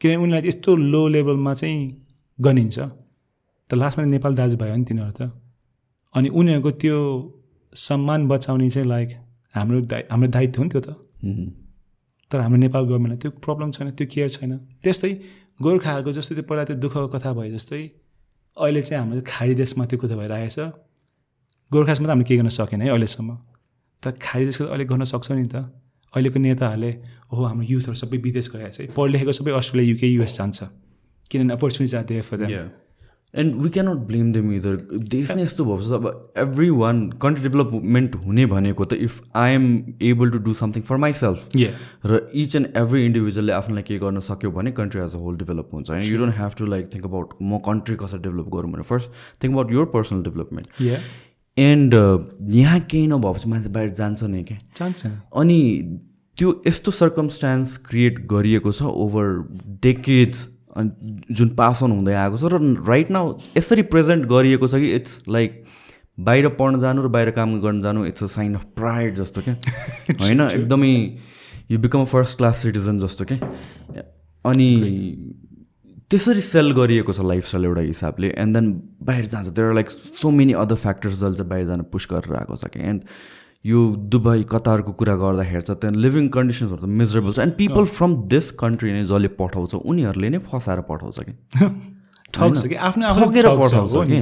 किनभने 0.00 0.22
उनीहरूलाई 0.22 0.48
यस्तो 0.48 0.70
लो 0.92 1.02
लेभलमा 1.14 1.52
चाहिँ 1.54 1.78
गनिन्छ। 2.38 2.78
त 2.78 3.70
लास्टमा 3.74 4.04
नेपाल 4.14 4.32
दाजुभाइ 4.40 4.70
हो 4.70 4.76
नि 4.76 4.84
तिनीहरू 4.88 5.12
त। 5.18 5.22
अनि 6.14 6.28
उनीहरूको 6.28 6.70
त्यो 6.82 6.96
सम्मान 7.72 8.28
बचाउने 8.28 8.68
चाहिँ 8.70 8.88
लाइक 8.88 9.08
हाम्रो 9.54 9.80
दाइ 9.92 10.02
हाम्रो 10.10 10.28
दायित्व 10.36 10.58
हो 10.60 10.64
नि 10.64 10.70
त्यो 10.70 10.80
त। 10.80 10.88
तर 12.30 12.40
हाम्रो 12.40 12.58
नेपाल 12.64 12.82
गभर्मेन्टलाई 12.84 13.18
त्यो 13.22 13.30
प्रब्लम 13.44 13.70
छैन 13.70 13.90
त्यो 13.98 14.06
केयर 14.14 14.28
छैन। 14.28 14.52
त्यस्तै 14.84 15.12
गोर्खाहरूको 15.60 16.12
जस्तो 16.12 16.34
त्यो 16.34 16.44
पहिला 16.48 16.64
त्यो 16.68 16.76
दुःखको 16.84 17.08
कथा 17.14 17.32
भयो 17.32 17.52
जस्तै 17.56 17.82
अहिले 18.56 18.82
चाहिँ 18.82 19.00
हाम्रो 19.02 19.22
खाडी 19.26 19.54
देशमा 19.62 19.84
त्यो 19.88 19.98
कुरा 20.00 20.16
भइरहेको 20.20 20.52
छ 20.56 20.58
गोर्खासम्म 21.70 22.06
त 22.06 22.10
हामीले 22.12 22.26
केही 22.28 22.38
गर्न 22.40 22.52
सकेन 22.58 22.80
है 22.82 22.88
अहिलेसम्म। 22.92 23.30
त 24.02 24.04
खाडी 24.20 24.44
देशको 24.48 24.64
अलिक 24.74 24.86
गर्न 24.92 25.04
सक्छौँ 25.12 25.36
नि 25.40 25.46
त। 25.48 25.56
अहिलेको 26.12 26.38
नेताहरूले 26.44 26.92
ओहो 27.32 27.42
हाम्रो 27.48 27.64
युथहरू 27.72 27.96
सबै 27.96 28.18
विदेश 28.26 28.46
गइरहेको 28.52 28.76
छ 28.76 28.92
पढ 28.96 29.08
लेखेको 29.12 29.32
सबै 29.32 29.50
अस्ट्रेलिया 29.56 29.88
युके 29.90 30.06
युएस 30.12 30.32
जान्छ। 30.38 30.58
किनभने 31.30 31.52
अपर्च्युनिटी 31.56 31.90
जाँदै 31.92 32.20
for 32.28 32.38
and 33.34 33.54
we 33.56 33.70
cannot 33.70 33.98
blame 34.06 34.32
them 34.32 34.52
either 34.52 34.76
देश 35.10 35.30
नै 35.30 35.42
यस्तो 35.42 35.64
भएको 35.64 35.82
छ 35.82 35.92
अब 35.92 36.32
एभ्री 36.38 36.68
वान 36.72 37.08
कन्ट्री 37.22 37.42
डेभलपमेन्ट 37.44 38.14
हुने 38.24 38.46
भनेको 38.46 38.84
त 38.84 38.92
if 38.94 39.36
I 39.36 39.52
am 39.52 39.64
able 40.02 40.30
to 40.30 40.38
do 40.38 40.54
something 40.54 40.82
for 40.82 40.96
myself. 40.96 41.48
र 42.06 42.28
इच 42.34 42.56
एन्ड 42.56 42.76
एभ्री 42.76 43.04
इन्डिभिजुअलले 43.04 43.52
आफूलाई 43.52 43.82
के 43.82 43.98
गर्न 43.98 44.20
सक्यो 44.20 44.50
भने 44.50 44.72
country 44.72 45.02
as 45.02 45.14
a 45.14 45.18
whole 45.18 45.36
develop 45.36 45.70
हुन्छ 45.72 45.90
होइन 45.90 46.04
you 46.04 46.18
don't 46.18 46.36
have 46.36 46.54
to 46.58 46.66
like 46.66 46.94
think 46.94 47.06
about 47.06 47.34
म 47.42 47.58
कन्ट्री 47.58 47.96
कसरी 47.96 48.18
डेभलप 48.18 48.54
गरौँ 48.54 48.72
भने 48.72 48.82
first 48.82 49.10
think 49.44 49.52
about 49.54 49.72
your 49.72 49.86
personal 49.86 50.22
development 50.22 50.80
and 51.56 51.94
यहाँ 52.54 52.80
केही 52.80 53.06
नभएपछि 53.06 53.48
मान्छे 53.48 53.68
बाहिर 53.70 53.90
जान्छ 53.94 54.22
नै 54.24 54.42
क्या 54.42 54.58
चाहन्छ 54.76 55.06
अनि 55.36 55.60
त्यो 56.38 56.60
यस्तो 56.66 56.90
सर्कमस्टान्स 56.92 57.76
क्रिएट 57.76 58.26
गरिएको 58.26 58.72
छ 58.72 58.82
ओभर 58.82 59.36
डेकेड्स 59.82 60.38
अनि 60.40 60.61
जुन 60.76 61.48
पास 61.48 61.82
अन 61.84 61.90
हुँदै 61.90 62.14
आएको 62.14 62.38
छ 62.38 62.52
र 62.52 62.60
राइट 62.88 63.10
नाउ 63.10 63.32
यसरी 63.56 63.82
प्रेजेन्ट 63.94 64.26
गरिएको 64.26 64.68
छ 64.68 64.74
कि 64.74 64.90
इट्स 64.94 65.22
लाइक 65.28 65.64
बाहिर 66.20 66.48
पढ्न 66.60 66.80
जानु 66.80 67.02
र 67.02 67.08
बाहिर 67.08 67.30
काम 67.30 67.60
गर्न 67.60 67.80
जानु 67.82 68.04
it's 68.06 68.22
a 68.22 68.26
sign 68.26 68.54
of 68.54 68.64
pride 68.76 69.14
जस्तो 69.14 69.42
क्या? 69.42 69.56
होइन 70.20 70.40
एकदमै 70.40 70.92
you 71.70 71.78
become 71.78 72.00
a 72.00 72.04
first 72.04 72.38
class 72.38 72.62
citizen 72.62 72.98
जस्तो 73.00 73.24
क्या? 73.24 73.38
अनि 74.44 74.70
त्यसरी 76.10 76.40
सेल 76.40 76.72
गरिएको 76.72 77.12
छ 77.12 77.20
लाइफस्टाइल 77.24 77.64
एउटा 77.64 77.80
हिसाबले 77.80 78.28
एन्ड 78.38 78.56
देन 78.56 78.72
बाहिर 79.02 79.26
जान्छ। 79.26 79.48
There 79.48 79.74
like 79.74 79.90
so 79.90 80.30
many 80.30 80.52
other 80.64 80.76
factors 80.76 81.14
जसले 81.14 81.36
चाहिँ 81.36 81.50
बाहिर 81.50 81.66
जान 81.66 81.82
पुस 81.92 82.08
गरेर 82.12 82.36
आएको 82.36 82.56
छ 82.56 82.72
कि? 82.74 82.80
एन्ड 82.80 83.00
यो 83.64 83.80
दुबई 84.12 84.42
कतारको 84.50 84.92
कुरा 84.98 85.14
गर्दाखेरि 85.16 85.62
चाहिँ 85.62 85.80
त्यहाँ 85.80 85.94
लिभिङ 86.02 86.28
कन्डिसन्सहरू 86.34 86.80
त 86.82 86.88
मिजरेबल 87.00 87.32
छ. 87.32 87.38
And 87.38 87.54
people 87.54 87.84
from 87.96 88.16
this 88.26 88.50
country 88.62 88.92
नै 88.92 89.04
जसले 89.06 89.28
पठाउँछ 89.38 89.74
उनीहरूले 89.74 90.28
नै 90.28 90.38
फसाएर 90.50 90.80
पठाउँछ 90.90 91.18
कि? 91.20 91.32
ठगेर 92.34 93.46
पठाउँछ। 93.62 93.94
कि? 94.10 94.20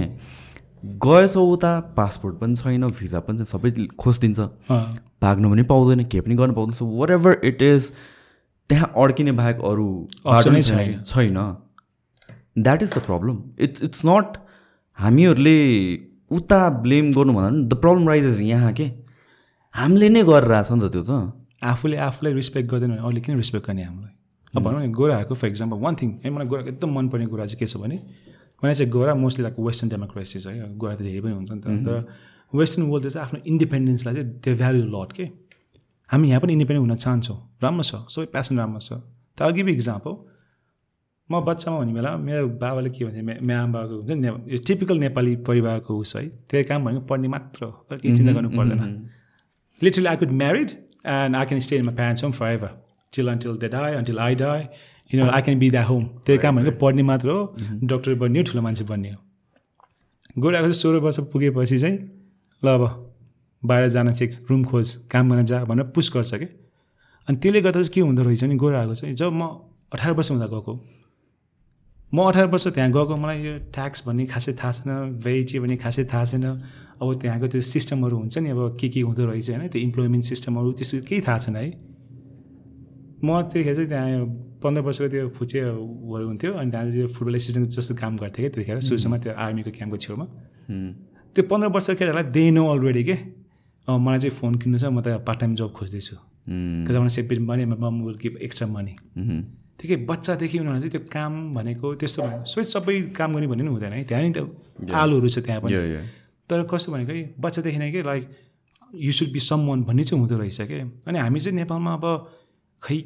गएछौ 1.07 1.45
उता 1.53 1.73
पासपोर्ट 1.97 2.35
पनि 2.37 2.57
छैन 2.57 2.87
भिजा 3.01 3.21
पनि 3.25 3.37
छैन 3.39 3.49
सबै 3.49 3.71
खोजिदिन्छ। 3.97 4.41
भाग्नु 5.23 5.51
पनि 5.51 5.63
पाउँदैन 5.73 6.05
के 6.05 6.21
पनि 6.21 6.35
गर्न 6.37 6.53
पाउँदैन। 6.53 6.77
So 6.77 6.85
what 7.01 7.11
ever 7.11 7.41
it 7.45 7.63
is 7.63 7.91
त्यहाँ 8.71 8.93
अड्किने 9.05 9.33
बाहेक 9.41 9.57
अरू 9.73 9.89
बाटो 10.25 10.51
नै 10.51 10.63
छैन। 10.63 11.37
That 12.59 12.83
is 12.83 12.91
the 12.95 12.99
problem 13.09 13.43
it's 13.59 13.83
it's 13.83 14.01
not 14.07 14.39
हामीहरूले 14.99 15.59
उता 16.31 16.69
ब्लेम 16.85 17.13
गर्नु 17.13 17.33
भन्दा 17.33 17.51
पनि 17.51 17.69
द 17.69 17.75
प्रब्लम 17.85 18.09
राइजेस 18.09 18.41
यहाँ 18.41 18.73
के? 18.73 18.89
हामीले 19.75 20.09
नै 20.09 20.23
गरेर 20.27 20.53
आएको 20.53 20.69
छ 20.69 20.73
नि 20.77 20.81
त 20.83 20.93
त्यो 20.93 21.03
त। 21.03 21.13
आफूले 21.63 21.97
आफूलाई 22.09 22.33
रिस्पेक्ट 22.41 22.67
गर्दैन 22.71 22.91
भने 22.91 23.03
अरूले 23.07 23.21
किन 23.21 23.37
रिस्पेक्ट 23.37 23.67
गर्ने 23.67 23.83
हामीलाई। 23.85 24.15
अब 24.55 24.63
भनौँ 24.65 24.81
न 24.83 24.93
गोराहरूको 24.93 25.35
फर 25.41 25.49
इक्जाम्पल 25.55 25.79
वान 25.85 25.95
थिङ 26.01 26.11
है 26.25 26.29
मलाई 26.31 26.47
गोराको 26.51 26.69
एकदम 26.75 26.91
मनपर्ने 26.91 27.27
कुरा 27.31 27.45
चाहिँ 27.47 27.59
के 27.61 27.67
छ 27.71 27.77
भने 27.79 27.97
मलाई 28.63 28.75
चाहिँ 28.75 28.91
गोरा 28.91 29.15
मोस्टली 29.15 29.43
लाइक 29.47 29.57
वेस्टर्न 29.59 29.89
डेमोक्रेसिज 29.95 30.47
है 30.47 30.55
गोरा 30.75 30.95
त 30.99 31.01
धेरै 31.07 31.21
पनि 31.23 31.35
हुन्छ 31.39 31.51
नि 31.53 31.61
त। 31.61 31.67
तर 31.87 31.97
वेस्टर्न 32.53 32.85
वर्ल्डले 32.91 33.11
चाहिँ 33.15 33.25
आफ्नो 33.27 33.39
इन्डिपेन्डेन्सलाई 33.47 34.15
चाहिँ 34.15 34.29
त्यो 34.43 34.55
भ्याल्यु 34.61 34.85
लट 34.91 35.11
के? 35.17 35.25
हामी 36.11 36.27
यहाँ 36.29 36.41
पनि 36.43 36.53
इन्डिपेन्डेन्ट 36.59 36.91
हुन 36.91 36.97
चाहन्छौँ। 36.99 37.39
राम्रो 37.63 37.85
छ 37.87 37.93
सबै 38.11 38.27
प्यासन 38.35 38.55
राम्रो 38.59 38.81
छ। 38.83 38.91
तर 39.39 39.45
अघि 39.47 39.63
इक्जाम्पल 39.79 40.13
म 41.31 41.33
बच्चामा 41.47 41.77
हुने 41.79 41.93
बेला 41.95 42.11
मेरो 42.19 42.49
बाबाले 42.59 42.91
के 42.91 43.05
भन्थ्यो 43.07 43.23
मे 43.23 43.35
मेरो 43.39 43.61
आमाबाको 43.63 43.95
हुन्छ 44.03 44.11
नि 44.19 44.29
यो 44.51 44.59
टिपिकल 44.67 44.97
नेपाली 45.07 45.33
परिवारको 45.47 45.93
उस 45.95 46.13
है 46.17 46.27
त्यो 46.51 46.67
काम 46.67 46.81
भनेको 46.85 47.07
पढ्ने 47.07 47.29
मात्र 47.31 47.63
केही 48.03 48.17
चिन्ता 48.19 48.33
गर्नु 48.35 48.51
पर्दैन। 48.59 48.83
Literally 49.83 50.09
I 50.13 50.17
could 50.23 50.33
married 50.45 50.79
and 51.05 51.37
I 51.37 51.45
can 51.51 51.61
stay 51.61 51.79
in 51.79 51.85
my 51.87 51.93
parents' 51.99 52.23
home 52.23 52.33
forever 52.33 52.71
till 53.11 53.29
until 53.29 53.57
they 53.57 53.69
die, 53.69 53.91
until 53.99 54.19
I 54.21 54.35
die. 54.35 54.71
You 55.11 55.19
know, 55.19 55.29
I 55.37 55.41
can 55.43 55.59
be 55.59 55.69
their 55.75 55.87
home. 55.87 56.05
त्यही 56.27 56.39
काम 56.39 56.57
भनेको 56.57 56.77
पढ्ने 56.79 57.03
मात्र 57.03 57.31
हो 57.31 57.41
डक्टर 57.93 58.15
बन्ने 58.19 58.39
हो 58.39 58.45
ठुलो 58.51 58.63
मान्छे 58.63 58.85
बन्ने 58.91 59.11
हो। 59.11 59.19
गोराको 60.39 60.67
चाहिँ 60.67 60.75
सोह्र 60.81 60.99
वर्ष 61.05 61.19
पुगेपछि 61.33 61.79
चाहिँ 61.79 61.99
ल 62.65 62.69
अब 62.69 62.83
बाहिर 63.63 63.89
जान 63.91 64.13
चाहिँ 64.13 64.47
रुम 64.51 64.63
खोज 64.65 64.95
काम 65.11 65.31
गर्न 65.31 65.45
जा 65.45 65.65
भनेर 65.65 65.87
पुस 65.97 66.11
गर्छ 66.15 66.35
कि? 66.35 66.47
अनि 67.29 67.37
त्यसले 67.37 67.61
गर्दा 67.61 67.83
चाहिँ 67.83 67.93
के 67.95 68.01
हुँदो 68.01 68.23
रहेछ 68.23 68.45
नि 68.45 68.57
गोराहरूको 68.57 68.95
चाहिँ 68.95 69.15
जब 69.17 69.33
म 69.33 69.43
अठार 69.93 70.13
वर्ष 70.13 70.31
हुँदा 70.31 70.47
गएको 70.55 70.75
म 72.15 72.29
अठार 72.29 72.47
वर्ष 72.55 72.67
त्यहाँ 72.69 72.91
गएको 72.93 73.17
मलाई 73.17 73.43
यो 73.43 73.59
ट्याक्स 73.75 74.07
भन्ने 74.07 74.27
खासै 74.31 74.53
थाहा 74.63 74.73
छैन 74.73 75.19
भेइटी 75.25 75.59
भन्ने 75.59 75.77
खासै 75.83 76.05
थाहा 76.13 76.25
छैन। 76.25 76.47
अब 77.01 77.09
त्यहाँको 77.21 77.47
त्यो 77.49 77.61
सिस्टमहरू 77.75 78.17
हुन्छ 78.17 78.39
नि 78.39 78.51
अब 78.51 78.77
के 78.81 78.89
के 78.89 79.01
हुँदो 79.01 79.25
रहेछ 79.27 79.51
होइन 79.51 79.69
त्यो 79.73 79.81
इम्प्लोइमेन्ट 79.83 80.25
सिस्टमहरू 80.25 80.73
त्यस्तो 80.79 81.01
केही 81.09 81.21
थाहा 81.27 81.39
छैन 81.39 81.57
है। 81.57 81.67
म 83.25 83.29
त्यतिखेर 83.53 83.75
चाहिँ 83.75 83.89
त्यहाँ 83.89 84.25
पन्ध्र 84.63 84.83
वर्षको 84.85 85.09
त्यो 85.09 85.29
फुचेहरू 85.37 85.81
हुन्थ्यो 86.29 86.53
अनि 86.61 86.71
त्यहाँ 86.71 86.91
चाहिँ 86.91 87.07
फुटबल 87.17 87.35
एसिस्टेन्ट 87.35 87.69
जस्तो 87.77 87.95
काम 88.01 88.17
गर्थेँ 88.23 88.43
कि 88.45 88.49
त्यतिखेर 88.55 88.81
सुरुसम्म 88.89 89.17
त्यो 89.25 89.33
आर्मीको 89.33 89.71
क्याम्पको 89.77 89.97
छेउमा। 90.05 90.27
त्यो 91.37 91.43
पन्ध्र 91.51 91.69
वर्षको 91.77 91.95
केटालाई 92.01 92.25
दे 92.37 92.45
नो 92.57 92.63
अलरेडी 92.69 93.03
के। 93.05 93.17
अब 93.89 93.99
मलाई 94.01 94.19
चाहिँ 94.21 94.35
फोन 94.37 94.53
किन्नु 94.61 94.79
छ 94.79 94.85
म 94.93 95.01
त 95.01 95.25
पार्ट 95.25 95.39
टाइम 95.41 95.55
जब 95.57 95.73
खोज्दैछु 95.73 96.17
money, 97.41 97.65
my 97.65 97.77
mom 97.77 98.05
will 98.05 98.15
give 98.15 98.37
extra 98.41 98.67
money. 98.67 98.97
ठिकै 99.81 99.97
बच्चादेखि 100.05 100.59
उनीहरूलाई 100.59 100.81
चाहिँ 100.81 100.93
त्यो 100.93 101.09
काम 101.13 101.33
भनेको 101.55 101.95
त्यस्तो 102.01 102.23
सबै 102.45 102.65
सबै 102.69 102.95
काम 103.17 103.35
गर्ने 103.35 103.47
भन्ने 103.49 103.65
पनि 103.65 103.71
हुँदैन 103.73 103.93
है। 103.93 104.05
त्यहाँ 104.05 104.23
नि 104.25 104.33
त 104.37 104.93
आलुहरू 104.93 105.29
छ 105.29 105.39
त्यहाँ 105.41 105.61
पनि. 105.65 105.73
तर 106.51 106.63
कस्तो 106.73 106.93
भनेको 106.93 107.13
है 107.13 107.23
बच्चादेखि 107.47 107.79
नै 107.79 107.91
कि 107.93 108.03
like 108.11 108.29
you 109.07 109.13
should 109.21 109.33
be 109.33 109.41
someone 109.69 109.83
भन्ने 109.89 110.05
चाहिँ 110.05 110.21
हुँदो 110.21 110.39
रहेछ 110.39 110.61
क्या 110.71 110.85
अनि 111.09 111.19
हामी 111.19 111.41
चाहिँ 111.41 111.57
नेपालमा 111.57 111.93
अब 112.01 112.07
खै 112.83 112.97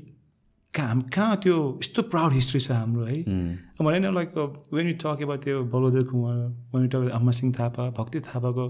कहाँ 0.75 0.89
हाम- 0.89 1.09
कहाँ 1.15 1.37
त्यो 1.43 1.57
यस्तो 1.83 2.03
प्राउड 2.12 2.33
हिस्ट्री 2.33 2.61
छ 2.61 2.71
हाम्रो 2.73 3.05
है 3.07 3.19
भने 3.85 3.99
न 3.99 4.15
लाइक 4.15 4.39
वेन 4.75 4.87
यु 4.89 4.95
टक 5.03 5.23
अब 5.23 5.37
त्यो 5.45 5.62
Balbhadra 5.75 6.03
Kunwar 6.11 6.37
when 6.75 6.83
you 6.85 6.89
talk 6.95 7.11
Amar 7.19 7.33
Singh 7.41 7.53
Thapa 7.59 7.89
भक्ति 7.99 8.21
थापाको 8.29 8.69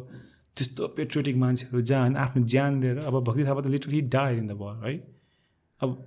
त्यस्तो 0.56 0.86
पेट्रोटिक 0.96 1.36
मान्छेहरू 1.44 1.80
जहाँ 1.90 2.10
आफ्नो 2.24 2.42
ज्यान 2.54 2.80
दिएर 2.80 2.98
अब 3.10 3.20
भक्ति 3.28 3.44
थापा 3.44 3.60
त 3.60 3.72
literally 3.76 4.00
died 4.16 4.38
in 4.38 4.46
the 4.46 4.58
war 4.64 4.86
है 4.88 4.96
अब 5.80 6.02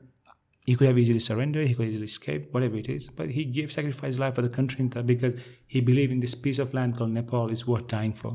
he 0.68 0.74
could 0.80 0.88
have 0.90 0.98
easily 1.02 1.20
surrendered, 1.24 1.66
he 1.68 1.74
could 1.76 1.88
easily 1.92 2.08
escape, 2.12 2.48
whatever 2.56 2.76
it 2.80 2.88
is. 2.94 3.06
But 3.20 3.30
he 3.36 3.44
gave 3.58 3.70
sacrificed 3.76 4.20
life 4.24 4.34
for 4.38 4.44
the 4.46 4.50
country 4.56 4.82
in 4.86 4.90
that 4.96 5.06
because 5.12 5.38
he 5.76 5.82
believed 5.90 6.16
in 6.16 6.24
this 6.24 6.34
piece 6.46 6.60
of 6.64 6.74
land 6.78 6.98
called 6.98 7.14
Nepal 7.18 7.54
is 7.58 7.62
worth 7.66 7.86
dying 7.94 8.12
for. 8.14 8.32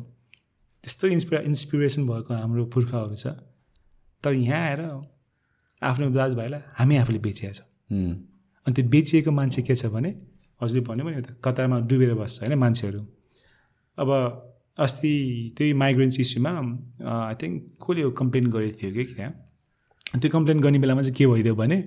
त्यस्तो 0.85 1.09
इन्सपिरा 1.09 1.41
inspiration 1.51 2.07
भएको 2.07 2.35
हाम्रो 2.35 2.65
पुर्खाहरू 2.75 3.15
छ। 3.15 3.27
तर 4.25 4.33
यहाँ 4.33 4.61
आएर 4.69 4.81
आफ्नो 5.83 6.11
दाजुभाइलाई 6.11 6.61
हामी 6.79 6.97
आफूले 6.97 7.19
बेचिएको 7.27 7.55
छ. 7.55 7.61
अनि 8.67 8.73
त्यो 8.75 8.85
बेचिएको 8.95 9.31
मान्छे 9.31 9.63
के 9.63 9.75
छ 9.75 9.87
भने 9.95 10.11
हजुरले 10.61 10.83
भन्यो 10.87 11.05
भने 11.07 11.23
कतारमा 11.45 11.79
डुबेर 11.91 12.15
बस्छ 12.15 12.43
होइन 12.43 12.55
मान्छेहरू। 12.59 13.01
अब 13.99 14.09
अस्ति 14.79 15.13
त्यही 15.57 15.73
माइग्रेन्स 15.83 16.21
इस्युमा 16.21 16.51
आई 16.51 17.35
थिङ्क 17.43 17.55
कसले 17.83 18.11
कम्प्लेन 18.21 18.47
गरेको 18.55 18.77
थियो 18.79 18.91
कि 18.95 19.05
त्यहाँ 19.15 19.33
त्यो 20.21 20.31
कम्प्लेन 20.31 20.61
गर्ने 20.61 20.79
बेलामा 20.79 21.03
चाहिँ 21.03 21.15
के 21.15 21.27
भइदियो 21.27 21.55
भने 21.55 21.79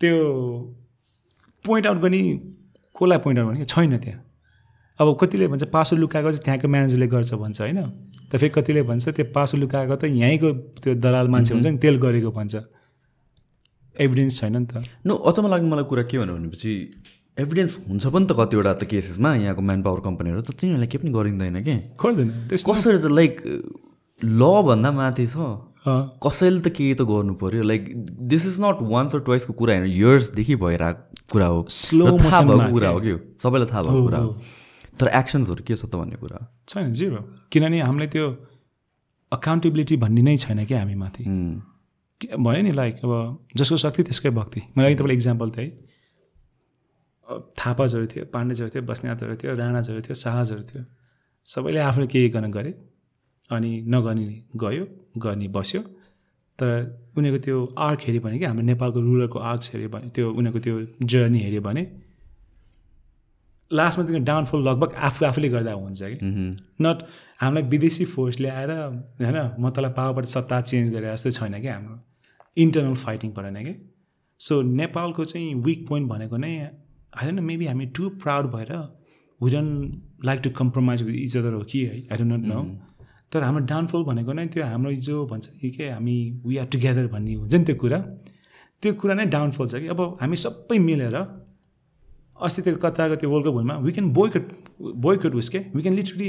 त्यो 0.00 0.16
पोइन्ट 1.64 1.86
आउट 1.86 1.98
गर्ने 2.04 2.20
कसलाई 2.96 3.18
पोइन्ट 3.24 3.38
आउट 3.38 3.48
गर्ने? 3.48 3.64
छैन 3.64 3.98
त्यहाँ। 3.98 4.20
अब 5.00 5.16
कतिले 5.20 5.48
भन्छ 5.48 5.64
पासो 5.72 5.96
लुकाएको 5.96 6.30
चाहिँ 6.30 6.44
त्यहाँको 6.44 6.68
म्यानेजरले 6.68 7.06
गर्छ 7.06 7.34
भन्छ 7.34 7.60
होइन? 7.60 7.80
त 8.28 8.36
फेरि 8.36 8.52
कतिले 8.54 8.82
भन्छ 8.82 9.08
त्यो 9.08 9.24
पासो 9.32 9.56
लुकाएको 9.56 9.96
त 9.96 10.04
यहीँको 10.04 10.48
त्यो 10.82 10.94
दलाल 11.00 11.28
मान्छे 11.28 11.54
हुन्छ 11.54 11.66
नि 11.66 11.78
त्यसले 11.78 11.98
गरेको 11.98 12.30
भन्छ। 12.30 12.54
एभिडेन्स 13.96 14.40
छैन 14.40 14.56
नि 14.56 14.66
त। 14.66 14.84
नो 15.06 15.14
अचम्म 15.14 15.48
लाग्ने 15.48 15.68
मलाई 15.68 15.84
कुरा 15.88 16.02
के 16.08 16.16
भन्यो 16.18 16.34
भनेपछि 16.36 16.72
एभिडेन्स 17.36 17.72
हुन्छ 17.88 18.04
पनि 18.06 18.24
त 18.28 18.32
कतिवटा 18.36 18.72
त 18.76 18.84
केसेसमा 18.88 19.30
यहाँको 19.40 19.62
म्यान 19.64 19.80
पावर 19.82 20.00
कम्पनीहरू 20.06 20.40
त 20.44 20.50
तिनीहरूलाई 20.60 20.88
केही 20.88 21.00
पनि 21.02 21.12
गरिँदैन 21.12 21.56
कि? 21.64 21.76
गर्दैन। 21.96 22.30
कसरी 22.52 22.98
त 23.00 23.08
लाइक 23.08 23.34
लभन्दा 24.20 24.90
माथि 24.92 25.26
छ। 25.26 25.36
कसैले 26.22 26.60
त 26.62 26.68
केही 26.70 26.94
त 26.94 27.02
गर्नु 27.08 27.34
पऱ्यो 27.40 27.62
like 27.66 27.82
this 28.28 28.42
is 28.46 28.56
not 28.60 28.84
once 28.86 29.14
or 29.16 29.20
ट्वाइसको 29.26 29.52
कुरा 29.56 29.72
होइन 29.76 29.86
इयर्सदेखि 29.90 30.54
भइरहेको 30.62 31.26
कुरा 31.32 31.46
हो। 31.52 31.60
र 31.66 32.16
थाहा 32.22 32.40
भएको 32.42 32.70
कुरा? 32.70 32.88
हो 32.88 33.00
कि 33.00 33.12
सबैलाई 33.42 33.68
थाहा 33.72 33.82
भएको 33.82 34.02
कुरा 34.06 34.18
हो। 34.18 34.30
तर 35.02 35.10
एक्सन्सहरू 35.10 35.62
के 35.66 35.74
छ 35.74 35.84
त 35.84 35.94
भन्ने 35.98 36.16
कुरा? 36.22 36.38
छैन 36.70 36.92
जिरो 36.94 37.20
किनभने 37.52 37.78
हामीलाई 37.82 38.08
त्यो 38.14 38.26
अकाउन्टेबिलिटी 39.32 39.96
भन्ने 39.98 40.22
नै 40.22 40.36
छैन 40.38 40.64
क्या 40.70 40.78
हामी 40.80 40.94
माथि। 40.94 41.24
भने 42.38 42.60
नि 42.62 42.72
लाइक 42.72 42.94
अब 43.04 43.12
जसको 43.56 43.76
शक्ति 43.82 44.02
त्यसकै 44.08 44.30
भक्ति। 44.30 44.60
मैले 44.76 44.86
अघि 44.88 44.96
तपाईँलाई 44.96 45.16
इक्जाम्पल 45.16 45.50
थिएँ 45.50 45.70
है 47.28 47.38
थापाजहरू 47.58 48.06
थियो 48.12 48.24
पाण्डेजहरू 48.34 48.70
थियो 48.74 48.82
बस्नेतहरू 48.86 49.34
थियो 49.42 49.54
राणाजहरू 49.56 50.00
थियो 50.06 50.14
शाहजहरू 50.22 50.62
थियो। 50.70 50.82
सबैले 51.46 51.80
आफ्नो 51.80 52.06
केही 52.12 52.28
गर्न 52.34 52.50
गरे? 52.50 52.72
अनि 53.50 53.70
नगर्ने 53.88 54.26
गयो 54.62 54.84
गर्ने 55.18 55.48
बस्यो। 55.56 55.80
तर 56.58 56.70
उनीहरूको 57.16 57.40
त्यो 57.44 57.56
आर्क 57.78 58.00
हेऱ्यो 58.06 58.20
भने 58.22 58.38
कि 58.38 58.44
हाम्रो 58.44 58.64
नेपालको 58.70 59.00
रुरलको 59.00 59.38
आर्क्स 59.50 59.66
हेऱ्यो 59.72 59.88
भने 59.94 60.08
त्यो 60.14 60.26
उनीहरूको 60.30 60.60
त्यो 60.64 60.74
जर्नी 61.10 61.38
हेऱ्यो 61.44 61.62
भने 61.66 61.82
लास्टमा 63.72 64.04
त्यो 64.06 64.18
डाउनफल 64.24 64.58
लगभग 64.68 64.94
आफू 65.08 65.24
आफूले 65.26 65.48
गर्दा 65.48 65.72
हुन्छ 65.72 66.02
कि? 66.02 66.16
नट 66.82 66.98
हामीलाई 67.40 67.68
विदेशी 67.70 68.04
फोर्सले 68.14 68.48
आएर 68.50 68.70
होइन 68.70 69.38
म 69.60 69.70
तँलाई 69.70 69.92
पावरबाट 69.98 70.24
सत्ता 70.34 70.60
चेन्ज 70.60 70.90
गरे 70.94 71.12
जस्तो 71.12 71.30
छैन 71.38 71.60
क्या 71.60 71.74
हाम्रो। 71.74 71.96
इन्टरनल 72.56 72.94
फाइटिङ 73.04 73.30
परेन 73.32 73.56
कि? 73.64 73.74
सो 74.40 74.60
नेपालको 74.62 75.24
चाहिँ 75.24 75.54
विक 75.64 75.86
पोइन्ट 75.88 76.08
भनेको 76.08 76.36
नै 76.36 76.54
होइन 77.20 77.40
मेबी 77.44 77.66
हामी 77.66 77.86
टु 77.96 78.08
प्राउड 78.22 78.46
भएर 78.54 78.72
we 79.40 79.50
don't 79.50 80.24
like 80.24 80.40
to 80.44 80.50
compromise 80.58 81.02
with 81.02 81.14
each 81.16 81.36
other 81.36 81.52
हो 81.52 81.62
कि? 81.70 81.84
है 81.86 81.96
आई 82.12 82.16
डोन्ट 82.18 82.44
नो 82.46 82.62
तर 83.32 83.42
हाम्रो 83.42 83.64
डाउनफल 83.66 84.02
भनेको 84.04 84.32
नै 84.32 84.46
त्यो 84.54 84.64
हाम्रो 84.64 84.92
जो 85.08 85.24
भन्छ 85.26 85.48
नि 85.62 85.70
के 85.70 85.88
हामी 85.90 86.16
वी 86.46 86.56
आर 86.56 86.66
टुगेदर 86.72 87.06
भन्ने 87.14 87.34
हुन्छ 87.34 87.54
नि 87.54 87.64
त्यो 87.64 87.76
कुरा। 87.82 87.98
त्यो 88.82 88.92
कुरा 89.00 89.14
नै 89.14 89.24
डाउनफल 89.34 89.66
छ 89.68 89.74
कि? 89.74 89.86
अब 89.94 90.00
हामी 90.20 90.36
सबै 90.36 90.78
मिलेर 90.78 91.16
अस्ति 92.42 92.62
त्यो 92.62 92.76
कताको 92.76 93.16
त्यो 93.16 93.30
वर्ल्ड 93.30 93.46
कपहरूमा 93.46 93.76
वी 93.78 93.92
क्यान 93.92 94.12
बोयकट 94.12 94.44
बोयकट 94.80 95.34
उस 95.34 95.48
के 95.48 95.58
वी 95.74 95.82
क्यान 95.82 95.94
लिटरली 95.94 96.28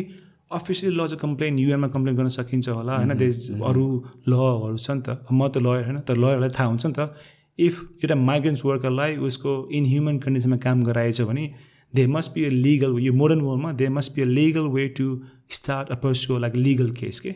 अफिसियल 0.52 0.94
ल 1.02 1.08
चाहिँ 1.08 1.20
कम्प्लेन 1.20 1.60
युएनमा 1.60 1.88
कम्प्लेन 1.88 2.16
गर्न 2.16 2.30
सकिन्छ 2.30 2.70
होला 2.70 2.98
होइन? 2.98 3.18
देश 3.18 3.52
अरू 3.52 3.86
लहरू 4.28 4.78
छ 4.78 4.92
नि 4.92 5.02
त। 5.02 5.26
म 5.32 5.48
त 5.48 5.58
लयर 5.58 5.84
होइन? 5.86 6.00
तर 6.00 6.18
लयरलाई 6.18 6.50
थाहा 6.50 6.68
हुन्छ 6.70 6.86
नि 6.86 6.94
त 6.94 7.16
इफ 7.60 7.82
एउटा 8.04 8.16
माइग्रेन्ट्स 8.16 8.66
वर्करलाई 8.66 9.16
उसको 9.18 9.70
इनह्युमन 9.72 10.20
कन्डिसनमा 10.20 10.58
काम 10.58 10.84
गराएछ 10.84 11.22
भने 11.22 11.54
they 11.96 12.08
must 12.08 12.34
be 12.34 12.46
a 12.46 12.50
legal 12.50 13.00
यो 13.00 13.14
मोडर्न 13.14 13.42
वर्ल्डमा 13.42 13.72
they 13.74 13.90
must 13.90 14.16
be 14.16 14.22
a 14.22 14.26
legal 14.26 14.68
way 14.68 14.88
to 14.88 15.22
start 15.50 15.90
a 15.90 16.38
like 16.38 16.56
legal 16.56 16.92
case 16.92 17.20
के 17.20 17.36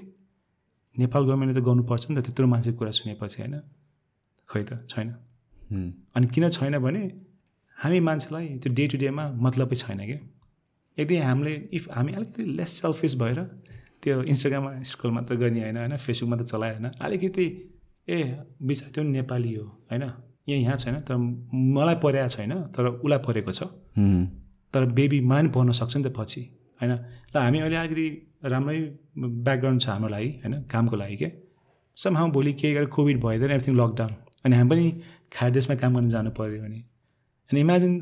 नेपाल 0.98 1.24
गभर्मेन्टले 1.24 1.62
त 1.62 1.64
गर्नुपर्छ 1.64 2.10
नि 2.10 2.16
त 2.18 2.26
त्यत्रो 2.26 2.48
मान्छेको 2.48 2.78
कुरा 2.78 2.91
सुनेपछि 2.91 3.41
होइन? 3.41 3.56
खै 4.49 4.64
त? 4.64 4.88
छैन। 4.90 5.08
उम्, 5.72 5.91
अनि 6.16 6.28
किन 6.28 6.49
छैन 6.49 6.78
भने 6.80 7.27
हामी 7.78 7.99
मान्छेलाई 8.08 8.48
त्यो 8.64 8.74
डे 8.74 8.88
टु 8.88 8.98
डेमा 8.98 9.24
मतलबै 9.45 9.76
छैन 9.76 9.99
क्या 10.06 10.20
यदि 10.98 11.16
हामीले 11.28 11.54
इफ 11.78 11.84
हामी 11.95 12.12
अलिकति 12.18 12.44
लेस 12.60 12.72
सेल्फिस 12.82 13.16
भएर 13.22 13.40
त्यो 14.04 14.22
इन्स्टाग्राममा 14.24 14.72
स्कुलमा 14.91 15.22
त 15.22 15.32
गर्ने 15.41 15.62
होइन 15.62 15.78
होइन 15.78 15.95
फेसबुकमा 16.06 16.38
त 16.38 16.44
चलायो 16.52 16.74
होइन 16.74 16.88
अलिकति 17.06 17.45
ए 18.08 18.18
बिचरा 18.68 18.90
त्यो 18.94 19.04
पनि 19.04 19.12
नेपाली 19.12 19.54
हो 19.56 19.66
होइन 19.91 20.04
यहाँ 20.49 20.60
यहाँ 20.62 20.78
छैन 20.78 20.95
तर 21.08 21.16
मलाई 21.78 21.95
परेको 22.04 22.30
छैन 22.36 22.54
तर 22.76 22.86
उसलाई 22.88 23.20
परेको 23.28 23.52
छ। 23.52 23.62
तर 24.74 24.86
बेबी 24.98 25.20
मलाई 25.22 25.41
पनि 25.41 25.52
पढ्न 25.56 25.72
सक्छ 25.80 25.94
नि 25.98 26.04
त 26.04 26.14
पछि 26.18 26.41
होइन 26.80 26.91
ल 27.34 27.38
हामी 27.38 27.60
अहिले 27.60 27.78
अलिकति 27.78 28.08
राम्रै 28.54 28.78
ब्याकग्राउन्ड 29.45 29.82
छ 29.82 29.88
हाम्रो 29.90 30.10
लागि 30.16 30.30
होइन 30.44 30.54
कामको 30.72 30.95
लागि 30.95 31.16
के? 31.16 31.30
सम 31.98 32.18
हाउ 32.18 32.32
भोलि 32.32 32.54
केही 32.54 32.74
गरेर 32.74 32.90
कोभिड 32.95 33.18
भइदिएर 33.24 33.52
एभ्रिथिङ 33.52 33.76
लकडाउन 33.76 34.12
अनि 34.45 34.56
हामी 34.56 34.70
पनि 34.70 35.52
देशमा 35.52 35.76
काम 35.82 35.91
गर्न 35.95 36.10
जानु 36.10 36.32
पऱ्यो 36.38 36.62
भने। 36.64 36.80
अनि 37.52 37.60
इमेजिन 37.61 37.94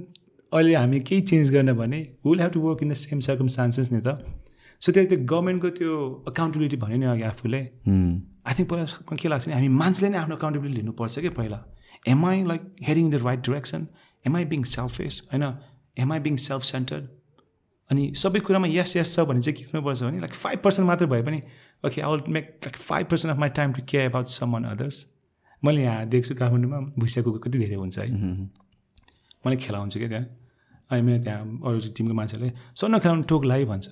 अहिले 0.51 0.75
हामी 0.75 0.99
केही 1.09 1.21
चेन्ज 1.31 1.51
गर्न 1.53 1.73
भने 1.81 1.99
will 2.25 2.39
have 2.41 2.51
to 2.51 2.59
work 2.61 2.83
in 2.83 2.89
the 2.89 2.93
same 3.03 3.19
circumstances 3.27 3.91
नि 3.91 4.01
त. 4.01 4.17
सो 4.81 4.91
त्यो 4.91 5.03
त्यो 5.11 5.17
गभर्मेन्टको 5.31 5.69
त्यो 5.79 5.91
अकाउन्टेबिलिटी 6.27 6.77
भन्यो 6.77 6.97
नि 6.97 7.05
अघि 7.05 7.23
आफूले। 7.31 7.61
आई 8.47 8.53
थिङ्क 8.57 8.69
पहिला 8.69 9.15
के 9.21 9.27
लाग्छ 9.29 9.47
नि 9.47 9.53
हामी 9.53 9.69
मान्छेले 9.81 10.09
नै 10.09 10.17
आफ्नो 10.23 10.35
अकाउन्टेबिलिटी 10.35 10.77
लिनुपर्छ 10.79 11.19
कि 11.19 11.29
पहिला? 11.39 11.59
Am 12.07 12.25
I 12.25 12.43
like 12.51 12.61
heading 12.87 13.11
the 13.11 13.15
right 13.25 13.39
direction 13.47 13.87
am 14.25 14.35
I 14.35 14.45
being 14.53 14.63
selfish 14.71 15.21
होइन? 15.31 15.43
Am 15.97 16.11
I 16.13 16.19
being 16.27 16.35
self 16.47 16.63
centered 16.71 17.03
अनि 17.89 18.03
सबै 18.17 18.39
कुरामा 18.45 18.67
यस 18.67 18.95
यस 18.97 19.15
छ 19.15 19.25
भने 19.29 19.41
चाहिँ 19.41 19.57
के 19.57 19.63
हुनुपर्छ 19.71 20.03
भने 20.03 20.19
लाइक 20.19 20.33
फाइभ 20.33 20.59
पर्सेन्ट 20.63 20.87
मात्र 20.87 21.05
भए 21.13 21.21
पनि 21.23 21.39
okay 21.85 22.01
I 22.01 22.11
will 22.11 22.33
make 22.33 22.45
like 22.65 22.77
five 22.77 23.05
percent 23.11 23.33
of 23.33 23.39
my 23.39 23.49
time 23.59 23.73
to 23.73 23.81
care 23.89 24.09
about 24.09 24.27
someone 24.53 24.63
others 24.73 25.05
मैले 25.63 25.83
यहाँ 25.83 26.05
देख्छु 26.13 26.35
काठमाडौँमा 26.35 26.79
कुकुर 26.99 27.39
कति 27.43 27.57
धेरै 27.57 27.75
हुन्छ 27.75 27.97
है। 27.99 28.07
उम्, 28.07 28.47
मैले 29.45 29.57
खेलाउँछु 29.65 29.99
क्या 29.99 30.09
त्यहाँ 30.09 30.25
अनि 30.91 31.01
मेरो 31.01 31.23
त्यहाँ 31.23 31.41
अरू 31.65 31.77
टिमको 31.97 32.13
मान्छेहरूले 32.13 32.51
सन्न 32.81 32.99
खेलाउनु 32.99 33.23
टोक्ला 33.29 33.53
है 33.55 33.65
भन्छ। 33.65 33.85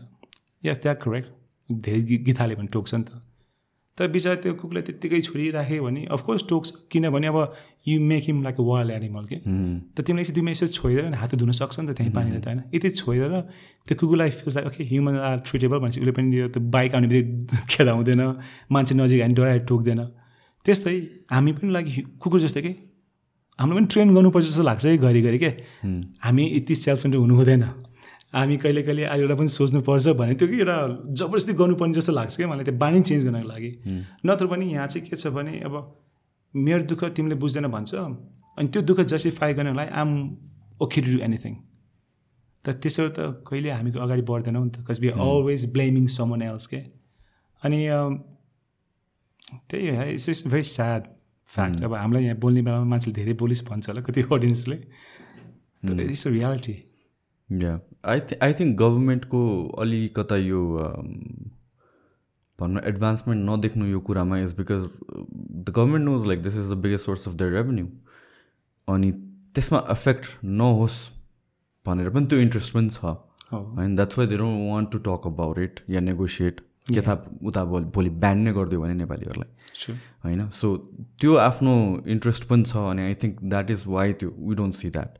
या 0.65 0.73
त्यहाँ 0.83 0.97
करेक्ट 1.03 1.27
धेरै 1.69 2.01
गि 2.09 2.15
गीत 2.25 2.39
हाल्यो 2.39 2.57
भने 2.57 2.67
टोक्छ 2.73 2.93
नि 2.95 3.03
त। 3.03 3.21
तर 3.97 4.07
बिचरा 4.09 4.35
त्यो 4.41 4.53
कुकुरलाई 4.57 4.83
त्यत्तिकै 4.89 5.21
छोडिराख्यो 5.21 5.83
भने 5.85 6.01
अफकोर्स 6.09 6.43
टोक्छ। 6.49 6.69
किनभने 6.91 7.27
अब 7.29 7.37
you 7.87 7.99
make 8.01 8.23
him 8.25 8.41
like 8.43 8.57
wild 8.59 8.91
animal 8.91 9.25
के? 9.29 9.37
त 9.93 9.97
तिमीले 10.01 10.33
दुई 10.33 10.51
यसो 10.51 10.67
छोइदिएर 10.73 11.13
हात 11.13 11.35
धुन 11.37 11.51
सक्छ 11.53 11.79
नि 11.79 11.93
त 11.93 11.97
त्यहीँ 11.97 12.13
पानीले 12.13 12.39
त 12.41 12.47
होइन? 12.49 12.61
यति 12.73 12.89
छोइदिएर 12.89 13.33
त्यो 13.85 13.93
कुकुरलाई 13.93 14.29
feels 14.33 14.55
like 14.57 14.67
okay 14.67 14.83
human 14.89 15.15
are 15.29 15.37
treatable 15.45 15.77
भनेपछि 15.77 15.99
उसले 16.01 16.11
पनि 16.17 16.37
यो 16.37 16.47
त्यो 16.49 16.61
बाइक 16.73 16.95
आउने 16.95 17.07
बित्तिकै 17.07 17.65
खेदाउँदैन। 17.71 18.21
मान्छे 18.73 18.93
नजिक 18.97 19.21
हामी 19.21 19.33
डराएर 19.37 19.61
टोक्दैन। 19.69 20.01
त्यस्तै 20.65 20.95
हामी 21.29 21.51
पनि 21.53 21.69
लागि 21.69 21.91
कुकुर 22.17 22.39
जस्तै 22.41 22.61
के? 22.65 22.73
हाम्रो 23.59 23.75
पनि 23.77 23.85
ट्रेन 23.93 24.13
गर्नुपर्छ 24.15 24.45
जस्तो 24.45 24.63
लाग्छ 24.63 24.85
है 24.85 24.97
घरिघरि 24.97 25.39
के? 25.39 25.49
हामी 26.23 26.43
यति 26.55 26.75
सेल्फ 26.75 26.99
सेन्टर 27.01 27.17
हुनु 27.17 27.35
हुँदैन। 27.35 27.63
हामी 28.33 28.55
कहिले 28.57 28.81
कहिले 28.83 29.03
अहिले 29.05 29.23
एउटा 29.23 29.35
पनि 29.39 29.47
सोच्नुपर्छ 29.47 30.07
भने 30.17 30.33
त्यो 30.35 30.47
कि 30.47 30.57
एउटा 30.59 30.77
जबरजस्ती 31.21 31.53
गर्नुपर्ने 31.53 31.93
जस्तो 31.93 32.13
लाग्छ 32.13 32.35
क्या 32.35 32.47
मलाई 32.49 32.65
त्यो 32.65 32.75
बानी 32.81 33.01
चेन्ज 33.01 33.25
गर्नको 33.25 33.47
लागि। 33.49 33.69
नत्र 34.25 34.45
पनि 34.49 34.65
यहाँ 34.73 34.87
चाहिँ 34.87 35.07
के 35.09 35.15
छ 35.15 35.27
भने 35.37 35.59
अब 35.69 35.75
मेरो 36.53 36.83
दुःख 36.89 37.03
तिमीले 37.13 37.35
बुझ्दैन 37.37 37.67
भन्छ। 37.69 37.93
अनि 37.93 38.67
त्यो 38.73 38.81
दुःख 38.89 38.99
जस्टिफाई 39.13 39.53
गर्नलाई 39.53 39.87
um 40.01 40.09
okay 40.81 41.01
to 41.01 41.09
do 41.13 41.19
anything 41.21 41.53
तर 42.65 42.73
त्यसो 42.81 43.07
त 43.13 43.45
कहिले 43.45 43.69
हामी 43.69 43.91
अगाडि 43.93 44.21
बढ्दैनौँ 44.25 44.65
नि 44.65 44.71
त। 44.71 44.85
Cause 44.89 44.97
be 44.99 45.07
always 45.13 45.71
blaming 45.73 46.07
someone 46.41 46.65
के? 46.73 46.81
अनि 47.61 47.79
त्यही 49.69 49.95
हो 49.95 50.03
it's 50.09 50.29
it's 50.29 50.47
very 50.47 50.63
sad 50.73 51.12
fact 51.55 51.83
अब 51.83 51.93
हामीलाई 51.93 52.23
यहाँ 52.23 52.37
बोल्ने 52.45 52.61
बेलामा 52.61 52.85
मान्छेले 52.91 53.15
धेरै 53.15 53.33
बोलिस 53.41 53.63
भन्छ 53.69 53.89
होला 53.89 54.01
कति 54.01 54.21
अडियन्सले 54.31 54.75
तर 54.75 56.01
it's 56.01 56.27
a 56.27 56.31
reality 56.31 56.77
yeah 57.49 57.79
I 58.11 58.19
थि 58.29 58.35
आई 58.43 58.53
थिङ्क 58.59 58.77
गभर्मेन्टको 58.79 59.41
अलिकता 59.81 60.37
यो 60.37 60.61
um, 60.85 61.09
भनौँ 62.59 62.81
एडभान्समेन्ट 62.85 63.49
नदेख्नु 63.49 63.85
यो 63.87 63.99
कुरामा 64.07 64.37
is 64.39 64.53
because 64.55 64.83
the 65.11 65.69
government 65.69 66.05
knows 66.05 66.27
like 66.27 66.41
this 66.43 66.55
is 66.55 66.71
the 66.71 66.77
biggest 66.81 67.05
source 67.05 67.27
of 67.27 67.33
the 67.35 67.43
revenue 67.53 67.87
अनि 68.87 69.11
त्यसमा 69.55 69.79
एफेक्ट 69.91 70.27
नहोस् 70.59 70.99
भनेर 71.85 72.09
पनि 72.09 72.25
त्यो 72.25 72.39
इन्ट्रेस्ट 72.39 72.73
पनि 72.73 72.89
छ। 72.89 73.15
होइन 73.51 73.95
that's 73.95 74.17
why 74.17 74.27
they 74.27 74.37
don't 74.37 74.71
want 74.71 74.91
to 74.91 74.97
talk 75.07 75.27
about 75.27 75.59
it 75.59 75.79
yeah 75.89 75.99
negotiate 75.99 76.61
थाहा 76.97 77.15
उता 77.49 77.63
भोलि 77.65 77.85
भोलि 77.95 78.09
ब्यान 78.23 78.39
नै 78.39 78.53
गरिदियो 78.53 78.81
भने 78.81 78.93
नेपालीहरूलाई. 78.93 79.49
होइन? 80.23 80.49
सो 80.49 80.75
त्यो 81.21 81.35
आफ्नो 81.37 81.71
इन्ट्रेस्ट 82.15 82.43
पनि 82.49 82.63
छ 82.65 82.83
अनि 82.89 83.01
I 83.01 83.15
think 83.23 83.39
that 83.45 83.71
is 83.71 83.83
why 83.87 84.13
त्यो 84.21 84.29
we 84.39 84.55
don't 84.55 84.75
see 84.75 84.89
that 84.89 85.17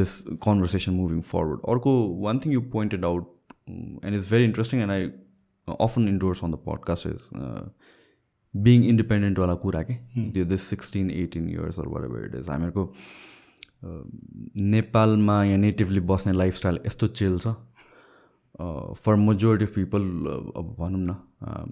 this 0.00 0.14
conversation 0.46 0.92
moving 0.94 1.20
forward 1.32 1.60
अर्को 1.74 1.92
one 2.22 2.38
thing 2.44 2.52
you 2.52 2.60
pointed 2.72 3.04
out 3.04 3.52
and 3.70 4.14
is 4.14 4.30
very 4.30 4.44
interesting 4.44 4.80
and 4.80 4.92
I 4.92 5.10
often 5.68 6.08
endorse 6.08 6.44
on 6.44 6.52
the 6.52 6.62
podcast 6.66 7.06
is 7.06 7.28
being 8.54 8.84
इन्डिपेन्डेन्टवाला 8.86 9.54
कुरा 9.62 9.82
के 9.82 9.94
त्यो 10.32 10.44
this 10.54 10.62
sixteen 10.70 11.10
eighteen 11.10 11.48
years 11.50 11.78
or 11.78 11.88
what 11.94 12.24
it 12.24 12.34
is 12.40 12.50
हामीहरूको 12.50 12.84
uh, 12.84 14.02
नेपालमा 14.72 15.42
यहाँ 15.44 15.58
नेटिभली 15.58 16.00
बस्ने 16.10 16.32
lifestyle 16.32 16.78
यस्तो 16.86 17.06
चिल 17.20 17.38
छ। 17.38 17.54
फर 19.04 19.14
मेजोरिटी 19.20 19.64
अफ 19.64 19.74
पिपल 19.74 20.02
अब 20.56 20.76
भनौँ 20.78 21.00
न 21.00 21.16
um, 21.48 21.70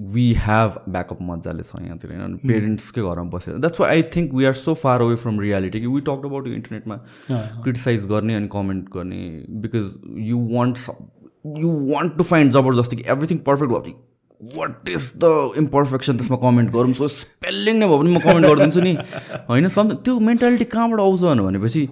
वी 0.00 0.32
हेभ 0.32 0.78
ब्याकअप 0.88 1.18
मजाले 1.22 1.62
छ 1.62 1.76
यहाँतिर 1.82 2.10
होइन? 2.12 2.36
पेरेन्ट्सकै 2.36 3.00
घरमा 3.00 3.30
बसेर। 3.30 3.54
That's 3.58 3.80
why 3.80 3.90
I 3.90 4.02
think 4.16 4.34
we 4.34 4.44
are 4.44 4.52
so 4.52 4.74
far 4.74 5.02
away 5.02 5.16
from 5.16 5.40
reality 5.40 5.80
कि 5.80 5.86
वी 5.86 6.00
टक 6.00 6.24
अबाउट 6.24 6.46
इन्टरनेटमा 6.46 6.96
क्रिटिसाइज 7.62 8.06
गर्ने 8.06 8.34
अनि 8.34 8.48
कमेन्ट 8.48 8.88
गर्ने। 8.88 9.22
Because 9.62 9.94
you 10.18 10.38
want 10.56 10.78
you 11.58 11.70
want 11.94 12.16
to 12.18 12.24
find 12.24 12.52
जबरजस्ती 12.52 12.96
कि 12.96 13.04
एभ्रिथिङ 13.08 13.38
पर्फेक्ट 13.38 13.72
भयो 13.72 13.94
वाट 14.56 14.88
इज 14.88 15.12
द 15.16 15.52
इम्पर्फेक्सन 15.56 16.16
त्यसमा 16.16 16.36
कमेन्ट 16.36 16.70
गरौँ। 16.70 16.92
सो 16.92 17.08
स्पेलिङ 17.08 17.78
नै 17.78 17.86
भयो 17.86 17.98
भने 17.98 18.10
म 18.10 18.18
कमेन्ट 18.20 18.46
गरिदिन्छु 18.46 18.80
नि। 18.80 18.94
होइन 19.50 19.68
सम 19.68 19.94
त्यो 19.94 20.18
मेन्टालिटी 20.20 20.64
कहाँबाट 20.64 21.00
आउँछ 21.00 21.20
भनेपछि 21.40 21.88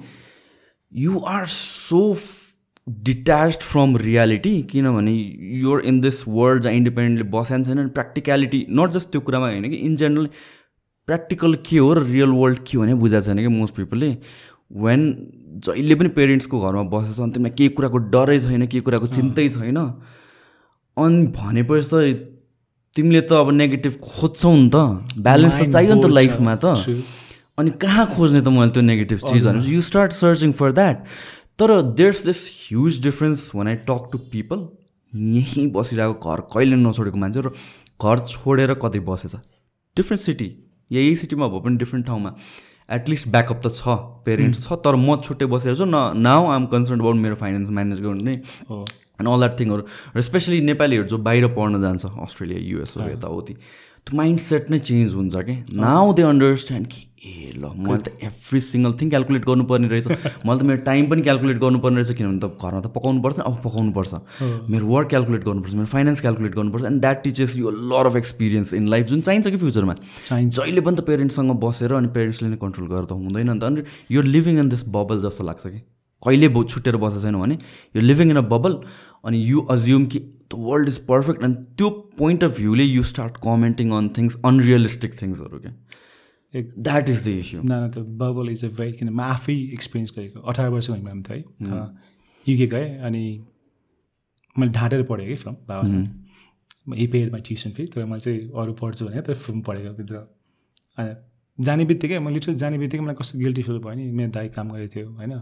you 0.93 1.19
are 1.19 1.47
so 1.47 2.15
detach 2.87 3.59
from 3.63 3.97
reality 3.97 4.61
किनभने 4.63 5.13
युर 5.61 5.81
इन 5.87 6.01
दिस 6.01 6.23
वर्ल्ड 6.29 6.63
जहाँ 6.63 6.75
इन्डिपेन्डेन्टली 6.75 7.29
बस्यान 7.31 7.65
छैन 7.65 7.89
प्र्याक्टिक्यालिटी 7.91 8.67
नट 8.71 8.93
जस्ट 8.93 9.11
त्यो 9.13 9.21
कुरामा 9.21 9.49
होइन 9.49 9.71
कि 9.71 9.77
इन 9.77 9.97
जेनरल 9.97 10.27
प्र्याक्टिकल 11.09 11.55
के 11.67 11.79
हो 11.79 11.93
र 11.95 12.03
रियल 12.05 12.31
वर्ल्ड 12.33 12.59
के 12.67 12.77
हो 12.77 12.83
भने 12.83 12.95
बुझाएको 12.95 13.27
छैन 13.27 13.39
कि 13.39 13.49
मोस्ट 13.57 13.75
पिपलले 13.75 14.11
वेन 14.81 15.03
जहिले 15.65 15.95
पनि 15.95 16.09
पेरेन्ट्सको 16.19 16.61
घरमा 16.61 16.83
बसेछ 16.93 17.21
अनि 17.21 17.33
तिमीलाई 17.33 17.57
केही 17.57 17.69
कुराको 17.79 17.99
डरै 18.13 18.39
छैन 18.41 18.67
केही 18.67 18.81
कुराको 18.83 19.07
चिन्तै 19.17 19.49
छैन 19.57 19.77
अनि 20.97 21.27
भनेपछि 21.37 21.89
त 21.91 22.33
तिमीले 22.95 23.21
त 23.21 23.33
अब 23.35 23.51
नेगेटिभ 23.53 24.01
खोज्छौ 24.03 24.55
नि 24.55 24.71
त 24.75 25.21
ब्यालेन्स 25.21 25.61
त 25.61 25.71
चाहियो 25.71 25.95
नि 25.95 26.03
त 26.03 26.11
लाइफमा 26.13 26.57
त 26.65 26.75
अनि 27.59 27.71
कहाँ 27.81 28.07
खोज्ने 28.07 28.41
त 28.41 28.49
मैले 28.51 28.71
त्यो 28.71 28.83
नेगेटिभ 28.83 29.19
चिज 29.21 29.47
भनेपछि 29.47 29.75
you 29.75 29.81
start 29.83 30.13
searching 30.15 30.53
for 30.61 30.73
that 30.73 31.05
तर 31.59 31.71
there's 31.95 32.25
this 32.27 32.39
huge 32.53 33.03
difference 33.03 33.51
when 33.55 33.69
I 33.69 33.77
talk 33.89 34.09
to 34.13 34.19
people 34.31 34.67
यहीँ 35.13 35.71
बसिरहेको 35.73 36.31
घर 36.31 36.41
कहिले 36.53 36.77
नछोडेको 36.77 37.19
मान्छे 37.19 37.41
र 37.41 37.51
घर 38.03 38.19
छोडेर 38.27 38.75
कतै 38.83 39.01
बसेछ। 39.09 39.35
डिफ्रेन्ट 39.97 40.23
सिटी 40.23 40.49
यही 40.91 41.15
सिटीमा 41.17 41.49
भए 41.49 41.61
पनि 41.65 41.77
डिफ्रेन्ट 41.79 42.07
ठाउँमा 42.07 42.35
एटलिस्ट 42.91 43.29
ब्याकअप 43.29 43.61
त 43.67 43.73
छ 43.77 43.95
पेरेन्ट्स 44.27 44.67
छ 44.67 44.81
तर 44.83 44.97
म 44.97 45.17
छुट्टै 45.23 45.47
बसेर 45.47 45.77
छु 45.77 45.85
न 45.87 46.03
नाउ 46.19 46.51
आम 46.51 46.67
कन्सर्न 46.75 47.01
अबाउट 47.01 47.17
मेरो 47.23 47.35
फाइनेन्स 47.43 47.71
म्यानेज 47.71 48.01
गर्ने 48.03 48.35
अनि 48.75 49.31
अल 49.31 49.39
द्याट 49.39 49.59
थिङहरू 49.61 49.83
र 50.17 50.23
स्पेसली 50.29 50.61
नेपालीहरू 50.69 51.07
जो 51.09 51.19
बाहिर 51.23 51.47
पढ्न 51.55 51.81
जान्छ 51.83 52.05
अस्ट्रेलिया 52.27 52.61
युएसहरू 52.67 53.11
यताउति। 53.13 53.55
त्यो 53.55 54.17
माइन्ड 54.17 54.41
सेट 54.41 54.71
नै 54.71 54.79
चेन्ज 54.91 55.15
हुन्छ 55.15 55.37
कि। 55.47 55.55
नाउ 55.87 56.13
दे 56.13 56.23
अन्डरस्ट्यान्ड 56.29 56.87
कि 56.87 57.01
ए 57.25 57.53
ल 57.57 57.71
मैले 57.77 57.99
त 57.99 58.13
एभ्री 58.29 58.61
सिङ्गल 58.61 58.93
थिङ 59.01 59.11
क्यालकुलेट 59.11 59.45
गर्नुपर्ने 59.45 59.89
रहेछ। 59.89 60.09
मैले 60.47 60.59
त 60.59 60.63
मेरो 60.71 60.83
टाइम 60.89 61.07
पनि 61.11 61.23
क्यालकुलेट 61.23 61.59
गर्नुपर्ने 61.65 62.01
रहेछ 62.01 62.17
किनभने 62.19 62.41
त 62.41 62.51
घरमा 62.61 62.81
त 62.81 62.93
पकाउनु 62.97 63.23
पर्छ 63.25 63.39
अब 63.41 63.57
पकाउनु 63.65 63.93
पर्छ 63.99 64.13
मेरो 64.71 64.87
वर्क 64.87 65.09
क्यालकुलेट 65.09 65.45
गर्नुपर्छ 65.45 65.75
मेरो 65.75 65.91
फाइनेन्स 65.95 66.21
क्यालकुलेट 66.21 66.55
गर्नुपर्छ 66.55 66.85
and 66.85 67.01
that 67.01 67.23
teaches 67.25 67.57
you 67.57 67.71
lot 67.95 68.13
of 68.13 68.17
experience 68.23 68.75
in 68.75 68.89
life 68.97 69.07
जुन 69.15 69.21
चाहिन्छ 69.31 69.49
कि 69.49 69.57
फ्युचरमा 69.65 69.95
चाहिन्छ। 70.03 70.55
जहिले 70.57 70.81
पनि 70.81 70.97
त 70.97 71.07
पेरेन्ट्ससँग 71.09 71.57
बसेर 71.65 71.93
अनि 72.03 72.13
पेरेन्ट्सले 72.19 72.49
नै 72.49 72.61
कन्ट्रोल 72.67 72.89
गरेर 72.93 73.05
त 73.05 73.19
हुँदैन 73.25 73.51
नि 73.51 73.59
त। 73.59 73.65
अनि 73.65 73.83
यो 74.15 74.23
लिभिङ 74.29 74.59
इन 74.59 74.69
दिस 74.69 74.85
बबल 74.99 75.23
जस्तो 75.25 75.45
लाग्छ 75.45 75.67
कि। 75.67 75.81
कहिले 76.23 76.49
छुट्टेर 76.65 76.97
बसेको 76.97 77.23
छैन 77.23 77.37
भने 77.41 77.55
यो 77.97 78.03
लिभिङ 78.03 78.31
इन 78.31 78.37
अ 78.37 78.47
बबल 78.53 78.79
अनि 79.25 79.39
यु 79.49 79.61
अज्युम 79.73 80.07
कि 80.13 80.19
द 80.53 80.61
वर्ल्ड 80.69 80.89
इज 80.89 80.99
पर्फेक्ट 81.09 81.45
अनि 81.45 81.55
त्यो 81.77 81.91
point 82.19 82.45
of 82.45 82.57
भ्यूले 82.57 82.85
you 82.85 83.03
start 83.11 83.37
commenting 83.45 83.91
on 83.99 84.09
things 84.19 84.37
unrealistic 84.45 85.21
थिङ्सहरू 85.21 85.59
क्या। 85.59 85.73
द्याट 86.55 87.09
इज 87.09 87.25
द 87.25 87.29
इस्यु 87.29 87.61
न 87.65 87.91
त्यो 87.95 88.03
बबल 88.21 88.51
इज 88.51 88.65
अ 88.65 88.69
भेरी 88.77 88.93
किन 88.93 89.09
म 89.11 89.21
आफै 89.23 89.55
एक्सपिरियन्स 89.75 90.13
गरेको। 90.17 90.41
अठार 90.41 90.69
वर्ष 90.71 90.91
भएँ 90.91 91.03
हामी 91.05 91.23
त 91.23 91.31
है 91.31 91.39
युके 92.47 92.67
गएँ 92.67 92.99
अनि 93.01 93.25
मैले 94.57 94.71
ढाँटेर 94.73 95.03
पढेँ 95.05 95.27
कि 95.27 95.35
फिल्म 95.35 95.57
बाबा 95.69 96.95
he 96.97 97.07
paid 97.07 97.33
my 97.33 97.41
tuition 97.41 97.71
fee 97.73 97.87
तर 97.89 98.05
मैले 98.05 98.21
चाहिँ 98.21 98.41
अरू 98.53 98.73
पढ्छु 98.81 99.05
भने 99.07 99.21
त्यो 99.21 99.35
फिल्म 99.37 99.61
पढेको 99.67 99.93
भित्र। 99.99 100.17
अनि 100.99 101.15
जाने 101.59 101.85
बित्तिकै 101.85 102.19
मैले 102.19 102.35
लिटरली 102.35 102.59
जाने 102.59 102.79
बित्तिकै 102.79 103.05
मलाई 103.05 103.17
कस्तो 103.19 103.39
गिल्टी 103.39 103.63
फिल 103.63 103.79
भयो 103.79 103.95
नि 103.95 104.11
मेरो 104.13 104.31
दाई 104.31 104.49
काम 104.55 104.73
गरेको 104.73 104.95
थियो 104.95 105.11
होइन। 105.11 105.33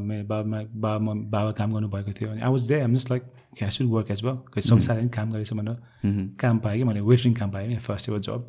मेरो 0.00 0.24
बाबामा 0.26 0.60
बाबा 0.74 1.12
बाबा 1.32 1.50
काम 1.52 1.72
गर्नुभएको 1.74 2.12
थियो। 2.18 2.30
अनि 2.30 2.40
I 2.40 2.50
was 2.50 2.62
they 2.68 2.74
am 2.80 2.94
just 2.94 3.10
like 3.10 3.22
to 3.78 3.88
work 3.88 4.10
as 4.10 4.22
भयो 4.24 4.60
संसार 4.62 5.06
काम 5.16 5.32
गरेछ 5.32 5.52
भनेर 5.52 5.76
काम 6.40 6.58
पाएँ 6.58 6.78
कि 6.78 6.84
मैले 6.84 7.00
वेटरिङ 7.02 7.34
काम 7.34 7.50
पाएँ 7.52 7.76
फर्स्ट 7.78 8.08
एभर 8.08 8.20
जब 8.20 8.48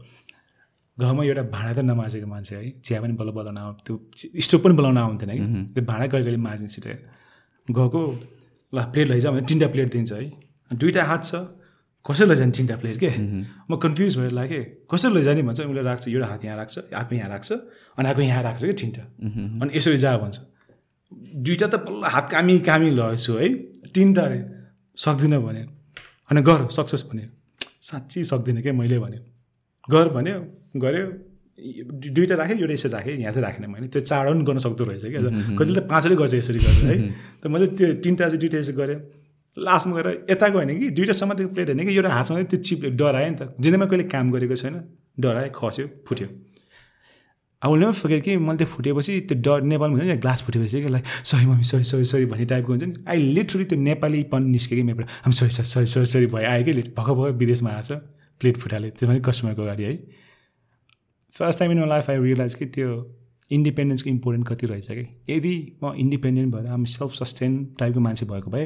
घरमा 0.97 1.23
एउटा 1.23 1.43
भाँडा 1.53 1.73
त 1.73 1.85
नमाजेको 1.85 2.27
मान्छे 2.27 2.55
है 2.55 2.69
चिया 2.85 3.01
पनि 3.01 3.13
बल्ल 3.19 3.31
बल्ल 3.37 3.49
नआउ 3.57 3.71
त्यो 3.85 3.95
स्टोभ 4.45 4.61
पनि 4.63 4.73
बोलाउन 4.79 4.97
आउँथेन 4.97 5.29
कि 5.29 5.73
त्यो 5.73 5.83
भाँडा 5.85 6.05
कहिले 6.07 6.25
कहिले 6.25 6.41
माझ्ने 6.47 6.67
छिटो 6.73 6.89
गएको 7.67 8.01
ल 8.73 8.77
प्लेट 8.93 9.07
लैजा 9.07 9.31
भने 9.31 9.41
तिनवटा 9.49 9.67
प्लेट 9.73 9.89
दिन्छ 9.93 10.11
है। 10.11 10.23
दुइटा 10.71 11.03
हात 11.03 11.23
छ 11.23 11.35
कसरी 12.05 12.27
लैजाने 12.27 12.51
तिनवटा 12.57 12.75
प्लेट 12.81 12.97
के? 13.03 13.09
म 13.69 13.75
कन्फ्युज 13.83 14.17
भएर 14.17 14.31
लाग्यो 14.39 14.61
कसरी 14.91 15.13
लैजाने 15.15 15.41
भन्छ? 15.47 15.59
उसले 15.61 15.81
राख्छ 15.83 16.07
एउटा 16.07 16.27
हात 16.27 16.45
यहाँ 16.45 16.57
राख्छ 16.57 16.77
अर्को 16.77 17.15
यहाँ 17.15 17.29
राख्छ 17.29 17.51
अनि 17.97 18.07
अर्को 18.09 18.21
यहाँ 18.21 18.43
राख्छ 18.43 18.61
कि 18.65 18.73
तिनवटा। 18.73 19.03
अनि 19.61 19.69
यसरी 19.77 19.97
जा 19.97 20.17
भन्छ। 20.17 20.37
दुइटा 21.45 21.67
त 21.67 21.75
बल्ल 21.85 22.03
हात 22.13 22.25
कामी 22.31 22.59
कामी 22.67 22.89
लगेछु 22.99 23.33
है। 23.37 23.47
तिनवटा 23.93 24.21
अरे 24.27 24.39
सक्दिनँ 24.97 25.39
भने 25.45 25.61
अनि 26.29 26.41
गर 26.41 26.67
सक्सेस 26.77 27.03
भने 27.11 27.23
साँच्ची 27.87 28.23
सक्दिनँ 28.31 28.61
क्या 28.61 28.73
मैले 28.73 28.99
भने 28.99 29.17
गर 29.87 30.07
भन्यो। 30.15 30.37
गऱ्यो। 30.79 31.05
दुइटा 32.15 32.35
राखेँ 32.35 32.57
एउटा 32.57 32.73
यसरी 32.73 32.91
राखेँ 32.91 33.13
यहाँ 33.17 33.33
चाहिँ 33.33 33.45
राखेन 33.47 33.69
मैले। 33.71 33.87
त्यो 33.87 34.01
चारवटा 34.01 34.33
पनि 34.33 34.43
गर्न 34.45 34.59
सक्दो 34.65 34.83
रहेछ 34.85 35.05
क्या। 35.05 35.21
कतिले 35.57 35.79
त 35.81 35.87
पाँचवटै 35.89 36.15
गर्छ 36.15 36.33
यसरी 36.33 36.59
गरेर 36.59 36.85
है। 36.89 36.97
त 37.41 37.47
मैले 37.47 37.67
त्यो 37.77 37.93
तिनवटा 38.03 38.25
चाहिँ 38.29 38.39
दुइटा 38.39 38.57
यसरी 38.57 38.75
गरेँ। 38.77 38.99
लास्टमा 39.57 39.93
गएर 39.97 40.07
यताको 40.31 40.57
होइन 40.57 40.79
कि 40.79 40.89
दुइटा 40.97 41.13
समातेको 41.17 41.49
प्लेट 41.53 41.67
होइन 41.69 41.85
कि 41.87 41.93
एउटा 41.97 42.09
हातमा 42.13 42.41
त्यो 42.51 42.59
चिप 42.61 42.79
डरायो 42.93 43.29
नि 43.29 43.37
त। 43.41 43.41
जिन्दगीमा 43.57 43.85
कहिले 43.89 44.05
काम 44.13 44.25
गरेको 44.31 44.55
छैन। 44.55 44.75
डरायो 45.17 45.49
खस्यो 45.57 45.85
फुट्यो। 46.07 46.27
अब 47.61 47.71
उसले 47.71 47.85
पनि 47.85 47.93
फर्केर 47.97 48.19
कि 48.21 48.37
मैले 48.37 48.57
त्यो 48.57 48.67
फुटेपछि 48.69 49.13
त्यो 49.25 49.35
डर 49.41 49.61
नेपालमा 49.65 49.97
हुन्छ 49.97 50.09
नि 50.13 50.17
ग्लास 50.21 50.41
फुटेपछि 50.45 50.81
कि 50.81 50.89
like 50.93 51.05
sorry 51.25 51.45
mummy 51.49 51.63
sorry 51.65 51.83
sorry 51.89 52.05
sorry 52.05 52.25
भन्ने 52.29 52.45
टाइपको 52.53 52.69
हुन्छ 52.69 52.83
नि। 52.83 52.93
आई 53.09 53.17
लिटरली 53.33 53.65
त्यो 53.65 53.79
नेपाली 53.81 54.23
पन 54.29 54.45
निस्क्यो 54.53 54.77
कि 54.77 54.83
मेरोबाट 54.83 55.09
हामी 55.25 55.33
sorry 55.33 55.49
sorry 55.57 55.65
sorry 55.65 55.85
sorry 55.89 56.05
sorry 56.05 56.25
भयो 56.37 56.47
आयो 56.53 56.63
कि। 56.65 56.73
भर्खर 56.93 57.13
भर्खर 57.17 57.33
विदेशमा 57.41 57.69
आएको 57.73 57.87
छ 57.89 57.99
प्लेट 58.41 58.57
फुटाले। 58.61 58.89
त्यो 58.93 59.09
पनि 59.09 59.19
कस्टमरको 59.25 59.61
अगाडि 59.65 59.83
है। 59.83 59.93
First 61.39 61.59
time 61.59 61.71
in 61.71 61.79
my 61.79 61.89
life 61.89 62.09
I 62.09 62.17
realize 62.19 62.53
कि 62.53 62.65
त्यो 62.65 62.89
इन्डिपेन्डेन्सको 63.51 64.09
इम्पोर्टेन्ट 64.09 64.47
कति 64.47 64.67
रहेछ 64.67 64.87
कि। 64.91 65.33
यदि 65.33 65.55
म 65.83 65.93
इन्डिपेन्डेन्ट 65.97 66.55
भएर 66.55 66.67
आम 66.73 66.83
सेल्फ 66.93 67.13
सस्टेन 67.13 67.63
टाइपको 67.79 67.99
मान्छे 67.99 68.25
भएको 68.25 68.51
भए 68.51 68.65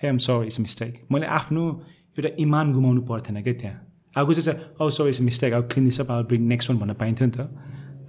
हे 0.00 0.08
एम 0.08 0.18
सर 0.18 0.44
इट्स 0.46 0.60
मिस्टेक 0.60 1.00
मैले 1.12 1.26
आफ्नो 1.38 1.62
एउटा 2.18 2.28
इमान 2.42 2.72
गुमाउनु 2.72 3.02
पर्थेन 3.08 3.42
क्या 3.42 3.54
त्यहाँ। 3.60 3.76
आएको 4.18 4.34
चाहिँ 4.34 4.58
औ 4.80 4.88
सर 4.90 5.08
इट्स 5.08 5.20
मिस्टेक 5.20 5.52
अब 5.52 5.68
क्लिन 5.72 5.84
दिस 5.84 6.00
अप 6.00 6.10
अब 6.10 6.26
ब्रिङ 6.28 6.42
नेक्स्ट 6.48 6.70
वान 6.70 6.78
भन्न 6.80 6.94
पाइन्थ्यो 7.00 7.26
नि 7.26 7.32
त। 7.32 7.48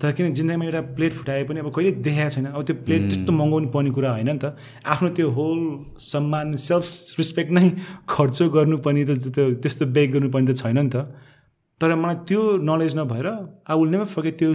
तर 0.01 0.11
किन 0.11 0.33
जिन्दगीमा 0.33 0.65
एउटा 0.65 0.81
प्लेट 0.95 1.13
फुटाए 1.13 1.43
पनि 1.47 1.59
अब 1.59 1.71
कहिले 1.71 1.91
देखाएको 2.03 2.29
छैन। 2.35 2.45
अब 2.45 2.63
त्यो 2.67 2.75
प्लेट 2.85 3.01
त्यस्तो 3.09 3.31
मगाउनु 3.31 3.67
पर्ने 3.71 3.91
कुरा 3.95 4.11
होइन 4.11 4.29
नि 4.29 4.39
त। 4.43 4.57
आफ्नो 4.85 5.09
त्यो 5.15 5.29
होल 5.31 5.59
सम्मान 6.03 6.55
सेल्फ 6.59 7.19
रिस्पेक्ट 7.19 7.51
नै 7.51 7.69
खर्च 8.09 8.41
गर्नुपर्ने 8.55 9.05
त 9.05 9.31
त्यो 9.31 9.53
त्यस्तो 9.63 9.85
बेग 9.95 10.11
गर्नुपर्ने 10.13 10.53
त 10.53 10.57
छैन 10.59 10.79
नि 10.79 10.89
त। 10.91 11.07
तर 11.83 11.95
मलाई 11.99 12.15
त्यो 12.31 12.41
नलेज 12.71 12.97
नभएर 12.97 13.27
आई 13.27 13.79
विल 13.79 13.89
नेभर 13.91 14.11
फर्केट 14.17 14.39
त्यो 14.39 14.53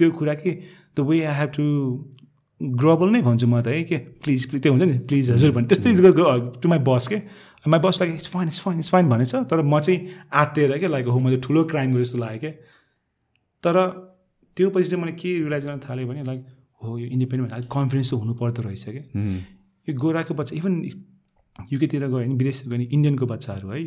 त्यो 0.00 0.10
कुरा 0.18 0.34
कि 0.42 0.58
the 0.96 1.08
way 1.08 1.24
I 1.24 1.34
have 1.38 1.50
to 1.56 1.64
global 2.60 3.10
नै 3.12 3.20
भन्छु 3.22 3.46
म 3.46 3.60
त 3.60 3.66
है 3.68 3.82
के 3.84 3.96
प्लिज 4.24 4.44
प्लिज 4.50 4.62
त्यो 4.62 4.72
हुन्छ 4.72 4.84
नि 4.84 4.98
प्लिज 5.10 5.30
हजुर 5.30 5.50
भने 5.56 5.66
त्यस्तै 5.72 5.90
टु 6.62 6.68
माई 6.68 6.78
बस 6.88 7.08
के। 7.08 7.18
My 7.72 7.80
boss 7.80 7.98
like 8.00 8.14
it's 8.14 8.28
fine 8.28 8.48
it's 8.48 8.60
fine 8.60 8.78
it's 8.78 8.90
fine 8.90 9.08
भनेछ 9.08 9.34
तर 9.50 9.62
म 9.62 9.80
चाहिँ 9.80 9.98
आत्तिएर 10.40 10.78
क्या 10.78 10.88
लाइक 10.88 11.06
हो 11.08 11.18
मैले 11.26 11.36
ठुलो 11.46 11.64
क्राइम 11.72 11.92
गरेँ 11.92 12.04
जस्तो 12.04 12.18
लाग्यो 12.18 12.40
क्या 12.40 12.50
तर 13.64 13.76
त्यो 14.56 14.70
पछि 14.70 14.88
चाहिँ 14.90 15.02
मैले 15.02 15.16
के 15.20 15.32
रियलाइज 15.38 15.64
गर्न 15.64 15.80
थालेँ 15.88 16.06
भने 16.06 16.24
लाइक 16.24 16.40
हो 16.84 16.98
यो 16.98 17.06
इन्डिपेन्डेन्ट 17.06 17.52
अलिक 17.52 17.68
कन्फिडेन्स 17.72 18.10
त 18.10 18.14
हुनुपर्दो 18.22 18.62
रहेछ 18.62 18.84
कि। 18.88 19.02
यो 19.88 19.94
गोराको 20.00 20.34
बच्चा 20.34 20.56
इभन 20.56 20.74
युकेतिर 21.72 22.06
गयो 22.06 22.16
भने 22.16 22.34
विदेशतिर 22.34 22.68
गयो 22.68 22.76
भने 22.76 22.84
इन्डियनको 22.84 23.26
बच्चाहरू 23.26 23.68
है 23.70 23.80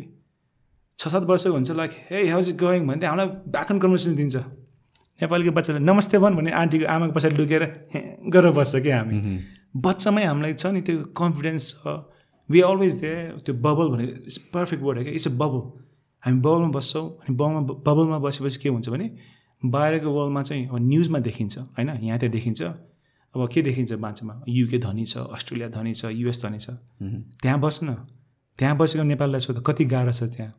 छ 0.98 1.08
सात 1.08 1.22
वर्षको 1.30 1.52
हुन्छ 1.52 1.70
like 1.78 1.90
hey 2.10 2.28
how's 2.28 2.48
it 2.50 2.56
going 2.58 2.86
भने 2.86 3.06
हामीलाई 3.06 3.26
ब्याकन 3.54 3.78
कन्भर्सेसन 3.78 4.14
दिन्छ। 4.16 4.36
नेपालीको 5.20 5.50
बच्चालाई 5.54 5.82
नमस्ते 5.82 6.18
भन् 6.18 6.36
भने 6.36 6.50
आन्टीको 6.60 6.86
आमाको 6.90 7.12
पछाडि 7.14 7.36
लुकेर 7.38 7.62
गरेर 8.34 8.52
बस्छ 8.58 8.82
क्या 8.82 8.98
हामी? 8.98 9.14
बच्चामै 9.78 10.24
हामीलाई 10.26 10.54
छ 10.54 10.66
नि 10.74 10.80
त्यो 10.82 11.14
कन्फिडेन्स 11.14 11.64
छ 11.70 11.94
वी 12.48 12.60
अलवेज 12.66 12.94
दे 12.98 13.12
त्यो 13.46 13.54
बबल 13.54 13.86
भने 13.94 14.04
इट्स 14.26 14.38
पर्फेक्ट 14.50 14.82
वर्ड 14.82 14.98
हो 14.98 15.04
क्या 15.06 15.14
इट्स 15.14 15.28
अ 15.28 15.34
बबल 15.38 15.62
हामी 16.22 16.40
बबलमा 16.42 16.70
बस्छौँ 16.74 17.06
अनि 17.22 17.34
बबलमा 17.38 17.60
बबलमा 17.86 18.18
बसेपछि 18.26 18.58
के 18.58 18.68
हुन्छ 18.68 18.88
भने 18.90 19.10
बाहिरको 19.62 20.10
वर्ल्डमा 20.10 20.42
चाहिँ 20.42 20.68
अब 20.68 20.78
न्युजमा 20.82 21.18
देखिन्छ 21.30 21.58
होइन? 21.58 21.88
यहाँ 21.88 22.18
त्यहाँ 22.18 22.32
देखिन्छ। 22.32 22.62
अब 23.34 23.48
के 23.52 23.62
देखिन्छ 23.62 23.92
मान्छेमा? 24.02 24.34
युके 24.48 24.78
धनी 24.82 25.04
छ 25.06 25.30
अस्ट्रेलिया 25.30 25.68
धनी 25.78 25.92
छ 25.94 26.10
युएस 26.10 26.42
धनी 26.44 26.58
छ। 26.58 26.70
त्यहाँ 27.42 27.58
बस्न। 27.60 27.94
त्यहाँ 28.58 28.76
बसेको 28.78 29.04
नेपाललाई 29.04 29.40
सोध्दा 29.40 29.62
कति 29.62 29.84
गाह्रो 29.94 30.12
छ 30.12 30.22
त्यहाँ? 30.34 30.54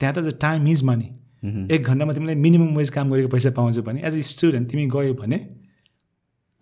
त्यहाँ 0.00 0.14
त 0.14 0.38
टाइम 0.40 0.68
इज 0.68 0.82
मनी 0.84 1.08
एक 1.74 1.82
घन्टामा 1.82 2.12
तिमीले 2.14 2.34
मिनिमम 2.34 2.76
वेज 2.76 2.90
काम 2.90 3.10
गरेको 3.12 3.28
पैसा 3.28 3.50
पाउँछ 3.56 3.78
भने 3.86 4.00
एज 4.06 4.16
अ 4.16 4.20
स्टुडेन्ट 4.28 4.70
तिमी 4.70 4.86
गयो 4.94 5.14
भने 5.14 5.36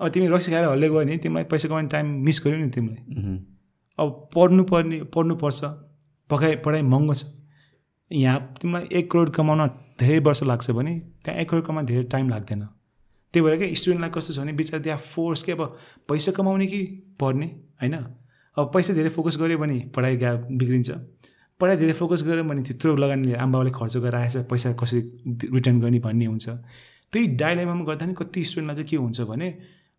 अब 0.00 0.09
तिमी 0.09 0.26
रक्सी 0.28 0.52
खाएर 0.52 0.64
हल्ले 0.64 0.88
गयो 0.88 0.98
भने 0.98 1.16
तिमीलाई 1.18 1.44
पैसा 1.50 1.68
कमाउने 1.68 1.88
टाइम 1.88 2.06
मिस 2.24 2.42
गर्यो 2.44 2.59
नि 2.59 2.70
तिमीले 2.70 3.36
अब 3.98 4.28
पढ्नु 4.34 4.64
पर्ने 4.64 5.02
पढ्नु 5.14 5.34
पर्छ 5.36 5.64
पकाइ 6.30 6.56
पढाइ 6.64 6.82
महँगो 6.82 7.14
छ। 7.14 7.24
यहाँ 8.10 8.54
तिमीलाई 8.60 8.88
एक 8.98 9.10
करोड 9.10 9.30
कमाउन 9.34 9.66
धेरै 10.00 10.18
वर्ष 10.18 10.42
लाग्छ 10.42 10.70
भने 10.70 10.98
त्यहाँ 11.24 11.40
एक 11.40 11.48
करोड 11.50 11.64
कमाउन 11.66 11.86
धेरै 11.86 12.02
टाइम 12.12 12.28
लाग्दैन। 12.28 12.62
त्यही 13.34 13.42
भएर 13.46 13.56
क्या 13.59 13.74
स्टुडेन्टलाई 13.74 14.10
कस्तो 14.14 14.32
छ 14.32 14.38
भने 14.38 14.52
बिचरा 14.52 14.78
त्यहाँ 14.80 14.98
फोर्स 14.98 15.42
के 15.42 15.52
अब 15.52 15.62
पैसा 16.09 16.32
कमाउने 16.32 16.66
कि 16.66 16.80
पढ्ने 17.20 17.46
होइन? 17.80 17.94
अब 18.56 18.70
पैसा 18.74 18.94
धेरै 18.94 19.09
फोकस 19.09 19.36
गऱ्यो 19.40 19.59
भने 19.59 19.78
पढाइ 19.96 20.16
गा 20.16 20.34
बिग्रिन्छ। 20.50 20.90
पढाइ 21.62 21.76
धेरै 21.78 21.93
फोकस 21.94 22.22
गऱ्यो 22.26 22.44
भने 22.44 22.62
त्यत्रो 22.68 22.97
लगानीले 22.97 23.34
आमाबाले 23.39 23.70
खर्च 23.78 23.97
गरेर 24.05 24.16
आएछ 24.16 24.36
पैसा 24.51 24.72
कसरी 24.82 25.01
रिटर्न 25.55 25.80
गर्ने 25.80 25.98
भन्ने 26.02 26.26
हुन्छ। 26.26 26.48
त्यही 27.12 27.26
डाइलेमामा 27.39 27.84
गर्दा 27.84 28.06
नि 28.06 28.14
कति 28.18 28.44
स्टुडेन्टलाई 28.44 28.76
चाहिँ 28.76 28.89
के 28.90 28.97
हुन्छ 28.97 29.20
भने 29.30 29.48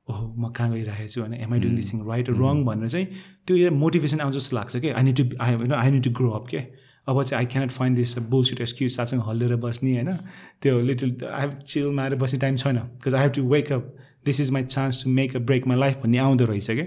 ओहो 0.08 0.24
म 0.38 0.52
कहाँ 0.52 0.72
गइरहेको 0.72 1.08
छु? 1.08 1.20
होइन 1.22 1.34
am I 1.34 1.60
doing 1.60 1.76
this 1.76 1.94
thing 1.94 2.00
right 2.08 2.30
wrong 2.30 2.64
भनेर 2.66 2.90
चाहिँ 2.90 3.06
त्यो 3.48 3.72
मोटिभेसन 3.74 4.20
आउँछ 4.20 4.36
जस्तो 4.36 4.56
लाग्छ 4.58 4.78
कि 4.78 4.90
आई 4.92 5.04
निड 5.04 5.18
टु 5.18 5.24
आई 5.42 5.54
होइन 5.56 5.72
I 5.74 5.92
need 5.92 6.04
to 6.04 6.12
grow 6.20 6.30
up 6.40 6.48
के 6.48 6.58
अब 7.08 7.22
चाहिँ 7.24 7.40
I 7.40 7.46
cannot 7.54 7.72
find 7.72 7.98
this 7.98 8.18
bullshit 8.34 8.62
excuse 8.62 8.92
साथसँग 8.96 9.22
हल्लेर 9.28 9.56
बस्ने 9.64 9.94
होइन। 9.94 10.12
त्यो 10.62 10.80
लिटल 10.82 11.16
आई 11.28 11.42
हेभ 11.42 11.54
चिल 11.68 11.88
मारेर 11.94 12.20
बस्ने 12.20 12.40
टाइम 12.40 12.56
छैन। 12.58 12.78
Because 12.78 13.16
I 13.16 13.22
have 13.22 13.32
to 13.32 13.44
wake 13.50 13.72
up 13.72 13.96
this 14.26 14.42
is 14.42 14.52
my 14.52 14.64
chance 14.66 15.04
to 15.04 15.10
make 15.12 15.36
a 15.36 15.40
break 15.48 15.68
my 15.68 15.78
life 15.80 15.98
भन्ने 16.04 16.18
आउँदो 16.18 16.46
रहेछ 16.46 16.70
क्या। 16.72 16.86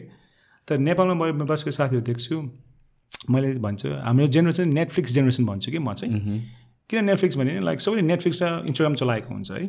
तर 0.69 0.79
नेपालमा 0.79 1.31
बसेको 1.45 1.71
साथीहरू 1.71 2.05
देख्छु 2.05 2.41
मैले 3.31 3.55
भन्छु 3.59 3.89
हाम्रो 4.05 4.27
जेनेरेसन 4.37 4.73
नेटफ्लिक्स 4.73 5.13
जेनेरेसन 5.13 5.47
भन्छु 5.47 5.71
कि 5.71 5.79
म 5.79 5.93
चाहिँ। 5.95 6.41
किन 6.91 7.05
नेटफ्लिक्स 7.05 7.37
भने 7.37 7.61
लाइक 7.61 7.81
सबैले 7.81 8.03
नेटफ्लिक्स 8.03 8.43
र 8.43 8.65
इन्स्टाग्राम 8.67 8.95
चलाएको 8.95 9.35
हुन्छ 9.35 9.51
है। 9.51 9.67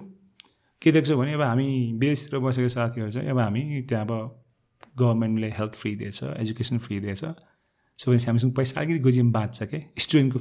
के 0.81 0.91
देख्छु 0.91 1.18
भने 1.18 1.34
अब 1.34 1.41
हामी 1.41 1.68
विदेशतिर 2.01 2.39
बसेको 2.39 2.68
साथीहरू 2.69 3.11
चाहिँ 3.11 3.30
अब 3.30 3.39
हामी 3.39 3.81
त्यहाँ 3.89 4.05
अब 4.05 4.11
गभर्मेन्टले 4.99 5.49
हेल्थ 5.57 5.73
फ्री 5.73 5.95
दिएछ 5.95 6.23
एजुकेसन 6.23 6.77
फ्री 6.77 6.99
दिएछ। 6.99 7.23
सो 7.99 8.11
भने 8.11 8.18
हामीसँग 8.23 8.53
पैसा 8.55 8.81
अलिकति 8.81 8.99
गोजीमा 8.99 9.31
बाँच्छ 9.31 9.64
क्या 9.64 9.80
स्टुडेन्टको 9.97 10.39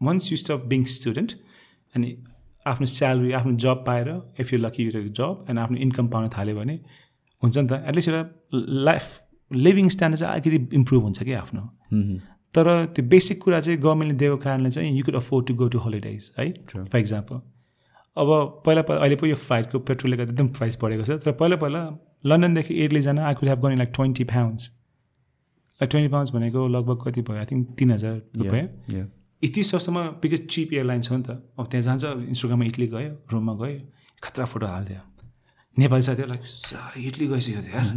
once 0.00 0.30
you 0.32 0.36
stop 0.38 0.64
being 0.70 0.84
student 0.94 1.32
अनि 1.94 2.16
आफ्नो 2.66 2.86
स्यालेरी 2.86 3.32
आफ्नो 3.38 3.52
जब 3.64 3.84
पाएर 3.86 4.08
if 4.40 4.52
you 4.52 4.58
lucky 4.58 4.84
you 4.84 5.02
job 5.02 5.44
and 5.50 5.58
आफ्नो 5.58 5.78
इन्कम 5.86 6.08
पाउन 6.08 6.28
थाल्यो 6.36 6.56
भने 6.56 6.78
हुन्छ 7.42 7.58
नि 7.58 7.68
त 7.68 7.82
एटलिस्ट 7.88 8.08
एउटा 8.08 8.24
लाइफ 8.88 9.04
लिभिङ 9.50 9.88
स्ट्यान्डर्ड 9.88 10.20
चाहिँ 10.20 10.40
अलिकति 10.40 10.76
इम्प्रुभ 10.76 11.02
हुन्छ 11.02 11.22
कि 11.22 11.32
आफ्नो। 11.32 11.62
तर 12.54 12.66
त्यो 12.94 13.04
बेसिक 13.08 13.42
कुरा 13.42 13.60
चाहिँ 13.60 13.78
गभर्मेन्टले 13.80 14.18
दिएको 14.18 14.36
कारणले 14.44 14.70
चाहिँ 14.70 14.96
you 14.96 15.04
could 15.04 15.14
afford 15.16 15.46
to 15.46 15.54
go 15.54 15.68
to 15.68 15.78
holidays 15.78 16.30
है? 16.38 16.50
फर 16.68 16.98
इक्जाम्पल 16.98 17.40
अब 18.16 18.28
पहिला 18.66 18.82
पहिला 18.82 19.00
अहिले 19.00 19.16
पो 19.16 19.26
यो 19.26 19.34
फ्लाइटको 19.34 19.78
पेट्रोलले 19.90 20.16
गर्दा 20.16 20.32
एकदम 20.32 20.48
प्राइस 20.58 20.78
बढेको 20.82 21.04
छ। 21.04 21.10
तर 21.24 21.32
पहिला 21.32 21.56
पहिला 21.56 21.82
लन्डनदेखि 22.26 22.74
इटली 22.84 23.00
जान 23.02 23.18
I 23.18 23.34
could 23.34 23.48
have 23.48 23.60
gone 23.62 23.76
like 23.78 23.90
twenty 23.94 24.24
pounds 24.32 24.70
like 25.80 25.90
twenty 25.90 26.12
pounds 26.12 26.32
भनेको 26.34 26.66
लगभग 26.68 27.02
कति 27.04 27.22
भयो? 27.22 27.38
आई 27.38 27.46
थिङ्क 27.50 27.74
तिन 27.78 27.90
हजार 27.90 28.14
रुपियाँ। 28.38 29.06
यति 29.42 29.62
सस्तोमा 29.64 30.02
बिकज 30.22 30.46
चिप 30.46 30.72
एयरलाइन्स 30.72 31.10
हो 31.10 31.16
नि 31.16 31.22
त। 31.22 31.30
अब 31.58 31.66
त्यहाँ 31.70 31.82
जान्छ 31.82 32.04
इन्स्टाग्राममा 32.30 32.64
इटली 32.64 32.86
गयो 32.94 33.10
रुममा 33.32 33.54
गयो 33.60 33.78
खतरा 34.22 34.44
फोटो 34.46 34.66
हालिदियो। 34.66 35.00
नेपाली 35.76 36.02
साथीहरू 36.02 36.28
लाइक 36.30 36.46
साह्रै 36.46 37.02
इटली 37.02 37.26
गइसक्यो 37.28 37.60
थियो 37.62 37.74
यार। 37.76 37.88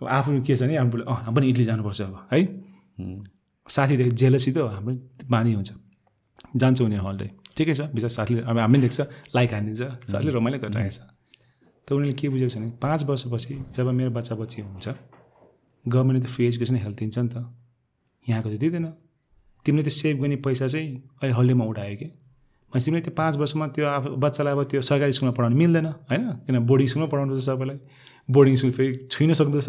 अब 0.00 0.06
आफ्नो 0.08 0.40
के 0.46 0.54
छ 0.56 0.62
भने 0.62 0.76
हाम्रो 0.76 1.02
अँ 1.04 1.34
पनि 1.34 1.46
इटली 1.50 1.64
जानुपर्छ 1.64 2.00
अब 2.02 2.14
है? 2.32 2.38
साथीदेखि 3.66 4.10
जेलसी 4.20 4.50
त 4.52 4.58
हाम्रो 4.58 4.94
बानी 5.30 5.52
हुन्छ। 5.54 5.70
जान्छ 6.56 6.80
उनीहरू 6.80 7.06
हल्डे 7.06 7.26
ठिकै 7.56 7.74
छ 7.74 7.80
बिचरा 7.94 8.08
साथीले 8.08 8.40
अब 8.50 8.58
हामी 8.58 8.78
देख्छ 8.78 8.98
लाइक 9.36 9.48
हानिदिन्छ 9.54 9.82
साथीले 10.12 10.30
रमाइलो 10.38 10.58
गरिरहेको 10.62 10.90
छ। 10.90 11.00
त 11.86 11.88
उनीहरूले 11.92 12.14
के 12.20 12.26
बुझेको 12.28 12.50
छ 12.54 12.56
भने 12.58 12.70
पाँच 12.78 13.00
वर्षपछि 13.08 13.54
जब 13.76 13.86
मेरो 13.98 14.10
बच्चा 14.14 14.34
बच्ची 14.40 14.58
हुन्छ 14.62 14.86
गभर्मेन्टले 15.84 16.20
त 16.24 16.30
फ्री 16.34 16.44
एजुकेसन 16.46 16.76
हेल्थ 16.84 16.98
दिन्छ 16.98 17.18
नि 17.18 17.28
त। 17.34 17.36
यहाँको 18.26 18.48
त 18.48 18.56
दिँदैन। 18.62 18.86
तिमीले 19.66 19.82
त्यो 19.82 19.94
सेभ 20.00 20.16
गर्ने 20.22 20.36
पैसा 20.46 20.66
चाहिँ 20.68 20.88
अहिले 21.22 21.34
हल्डेमा 21.38 21.64
उठायो 21.64 21.96
कि? 21.96 22.08
भने 22.72 22.80
तिमीले 22.84 23.02
त्यो 23.02 23.14
पाँच 23.20 23.34
वर्षमा 23.40 23.66
त्यो 23.74 23.84
आफू 23.88 24.08
बच्चालाई 24.20 24.52
अब 24.52 24.62
त्यो 24.70 24.80
सरकारी 24.84 25.12
स्कुलमा 25.12 25.32
पढाउनु 25.38 25.56
मिल्दैन 25.56 25.86
होइन? 25.86 26.24
किन 26.46 26.56
बोर्डिङ 26.68 26.86
स्कुलमा 26.86 27.08
पढाउनु 27.12 27.30
पर्छ 27.34 27.44
सबैलाई। 27.48 27.78
बोर्डिङ 28.28 28.54
स्कुल 28.56 28.72
फेरि 28.78 28.94
छुइन 29.10 29.32
सक्दछ। 29.34 29.68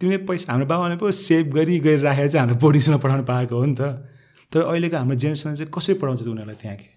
तिमीले 0.00 0.18
पैसा 0.28 0.52
हाम्रो 0.52 0.66
बाबाले 0.66 0.96
पो 0.96 1.10
सेभ 1.10 1.46
गरी 1.54 1.78
गरी 1.80 2.00
राखेर 2.02 2.28
चाहिँ 2.28 2.46
हाम्रो 2.46 2.58
बोर्डिङ 2.60 2.80
स्कुलमा 2.82 3.00
पढाउनु 3.04 3.24
पाएको 3.24 3.54
हो 3.56 3.64
नि 3.64 3.74
त। 3.80 3.82
तर 4.52 4.60
अहिलेको 4.60 4.96
हाम्रो 4.96 5.16
जेनेरेसन 5.16 5.54
चाहिँ 5.54 5.70
कसरी 5.72 5.94
पढाउँछ 6.02 6.20
त 6.22 6.28
उनीहरूलाई 6.28 6.56
त्यहाँ 6.62 6.76
के 6.76 6.88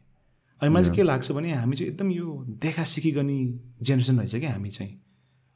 अनि 0.62 0.70
मलाई 0.74 0.84
चाहिँ 0.84 0.95
के 0.95 1.03
लाग्छ 1.03 1.32
भने 1.32 1.52
हामी 1.53 1.76
चाहिँ 1.76 1.91
एकदम 1.91 2.12
यो 2.12 2.28
देखा 2.64 2.84
सिकी 2.84 3.12
गर्ने 3.12 3.38
जेनेरेसन 3.82 4.20
रहेछ 4.20 4.36
क्या 4.36 4.52
हामी 4.52 4.70
चाहिँ। 4.70 4.94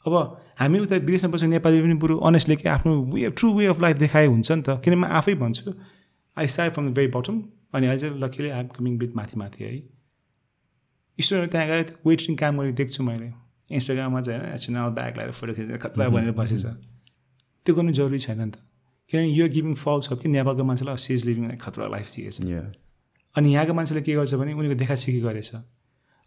अब 0.05 0.13
हामी 0.59 0.79
उता 0.79 0.95
विदेशमा 0.95 1.31
बसेको 1.31 1.51
नेपाली 1.51 1.81
पनि 1.81 1.95
बरु 1.99 2.17
अनेस्टली 2.29 2.55
के 2.55 2.69
आफ्नो 2.69 2.91
way 3.11 3.29
true 3.35 3.47
way 3.53 3.65
of 3.67 3.81
life 3.81 3.97
देखाए 3.97 4.25
हुन्छ 4.27 4.51
नि 4.51 4.61
त। 4.63 4.79
किन 4.83 4.93
म 4.95 5.05
आफै 5.19 5.33
भन्छु 5.43 5.73
I 6.37 6.47
say 6.47 6.69
from 6.69 6.87
the 6.87 6.93
very 6.95 7.11
bottom 7.11 7.35
अनि 7.75 7.87
अहिले 7.87 7.99
चाहिँ 7.99 8.19
लकीले 8.23 8.49
आइम 8.49 8.67
कमिङ 8.77 8.97
विथ 8.99 9.11
माथि 9.15 9.35
माथि 9.39 9.63
है। 9.63 9.71
स्टुडेन्ट 11.19 11.51
त्यहाँ 11.51 11.67
गएर 11.67 11.85
वेटरिङ 12.05 12.35
काम 12.39 12.53
गरेको 12.59 12.75
देख्छु 12.77 13.03
मैले। 13.03 13.29
इन्स्टाग्राममा 13.71 14.21
चाहिँ 14.21 14.39
होइन 14.39 14.53
एचएनएल 14.53 14.89
ब्याग 14.97 15.13
लगाएर 15.17 15.31
फोटो 15.31 15.53
खिचेर 15.53 15.77
खतरा 15.77 16.07
भनेर 16.09 16.31
बसेछ। 16.31 16.65
त्यो 17.65 17.75
गर्नु 17.75 17.91
जरुरी 17.91 18.19
छैन 18.19 18.41
नि 18.41 18.51
त। 18.51 18.57
किनभने 19.11 19.29
यो 19.29 19.47
गिभिङ 19.49 19.73
फल 19.75 19.99
छ 20.01 20.13
कि 20.21 20.29
नेपालको 20.29 20.63
मान्छेलाई 20.63 20.97
सिज 20.97 21.25
लिभिङ 21.25 21.57
खतरा 21.57 21.87
लाइफ 21.87 22.07
दिएछ। 22.15 22.41
अनि 23.35 23.53
यहाँको 23.53 23.73
मान्छेले 23.73 24.01
के 24.01 24.13
गर्छ 24.13 24.33
भने 24.33 24.53
उनीहरूको 24.53 24.79
देखासिखी 24.79 25.19
गरेछ। 25.21 25.51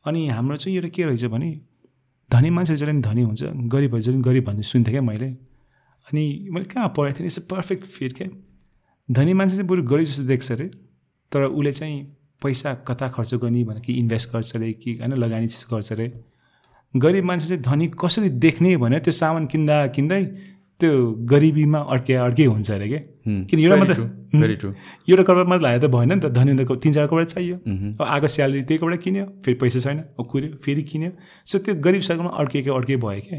अनि 0.04 0.20
हाम्रो 0.28 0.56
चाहिँ 0.56 0.76
एउटा 0.76 0.88
के 0.88 1.02
रहेछ 1.02 1.24
भने 1.34 1.50
धनी 2.30 2.50
मान्छे 2.50 2.76
जहिले 2.76 2.92
पनि 2.92 3.02
धनी 3.02 3.22
हुन्छ 3.22 3.42
गरिबहरू 3.70 4.02
जहिले 4.02 4.20
गरिब 4.22 4.44
भन्ने 4.44 4.62
सुन्थेँ 4.62 4.92
क्या 4.92 5.02
मैले। 5.02 5.28
अनि 6.06 6.22
मैले 6.50 6.66
कहाँ 6.66 6.88
पढेको 6.96 7.18
थिएँ 7.18 7.26
इट्स 7.26 7.38
अ 7.38 7.42
पर्फेक्ट 7.50 7.84
फिट 7.86 8.12
क्या। 8.16 8.28
धनी 9.08 9.32
मान्छे 9.34 9.56
चाहिँ 9.56 9.68
बरु 9.68 9.82
गरिब 9.82 10.06
जस्तो 10.06 10.24
देख्छ 10.24 10.52
अरे 10.52 10.66
तर 11.32 11.42
उसले 11.44 11.72
चाहिँ 11.72 11.96
पैसा 12.42 12.74
कता 12.88 13.08
खर्च 13.08 13.34
गर्ने 13.34 13.64
भने 13.64 13.80
कि 13.80 13.92
इन्भेस्ट 13.92 14.32
गर्छ 14.32 14.56
अरे 14.56 14.72
कि 14.72 14.94
होइन 14.98 15.12
लगानी 15.14 15.46
गर्छ 15.70 15.92
अरे। 15.92 16.06
गरिब 16.94 17.24
मान्छे 17.24 17.46
चाहिँ 17.48 17.62
धनी 17.62 17.86
कसरी 18.00 18.28
देख्ने 18.44 18.76
भने 18.76 18.98
त्यो 19.00 19.12
सामान 19.12 19.46
किन्दा 19.52 19.86
किन्दै 19.96 20.24
त्यो 20.80 20.92
गरिबीमा 21.30 21.78
अड्के 21.94 22.14
अड्के 22.26 22.44
हुन्छ 22.44 22.70
अरे 22.70 22.88
क्या 22.88 23.00
किन 23.48 23.58
एउटा 23.60 23.76
मात्रै 23.76 24.04
एउटा 25.08 25.22
कपडा 25.22 25.44
मात्रै 25.50 25.62
लगायो 25.62 25.80
त 25.80 25.86
भएन 25.94 26.12
नि 26.12 26.20
त 26.20 26.26
धनी 26.34 26.52
त 26.58 26.62
तिन 26.82 26.92
चार 26.92 27.06
कपडा 27.06 27.24
चाहियो। 27.32 27.56
अब 27.96 28.02
आएको 28.02 28.28
स्यालेरी 28.34 28.62
त्यही 28.66 28.78
कपडा 28.82 28.96
किन्यो 29.04 29.24
फेरि 29.44 29.56
पैसा 29.62 29.78
छैन 29.84 29.98
अब 30.18 30.26
कुर्यो 30.26 30.48
फेरि 30.64 30.82
किन्यो। 30.90 31.10
सो 31.46 31.58
त्यो 31.62 31.74
गरिब 31.86 32.02
सर्कलमा 32.02 32.30
अड्केको 32.42 32.74
अड्के 32.74 32.96
भयो 32.98 33.20
क्या 33.28 33.38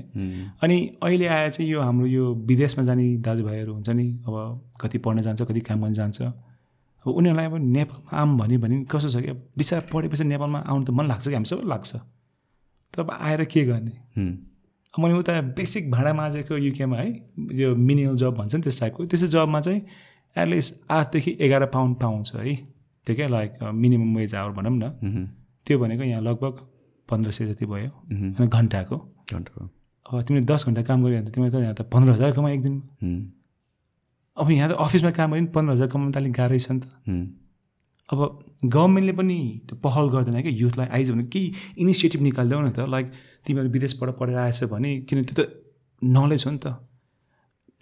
अनि 0.64 0.78
अहिले 1.04 1.28
आएर 1.28 1.50
चाहिँ 1.52 1.70
यो 1.72 1.82
हाम्रो 1.84 2.08
यो 2.08 2.24
विदेशमा 2.48 2.86
जाने 2.88 3.06
दाजुभाइहरू 3.28 3.74
हुन्छ 3.74 3.90
नि 3.92 4.08
अब 4.24 4.34
कति 4.82 4.98
पढ्न 5.04 5.22
जान्छ 5.28 5.42
कति 5.44 5.62
काम 5.68 5.82
गर्न 5.84 5.94
जान्छ। 6.00 6.22
अब 6.22 7.12
उनीहरूलाई 7.12 7.46
अब 7.46 7.56
नेपालमा 7.60 8.18
आऊँ 8.18 8.38
भने 8.40 8.58
भने 8.64 8.76
कस्तो 8.88 9.10
छ 9.12 9.16
कि? 9.20 9.32
बिचरा 9.60 9.80
पढेपछि 9.92 10.24
नेपालमा 10.24 10.60
आउनु 10.64 10.84
त 10.88 10.90
मन 10.96 11.06
लाग्छ 11.12 11.28
कि? 11.28 11.34
हामी 11.36 11.48
सबै 11.52 11.68
लाग्छ। 11.68 11.92
अब 13.00 13.12
आएर 13.12 13.44
के 13.46 13.64
गर्ने? 13.66 13.92
मैले 14.94 15.14
उता 15.20 15.40
बेसिक 15.58 15.92
भाडा 15.92 16.14
माझेको 16.14 16.58
युकेमा 16.58 16.98
है 16.98 17.10
यो 17.60 17.76
मिनिमल 17.76 18.16
जब 18.16 18.34
भन्छ 18.36 18.56
नि 18.56 18.62
त्यस 18.62 18.80
टाइपको 18.80 19.06
त्यस्तो 19.06 19.28
जबमा 19.28 19.62
चाहिँ 19.62 19.82
एटलिस्ट 20.36 20.92
आठदेखि 20.92 21.38
एघार 21.42 21.66
पाउन्ड 21.74 21.98
पाउँछ 22.02 22.36
है। 22.36 22.56
त्यो 23.08 23.16
क्या 23.16 23.28
लाइक 23.28 23.64
मिनिमम 23.64 24.16
वेज 24.18 24.36
आवर 24.36 24.52
भनौँ 24.54 24.72
न। 24.74 25.28
त्यो 25.68 25.80
भनेको 25.80 26.04
यहाँ 26.04 26.22
लगभग 26.22 26.54
पन्ध्र 27.10 27.32
सय 27.32 27.46
जति 27.46 27.66
भयो 27.66 27.90
अनि 28.12 28.48
घन्टाको। 28.48 28.98
घन्टाको। 29.34 29.70
अब 30.06 30.22
तिमीले 30.24 30.46
दस 30.46 30.66
घन्टा 30.68 30.82
काम 30.84 31.04
गऱ्यो 31.04 31.20
भने 31.20 31.30
त 31.30 31.34
तिमीले 31.34 31.52
त 31.52 31.62
यहाँ 31.62 31.76
त 31.76 31.82
पन्ध्र 31.94 32.12
हजार 32.14 32.32
कमा 32.32 32.50
एक 32.52 32.62
दिनमा 32.64 32.84
अब 34.38 34.52
यहाँ 34.52 34.70
त 34.70 34.74
अफिसमा 34.78 35.12
काम 35.12 35.32
गऱ्यो 35.32 35.42
भने 35.42 35.52
पन्ध्र 35.52 35.74
हजार 35.74 35.88
कमाउनु 35.88 36.12
त 36.14 36.18
अलिक 36.18 36.34
गाह्रै 36.34 36.60
छ 36.60 36.72
नि 36.72 36.80
त। 36.80 36.86
अब 38.10 38.20
गभर्मेन्टले 38.64 39.14
पनि 39.14 39.38
त्यो 39.68 39.76
पहल 39.84 40.10
गर्दैन 40.10 40.42
क्या 40.42 40.52
युथलाई 40.52 40.88
आइज 40.88 41.12
भने 41.12 41.24
केही 41.24 41.54
इनिसिएटिभ 41.78 42.22
निकालिदेऊ 42.22 42.62
न 42.62 42.70
त। 42.70 42.88
लाइक 42.88 43.12
तिमीहरू 43.46 43.70
विदेशबाट 43.70 44.10
पढेर 44.20 44.38
आएछ 44.38 44.64
भने 44.72 44.92
किन 45.10 45.24
त्यो 45.24 45.36
त 45.36 45.50
नलेज 46.02 46.44
हो 46.46 46.52
नि 46.52 46.58
त। 46.58 46.68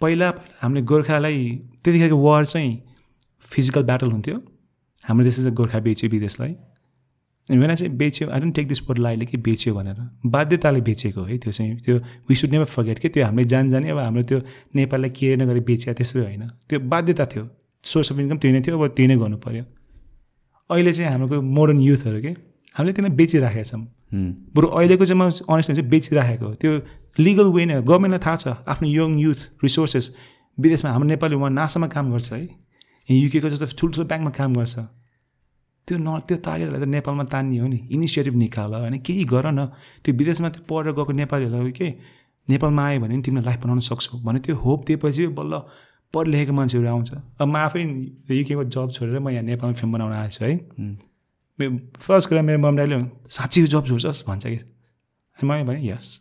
पहिला 0.00 0.30
पहिला 0.30 0.58
हामीले 0.62 0.82
गोर्खालाई 0.82 1.38
त्यतिखेरको 1.84 2.18
वार 2.18 2.44
चाहिँ 2.44 2.70
फिजिकल 3.50 3.82
ब्याटल 3.82 4.10
हुन्थ्यो। 4.10 4.36
हाम्रो 5.06 5.24
देशले 5.24 5.44
चाहिँ 5.44 5.56
गोर्खा 5.56 5.78
बेच्यो 5.86 6.10
विदेशलाई। 6.10 6.54
अनि 7.48 7.76
चाहिँ 7.76 7.92
बेच्यो 7.96 8.28
I 8.30 8.40
don't 8.40 8.54
take 8.54 8.66
this 8.68 8.80
poorly 8.98 9.26
कि 9.26 9.36
बेच्यो 9.36 9.74
भनेर। 9.74 9.98
बाध्यताले 10.26 10.80
बेचेको 10.80 11.22
है 11.22 11.38
त्यो 11.38 11.52
चाहिँ। 11.52 11.76
त्यो 11.84 11.98
वी 12.28 12.34
सुड 12.34 12.50
नेभर 12.50 12.64
फर्गेट 12.64 12.98
कि 12.98 13.08
त्यो 13.08 13.24
हामीले 13.26 13.44
जान 13.44 13.70
जाने 13.70 13.90
अब 13.90 13.98
हाम्रो 13.98 14.22
त्यो 14.22 14.38
नेपाललाई 14.74 15.10
केयर 15.10 15.42
नगरी 15.42 15.60
बेच्यो 15.60 15.94
त्यसो 15.94 16.22
होइन। 16.22 16.48
त्यो 16.68 16.80
बाध्यता 16.80 17.26
थियो। 17.26 17.48
सोर्स 17.84 18.12
अफ 18.12 18.18
इन्कम 18.18 18.38
त्यही 18.38 18.54
नै 18.54 18.60
थियो 18.62 18.78
अब 18.78 18.86
त्यही 18.94 19.08
नै 19.08 19.16
गर्नु 19.18 19.36
पऱ्यो 19.36 19.64
अहिले 20.72 20.92
चाहिँ 20.92 21.10
हाम्रो 21.12 21.40
मोडर्न 21.56 21.80
युथहरू 21.80 22.20
के 22.24 22.32
हामीले 22.76 22.92
त्यसलाई 22.96 23.16
बेचिराखेका 23.20 23.64
छौँ। 23.70 23.84
बरु 24.56 24.66
अहिलेको 24.68 25.04
चाहिँ 25.04 25.20
म 25.20 25.30
अनेस्ट 25.52 25.72
चाहिँ 25.72 25.88
बेचिराखेको 25.88 26.48
त्यो 26.60 26.72
लिगल 27.18 27.46
वे 27.52 27.64
नै 27.68 27.74
गभर्मेन्टलाई 27.84 28.22
थाहा 28.24 28.36
छ 28.42 28.46
आफ्नो 28.72 28.88
यङ 28.88 29.10
युथ 29.20 29.40
रिसोर्सेस 29.64 30.04
विदेशमा 30.58 30.90
हाम्रो 30.92 31.08
नेपाली 31.08 31.34
उहाँ 31.36 31.50
नासामा 31.50 31.86
काम 31.94 32.10
गर्छ 32.12 32.32
है। 32.32 32.48
युकेको 33.10 33.48
जस्तो 33.52 33.66
ठुल्ठुलो 33.78 34.04
ब्याङ्कमा 34.08 34.30
काम 34.38 34.50
गर्छ। 34.56 34.76
त्यो 35.88 35.96
न 35.98 36.08
त्यो 36.28 36.36
तागेरलाई 36.46 36.80
त 36.80 36.86
नेपालमा 36.88 37.24
तान्ने 37.32 37.58
हो 37.58 37.66
नि। 37.66 37.78
इनिसिएटिभ 37.92 38.34
निकाल 38.36 38.72
होइन 38.74 38.96
केही 39.06 39.24
गर 39.28 39.46
न। 39.50 39.60
त्यो 40.04 40.12
विदेशमा 40.14 40.48
त्यो 40.54 40.62
पढेर 40.68 40.92
गएको 40.96 41.12
नेपालीहरूलाई 41.12 41.72
के 41.72 41.88
नेपालमा 42.48 42.82
आयो 42.86 43.00
भने 43.02 43.20
तिमीले 43.26 43.44
लाइफ 43.44 43.58
बनाउन 43.64 43.80
सक्छौ। 43.90 44.18
भने 44.22 44.38
त्यो 44.46 44.54
होप 44.64 44.80
दिएपछि 44.86 45.26
बल्ल 45.38 45.52
पढ 46.14 46.28
लेखेको 46.28 46.52
मान्छेहरू 46.52 46.88
आउँछ। 46.88 47.10
अब 47.40 47.48
म 47.48 47.56
आफै 47.56 47.82
युकेको 48.30 48.64
जब 48.64 48.90
छोडेर 48.92 49.18
म 49.18 49.28
यहाँ 49.30 49.44
नेपालमा 49.44 49.74
फिल्म 49.74 49.92
बनाउन 49.92 50.12
आएको 50.12 50.32
छु 50.32 50.44
है 50.44 50.54
मेरो 51.58 51.70
फर्स्ट 52.00 52.28
कुरा 52.28 52.42
मेरो 52.42 52.58
मम 52.58 52.76
ड्याडीले 52.76 52.98
साँच्ची 53.28 53.62
जब 53.72 53.86
छोड्छस् 53.86 54.24
भन्छ 54.28 54.46
कि। 54.46 54.56
अनि 54.56 55.48
मैले 55.48 55.64
भने 55.64 55.80
यस। 55.88 56.20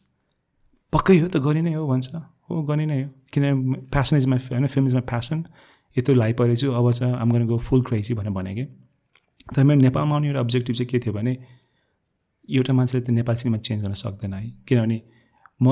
पक्कै 0.94 1.18
हो 1.20 1.28
त 1.28 1.38
गरि 1.44 1.62
नै 1.62 1.74
हो 1.74 1.88
भन्छ। 1.88 2.08
हो 2.50 2.62
गरि 2.68 2.86
नै 2.86 3.02
हो। 3.04 3.10
किनभने 3.34 3.88
प्यासन 3.92 4.18
इज 4.18 4.26
माई 4.28 4.40
होइन 4.40 4.68
फिल्म 4.68 4.88
इज 4.88 4.94
माई 4.94 5.06
प्यासन 5.08 5.44
यत्रो 5.96 6.16
लाइ 6.16 6.34
परेको 6.40 6.56
छु 6.62 6.72
अब 6.72 6.92
चाहिँ 6.92 7.16
आम 7.16 7.32
गर्न 7.32 7.46
गो 7.48 7.58
फुल 7.58 7.82
क्रेजी 7.88 8.14
भनेर 8.14 8.32
भने 8.32 8.56
कि। 8.56 8.66
तर 9.56 9.64
मेरो 9.64 9.80
नेपालमा 9.82 10.16
आउने 10.16 10.28
एउटा 10.28 10.40
अब्जेक्टिभ 10.40 10.76
चाहिँ 10.76 10.88
के 10.88 11.00
थियो 11.00 11.14
भने 11.14 11.34
एउटा 12.50 12.74
मान्छेले 12.74 13.04
त 13.04 13.10
नेपाली 13.12 13.38
सिनेमा 13.40 13.58
चेन्ज 13.60 13.84
गर्न 13.84 13.94
सक्दैन 13.94 14.34
है। 14.34 14.44
किनभने 14.68 15.02
म 15.62 15.68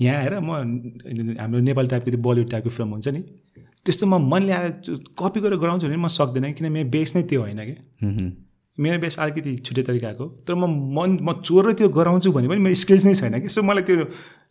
यहाँ 0.00 0.18
आएर 0.22 0.38
म 0.40 0.50
हाम्रो 1.40 1.60
नेपाली 1.60 1.88
टाइपको 1.88 2.10
त्यो 2.10 2.20
बलिउड 2.22 2.50
टाइपको 2.50 2.70
फिल्म 2.70 2.90
हुन्छ 2.90 3.08
नि 3.08 3.22
त्यस्तो 3.84 4.06
म 4.06 4.14
मन 4.32 4.42
ल्याएर 4.42 4.70
कपी 5.18 5.40
गरेर 5.40 5.58
गराउँछु 5.58 5.86
भने 5.86 5.96
म 5.96 6.08
सक्दैन 6.08 6.52
किन 6.52 6.72
मेरो 6.72 6.88
बेस 6.90 7.16
नै 7.16 7.22
त्यो 7.22 7.40
होइन 7.40 7.60
कि। 7.68 7.76
मेरो 8.78 8.98
बेस 8.98 9.18
अलिकति 9.18 9.56
छुट्टै 9.66 9.82
तरिकाको 9.82 10.26
तर 10.46 10.54
म 10.54 10.64
मन 10.96 11.10
म 11.22 11.32
चोर 11.42 11.72
त्यो 11.78 11.88
गराउँछु 11.88 12.32
भने 12.32 12.48
पनि 12.48 12.60
मेरो 12.66 12.74
स्किल्स 12.74 13.04
नै 13.06 13.14
छैन 13.14 13.40
कि। 13.40 13.48
सो 13.48 13.62
मलाई 13.62 13.84
त्यो 13.86 14.06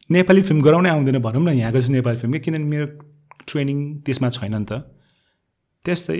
नेपाली 0.09 0.41
फिल्म 0.47 0.61
गराउनै 0.61 0.89
आउँदैन 0.89 1.17
भनौँ 1.19 1.43
न 1.43 1.49
यहाँको 1.59 1.79
चाहिँ 1.79 1.95
नेपाली 1.97 2.17
फिल्म 2.21 2.33
कि 2.33 2.39
किनभने 2.39 2.67
मेरो 2.71 2.85
ट्रेनिङ 3.47 3.77
त्यसमा 4.05 4.29
छैन 4.37 4.55
नि 4.55 4.65
त। 4.65 4.71
त्यस्तै 5.85 6.19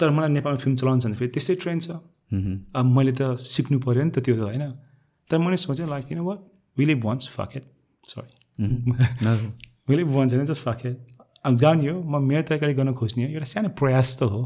तर 0.00 0.10
मलाई 0.16 0.30
नेपालमा 0.32 0.58
फिल्म 0.64 0.76
चलाउँछ 0.80 1.04
भने 1.04 1.16
फेरि 1.20 1.30
त्यस्तै 1.34 1.54
ट्रेन 1.60 1.78
छ। 1.80 2.00
अब 2.72 2.86
मैले 2.96 3.12
त 3.12 3.36
सिक्नु 3.36 3.76
पऱ्यो 3.84 4.02
नि 4.06 4.10
त 4.16 4.24
त्यो 4.24 4.34
त 4.38 4.42
होइन। 4.48 4.64
तर 5.30 5.38
मैले 5.38 5.56
सोचेँ 5.60 5.86
लाइक 5.90 6.06
किन 6.08 6.24
वाट 6.24 6.38
विले 6.76 6.94
भन्छ 6.96 7.28
फकेट 7.30 7.64
सरी 8.04 8.66
विले 9.88 10.04
भन्छ 10.06 10.32
होइन 10.32 10.44
जस्ट 10.46 10.62
फकेट 10.62 11.06
अब 11.44 11.56
जाने 11.56 11.88
हो 11.88 12.00
म 12.02 12.22
मेरो 12.24 12.42
तरिकाले 12.42 12.74
गर्न 12.74 12.92
खोज्ने 12.94 13.24
हो 13.24 13.30
एउटा 13.30 13.46
सानो 13.46 13.68
प्रयास 13.76 14.16
त 14.18 14.30
हो 14.30 14.42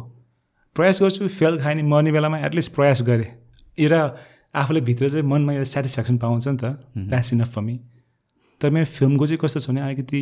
प्रयास 0.76 1.02
गर्छु 1.02 1.28
फेल 1.30 1.58
खाने 1.60 1.82
मर्ने 1.84 2.12
बेलामा 2.12 2.38
एटलिस्ट 2.46 2.74
प्रयास 2.74 3.02
गरेँ 3.02 3.30
एउटा 3.78 4.00
आफूले 4.54 4.80
भित्र 4.82 5.08
चाहिँ 5.08 5.26
मनमा 5.26 5.52
एउटा 5.52 5.70
सेटिस्फ्याक्सन 5.70 6.18
पाउँछ 6.18 6.48
नि 6.48 6.56
त 6.56 6.64
द्याट्स 7.08 7.32
इनफ 7.32 7.54
फर 7.54 7.62
मी 7.62 7.78
तर 8.60 8.70
मेरो 8.70 8.86
फिल्मको 8.88 9.26
चाहिँ 9.26 9.38
कस्तो 9.38 9.60
छ 9.60 9.68
भने 9.68 9.80
अलिकति 9.82 10.20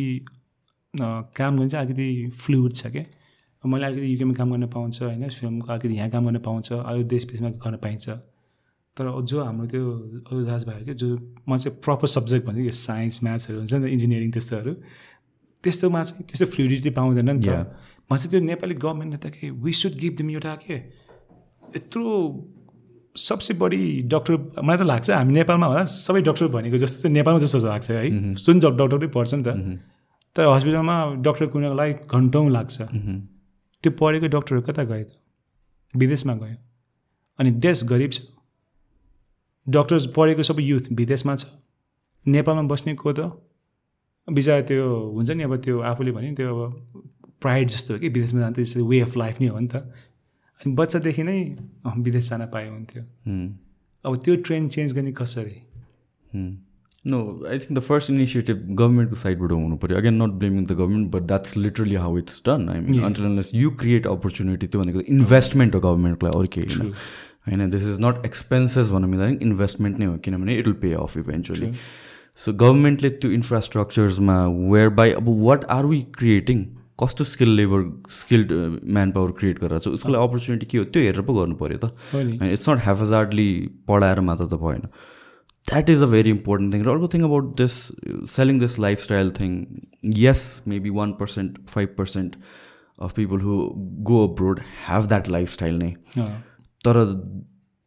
काम 0.93 1.57
गर्नु 1.57 1.69
चाहिँ 1.69 1.85
अलिकति 1.85 2.29
फ्लुइड 2.37 2.73
छ 2.75 2.87
क्या 2.87 3.05
मैले 3.63 3.85
अलिकति 3.85 4.11
युकेमा 4.11 4.33
काम 4.33 4.51
गर्न 4.51 4.67
पाउँछ 4.67 5.01
होइन 5.01 5.29
फिल्मको 5.31 5.71
अलिकति 5.71 5.95
यहाँ 5.95 6.09
काम 6.09 6.25
गर्न 6.25 6.39
पाउँछ 6.41 6.71
अरू 6.73 7.03
देश 7.05 7.25
विदेशमा 7.25 7.49
गर्न 7.61 7.77
पाइन्छ 7.77 8.09
तर 8.97 9.05
जो 9.25 9.43
हाम्रो 9.43 9.65
त्यो 9.73 9.83
अरू 10.29 10.41
क्या 10.85 10.93
जो 10.93 11.07
म 11.49 11.57
चाहिँ 11.57 11.77
प्रपर 11.81 12.07
सब्जेक्ट 12.07 12.43
भन्छ 12.47 12.73
साइन्स 12.77 13.23
म्याथ्सहरू 13.23 13.57
हुन्छ 13.59 13.73
नि 13.73 13.87
त 13.87 13.89
इन्जिनियरिङ 13.95 14.29
त्यस्तोहरू 14.31 14.73
त्यस्तोमा 15.63 16.03
चाहिँ 16.03 16.23
त्यस्तो 16.29 16.45
फ्लुइडिटी 16.53 16.89
पाउँदैन 16.97 17.29
नि 17.29 17.41
त। 17.41 17.73
म 18.05 18.15
चाहिँ 18.17 18.29
त्यो 18.31 18.39
नेपाली 18.51 18.75
गभर्मेन्टले 18.85 19.19
त 19.23 19.33
के 19.33 19.49
वी 19.49 19.73
सुड 19.81 19.93
गिभ 20.01 20.13
दिम 20.17 20.29
एउटा 20.37 20.53
के 20.65 20.75
यत्रो 21.77 22.05
सबसे 23.17 23.53
बढी 23.61 23.81
डक्टर 24.13 24.61
मलाई 24.61 24.77
त 24.77 24.81
लाग्छ 24.91 25.09
हामी 25.09 25.33
नेपालमा 25.33 25.67
होला 25.71 25.83
सबै 25.89 26.21
डक्टर 26.29 26.47
भनेको 26.53 26.77
जस्तो 26.83 27.01
चाहिँ 27.01 27.13
नेपालमा 27.13 27.39
जस्तो 27.45 27.59
लाग्छ 27.65 27.89
है। 27.91 28.09
जुन 28.45 28.59
जब 28.59 28.77
डक्टरै 28.77 29.09
पढ्छ 29.15 29.33
नि 29.33 29.43
त। 29.43 29.49
तर 30.35 30.47
हस्पिटलमा 30.49 30.97
डक्टर 31.25 31.45
कुर्नको 31.53 31.75
लागि 31.81 31.93
घन्टौँ 32.13 32.49
लाग्छ। 32.49 32.77
त्यो 33.81 33.91
पढेको 33.99 34.27
डक्टरहरू 34.35 34.61
कता 34.69 34.83
गयो 34.91 35.05
त? 35.09 35.11
विदेशमा 35.93 36.33
गयो। 36.41 36.57
अनि 37.39 37.49
देश 37.65 37.83
गरिब 37.89 38.11
छ। 38.11 38.19
डक्टर 39.67 39.97
पढेको 40.15 40.43
सबै 40.43 40.63
युथ 40.63 40.91
विदेशमा 40.93 41.35
छ। 41.35 41.45
नेपालमा 42.25 42.63
बस्ने 42.71 42.93
को 42.95 43.13
त 43.13 43.31
बिचरा 44.27 44.61
त्यो 44.71 44.83
हुन्छ 45.15 45.29
नि 45.31 45.43
अब 45.43 45.55
त्यो 45.63 45.79
आफूले 45.91 46.11
भने 46.11 46.33
त्यो 46.35 46.47
अब 46.55 46.59
प्राइड 47.41 47.69
जस्तो 47.69 47.93
हो 47.93 47.99
कि 47.99 48.09
विदेशमा 48.09 48.39
जान्छ 48.41 48.55
त्यसरी 48.55 48.83
वे 48.91 48.99
अफ 49.01 49.17
लाइफ 49.17 49.41
नै 49.41 49.47
हो 49.47 49.59
नि 49.59 49.67
त। 49.67 49.75
अनि 50.61 50.73
बच्चादेखि 50.75 51.23
नै 51.23 51.39
विदेश 51.85 52.29
जान 52.29 52.45
पाए 52.53 52.67
हुन्थ्यो 52.69 53.03
अब 54.05 54.15
त्यो 54.23 54.35
ट्रेन 54.47 54.67
चेन्ज 54.75 54.93
गर्ने 54.93 55.11
कसरी? 55.17 55.57
No 57.05 57.19
I 57.47 57.59
think 57.59 57.71
the 57.77 57.79
first 57.83 58.09
initiative 58.11 58.57
गभर्मेन्टको 58.79 59.15
साइडबाट 59.21 59.51
हुनु 59.51 59.75
पऱ्यो 59.77 59.97
again 59.97 60.15
not 60.21 60.31
blaming 60.39 60.65
the 60.65 60.71
government 60.71 61.11
but 61.11 61.23
that's 61.31 61.57
literally 61.57 61.95
how 62.03 62.17
it's 62.17 62.41
done 62.45 62.69
I 62.69 62.79
mean 62.79 63.03
unless 63.03 63.49
you 63.55 63.71
create 63.83 64.07
opportunity 64.07 64.67
त्यो 64.67 64.81
भनेको 64.81 65.01
इन्भेस्टमेन्ट 65.15 65.75
हो 65.75 65.81
गभर्मेन्टको 65.87 66.27
लागि 66.27 66.37
अरू 66.37 66.47
केही 66.55 66.91
होइन 67.47 67.69
दिस 67.69 67.83
इज 67.93 67.97
नट 68.01 68.25
एक्सपेन्सेस 68.25 68.91
भनौँ 68.91 69.09
मिल्दाखेरि 69.09 69.45
इन्भेस्टमेन्ट 69.45 69.99
नै 69.99 70.05
हो 70.05 70.17
किनभने 70.25 70.57
it 70.59 70.67
will 70.67 70.77
pay 70.81 70.93
off 71.01 71.17
eventually 71.17 71.73
so 72.45 72.53
गभर्मेन्टले 72.61 73.09
त्यो 73.09 73.31
इन्फ्रास्ट्रक्चर्समा 73.31 74.37
वेयर 74.71 74.89
बाई 75.01 75.11
अब 75.19 75.29
वाट 75.43 75.65
आर 75.77 75.85
वी 75.85 76.01
क्रिएटिङ 76.19 76.65
कस्तो 77.01 77.23
skill 77.23 77.49
labour 77.55 77.83
skilled 78.11 78.51
man 78.95 79.11
power 79.11 79.31
create 79.39 79.59
गरेर 79.59 79.79
छ 79.79 79.87
उसको 79.97 80.09
लागि 80.13 80.23
अपर्च्युनिटी 80.23 80.65
के 80.71 80.77
हो? 80.77 80.83
त्यो 80.85 81.01
हेरेर 81.03 81.21
पो 81.21 81.33
गर्नु 81.33 81.55
पऱ्यो 81.61 81.77
त। 81.83 81.85
इट्स 82.53 82.69
नट 82.69 82.79
हेफजार्डली 82.85 83.49
पढाएर 83.87 84.19
मात्र 84.27 84.45
त 84.45 84.59
भएन। 84.61 84.81
That 85.65 85.89
is 85.89 86.01
a 86.03 86.05
very 86.11 86.29
important 86.29 86.73
thing 86.73 86.83
र 86.83 86.89
अर्को 86.89 87.07
thing 87.13 87.23
about 87.23 87.45
this 87.61 87.73
selling 88.31 88.59
this 88.59 88.79
lifestyle 88.79 89.31
thing 89.39 89.51
yes 90.19 90.41
maybe 90.67 90.89
one 90.99 91.11
percent 91.19 91.57
five 91.69 91.95
percent 91.97 92.35
of 93.01 93.13
people 93.15 93.39
who 93.41 93.59
go 94.09 94.23
abroad 94.27 94.59
have 94.87 95.07
that 95.07 95.29
lifestyle 95.37 95.79
नै। 95.83 95.93
तर 96.83 97.03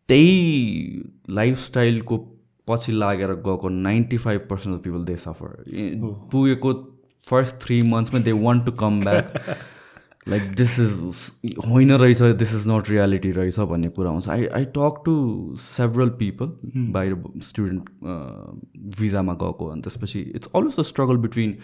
त्यही 0.09 1.03
लाइफस्टाइलको 1.31 2.19
पछि 2.69 2.93
लागेर 2.93 3.31
गएको 3.47 3.69
ninety 3.69 4.17
five 4.17 4.47
percent 4.51 4.79
of 4.79 4.85
people 4.85 5.05
they 5.05 5.17
suffer 5.17 5.65
पुगेको 6.33 6.73
first 7.29 7.57
three 7.63 7.83
मन्थ्समा 7.83 8.21
they 8.21 8.33
want 8.33 8.67
to 8.67 8.73
come 8.73 9.01
back 9.05 9.33
like 10.29 10.43
this 10.57 10.79
is 10.81 10.93
होइन 11.67 11.93
रहेछ 11.93 12.23
दिस 12.23 12.55
इज 12.55 12.69
नट 12.69 12.91
रियालिटी 12.91 13.31
रहेछ 13.31 13.59
भन्ने 13.61 13.89
कुरा 13.89 14.11
आउँछ 14.11 14.29
I 14.29 14.47
I 14.47 14.65
talk 14.65 15.03
to 15.05 15.15
several 15.57 16.09
people 16.09 16.47
बाहिर 16.93 17.17
स्टुडेन्ट 17.43 17.91
भिजामा 18.99 19.33
गएको 19.33 19.67
अनि 19.67 19.83
त्यसपछि 19.83 20.21
it's 20.21 20.49
always 20.55 20.79
a 20.79 20.83
struggle 20.83 21.17
between 21.17 21.57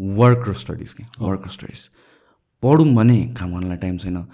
work 0.00 0.48
र 0.48 0.54
स्टडिज 0.54 0.92
कि? 0.92 1.04
वर्क 1.20 1.42
र 1.46 1.50
स्टडिज 1.50 1.88
पढौँ 2.62 2.94
भने 2.94 3.16
काम 3.40 3.54
गर्नलाई 3.54 3.76
टाइम 3.76 3.98
छैन। 3.98 4.26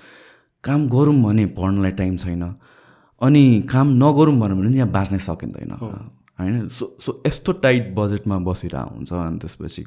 काम 0.64 0.88
गरौँ 0.88 1.14
भने 1.22 1.46
पढ्नलाई 1.58 1.92
टाइम 2.00 2.16
छैन। 2.16 2.42
अनि 3.20 3.44
काम 3.70 3.88
नगरौँ 3.96 4.38
भन्यो 4.40 4.56
भने 4.56 4.76
यहाँ 4.76 4.90
बाँच्नै 4.90 5.18
सकिँदैन। 5.18 5.70
होइन? 6.40 6.68
सो 6.68 6.96
सो 7.00 7.22
यस्तो 7.26 7.52
टाइट 7.64 7.94
बजेटमा 7.94 8.38
बसिरहेको 8.44 8.94
हुन्छ 8.94 9.12
अनि 9.12 9.38
त्यसपछि 9.38 9.84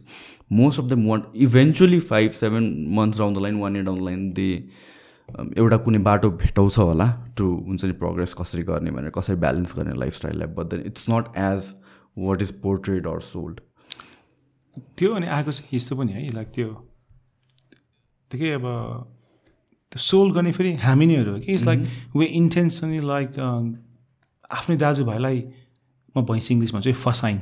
most 0.51 0.79
of 0.79 0.85
them 0.89 1.05
want 1.07 1.23
eventually 1.45 1.99
five 1.99 2.31
seven 2.31 2.65
months 2.97 3.19
down 3.19 3.33
the 3.33 3.37
line 3.37 3.55
one 3.59 3.75
year 3.75 3.85
down 3.85 3.97
the 3.99 4.01
line 4.01 4.31
they 4.33 4.49
एउटा 5.57 5.77
कुनै 5.77 5.99
बाटो 5.99 6.29
भेटाउँछ 6.43 6.77
होला 6.77 7.07
टु 7.37 7.45
हुन्छ 7.67 7.85
नि 7.85 7.91
प्रोग्रेस 8.03 8.33
कसरी 8.33 8.63
गर्ने 8.63 8.91
भनेर 8.91 9.11
कसरी 9.17 9.35
ब्यालेन्स 9.35 9.75
गर्ने 9.77 9.93
लाइफस्टाइललाई 9.99 10.47
but 10.57 10.65
then 10.73 10.81
it's 10.87 11.05
not 11.09 11.37
as 11.43 11.73
what 12.17 12.41
is 12.41 12.51
portrayed 12.61 13.07
or 13.07 13.19
sold 13.31 13.59
त्यो 14.97 15.13
अनि 15.13 15.27
आएको 15.27 15.51
चाहिँ 15.51 15.77
यस्तो 15.77 15.95
पनि 15.95 16.11
है 16.11 16.27
लाइक 16.33 16.51
त्यो 16.55 16.67
त्यो 18.31 18.39
के 18.39 18.51
अब 18.51 18.65
त्यो 19.93 19.99
सोल्ड 20.01 20.35
गर्ने 20.35 20.51
फेरि 20.51 20.73
हामी 20.81 21.05
नैहरू 21.05 21.31
हो 21.31 21.39
कि? 21.39 21.53
It's 21.53 21.65
like 21.65 21.79
we 22.15 22.25
intentionally 22.25 22.99
like 23.07 23.29
आफ्नै 24.51 24.77
दाजुभाइलाई 24.77 25.43
म 26.15 26.21
भैँसी 26.25 26.53
इङ्ग्लिस 26.53 26.73
भन्छु 26.75 26.93
फसाइङ 26.99 27.37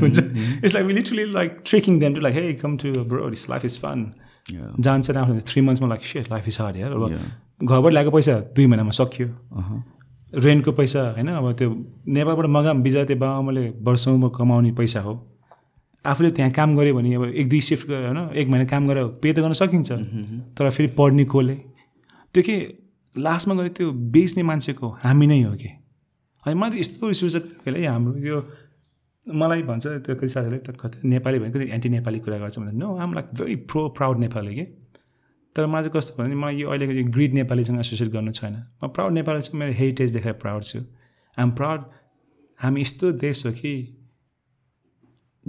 हुन्छ। 0.00 0.18
It's 0.64 0.74
like 0.74 0.86
literally 0.86 1.24
like 1.32 1.60
tricking 1.66 1.98
them 2.00 2.14
to 2.14 2.20
like 2.20 2.34
hey 2.34 2.52
come 2.62 2.76
to 2.76 3.04
bro 3.04 3.28
it's 3.28 3.50
life 3.50 3.64
is 3.64 3.78
fun 3.82 4.10
जान्छ 4.80 5.10
आफ्नो 5.10 5.40
three 5.46 5.60
मन्थ्समा 5.62 5.88
like 5.88 6.04
set 6.04 6.30
life 6.30 6.48
is 6.48 6.58
hard 6.60 6.76
यार 6.76 6.92
अब 6.92 7.08
घरबाट 7.64 7.92
ल्याएको 7.92 8.10
पैसा 8.10 8.38
दुई 8.56 8.66
महिनामा 8.66 8.90
सक्यो। 8.90 9.28
रेन्टको 10.32 10.72
पैसा 10.72 11.00
होइन? 11.12 11.28
अब 11.28 11.52
त्यो 11.58 11.70
नेपालबाट 12.06 12.46
मगाम 12.46 12.82
बिजा 12.82 13.04
त्यो 13.04 13.16
बाबाआमाले 13.16 13.68
वर्षौँमा 13.82 14.28
कमाउने 14.36 14.72
पैसा 14.72 15.00
हो। 15.00 15.14
आफूले 16.08 16.30
त्यहाँ 16.30 16.52
काम 16.52 16.76
गऱ्यो 16.76 16.94
भने 16.94 17.14
अब 17.14 17.24
एक 17.24 17.48
दुई 17.48 17.60
सिफ्ट 17.60 17.86
गरेर 17.88 18.06
होइन 18.06 18.18
एक 18.34 18.48
महिना 18.48 18.64
काम 18.66 18.88
गरेर 18.88 19.06
पे 19.22 19.32
त 19.32 19.38
गर्न 19.38 19.52
सकिन्छ। 19.52 19.90
तर 20.56 20.70
फेरि 20.70 20.88
पढ्ने 20.98 21.24
कसले 21.24 21.54
त्यो 22.34 22.42
के 22.42 22.56
लास्टमा 23.16 23.54
गएर 23.54 23.68
त्यो 23.76 23.90
बेच्ने 24.14 24.42
मान्छेको 24.42 24.88
हामी 25.04 25.26
नै 25.26 25.42
हो 25.42 25.52
कि? 25.54 25.70
अनि 26.44 26.54
मलाई 26.54 26.70
त 26.70 26.80
यस्तो 26.80 27.08
रिस 27.08 27.22
उठ्छ 27.24 27.36
कहिले 27.64 27.86
हाम्रो 27.86 28.16
यो 28.24 28.36
मलाई 29.26 29.62
भन्छ 29.62 29.86
त्यो 30.06 30.14
कति 30.16 30.28
साथीहरूले 30.28 30.60
त 30.64 30.76
कति 30.80 31.08
नेपाली 31.08 31.38
भनेको 31.38 31.58
एन्टी 31.76 31.88
नेपाली 31.88 32.18
कुरा 32.24 32.38
गर्छ 32.38 32.58
भने 32.58 32.72
no 32.72 32.96
um 32.96 33.14
like 33.14 33.26
very 33.36 33.56
pro 33.68 33.88
proud 33.96 34.18
Nepali 34.18 34.54
कि। 34.54 34.64
तर 35.56 35.66
मलाई 35.66 35.82
चाहिँ 35.82 35.92
कस्तो 35.92 36.22
भने 36.22 36.34
मलाई 36.34 36.56
यो 36.56 36.68
अहिलेको 36.68 36.92
यो 36.92 37.04
ग्रिड 37.12 37.34
नेपालीसँग 37.34 37.78
एसोसिएट 37.80 38.10
गर्नु 38.12 38.32
छैन। 38.32 38.54
म 38.80 38.88
प्राउड 38.88 39.12
नेपाली 39.12 39.40
छु 39.42 39.58
मेरो 39.58 39.72
हेरिटेज 39.72 40.12
देखाएर 40.12 40.36
प्राउड 40.40 40.62
छु। 40.64 40.78
आम 41.36 41.50
प्राउड 41.58 41.80
हामी 42.60 42.80
यस्तो 42.80 43.12
देश 43.20 43.46
हो 43.46 43.52
कि 43.52 43.72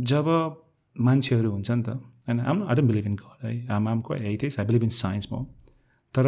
जब 0.02 0.26
मान्छेहरू 0.96 1.52
हुन्छ 1.52 1.72
नि 1.72 1.84
त 1.84 1.90
होइन 2.28 2.40
आम 2.40 2.64
I 2.64 2.76
don't 2.76 2.88
believe 2.92 3.06
in 3.06 3.16
God 3.16 3.46
है। 3.46 3.68
Um 3.68 3.88
I'm 3.88 4.02
quite 4.02 4.22
heritage 4.22 4.60
I 4.60 4.66
believe 4.66 4.84
in 4.84 4.90
science 4.90 5.28
म 5.34 5.46
तर 6.16 6.26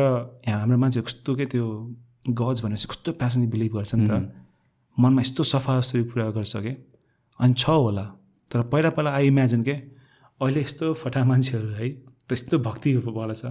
यहाँ 0.47 0.59
हाम्रो 0.59 0.77
मान्छे 0.77 1.01
कस्तो 1.01 1.35
के 1.35 1.45
त्यो 1.45 1.65
गज 2.29 2.61
भनेपछि 2.61 2.87
कस्तो 2.87 3.11
प्यासनली 3.17 3.47
बिलिभ 3.47 3.71
गर्छ 3.75 3.95
नि 3.95 4.07
त। 4.07 4.31
मनमा 4.97 5.21
यस्तो 5.21 5.43
सफा 5.43 5.79
जस्तो 5.79 6.03
कुरा 6.11 6.29
गर्छ 6.37 6.55
कि। 6.57 6.73
अनि 7.39 7.53
छ 7.53 7.69
होला। 7.69 8.05
तर 8.51 8.61
पहिला 8.71 8.89
पहिला 8.89 9.11
आई 9.11 9.27
इमेजिन 9.27 9.63
के 9.63 9.73
अहिले 10.41 10.61
यस्तो 10.61 10.93
फटा 10.93 11.23
मान्छेहरू 11.25 11.69
है 11.79 11.89
त्यस्तो 12.29 12.59
भक्ति 12.59 12.95
वाला 13.09 13.33
छ। 13.33 13.45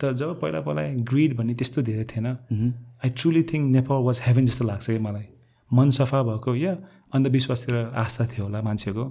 तर 0.00 0.12
जब 0.12 0.40
पहिला 0.40 0.60
पहिला 0.60 0.82
ग्रिड 1.02 1.36
भन्ने 1.36 1.54
त्यस्तो 1.54 1.82
धेरै 1.82 2.04
थिएन 2.04 2.26
I 2.26 3.10
truly 3.10 3.42
think 3.42 3.64
Nepal 3.72 4.02
was 4.04 4.20
heaven 4.26 4.46
जस्तो 4.46 4.64
लाग्छ 4.64 4.86
कि 4.86 4.98
मलाई। 4.98 5.26
मन 5.70 5.90
सफा 5.90 6.22
भएको 6.22 6.54
या 6.54 6.76
अन्धविश्वासतिर 7.14 7.74
आस्था 7.96 8.26
थियो 8.26 8.44
होला 8.46 8.62
मान्छेको। 8.62 9.04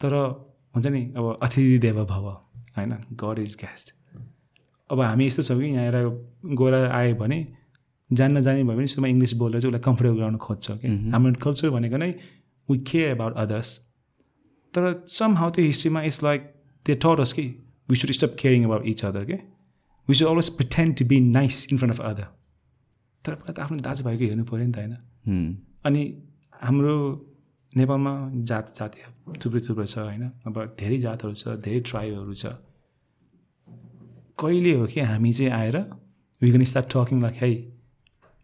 तर 0.00 0.14
हुन्छ 0.74 0.86
नि 0.86 1.02
अब 1.16 1.38
अतिथि 1.42 1.78
देव 1.78 2.04
भव 2.04 2.26
होइन? 2.76 2.92
गड 3.22 3.38
इज 3.38 3.56
गेस्ट 3.60 3.94
अब 4.90 5.00
हामी 5.00 5.26
यस्तो 5.26 5.42
छौँ 5.42 5.58
कि 5.60 5.66
यहाँ 5.66 5.84
आएर 5.84 5.96
गएर 6.60 6.74
आयो 6.90 7.14
भने 7.14 7.38
जान्न 8.10 8.40
जाने 8.42 8.64
भयो 8.64 8.76
भने 8.76 8.86
सुरुमा 8.86 9.08
इङ्ग्लिस 9.08 9.34
बोलेर 9.42 9.60
चाहिँ 9.60 9.70
उसलाई 9.70 9.82
कम्फर्टेबल 9.84 10.16
गराउन 10.18 10.36
खोज्छ 10.46 10.70
कि 10.82 10.88
हाम्रो 11.12 11.32
कल्चर 11.42 11.70
भनेको 11.70 11.96
नै 11.96 12.10
वी 12.68 12.78
केयर 12.90 13.10
एबाउट 13.10 13.36
अदर्स 13.36 13.68
तर 14.74 14.82
सम 15.10 15.36
हाउ 15.36 15.50
त्यो 15.50 15.64
हिस्ट्रीमा 15.64 16.02
इट्स 16.02 16.22
लाइक 16.22 16.42
दे 16.86 16.94
टट 16.96 17.32
कि 17.34 17.46
we 17.88 17.96
should 17.96 18.10
stop 18.12 18.36
caring 18.40 18.64
about 18.64 18.86
each 18.86 19.04
other 19.04 19.24
के 19.24 19.38
we 20.08 20.14
should 20.14 20.28
always 20.28 20.48
pretend 20.56 20.96
to 20.98 21.04
be 21.04 21.20
nice 21.30 21.66
in 21.72 21.78
front 21.78 21.94
of 21.94 22.00
other 22.06 22.26
तर 23.24 23.34
पहिला 23.34 23.52
त 23.52 23.60
आफ्नो 23.60 23.78
दाजुभाइको 23.80 24.24
हेर्नु 24.24 24.44
पऱ्यो 24.44 24.66
नि 24.66 24.72
त 24.72 24.76
होइन? 24.76 24.96
अनि 25.84 26.02
हाम्रो 26.62 26.94
नेपालमा 27.72 28.12
जात 28.50 28.66
जातीय 28.76 29.04
थुप्रै 29.40 29.60
थुप्रै 29.66 29.86
छ 29.86 29.98
होइन। 29.98 30.24
अब 30.46 30.56
धेरै 30.80 30.98
जातहरू 30.98 31.34
छ 31.34 31.44
धेरै 31.64 31.80
ट्राइबहरू 31.88 32.34
छ। 32.34 32.44
कहिले 34.38 34.72
हो 34.74 34.86
कि 34.86 35.00
हामी 35.00 35.32
चाहिँ 35.32 35.52
आएर 35.52 35.76
we 36.42 36.50
can 36.50 36.64
start 36.64 36.86
talking 36.94 37.20
like 37.22 37.34
है 37.42 37.50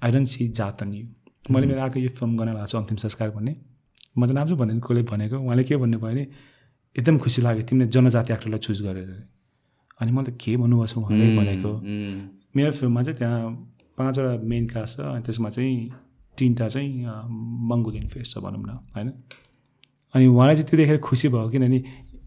आई 0.03 0.11
डोन्ट 0.13 0.29
सी 0.29 0.49
जात 0.59 0.83
अन 0.83 0.93
यु। 0.95 1.05
मैले 1.51 1.67
मेरो 1.67 1.81
अर्को 1.83 1.99
यो 2.01 2.11
फिल्म 2.19 2.37
गर्न 2.37 2.55
लाग्छु 2.55 2.79
अन्तिम 2.79 2.97
संस्कार 3.05 3.31
भन्ने। 3.31 3.53
म 4.19 4.21
चाहिँ 4.27 4.35
नाम्छु 4.35 4.57
भन्दैन 4.57 4.81
कसले 4.81 5.03
भनेको। 5.11 5.37
उहाँले 5.37 5.65
के 5.65 5.77
भन्नुभयो 5.77 6.07
भने 6.07 6.23
एकदम 6.97 7.19
खुसी 7.19 7.43
लाग्यो 7.43 7.63
तिमीले 7.69 7.87
जनजाति 7.91 8.33
एक्टरलाई 8.33 8.61
चुज 8.67 8.79
गरेर। 8.87 9.11
अनि 10.01 10.11
मैले 10.13 10.31
त 10.31 10.39
के 10.39 10.57
भन्नुभएको 10.57 10.87
छ 10.87 10.97
उहाँले 11.03 11.27
भनेको। 11.37 11.73
मेरो 12.57 12.73
फिल्ममा 12.79 13.03
चाहिँ 13.03 13.19
त्यहाँ 13.19 13.41
पाँचवटा 13.99 14.33
मेन 14.45 14.65
कास्ट 14.69 14.97
छ 14.97 15.01
अनि 15.01 15.23
त्यसमा 15.27 15.49
चाहिँ 15.51 15.77
तिनवटा 16.39 16.69
चाहिँ 16.69 16.91
मङ्गोलियन 17.71 18.07
फेस 18.09 18.35
छ 18.35 18.39
भनौँ 18.45 18.63
न 18.63 18.79
होइन? 18.97 19.09
अनि 20.15 20.27
उहाँलाई 20.27 20.55
चाहिँ 20.57 20.69
त्यो 20.69 20.77
देखेर 20.77 20.99
खुसी 21.09 21.29
भयो 21.29 21.49
किनभने 21.51 21.79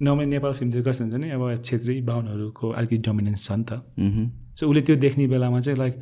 नर्मली 0.01 0.25
नेपाल 0.25 0.53
फिल्मतिर 0.53 0.81
कस्तो 0.87 1.03
हुन्छ 1.03 1.15
नि 1.19 1.29
अब 1.35 1.43
छेत्री 1.59 2.01
बाहुनहरूको 2.09 2.65
अलिकति 2.71 2.97
डोमिनेन्स 3.07 3.41
छ 3.47 3.51
नि 3.51 3.63
त। 3.69 3.71
सो 4.57 4.67
उसले 4.69 4.81
त्यो 4.87 4.95
देख्ने 4.95 5.27
बेलामा 5.27 5.59
चाहिँ 5.59 5.77
लाइक 5.79 5.93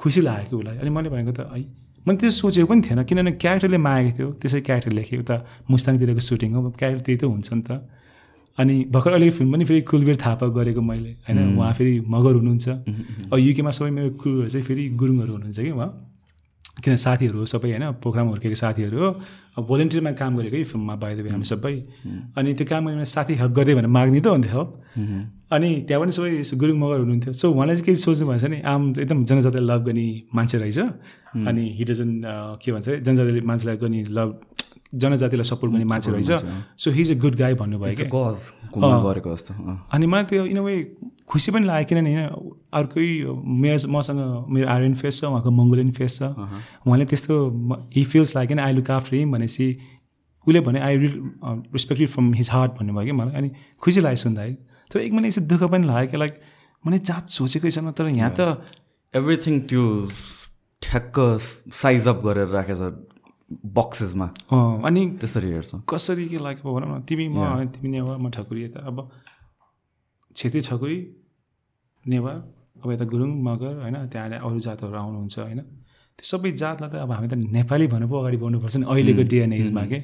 खुसी 0.00 0.20
लाग्यो 0.20 0.48
कि 0.48 0.56
उसलाई। 0.56 0.76
अनि 0.78 0.90
मैले 0.90 1.08
भनेको 1.08 1.32
त 1.32 1.40
है? 1.52 1.60
मैले 2.06 2.18
त्यो 2.18 2.30
सोचेको 2.30 2.66
पनि 2.68 2.80
थिएन 2.84 3.02
किनभने 3.04 3.32
क्यारेक्टरले 3.42 3.78
मागेको 3.78 4.16
थियो 4.16 4.28
त्यसै 4.40 4.60
क्यारेक्टर 4.68 4.92
लेखेको 4.98 5.24
त 5.24 5.32
मुस्ताङतिरको 5.70 6.22
सुटिङ 6.28 6.50
हो 6.54 6.70
क्यारेक्टर 6.76 7.04
त्यही 7.04 7.18
त 7.18 7.24
हुन्छ 7.24 7.48
नि 7.52 7.62
त। 7.68 7.70
अनि 8.58 8.74
भर्खर 8.90 9.12
अहिले 9.12 9.30
फिल्म 9.38 9.52
पनि 9.52 9.64
फेरि 9.64 9.80
कुलवीर 9.90 10.16
थापा 10.18 10.46
गरेको 10.50 10.80
मैले 10.82 11.12
होइन? 11.24 11.38
उहाँ 11.56 11.72
फेरि 11.78 11.94
मगर 12.04 12.34
हुनुहुन्छ। 12.40 12.68
अब 13.32 13.38
युकेमा 13.38 13.70
सबै 13.70 13.90
मेरो 13.96 14.10
क्रुहरू 14.20 14.48
चाहिँ 14.48 14.64
फेरि 14.66 14.84
गुरुङहरू 15.00 15.32
हुनुहुन्छ 15.32 15.58
कि 15.60 15.70
उहाँ? 15.70 15.90
किन 16.84 16.96
साथीहरू 16.96 17.38
हो? 17.38 17.44
सबै 17.46 17.68
होइन 17.70 17.84
प्रोग्राम 18.02 18.26
हुर्केको 18.28 18.54
साथीहरू 18.54 18.98
हो। 18.98 19.10
अब 19.58 19.62
भोलिन्टियरमा 19.66 20.12
काम 20.20 20.32
गरेको 20.38 20.56
यो 20.56 20.64
फिल्ममा 20.64 20.94
बाहिर 21.02 21.28
हामी 21.28 21.44
सबै। 21.44 21.74
अनि 22.38 22.54
त्यो 22.54 22.66
काम 22.66 22.82
गर्ने 22.88 23.04
साथी 23.04 23.34
हेल्प 23.34 23.52
गर्दै 23.52 23.74
भनेर 23.74 23.90
माग्ने 23.90 24.20
त 24.20 24.26
अन्त 24.28 24.46
हेल्प 24.46 24.70
अनि 25.50 25.70
त्यहाँ 25.88 26.00
पनि 26.02 26.12
सबै 26.12 26.30
गुरुङ 26.60 26.76
मगर 26.78 26.98
हुनुहुन्थ्यो। 27.00 27.32
सो 27.32 27.50
उहाँलाई 27.50 27.76
चाहिँ 27.76 27.86
के 27.86 27.94
सोच्नु 27.96 28.26
भएछ 28.28 28.44
नि 28.44 28.58
आम 28.62 28.82
एकदम 29.00 29.24
जनजातिलाई 29.24 29.66
लभ 29.70 29.80
गर्ने 29.86 30.06
मान्छे 30.34 30.56
रहेछ। 30.58 30.78
अनि 31.48 31.64
हिडजन 31.78 32.10
के 32.62 32.68
भन्छ 32.72 32.88
जनजातिले 33.06 33.40
मान्छेलाई 33.40 33.76
गर्ने 33.82 34.00
लभ 34.18 34.28
जनजातिलाई 34.94 35.44
सपोर्ट 35.44 35.72
गर्ने 35.72 35.84
मान्छे 35.84 36.10
रहेछ। 36.12 36.30
So 36.78 36.90
he. 36.90 37.00
Is 37.02 37.10
a. 37.12 37.20
Good 37.20 37.34
guy 37.36 37.54
जस्तो 39.26 39.52
अनि 39.92 40.06
मलाई 40.06 40.24
त्यो 40.24 40.44
इन 40.46 40.58
वे 40.58 40.76
खुसी 41.28 41.52
पनि 41.52 41.64
लाग्यो 41.66 41.88
किनभने 41.88 42.24
अर्कै 42.78 43.06
मेरो 43.62 43.88
मसँग 43.92 44.20
मेरो 44.48 44.66
आर्यन 44.74 44.94
फेस 45.00 45.20
छ 45.20 45.24
उहाँको 45.24 45.50
मङ्गोलियन 45.50 45.90
फेस 45.98 46.18
छ। 46.18 46.22
उहाँले 46.88 47.04
त्यस्तो 47.04 47.34
हि 47.96 48.04
फिल्स 48.12 48.34
लाग्यो 48.36 48.48
किन 48.48 48.60
आई 48.64 48.72
लुक 48.72 48.90
आफ्टर 48.90 49.16
हिम 49.16 49.32
भनेपछि 49.32 49.66
उसले 50.46 50.60
भने 50.64 50.80
I 50.80 50.96
real 50.96 51.14
respected 51.76 52.08
from 52.08 52.32
his 52.34 52.48
heart 52.50 52.72
भन्नुभयो 52.78 53.04
कि 53.04 53.12
मलाई। 53.20 53.34
अनि 53.40 53.50
खुसी 53.82 54.00
लाग्यो 54.00 54.22
सुन्दाखेरि 54.24 54.56
तर 54.90 54.98
एक 55.00 55.12
महिना 55.12 55.44
दुःख 55.52 55.62
पनि 55.68 55.86
लाग्यो 55.86 56.10
कि 56.10 56.16
लाइक 56.16 56.34
मैले 56.84 56.98
जात 57.04 57.28
सोचेकै 57.36 57.70
छैन 57.70 57.92
तर 57.92 58.08
यहाँ 58.08 58.32
त 58.40 58.40
एभ्रिथिङ 59.14 59.60
त्यो 59.68 59.84
ठ्याक्क 60.82 61.16
साइज 61.74 62.08
अप 62.08 62.18
गरेर 62.24 62.48
राखेछ 62.48 62.80
बक्सेसमा 63.76 64.26
अनि 64.88 65.06
त्यसरी 65.20 65.50
हेर्छ। 65.52 65.70
कसरी 65.88 66.26
के 66.28 66.38
लाग्यो 66.38 66.74
भनौँ 66.74 66.88
न 66.88 67.02
तिमी 67.08 67.28
म 67.28 67.68
तिमी 67.68 67.88
नेवार 67.88 68.16
म 68.16 68.30
ठकुरी 68.30 68.64
यता। 68.64 68.80
अब 68.86 68.96
छेत्री 70.36 70.60
ठकुरी 70.60 70.98
नेवार। 72.08 72.36
अब 72.82 72.88
यता 72.92 73.04
गुरुङ 73.12 73.30
मगर 73.48 73.74
होइन 73.84 73.96
त्यहाँ 74.12 74.38
अरू 74.46 74.58
जातहरू 74.66 74.96
आउनुहुन्छ 75.02 75.36
होइन। 75.38 75.60
त्यो 76.18 76.26
सबै 76.32 76.50
जातलाई 76.62 76.88
त 76.90 76.94
अब 77.04 77.10
हामी 77.12 77.28
त 77.28 77.34
नेपाली 77.56 77.86
भनेर 77.92 78.08
पो 78.10 78.16
अगाडि 78.22 78.36
बढ्नुपर्छ 78.42 78.76
नि 78.76 78.86
अहिलेको 78.92 79.22
डिएनएजमा 79.32 79.84
के? 79.90 79.98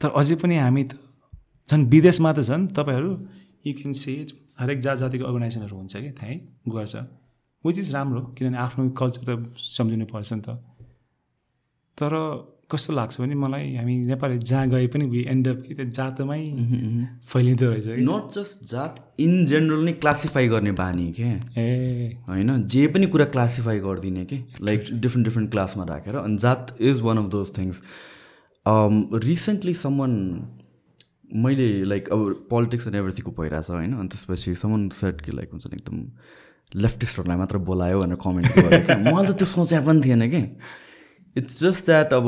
तर 0.00 0.08
अझै 0.20 0.36
पनि 0.42 0.56
हामी 0.64 0.82
त 0.88 0.92
झन् 1.68 1.84
विदेशमा 1.92 2.30
त 2.32 2.40
झन् 2.48 2.64
तपाईँहरू 2.76 3.10
यु 3.66 3.72
क्यान 3.78 3.92
सी 4.00 4.12
इट 4.22 4.30
हरेक 4.60 4.78
जात 4.84 4.96
जातिको 5.02 5.24
अर्गनाइजेसनहरू 5.28 5.76
हुन्छ 5.76 5.94
कि? 5.96 6.10
त्यहीँ 6.18 6.38
गर्छ। 6.68 6.94
विच 7.64 7.76
इज 7.78 7.88
राम्रो 7.96 8.20
किनभने 8.36 8.58
आफ्नो 8.66 8.82
कल्चर 9.00 9.22
त 9.24 9.30
सम्झिनु 9.56 10.04
पर्छ 10.12 10.30
नि 10.32 10.42
त। 10.46 10.48
तर 11.98 12.12
कस्तो 12.70 12.92
लाग्छ 12.92 13.20
भने 13.20 13.34
मलाई 13.34 13.74
हामी 13.76 13.96
नेपाली 14.06 14.38
जहाँ 14.40 14.68
गए 14.68 14.86
पनि 14.86 15.04
वी 15.06 15.20
एन्ड 15.28 15.48
अप 15.48 15.60
कि 15.66 15.74
त्यो 15.74 15.86
जातमै 15.90 16.40
फैलिँदो 17.26 17.70
रहेछ 17.70 17.86
नट 18.08 18.34
जस्ट 18.34 18.64
जात 18.70 18.94
इन 19.20 19.44
जेनरल 19.46 19.84
नै 19.84 19.92
क्लासिफाई 19.92 20.48
गर्ने 20.48 20.72
बानी 20.72 21.06
के? 21.18 21.30
ए। 21.60 22.18
होइन? 22.28 22.62
जे 22.66 22.86
पनि 22.88 23.06
कुरा 23.06 23.24
क्लासिफाई 23.36 23.78
गरिदिने 23.80 24.24
कि? 24.24 24.38
लाइक 24.62 24.80
डिफ्रेन्ट 24.92 25.28
डिफ्रेन्ट 25.28 25.50
क्लासमा 25.50 25.84
राखेर। 25.84 26.16
अनि 26.16 26.36
जात 26.38 26.76
is 26.80 27.00
one 27.00 27.18
of 27.18 27.30
those 27.30 27.56
things 27.58 27.82
recently 29.24 29.74
समन 29.74 30.12
मैले 31.44 31.68
लाइक 31.84 32.08
अब 32.12 32.46
पोलिटिक्स 32.50 32.86
एन्ड 32.86 32.96
एभ्रिथिङको 32.96 33.32
भइरहेछ 33.40 33.70
होइन? 33.70 33.92
अनि 33.94 34.08
त्यसपछि 34.08 34.54
समन 34.54 34.88
सेट 35.00 35.20
कि 35.20 35.32
लाइक 35.32 35.50
हुन्छ 35.52 35.66
नि 35.66 35.76
एकदम 35.76 36.80
लेफ्टिस्टहरूलाई 36.82 37.38
मात्र 37.38 37.58
बोलायो 37.68 38.00
भनेर 38.00 38.18
कमेन्ट 38.24 38.48
गरेँ 38.58 38.98
मैले 39.04 39.32
त 39.32 39.36
त्यो 39.38 39.46
सोचे 39.46 39.80
पनि 39.86 40.00
थिएन 40.04 40.28
कि? 40.30 40.42
इट्स 41.36 41.60
जस्ट 41.62 41.84
द्याट 41.86 42.12
अब 42.12 42.26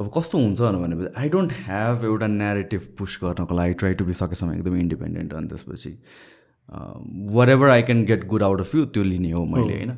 अब 0.00 0.10
कस्तो 0.16 0.38
हुन्छ 0.38 0.60
भनेपछि 0.60 1.12
आई 1.18 1.28
डोन्ट 1.28 1.52
ह्याभ 1.52 2.04
एउटा 2.04 2.26
नेरेटिभ 2.26 2.80
पुस 2.98 3.18
गर्नको 3.22 3.54
लागि 3.54 3.74
ट्राई 3.74 3.94
टु 3.94 4.04
बी 4.04 4.12
सकेसम्म 4.12 4.54
एकदम 4.54 4.76
इन्डिपेन्डेन्ट 4.76 5.34
अनि 5.34 5.48
त्यसपछि 5.48 5.90
whatever 7.48 7.68
I 7.68 7.82
can 7.82 8.04
get 8.04 8.26
good 8.26 8.42
out 8.42 8.60
of 8.60 8.74
you 8.74 8.84
त्यो 8.84 9.02
लिने 9.02 9.30
हो 9.30 9.44
मैले 9.44 9.76
होइन? 9.76 9.90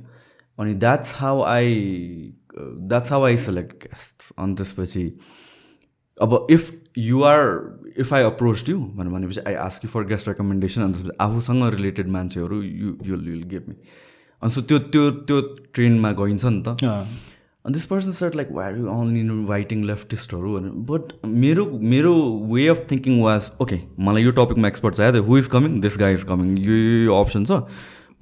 अनि 0.59 0.75
that's 0.75 1.15
how 1.17 1.43
I 1.43 1.75
that's 2.59 3.13
how 3.13 3.25
I 3.25 3.37
select 3.37 3.89
अनि 4.39 4.55
त्यसपछि 4.55 5.05
अब 6.21 6.47
if 6.51 6.71
you're 6.99 7.41
if 7.99 8.15
I 8.15 8.23
approach 8.23 8.69
you 8.69 8.79
भनेर 8.79 9.13
भनेपछि 9.13 9.41
I 9.41 9.55
ask 9.55 9.85
you 9.85 9.91
for 9.91 10.05
guest 10.05 10.29
recommendation 10.29 10.83
अनि 10.83 10.93
त्यसपछि 10.93 11.17
आफूसँग 11.21 11.69
रिलेटेड 11.75 12.09
मान्छेहरू 12.09 12.63
you 12.63 12.97
you'll 13.07 13.29
you'll 13.29 13.43
give 13.43 13.65
me 13.69 13.75
अनि 14.43 14.51
सो 14.51 14.61
त्यो 14.61 14.79
त्यो 14.79 15.11
त्यो 15.11 15.41
ट्रेनमा 15.75 16.11
गइन्छ 16.13 16.45
नि 16.45 16.63
त। 16.67 16.69
अनि 17.65 17.75
this 17.75 17.85
person 17.87 18.13
set 18.13 18.37
like 18.37 18.49
where 18.53 18.79
you 18.79 18.89
only 18.91 19.23
writing 19.49 19.85
लेफ्टिस्टहरू 19.85 20.55
भनेर 20.57 20.73
बट 20.91 21.13
मेरो 21.45 21.65
मेरो 21.93 22.15
way 22.53 22.67
of 22.69 22.87
thinking 22.91 23.21
was 23.23 23.51
okay 23.63 23.81
मलाई 24.01 24.23
यो 24.23 24.31
टपिकमा 24.39 24.69
एक्सपर्ट 24.69 24.95
चाहियो 24.95 25.23
who 25.23 25.39
is 25.39 25.47
coming 25.55 25.81
this 25.81 25.99
guy 25.99 26.15
is 26.15 26.25
coming 26.33 26.59
यो 26.59 26.77
यो 27.05 27.15
अप्सन 27.21 27.45
छ. 27.45 27.63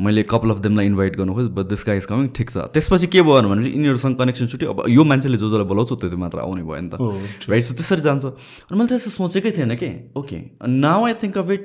मैले 0.01 0.23
कपाल 0.31 0.51
अफ 0.51 0.59
देमलाई 0.61 0.87
इन्भाइट 0.87 1.17
गर्नु 1.17 1.35
खोज 1.35 1.47
but 1.57 1.67
this 1.67 1.85
guy 1.87 1.97
is 1.97 2.07
coming 2.07 2.29
ठिक 2.37 2.51
छ. 2.51 2.65
त्यसपछि 2.73 3.07
के 3.13 3.23
भयो 3.23 3.43
भने 3.49 3.69
यिनीहरूसँग 3.69 4.17
कनेक्सन 4.17 4.47
छुट्यो। 4.47 4.73
अब 4.73 4.83
यो 4.89 5.05
मान्छेले 5.05 5.37
जो 5.39 5.49
जसलाई 5.49 5.67
बोलाउँछु 5.69 5.97
त्यो 5.97 6.17
मात्र 6.17 6.39
आउने 6.39 6.63
भयो 6.63 6.81
नि 6.81 6.89
त। 6.93 7.49
राइट 7.49 7.63
सो 7.65 7.75
त्यसरी 7.75 8.03
जान्छ। 8.05 8.25
अनि 8.27 8.79
मैले 8.79 8.89
त्यस्तो 8.89 9.11
सोचेकै 9.11 9.51
थिएन 9.57 9.75
कि? 9.77 9.89
Okay 10.17 10.41
now 10.69 11.07
I 11.07 11.15
think 11.23 11.39
of 11.39 11.51
it 11.51 11.65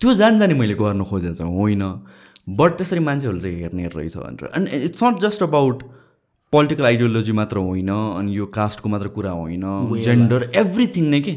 त्यो 0.00 0.14
जान 0.14 0.38
जाने 0.38 0.54
मैले 0.60 0.74
गर्न 0.76 1.04
खोजेको 1.04 1.34
छ 1.34 1.48
होइन। 1.48 1.84
बट 2.48 2.76
त्यसरी 2.76 3.00
मान्छेहरू 3.00 3.38
चाहिँ 3.40 3.56
हेर्ने 3.60 3.88
रहेछ 3.88 4.16
भनेर। 4.16 4.50
And 4.56 4.68
it's 4.68 5.04
not 5.04 5.20
just 5.24 5.42
about 5.48 5.82
political 6.52 6.84
ideology 6.86 7.32
मात्र 7.32 7.56
होइन 7.64 7.88
अनि 7.90 8.36
यो 8.36 8.44
कास्टको 8.52 8.88
मात्र 8.88 9.08
कुरा 9.16 9.30
होइन 9.38 9.64
जेन्डर 10.02 10.50
एभ्रिथिङ 10.56 11.08
नै 11.10 11.20
कि? 11.20 11.32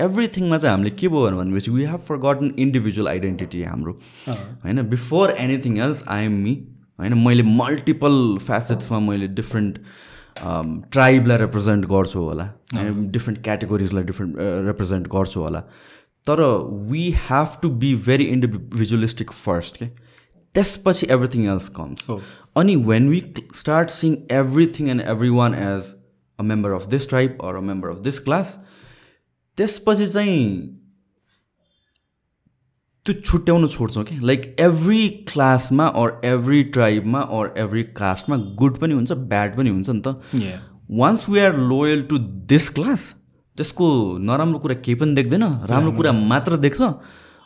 एभ्रिथिङमा 0.00 0.58
चाहिँ 0.58 0.72
हामीले 0.72 0.90
के 1.00 1.08
भयो 1.08 1.30
भनेपछि 1.38 1.70
we 1.70 1.84
have 1.84 2.04
forgotten 2.24 2.52
individual 2.64 3.08
identity 3.08 3.62
हाम्रो 3.62 3.92
होइन 4.28 4.82
before 4.90 5.30
anything 5.46 5.78
else 5.86 6.04
I 6.08 6.24
am 6.24 6.36
me 6.42 6.54
होइन 7.00 7.18
मैले 7.24 7.42
मल्टिपल 7.48 8.20
फेसेट्समा 8.40 9.00
मैले 9.08 9.28
डिफ्रेन्ट 9.40 9.78
ट्राइबलाई 10.92 11.38
रिप्रेजेन्ट 11.38 11.86
गर्छु 11.86 12.20
होला। 12.20 12.48
डिफ्रेन्ट 12.72 13.42
क्याटेगोरिजलाई 13.44 14.04
डिफ्रेन्ट 14.04 14.36
रिप्रेजेन्ट 14.68 15.08
गर्छु 15.14 15.40
होला। 15.40 15.60
तर 16.24 16.40
we 16.90 17.10
have 17.26 17.58
to 17.62 17.70
be 17.82 17.94
very 18.06 18.24
individualistic 18.36 19.32
first 19.32 19.76
के 19.76 19.86
त्यसपछि 20.54 21.06
एभ्रिथिङ 21.10 21.44
एल्स 21.50 21.68
कम्स 21.76 22.08
अनि 22.56 22.76
when 22.76 23.08
we 23.08 23.22
start 23.54 23.90
seeing 23.90 24.16
everything 24.30 24.88
and 24.88 25.00
everyone 25.28 25.54
as 25.54 25.94
a 26.38 26.42
member 26.42 26.70
of 26.70 26.86
this 26.86 27.08
tribe 27.08 27.38
or 27.44 27.56
a 27.56 27.60
member 27.60 27.88
of 27.88 27.98
this 27.98 28.18
class 28.18 28.58
त्यसपछि 29.56 30.06
चाहिँ 30.06 30.78
त्यो 33.06 33.14
छुट्याउनु 33.20 33.68
छोड्छौँ 33.68 34.04
कि 34.04 34.18
लाइक 34.22 34.56
एभ्री 34.60 35.08
क्लासमा 35.08 35.86
अर 35.86 36.20
एभ्री 36.24 36.62
ट्राइबमा 36.74 37.20
अर 37.20 37.54
एभ्री 37.58 37.82
कास्टमा 37.82 38.36
गुड 38.36 38.76
पनि 38.78 38.94
हुन्छ 38.94 39.12
ब्याड 39.12 39.56
पनि 39.56 39.70
हुन्छ 39.70 39.90
नि 39.90 40.02
त। 40.06 40.08
Once 40.90 41.28
we 41.28 41.38
are 41.38 41.56
loyal 41.56 42.02
to 42.02 42.18
this 42.52 42.68
class 42.68 43.14
त्यसको 43.56 43.88
नराम्रो 44.18 44.58
कुरा 44.58 44.74
केही 44.74 44.94
पनि 44.94 45.14
देख्दैन 45.14 45.42
राम्रो 45.64 45.92
कुरा 45.92 46.12
मात्र 46.12 46.56
देख्छ। 46.56 46.80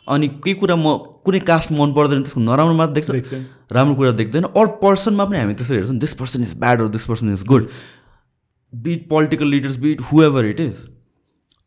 अनि 0.07 0.27
केही 0.43 0.55
कुरा 0.55 0.75
म 0.75 0.97
कुनै 1.25 1.39
कास्ट 1.47 1.71
मन 1.71 1.93
पर्दैन 1.93 2.21
त्यसको 2.23 2.41
नराम्रो 2.41 2.73
मात्र 2.73 2.93
देख्छ। 2.93 3.33
राम्रो 3.71 3.95
कुरा 3.95 4.11
देख्दैन। 4.19 4.43
अर 4.55 4.67
पर्सनमा 4.83 5.25
पनि 5.25 5.37
हामी 5.37 5.53
त्यसरी 5.53 5.77
हेर्छौँ 5.77 5.97
this 5.99 6.13
person 6.19 6.43
is 6.43 6.53
bad 6.59 6.81
or 6.81 6.87
this 6.89 7.05
person 7.05 7.33
is 7.33 7.43
good 7.47 7.67
be it 8.73 9.09
political 9.09 9.47
leaders 9.47 9.77
be it 9.85 10.01
whoever 10.23 10.45
it 10.45 10.59
is 10.59 10.83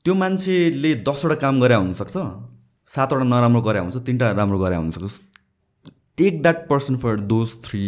त्यो 0.04 0.14
मान्छेले 0.14 0.94
दसवटा 1.08 1.34
काम 1.42 1.60
गरे 1.60 1.74
हुनसक्छ 1.74 2.16
सातवटा 2.90 3.24
नराम्रो 3.24 3.60
गरे 3.62 3.78
हुन्छ 3.78 3.96
तिनवटा 4.06 4.30
राम्रो 4.38 4.58
गरे 4.58 4.76
हुनसक्छ। 4.76 5.12
Take 6.18 6.40
that 6.42 6.66
person 6.68 6.96
for 7.02 7.20
those 7.28 7.52
three 7.64 7.82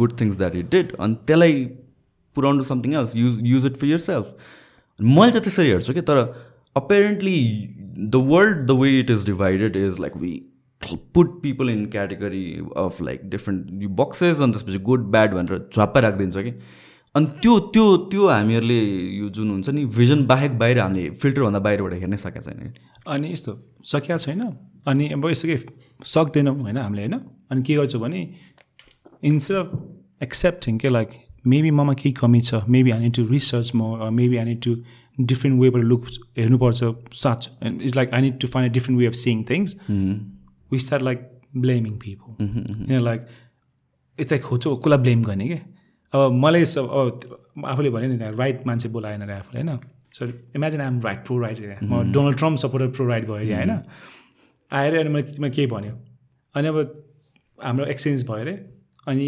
good 0.00 0.20
things 0.20 0.36
that 0.36 0.56
it 0.56 0.70
did 0.70 0.96
अनि 0.96 1.14
त्यसलाई 1.26 1.64
पुऱ्याउनु 2.36 2.62
something 2.64 2.94
else 2.94 3.16
use 3.16 3.38
use 3.46 3.66
it 3.66 3.76
for 3.76 3.86
yourself 3.98 4.34
मैले 4.98 5.32
चाहिँ 5.32 5.44
त्यसरी 5.44 5.70
हेर्छु 5.70 5.94
कि 5.94 6.00
तर 6.02 6.18
apparently 6.76 7.38
the 7.98 8.14
world 8.30 8.66
the 8.66 8.78
way 8.80 8.98
it 8.98 9.10
is 9.10 9.24
divided 9.26 9.76
is 9.76 10.00
like 10.00 10.16
we 10.16 10.32
put 11.14 11.40
people 11.42 11.70
in 11.70 11.86
category 11.90 12.44
of 12.76 13.00
like 13.02 13.28
different 13.30 13.86
boxes 14.00 14.40
अनि 14.40 14.52
त्यसपछि 14.52 14.78
गुड 14.78 15.06
ब्याड 15.10 15.34
भनेर 15.34 15.68
झ्वाप्पै 15.74 16.00
राखिदिन्छ 16.00 16.36
कि। 16.36 16.52
अनि 17.14 17.26
त्यो 17.42 17.58
त्यो 17.74 17.96
त्यो 18.10 18.26
हामीहरूले 18.28 18.78
यो 19.18 19.28
जुन 19.28 19.50
हुन्छ 19.50 19.70
नि 19.70 19.84
भिजन 19.96 20.24
बाहेक 20.26 20.58
बाहिर 20.58 20.78
हामीले 20.78 21.10
फिल्टरभन्दा 21.10 21.58
बाहिरबाट 21.58 21.92
हेर्नै 21.92 22.16
सकेको 22.16 22.50
छैन 22.50 22.72
अनि 23.06 23.32
यस्तो 23.32 23.52
सकिया 23.92 24.16
छैन। 24.16 24.42
अनि 24.86 25.08
अब 25.08 25.28
यस्तो 25.30 25.48
के 25.48 25.56
सक्दैनौँ 26.06 26.56
होइन 26.60 26.76
हामीले 26.76 27.02
होइन। 27.02 27.20
अनि 27.50 27.62
के 27.62 27.74
गर्छु 27.74 27.98
भने 27.98 28.20
इन्स्टेड 29.24 29.56
अफ 29.56 30.22
एक्सेप्टिङ 30.22 30.78
के 30.78 30.88
लाइक 30.88 31.08
मेबी 31.46 31.70
ममा 31.70 31.92
केही 31.94 32.12
कमी 32.20 32.40
छ 32.40 32.62
maybe 32.68 32.90
I 32.90 33.00
need 33.00 33.14
to 33.16 33.26
research 33.26 33.72
म 33.74 34.12
maybe 34.12 34.36
I 34.36 34.44
need 34.44 34.62
to 34.64 34.76
different 35.20 35.60
वेबाट 35.60 35.82
look 35.84 36.06
हेर्नुपर्छ 36.38 36.84
साँच 37.22 37.50
it's 37.62 37.96
like 37.96 38.14
I 38.14 38.20
need 38.22 38.38
to 38.40 38.46
find 38.46 38.70
a 38.70 38.74
different 38.74 39.00
way 39.00 39.06
of 39.06 39.14
seeing 39.24 39.44
things 39.50 39.76
we 40.70 40.78
start 40.78 41.02
like 41.02 41.28
blaming 41.56 41.92
people 41.98 42.46
किन 42.86 43.00
like 43.00 43.26
यता 44.18 44.38
खोज्छु 44.48 44.76
कसलाई 44.76 44.98
ब्लेम 44.98 45.22
गर्ने 45.24 45.48
क्या 45.48 45.60
अब 46.12 46.32
मलाई 46.32 46.64
सब 46.64 46.84
अब 46.90 47.64
आफूले 47.64 47.90
भन्यो 47.90 48.08
नि 48.08 48.36
राइट 48.36 48.66
मान्छे 48.66 48.88
बोलाएन 48.88 49.20
अरे 49.22 49.32
आफूले 49.32 49.60
होइन? 49.60 49.78
So 50.14 50.26
imagine 50.56 50.80
I'm 50.80 51.00
right 51.04 51.24
pro 51.26 51.38
right 51.38 51.82
म 51.82 52.12
Donald 52.12 52.36
Trump 52.38 52.58
supporter 52.58 52.88
pro 52.96 53.06
right 53.08 53.26
भयो 53.26 53.38
यहाँ 53.38 53.64
होइन? 53.64 53.82
आएर 54.70 54.96
अनि 54.98 55.08
मैले 55.08 55.40
मैले 55.40 55.54
केही 55.54 55.66
भन्यो? 55.66 55.92
अनि 56.54 56.68
अब 56.68 56.76
हाम्रो 57.58 57.86
एक्सचेन्ज 57.86 58.24
भयो 58.30 58.40
अरे 58.40 58.54
अनि 59.08 59.26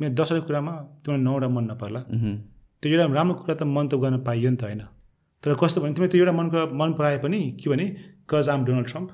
मेरो 0.00 0.14
दसवटा 0.14 0.46
कुरामा 0.46 0.72
तिमीलाई 1.04 1.22
नौवटा 1.24 1.48
मन 1.48 1.64
नपर्ला। 1.70 2.00
त्यो 2.82 2.92
एउटा 2.92 3.06
राम्रो 3.14 3.34
कुरा 3.34 3.54
त 3.54 3.62
मन 3.74 3.88
त 3.88 3.94
गर्न 4.04 4.18
पाइयो 4.28 4.50
नि 4.50 4.56
त 4.56 4.62
होइन? 4.64 4.82
तर 5.44 5.54
कस्तो 5.60 5.80
भने 5.80 5.92
तिमीले 5.94 6.10
त्यो 6.12 6.24
एउटा 6.24 6.32
मन 6.38 6.50
मन 6.80 6.92
पराए 6.98 7.18
पनि 7.18 7.40
के 7.62 7.70
भने 7.70 7.86
कज 8.30 8.48
आम 8.48 8.64
डोनाल्ड 8.64 8.88
ट्रम्प 8.88 9.08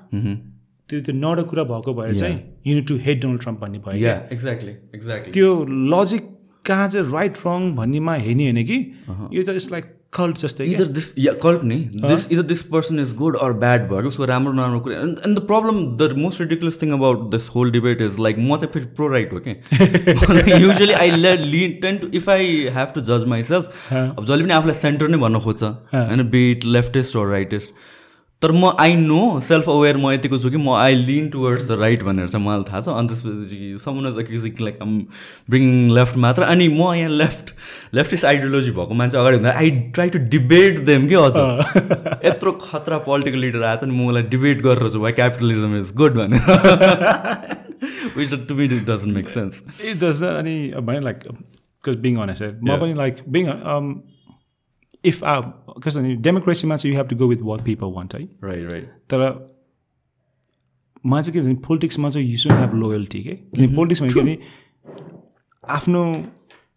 त्यो 0.89 0.99
त्यो 1.05 1.15
नौवटा 1.15 1.43
कुरा 1.51 1.63
भएको 1.71 1.93
भएर 1.93 2.15
चाहिँ 2.15 2.37
unit 2.67 2.87
to 2.87 2.95
head 3.05 3.21
Donald 3.21 3.41
Trump 3.41 3.59
भन्ने 3.61 3.79
भयो 3.87 4.13
एक्ज्याक्टली 4.33 4.71
एक्ज्याक्टली 4.95 5.31
त्यो 5.33 5.49
लजिक 5.95 6.29
कहाँ 6.65 6.87
चाहिँ 6.89 7.11
राइट 7.13 7.37
रङ 7.45 7.71
भन्नेमा 7.75 8.13
हेर्ने 8.25 8.43
होइन 8.51 8.65
कि? 8.65 8.77
यो 9.33 9.43
त 9.43 9.55
इट्स 9.59 9.71
लाइक 9.71 9.85
कल्ट 10.13 10.37
जस्तै 10.37 10.65
इदर 10.65 10.87
दिस 10.89 11.11
या 11.19 11.31
कल्ट 11.41 11.63
नि 11.63 11.75
this 11.95 12.27
either 12.31 12.43
this 12.51 12.61
person 12.69 12.99
is 12.99 13.13
good 13.15 13.35
or 13.37 13.51
bad 13.63 13.87
भयो 13.89 14.07
उसको 14.07 14.25
राम्रो 14.25 14.53
नराम्रो 14.53 14.79
कुरा 14.87 14.99
and 14.99 15.27
the 15.29 15.43
problem 15.47 15.83
the 15.97 16.17
most 16.17 16.41
ridiculous 16.41 16.81
thing 16.81 16.91
about 16.93 17.29
this 17.31 17.47
whole 17.55 17.71
debate 17.71 18.01
is 18.01 18.17
like 18.19 18.37
म 18.39 18.57
चाहिँ 18.57 18.71
फेरि 18.73 18.85
प्रो 18.95 19.07
राइट 19.09 19.33
हो 19.33 19.39
कि 19.47 20.63
usually 20.63 20.93
I 20.95 21.11
lay 21.17 21.35
lean 21.43 21.77
tend 21.81 21.97
to 21.97 22.07
if 22.13 22.29
I 22.29 22.57
have 22.77 22.91
to 22.95 23.01
जज 23.11 23.25
माइ 23.27 23.43
सेल्फ 23.43 23.93
अब 23.93 24.25
जहिले 24.25 24.43
पनि 24.43 24.53
आफूलाई 24.53 24.81
सेन्टर 24.81 25.07
नै 25.07 25.17
भन्न 25.25 25.39
खोज्छ 25.45 25.63
होइन 25.63 26.29
बिट 26.31 26.65
लेफ्टिस्ट 26.77 27.17
अर 27.17 27.27
राइटिस्ट 27.27 27.87
तर 28.41 28.51
म 28.51 28.69
आई 28.79 28.95
नो 28.95 29.39
सेल्फ 29.43 29.69
अवेर 29.69 29.97
म 29.97 30.11
यतिको 30.11 30.37
छु 30.39 30.49
कि 30.49 30.57
म 30.57 30.75
आई 30.79 30.95
लिन 30.95 31.27
टुवर्ड्स 31.29 31.63
द 31.67 31.77
राइट 31.79 32.03
भनेर 32.03 32.27
चाहिँ 32.29 32.45
मलाई 32.45 32.63
थाहा 32.69 32.81
छ। 32.81 32.87
अनि 32.89 33.07
त्यसपछि 33.07 33.77
समुन 33.79 34.05
लाइक 34.65 34.77
आम 34.81 34.91
ब्रिङ 35.49 35.65
लेफ्ट 35.95 36.17
मात्र। 36.25 36.43
अनि 36.43 36.67
म 36.67 36.93
यहाँ 36.95 37.09
लेफ्ट 37.11 37.53
लेफ्टिस्ट 37.99 38.25
आइडियोलोजी 38.25 38.71
भएको 38.71 38.93
मान्छे 39.01 39.17
अगाडि 39.17 39.37
हुँदा 39.37 39.51
I 39.59 39.71
try 39.95 40.09
to 40.09 40.19
debate 40.35 40.79
them 40.85 41.07
कि 41.07 41.15
अझ 41.19 41.35
यत्रो 42.25 42.51
खतरा 42.61 42.97
पोलिटिकल 43.07 43.39
लिडर 43.45 43.63
आएछ 43.71 43.83
नि 43.83 43.93
म 43.95 44.07
उसलाई 44.07 44.23
डिबेट 44.35 44.61
गरेर 44.67 44.89
छु 44.93 44.99
भाइ 44.99 45.11
क्यापिटलिजम 45.19 45.79
इज 45.79 45.91
गुड 46.03 46.13
भनेर। 46.19 46.43
Which 48.17 48.33
to 48.47 48.55
me 48.55 48.65
it 48.65 48.85
doesn't 48.89 49.15
make 49.15 49.29
sense 49.29 49.63
it 49.81 49.95
does 50.03 50.23
अनि 50.31 50.55
लाइक 51.09 51.27
बिङ 52.07 52.17
अनेस्ट 52.23 52.43
म 52.63 52.77
पनि 52.77 52.93
लाइक 53.03 53.15
बिङ 53.27 53.43
इफ 55.03 55.23
आ 55.23 55.39
कस्तो 55.83 55.99
भने 55.99 56.15
डेमोक्रेसीमा 56.21 56.75
चाहिँ 56.75 56.93
you 56.93 56.99
have 56.99 57.09
to 57.09 57.15
go 57.15 57.27
with 57.27 57.41
what 57.43 57.63
people 57.65 57.93
want 57.95 58.15
है 58.15 58.23
राइट 58.43 58.69
राइट 58.71 58.85
तर 59.09 59.27
मलाई 61.05 61.23
चाहिँ 61.23 61.33
के 61.33 61.47
भन्छ 61.47 61.65
पोलिटिक्समा 61.67 62.09
चाहिँ 62.09 62.27
यु 62.27 62.37
सुड 62.37 62.51
हेभ 62.51 62.73
लोयल्टी 62.75 63.23
के 63.23 63.35
किनकि 63.35 63.75
पोलिटिक्स 63.75 64.01
भनेको 64.01 64.21
नि 64.21 64.37
आफ्नो 65.63 66.03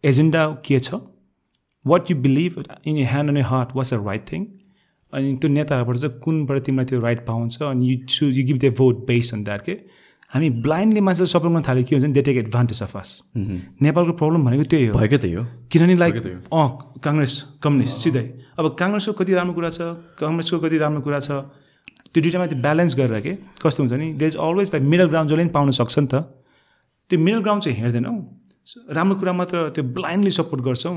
एजेन्डा 0.05 0.47
के 0.67 0.79
छ 0.81 1.01
what 1.85 2.11
you 2.11 2.17
believe 2.23 2.63
in 2.87 2.97
you 2.97 3.07
hand 3.07 3.31
on 3.31 3.37
a 3.37 3.41
heart 3.47 3.77
what's 3.77 3.95
a 3.95 3.97
right 4.07 4.33
thing 4.33 4.47
अनि 5.13 5.37
त्यो 5.37 5.51
नेताहरूबाट 5.51 5.97
चाहिँ 5.97 6.19
कुनबाट 6.21 6.63
तिमीलाई 6.65 6.87
त्यो 6.87 7.01
राइट 7.01 7.27
पाउँछ 7.27 7.63
अनि 7.63 7.89
you 7.89 7.97
choose 8.07 8.27
you 8.29 8.45
give 8.47 8.59
the 8.59 8.75
vote 8.79 9.07
base 9.07 9.35
on 9.35 9.45
that 9.45 9.63
के 9.65 9.79
हामी 10.35 10.49
ब्लाइन्डली 10.65 11.01
मान्छेले 11.07 11.27
सपोर्ट 11.29 11.53
गर्न 11.53 11.63
थाल्यो 11.69 11.85
के 11.89 11.95
हुन्छ 11.97 12.07
नि 12.07 12.13
they 12.13 12.23
take 12.25 12.37
advantage 12.37 12.83
of 12.83 12.97
us 12.97 13.11
नेपालको 13.37 14.13
प्रब्लम 14.21 14.45
भनेको 14.49 14.65
त्यही 14.65 14.87
हो। 14.87 14.95
भएकै 14.99 15.19
त्यही 15.19 15.35
हो। 15.35 15.45
किनभने 15.71 15.97
लाइक 16.03 16.15
अँ 16.53 16.69
काङ्ग्रेस 17.05 17.33
कम्युनिस्ट 17.63 17.97
सिधै। 18.05 18.25
अब 18.59 18.65
काङ्ग्रेसको 18.81 19.13
कति 19.13 19.33
राम्रो 19.35 19.55
कुरा 19.55 19.71
छ 19.77 19.81
कङ्ग्रेसको 20.21 20.59
कति 20.65 20.77
राम्रो 20.85 21.01
कुरा 21.05 21.21
छ 21.21 21.31
त्यो 22.13 22.21
दुइटामा 22.23 22.47
त्यो 22.47 22.59
ब्यालेन्स 22.65 22.93
गरेर 22.97 23.21
के 23.21 23.33
कस्तो 23.61 23.83
हुन्छ 23.83 23.93
नि 23.93 24.09
they 24.21 24.27
is 24.33 24.37
always 24.37 24.69
like 24.73 24.85
middle 24.93 25.07
ground 25.13 25.29
जसले 25.31 25.45
पनि 25.45 25.53
पाउन 25.53 25.71
सक्छ 25.81 25.99
नि 25.99 26.07
त। 26.13 26.15
त्यो 27.11 27.19
मिडल 27.21 27.41
ग्राउन्ड 27.45 27.63
चाहिँ 27.65 27.77
हेर्दैनौँ। 27.79 28.17
राम्रो 28.97 29.15
कुरा 29.21 29.33
मात्र 29.33 29.57
त्यो 29.77 29.85
ब्लाइन्डली 29.97 30.33
सपोर्ट 30.33 30.61
गर्छौँ। 30.65 30.97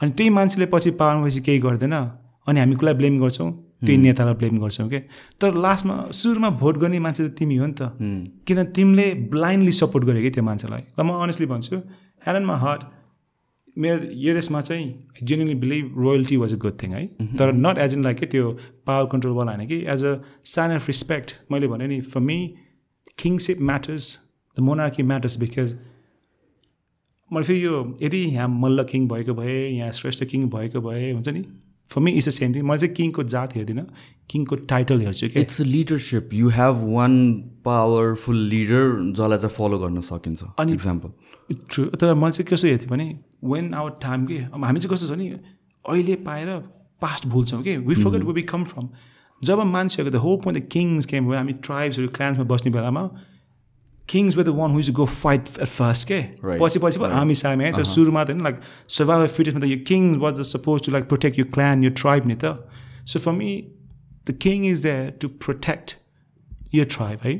अनि 0.00 0.10
त्यही 0.18 0.30
मान्छेले 0.34 0.66
पछि 0.74 0.90
पाउनुपछि 0.98 1.40
केही 1.46 1.58
गर्दैन। 1.66 1.94
अनि 2.46 2.58
हामी 2.60 2.74
कसलाई 2.74 2.94
ब्लेम 2.94 3.14
गर्छौँ। 3.22 3.50
त्यही 3.86 3.98
नेतालाई 4.02 4.34
ब्लेम 4.34 4.58
गर्छौँ 4.58 4.88
क्या 4.88 5.00
तर 5.40 5.54
लास्टमा 5.54 5.94
सुरुमा 6.10 6.50
भोट 6.62 6.78
गर्ने 6.78 6.98
मान्छे 6.98 7.28
त 7.28 7.30
तिमी 7.38 7.56
हो 7.56 7.66
नि 7.66 7.74
त। 7.80 7.82
किन 8.46 8.64
तिमीले 8.76 9.06
ब्लाइन्डली 9.30 9.72
सपोर्ट 9.72 10.04
गरे 10.04 10.22
कि 10.22 10.30
त्यो 10.30 10.44
मान्छेलाई? 10.44 10.82
र 10.98 11.02
म 11.02 11.10
अनेस्टली 11.22 11.46
भन्छु 11.46 11.76
मा 12.44 12.56
हार्ट 12.56 12.82
मेरो 13.76 13.98
यो 14.24 14.34
देशमा 14.34 14.60
चाहिँ 14.60 14.86
genuinely 15.22 15.54
believe 15.54 15.94
royalty 15.98 16.36
was 16.36 16.52
a 16.54 16.56
good 16.56 16.76
thing 16.82 16.90
है? 16.92 17.06
तर 17.38 17.52
नट 17.52 17.78
एज 17.78 17.94
इन 17.94 18.04
लाइक 18.04 18.16
के 18.18 18.26
त्यो 18.26 18.52
पावर 18.86 19.08
कन्ट्रोलवाला 19.12 19.52
होइन 19.52 19.66
कि 19.68 19.78
as 19.94 20.04
a 20.04 20.14
sign 20.44 20.74
of 20.74 20.86
respect 20.88 21.34
मैले 21.52 21.66
भने 21.66 21.86
नि 21.86 22.00
for 22.00 22.20
me 22.20 22.38
kingship 23.18 23.60
matters 23.60 24.06
the 24.56 24.60
monarchy 24.60 25.02
matters 25.02 25.38
because 25.38 25.74
मैले 27.32 27.44
फेरि 27.44 27.64
यो 27.64 27.96
यदि 28.02 28.18
यहाँ 28.18 28.48
मल्ल 28.48 28.84
किङ 28.84 29.08
भएको 29.08 29.34
भए 29.34 29.58
यहाँ 29.68 29.92
श्रेष्ठ 29.92 30.24
किङ 30.24 30.48
भएको 30.50 30.80
भए 30.80 31.12
हुन्छ 31.12 31.28
नि? 31.28 31.44
For 31.90 32.00
me 32.00 32.10
is 32.12 32.28
the 32.28 32.30
same 32.30 32.54
thing 32.54 32.62
मैले 32.62 32.78
चाहिँ 32.78 32.94
किङको 32.94 33.22
जात 33.34 33.56
हेर्दिनँ। 33.56 33.86
किङको 34.30 34.56
टाइटल 34.72 35.00
हेर्छु 35.00 35.28
क्या 35.28 35.40
it's 35.42 35.60
leadership 35.60 36.34
you 36.34 36.48
have 36.48 36.76
one 36.94 37.14
powerful 37.64 38.36
leader 38.54 39.12
जसलाई 39.12 39.38
चाहिँ 39.38 39.54
फलो 39.56 39.78
गर्न 39.78 40.00
सकिन्छ। 40.00 40.42
अनि- 40.58 40.74
इक्जाम्पल 40.74 41.10
ट्रु 41.70 41.84
तर 41.84 42.14
मैले 42.14 42.32
चाहिँ 42.32 42.48
कसो 42.52 42.66
हेर्थेँ 42.68 42.88
भने 42.88 43.06
वेन 43.44 43.74
आवर 43.74 43.90
टाइम 44.02 44.26
के 44.26 44.38
अब 44.52 44.64
हामी 44.64 44.80
चाहिँ 44.80 44.96
कस्तो 44.96 45.14
छ 45.14 45.18
नि? 45.18 45.28
अहिले 45.84 46.14
पाएर 46.26 46.48
पास्ट 47.00 47.26
भुल्छौँ 47.26 47.62
कि 47.62 47.76
we 47.76 47.94
forget 47.94 48.22
we 48.24 48.32
be 48.32 48.42
come 48.42 48.64
from 48.64 48.88
जब 49.42 49.60
मान्छेहरूको 49.60 50.18
the 50.18 50.20
whole 50.20 50.36
point 50.36 50.58
the 50.58 50.68
kings 50.72 51.06
came 51.06 51.26
भयो 51.28 51.36
हामी 51.36 51.52
ट्राइब्सहरू 51.52 52.08
क्लान्समा 52.08 52.44
बस्ने 52.44 52.72
बेलामा 52.72 53.02
kings 54.08 54.36
with 54.36 54.44
the 54.44 54.54
one 54.56 54.70
who's 54.70 54.90
go 54.90 55.04
fight 55.06 55.48
at 55.60 55.66
first 55.68 56.08
के. 56.08 56.20
पछि 56.60 56.78
पछि 56.78 56.98
पो 56.98 57.10
हामी 57.12 57.34
सामे 57.34 57.64
है 57.64 57.72
तर 57.72 57.84
सुरुमा 57.90 58.24
त 58.24 58.30
होइन 58.30 58.42
लाइक 58.42 58.60
सर्भाइभल 58.96 59.26
फिटनेसमा 59.36 59.60
त 59.60 59.64
यो 59.66 59.78
king 59.88 60.14
was 60.18 60.38
the 60.38 60.42
suppose 60.48 60.86
to 60.86 60.92
like 60.92 61.08
protect 61.08 61.38
you 61.38 61.44
clan 61.54 61.84
यो 61.84 61.90
ट्राइब 62.02 62.26
नि 62.26 62.36
त 62.36 62.56
so 63.12 63.18
for 63.20 63.32
me 63.34 63.50
the 64.26 64.36
king 64.42 64.66
is 64.66 64.82
there 64.82 65.10
to 65.20 65.28
protect 65.44 65.96
यो 66.74 66.84
ट्राइब 66.90 67.18
है 67.24 67.36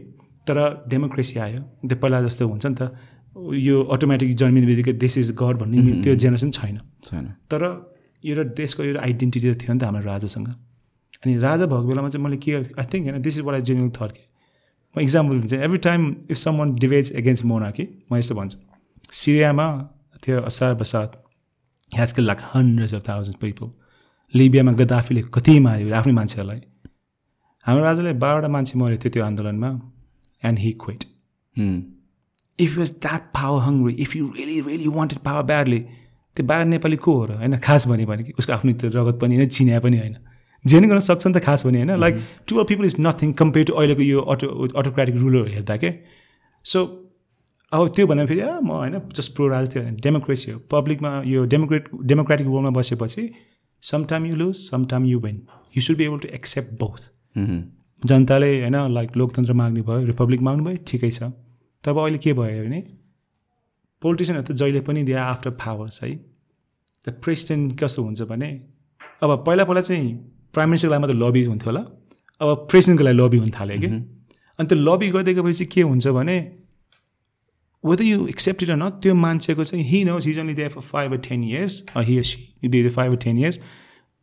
तर 0.46 0.62
डेमोक्रेसी 0.88 1.38
आयो 1.40 1.60
त्यो 1.84 1.96
पहिला 1.98 2.22
जस्तो 2.22 2.48
हुन्छ 2.48 2.66
नि 2.66 2.74
त 2.74 2.90
यो 3.60 3.82
अटोमेटिक 3.92 4.34
जन्मिने 4.36 4.66
बित्तिकै 4.66 4.92
देश 4.98 5.16
इज 5.18 5.30
गड 5.38 5.56
भन्ने 5.58 6.02
त्यो 6.02 6.14
जेनेरेसन 6.16 6.50
छैन 6.58 6.78
छैन 7.04 7.32
तर 7.50 7.64
एउटा 8.24 8.42
देशको 8.58 8.82
एउटा 8.82 9.00
आइडेन्टिटी 9.02 9.48
त 9.48 9.60
थियो 9.62 9.72
नि 9.72 9.80
त 9.80 9.84
हाम्रो 9.84 10.04
राजासँग 10.06 10.48
अनि 11.24 11.36
राजा 11.40 11.66
भएको 11.66 11.88
बेलामा 11.88 12.08
चाहिँ 12.08 12.24
मैले 12.24 12.36
के 12.44 12.54
आई 12.54 12.86
थिङ्क 12.92 13.08
होइन 13.08 13.22
this 13.22 13.38
is 13.38 13.44
what 13.48 13.54
I 13.54 13.62
genuine 13.70 13.90
third 13.98 14.12
के 14.12 14.22
म 14.96 15.00
इक्जाम्पल 15.00 15.40
दिन्छु। 15.40 15.56
Every 15.56 15.78
time 15.86 16.14
if 16.30 16.36
some 16.36 16.58
one 16.58 16.74
debates 16.76 17.12
against 17.12 17.44
monarchy 17.44 17.84
म 18.12 18.16
यस्तो 18.16 18.34
भन्छु। 18.34 18.58
सिरियामा 19.12 19.66
थियो 20.22 20.40
असार 20.42 20.74
बसात 20.74 21.10
has 21.90 22.12
kill 22.12 22.24
like 22.26 22.38
hundreds 22.54 22.94
of 22.94 23.08
thousand 23.08 23.36
people 23.36 23.70
लिबियामा 24.34 24.72
गद्दाफीले 24.72 25.22
कति 25.34 25.58
माऱ्यो 25.60 25.94
आफ्नै 25.94 26.12
मान्छेहरूलाई। 26.12 26.60
हाम्रो 27.66 27.84
राजाले 27.84 28.12
बाह्रवटा 28.22 28.48
मान्छे 28.48 28.78
मरेको 28.78 29.02
थियो 29.02 29.12
त्यो 29.12 29.24
आन्दोलनमा 29.24 29.70
and 30.42 30.58
he 30.58 30.70
quit. 30.84 31.04
If 32.58 32.76
was 32.78 32.90
that 33.02 33.22
power 33.34 33.62
hungry 33.62 33.94
if 34.04 34.16
you 34.16 34.24
really 34.36 34.60
really 34.60 34.88
wanted 34.96 35.18
power 35.26 35.42
badly 35.42 35.80
त्यो 36.36 36.46
बाहिर 36.46 36.66
नेपाली 36.66 36.96
को 36.96 37.12
हो 37.12 37.24
र? 37.26 37.32
होइन 37.40 37.58
खास 37.58 37.86
भन्यो 37.88 38.06
भने 38.06 38.22
कि 38.22 38.32
उसको 38.38 38.52
आफ्नो 38.52 38.72
त्यो 38.80 38.90
रगत 38.94 39.20
पनि 39.20 39.36
होइन 39.36 39.48
चिन्या 39.48 39.80
पनि 39.80 39.98
होइन। 39.98 40.16
जे 40.64 40.80
नै 40.80 40.88
गर्न 40.88 40.98
सक्छ 41.00 41.26
नि 41.26 41.32
त 41.32 41.44
खास 41.44 41.66
भने 41.66 41.78
होइन 41.78 41.92
like 42.00 42.14
to 42.48 42.58
a 42.58 42.64
people 42.64 42.84
is 42.84 42.96
nothing 43.00 43.32
compare 43.40 43.66
to 43.66 43.72
अहिलेको 43.74 44.02
यो 44.02 44.20
अटो 44.34 44.46
अटोक्रेटिक 44.74 45.16
रुलर 45.16 45.48
हेर्दा 45.50 45.76
के? 45.76 45.90
सो 46.64 46.78
अब 47.72 47.88
त्यो 47.96 48.06
भन्दा 48.06 48.24
फेरि 48.26 48.42
म 48.62 48.70
होइन 48.72 49.00
जस्ट 49.16 49.34
प्रो 49.36 49.48
राज 49.48 49.74
थियो 49.74 49.82
होइन 49.82 49.96
डेमोक्रेसी 50.02 50.50
हो। 50.50 50.58
पब्लिकमा 50.72 51.10
यो 51.26 51.44
डेमोक्रेट 51.52 51.88
डेमोक्रेटिक 52.04 52.46
वर्ल्डमा 52.46 52.70
बसेपछि 52.78 53.22
some 53.82 54.04
time 54.10 54.26
you 54.26 54.36
lose 54.36 54.54
some 54.56 54.84
time 54.90 55.04
you 55.06 55.18
win 55.20 55.40
you 55.76 55.82
should 55.82 55.96
be 55.96 56.04
able 56.04 56.18
to 56.18 56.28
accept 56.34 56.78
both. 56.80 57.00
जनताले 58.02 58.50
होइन 58.60 58.76
लाइक 58.92 59.16
लोकतन्त्र 59.16 59.52
माग्ने 59.60 59.82
भयो 59.82 60.04
रिपब्लिक 60.06 60.40
माग्नु 60.40 60.64
भयो 60.64 60.78
ठिकै 60.86 61.10
छ। 61.10 61.32
तब 61.84 61.98
अहिले 61.98 62.18
के 62.18 62.32
भयो 62.32 62.62
भने 62.64 62.80
पोलिटिसियनहरू 64.02 64.46
त 64.46 64.56
जहिले 64.60 64.80
पनि 64.86 65.02
दिए 65.04 65.14
आफ्टर 65.22 65.50
पावर्स 65.60 66.02
है। 66.02 66.10
द 66.10 67.12
प्रेसिडेन्ट 67.24 67.78
कस्तो 67.80 68.02
हुन्छ 68.02 68.22
भने 68.30 68.50
अब 69.22 69.30
पहिला 69.46 69.64
पहिला 69.64 69.80
चाहिँ 69.82 70.08
प्राइम 70.54 70.68
मिनिस्टरको 70.70 70.94
लागि 70.94 71.02
मात्रै 71.02 71.18
लबी 71.22 71.44
हुन्थ्यो 71.44 71.70
होला। 71.70 71.82
अब 72.40 72.66
प्रेसिडेन्टको 72.70 73.04
लागि 73.04 73.18
लबी 73.18 73.38
हुन 73.38 73.50
थाल्यो 73.58 73.78
कि। 73.80 73.88
अनि 74.58 74.66
त्यो 74.68 74.78
लबी 74.88 75.08
गर्दै 75.14 75.34
गएपछि 75.34 75.64
के 75.74 75.82
हुन्छ 75.82 76.06
भने 76.18 76.36
वेदर 77.84 78.04
यु 78.04 78.26
एक्सेप्ट 78.28 78.62
इट 78.62 78.70
न 78.70 78.90
त्यो 79.02 79.14
मान्छेको 79.14 79.64
चाहिँ 79.64 79.84
he 79.84 80.04
knows 80.04 80.26
his 80.26 80.38
only 80.40 80.54
they 80.54 80.68
for 80.74 80.80
five 80.90 81.12
or 81.12 81.20
ten 81.28 81.44
years 81.44 81.82
he 81.96 82.22
see 82.24 82.68
be 82.68 82.88
five 82.88 83.12
or 83.12 83.20
ten 83.24 83.38
years 83.38 83.58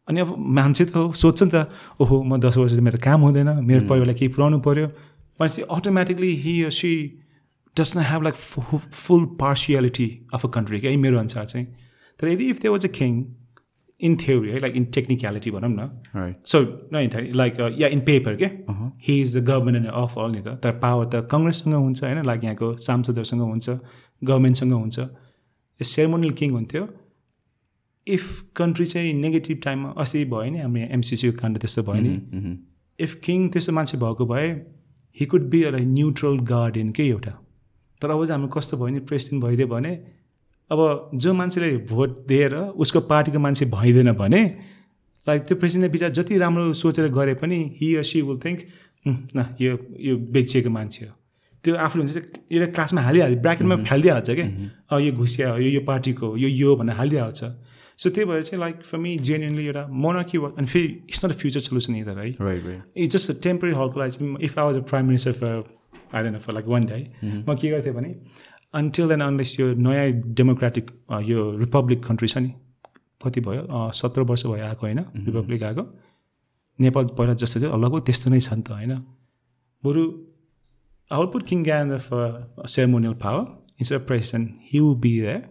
अनि 0.07 0.19
अब 0.19 0.35
मान्छे 0.57 0.85
त 0.85 0.95
हो 0.95 1.11
सोध्छ 1.13 1.43
नि 1.43 1.49
त 1.53 1.67
ओहो 2.01 2.23
म 2.23 2.39
दस 2.39 2.57
वर्ष 2.57 2.73
मेरो 2.87 2.97
काम 3.03 3.21
हुँदैन 3.21 3.49
मेरो 3.65 3.87
परिवारलाई 3.87 4.15
केही 4.15 4.31
पुऱ्याउनु 4.33 4.59
पऱ्यो 4.67 4.87
भनेपछि 5.39 5.61
automatically 5.71 6.31
he 6.43 6.55
see 6.79 6.91
does 7.75 7.95
not 7.97 7.99
have 8.07 8.23
like 8.23 8.35
full 8.35 9.25
partiality 9.39 10.07
of 10.33 10.45
a 10.45 10.49
country 10.55 10.79
है 10.79 10.95
मेरो 10.97 11.19
अनुसार 11.19 11.45
चाहिँ। 11.45 11.65
तर 12.19 12.27
यदि 12.27 12.45
if 12.49 12.61
they 12.61 12.67
was 12.69 12.85
a 12.85 12.89
king 12.97 13.11
in 14.01 14.15
theory 14.21 14.49
है 14.49 14.59
लाइक 14.59 14.75
इन 14.75 14.85
टेक्निक्यालिटी 14.95 15.51
भनौँ 15.51 15.69
न. 15.69 16.35
So 16.45 16.59
like 16.93 17.59
yeah 17.79 17.87
in 17.87 17.99
paper 18.05 18.35
के 18.35 18.45
he 19.07 19.19
is 19.21 19.37
the 19.37 19.43
government 19.49 19.87
of 19.87 20.17
all 20.19 20.31
नि 20.31 20.41
त 20.41 20.57
तर 20.63 20.71
पावर 20.79 21.05
त 21.05 21.27
कङ्ग्रेससँग 21.31 21.73
हुन्छ 21.73 22.03
होइन 22.03 22.25
लाइक 22.25 22.43
यहाँको 22.43 22.75
सांसदहरूसँग 22.87 23.41
हुन्छ 23.41 23.69
गभर्मेन्टसँग 24.21 24.73
हुन्छ 24.73 24.99
सेरेमोनियल 25.79 26.33
किङ 26.39 26.51
हुन्थ्यो 26.51 26.87
इफ 28.07 28.25
कन्ट्री 28.55 28.85
चाहिँ 28.85 29.13
नेगेटिभ 29.13 29.59
टाइममा 29.63 29.89
अस्ति 30.03 30.23
भयो 30.33 30.51
नि 30.51 30.59
हाम्रो 30.59 30.87
एमसिसीको 30.97 31.37
काण्ड 31.39 31.57
त्यस्तो 31.59 31.83
भयो 31.83 32.01
नि. 32.01 32.57
इफ 32.99 33.13
किङ 33.25 33.47
त्यस्तो 33.49 33.71
मान्छे 33.73 33.97
भएको 33.97 34.25
भए 34.33 34.47
he 35.17 35.25
could 35.25 35.49
be 35.49 35.61
like 35.71 35.87
neutral 35.87 36.39
guardian 36.49 36.91
के 36.97 37.07
एउटा 37.07 37.31
तर 38.01 38.09
अब 38.09 38.25
चाहिँ 38.25 38.31
हाम्रो 38.31 38.49
कस्तो 38.57 38.77
भयो 38.77 38.87
नि 38.95 38.99
प्रेसिडेन्ट 39.11 39.43
भइदियो 39.45 39.67
भने 39.67 39.93
अब 40.71 40.79
जो 41.15 41.33
मान्छेले 41.33 41.69
भोट 41.87 42.09
दिएर 42.27 42.55
उसको 42.55 42.99
पार्टीको 43.07 43.39
मान्छे 43.39 43.65
भइदिएन 43.77 44.11
भने 44.19 44.43
लाइक 45.27 45.41
त्यो 45.47 45.55
प्रेसिडेन्टले 45.57 45.91
बिचरा 45.91 46.09
जति 46.17 46.37
राम्रो 46.37 46.73
सोचेर 46.81 47.07
गरे 47.17 47.33
पनि 47.41 47.57
हि 47.81 47.87
सी 48.11 48.21
विल 48.21 48.37
थिङ्क 48.45 48.59
न 49.07 49.45
यो 49.61 49.77
यो 49.99 50.15
बेचिएको 50.33 50.69
मान्छे 50.69 51.05
हो। 51.05 51.13
त्यो 51.63 51.75
आफूले 51.75 52.03
हुन्छ 52.03 52.17
एउटा 52.51 52.67
क्लासमा 52.73 53.01
हालिहाल्यो 53.01 53.39
ब्राकेटमा 53.41 53.75
फालिदिइहाल्छ 53.89 54.29
क्या 54.31 54.99
यो 54.99 55.11
घुसिया 55.11 55.49
हो 55.51 55.57
यो 55.57 55.69
यो 55.69 55.81
पार्टीको 55.87 56.27
हो, 56.27 56.37
यो 56.37 56.49
यो 56.49 56.75
भनेर 56.75 56.95
हालिदिइहाल्छ। 56.95 57.41
सो 57.99 58.09
त्यही 58.09 58.25
भएर 58.29 58.41
चाहिँ 58.43 58.59
लाइक 58.61 58.75
फर 58.83 58.97
मी 58.97 59.17
जेन्युनली 59.27 59.65
एउटा 59.65 59.83
मोनर्की 60.03 60.37
अनि 60.37 60.67
फेरि 60.67 60.87
it's 61.09 61.25
not 61.25 61.31
a 61.31 61.37
future 61.37 61.59
solution 61.59 61.95
either 61.95 62.17
है. 62.19 62.27
इट्स 62.95 63.15
जस्ट 63.15 63.43
टेम्पररी 63.43 63.73
हलको 63.77 63.99
लागि 63.99 64.11
चाहिँ 64.11 64.37
if 64.41 64.57
I 64.59 64.65
was 64.65 64.77
a 64.77 64.81
prime 64.89 65.05
minister 65.07 65.31
for 65.41 65.53
I 66.15 66.23
don't 66.23 66.39
for 66.45 66.53
like 66.53 66.65
one 66.67 66.85
day 66.85 67.01
म 67.23 67.55
के 67.61 67.69
गर्थेँ 67.69 67.93
भने 67.93 68.15
अन्टिल 68.73 69.11
एन्ड 69.11 69.23
अनलेस 69.23 69.59
यो 69.59 69.73
नयाँ 69.87 70.07
डेमोक्रेटिक 70.39 70.91
यो 71.29 71.39
रिपब्लिक 71.63 72.03
कन्ट्री 72.05 72.27
छ 72.33 72.37
नि 72.45 72.51
कति 73.21 73.41
भयो 73.47 73.61
अ, 73.63 73.91
सत्र 74.01 74.21
वर्ष 74.31 74.45
भयो 74.45 74.63
आएको 74.65 74.85
होइन 74.87 74.99
रिपब्लिक 75.27 75.63
आएको 75.69 75.83
नेपाल 76.79 77.05
पहिला 77.17 77.33
जस्तो 77.43 77.59
थियो 77.61 77.77
लगभग 77.85 78.01
त्यस्तो 78.09 78.29
नै 78.35 78.39
छ 78.39 78.53
नि 78.53 78.61
त 78.67 78.71
होइन 78.79 78.93
बरु 79.83 80.05
King 81.49 81.63
Gandalf 81.65 82.03
for 82.09 82.47
a 82.57 82.67
ceremonial 82.67 83.13
power 83.15 83.45
instead 83.77 83.97
of 83.99 84.05
president. 84.07 84.51
He 84.63 84.79
will 84.79 84.95
be 84.95 85.19
there. 85.21 85.41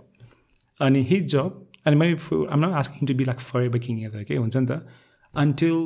अनि 0.81 1.03
his 1.05 1.25
job, 1.33 1.57
and 1.85 1.99
maybe 1.99 2.17
for, 2.19 2.39
I'm 2.51 2.61
not 2.61 2.73
asking 2.73 3.01
him 3.01 3.07
to 3.09 3.15
be 3.15 3.25
like 3.27 3.41
forever 3.41 3.79
king 3.79 3.99
either, 4.05 4.21
okay? 4.21 4.37
हुन्छ 4.39 4.57
नि 4.57 4.67
त 4.67 4.79
until 5.35 5.83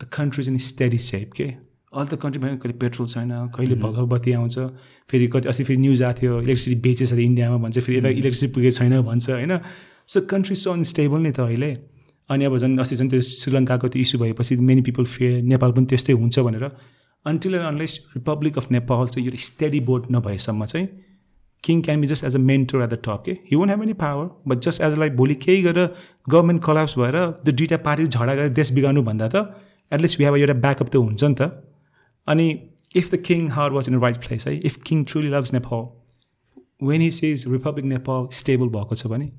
the 0.00 0.06
country 0.18 0.42
is 0.42 0.48
in 0.52 0.58
steady 0.66 1.00
shape, 1.08 1.32
के 1.40 1.48
all 1.92 2.06
त 2.06 2.14
कन्ट्रीमा 2.22 2.48
कहिले 2.56 2.76
petrol 2.80 3.06
छैन 3.06 3.30
कहिले 3.54 3.74
भर्खर 3.80 4.04
बत्ती 4.12 4.32
आउँछ 4.32 4.58
फेरि 5.10 5.26
कति 5.32 5.48
अस्ति 5.48 5.64
फेरि 5.64 5.80
न्युज 5.80 6.02
आएको 6.02 6.20
थियो 6.20 6.40
इलेक्ट्रिसिटी 6.40 6.76
बेचेछ 6.80 7.12
अरे 7.12 7.24
इन्डियामा 7.24 7.56
भन्छ 7.64 7.78
फेरि 7.78 7.98
यता 7.98 8.08
इलेक्ट्रिसिटी 8.08 8.52
पुगेको 8.52 8.76
छैन 8.78 9.00
भन्छ 9.08 9.30
होइन? 9.30 9.52
सो 10.08 10.20
कन्ट्री 10.32 10.54
सो 10.56 10.72
अनस्टेबल 10.72 11.20
नि 11.20 11.32
त 11.32 11.40
अहिले। 11.40 11.70
अनि 12.30 12.44
अब 12.44 12.56
झन् 12.56 12.78
अस्ति 12.80 12.96
झन् 12.96 13.10
त्यो 13.10 13.20
श्रीलङ्काको 13.20 13.88
त्यो 13.92 14.00
इस्यु 14.02 14.20
भएपछि 14.20 14.56
मेनी 14.68 14.82
पिपल 14.88 15.04
फेयर 15.14 15.42
नेपाल 15.52 15.72
पनि 15.72 15.86
त्यस्तै 15.92 16.12
हुन्छ 16.12 16.38
भनेर। 16.38 16.64
Until 17.26 17.54
and 17.54 17.66
unless 17.66 17.98
republic 18.16 18.58
of 18.58 18.70
Nepal 18.72 19.06
चाहिँ 19.06 19.26
यो 19.28 19.32
स्टडी 19.48 19.80
बोर्ड 19.88 20.04
नभएसम्म 20.16 20.64
चाहिँ 20.72 20.86
king 21.64 21.82
can 21.86 22.00
be 22.00 22.06
just 22.12 22.24
as 22.24 22.36
a 22.36 22.38
mentor 22.52 22.82
at 22.82 22.90
the 22.90 22.98
top 23.06 23.22
के 23.26 23.32
he 23.50 23.56
won't 23.56 23.70
have 23.70 23.82
any 23.82 23.92
power 24.00 24.30
but 24.48 24.64
just 24.66 24.82
as 24.82 24.98
like 24.98 25.16
भोलि 25.16 25.34
केही 25.44 25.62
गरेर 25.62 25.88
गभर्मेन्ट 26.28 26.62
कलाप्स 26.64 26.98
भएर 26.98 27.18
त्यो 27.44 27.52
दुइटा 27.52 27.76
पार्टी 27.84 28.06
झगडा 28.06 28.34
गरेर 28.34 28.48
देश 28.60 28.72
बिगार्नु 28.78 29.02
भन्दा 29.02 29.28
त 29.34 29.44
एटलिस्ट 29.92 30.18
वी 30.18 30.24
हेभ 30.24 30.36
एउटा 30.36 30.56
ब्याकअप 30.64 30.88
त 30.88 30.96
हुन्छ 31.04 31.24
नि 31.24 31.34
त। 31.34 31.42
अनि 32.28 32.46
if 32.96 33.10
the 33.14 33.22
king 33.26 33.48
heart 33.50 33.70
was 33.72 33.88
in 33.88 34.00
right 34.00 34.16
place 34.26 34.46
है 34.46 34.56
if 34.58 34.76
king 34.86 35.04
truly 35.04 35.28
loves 35.30 35.52
Nepal 35.52 35.88
when 36.88 37.00
he 37.00 37.10
sees 37.10 37.44
republic 37.48 37.84
Nepal 37.86 38.28
stable 38.34 38.68
भएको 38.76 38.94
छ 38.94 39.06
भने 39.06 39.30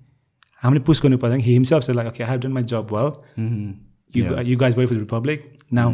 हामीले 0.63 0.83
पुस 0.83 1.01
गर्नु 1.03 1.17
पर्दैन. 1.17 1.39
He 1.39 1.53
himself 1.53 1.89
like 1.89 2.07
okay 2.07 2.23
I 2.23 2.29
have 2.29 2.41
done 2.41 2.51
my 2.51 2.63
job 2.73 2.93
well. 2.93 3.11
You 4.13 4.21
you 4.49 4.57
guys 4.57 4.77
wait 4.77 4.87
for 4.89 4.95
republic 4.95 5.51
now 5.73 5.91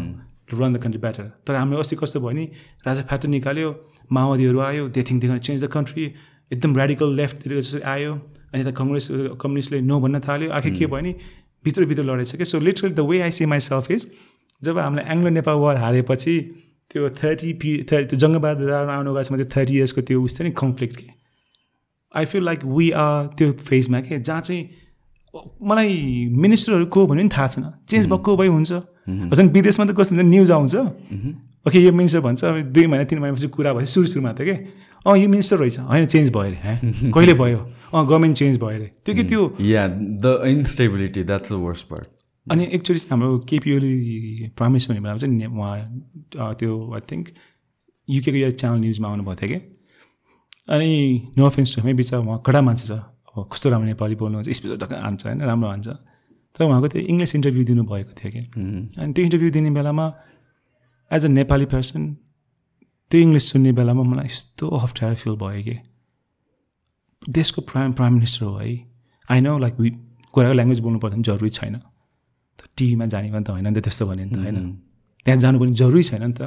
run 0.53 0.73
the 0.73 0.81
country 0.83 1.01
better 1.01 1.31
तर 1.47 1.55
हाम्रो 1.55 1.79
अस्ति 1.79 1.95
कस्तो 1.95 2.19
भयो 2.19 2.31
नि 2.31 2.45
राजा 2.87 3.01
फ्याक्टर 3.01 3.29
निकाल्यो 3.29 3.73
माओवादीहरू 4.11 4.59
आयो 4.61 4.87
they 4.89 5.03
think 5.09 5.21
they 5.23 5.39
change 5.39 5.63
the 5.63 5.67
country 5.73 6.05
एकदम 6.51 6.75
रेडिकल 6.77 7.15
लेफ्टतिर 7.15 7.59
जस्तो 7.59 7.79
आयो 7.89 8.13
अनि 8.13 8.61
यता 8.61 8.71
कङ्ग्रेस 8.79 9.07
कम्युनिस्टले 9.41 9.81
नो 9.81 9.99
भन्न 9.99 10.19
थाल्यो। 10.27 10.51
आखिर 10.59 10.73
के 10.77 10.85
भयो 10.93 11.01
नि 11.01 11.13
भित्रभित्र 11.65 12.03
लडेछ 12.03 12.35
क्या 12.35 12.45
so 12.45 12.59
literally 12.59 12.93
the 12.93 13.05
way 13.09 13.21
I 13.21 13.31
see 13.37 13.45
myself 13.65 13.91
is 13.91 14.07
जब 14.63 14.77
हामीले 14.79 15.03
एङ्ग्लो 15.13 15.29
नेपाल 15.35 15.55
वार 15.65 15.77
हारेपछि 15.77 16.35
त्यो 16.91 17.09
थर्टी 17.09 17.53
पि 17.53 17.85
थर्टी 17.91 18.05
त्यो 18.09 18.19
जङ्गबहादुर 18.19 18.71
आउनु 18.71 19.13
गएपछि 19.13 19.35
त्यो 19.35 19.49
थर्टी 19.55 19.73
इयर्सको 19.77 20.01
त्यो 20.01 20.21
उस 20.23 20.39
थियो 20.39 20.47
नि 20.47 20.53
कन्फ्लिक्ट 20.57 20.95
के? 20.95 21.07
I 22.15 22.25
feel 22.25 22.43
like 22.43 22.65
we 22.65 22.89
are 22.91 23.27
त्यो 23.37 23.51
फेजमा 23.69 23.99
के? 24.01 24.19
जहाँ 24.19 24.41
चाहिँ 24.41 24.69
मलाई 25.61 25.93
मिनिस्टरहरू 26.33 26.85
को 26.85 27.05
भन्यो 27.07 27.23
नि 27.23 27.29
थाहा 27.29 27.47
छैन। 27.47 27.65
चेन्ज 27.89 28.07
भएको 28.09 28.37
भए 28.37 28.47
हुन्छ। 28.47 28.71
झन् 29.37 29.49
विदेशमा 29.49 29.85
त 29.85 29.95
कस्तो 29.97 30.15
हुन्छ 30.15 30.27
न्युज 30.27 30.51
आउँछ। 30.51 30.75
ओके 31.67 31.79
यो 31.79 31.91
मिनिस्टर 31.91 32.19
भन्छ 32.19 32.43
दुई 32.73 32.85
महिना 32.87 33.03
तिन 33.05 33.19
महिनापछि 33.19 33.47
कुरा 33.53 33.73
भयो 33.73 33.85
सुरु 33.85 34.07
सुरुमा 34.07 34.31
त 34.33 34.41
के? 34.41 34.55
अँ 35.05 35.17
यो 35.17 35.27
मिनिस्टर 35.29 35.57
रहेछ। 35.57 35.79
होइन 35.79 36.05
चेन्ज 36.05 36.29
भयो 36.33 36.49
अरे 36.49 36.57
है? 36.65 36.73
कहिले 37.13 37.33
भयो? 37.33 37.57
अँ 37.93 38.05
गभर्मेन्ट 38.07 38.37
चेन्ज 38.37 38.57
भयो 38.57 38.75
अरे। 38.79 38.91
त्यो 39.05 39.15
कि 39.15 39.23
त्यो 39.23 39.41
Yeah, 39.59 39.87
the 40.25 40.33
instability, 40.49 41.21
that's 41.23 41.53
the 41.53 41.61
worst 41.61 41.89
part. 41.89 42.09
अनि 42.49 42.63
एक्चुली 42.73 42.99
हाम्रो 43.09 43.29
केपी 43.49 43.75
ओली 43.75 43.93
प्राइम 44.57 44.71
मिनिस्टर 44.73 44.93
हुने 44.93 45.01
बेलामा 45.01 45.17
चाहिँ 45.17 45.33
ने- 45.35 45.51
उहाँ 45.51 46.53
त्यो 46.55 46.71
आई 46.93 47.01
थिङ्क 47.11 47.25
युकेको 48.07 48.37
यो 48.37 48.49
च्यानल 48.53 48.79
न्युजमा 48.79 49.07
आउनुभएको 49.09 49.35
थियो 49.41 49.49
कि 49.51 49.59
अनि 50.67 50.89
नो 51.37 51.45
अफेन्स 51.45 51.75
टु 51.75 51.81
है 51.81 51.93
बिचरा 51.93 52.19
उहाँ 52.19 52.41
कडा 52.45 52.61
मान्छे 52.61 52.85
छ 52.87 52.91
अब 53.35 53.47
कस्तो 53.51 53.69
राम्रो 53.69 53.87
नेपाली 53.87 54.15
बोल्नुहुन्छ 54.15 54.49
स्पिच 54.51 54.71
टक्क 54.81 54.93
हान्छ 54.99 55.25
होइन 55.25 55.41
राम्रो 55.43 55.69
हान्छ 55.69 55.87
तर 56.55 56.63
उहाँको 56.65 56.87
त्यो 56.87 57.01
इङ्ग्लिस 57.03 57.35
इन्टरभ्यू 57.35 57.63
दिनुभएको 57.65 58.11
थियो 58.19 58.29
कि 58.31 58.41
अनि 58.97 59.13
त्यो 59.13 59.23
इन्टरभ्यू 59.25 59.49
दिने 59.51 59.69
बेलामा 59.71 60.05
एज 61.11 61.25
अ 61.25 61.29
नेपाली 61.31 61.65
पर्सन 61.73 62.01
त्यो 63.11 63.19
इङ्ग्लिस 63.21 63.45
सुन्ने 63.51 63.71
बेलामा 63.73 64.03
मलाई 64.09 64.25
यस्तो 64.27 64.67
अप्ठ्यारो 64.79 65.15
फिल 65.15 65.35
भयो 65.43 65.61
कि 65.63 65.75
देशको 67.21 67.61
प्राइम 67.69 67.93
प्राइम 67.93 68.13
मिनिस्टर 68.13 68.45
हो 68.45 68.55
है 68.57 68.73
आई 69.27 69.41
नो 69.41 69.57
लाइक 69.59 69.79
वि 69.79 69.89
कुराको 70.33 70.53
ल्याङ्ग्वेज 70.53 70.79
बोल्नु 70.79 70.99
पर्दैन 70.99 71.21
जरुरी 71.23 71.49
छैन 71.51 71.75
टिभीमा 72.77 73.05
जाने 73.13 73.31
पनि 73.31 73.43
त 73.43 73.49
होइन 73.49 73.67
नि 73.67 73.73
त 73.79 73.83
त्यस्तो 73.85 74.05
भन्यो 74.09 74.25
नि 74.25 74.31
त 74.31 74.39
होइन। 74.39 74.57
त्यहाँ 75.25 75.39
जानु 75.39 75.59
पनि 75.59 75.71
जरुरी 75.81 76.03
छैन 76.03 76.23
नि 76.23 76.33
त। 76.33 76.41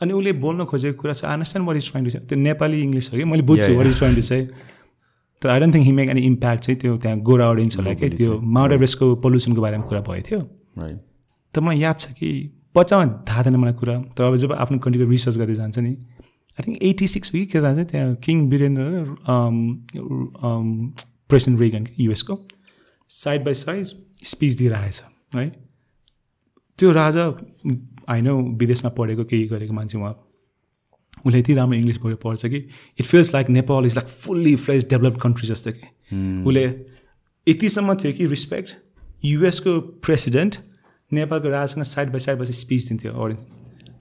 अनि 0.00 0.12
उसले 0.12 0.32
बोल्न 0.44 0.64
खोजेको 0.70 0.96
कुरा 1.00 1.12
चाहिँ 1.12 1.32
understand 1.32 1.68
what 1.68 1.76
is 1.76 1.90
trying 1.90 2.04
to 2.04 2.10
say 2.10 2.18
त्यो 2.28 2.38
नेपाली 2.38 2.80
इङ्ग्लिस 2.82 3.06
हो 3.12 3.16
कि? 3.18 3.24
मैले 3.24 3.42
बुझ्छु 3.50 3.70
what 3.76 3.86
is 3.86 3.96
trying 3.98 4.14
to 4.16 4.22
say 4.22 4.38
तर 5.42 5.48
I 5.52 5.60
don't 5.60 5.74
think 5.74 5.86
he 5.86 5.92
make 5.92 6.10
any 6.10 6.22
impact 6.26 6.60
चाहिँ 6.64 6.78
त्यो 6.80 6.96
त्यहाँ 6.96 7.18
गोरा 7.28 7.48
अडियन्सहरूलाई 7.50 7.94
के 7.94 8.08
त्यो 8.16 8.38
माउन्ट 8.56 8.72
एभरेस्टको 8.72 9.14
पोल्युसनको 9.24 9.60
बारेमा 9.60 9.84
कुरा 9.88 10.00
भएको 10.00 10.28
थियो. 10.28 10.40
तर 11.54 11.60
मलाई 11.60 11.78
याद 11.80 11.96
छ 11.98 12.12
कि 12.18 12.28
बच्चामा 12.76 13.04
थाहा 13.28 13.42
थिएन 13.44 13.56
मलाई 13.56 13.74
कुरा। 13.80 13.96
तर 14.16 14.24
अब 14.24 14.36
जब 14.36 14.52
आफ्नो 14.52 14.78
कन्ट्रीको 14.84 15.10
रिसर्च 15.10 15.36
गर्दै 15.36 15.54
जान्छ 15.54 15.78
नि 15.78 15.92
आई 16.58 16.62
थिङ्क 16.66 16.76
एट्टी 16.82 17.06
सिक्स 17.08 17.30
कि 17.30 17.44
के 17.52 17.60
जान्छ 17.60 17.88
त्यहाँ 17.90 18.14
किङ 18.24 18.36
वीरेन्द्र 18.50 18.84
प्रेसिडेन्ट 21.28 21.60
रेगन 21.60 21.86
युएसको 21.98 22.34
साइड 23.10 23.44
बाई 23.44 23.54
साइड 23.54 23.84
स्पिच 24.32 24.54
दिइरहेछ। 24.56 25.02
है? 25.32 25.48
त्यो 26.78 26.90
राजा 26.92 27.24
होइन 28.08 28.28
विदेशमा 28.58 28.90
पढेको 28.90 29.24
केही 29.24 29.46
गरेको 29.46 29.72
मान्छे 29.72 29.98
उहाँ। 29.98 30.14
उसले 31.26 31.38
यति 31.38 31.54
राम्रो 31.54 31.76
इङ्ग्लिस 31.78 31.98
पढ्छ 31.98 32.46
कि। 32.46 32.58
It 33.00 33.06
feels 33.06 33.34
like 33.34 33.48
Nepal 33.50 33.86
is 33.86 33.96
like 33.96 34.08
fully 34.08 34.54
fresh 34.56 34.88
developed 34.90 35.20
country 35.20 35.48
जस्तो 35.48 35.70
कि। 35.70 35.86
उसले 36.46 36.64
यतिसम्म 37.46 37.94
थियो 37.94 38.12
कि 38.12 38.26
रिस्पेक्ट 38.26 38.74
युएसको 39.24 39.80
प्रेसिडेन्ट 40.06 40.56
नेपालको 41.12 41.48
राजसँग 41.48 41.84
साइड 41.84 42.08
बाई 42.08 42.18
साइड 42.18 42.38
बसी 42.38 42.52
स्पिच 42.52 42.88
दिन्थ्यो 42.88 43.12
अरू 43.12 43.34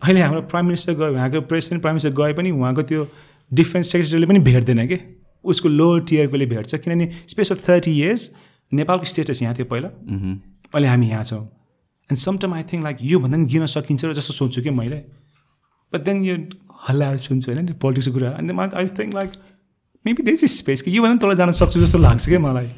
अहिले 0.03 0.21
हाम्रो 0.21 0.41
प्राइम 0.41 0.65
मिनिस्टर 0.65 0.93
गयो 0.93 1.13
उहाँको 1.13 1.41
प्रेसिडेन्ट 1.41 1.81
प्राइम 1.81 1.95
मिनिस्टर 1.95 2.21
गए 2.21 2.33
पनि 2.33 2.51
उहाँको 2.51 2.81
त्यो 2.81 3.07
डिफेन्स 3.51 3.91
सेक्रेटरीले 3.91 4.27
पनि 4.27 4.39
भेट्दैन 4.39 4.87
कि। 4.87 4.97
उसको 5.43 5.69
लोवर 5.69 6.01
टियरकोले 6.09 6.45
भेट्छ। 6.45 6.75
किनभने 6.75 7.11
स्पेस 7.27 7.51
अफ 7.51 7.69
थर्टी 7.69 7.91
इयर्स 7.99 8.29
नेपालको 8.71 9.05
स्टेटस 9.05 9.41
यहाँ 9.41 9.55
थियो 9.55 9.65
पहिला। 9.65 9.89
अहिले 10.73 10.87
हामी 10.87 11.07
यहाँ 11.09 11.23
छौँ। 11.23 11.43
And 12.09 12.19
sometime 12.19 12.53
I 12.53 12.63
think 12.71 12.83
like 12.83 12.97
योभन्दा 13.01 13.37
पनि 13.37 13.45
गिन 13.53 13.65
सकिन्छ 13.65 14.05
र 14.05 14.13
जस्तो 14.13 14.33
सोच्छु 14.33 14.61
कि 14.61 14.69
मैले। 14.69 14.97
बट 15.93 16.01
देन 16.05 16.23
यो 16.25 16.35
हल्लाएर 16.87 17.17
सुन्छु 17.17 17.51
होइन 17.51 17.73
पोलिटिक्सको 17.81 18.13
कुरा। 18.13 18.29
अनि 18.31 18.53
आई 18.53 18.85
थिङ्क 18.99 19.13
लाइक 19.13 19.31
मेबी 20.05 20.23
देश 20.23 20.43
इज 20.43 20.51
स्पेस 20.51 20.81
कि 20.81 20.97
योभन्दा 20.97 21.27
तल 21.27 21.35
जान 21.35 21.51
सक्छु 21.51 21.79
जस्तो 21.81 21.97
लाग्छ 21.97 22.27
क्या 22.29 22.39
मलाई। 22.39 22.69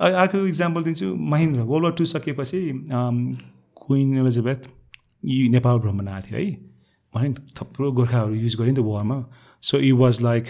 अर्को 0.00 0.46
इक्जाम्पल 0.46 0.82
दिन्छु 0.84 1.14
महेन्द्र। 1.32 1.60
वर्ल्ड 1.60 1.84
वार 1.84 1.92
टू 1.98 2.04
सकेपछि 2.04 2.60
क्विन 3.82 4.18
एलिजाबेथ 4.18 4.68
यी 5.24 5.48
नेपाल 5.48 5.78
भ्रमण 5.78 6.08
आएको 6.08 6.28
थियो 6.28 6.38
है। 6.38 6.50
भने 7.14 7.34
थुप्रो 7.56 7.90
गोर्खाहरू 7.92 8.34
युज 8.34 8.56
गऱ्यो 8.56 8.72
नि 8.72 8.76
त 8.76 8.84
वारमा 8.84 9.16
सो 9.62 9.78
यु 9.80 9.96
वाज 9.96 10.20
लाइक 10.22 10.44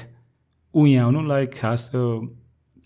ऊ 0.74 0.86
यहाँ 0.86 1.06
आउनु 1.06 1.22
लाइक 1.28 1.54
खास 1.54 1.90
त 1.94 1.96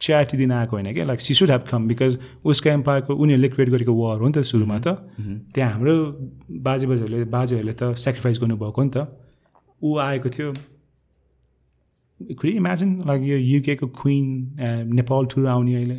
च्याटी 0.00 0.36
दिन 0.36 0.52
आएको 0.52 0.76
होइन 0.76 0.92
क्या 0.94 1.05
like 1.05 1.20
she 1.20 1.34
should 1.34 1.50
have 1.50 1.65
come 1.68 1.86
because 1.89 2.18
उसको 2.44 2.68
एम्पायरको 2.68 3.15
उनीहरूले 3.15 3.49
क्रिएट 3.49 3.70
गरेको 3.70 3.92
वार 3.94 4.18
हो 4.20 4.26
नि 4.26 4.33
त 4.33 4.42
सुरुमा 4.44 4.78
त। 4.78 4.89
त्यहाँ 5.55 5.73
हाम्रो 5.73 5.94
बाजे 6.50 6.86
बाजेहरूले 6.86 7.25
बाजेहरूले 7.25 7.73
त 7.73 7.94
सेक्रिफाइस 7.97 8.39
गर्नुभएको 8.41 8.83
नि 8.83 8.91
त। 8.91 9.08
ऊ 9.83 9.97
आएको 9.99 10.28
थियो। 10.28 10.52
इमेजिन 12.44 12.91
लाइक 13.07 13.23
यो 13.23 13.36
युकेको 13.36 13.86
क्विन 13.86 14.26
नेपाल 14.94 15.26
टुर 15.26 15.47
आउने 15.47 15.75
अहिले? 15.75 15.99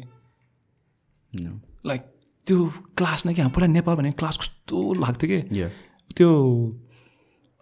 लाइक 1.85 2.01
त्यो 2.47 2.57
क्लास 2.97 3.25
नै 3.25 3.33
क्या 3.33 3.47
पुरा 3.49 3.67
नेपाल 3.67 3.95
भने 3.95 4.11
क्लास 4.11 4.37
कस्तो 4.37 4.93
लाग्थ्यो 4.93 5.27
कि? 5.29 5.39
त्यो 6.17 6.29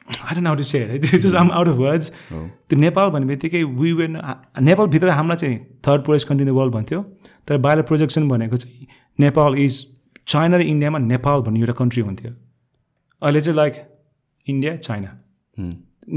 I 0.07 0.35
don't 0.35 0.47
how 0.47 0.55
to 0.55 0.63
say 0.63 0.79
है 0.79 0.99
त्यो 0.99 1.19
just 1.19 1.35
um 1.35 1.51
out 1.51 1.67
of 1.67 1.75
words 1.75 2.11
त्यो 2.31 2.79
नेपाल 2.79 3.09
भन्ने 3.09 3.27
बित्तिकै 3.27 3.63
वी 3.63 3.93
वेन 3.93 4.17
नेपालभित्र 4.61 5.09
हामीलाई 5.09 5.37
चाहिँ 5.37 5.57
third 5.87 6.03
poorest 6.05 6.27
country 6.27 6.47
in 6.47 6.51
the 6.51 6.55
world 6.55 6.73
भन्थ्यो। 6.73 7.01
तर 7.47 7.57
बाहिर 7.57 7.81
प्रोजेक्सन 7.89 8.27
भनेको 8.29 8.57
चाहिँ 8.57 8.87
नेपाल 9.19 9.55
इज 9.59 9.85
चाइना 10.27 10.57
र 10.57 10.61
इन्डियामा 10.63 10.99
नेपाल 10.99 11.41
भन्ने 11.41 11.59
एउटा 11.59 11.73
कन्ट्री 11.79 12.01
हुन्थ्यो। 12.01 12.31
अहिले 13.21 13.41
चाहिँ 13.41 13.55
लाइक 13.57 13.73
इन्डिया 14.47 14.75
चाइना 14.77 15.09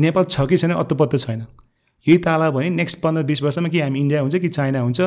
नेपाल 0.05 0.25
छ 0.25 0.47
कि 0.49 0.57
छैन 0.57 0.73
अत्तो 0.73 1.17
छैन। 1.17 1.47
यही 2.07 2.19
ताला 2.25 2.51
भने 2.51 2.69
नेक्स्ट 2.71 3.01
पन्ध्र 3.03 3.23
बिस 3.25 3.43
वर्षमा 3.43 3.69
कि 3.69 3.81
हामी 3.81 4.01
इन्डिया 4.01 4.21
हुन्छ 4.21 4.37
कि 4.37 4.49
चाइना 4.49 4.81
हुन्छ 4.81 5.01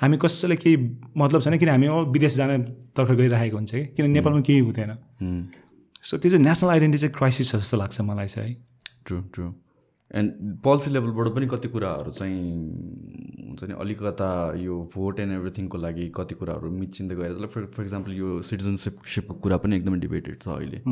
हामी 0.00 0.16
कसैलाई 0.22 0.56
केही 0.56 0.76
मतलब 1.16 1.40
छैन 1.42 1.58
किन 1.58 1.68
हामी 1.68 1.88
विदेश 2.12 2.36
जान 2.36 2.62
तर्खर 2.96 3.14
गरिराखेको 3.14 3.56
हुन्छ 3.56 3.74
कि। 3.74 3.84
किन 3.96 4.10
नेपालमा 4.10 4.40
केही 4.40 4.58
हुँदैन। 4.60 4.90
सो 6.04 6.16
त्यो 6.18 6.30
चाहिँ 6.30 6.44
नेसनल 6.44 6.70
आइडेन्टिटी 6.70 7.00
चाहिँ 7.00 7.14
क्राइसिस 7.16 7.54
जस्तो 7.56 7.76
लाग्छ 7.76 8.00
मलाई 8.00 8.26
चाहिँ 8.26 8.54
है। 8.54 8.56
ट्रु 9.06 9.20
ट्रु 9.34 9.52
एन्ड 10.10 10.32
पोलिसी 10.64 10.90
लेभलबाट 10.90 11.28
पनि 11.34 11.46
कति 11.52 11.68
कुराहरू 11.68 12.10
चाहिँ 12.12 12.40
हुन्छ 13.48 13.64
नि 13.64 13.74
अलिकता 13.80 14.28
यो 14.60 14.74
भोट 14.94 15.20
एन्ड 15.20 15.32
एभ्रिथिङको 15.32 15.78
लागि 15.78 16.12
कति 16.16 16.34
कुराहरू 16.34 16.70
मिचिँदै 16.70 17.14
गएर 17.16 17.46
फर 17.46 17.66
फर 17.74 17.82
इक्जाम्पल 17.84 18.12
यो 18.12 18.42
सिटिजनसिपसिपको 18.42 19.34
कुरा 19.40 19.56
पनि 19.64 19.76
एकदमै 19.76 19.98
डिबेटेड 20.04 20.36
छ 20.42 20.48
अहिले। 20.48 20.82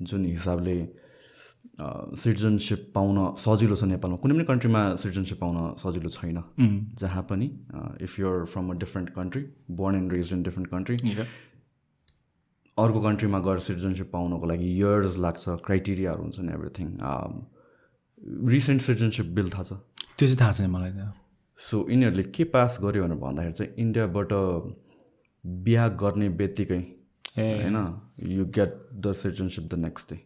जुन 0.00 0.24
हिसाबले 0.26 0.76
सिटिजनसिप 2.22 2.80
पाउन 2.94 3.18
सजिलो 3.42 3.76
छ 3.76 3.84
नेपालमा। 3.90 4.16
कुनै 4.22 4.34
पनि 4.34 4.44
कन्ट्रीमा 4.44 4.82
सिटिजनसिप 5.02 5.38
पाउन 5.40 5.74
सजिलो 5.82 6.10
छैन। 6.10 6.38
जहाँ 6.94 7.22
पनि 7.30 7.46
if 8.06 8.18
you're 8.20 8.44
from 8.54 8.70
a 8.70 8.78
different 8.78 9.10
country 9.18 9.42
born 9.82 9.96
and 9.96 10.12
raised 10.12 10.32
in 10.32 10.42
different 10.42 10.70
country 10.70 10.96
अर्को 12.78 13.00
कन्ट्रीमा 13.02 13.38
गएर 13.46 13.58
सिटिजनसिप 13.66 14.10
पाउनको 14.12 14.46
लागि 14.46 14.66
इयर्स 14.74 15.16
लाग्छ 15.24 15.44
क्राइटेरियाहरू 15.66 16.22
हुन्छ 16.22 16.38
नि 16.40 16.52
एभ्रिथिङ 16.52 16.88
रिसेन्ट 18.48 18.80
सिटिजनसिप 18.82 19.26
बिल 19.38 19.50
थाहा 19.50 19.62
छ? 19.62 19.72
त्यो 20.18 20.26
चाहिँ 20.28 20.40
थाहा 20.40 20.52
छैन 20.52 20.70
मलाई 20.70 20.92
त। 20.92 21.12
सो 21.58 21.76
यिनीहरूले 21.90 22.22
के 22.36 22.44
पास 22.54 22.78
गर्यो 22.82 23.02
भनेर 23.04 23.18
भन्दाखेरि 23.18 23.52
चाहिँ 23.52 23.72
इन्डियाबाट 23.84 24.32
बिहा 25.66 25.88
गर्ने 26.02 26.28
बित्तिकै 26.38 26.80
होइन 27.36 27.76
you 28.36 28.44
get 28.56 28.72
the 28.94 29.12
citizenship 29.20 29.64
the 29.64 29.78
next 29.78 30.12
day 30.12 30.18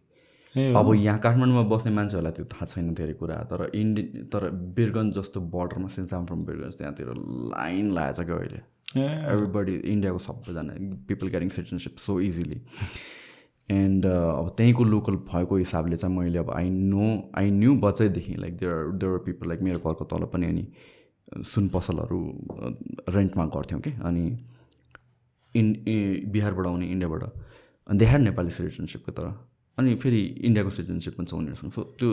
अब 0.77 0.93
यहाँ 0.95 1.19
काठमाडौँमा 1.19 1.63
बस्ने 1.69 1.91
मान्छेहरूलाई 1.91 2.33
त्यो 2.37 2.45
थाहा 2.53 2.65
छैन 2.65 2.93
धेरै 2.93 3.13
कुरा 3.21 3.37
तर 3.51 3.69
इन्डि 3.75 4.03
तर 4.33 4.49
बिरगन्ज 4.77 5.13
जस्तो 5.17 5.41
बोर्डरमा 5.55 5.87
सिन्साम 5.95 6.25
फ्रम 6.25 6.43
बिरगन्ज 6.45 6.77
त्यहाँतिर 6.77 7.07
लाइन 7.53 7.91
लागेको 7.93 8.21
छ 8.21 8.25
क्या 8.27 8.37
अहिले। 8.37 8.61
एभ्रिबडी 8.97 9.75
इन्डियाको 9.91 10.19
सबैजना 10.19 10.73
people 11.07 11.27
getting 11.27 11.49
citizenship 11.49 11.97
so 11.97 12.19
easily 12.21 12.61
and 13.69 14.05
अब 14.05 14.53
त्यहीँको 14.57 14.83
लोकल 14.83 15.15
भएको 15.29 15.55
हिसाबले 15.57 15.97
चाहिँ 15.97 16.15
मैले 16.17 16.37
अब 16.37 16.51
I 16.51 16.69
know 16.69 17.31
I 17.37 17.51
knew 17.51 17.75
बच्चैदेखि 17.79 18.35
like 18.35 18.57
there 18.57 18.91
there 19.03 19.17
people 19.25 19.47
like 19.47 19.61
मेरो 19.61 19.79
घरको 19.79 20.05
तल 20.05 20.25
पनि 20.33 20.45
अनि 20.47 20.67
सुन 21.45 21.69
पसलहरू 21.69 22.19
रेन्टमा 23.09 23.45
गर्थ्यौँ 23.55 23.81
कि 23.81 23.91
अनि 24.05 24.25
इन 25.55 25.73
बिहारबाट 26.33 26.67
आउने 26.67 26.85
इन्डियाबाट। 26.91 27.23
अनि 27.87 27.97
देखाएर 27.99 28.19
नेपाली 28.19 28.49
सिटिजनसिपको 28.49 29.11
तर। 29.11 29.25
अनि 29.77 29.95
फेरि 29.95 30.21
इन्डियाको 30.21 30.69
सिटिजनसिप 30.69 31.17
पनि 31.17 31.25
छ 31.25 31.33
उनीहरूसँग। 31.33 31.71
सो 31.71 31.81
त्यो 31.99 32.09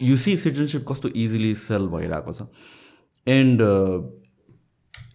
युसी 0.00 0.36
सिटिजनसिप 0.36 0.84
कस्तो 0.88 1.08
इजिली 1.08 1.54
सेल 1.54 1.86
भइरहेको 1.88 2.32
छ। 2.32 2.46
एन्ड 3.28 3.62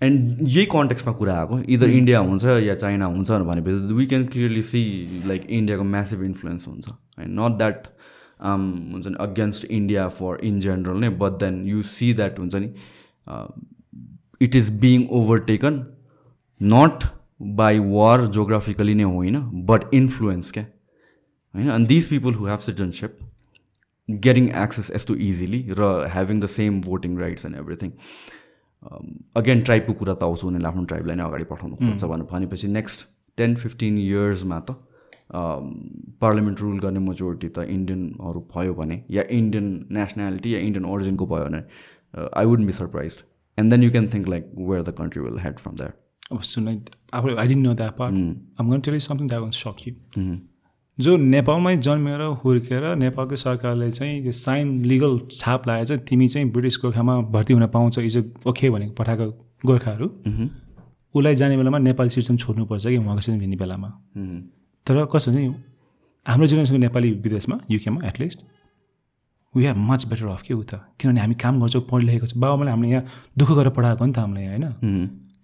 एन्ड 0.04 0.42
यही 0.42 0.66
कन्टेक्समा 0.72 1.14
कुरा 1.14 1.34
आएको। 1.40 1.60
इदर 1.70 1.90
इन्डिया 1.92 2.20
हुन्छ 2.22 2.44
या 2.64 2.76
चाइना 2.76 3.06
हुन्छ 3.08 3.32
भनेपछि 3.32 3.94
we 3.94 4.06
can 4.06 4.26
clearly 4.28 4.62
see 4.64 4.82
like 5.28 5.46
इन्डियाको 5.50 5.84
म्यासिभ 5.90 6.24
इन्फ्लुएन्स 6.24 6.68
हुन्छ। 6.68 6.88
होइन 6.90 7.40
नट 7.40 7.58
द्याट 7.58 7.88
हुन्छ 8.42 9.08
नि 9.08 9.16
against 9.22 9.66
India 9.72 10.08
for 10.12 10.40
in 10.44 10.60
general 10.60 11.00
नै 11.00 11.10
but 11.20 11.40
then 11.40 11.64
you 11.68 11.84
see 11.90 12.14
that 12.14 12.40
हुन्छ 12.40 12.56
नि 12.56 12.72
it 14.42 14.56
is 14.56 14.70
being 14.80 15.08
overtaken 15.12 15.86
not 16.62 17.04
by 17.58 17.80
war 17.80 18.26
geographically 18.38 18.94
नै 18.94 19.04
होइन 19.06 19.40
बट 19.66 19.94
इन्फ्लुएन्स 19.94 20.52
क्या 20.52 20.64
होइन? 20.64 21.70
अनि 21.70 21.86
these 21.86 22.08
people 22.08 22.34
who 22.34 22.46
have 22.48 22.60
citizenship 22.60 23.18
getting 24.10 24.50
access 24.62 24.92
यस्तो 24.96 25.16
इजिली 25.26 25.60
र 25.80 25.90
having 26.12 26.40
the 26.40 26.46
same 26.54 26.82
voting 26.82 27.18
rights 27.20 27.46
and 27.46 27.56
everything 27.56 27.92
again 29.36 29.62
ट्राइबको 29.62 29.94
कुरा 30.00 30.14
त 30.14 30.24
आउँछ 30.24 30.44
उनीहरूले 30.46 30.70
आफ्नो 30.70 30.84
ट्राइबलाई 30.86 31.16
नै 31.16 31.24
अगाडि 31.26 31.46
पठाउनु 31.52 31.76
खोज्छ 31.82 32.04
भनेर 32.06 32.28
भनेपछि 32.32 32.68
नेक्स्ट 32.70 33.08
टेन 33.38 33.56
फिफ्टिन 33.58 33.98
इयर्समा 34.00 34.60
त 34.62 34.76
पार्लियामेन्ट 36.22 36.62
रुल 36.62 36.80
गर्ने 36.80 37.00
मेजोरिटी 37.02 37.50
त 37.50 37.68
इन्डियनहरू 37.70 38.46
भयो 38.56 38.74
भने 38.76 39.02
या 39.12 39.24
इन्डियन 39.32 39.70
नेसनालिटी 39.92 40.56
या 40.56 40.60
इन्डियन 40.62 40.86
ओरिजिनको 40.88 41.26
भयो 41.28 41.46
भने 41.46 41.62
I 42.34 42.46
would 42.46 42.66
be 42.66 42.78
surprise 42.80 43.20
and 43.58 43.72
then 43.72 43.84
you 43.84 43.92
can 43.92 44.10
think 44.14 44.28
like 44.30 44.52
where 44.64 44.84
the 44.84 44.96
country 44.98 45.24
will 45.24 45.40
head 45.40 45.60
from 45.60 45.76
that 45.76 46.32
अब 46.32 46.42
सुन 46.50 46.68
I 46.68 47.48
didn't 47.48 47.64
know 47.64 47.74
that 47.76 47.98
part 47.98 48.60
um 48.60 48.70
gonna 48.70 48.82
tell 48.82 49.00
something 49.08 49.28
that 49.28 49.42
one 49.42 49.56
suck 49.60 49.88
you 49.88 49.94
जो 51.00 51.16
नेपालमै 51.18 51.76
जन्मेर 51.78 52.22
हुर्केर 52.44 52.84
नेपालकै 52.96 53.36
सरकारले 53.36 53.92
चाहिँ 53.92 54.22
त्यो 54.24 54.32
साइन 54.32 54.68
लिगल 54.86 55.20
छाप 55.32 55.68
लगाएर 55.68 55.86
चाहिँ 55.86 56.04
तिमी 56.06 56.28
चाहिँ 56.28 56.50
ब्रिटिस 56.52 56.78
गोर्खामा 56.82 57.20
भर्ती 57.34 57.54
हुन 57.54 57.66
पाउँछ 57.68 57.98
इज 58.00 58.18
ओके 58.48 58.70
भनेको 58.70 58.94
पठाएको 58.94 59.26
गोर्खाहरू 59.66 60.08
उसलाई 61.16 61.36
जाने 61.36 61.58
बेलामा 61.58 61.78
नेपाली 61.78 62.10
सिटिजन 62.10 62.38
छोड्नुपर्छ 62.38 62.86
कि 62.88 62.98
उहाँको 62.98 63.22
सिटिजन 63.22 63.42
हिँड्ने 63.42 63.58
बेलामा। 63.58 63.90
तर 64.88 65.06
कस्तो 65.06 65.32
नि 65.32 65.44
हाम्रो 66.26 66.48
जेनेरेसनको 66.48 66.80
नेपाली 66.82 67.12
विदेशमा 67.26 67.60
युकेमा 67.72 68.08
at least 68.08 68.46
we 69.56 69.66
have 69.66 69.78
much 69.90 70.08
better 70.08 70.28
off 70.28 70.42
के 70.42 70.54
उता 70.54 70.78
किनभने 71.00 71.20
हामी 71.22 71.36
काम 71.36 71.62
गर्छौँ 71.62 71.82
पढ 71.92 72.04
लेखेको 72.04 72.28
छ। 72.28 72.38
बाबामाले 72.38 72.72
हामीले 72.72 72.92
यहाँ 72.92 73.06
दुःख 73.38 73.52
गरेर 73.52 73.70
पढाएको 73.74 74.06
नि 74.06 74.14
त 74.14 74.18
हामीलाई 74.18 74.46
होइन? 74.46 74.66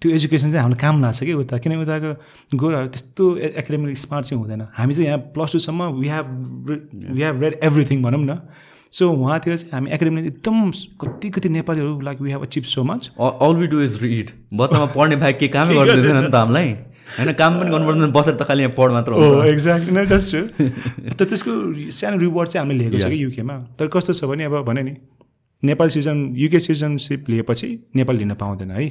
त्यो 0.02 0.12
एजुकेसन 0.12 0.52
चाहिँ 0.52 0.64
हामीलाई 0.64 0.82
काम 0.82 1.02
लाग्छ 1.04 1.24
कि 1.24 1.34
उता? 1.34 1.58
किनभने 1.58 1.84
उताको 1.84 2.10
गोराहरू 2.58 2.88
त्यस्तो 2.88 3.24
एकाडेमिक 3.60 3.98
स्मार्ट 3.98 4.26
चाहिँ 4.26 4.40
हुँदैन। 4.42 4.62
हामी 4.74 4.94
चाहिँ 4.94 5.08
यहाँ 5.08 5.20
plus 5.36 5.52
टूसम्म 5.52 5.82
we 6.00 6.08
have 6.08 6.26
we 7.14 7.22
have 7.22 7.42
read 7.44 7.60
everything 7.64 8.04
भनौँ 8.04 8.24
न। 8.24 8.40
सो 8.92 9.10
उहाँतिर 9.12 9.56
चाहिँ 9.56 9.72
हामी 9.74 9.92
एकाडेमिक 9.92 10.26
एकदम 10.26 10.72
कति 11.02 11.30
कति 11.30 11.50
नेपालीहरू 11.50 12.00
like 12.02 12.22
we 12.22 12.32
have 12.32 12.42
achieve 12.42 12.64
so 12.74 12.84
much 12.84 13.12
all 13.20 13.56
we 13.56 13.68
do 13.68 13.82
is 13.82 13.98
read 14.04 14.30
बच्चामा 14.54 14.86
पढ्ने 14.96 15.16
भाइ 15.16 15.34
के 15.34 15.48
कामै 15.48 15.76
गर्दैन 15.76 16.18
नि 16.18 16.32
त 16.32 16.36
हामीलाई। 16.36 16.72
होइन 17.10 17.32
काम 17.34 17.60
पनि 17.60 17.70
गर्नु 17.72 17.86
पर्दैन 17.86 18.12
बसेर 18.12 18.36
त 18.36 18.48
खालि 18.48 18.64
यहाँ 18.64 18.74
पढ 18.78 18.92
मात्र 18.92 19.12
हो 19.14 19.44
एक्ज्याक्ट 19.44 19.90
नै 19.92 20.06
ट्रु 20.06 20.42
त 21.12 21.22
त्यसको 21.22 21.52
सानो 21.92 22.18
रिवार्ड 22.18 22.50
चाहिँ 22.50 22.66
हामीले 22.66 22.80
लिएको 22.84 22.98
छ 22.98 23.10
कि 23.10 23.24
युकेमा 23.24 23.56
तर 23.80 23.88
कस्तो 23.94 24.14
छ 24.14 24.32
भने 24.32 24.44
अब 24.46 24.56
भने 24.66 24.84
नि 24.84 24.94
नेपाली 25.64 25.90
सिटिजन 25.90 26.18
युके 26.38 26.60
सिटिजनसिप 26.60 27.30
लिएपछि 27.30 27.70
नेपाल 27.96 28.16
लिन 28.16 28.34
पाउँदैन 28.42 28.72
है। 28.72 28.86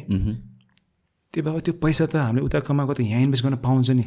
त्यो 1.35 1.43
भए 1.45 1.61
त्यो 1.61 1.75
पैसा 1.83 2.07
त 2.07 2.17
हामीले 2.17 2.45
उता 2.45 2.61
कमाएको 2.67 2.95
त 2.95 3.01
यहाँ 3.03 3.23
इन्भेस्ट 3.23 3.45
गर्न 3.45 3.57
पाउँछ 3.65 3.91
नि। 3.91 4.05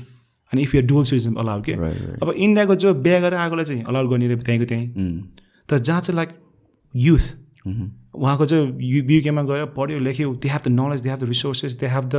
अनि 0.51 0.61
if 0.61 0.75
you 0.75 0.81
dual 0.87 1.03
citizen 1.03 1.35
allowed 1.41 1.63
के 1.65 1.73
अब 2.21 2.29
इन्डियाको 2.35 2.75
जो 2.75 2.93
बिहा 3.05 3.19
गरेर 3.19 3.39
आएकोलाई 3.39 3.65
चाहिँ 3.65 3.83
अलाउड 3.87 4.09
गर्ने 4.09 4.35
त्यहीँको 4.35 4.65
त्यहीँ। 4.65 4.87
तर 5.69 5.77
जहाँ 5.79 6.01
चाहिँ 6.01 6.15
लाइक 6.15 6.29
युथ 6.93 7.25
उहाँको 8.13 8.45
चाहिँ 8.45 8.65
यु 8.83 9.03
बियुकेमा 9.07 9.43
गयो 9.47 9.65
पढ्यो 9.77 9.97
लेख्यो 10.03 10.33
they 10.43 10.49
have 10.49 10.61
the 10.65 10.67
knowledge 10.73 11.01
they 11.01 11.09
have 11.09 11.19
the 11.19 11.27
resources 11.29 11.75
they 11.79 11.87
have 11.87 12.05
the 12.11 12.15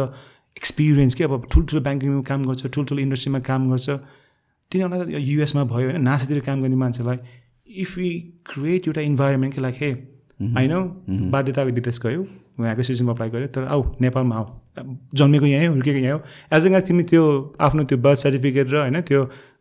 experience 0.57 1.15
के 1.15 1.25
अब 1.25 1.47
ठुल्ठुलो 1.53 1.81
ब्याङ्किङमा 1.83 2.23
काम 2.29 2.45
गर्छ 2.45 2.67
ठुल्ठुलो 2.67 3.01
इन्डस्ट्रीमा 3.03 3.41
काम 3.49 3.71
गर्छ। 3.71 3.89
तिनीहरूलाई 4.71 5.23
युएसमा 5.23 5.65
भयो 5.65 5.87
होइन 5.91 6.03
नासातिर 6.03 6.41
काम 6.47 6.63
गर्ने 6.63 6.77
मान्छेलाई 6.77 7.19
इफ 7.85 7.99
यु 7.99 8.09
क्रिएट 8.49 8.89
एउटा 8.89 9.01
इन्भाइरोमेन्ट 9.01 9.55
कि 9.55 9.61
लाइक 9.61 9.77
हे 9.81 9.91
होइन 10.57 10.73
बाध्यताले 11.33 11.73
विदेश 11.73 12.01
गयो। 12.05 12.23
यहाँको 12.61 12.83
सिटिजनमा 12.83 13.13
अप्लाई 13.13 13.31
गऱ्यो 13.31 13.49
तर 13.55 13.65
आऊ 13.65 13.83
नेपालमा 14.01 14.37
आऊ। 14.37 14.47
जन्मेको 15.15 15.47
यहीँ 15.47 15.69
हुर्केको 15.69 15.99
यहीँ 15.99 16.13
हो। 16.13 16.21
एज 16.53 16.67
एङ 16.67 16.75
एज 16.75 16.85
तिमी 16.89 17.03
त्यो 17.11 17.23
आफ्नो 17.61 17.83
त्यो 17.85 17.99
बर्थ 17.99 18.19
सर्टिफिकेट 18.19 18.67
र 18.73 18.77
होइन 18.83 19.01
त्यो 19.09 19.21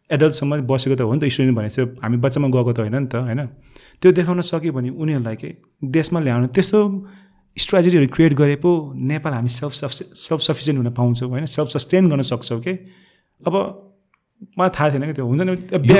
एडल्टसम्म 0.09 0.61
बसेको 0.67 0.95
त 0.95 1.01
हो 1.01 1.13
नि 1.13 1.19
त 1.19 1.31
स्टुडेन्ट 1.31 1.57
भनेको 1.57 1.75
चाहिँ 1.75 1.89
हामी 2.03 2.17
बच्चामा 2.19 2.47
गएको 2.51 2.71
त 2.73 2.79
होइन 2.79 2.95
नि 2.95 3.07
त 3.07 3.15
होइन? 3.15 3.41
त्यो 4.01 4.11
देखाउन 4.11 4.41
सक्यो 4.41 4.71
भने 4.73 4.89
उनीहरूलाई 4.91 5.35
के 5.35 5.49
देशमा 5.95 6.19
ल्याउनु 6.19 6.47
त्यस्तो 6.55 6.79
स्ट्राटेजीहरू 7.57 8.07
क्रिएट 8.07 8.33
गरे 8.33 8.55
पो 8.63 8.69
नेपाल 8.95 9.33
हामी 9.33 9.49
सेल्फ 9.51 9.73
सफि 9.73 9.95
सेल्फ 10.15 10.41
सफिसियन्ट 10.41 10.77
हुन 10.79 10.89
पाउँछौँ 10.91 11.29
होइन? 11.29 11.45
सेल्फ 11.47 11.69
सस्टेन 11.69 12.09
गर्न 12.09 12.21
सक्छौँ 12.27 12.59
कि? 12.59 12.73
अब 13.43 13.55
मलाई 14.57 14.69
थाहा 14.75 14.89
थिएन 14.91 15.05
कि 15.05 15.13
त्यो 15.13 15.25
हुन्छ 15.25 15.41
नि 15.41 15.53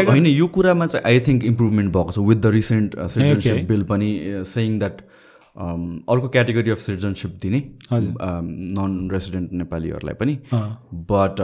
होइन 0.10 0.26
यो 0.26 0.48
कुरामा 0.48 0.86
चाहिँ 0.88 1.06
आई 1.06 1.20
थिङ्क 1.28 1.44
इम्प्रुभमेन्ट 1.46 1.94
भएको 1.94 2.12
छ। 2.12 2.20
With 2.20 2.38
the 2.38 2.46
recent 2.52 3.00
citizenship 3.00 3.68
bill 3.68 3.84
पनि 3.92 4.10
सेङ 4.48 4.80
द्याट 4.80 4.96
अर्को 5.56 6.28
क्याटेगोरी 6.30 6.72
अफ 6.72 6.80
सिटिजनसिप 6.80 7.32
दिने 7.42 7.60
नन 7.92 9.10
रेसिडेन्ट 9.12 9.48
नेपालीहरूलाई 9.54 10.16
पनि 10.22 10.34
बट 11.12 11.36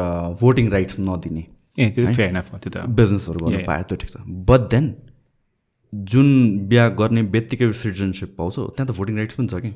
भोटिङ 0.42 0.66
राइट्स 0.72 0.96
नदिने 1.00 1.44
बिजनेसहरू 1.78 3.38
गर्नु 3.40 3.60
पायो 3.66 3.84
त्यो 3.84 3.98
ठिक 3.98 4.10
छ। 4.10 4.18
बट 4.50 4.62
देन 4.72 4.86
जुन 5.94 6.28
बिहा 6.70 6.88
गर्ने 7.00 7.22
बित्तिकै 7.34 7.72
सिटिजनसिप 7.74 8.30
पाउँछ 8.38 8.56
त्यहाँ 8.56 8.88
त 8.88 8.92
भोटिङ 8.98 9.16
राइट्स 9.18 9.36
पनि 9.36 9.48
छ 9.48 9.56
कि? 9.66 9.72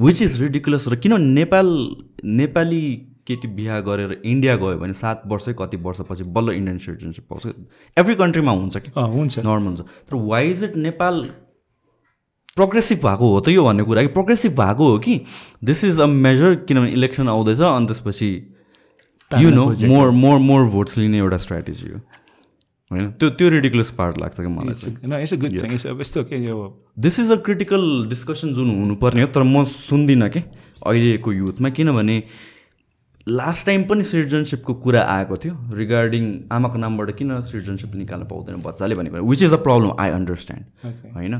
विच 0.00 0.22
इज 0.22 0.40
रिडिकुलस 0.42 0.88
र 0.88 0.96
किन 0.96 1.12
नेपाल 1.22 1.68
नेपाली 2.24 2.82
केटी 3.26 3.48
बिहा 3.56 3.76
गरेर 3.86 4.12
इन्डिया 4.24 4.54
गयो 4.56 4.76
भने 4.78 4.94
सात 4.94 5.22
वर्षै 5.26 5.52
कति 5.58 5.76
वर्षपछि 5.84 6.24
बल्ल 6.36 6.48
इन्डियन 6.52 6.78
सिटिजनसिप 6.78 7.24
पाउँछ? 7.30 7.44
एभ्री 7.96 8.14
कन्ट्रीमा 8.14 8.52
हुन्छ 8.52 8.76
कि? 8.78 8.90
हुन्छ। 8.96 9.38
नर्मल 9.38 9.66
हुन्छ। 9.66 9.82
तर 10.08 10.14
why 10.16 10.50
is 10.50 10.64
it 10.64 10.76
Nepal 10.86 11.14
progressive 12.58 12.98
भएको 12.98 13.32
हो 13.32 13.40
त 13.40 13.48
यो 13.48 13.64
भन्ने 13.64 13.82
कुरा 13.88 14.02
कि 14.02 14.12
प्रोग्रेसिभ 14.18 14.52
भएको 14.60 14.90
हो 14.90 14.98
कि? 14.98 15.14
दिस 15.64 15.84
इज 15.84 16.00
अ 16.00 16.06
मेजर 16.18 16.54
किनभने 16.68 16.90
इलेक्सन 16.92 17.28
आउँदैछ 17.28 17.60
अनि 17.70 17.86
त्यसपछि 17.86 18.30
you 19.30 19.50
know 19.50 19.64
more 19.88 20.10
more 20.12 20.38
more 20.40 20.62
votes 20.70 20.98
लिने 20.98 21.18
एउटा 21.18 21.38
स्ट्राटेजी 21.38 21.88
हो। 21.88 21.98
होइन? 22.90 23.10
त्यो 23.12 23.28
त्यो 23.30 23.48
रिडिकुलस 23.50 23.90
पार्ट 23.98 24.18
लाग्छ 24.18 24.36
कि 24.40 24.46
मलाई 24.48 24.74
चाहिँ। 24.74 24.94
This 26.98 27.18
is 27.20 27.32
a 27.32 27.36
critical 27.46 27.82
discussion 28.08 28.54
जुन 28.54 28.70
हुनुपर्ने 28.78 29.22
हो 29.22 29.28
तर 29.28 29.42
म 29.42 29.64
सुन्दिनँ 29.64 30.28
कि 30.28 30.40
अहिलेको 30.86 31.32
युथमा 31.32 31.68
किनभने 31.70 32.16
लास्ट 33.26 33.66
टाइम 33.66 33.82
पनि 33.84 34.04
सिटिजनसिपको 34.04 34.74
कुरा 34.84 35.00
आएको 35.08 35.36
थियो। 35.36 35.54
रिगार्डिङ 35.76 36.24
आमाको 36.52 36.78
नामबाट 36.78 37.10
किन 37.16 37.40
सिटिजनसिप 37.44 37.94
निकाल्न 37.94 38.24
पाउँदैन 38.24 38.62
बच्चाले 38.62 38.94
भनेको 38.94 39.24
which 39.28 39.42
is 39.42 39.52
a 39.52 39.60
problem 39.64 39.90
I 40.00 40.10
understand 40.10 40.64
होइन? 41.16 41.34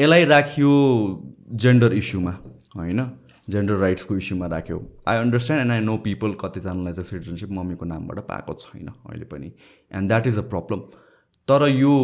यसलाई 0.00 0.24
राखियो 0.24 0.70
जेन्डर 1.64 1.92
इस्युमा 1.94 2.32
होइन? 2.76 3.00
जेन्डर 3.50 3.76
राइट्सको 3.76 4.16
इस्युमा 4.16 4.46
राख्यो। 4.46 4.78
I 5.08 5.16
understand 5.18 5.62
and 5.62 5.72
I 5.72 5.80
know 5.80 5.96
people 6.04 6.32
कतिजनालाई 6.40 6.92
चाहिँ 6.92 7.08
सिटिजनसिप 7.08 7.50
मम्मीको 7.52 7.84
नामबाट 7.86 8.18
पाएको 8.28 8.54
छैन 8.60 8.88
अहिले 8.88 9.24
पनि। 9.32 9.52
And 9.90 10.08
that 10.08 10.26
is 10.26 10.38
a 10.38 10.42
problem 10.52 10.80
तर 11.48 11.68
यो 11.68 11.94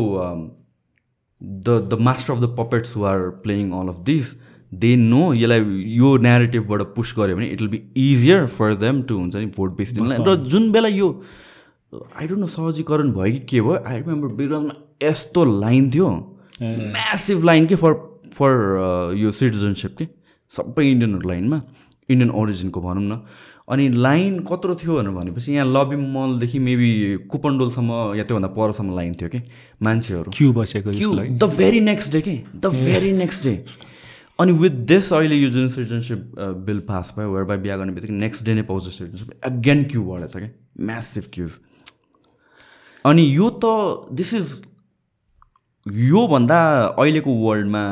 the 1.40 1.78
the 1.90 1.98
master 2.02 2.32
of 2.32 2.40
the 2.40 2.54
puppets 2.58 2.96
who 2.96 3.04
are 3.04 3.28
playing 3.42 3.70
all 3.80 3.88
of 3.88 3.98
this 4.06 4.34
they 4.74 4.94
know 4.96 5.22
यसलाई 5.34 5.60
यो 5.96 6.16
नेरेटिभबाट 6.22 6.82
पुस 6.96 7.14
गऱ्यो 7.18 7.36
भने 7.36 7.46
it 7.46 7.60
will 7.60 7.70
be 7.70 7.82
easier 8.06 8.46
for 8.46 8.74
them 8.80 9.02
to 9.02 9.18
हुन्छ 9.18 9.36
नि 9.36 9.46
भोट 9.56 9.76
बेस 9.76 9.92
दिनलाई 9.94 10.18
र 10.26 10.34
जुन 10.48 10.70
बेला 10.72 10.88
यो 10.88 11.08
आई 11.92 12.26
डोन्ट 12.26 12.40
नो 12.40 12.46
सहजीकरण 12.56 13.12
भयो 13.12 13.32
कि 13.32 13.40
के 13.52 13.60
भयो 13.60 13.76
आई 13.86 14.00
रिमेम्बर 14.00 14.34
बिरगन्जमा 14.40 15.06
यस्तो 15.08 15.44
लाइन 15.60 15.90
थियो। 15.90 16.10
म्यासिभ 16.62 17.44
लाइन 17.44 17.66
के 17.66 17.74
फर 17.76 17.92
फर 18.34 19.14
यो 19.16 19.30
सिटिजनसिप 19.30 19.96
के 19.98 20.06
सबै 20.52 20.84
इन्डियनहरू 20.90 21.28
लाइनमा 21.28 21.60
इन्डियन 22.10 22.30
ओरिजिनको 22.30 22.80
भनौँ 22.80 23.02
न। 23.02 23.20
अनि 23.68 23.88
लाइन 23.88 24.38
कत्रो 24.48 24.74
थियो 24.74 24.94
भनेर 24.96 25.12
भनेपछि 25.12 25.52
यहाँ 25.52 25.66
लबी 25.66 25.96
मलदेखि 25.96 26.58
मेबी 26.58 26.90
कुपन्डोलसम्म 27.30 27.92
या 28.16 28.24
त्योभन्दा 28.24 28.48
परसम्म 28.56 28.96
लाइन 28.96 29.14
थियो 29.14 29.28
कि। 29.28 29.40
मान्छेहरू। 29.82 30.30
क्यु 30.36 30.52
बसेको 30.52 30.92
queue 30.92 31.10
the 31.14 31.44
very 31.56 31.80
next 31.80 32.12
day 32.12 32.20
के? 32.20 32.36
द 32.56 32.66
भेरी 32.74 33.12
नेक्स्ट 33.12 33.44
डे 33.44 33.64
अनि 34.38 34.52
विथ 34.52 34.70
दिस 34.88 35.12
अहिले 35.12 35.36
यो 35.36 35.50
जुन 35.50 35.68
सिटिजनसिप 35.68 36.34
बिल 36.66 36.78
पास 36.88 37.12
भयो 37.18 37.32
वेयर 37.32 37.44
बाई 37.44 37.56
बिहा 37.58 37.76
गर्ने 37.76 37.92
बित्तिकै 37.92 38.14
नेक्स्ट 38.14 38.44
डे 38.46 38.54
नै 38.54 38.62
पाउँछ 38.62 38.88
सिटिजनसिप 38.88 39.46
एगेन 39.46 39.84
क्यु 39.84 40.02
बढेछ 40.04 40.32
क्या 40.32 40.50
म्यासिभ 40.86 41.24
क्युज 41.34 41.58
अनि 43.04 43.22
यो 43.36 43.50
त 43.64 44.14
दिस 44.14 44.34
इज 44.34 44.46
योभन्दा 45.92 46.58
अहिलेको 46.98 47.32
वर्ल्डमा 47.42 47.84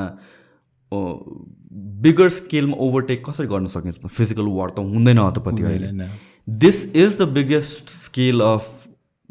बिगर 2.03 2.29
स्केलमा 2.29 2.77
ओभरटेक 2.79 3.25
कसरी 3.29 3.47
गर्न 3.47 3.67
सकिन्छ 3.67 3.99
त? 3.99 4.07
फिजिकल 4.09 4.47
वार 4.57 4.71
त 4.71 4.79
हुँदैन 4.79 5.19
हतपति 5.19 5.63
अहिले। 5.63 6.09
This 6.49 6.85
is 6.97 7.19
the 7.19 7.29
biggest 7.35 7.91
scale 7.91 8.41
of 8.41 8.65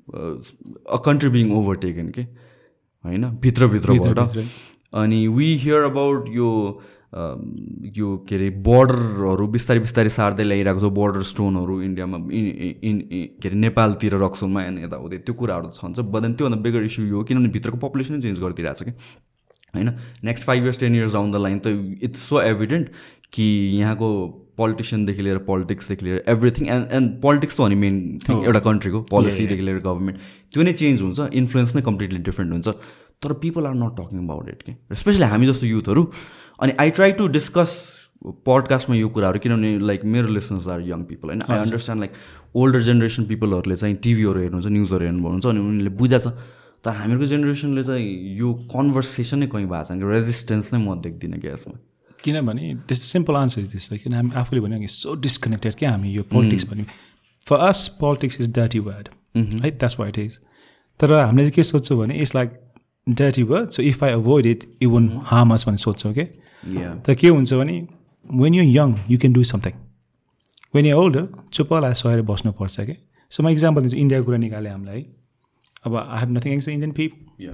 a 0.08 0.98
country 1.06 1.30
being 1.30 1.52
overtaken 1.54 2.10
के 2.10 2.22
होइन? 2.22 3.24
भित्रभित्रबाट। 3.42 4.38
अनि 4.94 5.28
वी 5.28 5.56
हियर 5.58 5.82
अबाउट 5.84 6.30
यो 6.32 6.50
यो 7.16 8.08
के 8.30 8.36
अरे 8.36 8.50
बोर्डरहरू 8.64 9.48
बिस्तारै 9.56 9.80
बिस्तारै 9.80 10.10
सार्दै 10.16 10.44
ल्याइरहेको 10.44 10.80
छ 10.80 10.92
बोर्डर 10.96 11.22
स्टोनहरू 11.32 11.82
इन्डियामा 11.82 12.18
इन 12.88 12.98
के 13.42 13.48
अरे 13.50 13.58
नेपालतिर 13.66 14.16
रक्सोलमा 14.24 14.64
यताउति। 14.64 15.18
त्यो 15.24 15.34
कुराहरू 15.42 15.70
छन्छ 15.78 16.00
बट 16.16 16.36
त्योभन्दा 16.38 16.60
बिगर 16.66 16.84
इस्यु 16.92 17.06
यो 17.06 17.18
हो 17.18 17.24
किनभने 17.24 17.50
भित्रको 17.56 17.78
पपुलेसनै 17.88 18.20
चेन्ज 18.22 18.40
गरिदिरहेको 18.40 18.80
छ 18.80 18.84
कि? 18.84 18.94
होइन? 19.76 19.90
Next 20.24 20.46
five 20.46 20.64
years 20.64 20.80
ten 20.80 20.96
years 20.96 21.14
down 21.14 21.32
the 21.32 21.42
line 21.46 21.60
त 21.60 22.04
इट्स 22.10 22.28
सो 22.30 22.42
एभिडेन्ट 22.42 22.90
कि 23.34 23.48
यहाँको 23.80 24.10
पोलिटिसियनदेखि 24.58 25.22
लिएर 25.24 25.38
पोलिटिक्सदेखि 25.48 26.06
लिएर 26.06 26.24
एभ्रिथिङ 26.36 26.68
एन्ड 26.76 26.92
एन्ड 27.00 27.10
पोलिटिक्स 27.22 27.56
त 27.56 27.60
हो 27.60 27.68
नि 27.68 27.76
मेन 27.80 27.96
थिङ 28.28 28.44
एउटा 28.44 28.60
कन्ट्रीको 28.68 29.02
पोलिसीदेखि 29.12 29.64
लिएर 29.70 29.80
गभर्मेन्ट 29.88 30.18
त्यो 30.54 30.64
नै 30.64 30.74
चेन्ज 30.84 31.02
हुन्छ 31.02 31.32
इन्फ्लुएन्स 31.42 31.76
नै 31.76 31.82
कम्प्लिटली 31.90 32.20
डिफ्रेन्ट 32.30 32.52
हुन्छ। 32.54 32.68
तर 33.24 33.34
people 33.42 33.66
are 33.66 33.76
not 33.76 33.96
talking 33.98 34.24
about 34.24 34.50
it 34.50 34.62
के 34.64 34.96
स्पेसली 35.02 35.26
हामी 35.34 35.48
जस्तो 35.48 35.68
युथहरू 35.68 36.04
अनि 36.60 36.74
आई 36.80 36.90
ट्राई 36.98 37.12
टु 37.20 37.28
डिस्कस 37.30 37.72
पडकास्टमा 38.46 38.96
यो 38.96 39.08
कुराहरू 39.16 39.40
किनभने 39.40 39.78
लाइक 39.80 40.04
मेरो 40.06 40.28
लिसनर्स 40.34 40.68
आर 40.68 40.82
यङ 40.82 41.04
पिपल 41.06 41.28
होइन? 41.30 41.42
I 41.42 41.58
understand 41.58 42.02
like 42.02 42.14
older 42.56 42.82
generation 42.82 43.24
पिपलहरूले 43.26 43.76
चाहिँ 43.76 43.96
टिभीहरू 44.04 44.40
हेर्नुहुन्छ 44.42 44.68
न्युजहरू 44.68 45.06
हेर्नुहुन्छ 45.06 45.46
अनि 45.46 45.60
उनीहरूले 45.60 45.96
बुझाएको 45.98 46.30
छ। 46.30 46.34
तर 46.84 46.92
हामीहरूको 46.92 47.28
जेनेरेसनले 47.28 47.84
चाहिँ 47.84 48.38
यो 48.38 48.54
कन्भर्सेसनै 48.72 49.48
कहीँ 49.48 49.68
भएको 49.68 49.84
छैन 49.84 50.04
रेजिस्टेन्स 50.12 50.74
नै 50.74 50.80
म 50.80 50.96
देख्दिनँ 51.02 51.40
क्या 51.42 51.54
यसमा 51.54 51.78
किनभने 52.24 52.74
त्यस्तो 52.88 53.08
सिम्पल 53.08 53.36
आन्सर 53.36 53.62
इज 53.62 53.68
दिस 53.70 53.90
किन 54.04 54.14
हामी 54.14 54.32
आफूले 54.42 54.62
भन्यो 54.62 54.80
कि 54.80 54.88
सो 54.90 55.16
डिस्कनेक्टेड 55.22 55.76
क्या 55.76 55.92
हामी 55.92 56.10
यो 56.12 56.24
पोलिटिक्स 56.32 56.70
भन्यो। 56.70 56.86
फर 57.44 57.68
अस 57.68 57.88
पोलिटिक्स 58.00 58.42
इज 58.42 58.52
डटी 58.58 58.80
वर्ड 58.88 59.10
है 59.36 59.72
द्याट्स 59.72 60.00
वाइट 60.00 60.18
इज 60.20 60.38
तर 61.00 61.14
हामीले 61.14 61.44
चाहिँ 61.44 61.56
के 61.56 61.64
सोध्छौँ 61.64 61.98
भने 62.00 62.16
it's 62.22 62.36
like 62.36 62.50
word 63.08 63.70
so 63.70 63.84
if 63.84 64.04
I 64.04 64.12
avoid 64.12 64.46
it 64.46 64.64
you 64.84 64.90
won't 64.90 65.10
harm 65.26 65.54
us 65.54 65.66
भन्ने 65.68 65.78
सोध्छौँ 65.78 66.14
कि 66.14 66.24
तर 67.06 67.16
के 67.16 67.28
हुन्छ 67.30 67.54
भने 67.54 67.76
when 68.26 68.54
you 68.54 68.64
young 68.64 68.96
you 69.10 69.18
can 69.20 69.34
do 69.34 69.44
something 69.46 69.74
when 70.74 70.86
you 70.86 70.98
older 70.98 71.28
चुप्पलाई 71.52 71.94
सहेर 71.96 72.22
बस्नुपर्छ 72.24 72.82
कि 72.82 72.96
सो 73.32 73.44
म 73.44 73.50
इक्जाम्पल 73.50 73.82
दिन्छु 73.82 73.98
इन्डियाको 73.98 74.26
कुरा 74.26 74.38
निकालेँ 74.40 74.72
हामीलाई 74.72 75.06
अब 75.86 75.96
I 75.98 76.20
have 76.20 76.32
nothing 76.32 76.54
against 76.54 76.68
Indian 76.70 76.92
people 76.94 77.48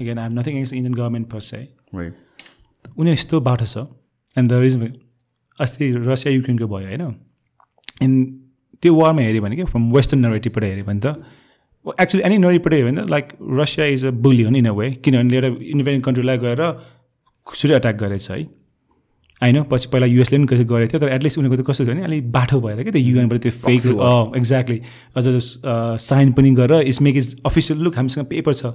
again 0.00 0.18
I 0.18 0.24
have 0.24 0.38
nothing 0.38 0.58
against 0.58 0.72
Indian 0.72 0.94
government 0.94 1.28
per 1.28 1.40
se 1.42 1.60
उनीहरू 1.92 3.12
यस्तो 3.12 3.40
बाटो 3.42 3.66
छ 3.66 3.86
एन्ड 4.36 4.52
द 4.52 4.60
रिजन 4.60 4.92
अस्ति 5.58 5.90
रसिया 6.04 6.34
युक्रेनको 6.34 6.66
भयो 6.68 6.86
होइन 6.86 7.14
एन्ड 8.02 8.26
त्यो 8.82 8.94
वारमा 8.94 9.22
हेऱ्यो 9.22 9.42
भने 9.42 9.56
क्या 9.56 9.64
फ्रम 9.66 9.90
वेस्टर्न 9.92 10.26
नरेटिभबाट 10.26 10.64
हेऱ्यो 10.64 10.84
भने 10.84 11.00
त 11.00 11.14
एक्चुली 11.86 12.24
एनी 12.24 12.38
भने 12.38 13.02
त 13.02 13.10
like 13.10 13.28
Russia 13.58 13.86
is 13.86 14.04
a 14.04 14.10
bully 14.22 14.42
हो 14.42 14.50
नि 14.50 14.58
इन 14.58 14.66
अ 14.66 14.72
वे 14.72 14.90
किनभने 15.04 15.36
एउटा 15.36 15.48
इन्डिपेन्डेन्ट 15.48 16.04
कन्ट्रीलाई 16.04 16.38
गएर 16.38 16.60
छुट्टै 17.46 17.76
एट्याक 17.76 17.96
गरेछ 17.96 18.30
है 18.30 18.42
होइन 19.42 19.62
पछि 19.62 19.88
पहिला 19.88 20.06
युएसले 20.06 20.38
पनि 20.38 20.46
कसरी 20.46 20.64
गरेको 20.64 20.92
थियो 20.92 21.00
तर 21.00 21.14
एटलिस्ट 21.14 21.38
उनीहरूको 21.38 21.62
त 21.62 21.66
कस्तो 21.66 21.84
थियो 21.84 21.94
भने 21.94 22.04
अलिक 22.04 22.30
बाटो 22.32 22.60
भएर 22.60 22.82
क्या 22.82 22.92
त्यो 22.92 23.02
युएनबाट 23.02 23.42
त्यो 23.42 23.52
फेक 23.58 24.36
एक्ज्याक्टली 24.36 24.80
अझ 25.16 25.26
साइन 26.02 26.32
पनि 26.32 26.50
गरेर 26.54 26.86
it's 26.86 27.00
make 27.02 27.16
is 27.16 27.36
official 27.46 27.80
look 27.80 27.96
हामीसँग 27.96 28.26
पेपर 28.26 28.54
छ 28.54 28.72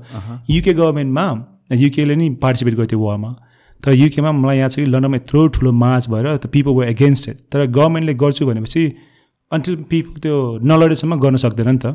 युके 0.49 0.73
गभर्मेन्टमा 0.73 1.27
युकेले 1.75 2.15
नि 2.15 2.29
पार्टिसिपेट 2.41 2.75
गर्थ्यो 2.75 2.99
वारमा 2.99 3.35
तर 3.83 3.93
युकेमा 3.93 4.31
मलाई 4.33 4.57
यहाँ 4.57 4.69
चाहिँ 4.69 4.89
लन्डनमा 4.89 5.17
यत्रो 5.17 5.47
ठुलो 5.55 5.71
मार्च 5.79 6.09
भएर 6.09 6.35
त 6.35 6.51
पिपल 6.51 6.71
वे 6.71 6.87
एगेन्स्ट 6.87 7.29
इट 7.29 7.39
तर 7.51 7.65
गभर्मेन्टले 7.71 8.13
गर्छु 8.23 8.45
भनेपछि 8.45 8.83
अन्टिल 9.51 9.75
पिपल 9.89 10.19
त्यो 10.23 10.35
नलडेसम्म 10.59 11.15
गर्न 11.23 11.35
सक्दैन 11.39 11.69
नि 11.69 11.79
त। 11.79 11.87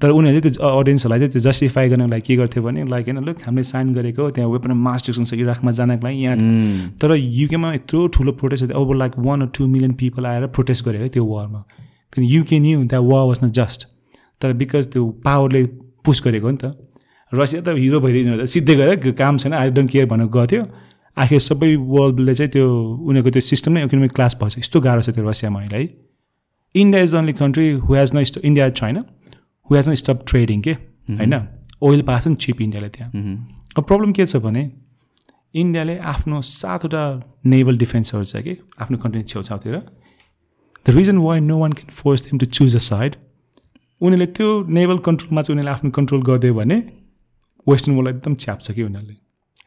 तर 0.00 0.10
उनीहरूले 0.10 0.40
त्यो 0.40 0.64
अडियन्सहरूलाई 0.64 1.18
चाहिँ 1.20 1.32
त्यो 1.32 1.40
जस्टिफाई 1.46 1.88
गर्नको 1.88 2.08
लागि 2.08 2.22
के 2.24 2.36
गर्थ्यो 2.36 2.62
भने 2.64 2.84
लाइक 2.88 3.04
होइन 3.08 3.18
लुक 3.24 3.36
हामीले 3.44 3.64
साइन 3.70 3.92
गरेको 3.94 4.30
त्यहाँ 4.32 4.50
वेपन 4.50 4.72
मास 4.86 5.00
डिस्ट्रक्सन 5.00 5.24
छ 5.28 5.40
इराकमा 5.44 5.70
जानको 5.78 6.06
लागि 6.06 6.18
यहाँ 6.24 6.36
तर 6.96 7.14
युकेमा 7.40 7.72
यत्रो 7.74 8.06
ठुलो 8.16 8.32
प्रोटेस्ट 8.40 8.72
अब 8.72 8.92
like 9.04 9.12
one 9.20 9.40
or 9.42 9.48
two 9.52 9.66
million 9.68 9.92
people 10.00 10.26
आएर 10.26 10.46
प्रोटेस्ट 10.56 10.84
गरे 10.88 10.98
है 10.98 11.08
त्यो 11.12 11.24
वारमा 11.26 11.60
किन 12.12 12.24
युके 12.24 12.58
न्यू 12.58 12.84
द्याट 12.88 13.04
वा 13.04 13.22
वाज 13.24 13.44
न 13.44 13.50
जस्ट 13.60 13.86
तर 14.40 14.52
बिकज 14.56 14.92
त्यो 14.92 15.04
पावरले 15.24 15.64
पुस 16.04 16.22
गरेको 16.24 16.50
नि 16.50 16.56
त। 16.56 16.72
रसिया 17.32 17.60
त 17.60 17.76
हिरो 17.76 18.00
भइदिनु 18.00 18.46
सिधै 18.48 18.74
गएर 18.80 19.12
काम 19.12 19.36
छैन 19.38 19.52
आई 19.52 19.70
डोन्ट 19.76 19.90
केयर 19.92 20.06
भनेर 20.08 20.32
गएको 20.32 20.64
आखिर 21.16 21.40
सबै 21.42 21.74
वर्ल्डले 21.76 22.34
चाहिँ 22.34 22.50
त्यो 22.56 22.64
उनीहरूको 22.64 23.30
त्यो 23.36 23.44
सिस्टम 23.44 23.72
नै 23.76 23.84
इकोनोमिक 23.84 24.12
क्लास 24.16 24.40
भएको 24.40 24.50
छ 24.50 24.58
यस्तो 24.64 24.80
गाह्रो 24.80 25.02
छ 25.02 25.10
त्यो 25.12 25.28
रसियामा 25.28 25.60
अहिले 25.60 25.76
है। 25.76 26.07
India 26.74 27.02
is 27.02 27.14
only 27.14 27.32
country 27.34 27.70
who 27.70 27.94
has 27.94 28.14
not 28.14 28.24
stop 28.24 28.44
India 28.44 28.68
छैन 28.80 28.96
who 28.96 29.76
has 29.76 29.88
not 29.90 29.94
stop 30.00 30.24
trading 30.26 30.60
के 30.62 30.72
होइन 30.72 31.34
ओइल 31.82 32.02
पाएको 32.02 32.22
छ 32.22 32.28
नि 32.28 32.34
चिप 32.44 32.60
इन्डियाले 32.62 32.88
त्यहाँ 32.88 33.10
अब 33.76 33.84
प्रब्लम 33.84 34.12
के 34.12 34.26
छ 34.26 34.36
भने 34.44 34.70
इन्डियाले 35.54 35.98
आफ्नो 36.12 36.40
सातवटा 36.46 37.04
नेभल 37.46 37.78
डिफेन्सहरू 37.78 38.24
छ 38.24 38.42
कि 38.44 38.56
आफ्नो 38.80 38.98
कन्ट्री 38.98 39.22
छेउछाउतिर। 39.22 39.76
The 40.86 40.94
reason 40.96 41.18
why 41.18 41.40
no 41.40 41.58
one 41.58 41.72
can 41.72 41.90
force 41.94 42.22
them 42.24 42.38
to 42.38 42.46
choose 42.48 42.74
a 42.76 42.82
side 42.86 43.16
उनीहरूले 44.00 44.26
त्यो 44.38 44.48
नेभल 44.78 44.98
कन्ट्रोलमा 45.06 45.42
चाहिँ 45.42 45.54
उनीहरूले 45.54 45.72
आफ्नो 45.72 45.90
कन्ट्रोल 45.98 46.22
गरिदियो 46.28 46.54
भने 46.54 46.76
वेस्टर्न 47.66 47.96
वर्ल्ड 47.96 48.16
एकदम 48.16 48.34
च्याप्छ 48.34 48.70
कि 48.72 48.82
उनीहरूले। 48.82 49.16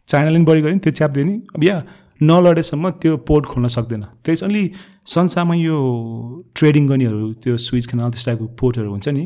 चाइनाले 0.07 0.35
पनि 0.35 0.45
बढी 0.45 0.61
गऱ्यो 0.61 0.73
नि 0.73 0.79
त्यो 0.79 0.93
च्याप्दियो 0.93 1.25
नि। 1.25 1.35
अब 1.55 1.63
या 1.63 1.75
नलडेसम्म 2.21 2.89
त्यो 3.01 3.17
पोर्ट 3.27 3.45
खोल्न 3.45 3.67
सक्दैन। 3.67 4.03
त्यस 4.25 4.43
ओन्ली 4.43 4.63
संसारमा 5.05 5.55
यो 5.55 5.77
ट्रेडिङ 6.55 6.87
गर्नेहरू 6.87 7.33
त्यो 7.43 7.57
स्विच 7.57 7.85
केनाल 7.85 8.09
त्यस 8.11 8.25
टाइपको 8.25 8.45
पोर्टहरू 8.59 8.89
हुन्छ 8.89 9.07
नि। 9.09 9.25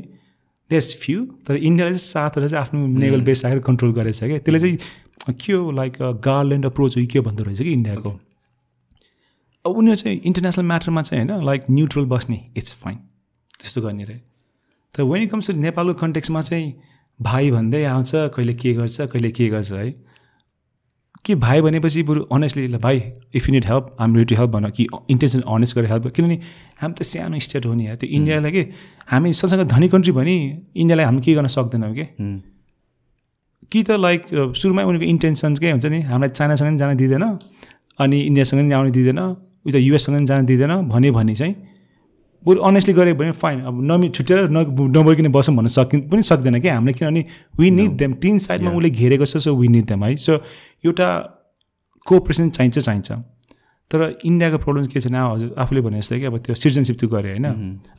देस 0.70 0.86
फ्यु 1.02 1.26
तर 1.46 1.56
इन्डियाले 1.58 1.94
चाहिँ 1.94 2.00
सातवटा 2.02 2.48
चाहिँ 2.48 2.62
आफ्नो 2.62 2.80
नेभल 3.02 3.22
बेस 3.22 3.46
राखेर 3.46 3.60
कन्ट्रोल 3.62 3.92
गरेछ 3.94 4.20
क्या। 4.24 4.38
त्यसले 4.40 4.60
चाहिँ 4.60 5.36
के 5.36 5.54
हो 5.54 5.72
लाइक 5.72 5.98
गार्ल्यान्ड 6.24 6.66
अप्रोच 6.66 6.98
हो 6.98 7.06
के 7.12 7.20
भन्दो 7.20 7.44
रहेछ 7.44 7.62
कि 7.62 7.72
इन्डियाको। 7.72 8.12
अब 9.66 9.72
उनीहरू 9.72 9.96
चाहिँ 9.96 10.20
इन्टरनेसनल 10.26 10.66
म्याटरमा 10.66 11.02
चाहिँ 11.02 11.26
होइन 11.26 11.46
लाइक 11.46 11.62
न्युट्रल 11.70 12.06
बस्ने 12.06 12.40
इट्स 12.58 12.74
फाइन 12.82 12.98
त्यस्तो 13.60 13.82
गर्ने 13.82 14.04
रहे। 14.04 14.20
तर 14.96 15.04
वेन 15.04 15.28
कम्स 15.28 15.52
टु 15.52 15.60
नेपालको 15.62 15.94
कन्टेक्समा 16.00 16.42
चाहिँ 16.42 16.74
भाइ 17.20 17.52
भन्दै 17.52 17.84
आउँछ 17.86 18.12
कहिले 18.36 18.54
के 18.54 18.74
गर्छ 18.74 19.02
कहिले 19.02 19.32
के 19.32 19.48
गर्छ 19.50 19.72
है। 19.72 19.90
के 21.26 21.36
भाइ 21.36 21.62
भनेपछि 21.62 22.04
बरु 22.04 22.22
अनेस्टली 22.34 22.68
ल 22.68 22.78
भाइ 22.78 23.02
if 23.36 23.48
you 23.50 23.54
need 23.54 23.66
help 23.66 23.96
I'm 24.00 24.16
ready 24.16 24.26
to 24.26 24.42
help 24.42 24.52
भन 24.52 24.70
कि 24.70 24.88
इन्टेन्सन 25.10 25.42
अनेस्ट 25.48 25.76
गरेर 25.76 25.92
हेल्प 25.92 26.08
किनभने 26.16 26.40
हामी 26.82 26.94
त 26.94 27.04
सानो 27.04 27.40
स्टेट 27.48 27.66
हो 27.66 27.74
नि 27.74 27.88
त्यो 27.96 28.10
इन्डियालाई 28.18 28.52
के 28.52 28.64
हामी 29.12 29.34
सँगसँगै 29.34 29.66
धनी 29.66 29.88
कन्ट्री 29.90 30.12
भने 30.20 30.36
इन्डियालाई 30.76 31.06
हामी 31.06 31.22
के 31.22 31.34
गर्न 31.34 31.48
सक्दैनौँ 31.56 31.94
कि? 31.94 32.06
कि 33.72 33.84
त 33.84 33.92
लाइक 34.00 34.22
सुरुमै 34.56 34.84
उनीहरूको 34.84 35.10
इन्टेन्सन 35.10 35.56
के 35.58 35.72
हुन्छ 35.72 35.86
नि 35.86 36.02
हामीलाई 36.12 36.30
चाइनासँग 36.30 36.68
पनि 36.68 36.78
जान 36.78 36.96
दिँदैन 36.98 37.26
अनि 38.00 38.22
इन्डियासँग 38.22 38.60
पनि 38.62 38.74
आउनु 38.74 38.92
दिँदैन 38.92 39.20
उता 39.66 39.80
युएससँग 39.80 40.16
पनि 40.18 40.26
जान 40.26 40.46
दिँदैन 40.46 40.74
भन्यो 40.90 41.14
भने 41.14 41.36
चाहिँ 41.36 41.56
बरु 42.46 42.60
अनेस्टली 42.62 42.94
गऱ्यो 42.94 43.16
भने 43.16 43.32
फाइन 43.44 43.62
अब 43.62 43.84
नमि 43.92 44.10
छुट्याएर 44.10 44.50
न 44.50 44.66
नबोकिने 44.98 45.30
बसौँ 45.36 45.56
भन्न 45.56 45.68
सकि 45.76 45.98
पनि 46.10 46.22
सक्दैन 46.24 46.60
क्या 46.62 46.76
हामीले 46.76 46.94
किनभने 46.94 47.24
वी 47.60 47.72
निड 47.72 47.92
देम 47.98 48.14
तिन 48.24 48.38
साइडमा 48.40 48.72
उसले 48.72 48.90
घेरेको 48.90 49.26
छ 49.26 49.38
सो 49.46 49.56
वी 49.56 49.68
निड 49.68 49.86
देम 49.88 50.04
है। 50.06 50.16
सो 50.18 50.34
एउटा 50.86 51.08
कोअपरेसन 52.08 52.50
चाहिन्छ 52.50 52.80
चाहिन्छ। 52.80 53.12
तर 53.92 54.02
इन्डियाको 54.26 54.58
प्रब्लम 54.58 54.86
के 54.86 55.00
छैन 55.00 55.16
हजुर 55.16 55.56
आफूले 55.60 55.82
भने 55.82 55.98
जस्तै 56.00 56.20
कि 56.20 56.26
अब 56.26 56.38
त्यो 56.46 56.56
सिटिजनसिप 56.56 56.98
त्यो 57.00 57.10
गऱ्यो 57.10 57.32
होइन। 57.32 57.46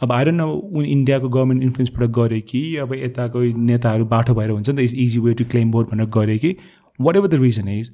अब 0.03 0.13
आइरन 0.13 0.41
अब 0.41 0.49
उनी 0.49 0.89
इन्डियाको 0.89 1.29
गभर्मेन्ट 1.29 1.63
इन्फ्लुएन्सबाट 1.63 2.11
गऱ्यो 2.17 2.41
कि 2.49 2.63
अब 2.85 2.95
यताको 2.95 3.43
नेताहरू 3.67 4.05
बाटो 4.07 4.35
भएर 4.35 4.51
हुन्छ 4.51 4.69
नि 4.71 4.77
त 4.77 4.81
is 4.81 4.95
easy 5.05 5.19
way 5.27 5.35
to 5.35 5.45
claim 5.51 5.71
board 5.71 5.89
भनेर 5.89 6.07
गऱ्यो 6.17 6.39
कि 6.39 6.57
what 6.99 7.17
ever 7.17 7.29
the 7.29 7.41
reason 7.43 7.69
is 7.69 7.91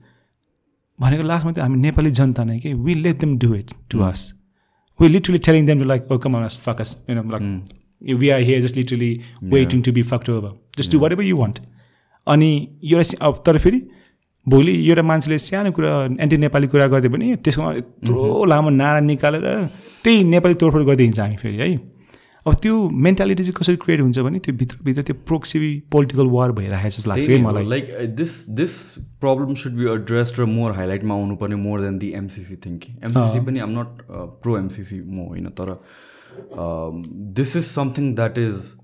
भनेको 0.98 1.22
लास्टमा 1.22 1.52
चाहिँ 1.52 1.68
हामी 1.68 1.80
नेपाली 1.82 2.10
जनता 2.20 2.44
नै 2.44 2.58
कि 2.60 2.72
we 2.74 2.94
let 2.94 3.20
them 3.20 3.36
do 3.38 3.54
it 3.54 3.70
to 3.90 4.00
us 4.04 4.32
we 5.02 5.08
literally 5.12 5.42
telling 5.48 5.70
them 5.70 5.78
to 5.82 5.86
like, 5.92 6.10
oh 6.10 6.18
come 6.24 6.34
on, 6.38 6.48
us 6.48 6.56
fuck 6.66 6.80
us, 6.86 6.96
you 7.08 7.14
know, 7.16 7.26
like 7.34 7.46
we 8.22 8.30
are 8.34 8.40
here 8.48 8.60
just 8.60 8.76
literally 8.76 9.12
waiting 9.56 9.82
to 9.88 9.92
be 9.98 10.02
fucked 10.12 10.28
over. 10.36 10.52
Just 10.76 10.90
do 10.90 11.00
whatever 11.04 11.30
you 11.30 11.36
want. 11.44 11.60
अनि 12.26 12.48
एउटा 12.84 13.30
तर 13.46 13.56
फेरि 13.58 13.78
भोलि 14.46 14.72
एउटा 14.88 15.02
मान्छेले 15.02 15.38
सानो 15.38 15.70
कुरा 15.76 15.92
anti 16.22 16.36
Nepali 16.44 16.66
कुरा 16.74 16.86
गरिदियो 16.92 17.10
भने 17.12 17.36
त्यसमा 17.46 17.72
यत्रो 17.74 18.44
लामो 18.50 18.70
नारा 18.70 19.00
निकालेर 19.10 19.46
त्यही 20.04 20.22
नेपाली 20.34 20.54
तोडफोड 20.62 20.82
गर्दै 20.88 21.04
हिँड्छ 21.04 21.18
हामी 21.20 21.36
फेरि 21.42 21.56
है 21.56 21.68
अब 22.46 22.54
त्यो 22.62 22.76
मेन्टालिटी 23.06 23.42
चाहिँ 23.42 23.54
कसरी 23.54 23.76
क्रिएट 23.82 24.00
हुन्छ 24.00 24.18
भने 24.18 24.38
त्यो 24.44 24.54
भित्रभित्र 24.58 25.02
त्यो 25.08 25.14
प्रोक्सी 25.26 25.58
पोलिटिकल 25.92 26.26
वार 26.30 26.52
भइरहेको 26.52 26.88
जस्तो 26.88 27.10
लाग्छ 27.10 27.28
है 27.30 27.40
मलाई। 27.42 27.66
Like 27.66 28.14
this 28.16 28.32
this 28.60 28.72
problem 29.22 29.54
should 29.62 29.72
be 29.72 29.84
addressed 29.92 30.40
र 30.40 30.44
मोर 30.50 30.72
हाइलाइटमा 30.76 31.14
आउनुपर्ने 31.14 31.56
more 31.56 31.80
than 31.80 31.98
the 31.98 32.12
MCC 32.16 32.56
thinking 32.66 32.96
MCC 33.04 33.40
पनि 33.46 33.60
आम 33.66 33.78
नट 33.78 34.02
प्रो 34.42 34.58
एमसिसी 34.58 35.00
म 35.00 35.28
होइन 35.28 35.46
तर 35.60 35.76
this 37.38 37.56
is 37.56 37.64
something 37.64 38.14
that 38.14 38.38
is 38.38 38.74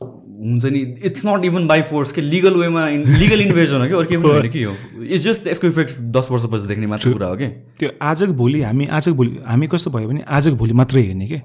हुन्छ 0.00 0.64
नि 0.64 0.80
it's 1.04 1.26
not 1.26 1.44
even 1.44 1.66
by 1.68 1.82
force 1.92 2.12
के 2.12 2.20
लिगल 2.20 2.54
वेमा 2.60 2.88
लिगल 2.88 3.40
इन्भेजन 3.40 3.80
हो 3.80 3.86
कि 3.86 3.94
अरू 3.94 4.08
के 4.08 4.16
पनि 4.16 4.30
होइन 4.30 4.50
कि 4.50 4.62
हो? 4.62 4.74
इट्स 5.02 5.24
जस्ट 5.24 5.46
यसको 5.46 5.66
इफेक्ट 5.66 6.00
दस 6.16 6.28
वर्षपछि 6.30 6.66
देख्ने 6.68 6.86
मात्र 6.86 7.12
कुरा 7.12 7.26
हो 7.26 7.36
कि। 7.36 7.48
त्यो 7.78 7.90
आजको 8.02 8.32
भोलि 8.42 8.62
हामी 8.62 8.86
आजको 8.98 9.14
भोलि 9.14 9.38
हामी 9.46 9.66
कस्तो 9.76 9.90
भयो 9.90 10.08
भने 10.08 10.24
आजको 10.40 10.56
भोलि 10.56 10.72
मात्रै 10.82 11.02
हेर्ने 11.02 11.26
कि? 11.28 11.40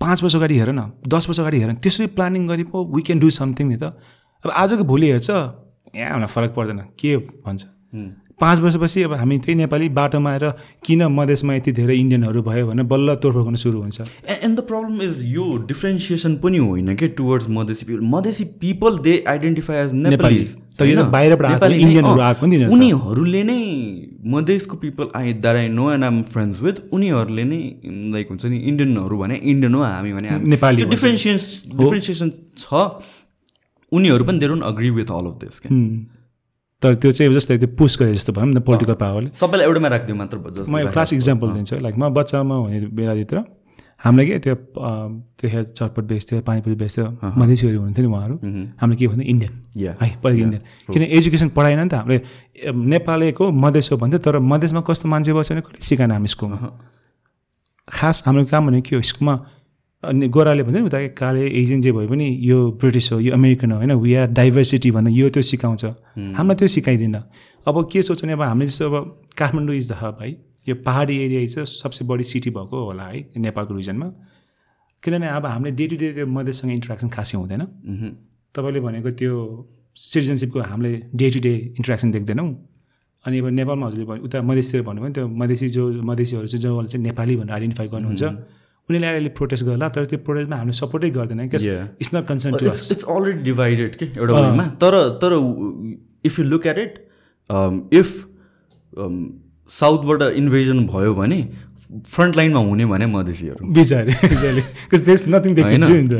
पाँच 0.00 0.22
वर्ष 0.22 0.36
अगाडि 0.36 0.58
हेर 0.58 0.70
न 0.72 0.90
दस 1.08 1.28
वर्ष 1.28 1.40
अगाडि 1.40 1.58
हेर 1.60 1.70
न। 1.70 1.74
त्यसरी 1.76 2.06
प्लानिङ 2.16 2.48
गरे 2.48 2.64
पो 2.64 2.84
वी 2.94 3.02
क्यान 3.02 3.18
डु 3.20 3.30
समथिङ 3.30 3.66
नि 3.68 3.76
त। 3.76 3.84
अब 4.44 4.50
आजको 4.50 4.84
भोलि 4.84 5.06
हेर्छ 5.10 5.30
यहाँ 5.30 6.10
हामीलाई 6.10 6.26
फरक 6.26 6.54
पर्दैन 6.54 6.78
के 7.00 7.16
भन्छ? 7.16 7.64
पाँच 8.40 8.60
वर्षपछि 8.60 9.02
अब 9.02 9.12
हामी 9.14 9.38
त्यही 9.38 9.54
नेपाली 9.54 9.88
बाटोमा 9.98 10.30
आएर 10.30 10.44
किन 10.84 11.02
मधेसमा 11.12 11.54
यति 11.54 11.72
धेरै 11.72 11.96
इन्डियनहरू 11.96 12.42
भयो 12.42 12.66
भने 12.66 12.82
बल्ल 12.84 13.14
गर्न 13.16 13.54
सुरु 13.56 13.80
हुन्छ। 13.80 14.00
एन्ड 14.00 14.58
द 14.58 14.60
प्रब्लम 14.68 15.02
इज 15.02 15.22
यो 15.26 15.46
डिफ्रेन्सिएसन 15.68 16.36
पनि 16.42 16.58
होइन 16.58 16.94
कि 16.96 17.08
towards 17.18 17.46
Madhesi 17.50 17.86
people 17.86 18.04
Madhesi 18.08 18.44
people 18.60 18.98
they 18.98 19.22
identify 19.28 19.76
as 19.76 19.94
Nepali. 19.96 20.44
बाहिरबाट 20.80 21.62
इन्डियनहरू 21.64 22.20
आएको 22.20 22.46
नि 22.46 22.64
उनीहरूले 22.66 23.42
नै 23.42 23.60
मधेसको 24.26 24.76
people 24.76 25.08
I 25.16 25.32
that 25.34 25.56
I 25.56 25.68
know 25.70 25.90
and 25.92 26.04
I'm 26.04 26.22
friends 26.32 26.62
with 26.62 26.80
उनीहरूले 26.92 27.44
नै 27.44 27.60
लाइक 28.12 28.28
हुन्छ 28.30 28.44
नि 28.46 28.58
इन्डियनहरू 28.58 29.18
भने 29.18 29.36
इन्डियन 29.44 29.74
हो 29.74 29.82
हामी 29.82 30.12
भने 30.12 30.38
नेपाली 30.48 30.84
डिफ्रेन्सिएसन 30.86 31.78
डिफ्रेन्सिएसन 31.78 32.32
छ। 32.58 32.82
उनीहरू 33.92 34.24
पनि 34.24 34.38
they 34.38 34.46
don't 34.48 34.62
agree 34.64 34.90
with 34.90 35.10
all 35.12 35.26
of 35.26 35.38
this 35.40 35.60
क्या 35.60 35.72
तर 36.82 36.94
त्यो 37.00 37.10
चाहिँ 37.12 37.32
जस्तै 37.34 37.58
त्यो 37.58 37.68
पुस 37.78 37.92
गरे 38.00 38.14
जस्तो 38.14 38.32
भनौँ 38.36 38.54
न 38.54 38.60
पोलिटिकल 38.60 38.94
पावरले 39.02 39.28
सबैलाई 39.40 39.66
एउटामा 39.66 39.88
राखिदियो 39.94 40.16
मात्र 40.16 40.36
म 40.68 40.78
एउटा 40.78 40.92
क्लास 40.92 41.12
इक्जाम्पल 41.18 41.48
दिन्छु 41.56 41.76
लाइक 41.84 41.94
म 41.98 42.08
बच्चामा 42.14 42.54
हुने 42.54 42.78
बेलाभित्र 42.98 43.36
हामीलाई 44.04 44.26
के 44.26 44.38
त्यो 44.44 44.54
त्यहाँ 45.40 45.62
चटपट 45.64 46.04
बेच्थ्यो 46.04 46.40
पानीपुरी 46.44 46.74
बेच्थ्यो 46.76 47.04
मधेसीहरू 47.40 47.78
हुनुहुन्थ्यो 47.78 48.04
नि 48.04 48.10
उहाँहरू। 48.12 48.36
हामीले 48.80 48.96
के 49.00 49.06
भन्थ्यो? 49.08 49.26
इन्डियन 49.32 49.52
है 49.80 50.08
पहिला 50.20 50.42
इन्डियन 50.44 50.62
किन 50.92 51.02
एजुकेसन 51.08 51.48
पढाएन 51.56 51.80
नि 51.80 51.88
त 51.88 51.94
हामीले 52.04 52.20
नेपालीको 52.92 53.44
मधेस 53.64 53.88
हो 53.92 53.96
भन्थ्यो 53.96 54.20
तर 54.26 54.38
मधेसमा 54.44 54.80
कस्तो 54.84 55.08
मान्छे 55.08 55.32
बस्यो 55.32 55.56
भने 55.56 55.62
कहिले 55.64 55.84
सिकाएन 55.88 56.10
हामी 56.10 56.28
स्कुलमा 56.36 56.58
खास 57.88 58.22
हाम्रो 58.26 58.44
काम 58.52 58.62
भनेको 58.68 58.88
के 58.88 58.96
हो 58.96 59.02
स्कुलमा 59.08 59.34
अनि 60.04 60.28
गोराले 60.28 60.62
भन्छ 60.62 60.76
नि 60.76 60.86
उता 60.86 60.98
काले 61.18 61.42
एजियन 61.60 61.80
जे 61.80 61.92
भए 61.92 62.06
पनि 62.06 62.26
यो 62.42 62.58
ब्रिटिस 62.80 63.12
हो 63.12 63.18
यो 63.20 63.32
अमेरिकन 63.34 63.72
हो 63.72 63.76
होइन? 63.78 63.92
वी 63.92 64.14
आर 64.14 64.26
डाइभर्सिटी 64.38 64.90
भन्दा 64.90 65.10
यो 65.10 65.28
त्यो 65.30 65.42
सिकाउँछ। 65.42 65.84
हामीलाई 66.38 66.56
त्यो 66.56 66.68
सिकाइदिन 66.68 67.14
अब 67.66 67.76
के 67.92 68.02
सोच्छ 68.02 68.22
भने 68.24 68.32
अब 68.32 68.42
हामीले 68.42 68.68
जस्तो 68.68 68.84
अब 68.90 68.94
काठमाडौँ 69.38 69.76
इज 69.76 69.90
द 69.92 69.96
हब 70.00 70.18
है? 70.20 70.30
यो 70.68 70.74
पहाडी 70.84 71.14
एरिया 71.24 71.46
चाहिँ 71.46 71.66
सबसे 71.66 72.04
बढी 72.04 72.24
सिटी 72.24 72.50
भएको 72.50 72.76
होला 72.84 73.04
है? 73.04 73.18
नेपालको 73.36 73.74
रिजनमा 73.74 74.08
किनभने 75.02 75.28
अब 75.28 75.46
हामीले 75.46 75.70
डे 75.76 75.86
टु 75.88 75.96
डे 75.96 76.12
त्यो 76.12 76.26
मधेससँग 76.26 76.72
इन्ट्रेक्सन 76.72 77.08
खासै 77.08 77.36
हुँदैन। 77.38 77.62
तपाईँले 78.54 78.80
भनेको 78.80 79.10
त्यो 79.20 79.32
सिटिजनसिपको 79.96 80.60
हामीले 80.60 80.92
डे 81.12 81.26
टु 81.30 81.40
डे 81.40 81.54
इन्ट्रेक्सन 81.78 82.10
देख्दैनौँ। 82.10 82.48
अनि 83.24 83.38
अब 83.38 83.46
नेपालमा 83.60 83.86
हजुरले 83.86 84.20
उता 84.24 84.42
मधेसतिर 84.42 84.82
भन्नुभयो 84.82 85.04
भने 85.04 85.14
त्यो 85.14 85.26
मधेसी 85.40 85.68
जो 85.76 85.82
मधेसीहरू 86.04 86.46
चाहिँ 86.46 86.60
जसले 86.60 86.88
चाहिँ 86.88 87.04
नेपाली 87.04 87.36
भनेर 87.36 87.52
आइडेन्टिफाई 87.54 87.88
गर्नुहुन्छ। 87.88 88.24
उनीहरूले 88.88 89.10
अहिले 89.10 89.28
प्रोटेस्ट 89.36 89.64
गर्ला 89.64 89.88
तर 89.88 90.04
त्यो 90.06 90.18
प्रोटेस्टमा 90.24 90.56
हामीले 90.56 90.76
सपोर्टै 90.78 91.10
गर्दैन 91.10 91.40
it's 91.40 92.14
not 92.14 92.26
concern 92.28 92.56
to 92.58 92.66
it's 92.66 93.04
already 93.06 93.42
divided 93.44 93.96
के 93.96 94.06
एउटा 94.06 94.40
वेमा 94.40 94.66
तर 94.84 94.96
तर 95.22 95.36
if 96.30 96.38
you 96.38 96.44
look 96.46 96.66
at 96.66 96.78
it 96.78 96.98
if 97.94 98.16
साउथबाट 99.70 100.22
invasion 100.34 100.86
भयो 100.86 101.14
भने 101.14 101.40
फ्रन्ट 102.06 102.36
लाइनमा 102.36 102.60
हुने 102.60 102.84
भने 102.86 103.06
मधेसीहरू 103.08 103.72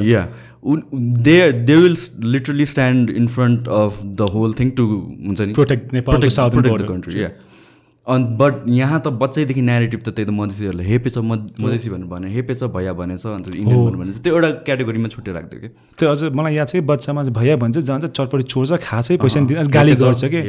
या 0.04 0.26
they 1.28 1.36
they 1.62 1.76
will 1.76 1.96
literally 2.32 2.66
stand 2.66 3.10
in 3.12 3.26
front 3.28 3.68
of 3.78 4.02
the 4.04 4.30
whole 4.34 4.54
thing 4.60 4.70
to 4.80 4.86
हुन्छ 4.86 5.40
नि 5.40 5.52
प्रोटेक्ट 5.52 5.94
प्रोटेक्ट 6.04 6.58
द 6.58 6.88
कन्ट्री 6.88 7.22
या 7.22 7.30
अनि 8.06 8.24
बट 8.36 8.54
यहाँ 8.68 9.00
त 9.00 9.08
बच्चैदेखि 9.20 9.62
नेरेटिभ 9.62 10.00
त 10.00 10.08
त्यही 10.08 10.26
त 10.28 10.32
मधेसीहरूले 10.36 10.84
हेपे 10.84 11.10
छ 11.10 11.18
मध 11.24 11.60
मधेसी 11.60 11.90
भनेर 11.90 12.08
भने 12.08 12.28
हेपे 12.32 12.54
छ 12.54 12.68
भैया 12.74 12.92
भनेछ 12.92 13.26
अन्त 13.26 13.48
इन्डियन 13.48 13.96
भनेर 13.96 14.18
त्यो 14.24 14.34
एउटा 14.34 14.50
क्याटेगोरीमा 14.66 15.08
छुट्टै 15.08 15.32
राख्थ्यो 15.32 15.60
कि। 15.60 15.68
त्यो 15.96 16.10
अझ 16.10 16.22
मलाई 16.36 16.54
याद 16.54 16.68
छ 16.68 16.72
कि 16.72 16.80
बच्चामा 16.90 17.22
चाहिँ 17.24 17.34
भैया 17.34 17.56
भन्छ 17.64 17.78
जान्छ 17.88 18.04
चटपटी 18.04 18.44
छोड्छ 18.52 18.70
खान्छ 18.84 19.08
पैसा 19.24 19.40
नि 19.40 19.46
दिन्छ 19.48 19.68
गाली 19.72 19.94
गर्छ 20.04 20.24
कि। 20.34 20.40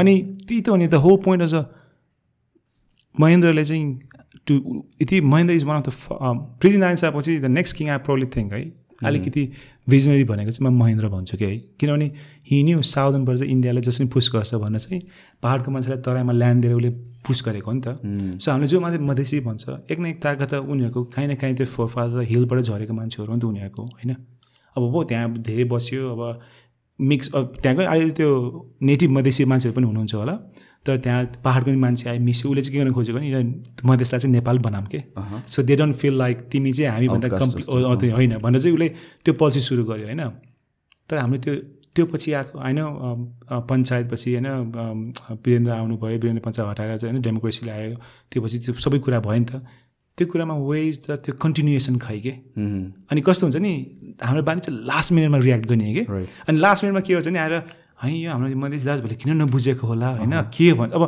अनि 0.00 0.14
त्यही 0.48 0.60
त 0.60 0.68
हो 0.68 0.76
नि 0.76 0.86
द 0.88 1.04
हो 1.04 1.16
पोइन्ट 1.26 1.42
अझ। 1.42 1.54
महेन्द्रले 3.14 3.64
चाहिँ 3.64 3.84
टु 4.46 4.54
यति 5.02 5.20
Mahendra 5.20 5.54
is 5.54 5.64
one 5.64 5.76
of 5.76 5.86
the 5.88 5.92
Prithvi 6.60 6.78
Narayan 6.78 6.96
शाहपछि 7.04 7.38
the 7.38 7.52
next 7.58 7.76
king 7.76 7.88
I 7.90 7.98
probably 8.08 8.26
think 8.36 8.52
है। 8.52 8.62
अलिकति 9.04 9.42
भिजनरी 9.86 10.24
भनेको 10.24 10.50
चाहिँ 10.50 10.70
म 10.70 10.78
महेन्द्र 10.78 11.08
भन्छु 11.08 11.36
कि 11.36 11.44
है। 11.44 11.56
किनभने 11.80 12.10
हिँड्यो 12.50 12.82
साउदर्नबाट 12.82 13.36
चाहिँ 13.36 13.52
इन्डियालाई 13.52 13.82
जसरी 13.82 14.06
पुस 14.08 14.30
गर्छ 14.34 14.54
भनेर 14.54 14.80
चाहिँ 14.80 15.00
पाहाडको 15.42 15.70
मान्छेलाई 15.70 16.00
तराईमा 16.02 16.32
ल्यान्ड 16.32 16.62
दिएर 16.62 16.74
उसले 16.74 16.90
पुस 17.26 17.42
गरेको 17.44 17.70
हो 17.70 17.76
नि 17.76 17.82
त। 17.84 18.40
सो 18.40 18.50
हामीले 18.50 18.68
जो 18.68 18.80
मान्छे 18.80 18.98
मधेसी 19.04 19.40
भन्छ 19.40 19.64
एक 19.90 19.98
न 20.00 20.06
एक 20.06 20.22
ताकत 20.22 20.50
त 20.50 20.54
उनीहरूको 20.54 21.04
काहीँ 21.14 21.28
न 21.28 21.34
काहीँ 21.36 21.56
त्यो 21.56 21.66
फोरफादर 21.66 22.22
हिलबाट 22.32 22.60
झरेको 22.60 22.92
मान्छेहरू 22.94 23.28
हो 23.28 23.36
नि 23.36 23.40
त 23.40 23.44
उनीहरूको 23.44 23.82
होइन? 23.82 24.16
अब 24.76 24.82
हो 24.82 25.04
त्यहाँ 25.04 25.32
धेरै 25.38 25.64
बस्यो 25.64 26.00
अब 26.10 26.40
मिक्स 27.00 27.30
अब 27.34 27.52
त्यहाँकै 27.62 27.84
अहिले 27.84 28.10
त्यो 28.18 28.30
नेटिभ 28.82 29.10
मधेसी 29.10 29.44
मान्छेहरू 29.44 29.76
पनि 29.76 29.86
हुनुहुन्छ 29.86 30.14
होला। 30.14 30.34
तर 30.86 30.96
त्यहाँ 31.00 31.24
पाहाडको 31.44 31.70
पनि 31.70 31.80
मान्छे 31.80 32.08
आयो 32.10 32.20
मिस्यो 32.20 32.50
उसले 32.50 32.62
चाहिँ 32.62 32.72
के 32.72 32.84
गर्न 32.84 32.92
खोजेको 32.94 33.18
नि 33.18 33.28
यहाँ 33.30 33.42
मधेसलाई 33.88 34.20
चाहिँ 34.20 34.32
नेपाल 34.32 34.58
बनाऊँ 34.66 34.86
के? 34.86 35.00
So 35.48 35.62
they 35.62 35.76
don't 35.76 35.96
feel 35.96 36.14
like 36.18 36.36
तिमी 36.52 36.72
चाहिँ 36.72 36.90
हामीभन्दा 36.92 37.28
Outcast 37.28 37.64
कम्प्ली 37.64 38.10
होइन 38.10 38.36
भनेर 38.38 38.60
चाहिँ 38.60 38.74
उसले 38.76 38.88
त्यो 39.24 39.34
पोलिसी 39.34 39.60
सुरु 39.60 39.84
गर्यो 39.84 40.06
होइन। 40.06 40.22
तर 41.10 41.16
हाम्रो 41.18 41.38
त्यो 41.40 41.54
त्यो 41.94 42.04
पछि 42.06 42.32
आएको 42.32 42.58
होइन 42.58 42.78
पञ्चायतपछि 43.70 44.30
होइन 44.34 44.48
वीरेन्द्र 45.44 45.72
आउनुभयो 45.72 46.18
वीरेन्द्र 46.20 46.42
पञ्चायत 46.46 46.68
हटाएर 46.68 46.98
चाहिँ 46.98 47.12
होइन 47.12 47.22
डेमोक्रेसी 47.22 47.66
ल्यायो 47.66 47.96
त्यो 48.30 48.42
पछि 48.44 48.58
त्यो 48.64 48.74
सबै 48.84 48.98
कुरा 48.98 49.20
भयो 49.24 49.38
नि 49.40 49.46
त। 49.50 49.62
त्यो 50.18 50.26
कुरामा 50.30 50.54
वेज 50.70 50.94
र 51.10 51.16
त्यो 51.24 51.34
कन्टिन्युएसन 51.42 51.98
खै 51.98 52.18
के. 52.26 52.32
अनि 53.10 53.20
कस्तो 53.26 53.46
हुन्छ 53.46 53.56
नि 53.58 53.72
हाम्रो 54.22 54.42
बानी 54.46 54.60
चाहिँ 54.60 54.78
लास्ट 54.86 55.12
मिनटमा 55.12 55.38
रियाक्ट 55.38 55.66
गर्ने 55.66 55.92
कि. 55.94 56.02
अनि 56.48 56.58
लास्ट 56.58 56.84
मिनटमा 56.84 57.00
के 57.06 57.14
हुन्छ 57.14 57.28
नि 57.28 57.38
आएर 57.38 57.54
है 58.02 58.10
यो 58.14 58.30
हाम्रो 58.30 58.56
मधेसी 58.56 58.86
दाजुभाइले 58.86 59.16
किन 59.22 59.42
नबुझेको 59.42 59.86
होला? 59.86 60.08
होइन 60.22 60.34
के 60.54 60.72
भन्? 60.78 60.90
अब 60.94 61.02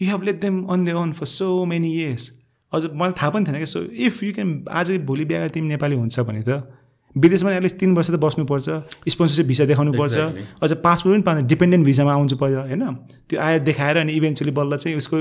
you 0.00 0.10
have 0.10 0.22
let 0.26 0.40
them 0.40 0.64
on 0.66 0.84
the 0.84 0.88
own 0.98 1.12
for 1.14 1.26
so 1.26 1.64
many 1.64 1.90
years 1.94 2.24
अझ 2.72 2.82
मलाई 2.90 3.12
थाहा 3.14 3.30
पनि 3.30 3.44
थिएन 3.46 3.58
कि 3.62 3.66
सो 3.70 3.80
इफ 4.06 4.22
यु 4.22 4.32
क्यान 4.34 4.50
आज 4.70 4.90
भोलि 5.06 5.24
बिहा 5.30 5.48
तिमी 5.54 5.68
नेपाली 5.68 5.96
हुन्छ 5.96 6.20
भने 6.26 6.42
त 6.42 6.62
विदेशमा 7.16 7.50
एटलिस्ट 7.54 7.76
तिन 7.78 7.94
वर्ष 7.94 8.10
त 8.10 8.18
बस्नुपर्छ 8.18 8.66
स्पोन्सरसिप 9.14 9.46
भिसा 9.46 9.64
देखाउनु 9.70 9.92
पर्छ 9.94 10.14
Exactly. 10.18 10.44
अझ 10.62 10.70
पासपोर्ट 10.82 11.14
पनि 11.14 11.22
पाउँदैन 11.22 11.46
डिपेन्डेन्ट 11.46 11.86
भिसामा 11.86 12.12
आउँछु 12.12 12.36
पर्यो 12.42 12.60
होइन? 12.60 12.82
त्यो 13.30 13.40
आएर 13.40 13.58
देखाएर 13.62 13.96
अनि 14.02 14.12
इभेन्चुली 14.18 14.50
बल्ल 14.50 14.76
चाहिँ 14.82 14.96
उसको 14.98 15.16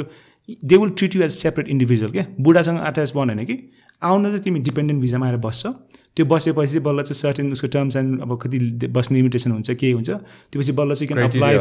they 0.49 0.77
will 0.77 0.89
treat 0.97 1.15
you 1.15 1.23
as 1.23 1.31
separate 1.31 1.67
individual 1.69 2.11
क्या 2.11 2.25
बुढासँग 2.41 2.79
अट्याच 2.79 3.11
बन्यो 3.15 3.35
भने 3.35 3.45
कि 3.45 3.57
आउन 4.01 4.23
चाहिँ 4.25 4.43
तिमी 4.43 4.59
डिपेन्डेन्ट 4.59 5.01
भिसामा 5.01 5.27
आएर 5.27 5.37
बस्छ। 5.39 5.67
त्यो 6.15 6.25
बसेपछि 6.25 6.71
चाहिँ 6.71 6.83
बल्ल 6.83 7.01
चाहिँ 7.01 7.15
सर्टेन 7.15 7.51
उसको 7.51 7.67
टर्म्स 7.73 7.95
एन्ड 7.95 8.21
अब 8.21 8.37
कति 8.41 8.57
बस्ने 8.93 9.17
लिमिटेसन 9.17 9.51
हुन्छ 9.51 9.71
के 9.71 9.91
हुन्छ 9.91 10.09
त्यो 10.09 10.61
पछि 10.61 10.71
बल्ल 10.71 10.95
चाहिँ 10.95 11.07
क्यान 11.07 11.29
अप्लाई। 11.29 11.55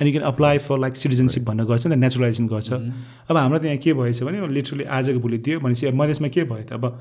अनि 0.00 0.12
can 0.12 0.24
apply 0.24 0.58
for 0.58 0.78
like 0.78 0.96
citizenship 0.96 1.42
भनेर 1.44 1.66
गर्छ 1.66 1.86
नि 1.86 1.94
त 1.94 1.98
नेचुरलाइजेसन 1.98 2.46
गर्छ 2.48 2.72
अब 2.72 3.36
हाम्रो 3.36 3.58
त्यहाँ 3.58 3.76
के 3.78 3.92
भएछ 3.94 4.22
भने 4.22 4.48
लिटरली 4.48 4.84
आजको 4.98 5.18
भोलि 5.20 5.38
दियो 5.38 5.60
भनेपछि 5.60 5.86
अब 5.86 5.94
मधेसमा 6.02 6.28
के 6.28 6.44
भयो 6.44 6.64
त? 6.64 6.72
अब 6.72 7.00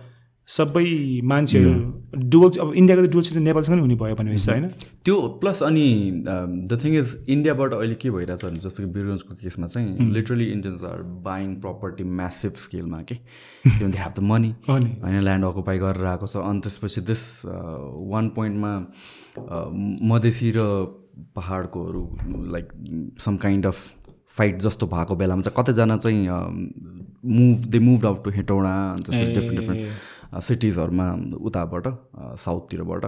सबै 0.52 0.86
मान्छेहरू 1.32 1.74
डुवल 2.32 2.50
अब 2.62 2.74
इन्डियाको 2.82 3.06
त 3.06 3.12
डुवल 3.12 3.24
सिटिजन 3.24 3.44
नेपालसँग 3.44 3.74
पनि 3.74 3.82
हुने 3.82 3.96
भयो 4.02 4.16
भनेपछि 4.16 4.52
होइन? 4.52 4.68
त्यो 5.06 5.16
प्लस 5.42 5.62
अनि 5.64 5.86
द 6.72 6.80
थिङ 6.84 6.98
इज 7.00 7.16
इन्डियाबाट 7.36 7.74
अहिले 7.74 7.96
के 8.02 8.10
भइरहेछ 8.12 8.46
भने 8.46 8.60
जस्तो 8.66 8.84
कि 8.84 8.90
बिरुन्जको 8.98 9.36
केसमा 9.44 9.68
चाहिँ 9.68 10.10
literally 10.14 10.48
Indians 10.52 10.84
are 10.92 11.04
buying 11.28 11.56
property 11.62 12.04
massive 12.20 12.54
स्केलमा 12.64 13.00
के 13.12 13.16
दे 13.16 13.98
हेभ 13.98 14.14
द 14.18 14.26
मनी 14.34 14.52
होइन 14.68 15.20
ल्यान्ड 15.24 15.46
अकुपाई 15.46 15.78
गरेर 15.86 16.06
आएको 16.16 16.28
छ। 16.28 16.44
अनि 16.52 16.60
त्यसपछि 16.68 17.02
दिस 17.12 17.24
वान 18.12 18.30
पोइन्टमा 18.36 18.74
मधेसी 20.12 20.52
र 20.58 20.68
पहाडकोहरू 21.36 22.04
like 22.52 22.68
some 23.22 23.38
kind 23.48 23.66
of 23.66 23.80
fight 24.38 24.62
जस्तो 24.62 24.88
भएको 24.88 25.16
बेलामा 25.16 25.42
चाहिँ 25.42 25.56
कतैजना 25.58 25.98
चाहिँ 25.98 26.22
move 27.40 27.66
they 27.72 27.80
move 27.80 28.06
out 28.06 28.24
to 28.24 28.30
Hetauda 28.32 28.72
अनि 28.92 29.04
त्यसपछि 29.04 29.32
डिफ्रेन्ट 29.34 29.60
डिफ्रेन्ट 29.60 30.11
सिटिजहरूमा 30.40 31.08
उताबाट 31.42 31.86
साउथतिरबाट। 32.40 33.04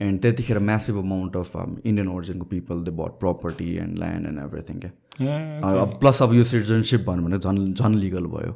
एन्ड 0.00 0.20
त्यतिखेर 0.22 0.58
massive 0.58 0.96
amount 0.98 1.36
of 1.36 1.52
Indian 1.84 2.08
ओरिजिनको 2.08 2.46
people 2.50 2.76
they 2.84 2.90
bought 2.96 3.18
property 3.20 3.68
and 3.76 3.98
land 3.98 4.26
and 4.26 4.38
everything 4.40 4.76
क्या 4.80 5.84
प्लस 6.00 6.22
अब 6.22 6.34
यो 6.34 6.44
सिटिजनसिप 6.44 7.00
भन्यो 7.08 7.24
भने 7.24 7.38
झन् 7.38 7.74
झन् 7.74 7.94
लिगल 7.96 8.26
भयो। 8.34 8.54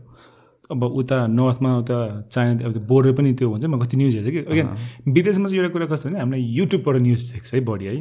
अब 0.73 0.85
उता 0.85 1.17
नर्थमा 1.29 1.71
उता 1.79 1.97
चाइना 2.33 2.65
अब 2.65 2.77
बोर्डर 2.89 3.13
पनि 3.13 3.33
त्यो 3.37 3.49
हुन्छ 3.51 3.65
म 3.65 3.79
कति 3.81 3.97
न्युज 3.97 4.15
हेर्छु 4.17 4.31
कि। 4.33 4.41
अगेन 4.49 4.69
विदेशमा 5.13 5.49
चाहिँ 5.49 5.61
एउटा 5.61 5.73
कुरा 5.73 5.87
कस्तो 5.93 6.09
भने 6.09 6.19
हामीलाई 6.19 6.43
युट्युबबाट 6.59 6.97
न्युज 7.03 7.21
देख्छ 7.33 7.55
है 7.55 7.61
बढी 7.61 7.85
है। 7.85 7.93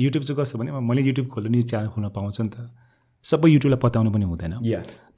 युट्युब 0.00 0.24
चाहिँ 0.24 0.40
कस्तो 0.40 0.58
भने 0.58 0.72
मैले 0.80 1.02
युट्युब 1.02 1.26
खोल्नु 1.28 1.50
न्युज 1.50 1.68
च्यानल 1.70 1.88
खोल्न 1.92 2.08
पाउँछ 2.16 2.40
नि 2.40 2.48
त। 2.48 2.72
सबै 3.24 3.48
युट्युबलाई 3.52 3.80
पताउनु 3.84 4.10
पनि 4.16 4.24
हुँदैन। 4.24 4.52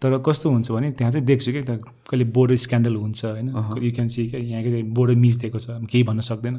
तर 0.02 0.18
कस्तो 0.26 0.50
हुन्छ 0.50 0.70
भने 0.70 0.90
त्यहाँ 0.92 1.12
चाहिँ 1.12 1.26
देख्छु 1.26 1.52
कि 1.52 1.62
त 1.62 1.78
कहिले 2.10 2.24
बोर्डर 2.34 2.56
स्क्यान्डल 2.58 2.96
हुन्छ 2.96 3.24
होइन। 3.24 3.48
यु 3.82 3.92
क्यान 3.94 4.08
सी 4.08 4.28
क्या 4.30 4.40
यहाँ 4.40 4.62
के 4.62 4.82
बोर्डर 4.92 5.14
मिचिदिएको 5.14 5.58
छ 5.58 5.78
केही 5.90 6.02
भन्न 6.04 6.20
सक्दैन। 6.20 6.56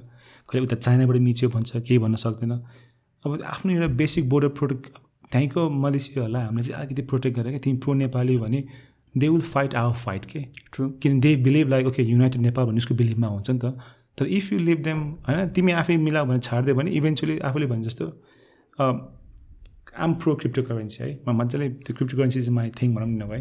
कहिले 0.49 0.65
उता 0.65 0.75
चाइनाबाट 0.77 1.17
मिच्यो 1.22 1.49
भन्छ 1.49 1.72
केही 1.77 1.97
भन्न 1.99 2.15
सक्दैन। 2.23 2.51
अब 3.25 3.41
आफ्नो 3.43 3.72
एउटा 3.73 3.88
बेसिक 3.95 4.30
बोर्डर 4.30 4.47
प्रोटेक्ट 4.57 4.97
त्यहीँको 5.31 5.69
मधेसीहरूलाई 5.69 6.43
हामीले 6.43 6.63
चाहिँ 6.63 6.80
अलिकति 6.80 7.01
प्रोटेक्ट 7.09 7.38
गरेर 7.38 7.51
क्या 7.51 7.59
तिमी 7.63 7.77
प्रो 7.80 7.93
नेपाली 7.93 8.38
भने 8.38 8.63
they 9.15 9.27
will 9.30 9.41
fight 9.43 9.75
our 9.75 9.93
fight 9.95 10.25
के 10.25 10.39
ट्रु 10.73 10.88
किन 11.01 11.19
they 11.19 11.35
believe 11.43 11.69
like 11.69 11.88
okay 11.88 12.03
united 12.03 12.41
Nepal 12.41 12.65
भन्ने 12.65 12.77
उसको 12.77 12.95
बिलिभमा 12.95 13.27
हुन्छ 13.27 13.49
नि 13.49 13.59
त। 13.59 13.73
तर 14.17 14.25
इफ 14.27 14.51
यु 14.53 14.59
लिभ 14.59 14.80
देम 14.83 14.99
होइन 15.27 15.49
तिमी 15.49 15.72
आफै 15.72 15.97
मिलाऊ 15.97 16.25
भने 16.25 16.39
छाडिदियो 16.39 16.75
भने 16.75 16.91
इभेन्चुली 16.91 17.38
आफूले 17.41 17.65
भने 17.65 17.83
जस्तो 17.83 18.05
आम 19.95 20.13
प्रो 20.15 20.35
क्रिप्टो 20.35 20.61
करेन्सी 20.63 21.03
है 21.03 21.09
म 21.27 21.35
मजाले 21.38 21.69
त्यो 21.69 21.95
crypto 21.95 22.17
currency 22.17 22.39
is 22.39 22.49
my 22.51 22.69
thing 22.81 22.95
भनौँ 22.95 23.07
न 23.07 23.22
नभए 23.22 23.39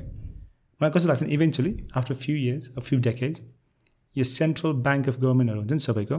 मलाई 0.81 0.91
कस्तो 0.91 1.09
लाग्छ 1.09 1.23
भने 1.23 1.35
eventually 1.35 1.73
after 1.97 2.15
few 2.17 2.37
years 2.37 2.73
few 2.81 2.99
decades 3.01 3.41
यो 4.17 4.25
सेन्ट्रल 4.31 4.73
ब्याङ्क 4.83 5.09
अफ 5.09 5.19
गभर्मेन्टहरू 5.19 5.61
हुन्छ 5.61 5.73
नि 5.73 5.79
सबैको 5.81 6.17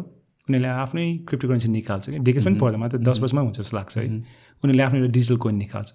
उनीहरूले 0.47 0.69
आफ्नै 0.77 1.05
क्रिप्टो 1.27 1.47
करेन्सी 1.47 1.69
निकाल्छ 1.69 2.09
कि 2.09 2.19
डेकेज 2.21 2.45
पनि 2.45 2.59
पर्दैन 2.59 2.79
मात्र 2.79 2.97
दस 3.03 3.19
वर्षमा 3.19 3.41
हुन्छ 3.41 3.59
जस्तो 3.59 3.77
लाग्छ 3.77 3.97
है 3.97 4.05
उनीहरूले 4.07 4.83
आफ्नो 4.83 4.99
एउटा 4.99 5.11
डिजिटल 5.11 5.37
कोइन 5.45 5.57
निकाल्छ 5.57 5.93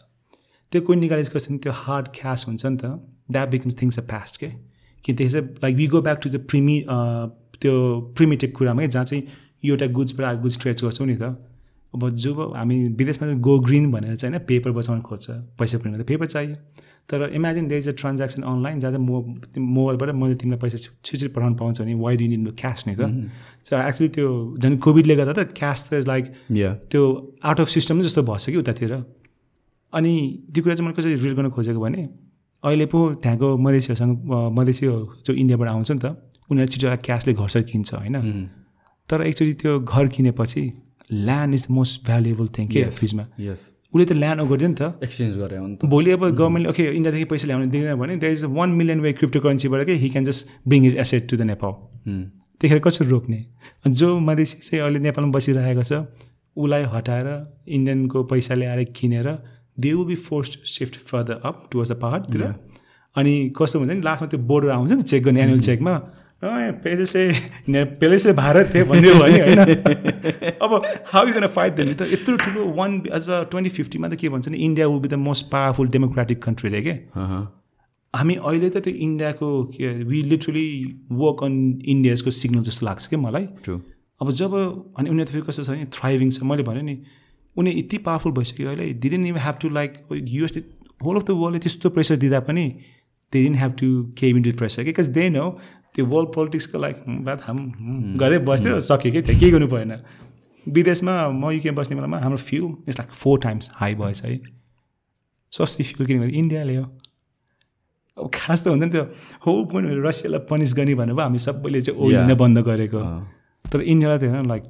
त्यो 0.72 0.82
कोइन 0.82 0.98
निकालेपछि 1.00 1.58
त्यो 1.58 1.72
हार्ड 1.74 2.08
क्यास 2.14 2.46
हुन्छ 2.48 2.66
नि 2.66 2.76
त 2.76 2.94
that 3.30 3.50
becomes 3.50 3.82
things 3.82 3.98
a 3.98 4.02
past 4.06 4.40
के 4.40 4.50
कि 5.04 5.14
त्यो 5.14 5.28
चाहिँ 5.28 5.46
like 5.62 5.76
we 5.76 5.86
go 5.88 6.00
back 6.02 6.20
to 6.22 6.30
the 6.30 6.44
primitive 6.46 6.80
त्यो 7.60 7.74
प्रिमिटिभ 8.16 8.52
कुरामा 8.56 8.82
है 8.82 8.88
जहाँ 8.88 9.04
चाहिँ 9.04 9.22
यो 9.64 9.74
एउटा 9.74 9.86
गुड्सबाट 9.92 10.26
आएको 10.26 10.42
गुड्स 10.42 10.60
ट्रेड 10.60 10.80
गर्छौँ 10.82 11.06
नि 11.06 11.16
त 11.16 11.36
अब 11.98 12.10
जो 12.16 12.52
हामी 12.54 12.76
विदेशमा 12.94 13.32
गो 13.42 13.58
ग्रिन 13.60 13.90
भनेर 13.92 14.14
चाहिँ 14.16 14.32
होइन 14.32 14.44
पेपर 14.46 14.70
बचाउन 14.72 15.00
खोज्छ 15.02 15.30
पैसा 15.58 15.78
प्रिन्ट 15.78 16.06
पेपर 16.06 16.26
चाहियो। 16.26 16.54
तर 17.10 17.30
imagine 17.34 17.68
there 17.68 17.80
is 17.80 17.88
a 17.88 17.92
transaction 17.98 18.42
online 18.42 18.80
जहाँ 18.80 18.92
चाहिँ 18.92 19.06
मो 19.06 19.16
मोबाइलबाट 19.58 20.14
मैले 20.14 20.34
तिमीलाई 20.34 20.58
पैसा 20.62 20.78
छिटो 21.04 21.28
पाउनु 21.34 21.56
पाउँछ 21.56 21.80
भने 21.80 21.94
वाइ 21.94 22.16
डु 22.16 22.26
निड 22.28 22.50
क्यास 22.54 22.84
नि 22.88 22.94
त? 22.94 23.02
सो 23.64 23.76
एक्चुली 23.76 24.08
त्यो 24.16 24.28
झन् 24.60 24.76
कोभिडले 24.78 25.16
गर्दा 25.16 25.32
त 25.32 25.52
क्यास 25.58 25.88
त 25.88 26.04
लाइक 26.06 26.24
त्यो 26.92 27.02
आउट 27.42 27.60
अफ 27.60 27.68
सिस्टम 27.68 28.02
जस्तो 28.02 28.22
भएछ 28.22 28.44
कि 28.50 28.56
उतातिर। 28.56 28.92
अनि 29.92 30.12
त्यो 30.52 30.62
कुरा 30.62 30.74
चाहिँ 30.74 30.86
मैले 30.86 31.00
कसरी 31.00 31.14
रिलेट 31.14 31.36
गर्न 31.36 31.50
खोजेको 31.50 31.80
भने 31.80 32.02
अहिले 32.64 32.86
पो 32.92 32.98
त्यहाँको 33.24 33.56
मधेसीहरूसँग 33.56 34.12
मधेसी 34.58 34.86
जो 34.86 35.32
इन्डियाबाट 35.32 35.68
आउँछ 35.68 35.90
नि 35.92 35.98
त 36.04 36.06
उनीहरूले 36.50 36.72
छिटो 36.72 36.96
क्यासले 37.08 37.32
घरसर 37.34 37.62
किन्छ 37.72 37.94
होइन। 37.94 38.16
तर 39.08 39.22
एक्चुली 39.22 39.52
त्यो 39.62 39.72
घर 39.80 40.06
किनेपछि 40.14 40.62
land 41.10 41.54
is 41.54 41.66
most 41.70 42.04
valuable 42.06 42.48
thing 42.58 42.66
के 42.68 42.84
फ्रिजमा 43.00 43.26
उसले 43.94 44.04
त 44.04 44.12
ल्यान्ड 44.12 44.42
गरिदियो 44.48 44.68
नि 44.68 44.74
त 44.80 45.04
एक्सचेन्ज 45.04 45.36
गरे 45.38 45.56
हो 45.58 45.88
भोलि 45.88 46.10
अब 46.10 46.24
गभर्मेन्टले 46.30 46.70
ओके 46.70 46.84
इन्डियादेखि 46.96 47.24
पैसा 47.24 47.46
ल्याउनु 47.46 47.70
दिँदैन 47.76 47.94
भने 48.00 48.16
there 48.24 48.32
is 48.32 48.44
one 48.56 48.70
million 48.80 49.00
way 49.00 49.12
crypto 49.20 49.40
करेन्सीबाट 49.40 49.86
कि 49.86 49.96
he 50.02 50.08
can 50.10 50.24
just 50.24 50.48
bring 50.68 50.82
his 50.84 50.96
asset 51.04 51.28
to 51.30 51.36
the 51.36 51.42
Nepal. 51.52 51.72
त्यतिखेर 52.60 52.78
कसरी 52.86 53.08
रोक्ने? 53.08 53.44
जो 53.88 54.18
मधेसी 54.20 54.58
चाहिँ 54.58 54.82
अहिले 54.84 54.98
नेपालमा 55.06 55.32
बसिरहेको 55.32 55.82
छ 55.90 55.92
उसलाई 56.56 56.84
हटाएर 56.94 57.28
इन्डियनको 57.76 58.22
पैसा 58.30 58.54
ल्याएर 58.54 58.84
किनेर 58.96 59.28
they 59.80 59.92
will 59.92 60.06
be 60.06 60.14
force 60.28 60.58
shift 60.76 60.94
further 61.10 61.40
up 61.50 61.68
towards 61.72 61.92
the 61.92 62.00
पाहाडतिर 62.04 62.42
अनि 63.16 63.34
कस्तो 63.58 63.78
हुन्छ 63.78 63.92
नि 63.92 64.00
लास्टमा 64.02 64.28
त्यो 64.28 64.40
बोर्डर 64.50 64.70
आउँछ 64.76 64.92
नि 64.92 65.02
चेक 65.02 65.22
गर्ने 65.24 65.42
एनुअल 65.42 65.60
चेकमा 65.68 65.94
पहले 66.42 67.04
से 67.06 67.22
ने 67.68 67.84
पहले 67.84 68.18
से 68.18 68.32
भारत 68.32 68.70
थियो 68.74 68.84
भन्ने 68.86 69.12
भने 69.14 69.38
होइन 69.40 69.58
अब 70.62 70.82
how 71.06 71.26
you 71.28 71.34
gonna 71.34 71.46
fight 71.54 71.72
them 71.76 71.92
त 71.92 72.08
यत्रो 72.12 72.36
ठुलो 72.36 72.66
वान 72.74 72.90
एज 73.14 73.28
अ 73.30 73.42
ट्वेन्टी 73.50 73.70
फिफ्टीमा 73.76 74.08
त 74.08 74.14
के 74.16 74.28
भन्छ 74.28 74.48
नि 74.48 74.58
India 74.66 74.86
will 74.88 75.00
be 75.00 75.08
the 75.08 75.14
most 75.22 75.46
powerful 75.52 75.88
democratic 75.96 76.42
country 76.42 76.70
रे 76.70 76.82
के। 76.82 76.92
हामी 78.14 78.34
अहिले 78.34 78.70
त 78.70 78.82
त्यो 78.84 78.94
इन्डियाको 79.06 79.48
के 79.72 79.88
वी 80.04 80.22
लिटरली 80.24 80.68
वर्क 81.22 81.42
अन 81.44 81.56
इन्डियाजको 81.94 82.30
सिग्नल 82.40 82.62
जस्तो 82.68 82.86
लाग्छ 82.86 83.06
क्या 83.06 83.20
मलाई 83.20 83.46
ट्रु 83.64 83.78
अब 84.20 84.30
जब 84.42 84.54
अनि 84.98 85.10
उनीहरू 85.10 85.32
फेरि 85.32 85.44
कस्तो 85.48 85.62
छ 85.62 85.70
भने 85.70 85.86
थ्राइभिङ 85.96 86.30
छ 86.30 86.50
मैले 86.52 86.62
भने 86.68 86.82
नि 86.82 86.96
उनी 87.56 87.70
यति 87.78 87.98
पावरफुल 88.06 88.32
भइसक्यो 88.38 88.68
अहिले 88.68 88.86
didn't 89.02 89.26
you 89.26 89.34
have 89.46 89.58
to 89.62 89.68
like 89.80 89.98
युएसले 90.12 90.62
whole 91.02 91.16
of 91.16 91.26
the 91.26 91.36
वर्ल्डले 91.42 91.60
त्यस्तो 91.66 91.90
प्रेसर 91.98 92.16
दिँदा 92.24 92.40
पनि 92.46 92.64
they 93.32 93.42
didn't 93.42 93.54
have 93.54 93.72
to 93.80 93.88
cave 94.18 94.36
in 94.36 94.42
to 94.42 94.52
pressure 94.58 94.84
because 94.84 95.08
they 95.18 95.28
know 95.30 95.44
त्यो 95.98 96.06
वर्ल्ड 96.06 96.30
पोलिटिक्सको 96.34 96.78
लाइक 96.78 96.96
बात 97.26 97.42
हाम 97.42 97.58
हुँ, 97.58 98.14
गर्दै 98.16 98.38
बस्थ्यो 98.46 98.80
सक्यो 98.86 99.12
कि 99.12 99.20
त्यहाँ 99.20 99.40
केही 99.40 99.50
गर्नु 99.52 99.68
परेन 99.68 99.92
विदेशमा 100.66 101.14
म 101.34 101.50
युके 101.50 101.70
बस्ने 101.74 101.96
बेलामा 101.96 102.18
हाम्रो 102.22 102.38
fuel 102.38 102.70
it's 102.86 102.98
like 102.98 103.10
four 103.18 103.38
times 103.42 103.70
high 103.74 103.94
भएछ 103.98 104.24
है। 104.24 104.38
सस्तै 105.52 105.84
फ्युल 105.84 106.06
किनभने 106.06 106.32
इन्डियाले 106.38 106.74
हो। 106.76 106.84
अब 108.18 108.30
खास 108.34 108.62
त 108.62 108.68
हुन्छ 108.68 108.82
नि 108.82 108.90
त्यो 108.90 109.04
हो 109.46 109.52
पोइन्ट 109.72 110.06
रसियालाई 110.06 110.40
पनिस 110.50 110.74
गर्ने 110.76 110.94
भनेर 110.94 111.14
पो 111.14 111.22
हामी 111.22 111.38
सबैले 111.38 111.80
चाहिँ 111.82 111.98
ओइल 111.98 112.34
बन्द 112.36 112.58
गरेको। 112.68 113.00
तर 113.64 113.80
इन्डियालाई 113.82 114.18
त 114.18 114.30
होइन 114.30 114.46
लाइक 114.46 114.62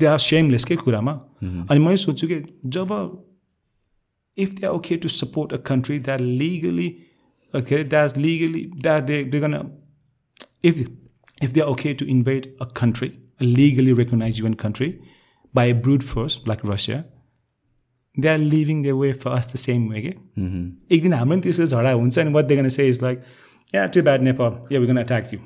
दे 0.00 0.06
आर 0.06 0.18
सेमलेसकै 0.22 0.76
कुरामा। 0.84 1.12
अनि 1.42 1.78
मैले 1.78 1.96
सोध्छु 1.98 2.26
कि 2.32 2.38
जब 2.70 2.88
if 4.38 4.50
they 4.54 4.66
are 4.66 4.72
okay 4.72 4.96
to 4.96 5.08
support 5.10 5.52
a 5.52 5.56
country 5.68 5.98
that 6.08 6.20
legally 6.20 6.88
के 7.54 7.74
अरे 7.74 7.84
that 7.84 8.18
legally 8.18 8.62
that 8.80 9.02
they 9.04 9.22
they 9.32 9.40
gonna 9.40 9.54
if 10.62 10.82
if 11.46 11.52
they're 11.52 11.70
okay 11.74 11.94
to 11.94 12.08
invade 12.16 12.52
a 12.60 12.66
country, 12.80 13.10
a 13.40 13.44
legally 13.44 13.92
recognized 13.92 14.38
UN 14.38 14.54
country, 14.54 14.90
by 15.54 15.64
a 15.66 15.74
brute 15.74 16.02
force 16.02 16.40
like 16.46 16.64
Russia, 16.64 17.04
they 18.16 18.28
are 18.28 18.38
leaving 18.38 18.82
their 18.82 18.96
way 18.96 19.12
for 19.12 19.30
us 19.30 19.46
the 19.46 19.62
same 19.64 19.88
way. 19.88 19.98
Okay? 19.98 20.14
एक 20.92 21.02
दिन 21.02 21.12
हाम्रो 21.14 21.34
पनि 21.34 21.42
त्यस्तो 21.42 21.66
झगडा 21.66 21.92
हुन्छ 21.92 22.18
अनि 22.18 22.32
what 22.32 22.48
they're 22.48 22.60
gonna 22.62 22.76
say 22.78 22.88
is 22.94 23.02
like, 23.02 23.22
yeah, 23.74 23.86
too 23.96 24.02
bad 24.08 24.22
Nepal, 24.22 24.58
yeah, 24.70 24.78
we're 24.78 24.92
gonna 24.92 25.06
attack 25.08 25.32
you. 25.32 25.40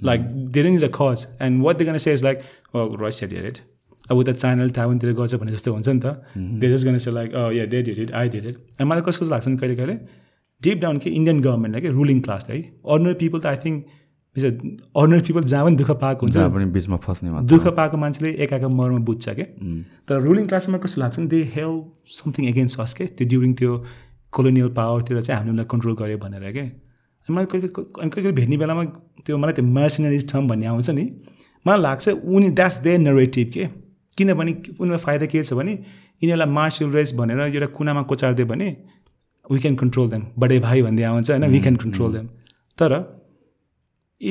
Like 0.00 0.26
they 0.52 0.62
don't 0.62 0.74
need 0.74 0.82
a 0.82 0.94
cause. 0.98 1.26
And 1.40 1.62
what 1.62 1.78
they're 1.78 1.90
gonna 1.90 2.04
say 2.06 2.12
is 2.12 2.24
like, 2.24 2.44
well, 2.72 2.96
Russia 3.06 3.26
did 3.26 3.44
it. 3.52 3.62
अब 4.10 4.18
उता 4.18 4.32
चाइनाले 4.32 4.72
टाइवानतिर 4.76 5.12
गर्छ 5.18 5.34
भने 5.40 5.52
जस्तो 5.52 5.72
हुन्छ 5.72 5.88
नि 5.88 6.00
त 6.04 6.06
they 6.60 6.68
just 6.70 6.86
gonna 6.86 6.98
say 7.04 7.10
like 7.10 7.34
yeah 7.56 7.64
they 7.74 7.82
did 7.82 7.98
it 7.98 8.10
I 8.20 8.28
did 8.28 8.46
it 8.46 8.56
अनि 8.80 8.88
मलाई 8.88 9.02
कस्तो 9.06 9.28
लाग्छ 9.28 9.48
नि 9.48 9.56
कहिले 9.56 9.76
कहिले 9.76 9.94
डिप 10.62 10.78
डाउन 10.80 10.98
के 11.04 11.10
इन्डियन 11.10 11.40
गभर्मेन्टलाई 11.42 11.82
के 11.82 11.88
रुलिङ 11.98 12.20
क्लासलाई 12.26 12.58
है 12.58 12.72
अर्डिनरी 12.94 13.14
पिपल 13.22 13.40
त 13.40 13.46
आई 13.52 13.56
थिङ्क 13.64 13.86
अर्डिनरी 14.36 15.20
पिपल 15.26 15.42
जहाँ 15.42 15.64
पनि 15.64 15.76
दुःख 15.76 15.90
पाएको 16.02 16.26
हुन्छ 16.26 16.36
पनि 16.54 16.64
बिचमा 16.74 16.96
फस्ने 17.04 17.42
दुःख 17.48 17.66
पाएको 17.76 17.96
मान्छेले 17.96 18.30
एकाको 18.44 18.68
मर्म 18.68 19.04
बुझ्छ 19.04 19.28
क्या 19.28 19.46
तर 20.08 20.20
रुलिङ 20.22 20.46
क्लासमा 20.46 20.78
कस्तो 20.84 21.00
लाग्छ 21.00 21.18
नि 21.18 21.26
they 21.26 21.42
help 21.54 22.10
something 22.14 22.48
against 22.48 22.80
us 22.80 22.94
के? 22.94 23.06
त्यो 23.06 23.28
ड्युरिङ 23.28 23.52
त्यो 23.54 23.72
कोलोनियल 24.32 24.68
पावरतिर 24.78 25.20
चाहिँ 25.22 25.38
हामीले 25.38 25.52
उसलाई 25.52 25.66
कन्ट्रोल 25.70 25.94
गऱ्यो 26.00 26.18
भनेर 26.18 26.52
क्या 26.52 26.64
अनि 26.64 27.34
मलाई 27.34 27.46
अनि 27.46 27.50
कहिले 27.50 28.10
कहिले 28.10 28.32
भेट्ने 28.32 28.56
बेलामा 28.62 28.84
त्यो 29.24 29.38
मलाई 29.38 29.54
त्यो 29.54 29.64
मर्सिनरिज 29.78 30.32
टर्म 30.32 30.48
भन्ने 30.48 30.66
आउँछ 30.66 30.90
नि। 30.90 31.04
मलाई 31.66 31.80
लाग्छ 31.80 32.08
उनी 32.08 32.50
द्याट्स 32.50 32.78
दे 32.82 32.98
नरेटिभ 32.98 33.50
के? 33.54 33.64
किनभने 34.18 34.52
उनीहरूलाई 34.52 35.02
फाइदा 35.04 35.26
के 35.26 35.42
छ 35.42 35.52
भने 35.54 35.72
यिनीहरूलाई 35.72 36.50
मार्सियल 36.54 36.90
रेस 36.90 37.14
भनेर 37.18 37.40
एउटा 37.40 37.66
कुनामा 37.78 38.02
कोचारिदियो 38.10 38.46
भने 38.46 38.68
वी 39.50 39.58
क्यान 39.60 39.74
कन्ट्रोल 39.76 40.08
देम 40.10 40.22
बडे 40.38 40.58
भाइ 40.66 40.82
भन्दै 40.82 41.02
आउँछ 41.04 41.30
होइन 41.30 41.44
वी 41.52 41.60
क्यान 41.60 41.76
कन्ट्रोल 41.84 42.12
देम 42.12 42.26
तर 42.78 42.92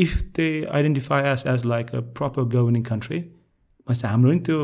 if 0.01 0.11
they 0.35 0.47
identify 0.71 1.23
us 1.31 1.45
as 1.47 1.65
like 1.65 1.95
a 1.95 1.99
proper 2.17 2.43
governing 2.55 2.83
country 2.83 3.19
भनेपछि 3.19 4.07
हाम्रो 4.07 4.31
नि 4.31 4.39
त्यो 4.47 4.59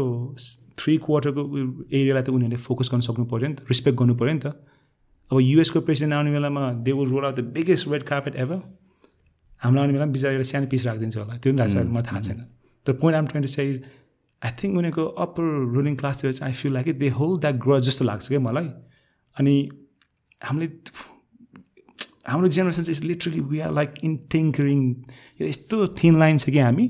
थ्री 0.79 0.97
क्वार्टरको 1.05 1.41
एरियालाई 1.59 2.23
त 2.23 2.29
उनीहरूले 2.29 2.59
फोकस 2.65 2.89
गर्न 2.91 3.01
सक्नु 3.07 3.25
पऱ्यो 3.31 3.47
नि 3.47 3.55
त 3.55 3.73
रिस्पेक्ट 3.73 3.97
गर्नु 3.99 4.15
पऱ्यो 4.21 4.33
नि 4.33 4.39
त। 4.39 4.53
अब 5.31 5.39
युएसको 5.41 5.79
प्रेसिडेन्ट 5.87 6.13
आउने 6.15 6.31
बेलामा 6.31 6.61
they 6.85 6.91
will 6.99 7.09
roll 7.09 7.25
out 7.25 7.35
the 7.39 7.43
biggest 7.55 7.87
red 7.91 8.03
carpet 8.05 8.35
ever 8.43 8.59
हाम्रो 9.61 9.81
आउने 9.81 9.93
बेलामा 9.93 10.11
बिचरा 10.11 10.31
एउटा 10.31 10.47
सानो 10.51 10.67
पिस 10.71 10.85
राखिदिन्छ 10.87 11.17
होला 11.17 11.37
त्यो 11.37 11.53
पनि 11.53 11.59
थाहा 11.61 11.69
छ 11.73 11.85
मलाई 11.93 12.03
थाहा 12.09 12.21
छैन। 12.27 12.39
तर 12.85 12.93
point 13.01 13.17
I'm 13.17 13.25
twenty 13.27 13.51
size 13.53 13.83
I 14.41 14.51
think 14.59 14.77
उनीहरूको 14.77 15.05
अप्पर 15.25 15.43
रुलिङ 15.75 15.95
क्लासतिर 16.01 16.31
चाहिँ 16.31 16.51
I 16.51 16.59
feel 16.61 16.73
like 16.73 16.97
they 16.99 17.09
hold 17.19 17.41
that 17.41 17.55
grudge 17.65 17.81
जस्तो 17.87 18.05
लाग्छ 18.05 18.27
क्या 18.27 18.39
मलाई। 18.39 18.67
अनि 19.37 19.55
हामीले 20.43 20.67
हाम्रो 22.29 22.47
जेनेरेसन 22.55 22.83
चाहिँ 22.83 23.07
literally 23.09 23.39
we 23.51 23.59
are 23.59 23.71
like 23.73 23.93
in 24.03 24.15
tinkering 24.31 24.79
यो 25.41 25.47
यस्तो 25.47 25.87
थिन 25.99 26.19
लाइन 26.19 26.37
छ 26.37 26.49
कि 26.49 26.59
हामी? 26.59 26.85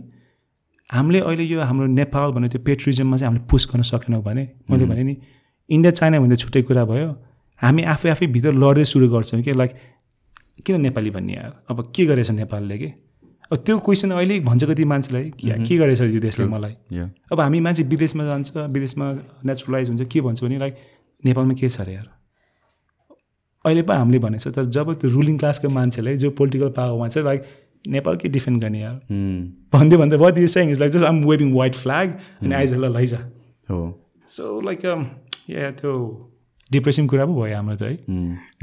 हामीले 0.90 1.20
अहिले 1.20 1.44
यो 1.44 1.62
हाम्रो 1.62 1.88
नेपाल 1.88 2.32
भन्ने 2.36 2.50
त्यो 2.50 2.62
पेट्रिजममा 2.68 3.18
चाहिँ 3.18 3.30
हामीले 3.30 3.46
पुस 3.48 3.68
गर्न 3.72 3.82
सकेनौँ 3.92 4.22
भने। 4.24 4.44
मैले 4.70 4.86
भने 4.86 5.04
नि 5.04 5.16
इन्डिया 5.70 5.92
चाइना 5.92 6.20
भन्दा 6.20 6.36
छुट्टै 6.36 6.62
कुरा 6.70 6.86
भयो। 6.92 7.10
हामी 7.62 7.84
आफै 7.94 8.10
आफै 8.10 8.28
भित्र 8.36 8.52
लड्दै 8.54 8.86
सुरु 8.92 9.10
गर्छौँ 9.10 9.42
कि 9.42 9.52
लाइक 9.54 9.72
किन 10.66 10.82
नेपाली 10.82 11.10
भन्ने 11.16 11.34
यार? 11.34 11.52
अब 11.70 11.78
के 11.96 12.06
गरेछ 12.06 12.32
नेपालले 12.32 12.78
कि? 12.78 12.90
अब 13.52 13.58
त्यो 13.66 13.78
क्वेसन 13.86 14.12
अहिले 14.12 14.40
भन्छ 14.46 14.64
कति 14.64 14.86
मान्छेलाई 14.86 15.30
कि 15.40 15.52
के 15.68 15.78
गरेछ 15.78 16.02
यो 16.02 16.20
देशले 16.20 16.46
मलाई? 16.46 16.74
अब 17.32 17.40
हामी 17.40 17.60
मान्छे 17.66 17.84
विदेशमा 17.84 18.24
जान्छ 18.26 18.58
विदेशमा 18.76 19.06
नेचुरलाइज 19.46 19.90
हुन्छ 19.90 20.08
के 20.12 20.22
भन्छ 20.22 20.44
भने 20.44 20.58
लाइक 20.58 20.76
नेपालमा 21.26 21.54
के 21.54 21.70
छ 21.70 21.82
अरे 21.82 21.94
यार? 21.94 22.08
अहिले 23.66 23.82
पो 23.82 23.94
हामीले 23.94 24.20
भनेको 24.20 24.50
छ 24.50 24.56
तर 24.56 24.66
जब 24.78 24.94
त्यो 25.02 25.12
रुलिङ 25.12 25.38
क्लासको 25.38 25.70
मान्छेलाई 25.78 26.18
जो 26.18 26.30
पोलिटिकल 26.40 26.70
पावरमा 26.78 27.08
छ 27.10 27.26
लाइक 27.26 27.42
नेपाल 27.88 28.16
के 28.18 28.30
डिफेन्ड 28.30 28.62
गर्ने 28.64 28.80
यार। 28.82 28.96
भन्दै 29.74 29.98
भन्दै 29.98 30.18
what 30.18 30.38
is 30.38 30.50
saying 30.52 30.72
is 30.72 30.80
like 30.80 30.92
just 30.94 31.06
I'm 31.06 31.24
waving 31.26 31.54
white 31.56 31.76
flag 31.76 32.18
अनि 32.42 32.54
आइज 32.56 32.74
ल 32.74 32.92
लैजा। 32.98 33.22
हो। 33.70 33.80
सो 34.30 34.60
लाइक 34.62 34.86
या 35.50 35.72
त्यो 35.80 35.94
डिप्रेसिङ 36.72 37.08
कुरा 37.08 37.26
पो 37.26 37.34
भयो 37.36 37.56
हाम्रो 37.56 37.76
त 37.76 37.82
है। 37.82 37.96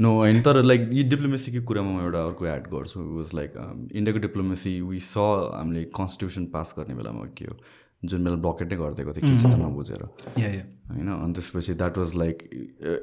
नो 0.01 0.11
होइन 0.17 0.41
तर 0.41 0.61
लाइक 0.63 0.89
यी 0.93 1.03
डिप्लोमेसीको 1.13 1.63
कुरामा 1.69 1.91
म 1.91 2.03
एउटा 2.03 2.23
अर्को 2.25 2.45
एड 2.47 2.69
गर्छु 2.75 3.01
वाज 3.15 3.33
लाइक 3.35 3.57
इन्डियाको 3.95 4.19
डिप्लोमेसी 4.27 4.79
वी 4.81 4.99
स 4.99 5.25
हामीले 5.55 5.83
कन्स्टिट्युसन 5.97 6.45
पास 6.53 6.73
गर्ने 6.77 6.95
बेलामा 7.01 7.25
के 7.37 7.45
हो 7.49 7.57
जुन 8.03 8.23
बेला 8.23 8.37
ब्लकेट 8.45 8.71
नै 8.73 8.77
गरिदिएको 8.79 9.13
थियो 9.17 9.27
के 9.27 9.35
छ 9.35 9.45
त 9.45 9.59
नबुझेर 9.63 10.01
होइन 10.37 11.09
अनि 11.17 11.33
त्यसपछि 11.33 11.73
द्याट 11.81 11.97
वाज 11.97 12.15
लाइक 12.23 12.47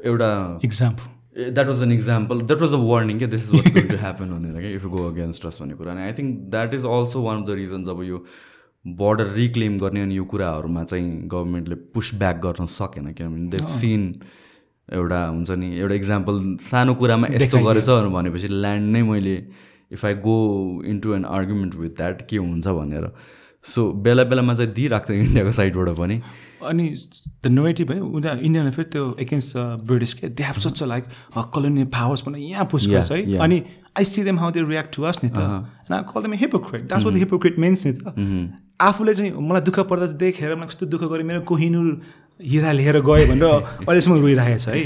एउटा 0.04 0.30
example 0.70 1.13
that 1.36 1.66
was 1.66 1.82
an 1.82 1.92
example 1.92 2.40
that 2.40 2.60
was 2.62 2.74
a 2.74 2.82
warning 2.88 3.18
क्या 3.18 3.28
this 3.28 3.50
is 3.50 3.60
what 3.60 3.88
to 3.90 3.96
happen 4.02 4.30
भनेर 4.30 4.60
क्या 4.60 4.70
if 4.70 4.84
you 4.84 4.90
go 4.90 5.06
against 5.10 5.46
us 5.46 5.58
भन्ने 5.62 5.74
कुरा 5.76 5.92
अनि 5.92 6.02
I 6.02 6.12
think 6.18 6.38
that 6.50 6.74
is 6.74 6.84
also 6.94 7.22
one 7.22 7.42
of 7.42 7.48
the 7.48 7.58
reasons 7.60 7.88
अब 7.88 8.02
यो 8.04 8.24
border 8.84 9.30
reclaim 9.34 9.78
गर्ने 9.78 10.02
अनि 10.02 10.16
यो 10.16 10.24
कुराहरूमा 10.32 10.84
चाहिँ 10.84 11.12
गभर्मेन्टले 11.34 11.74
पुस 11.94 12.14
ब्याक 12.22 12.40
गर्न 12.46 12.66
सकेन 12.72 13.12
किनभने 13.12 13.48
दे 13.56 13.66
सिन 13.76 14.02
एउटा 14.88 15.20
हुन्छ 15.26 15.50
नि 15.60 15.68
एउटा 15.78 15.94
इक्जाम्पल 15.94 16.40
सानो 16.62 16.94
कुरामा 17.02 17.28
यस्तो 17.34 17.58
गरेछ 17.66 17.88
भनेपछि 18.16 18.48
ल्यान्ड 18.48 18.92
नै 18.96 19.02
मैले 19.12 19.36
if 19.92 20.04
I 20.04 20.14
go 20.26 20.36
into 20.92 21.14
an 21.14 21.24
argument 21.38 21.74
with 21.74 21.96
that 21.96 22.26
के 22.28 22.36
हुन्छ 22.36 22.66
भनेर। 22.80 23.10
सो 23.64 23.82
बेला 24.04 24.24
बेलामा 24.30 24.54
चाहिँ 24.54 24.72
दिइरहेको 24.74 25.06
छ 25.06 25.10
इन्डियाको 25.10 25.52
साइडबाट 25.58 25.88
पनि। 25.98 26.20
अनि 26.70 26.88
द 27.44 27.46
नोभेटिभ 27.50 27.90
है 27.92 28.00
उनीहरू 28.00 28.40
इन्डियाले 28.40 28.70
फेरि 28.70 28.88
त्यो 28.92 29.04
एगेन्स्ट 29.20 29.56
ब्रिटिस 29.86 30.14
के 30.14 30.28
they 30.28 30.42
have 30.44 30.58
such 30.66 30.82
like 30.82 31.04
colonial 31.54 31.86
powers 31.94 32.24
भनेर 32.26 32.42
यहाँ 32.50 32.66
पुस 32.72 32.88
गर्छ 32.88 33.12
है. 33.12 33.38
अनि 33.38 33.62
I 33.98 34.04
see 34.04 34.22
them 34.24 34.38
how 34.38 34.50
they 34.50 34.62
react 34.68 34.96
to 34.96 35.02
us 35.10 35.20
नि 35.24 35.30
त 35.30 36.04
call 36.12 36.22
them 36.22 36.32
hypocrite 36.44 36.82
that's 36.88 37.04
what 37.06 37.14
hypocrite 37.24 37.58
means 37.64 37.86
नि 37.86 37.92
त 37.92 38.14
आफूले 38.82 39.14
चाहिँ 39.14 39.32
मलाई 39.48 39.62
दुःख 39.62 39.78
पर्दा 39.90 40.06
चाहिँ 40.06 40.18
देखेर 40.18 40.54
मलाई 40.54 40.68
कस्तो 40.68 40.86
दुःख 40.92 41.02
गरेँ 41.10 41.24
मेरो 41.24 41.40
कोहिनुर 41.48 42.00
हिरा 42.52 42.72
लिएर 42.72 43.00
गयो 43.00 43.26
भनेर 43.28 43.44
अहिलेसम्म 43.88 44.20
रोइरहेको 44.20 44.58
छ 44.58 44.68
है। 44.68 44.80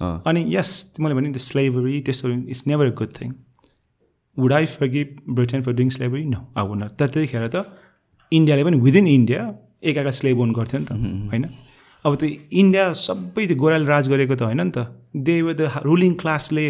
अनि 0.00 0.44
यस 0.54 0.94
मैले 1.00 1.14
भने 1.14 1.30
त्यो 1.32 1.42
स्लेभरी 1.44 2.00
त्यस्तो 2.06 2.28
it's 2.30 2.66
never 2.66 2.86
a 2.86 2.94
good 3.00 3.12
thing 3.20 3.32
would 4.36 4.52
I 4.52 4.66
forgive 4.96 5.16
Britain 5.38 5.62
for 5.62 5.72
doing 5.80 5.88
slavery 5.96 6.24
no 6.24 6.40
अब 6.56 6.66
त्यतिखेर 6.98 7.46
त 7.54 7.64
इन्डियाले 8.32 8.62
पनि 8.64 8.76
विदिन 8.86 9.06
इन्डिया 9.08 9.42
एकाका 9.82 10.10
स्लेभ 10.20 10.40
ओन 10.40 10.52
गर्थ्यो 10.52 10.78
नि 10.80 10.86
त 10.86 10.92
होइन? 11.30 11.44
अब 12.04 12.12
त्यो 12.16 12.28
इन्डिया 12.60 12.84
सबै 12.96 13.46
त्यो 13.46 13.56
गोराले 13.62 13.86
राज 13.86 14.08
गरेको 14.08 14.34
त 14.34 14.42
होइन 14.48 14.60
नि 14.60 14.72
त। 14.72 14.78
They 15.26 15.34
were 15.42 15.54
the 15.60 15.62
ruling 15.84 16.12
क्लासले 16.22 16.66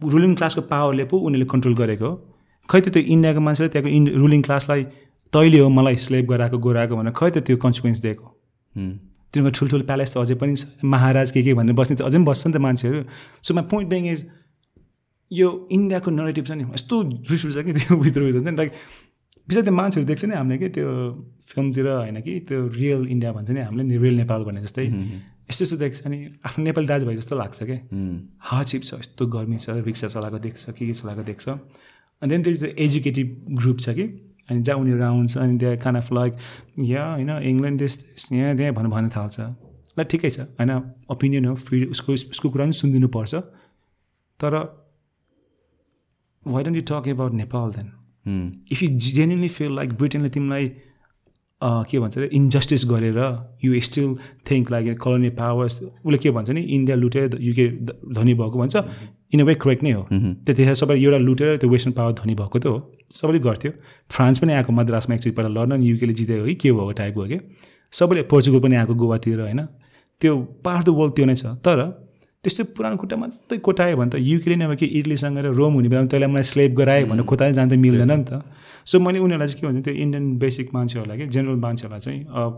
ruling 0.00 0.34
क्लासको 0.38 0.62
पावरले 0.70 1.04
पो 1.10 1.16
उनीहरूले 1.18 1.48
कन्ट्रोल 1.52 1.74
गरेको 1.74 2.06
हो। 2.06 2.14
खै 2.68 2.80
त 2.80 2.86
त्यो 2.94 3.02
इन्डियाको 3.14 3.40
मान्छेले 3.40 3.68
त्यहाँको 3.74 3.90
इन्ड 3.98 4.08
रुलिङ 4.22 4.40
क्लासलाई 4.46 4.82
तैँले 5.32 5.58
हो 5.58 5.68
मलाई 5.68 5.96
स्लेभ 6.06 6.24
गराएको 6.32 6.58
गोराएको 6.66 6.94
भनेर 6.96 7.14
खै 7.18 7.30
त 7.30 7.36
त्यो 7.46 7.56
कन्सिक्वेन्स 7.64 7.98
दिएको? 8.04 8.26
तिनीहरूको 9.32 9.56
ठुल्ठुलो 9.58 9.84
प्यालेस 9.90 10.10
त 10.12 10.16
अझै 10.22 10.36
पनि 10.40 10.54
छ। 10.54 10.62
महाराज 10.84 11.28
के 11.34 11.40
के 11.42 11.52
भनेर 11.58 11.74
बस्ने 11.80 11.96
त 11.96 12.02
अझै 12.08 12.16
पनि 12.18 12.26
बस्छ 12.30 12.42
नि 12.46 12.52
त 12.52 12.58
मान्छेहरू। 12.66 12.98
So 13.44 13.50
my 13.56 13.64
point 13.72 13.88
being 13.90 14.02
is 14.12 14.20
यो 15.30 15.48
इन्डियाको 15.76 16.08
नरेटिभ 16.10 16.44
छ 16.46 16.50
नि 16.56 16.64
यस्तो 16.64 16.96
रिस 17.28 17.42
उठ्छ 17.46 17.58
कि 17.66 17.72
त्यो 17.76 17.96
भित्र 18.00 18.20
भित्र 18.24 18.38
हुन्छ 18.38 18.48
नि। 18.48 18.56
लाइक 18.56 18.72
विशेष 19.48 19.64
त्यो 19.64 19.74
मान्छेहरू 19.74 20.06
देख्छ 20.08 20.24
नि 20.24 20.34
हामीले 20.34 20.58
कि 20.58 20.68
त्यो 20.76 20.88
फिल्मतिर 21.48 21.86
होइन 21.88 22.20
कि 22.20 22.32
त्यो 22.48 22.58
रियल 22.68 23.06
इन्डिया 23.08 23.32
भन्छ 23.32 23.50
नि 23.50 23.60
हामीले 23.60 23.98
रियल 23.98 24.16
नेपाल 24.22 24.44
भने 24.44 24.60
जस्तै। 24.62 24.84
यस्तो 25.50 25.64
यस्तो 25.64 25.76
देख्छ 25.80 26.06
अनि 26.06 26.18
आफ्नो 26.44 26.64
नेपाली 26.64 26.86
दाजुभाइ 26.86 27.16
जस्तो 27.16 27.34
लाग्छ 27.36 27.62
क्या 27.62 27.78
हार्डसिप 28.48 28.82
छ 28.84 28.90
यस्तो 29.00 29.26
गर्मी 29.26 29.56
छ 29.56 29.80
रिक्सा 29.88 30.08
चलाएको 30.14 30.38
देख्छ 30.38 30.64
के 30.70 30.86
के 30.86 30.92
चलाएको 30.92 31.22
देख्छ। 31.24 31.48
अनि 31.48 32.28
देन 32.28 32.42
त्यो 32.44 32.68
एजुकेटिभ 32.76 33.28
ग्रुप 33.56 33.78
छ 33.80 33.96
कि। 33.96 34.04
अनि 34.48 34.60
जहाँ 34.62 34.78
उनीहरू 34.78 35.04
आउँछ 35.04 35.36
अनि 35.38 35.58
त्यहाँ 35.58 35.76
कान 35.80 35.96
अफ 35.96 36.12
लाइक 36.12 36.32
या 36.84 37.04
होइन 37.14 37.30
इङ्ल्यान्ड 37.48 37.78
देश 37.80 37.96
देश 37.98 38.32
यहाँ 38.32 38.56
त्यहाँ 38.56 38.72
भनेर 38.74 38.90
भन्न 38.92 39.08
थाल्छ। 39.16 39.36
ल 39.96 40.04
ठिकै 40.04 40.30
छ 40.30 40.40
होइन। 40.60 40.70
ओपिनियन 41.08 41.44
हो 41.44 41.54
फ्री 41.56 41.84
उसको 41.96 42.12
उसको 42.12 42.50
कुरा 42.50 42.64
पनि 42.64 42.72
सुनिदिनु 42.80 43.08
पर्छ 43.16 43.34
तर 44.40 44.54
why 46.44 46.64
don't 46.64 46.76
you 46.76 46.84
talk 46.92 47.08
about 47.08 47.32
Nepal 47.40 47.70
then 47.76 47.88
if 48.72 48.82
you 48.82 48.88
genuinely 49.08 49.48
feel 49.56 49.74
like 49.76 49.92
ब्रिटेनले 49.94 50.30
तिमीलाई 50.30 50.70
के 51.62 51.98
भन्छ 51.98 52.18
अरे 52.18 52.26
इन्जस्टिस 52.32 52.84
गरेर 52.88 53.18
you 53.64 53.80
still 53.80 54.16
think 54.50 54.70
like 54.70 54.98
colony 55.02 55.30
powers 55.38 55.82
उसले 55.82 56.18
के 56.18 56.30
भन्छ 56.30 56.50
नि 56.50 56.60
इन्डिया 56.76 56.96
लुटेर 56.96 57.38
युके 57.40 57.66
धनी 58.14 58.34
भएको 58.34 58.58
भन्छ 58.58 58.76
इन 59.34 59.40
अ 59.40 59.44
वे 59.44 59.54
करेक्ट 59.54 59.82
नै 59.82 59.92
हो। 59.92 60.02
त्यतिखेर 60.10 60.74
सबै 60.74 60.94
एउटा 60.96 61.18
लुटेर 61.18 61.56
त्यो 61.56 61.70
वेस्टर्न 61.70 61.92
पावर 61.92 62.12
धनी 62.20 62.34
भएको 62.34 62.58
त 62.58 62.66
हो। 62.66 62.76
सबैले 63.12 63.38
गर्थ्यो। 63.38 63.72
फ्रान्स 64.10 64.38
पनि 64.38 64.52
आएको 64.52 64.72
मद्रासमा 64.72 65.14
एकचोटि 65.14 65.34
पहिला 65.36 65.50
लड्न 65.56 65.82
युकेले 65.82 66.14
जितेको 66.14 66.44
कि 66.44 66.54
के 66.54 66.72
भएको 66.72 66.92
टाइपको 67.00 67.20
हो 67.20 67.26
कि। 67.28 67.38
सबैले 67.92 68.22
पोर्चुगल 68.30 68.60
पनि 68.60 68.76
आएको 68.76 68.94
गोवातिर 68.94 69.40
होइन। 69.40 69.60
त्यो 70.22 70.32
पार्ट 70.64 70.86
द 70.86 70.88
वर्ल्ड 70.98 71.14
त्यो 71.16 71.26
नै 71.26 71.36
छ। 71.36 71.44
तर 71.66 71.78
त्यस्तो 72.48 72.64
पुरानो 72.72 72.96
खुट्टा 72.96 73.16
मात्रै 73.20 73.58
कोटायो 73.60 73.96
भने 74.00 74.10
त 74.10 74.14
युकेले 74.16 74.56
नै 74.56 74.64
अब 74.64 74.74
कि 74.80 74.86
इटलीसँग 74.98 75.38
र 75.44 75.52
रोम 75.52 75.72
हुने 75.76 75.88
बेलामा 75.92 76.08
त्यसलाई 76.08 76.30
मलाई 76.32 76.46
स्लेप 76.52 76.72
गरायो 76.80 77.06
भने 77.12 77.22
खोटायो 77.28 77.52
जान 77.52 77.68
त 77.68 77.76
मिल्दैन 77.76 78.12
नि 78.12 78.24
त। 78.24 78.40
सो 78.88 78.96
मैले 79.04 79.18
उनीहरूलाई 79.20 79.48
चाहिँ 79.52 79.60
के 79.60 79.66
भन्छ 79.68 79.84
त्यो 79.84 79.94
इन्डियन 79.94 80.24
बेसिक 80.40 80.66
मान्छेहरूलाई 80.74 81.16
कि 81.20 81.26
जेनरल 81.28 81.60
मान्छेहरूलाई 81.60 82.00
चाहिँ 82.00 82.20
अब 82.24 82.52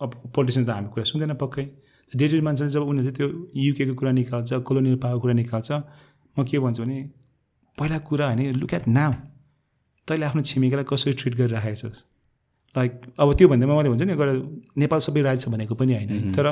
अब 0.00 0.10
पोलिटिसियन 0.34 0.64
त 0.66 0.70
हामी 0.74 0.88
कुरा 0.90 1.04
सुन्दैन 1.06 1.34
पक्कै। 1.38 1.64
डे 2.12 2.26
टु 2.28 2.42
मान्छेले 2.42 2.70
जब 2.74 2.82
उनीहरूले 2.90 3.14
त्यो 3.14 3.26
युकेको 3.54 3.94
कुरा 3.94 4.12
निकाल्छ 4.18 4.50
कोलोनियल 4.66 4.96
पावर 4.98 5.18
कुरा 5.22 5.34
निकाल्छ 5.40 5.70
म 6.36 6.42
के 6.42 6.58
भन्छु 6.58 6.82
भने 6.82 6.98
पहिला 7.78 7.98
कुरा 8.08 8.26
होइन 8.26 8.40
लुक 8.58 8.74
एट 8.74 8.88
नाउ 8.90 9.12
तैँले 10.08 10.24
आफ्नो 10.26 10.42
छिमेकीलाई 10.42 10.86
कसरी 10.90 11.12
ट्रिट 11.20 11.34
गरिराखेको 11.38 11.78
छस्? 11.78 11.98
लाइक 12.76 12.92
अब 13.18 13.28
त्यो 13.38 13.46
भन्दामा 13.48 13.74
मैले 13.78 13.88
भन्छ 13.94 14.02
नि 14.10 14.14
गएर 14.18 14.30
नेपाल 14.82 15.00
सबै 15.06 15.22
राइट 15.22 15.38
छ 15.38 15.48
भनेको 15.54 15.74
पनि 15.78 15.92
होइन। 15.94 16.34
तर 16.34 16.46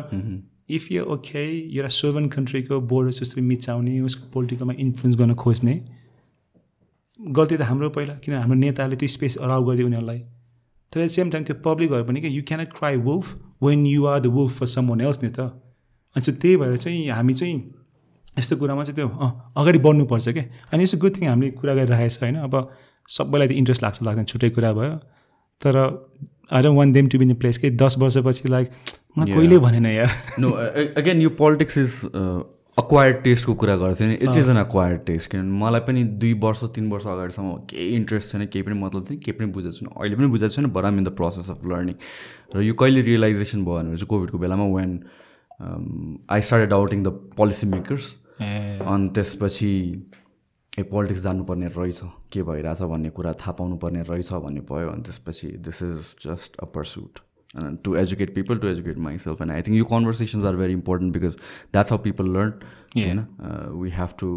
इफ 0.68 0.90
यु 0.92 1.04
ओके 1.14 1.42
एउटा 1.76 1.88
सोभन 1.96 2.28
कन्ट्रीको 2.28 2.80
बोर्डर 2.88 3.12
जसरी 3.18 3.42
मिचाउने 3.42 4.00
उसको 4.00 4.30
पोलिटिकलमा 4.32 4.74
इन्फ्लुएन्स 4.78 5.16
गर्न 5.18 5.34
खोज्ने। 5.34 5.74
गल्ती 7.20 7.56
त 7.56 7.62
हाम्रो 7.62 7.88
पहिला 7.90 8.14
किन 8.24 8.34
हाम्रो 8.34 8.58
नेताले 8.58 8.96
त्यो 8.96 9.08
स्पेस 9.08 9.36
अलाउ 9.38 9.64
गरिदियो 9.64 9.86
उनीहरूलाई। 9.86 10.20
तर 10.92 11.00
एट 11.00 11.10
सेम 11.10 11.30
टाइम 11.30 11.44
त्यो 11.44 11.56
पब्लिकहरू 11.64 12.04
पनि 12.04 12.20
कि 12.20 12.28
you 12.36 12.42
cannot 12.48 12.72
cry 12.72 12.96
wolf 13.08 13.26
when 13.62 13.86
you 13.86 14.04
are 14.06 14.20
the 14.20 14.26
wolf 14.36 14.58
for 14.58 14.66
someone 14.88 15.00
else 15.00 15.22
नि 15.22 15.30
त। 15.30 15.40
अनि 15.40 16.22
चाहिँ 16.22 16.40
त्यही 16.40 16.56
भएर 16.56 16.76
चाहिँ 16.76 17.08
हामी 17.10 17.34
चाहिँ 17.34 17.56
यस्तो 18.38 18.56
कुरामा 18.56 18.84
चाहिँ 18.84 18.96
त्यो 18.96 19.08
अगाडि 19.56 19.78
बढ्नुपर्छ 19.86 20.28
क्या 20.28 20.44
अनि 20.72 20.82
यसो 20.82 20.98
गुड 20.98 21.16
थिङ 21.16 21.28
हामीले 21.28 21.50
कुरा 21.58 21.74
गरिरहेको 21.74 22.14
छ 22.14 22.22
होइन। 22.22 22.36
अब 22.46 22.54
सबैलाई 23.08 23.48
त 23.48 23.52
इन्ट्रेस्ट 23.60 23.82
लाग्छ 23.82 24.02
लाग्दैन 24.02 24.24
छुट्टै 24.24 24.50
कुरा 24.56 24.72
भयो। 24.72 24.94
तर 25.62 25.74
I 26.52 26.62
don't 26.62 26.78
want 26.78 26.92
them 26.92 27.06
to 27.08 27.18
be in 27.18 27.34
place 27.34 27.58
कि 27.58 27.70
दस 27.82 27.96
वर्षपछि 27.98 28.48
लाइक 28.48 28.70
मलाई 29.18 29.34
कहिले 29.34 29.58
भनेन 29.58 29.86
यार। 29.86 30.10
नो 30.40 30.50
अगेन 30.50 31.20
यो 31.22 31.30
पोलिटिक्स 31.40 31.78
इज 31.78 32.00
अक्वायर्ड 32.78 33.16
टेस्टको 33.22 33.54
कुरा 33.60 33.76
गर्थ्यो 33.76 34.06
नि। 34.08 34.14
It 34.14 34.36
is 34.36 34.48
an 34.50 34.56
acquired 34.56 35.00
taste 35.06 35.30
किनभने 35.30 35.58
मलाई 35.60 35.80
पनि 35.86 36.04
दुई 36.24 36.32
वर्ष 36.44 36.64
तिन 36.74 36.90
वर्ष 36.90 37.06
अगाडिसम्म 37.06 37.54
केही 37.70 37.88
इन्ट्रेस्ट 37.94 38.32
छैन 38.32 38.46
केही 38.46 38.62
पनि 38.62 38.74
मतलब 38.80 39.06
थिएन 39.10 39.20
केही 39.20 39.38
पनि 39.38 39.50
बुझेको 39.52 39.72
छैन। 39.76 39.88
अहिले 39.96 40.16
पनि 40.16 40.26
बुझेको 40.34 40.54
छैन 40.54 40.66
but 40.76 40.84
I'm 40.84 40.98
in 40.98 41.04
the 41.04 41.14
process 41.20 41.50
of 41.50 41.64
learning 41.72 41.94
र 42.56 42.62
यो 42.62 42.74
कहिले 42.82 43.02
रियलाइजेसन 43.08 43.64
भयो 43.64 43.74
भने 43.74 43.96
चाहिँ 43.96 44.06
कोभिडको 44.14 44.38
बेलामा 44.38 44.64
when 44.76 45.00
I 46.30 46.40
started 46.48 46.72
outing 46.72 47.02
the 47.02 47.08
policy 47.36 47.66
makers 47.66 48.14
अनि 48.40 49.08
त्यसपछि 49.14 49.70
ए 50.78 50.82
पोलिटिक्स 50.90 51.22
जानुपर्ने 51.22 51.68
रहेछ। 51.76 52.00
के 52.32 52.42
भइरहेछ 52.42 52.82
भन्ने 52.92 53.10
कुरा 53.10 53.32
थाहा 53.40 53.52
पाउनुपर्ने 53.60 54.02
रहेछ 54.10 54.32
भन्ने 54.44 54.60
भयो 54.72 54.90
अनि 54.90 55.02
त्यसपछि 55.02 55.48
this 55.68 55.82
is 55.82 56.12
just 56.26 56.56
a 56.62 56.66
pursuit 56.74 57.26
to 57.84 57.94
educate 57.96 58.34
people 58.34 58.58
to 58.58 58.68
educate 58.68 58.98
myself 58.98 59.42
and 59.42 59.52
I 59.52 59.62
think 59.62 59.78
यो 59.78 59.84
conversations 59.84 60.44
are 60.44 60.56
very 60.56 60.72
important 60.72 61.12
because 61.14 61.36
that's 61.72 61.92
how 61.92 62.02
people 62.02 62.30
learn 62.36 62.52
होइन 62.96 63.26
we 63.80 63.90
have 63.90 64.14
to 64.18 64.28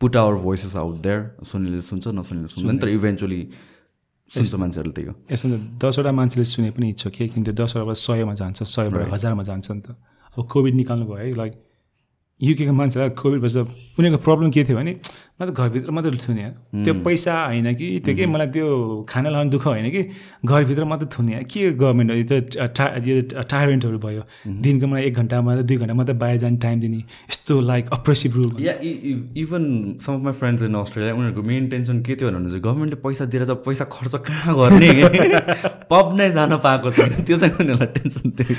put 0.00 0.16
our 0.16 0.34
voices 0.42 0.76
out 0.76 0.96
there 1.02 1.44
सुनिले 1.52 1.80
सुन्छ 1.82 2.08
नसुनिले 2.14 2.48
सुन्दैन 2.48 2.78
तर 2.78 2.88
eventually 2.88 3.40
सुन्छ 4.30 4.54
मान्छेहरूले 4.54 4.94
त्यही 4.94 5.08
हो 5.08 5.14
यसमा 5.32 5.56
त 5.56 5.84
दसवटा 5.84 6.12
मान्छेले 6.12 6.44
सुने 6.44 6.70
पनि 6.70 6.90
इच्छा 6.90 7.10
के 7.10 7.28
किन 7.28 7.44
त्यो 7.44 7.54
दसवटाबाट 7.62 7.96
सयमा 7.96 8.34
जान्छ 8.34 8.62
सयबाट 8.74 9.12
हजारमा 9.12 9.42
जान्छ 9.42 9.70
नि 9.70 9.80
त 9.80 9.96
अब 10.36 10.48
कोभिड 10.52 10.74
निकाल्नु 10.74 11.06
भयो 11.06 11.16
है 11.16 11.32
लाइक 11.34 11.65
युकेको 12.40 12.72
मान्छेलाई 12.72 13.10
कोभिड 13.16 13.40
भएछ 13.40 13.56
उनीहरूको 13.56 14.22
प्रब्लम 14.24 14.50
के 14.50 14.64
थियो 14.64 14.76
भने 14.76 14.92
म 15.40 15.44
त 15.44 15.52
घरभित्र 15.52 15.90
मात्रै 15.92 16.16
थुने 16.16 16.44
त्यो 16.84 16.92
पैसा 17.04 17.32
होइन 17.44 17.74
कि 17.76 17.86
त्यो 18.04 18.14
के 18.16 18.24
मलाई 18.24 18.48
त्यो 18.56 19.04
खाना 19.04 19.28
लाउने 19.30 19.50
दुःख 19.52 19.66
होइन 19.66 19.88
कि 19.92 20.02
घरभित्र 20.40 20.84
मात्रै 20.88 21.08
थुने 21.12 21.44
के 21.44 21.70
गभर्मेन्ट 21.76 22.10
यो 22.10 22.24
त 22.24 22.72
टा 22.72 22.84
यो 23.04 23.44
टायरेन्टहरू 23.44 23.98
भयो। 24.00 24.22
दिनको 24.64 24.86
मलाई 24.86 25.02
एक 25.02 25.14
घन्टा 25.14 25.40
मात्रै 25.44 25.64
दुई 25.68 25.76
घन्टा 25.76 25.94
मात्रै 25.94 26.16
बाहिर 26.16 26.40
जाने 26.40 26.56
टाइम 26.56 26.80
दिने। 26.80 26.96
यस्तो 27.28 27.60
like 27.60 27.84
oppressive 27.92 28.32
rule 28.36 28.64
yeah 28.64 28.74
even 28.80 29.62
some 30.00 30.12
of 30.14 30.20
my 30.24 30.32
friends 30.32 30.62
in 30.62 30.74
Australia 30.74 31.14
उनीहरूको 31.14 31.42
मेन 31.42 31.68
टेन्सन 31.68 32.00
के 32.00 32.16
थियो 32.16 32.32
भने 32.32 32.60
गभर्मेन्टले 32.60 33.00
पैसा 33.04 33.24
दिएर 33.28 33.44
चाहिँ 33.44 33.60
पैसा 33.60 33.84
खर्च 33.92 34.14
कहाँ 34.24 34.56
गर्ने? 34.56 34.90
पब 35.92 36.16
नै 36.16 36.30
जान 36.32 36.56
पाएको 36.64 36.90
छैन। 36.96 37.12
त्यो 37.28 37.36
चाहिँ 37.36 37.54
उनीहरूलाई 37.60 37.92
टेन्सन 38.00 38.30
थियो। 38.40 38.54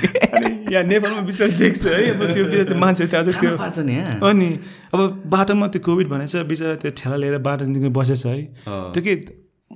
यहाँ 0.70 0.84
नेपालमा 0.84 1.20
विषय 1.26 1.48
देख्छ 1.58 1.86
है। 1.86 2.10
अब 2.10 2.22
त्यो 2.32 2.74
मान्छेहरू 2.78 3.10
त्यहाँ 3.10 3.24
त्यो 3.40 4.26
अनि 4.28 4.48
अब 4.94 5.22
बाटोमा 5.26 5.66
त्यो 5.68 5.80
कोभिड 5.84 6.08
भनेछ 6.08 6.36
बिचरा 6.48 6.74
त्यो 6.82 6.90
ठेला 6.96 7.16
लिएर 7.16 7.38
बाटो 7.44 7.64
निक्लिनु 7.64 7.90
बसेछ 7.90 8.26
है। 8.26 8.42
त्यो 8.94 9.02
के 9.02 9.14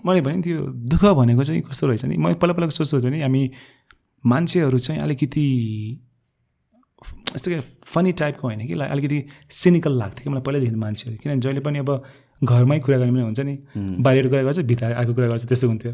मैले 0.06 0.20
भने 0.20 0.42
त्यो 0.42 0.58
दुःख 0.90 1.04
भनेको 1.04 1.44
चाहिँ 1.44 1.60
कस्तो 1.62 1.86
रहेछ 1.86 2.04
नि? 2.04 2.16
मैले 2.16 2.34
पहिला 2.40 2.54
पहिला 2.54 2.68
सोच्छु 2.70 3.08
नि 3.08 3.20
हामी 3.20 3.42
मान्छेहरू 4.24 4.78
चाहिँ 4.78 5.00
अलिकति 5.02 5.44
यस्तो 7.34 7.50
के 7.50 7.58
फनी 7.84 8.12
टाइपको 8.12 8.48
होइन 8.48 8.66
कि 8.66 8.72
अलिकति 8.72 9.18
सिनिकल 9.50 9.92
लाग्थ्यो 9.98 10.24
कि 10.24 10.30
मलाई 10.30 10.42
पहिल्यैदेखि 10.42 10.80
मान्छेहरू। 10.80 11.18
किनभने 11.22 11.40
जहिले 11.40 11.60
पनि 11.60 11.78
अब 11.78 11.90
घरमै 12.44 12.78
कुरा 12.80 12.98
गर्ने 12.98 13.12
पनि 13.12 13.22
हुन्छ 13.22 13.40
नि। 13.40 13.54
बाहिर 14.02 14.28
कुरा 14.28 14.42
गर्छ 14.42 14.58
भित्र 14.70 14.92
आएको 14.92 15.14
कुरा 15.14 15.28
गर्छ 15.28 15.44
त्यस्तो 15.46 15.68
हुन्थ्यो। 15.68 15.92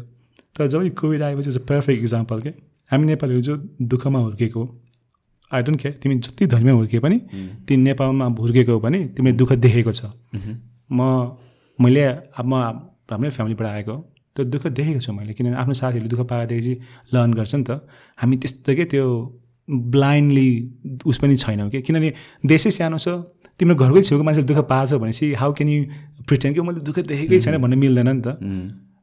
तर 0.55 0.67
जब 0.67 0.89
कोभिड 0.95 1.21
आएपछि 1.21 1.51
चाहिँ 1.51 1.65
पर्फेक्ट 1.67 2.01
इक्जाम्पल 2.01 2.41
के? 2.41 2.49
हामी 2.91 3.05
नेपालीहरू 3.07 3.41
जो 3.41 3.55
दुःखमा 3.81 4.19
हुर्केको 4.19 4.63
आई 5.51 5.61
डोन्ट 5.63 5.79
केयर 5.81 5.93
तिमी 6.01 6.15
जति 6.25 6.45
धर्ममा 6.53 6.71
हुर्के 6.79 6.99
पनि 6.99 7.17
तिमी 7.67 7.81
नेपालमा 7.83 8.25
हुर्केको 8.39 8.79
भने 8.79 8.99
तिमीले 9.15 9.37
दुःख 9.37 9.51
देखेको 9.65 9.91
छ। 9.91 10.01
म 10.91 11.01
मैले 11.79 12.03
अब 12.37 12.45
म 12.45 12.53
हाम्रै 13.09 13.29
फ्यामिलीबाट 13.29 13.67
आएको 13.67 13.95
त्यो 14.35 14.45
दुःख 14.45 14.63
देखेको 14.77 14.99
छु 14.99 15.11
मैले। 15.13 15.33
किनभने 15.33 15.57
आफ्नो 15.57 15.73
साथीहरूले 15.73 16.09
दुःख 16.09 16.21
पाएदेखि 16.29 16.73
लर्न 17.13 17.33
गर्छ 17.33 17.53
नि 17.55 17.63
त। 17.63 17.81
हामी 18.19 18.35
त्यस्तो 18.37 18.71
के 18.77 18.85
त्यो 18.93 19.05
ब्लाइन्डली 19.69 20.49
उस 21.05 21.17
पनि 21.17 21.35
छैनौँ 21.37 21.69
कि? 21.69 21.81
किनभने 21.81 22.09
देशै 22.45 22.71
सानो 22.71 22.97
छ। 22.97 23.07
तिम्रो 23.59 23.75
घरकै 23.75 24.01
छेउको 24.01 24.23
मान्छेले 24.23 24.47
दुःख 24.47 24.59
पाएछ 24.69 24.93
भनेपछि 25.01 25.33
हाउ 25.35 25.51
क्यान 25.53 25.69
यु 25.69 25.79
प्रिटेन्ड 26.27 26.55
कि 26.55 26.61
मैले 26.61 26.79
दुःख 26.87 26.97
देखेकै 27.09 27.39
छैन 27.39 27.57
भन्नु 27.61 27.77
मिल्दैन 27.77 28.09
नि 28.09 28.21
त। 28.21 28.27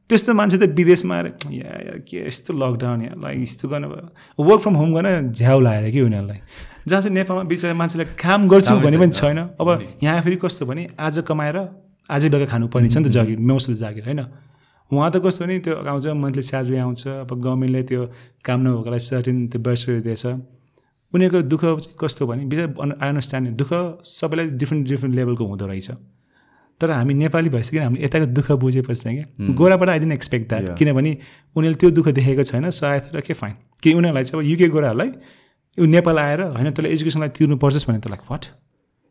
त्यस्तो 0.09 0.33
मान्छे 0.33 0.57
त 0.57 0.63
विदेशमा 0.71 1.15
आएर 1.15 1.27
या 1.51 1.71
यार 1.87 1.99
के 2.07 2.17
यस्तो 2.27 2.53
लकडाउन 2.53 3.01
या 3.01 3.13
लाइक 3.19 3.41
यस्तो 3.41 3.67
गर्नु 3.67 3.87
भयो? 3.91 4.07
वर्क 4.39 4.61
फ्रम 4.61 4.75
होम 4.79 4.89
गर्न 4.95 5.31
झ्याउ 5.35 5.59
लगाएर 5.59 5.91
कि 5.91 6.01
उनीहरूलाई। 6.01 6.39
जहाँ 6.87 7.01
चाहिँ 7.01 7.15
नेपालमा 7.15 7.43
बिचरा 7.43 7.73
मान्छेले 7.75 8.05
काम 8.15 8.47
गर्छु 8.47 8.73
भने 8.79 8.97
पनि 8.97 9.11
छैन। 9.11 9.39
अब 9.59 9.67
यहाँ 10.03 10.21
फेरि 10.23 10.35
कस्तो 10.39 10.65
भने 10.65 10.87
आज 10.95 11.19
कमाएर 11.27 11.57
आजै 12.07 12.29
बेलुका 12.31 12.47
खानुपर्ने 12.51 12.89
छ 12.89 12.97
नि 12.97 13.09
त 13.09 13.11
जागिर 13.11 13.39
मौसले 13.39 13.75
जागिर 13.75 14.03
होइन? 14.07 14.21
उहाँ 14.91 15.11
त 15.11 15.19
कस्तो 15.19 15.43
भने 15.43 15.59
त्यो 15.59 15.75
आउँछ 15.83 16.07
मन्थली 16.23 16.43
स्यालेरी 16.47 16.77
आउँछ 16.87 17.03
अब 17.27 17.31
गभर्मेन्टले 17.35 17.83
त्यो 17.83 18.01
काम 18.47 18.59
नभएकोलाई 18.63 18.99
सर्टेन 19.11 19.37
त्यो 19.51 19.59
बर्सरी 19.59 19.99
दिएछ। 20.07 20.25
उनीहरूको 21.13 21.41
दुःख 21.51 21.63
चाहिँ 21.83 21.95
कस्तो 21.99 22.23
भने 22.27 22.47
बिचरा 22.47 22.65
आई 22.79 23.07
अन्डरस्ट्यान्ड 23.11 23.47
दुःख 23.59 23.71
सबैलाई 24.07 24.45
डिफ्रेन्ट 24.55 24.87
डिफ्रेन्ट 24.87 25.15
लेभलको 25.15 25.43
हुँदो 25.43 25.65
रहेछ। 25.67 25.91
तर 26.81 26.91
हामी 26.91 27.13
नेपाली 27.13 27.49
भइसक्यो 27.49 27.81
हामीले 27.83 28.05
यताको 28.05 28.25
दुःख 28.37 28.51
बुझेपछि 28.61 29.01
चाहिँ 29.01 29.17
क्या। 29.17 29.53
गोराबाट 29.53 29.89
आई 29.89 29.99
डेन्ट 29.99 30.13
एक्सपेक्ट 30.13 30.49
द्याट। 30.49 30.77
किनभने 30.77 31.11
उनीहरूले 31.55 31.79
त्यो 31.81 31.89
दुःख 31.91 32.07
देखेको 32.19 32.43
छैन 32.43 32.69
सो 32.69 32.85
आए 32.85 33.21
के 33.27 33.33
फाइन 33.33 33.53
कि 33.83 33.93
उनीहरूलाई 33.93 34.23
चाहिँ 34.23 34.43
अब 34.43 34.49
युके 34.49 34.67
गोराहरूलाई 34.75 35.09
यो 35.77 35.85
नेपाल 35.85 36.17
आएर 36.19 36.41
होइन 36.41 36.71
तँलाई 36.71 36.91
एजुकेसनलाई 36.93 37.29
तिर्नु 37.37 37.57
पर्छस् 37.57 37.87
भने 37.89 37.99
त 37.99 38.07
लाइक 38.07 38.21
वाट 38.31 38.45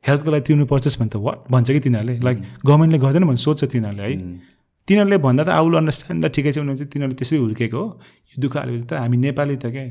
हेल्थको 0.05 0.31
लागि 0.31 0.45
तिर्नु 0.47 0.67
पर्छस् 0.67 0.99
भने 1.01 1.11
त 1.11 1.17
वाट 1.17 1.39
भन्छ 1.51 1.71
कि 1.71 1.81
तिनीहरूले? 1.81 2.19
लाइक 2.23 2.39
गभर्मेन्टले 2.67 2.99
गर्दैन 2.99 3.25
भने 3.27 3.37
सोध्छ 3.37 3.65
तिनीहरूले 3.65 4.03
है। 4.03 4.15
तिनीहरूले 4.89 5.19
भन्दा 5.19 5.43
त 5.45 5.49
आउल 5.51 5.75
अन्डरस्ट्यान्ड 5.77 6.25
ल 6.25 6.29
ठिकै 6.31 6.51
छ 6.53 6.59
उनीहरू 6.63 6.79
चाहिँ 6.79 6.91
तिनीहरूले 6.95 7.19
त्यसरी 7.19 7.39
हुर्केको 7.39 7.79
हो। 7.79 7.87
यो 8.31 8.37
दुःख 8.43 8.57
आले 8.57 8.81
त 8.87 8.93
हामी 9.03 9.17
नेपाली 9.27 9.57
त 9.59 9.67
क्या 9.75 9.85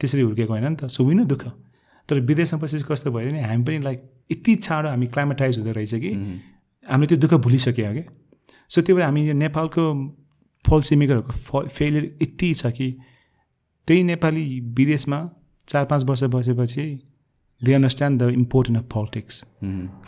त्यसरी 0.00 0.22
हुर्केको 0.26 0.50
होइन 0.50 0.66
नि 0.66 0.76
त। 0.76 0.90
सो 0.90 1.06
विन 1.06 1.24
दुःख। 1.30 1.42
तर 2.08 2.18
विदेशमा 2.26 2.58
पछि 2.58 2.82
कस्तो 2.90 3.10
भयो 3.14 3.30
भने 3.30 3.42
हामी 3.46 3.62
पनि 3.62 3.78
लाइक 3.86 3.98
यति 4.34 4.54
चाँडो 4.66 4.88
हामी 4.90 5.06
क्लाइमेटाइज 5.14 5.58
हुँदो 5.58 5.72
रहेछ 5.78 5.94
कि। 5.94 6.10
हामीले 6.86 7.06
त्यो 7.06 7.18
दुःख 7.18 7.34
भुलिसक्यो 7.44 7.92
क्या 7.92 8.04
सो 8.70 8.82
त्यो 8.82 8.96
भएर 8.96 9.04
हामी 9.04 9.28
यो 9.28 9.34
नेपालको 9.34 9.82
पोलिसी 10.64 10.96
मेकरहरूको 10.96 11.32
फ 11.32 11.68
फेलियर 11.76 12.04
यति 12.22 12.54
छ 12.54 12.66
कि 12.76 12.88
त्यही 13.88 14.02
नेपाली 14.04 14.44
विदेशमा 14.78 15.18
चार 15.68 15.84
पाँच 15.90 16.04
वर्ष 16.08 16.22
बसेपछि 16.34 16.84
they 17.60 17.72
understand 17.74 18.22
the 18.22 18.28
important 18.32 18.78
of 18.78 18.84
politics 18.92 19.42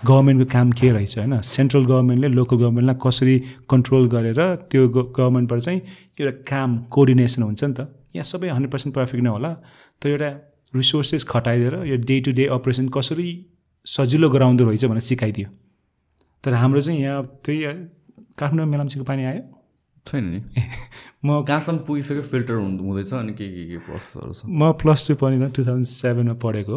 गभर्मेन्टको 0.06 0.46
काम 0.52 0.70
के 0.72 0.90
रहेछ 0.92 1.18
होइन? 1.18 1.40
सेन्ट्रल 1.40 1.84
गभर्मेन्टले 1.84 2.28
लोकल 2.28 2.56
गभर्मेन्टलाई 2.56 2.96
कसरी 3.06 3.38
कन्ट्रोल 3.70 4.08
गरेर 4.14 4.40
त्यो 4.70 4.88
गभर्मेन्टबाट 4.88 5.60
चाहिँ 5.60 5.80
एउटा 6.20 6.32
काम 6.48 6.78
कोअर्डिनेसन 6.94 7.42
हुन्छ 7.42 7.64
नि 7.64 7.74
त। 7.74 7.80
यहाँ 8.16 8.24
सबै 8.24 8.48
हन्ड्रेड 8.48 8.72
पर्सेन्ट 8.72 8.94
पर्फेक्ट 8.96 9.24
नहोला 9.24 9.52
तर 10.02 10.08
एउटा 10.10 10.30
रिसोर्सेस 10.74 11.24
खटाइदिएर 11.28 11.74
यो 11.86 11.96
डे 12.08 12.20
टु 12.20 12.32
डे 12.32 12.46
अपरेसन 12.56 12.88
कसरी 12.96 13.28
सजिलो 13.86 14.30
गराउँदो 14.30 14.64
रहेछ 14.64 14.84
भनेर 14.84 15.00
सिकाइदियो। 15.10 15.48
तर 16.44 16.54
हाम्रो 16.54 16.80
चाहिँ 16.80 17.00
यहाँ 17.00 17.22
त्यही 17.44 17.58
काठमाडौँ 18.38 18.66
मेलाम्चीको 18.66 19.04
पानी 19.04 19.24
आयो। 19.24 19.42
छैन 20.06 20.24
नि। 20.26 20.38
म 21.24 21.42
कहाँसम्म 21.46 21.78
पुगिसक्यो 21.86 22.22
फिल्टर 22.26 22.54
हुँदै 22.58 22.82
हुँदैछ 22.82 23.12
अनि 23.14 23.32
के 23.38 23.46
के 23.46 23.62
के 23.70 23.78
प्रोसेसहरू 23.86 24.32
छ? 24.34 24.42
म 24.50 24.72
प्लस 24.82 25.06
टू 25.08 25.14
पढिनँ 25.22 25.50
टु 25.54 25.62
थाउजन्ड 25.62 25.86
सेभेनमा 25.86 26.34
पढेको। 26.42 26.76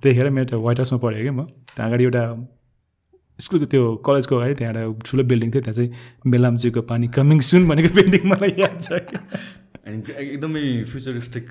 त्यतिखेर 0.00 0.30
मेरो 0.32 0.46
त्यो 0.48 0.58
व्हाइट 0.64 0.78
हाउसमा 0.80 0.98
पढेँ 1.04 1.22
कि 1.22 1.30
म। 1.30 1.44
त्यहाँ 1.76 1.88
अगाडि 1.88 2.04
एउटा 2.04 2.22
स्कुलको 3.38 3.66
त्यो 3.68 3.82
कलेजको 4.06 4.32
अगाडि 4.36 4.54
त्यहाँ 4.54 4.72
एउटा 4.72 5.04
ठुलो 5.04 5.22
बिल्डिङ 5.28 5.48
थियो। 5.52 5.62
त्यहाँ 5.62 5.76
चाहिँ 5.76 5.90
बेलाम्चीको 6.32 6.80
पानी 6.88 7.06
कमिङ 7.12 7.38
सुन 7.44 7.68
भनेको 7.68 7.90
बिल्डिङ 7.92 8.22
मलाई 8.32 8.52
याद 8.56 8.76
छ। 8.80 8.88
एकदमै 9.84 10.64
फ्युचरिस्टिक 10.88 11.46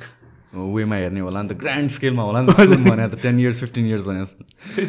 वेमा 0.54 0.96
हेर्ने 0.96 1.20
होला 1.20 1.42
नि 1.42 1.48
त 1.50 1.54
ग्रान्ड 1.62 1.90
स्केलमा 1.90 2.24
होला 2.24 2.42
नि 2.42 2.48
त 2.54 2.66
सुन 2.70 2.84
भने 2.86 3.08
त 3.10 3.20
टेन 3.22 3.40
इयर्स 3.40 3.60
फिफ्टिन 3.60 3.86
इयर्स 3.88 4.06
भने 4.08 4.24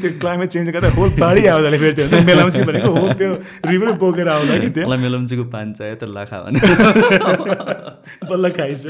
त्यो 0.00 0.10
क्लाइमेट 0.20 0.48
चेन्ज 0.54 0.68
गर्दा 0.76 0.88
होल 0.96 1.10
पाहाडी 1.20 1.46
आउँदाखेरि 1.52 1.78
फेरि 1.84 2.08
त्यो 2.12 2.20
बेलाम्ची 2.28 2.62
भनेको 2.68 2.90
होल 2.96 3.12
त्यो 3.20 3.30
रिभर 3.72 3.92
बोकेर 4.04 4.28
आउँदा 4.28 4.58
कि 4.60 4.68
त्यो? 4.76 4.84
मलाई 4.86 4.98
मेलम्चीको 5.04 5.44
पान 5.54 5.72
चाहियो 5.72 5.96
त 5.96 6.04
लाखा 6.16 6.40
भने। 6.44 6.58
बल्ल 8.30 8.50
खाइन्छ 8.58 8.84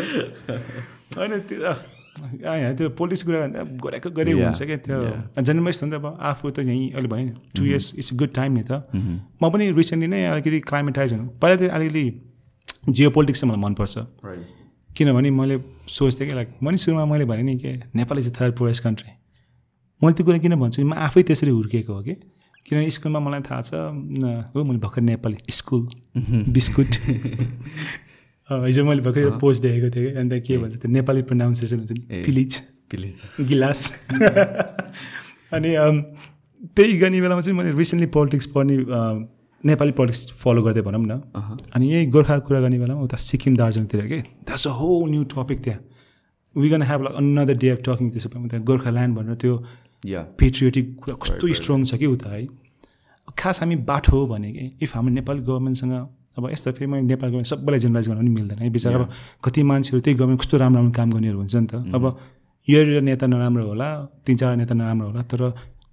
होइन 1.18 1.32
त्यो 1.50 1.60
यहाँ 2.42 2.74
त्यो 2.78 2.88
पोलिटिक्स 2.98 3.22
कुरा 3.26 3.38
गरेको 3.84 4.10
गरे 4.18 4.32
Yeah, 4.34 4.42
हुन्छ 4.44 4.62
क्या 4.62 4.76
त्यो। 4.86 5.42
जन्मेस् 5.42 5.82
हो 5.82 5.86
नि 5.86 5.92
त 5.92 5.94
अब 6.02 6.06
आफू 6.30 6.50
त 6.50 6.58
यहीँ 6.66 6.90
अहिले 6.90 7.08
भने 7.08 7.24
नि 7.24 7.30
two 7.30 7.62
Mm-hmm. 7.62 7.70
Years 7.70 7.86
it's 7.98 8.10
good 8.18 8.30
time 8.34 8.52
नि 8.58 8.62
त। 8.70 8.82
म 9.42 9.50
पनि 9.54 9.70
रिसेन्टली 9.78 10.08
नै 10.10 10.20
अलिकति 10.34 10.60
क्लाइमेटाइज 10.70 11.12
हुनु 11.12 11.26
पहिला 11.42 11.56
चाहिँ 11.62 11.72
अलिकति 11.78 12.04
जियो 12.92 13.10
पोलिटिक्स 13.16 13.40
चाहिँ 13.40 13.50
मलाई 13.52 13.62
मनपर्छ। 13.64 13.94
किनभने 14.96 15.30
मैले 15.30 15.58
सोच्थेँ 15.88 16.28
कि 16.28 16.34
लाइक 16.34 16.48
मैले 16.62 16.76
सुरुमा 16.76 17.04
मैले 17.06 17.24
भने 17.24 17.42
नि 17.42 17.56
के 17.58 17.72
Nepal 17.94 18.18
is 18.18 18.28
a 18.28 18.40
third 18.40 18.56
poorest 18.56 18.82
country 18.82 19.10
मैले 20.04 20.14
त्यो 20.14 20.26
कुरा 20.26 20.38
किन 20.38 20.54
भन्छु 20.54 20.84
म 20.84 20.92
आफै 20.92 21.22
त्यसरी 21.22 21.50
हुर्किएको 21.50 21.92
हो 21.94 22.02
कि? 22.02 22.14
किनभने 22.66 22.90
स्कुलमा 22.90 23.20
मलाई 23.20 23.40
थाहा 23.40 23.62
छ 23.62 23.74
हो 24.54 24.64
मैले 24.64 24.78
भर्खर 24.78 25.02
नेपाली 25.02 25.36
स्कुल 25.50 25.88
बिस्कुट। 26.48 26.86
हिजो 28.64 28.84
मैले 28.84 29.02
भर्खर 29.02 29.30
पोस्ट 29.38 29.62
देखेको 29.62 29.88
थिएँ 29.96 30.10
कि 30.10 30.18
अन्त 30.18 30.32
के 30.46 30.58
भन्छ 30.58 30.76
त्यो 30.76 30.90
नेपाली 30.92 31.22
प्रोनाउन्सिएसन 31.22 31.76
हुन्छ 31.76 31.92
नि। 31.92 32.22
पिलिज 32.24 32.56
प्लिज 32.90 33.16
गिलास। 33.40 33.80
अनि 35.54 35.70
त्यही 36.76 36.98
गर्ने 36.98 37.20
बेलामा 37.20 37.40
चाहिँ 37.40 37.58
मैले 37.58 37.70
रिसेन्टली 37.78 38.10
पोलिटिक्स 38.10 38.46
पढ्ने 38.46 38.76
नेपाली 39.64 39.92
पोलिटिक्स 39.98 40.32
फलो 40.40 40.62
गर्दै 40.62 40.82
भनौँ 40.82 41.00
न। 41.00 41.20
अनि 41.74 41.84
यही 41.88 42.06
गोर्खाको 42.14 42.46
कुरा 42.46 42.60
गर्ने 42.60 42.78
बेलामा 42.78 43.00
उता 43.02 43.16
सिक्किम 43.16 43.56
दार्जिलिङतिर 43.56 44.06
के? 44.06 44.18
द्याट्स 44.44 44.66
अ 44.66 44.70
हो 44.70 44.88
न्यू 45.06 45.22
टपिक 45.32 45.58
त्यहाँ 45.64 45.80
we 46.56 46.68
gonna 46.70 46.82
have 46.82 47.00
like 47.02 47.16
another 47.16 47.56
day 47.62 47.68
of 47.68 47.80
talking 47.86 48.10
त्यसो 48.10 48.28
भने 48.34 48.48
त्यहाँ 48.48 48.64
गोर्खाल्यान्ड 48.64 49.16
भनेर 49.16 49.34
त्यो 49.42 49.54
या 50.06 50.20
पेट्रियोटिक 50.38 50.86
कुरा 51.00 51.16
कस्तो 51.22 51.52
स्ट्रङ 51.60 51.84
छ 51.84 51.94
कि 51.96 52.06
उता 52.06 52.30
है? 52.30 52.46
खास 53.38 53.60
हामी 53.60 53.76
बाठो 53.88 54.12
हो 54.16 54.26
भने 54.26 54.52
कि? 54.52 54.64
इफ 54.82 54.94
हाम्रो 54.96 55.12
नेपाली 55.14 55.40
गभर्मेन्टसँग 55.48 55.92
अब 56.38 56.50
यस्तो 56.50 56.72
फेरि 56.76 56.86
मैले 56.90 57.06
नेपाल 57.06 57.28
गभर्मेन्ट 57.30 57.48
सबैलाई 57.48 57.80
जेनरलाइज 57.80 58.08
गर्न 58.08 58.18
पनि 58.18 58.30
मिल्दैन 58.30 58.58
है 58.58 58.70
बिचरा। 58.70 58.98
अब 58.98 59.10
कति 59.44 59.62
मान्छेहरू 59.62 60.00
त्यही 60.04 60.16
गभर्मेन्ट 60.18 60.40
कस्तो 60.40 60.56
राम्रो 60.58 60.78
राम्रो 60.78 60.92
काम 60.92 61.10
गर्नेहरू 61.12 61.38
हुन्छ 61.38 61.54
नि 61.56 61.66
त। 61.66 61.74
अब 61.94 62.04
यो 62.68 62.78
एउटा 62.80 63.00
नेता 63.00 63.26
नराम्रो 63.26 63.66
होला 63.66 63.88
तिन 64.26 64.36
चार 64.36 64.56
नेता 64.56 64.74
नराम्रो 64.74 65.06
होला 65.08 65.22
तर 65.30 65.42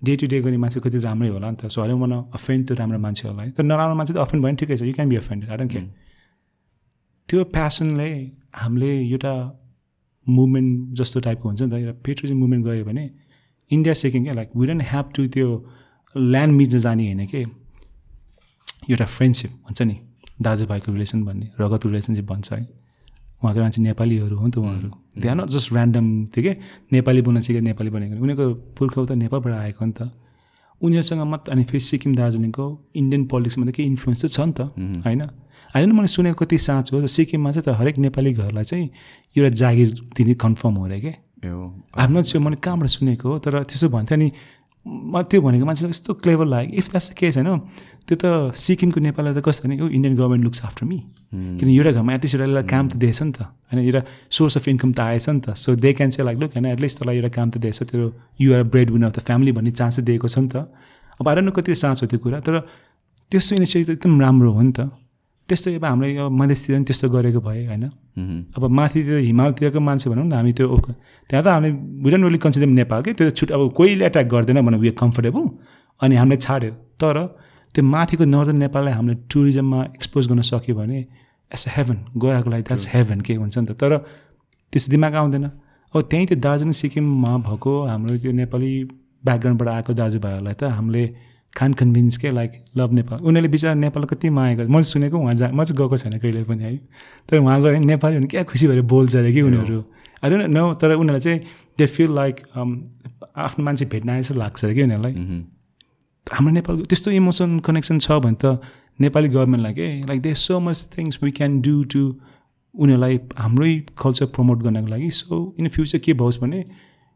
डे 0.01 0.15
टु 0.15 0.27
डे 0.27 0.37
गर्ने 0.41 0.57
मान्छे 0.57 0.79
कति 0.79 0.97
राम्रै 0.99 1.29
होला 1.29 1.49
नि 1.51 1.57
त. 1.61 1.67
सो 1.73 1.81
हरेक 1.81 1.97
मन 2.03 2.11
अफेन्ड 2.37 2.61
त्यो 2.67 2.75
राम्रो 2.77 2.99
मान्छेहरूलाई. 2.99 3.49
तर 3.55 3.63
नराम्रो 3.63 3.95
मान्छे 3.95 4.13
त 4.13 4.17
अफेन्ड 4.17 4.41
भयो 4.43 4.51
भने 4.51 4.57
ठिकै 4.61 4.75
छ. 4.77 4.81
You 4.81 4.93
can 4.93 5.09
be 5.09 5.15
offended 5.15 5.49
don't 5.49 5.71
care 5.71 5.85
त्यो 7.29 7.43
प्यासनले 7.55 8.09
हामीले 8.61 8.91
एउटा 9.07 9.33
मुभमेन्ट 10.27 10.71
जस्तो 10.99 11.19
टाइपको 11.25 11.45
हुन्छ 11.49 11.61
नि 11.61 11.69
त. 11.71 11.73
एउटा 11.73 11.93
पेट्रोजिम 12.05 12.37
मुभमेन्ट 12.39 12.65
गऱ्यो 12.65 12.85
भने 12.85 13.03
इन्डिया 13.71 13.93
सेकिङ 14.03 14.23
क्या 14.23 14.33
like 14.33 14.49
we 14.57 14.67
don't 14.67 14.83
have 14.91 15.05
to 15.15 15.27
त्यो 15.35 15.47
ल्यान्ड 16.15 16.53
मिच्न 16.59 16.77
जाने 16.85 17.03
होइन 17.05 17.25
कि? 17.31 17.41
एउटा 18.89 19.05
फ्रेन्डसिप 19.05 19.51
हुन्छ 19.65 19.81
नि. 19.81 19.95
दाजुभाइको 20.41 20.91
रिलेसन 20.91 21.23
भन्ने 21.23 21.47
रगत 21.59 21.85
रिलेसनसिप 21.85 22.25
भन्छ 22.25 22.53
है। 22.53 22.80
उहाँको 23.43 23.59
मान्छे 23.59 23.81
नेपालीहरू 23.81 24.35
हो 24.37 24.45
नि 24.45 24.51
त 24.51 24.57
उहाँहरू। 24.57 24.89
They 25.17 25.27
are 25.27 25.35
not 25.35 25.49
just 25.49 25.73
random 25.73 26.05
थियो 26.31 26.43
कि 26.45 26.53
नेपाली 26.93 27.21
बोल्न 27.21 27.39
सिकेर 27.41 27.61
नेपाली 27.61 27.89
बनेको 27.89 28.21
उनीहरूको 28.21 28.53
पुर्खा 28.77 29.01
उता 29.01 29.13
नेपालबाट 29.15 29.53
आएको 29.53 29.85
नि 29.85 29.93
त। 29.97 30.01
उनीहरूसँग 30.81 31.21
मात्र 31.25 31.51
अनि 31.51 31.63
फेरि 31.63 31.79
सिक्किम 31.79 32.15
दार्जिलिङको 32.15 32.65
इन्डियन 32.95 33.21
पोलिटिक्समा 33.25 33.65
त 33.65 33.71
केही 33.75 33.89
इन्फ्लुएन्स 33.89 34.21
त 34.21 34.27
छ 34.29 34.39
नि 34.41 34.53
त 34.53 34.61
होइन? 35.05 35.21
होइन 35.73 35.91
मैले 35.91 36.07
सुनेको 36.07 36.45
कति 36.45 36.57
साँचो 36.57 36.99
हो 36.99 37.07
सिक्किममा 37.07 37.51
चाहिँ 37.51 37.65
त 37.65 37.79
हरेक 37.79 37.97
नेपाली 37.97 38.31
घरलाई 38.33 38.63
चाहिँ 38.63 38.89
एउटा 39.35 39.49
जागिर 39.55 39.89
दिने 40.15 40.33
कन्फर्म 40.37 40.73
हो 40.75 40.85
अरे 40.85 41.49
हो 41.49 41.65
आफ्नो 41.97 42.21
चाहिँ 42.21 42.43
मैले 42.45 42.57
कहाँबाट 42.61 42.89
सुनेको 42.89 43.29
हो 43.29 43.37
तर 43.39 43.63
त्यसो 43.63 43.89
भन्थ्यो 43.89 44.17
नि 44.17 44.31
म 44.85 45.21
त्यो 45.21 45.41
भनेको 45.41 45.65
मान्छे 45.65 45.87
यस्तो 45.89 46.13
क्लेभर 46.25 46.45
लाग्यो। 46.45 46.77
इफ 46.77 46.89
द्याट्स 46.89 47.09
द 47.09 47.13
केस 47.13 47.37
होइन? 47.37 47.49
त्यो 48.11 48.17
त 48.19 48.55
सिक्किमको 48.59 48.99
नेपाललाई 48.99 49.33
त 49.33 49.39
कस्तो 49.39 49.63
भने 49.63 49.75
ओ 49.79 49.87
Indian 49.87 50.15
government 50.19 50.43
looks 50.43 50.59
after 50.67 50.83
me 50.85 50.97
किन 51.31 51.67
एउटा 51.71 51.91
घरमा 51.95 52.11
एटलिस्ट 52.19 52.35
एउटा 52.35 52.45
यसलाई 52.45 52.67
काम 52.67 52.85
त 52.91 52.93
दिएछ 52.99 53.19
नि 53.23 53.31
त। 53.31 53.39
होइन 53.71 53.79
एउटा 53.87 54.01
सोर्स 54.27 54.57
अफ 54.59 54.67
इन्कम 54.67 54.91
त 54.91 54.99
आएछ 54.99 55.29
नि 55.31 55.39
त। 55.39 55.55
सो 55.55 55.75
दे 55.79 55.93
क्यान 55.95 56.09
चाहिँ 56.11 56.25
लाइक 56.27 56.37
लुक 56.43 56.51
होइन 56.51 56.65
एटलिस्ट 56.75 56.99
तँलाई 56.99 57.15
एउटा 57.15 57.31
काम 57.39 57.47
त 57.49 57.57
दिएछ। 57.63 57.79
त्यो 57.87 58.11
your 58.43 58.63
breadwinner 58.91 59.07
of 59.07 59.15
the 59.15 59.19
family 59.23 59.51
भन्ने 59.55 59.71
चान्स 59.79 59.99
दिएको 60.03 60.27
छ 60.27 60.37
नि 60.43 60.49
त। 60.51 60.67
अब 61.19 61.27
आएर 61.27 61.39
न 61.39 61.49
कति 61.55 61.71
साँचो 61.71 62.05
त्यो 62.11 62.19
कुरा 62.19 62.39
तर 62.43 62.59
त्यस्तो 63.31 63.55
इनिसिएटिभ 63.55 63.95
एकदम 63.95 64.21
राम्रो 64.21 64.51
हो 64.51 64.61
नि 64.61 64.71
त। 64.75 64.91
त्यस्तो 65.49 65.67
अब 65.79 65.85
हाम्रो 65.85 66.07
यो 66.07 66.29
मधेसतिर 66.29 66.75
पनि 66.75 66.85
त्यस्तो 66.91 67.07
गरेको 67.15 67.39
भए 67.39 67.63
होइन। 67.71 67.83
अब 68.59 68.63
माथितिर 68.67 69.17
हिमालतिरको 69.23 69.79
मान्छे 69.79 70.09
भनौँ 70.11 70.25
न 70.27 70.33
हामी 70.35 70.51
त्यो 70.51 70.67
ओक- 70.67 70.95
त्यहाँ 71.31 71.43
त 71.43 71.47
हामीले 71.47 71.71
विडन 72.03 72.19
really 72.27 72.39
कन्सिडर 72.43 72.67
नेपाल 72.67 72.99
के 73.07 73.11
त्यो 73.15 73.29
छुट 73.31 73.51
अब 73.55 73.71
कोहीले 73.71 74.03
एट्याक 74.05 74.27
गर्दैन 74.27 74.59
भने 74.67 74.77
वी 74.83 74.91
कम्फर्टेबल 74.99 75.43
अनि 76.01 76.15
हामीले 76.19 76.37
छाड्यो। 76.43 76.71
तर 76.99 77.15
त्यो 77.75 77.83
माथिको 77.85 78.25
नर्दन 78.25 78.57
नेपाललाई 78.63 78.93
हामीले 78.93 79.15
टुरिज्ममा 79.31 79.79
एक्सपोज 79.95 80.27
गर्न 80.27 80.41
सक्यो 80.51 80.75
भने 80.75 80.99
एस 81.51 81.67
अ 81.67 81.71
हेभन 81.77 81.97
गएको 82.23 82.49
लागि 82.49 82.63
द्याट्स 82.67 82.87
हेभन 82.93 83.21
के 83.21 83.33
हुन्छ 83.35 83.57
नि 83.57 83.65
त? 83.65 83.71
तर 83.81 83.97
त्यस्तो 84.73 84.91
दिमाग 84.91 85.15
आउँदैन 85.15 85.45
अब 85.93 86.01
त्यहीँ 86.11 86.27
त्यो 86.27 86.37
दार्जिलिङ 86.39 86.71
सिक्किममा 86.81 87.31
भएको 87.47 87.71
हाम्रो 87.87 88.17
त्यो 88.23 88.31
नेपाली 88.31 88.71
ब्याकग्राउन्डबाट 89.25 89.67
आएको 89.75 89.93
दाजुभाइहरूलाई 89.93 90.53
त 90.53 90.63
हामीले 90.77 91.03
खान 91.53 91.73
कन्भिन्स 91.79 92.17
के 92.17 92.29
लाइक 92.31 92.51
लभ 92.77 92.91
नेपाल। 92.93 93.19
उनीहरूले 93.27 93.51
बिचरा 93.51 93.73
नेपाल 93.75 94.03
कति 94.11 94.29
माया 94.31 94.55
गर्छ। 94.55 94.69
मैले 94.71 94.87
सुनेको 94.87 95.17
उहाँ 95.19 95.33
जा 95.35 95.47
म 95.51 95.63
चाहिँ 95.63 95.77
गएको 95.77 95.97
छैन 95.97 96.17
कहिले 96.19 96.43
पनि 96.47 96.63
है। 96.63 96.75
तर 97.27 97.37
उहाँ 97.39 97.59
गयो 97.61 97.71
भने 97.75 97.85
नेपाली 97.85 98.17
भने 98.17 98.27
क्या 98.31 98.43
खुसी 98.47 98.67
भएर 98.67 98.81
बोल्छ 98.87 99.15
अरे 99.15 99.31
कि 99.33 99.41
उनीहरू। 99.41 99.79
डोन्ट 100.23 100.47
नो 100.47 100.63
तर 100.79 100.95
उनीहरूलाई 100.95 101.19
चाहिँ 101.19 101.39
दे 101.77 101.85
फिल 101.85 102.11
लाइक 102.15 102.35
आफ्नो 102.55 103.65
मान्छे 103.65 103.85
भेट्न 103.91 104.21
जस्तो 104.21 104.35
लाग्छ 104.39 104.63
अरे 104.65 104.73
कि 104.75 104.83
उनीहरूलाई। 104.83 105.13
हाम्रो 106.27 106.53
नेपालको 106.53 106.83
त्यस्तो 106.85 107.11
इमोसन 107.11 107.59
कनेक्सन 107.65 107.99
छ 107.99 108.11
भने 108.23 108.37
त 108.43 108.59
नेपाली 109.01 109.29
गभर्मेन्टलाई 109.29 109.73
के 109.73 109.87
like 110.07 110.21
they 110.21 110.33
so 110.37 110.59
much 110.59 110.89
things 110.97 111.19
we 111.23 111.31
can 111.31 111.59
do 111.61 111.83
to 111.91 112.01
उनीहरूलाई 112.75 113.19
हाम्रै 113.37 113.73
कल्चर 114.01 114.25
प्रमोट 114.35 114.63
गर्नको 114.63 114.87
लागि। 114.87 115.09
सो 115.11 115.55
इन 115.59 115.67
फ्युचर 115.67 115.99
के 116.05 116.13
भओस् 116.21 116.39
भने 116.41 116.63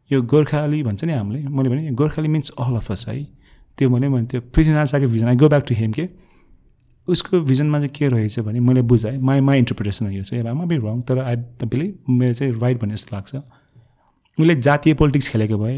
यो 0.09 0.22
गोर्खाली 0.34 0.82
भन्छ 0.84 1.03
नि 1.03 1.14
हामीले 1.14 1.42
मैले 1.48 1.69
भने 1.69 1.92
Gorkhali 2.01 2.27
means 2.27 2.50
all 2.59 2.75
of 2.75 2.92
us 2.92 3.06
है। 3.09 3.24
त्यो 3.77 3.90
मैले 3.90 4.09
भने 4.09 4.25
त्यो 4.32 4.42
Prithvinath 4.42 5.00
vision 5.08 5.27
I 5.27 5.35
go 5.35 5.50
back 5.50 5.66
to 5.67 5.75
him 5.75 5.92
के? 5.92 6.08
उसको 7.08 7.40
भिजनमा 7.42 7.80
चाहिँ 7.80 7.93
के 7.95 8.08
रहेछ 8.09 8.40
भने 8.40 8.59
मैले 8.59 8.82
बुझाएँ। 8.90 9.17
माई 9.22 9.42
माई 9.42 9.58
इन्टरप्रिटेसन 9.59 10.11
यो 10.11 10.24
चाहिँ 10.24 10.48
आमा 10.50 10.66
बी 10.66 10.75
रङ 10.77 11.01
तर 11.08 11.19
आई 11.24 11.35
बिलिभ 11.64 12.09
मेरो 12.09 12.34
चाहिँ 12.34 12.53
राइट 12.61 12.82
भन्ने 12.82 12.95
जस्तो 12.95 13.16
लाग्छ। 13.16 13.35
उसले 14.40 14.56
जातीय 14.56 14.93
पोलिटिक्स 15.00 15.27
खेलेको 15.30 15.58
भए 15.58 15.77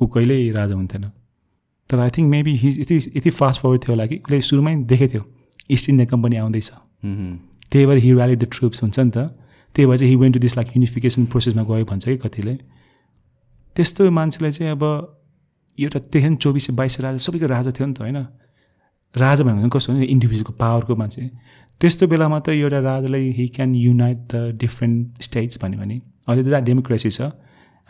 ऊ 0.00 0.06
कहिल्यै 0.06 0.50
राजा 0.52 0.74
हुन्थेन। 0.74 1.04
तर 1.90 1.98
आई 1.98 2.10
थिङ्क 2.16 2.30
मेबी 2.30 2.54
हि 2.56 2.70
यति 2.80 2.96
यति 3.16 3.30
फास्ट 3.30 3.62
फरवर्ड 3.62 3.82
थियो 3.82 3.92
होला 3.92 4.06
कि 4.06 4.16
उसले 4.24 4.40
सुरुमै 4.40 4.74
देखेको 4.84 5.12
थियो 5.12 5.24
इस्ट 5.70 5.88
इन्डिया 5.88 6.06
कम्पनी 6.06 6.36
आउँदैछ। 6.36 6.70
त्यही 7.72 7.86
भएर 7.86 7.98
हि 7.98 8.10
ऱ्याली 8.12 8.36
द 8.36 8.48
ट्रुप्स 8.52 8.82
हुन्छ 8.82 8.98
नि 8.98 9.10
त। 9.10 9.18
त्यही 9.74 9.86
भएर 9.86 9.98
चाहिँ 9.98 10.10
he 10.12 10.16
went 10.16 10.34
to 10.34 10.40
this 10.40 10.56
like 10.56 10.68
unification 10.76 11.24
प्रोसेसमा 11.26 11.62
गयो 11.64 11.84
भन्छ 11.84 12.04
कि 12.04 12.16
कतिले। 12.16 12.54
त्यस्तो 13.76 14.10
मान्छेलाई 14.10 14.52
चाहिँ 14.52 14.72
अब 14.72 14.82
एउटा 15.78 15.98
त्यही 16.12 16.36
चौबिस 16.36 16.70
बाइस 16.74 17.00
राजा 17.00 17.18
सबैको 17.18 17.46
राजा 17.46 17.70
थियो 17.70 17.86
नि 17.86 17.94
त 17.94 18.00
होइन? 18.00 18.18
राजा 19.14 19.44
भनेको 19.44 19.68
कस्तो 19.68 19.92
भने 19.92 20.04
इन्डिभिजुअलको 20.04 20.52
पावरको 20.52 20.96
मान्छे। 20.96 21.22
त्यस्तो 21.80 22.06
बेलामा 22.06 22.38
त 22.40 22.48
एउटा 22.58 22.80
राजालाई 22.80 23.30
he 23.32 23.48
can 23.54 23.74
unite 23.74 24.18
the 24.28 24.58
different 24.60 25.22
states 25.22 25.58
भन्यो 25.62 25.78
भने। 25.80 25.96
अहिले 26.28 26.50
त 26.50 26.54
डेमोक्रेसी 26.68 27.10
छ। 27.10 27.32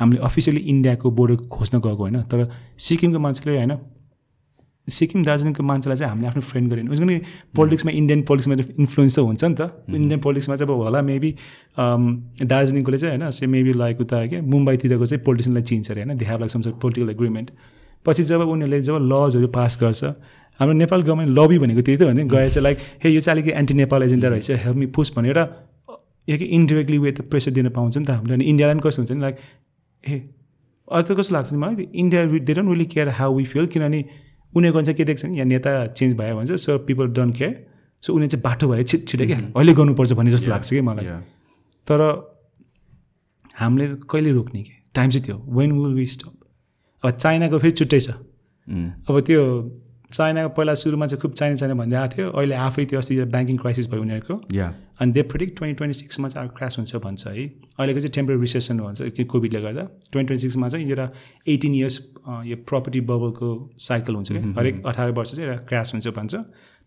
हामीले 0.00 0.20
अफिसियली 0.24 0.60
इन्डियाको 0.72 1.10
बोर्डर 1.10 1.36
खोज्न 1.48 1.78
गएको 1.78 2.02
होइन 2.02 2.22
तर 2.30 2.50
सिक्किमको 2.78 3.18
मान्छेले 3.18 3.56
होइन 3.56 3.78
सिक्किम 4.88 5.24
दार्जिलिङको 5.24 5.62
मान्छेलाई 5.62 5.96
चाहिँ 5.98 6.10
हामीले 6.10 6.28
आफ्नो 6.28 6.42
फ्रेन्ड 6.42 6.72
गरेन। 6.72 6.88
उसको 6.88 7.04
नि 7.04 7.16
पोलिटिक्समा 7.56 7.92
इन्डियन 7.92 8.22
पोलिटिक्समा 8.28 8.54
इन्फ्लुएन्स 8.80 9.14
त 9.16 9.18
हुन्छ 9.20 9.44
नि 9.44 9.54
त। 9.54 9.62
इन्डियन 9.90 10.20
पोलिटिक्समा 10.20 10.56
चाहिँ 10.56 10.72
अब 10.72 10.80
होला 10.80 11.02
मेबी 11.02 11.30
दार्जिलिङकोले 12.46 12.98
चाहिँ 12.98 13.18
होइन 13.18 13.30
से 13.30 13.46
मेबी 13.46 13.72
लाइक 13.74 14.00
उता 14.00 14.26
के 14.26 14.40
मुम्बईतिरको 14.40 15.06
चाहिँ 15.06 15.24
पोलिटिसियनलाई 15.24 15.62
चिन्छ 15.62 15.90
अरे 15.90 16.02
होइन 16.02 16.16
they 16.16 16.24
have 16.24 16.40
like 16.40 16.50
some 16.50 16.62
political 16.80 17.10
agreement 17.10 17.50
पछि 18.06 18.22
जब 18.22 18.40
उनीहरूले 18.48 18.80
जब 18.82 18.96
लजहरू 19.12 19.48
पास 19.52 19.78
गर्छ 19.80 20.04
हाम्रो 20.60 20.74
नेपाल 20.74 21.02
गभर्मेन्ट 21.02 21.38
लबी 21.38 21.58
भनेको 21.58 21.82
त्यही 21.82 21.98
त 21.98 22.02
हो 22.02 22.12
नि 22.12 22.24
गएर 22.24 22.48
चाहिँ 22.48 22.64
लाइक 22.64 22.78
हे 23.04 23.10
यो 23.10 23.20
चाहिँ 23.20 23.34
अलिकति 23.34 23.58
एन्टी 23.58 23.74
नेपाल 23.74 24.02
एजेन्डा 24.02 24.28
रहेछ 24.28 24.50
हेल्प 24.64 24.76
मी 24.76 24.86
पुस 24.96 25.12
भनेर 25.16 25.38
एक 26.28 26.42
इन्डिरेक्टली 26.42 26.98
वे 26.98 27.12
त 27.12 27.28
प्रेसर 27.28 27.50
दिन 27.52 27.68
पाउँछ 27.76 27.98
नि 27.98 28.04
त। 28.04 28.10
हामीले 28.10 28.34
अनि 28.34 28.44
इन्डियालाई 28.46 28.74
पनि 28.74 28.88
कस्तो 28.88 29.02
हुन्छ 29.02 29.12
नि 29.12 29.20
लाइक 29.20 29.36
ए 30.04 30.18
अहिले 30.88 31.14
त 31.14 31.18
कस्तो 31.18 31.34
लाग्छ 31.34 31.52
नि 31.52 31.58
मलाई 31.58 31.88
India 31.94 32.24
they 32.26 32.54
don't 32.54 32.70
really 32.70 32.86
care 32.86 33.08
how 33.08 33.36
we 33.36 33.44
feel 33.44 33.66
किनभने 33.66 34.04
उनीहरूको 34.56 34.82
चाहिँ 34.82 34.96
के 34.96 35.04
देख्छ 35.04 35.24
नि 35.24 35.36
यहाँ 35.36 35.46
नेता 35.46 35.86
चेन्ज 35.86 36.14
भयो 36.16 36.36
भन्छ 36.36 36.52
so 36.52 36.78
people 36.78 37.06
don't 37.08 37.36
care 37.36 37.66
so 38.02 38.14
उनीहरू 38.14 38.30
चाहिँ 38.30 38.42
बाटो 38.42 38.68
भएर 38.68 38.82
छिट 38.82 39.08
छिटो 39.08 39.26
क्या 39.26 39.38
अहिले 39.56 39.72
गर्नुपर्छ 39.72 40.12
भन्ने 40.12 40.30
जस्तो 40.30 40.50
लाग्छ 40.50 40.70
कि 40.70 40.80
मलाई. 40.80 41.06
तर 41.88 42.00
हामीले 43.60 43.86
कहिले 44.10 44.32
रोक्ने 44.32 44.62
कि? 44.62 44.72
टाइम 44.94 45.10
चाहिँ 45.10 45.24
त्यो 45.24 45.36
वेन 45.48 45.72
विल 45.72 45.94
वी 45.94 46.06
स्टप 46.06 46.32
अब 47.04 47.10
चाइनाको 47.10 47.58
फेरि 47.58 47.70
छुट्टै 47.70 48.00
छ। 48.00 48.10
Mm. 48.10 48.88
अब 49.08 49.20
त्यो 49.20 49.42
चाइनाको 50.12 50.48
पहिला 50.48 50.74
सुरुमा 50.74 51.06
चाहिँ 51.06 51.20
खुब 51.20 51.32
चाइना 51.32 51.56
चाइना 51.56 51.74
भन्दै 51.74 51.96
आएको 51.96 52.16
थियो। 52.16 52.30
अहिले 52.30 52.54
आफै 52.54 52.84
त्यो 52.84 52.98
अस्ति 52.98 53.24
ब्याङ्किङ 53.24 53.56
क्राइसिस 53.56 53.90
भयो 53.90 54.00
उनीहरूको. 54.00 54.34
अनि 55.00 55.12
दे 55.12 55.22
प्रिडिक्ट 55.22 55.56
ट्वेन्टी 55.58 55.76
ट्वेन्टी 55.78 55.98
सिक्समा 55.98 56.28
चाहिँ 56.28 56.48
अब 56.48 56.54
क्रास 56.56 56.76
हुन्छ 56.78 56.96
भन्छ 57.04 57.26
है। 57.26 57.44
अहिलेको 57.78 58.00
चाहिँ 58.00 58.12
टेम्पररी 58.14 58.40
रिसेसन 58.40 58.80
भन्छ 58.80 59.02
कि 59.16 59.24
कोभिडले 59.24 59.60
गर्दा। 59.62 59.82
ट्वेन्टी 60.12 60.26
ट्वेन्टी 60.26 60.42
सिक्समा 60.42 60.68
चाहिँ 60.68 60.88
एउटा 60.88 61.10
एटिन 61.54 61.74
इयर्स 61.74 61.98
यो 62.46 62.56
प्रपर्टी 62.70 63.00
बबलको 63.10 63.48
साइकल 63.88 64.14
हुन्छ 64.14 64.32
कि 64.32 64.38
हरेक 64.58 64.82
अठार 64.86 65.10
वर्ष 65.18 65.34
चाहिँ 65.34 65.48
एउटा 65.48 65.64
क्रास 65.66 65.92
हुन्छ 65.94 66.08
भन्छ। 66.18 66.34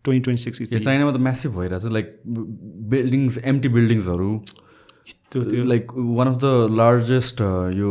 ट्वेन्टी 0.06 0.23
ट्वेन्टी 0.23 0.43
सिक्स 0.43 0.83
चाइनामा 0.83 1.11
त 1.11 1.22
म्यासिभ 1.22 1.51
भइरहेछ 1.57 1.85
लाइक 1.93 2.11
बिल्डिङ्स 2.91 3.38
एम्टी 3.38 3.69
बिल्डिङ्सहरू 3.69 4.31
त्यो 5.31 5.43
त्यो। 5.43 5.64
Like 5.64 5.91
one 5.95 6.27
of 6.27 6.38
the 6.41 6.75
largest 6.77 7.41
यो 7.80 7.90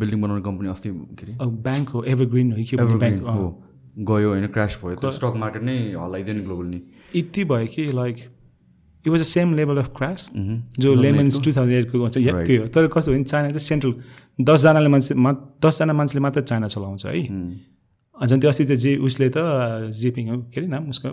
बिल्डिङ 0.00 0.20
बनाउने 0.22 0.42
कम्पनी 0.44 0.68
अस्ति 0.68 0.90
के 0.90 1.26
अरे? 1.26 1.34
ब्याङ्क 1.64 1.88
हो 1.88 2.04
एभरग्रिन 2.04 2.52
हो 2.52 2.64
कि 2.68 2.76
ब्याङ्क 2.76 3.22
हो। 3.28 3.48
गयो 4.10 4.28
होइन 4.28 4.46
क्रास 4.54 4.78
भयो। 4.84 4.96
त्यो 5.00 5.10
स्टक 5.16 5.34
मार्केट 5.38 5.62
नै 5.62 5.76
हल्लाइदियो 5.94 6.34
नि 6.36 6.42
ग्लोबल 6.44 6.66
नि 6.66 6.80
यति 7.16 7.44
भयो 7.50 7.66
कि 7.74 7.86
like 7.94 8.16
it 9.04 9.08
was 9.08 9.20
the 9.20 9.24
same 9.24 9.54
level 9.54 9.76
of 9.78 9.88
crash 9.96 10.30
जो 10.80 10.94
लेमन्स 10.94 11.42
टु 11.44 11.52
थाउजन्ड 11.52 11.76
एटको 11.76 11.98
भन्छ 11.98 12.16
या. 12.18 12.42
त्यो 12.44 12.62
हो। 12.62 12.68
तर 12.68 12.86
कस्तो 12.88 13.12
भने 13.12 13.24
चाइना 13.24 13.48
चाहिँ 13.48 13.58
सेन्ट्रल 13.60 13.92
दसजनाले 14.40 14.88
मान्छे 14.88 15.14
मा 15.14 15.32
दसजना 15.64 15.92
मान्छेले 15.92 16.20
मात्र 16.22 16.40
चाइना 16.42 16.68
चलाउँछ 16.68 17.06
है। 17.06 17.12
झन् 18.14 18.40
त्यो 18.40 18.48
अस्ति 18.50 18.64
त्यो 18.64 18.76
जे 18.76 18.96
उसले 19.06 19.28
त 19.36 19.38
जिपिङ 19.92 20.28
हो 20.30 20.36
के 20.48 20.60
अरे 20.60 20.68
नाम? 20.68 20.88
उसको 20.88 21.08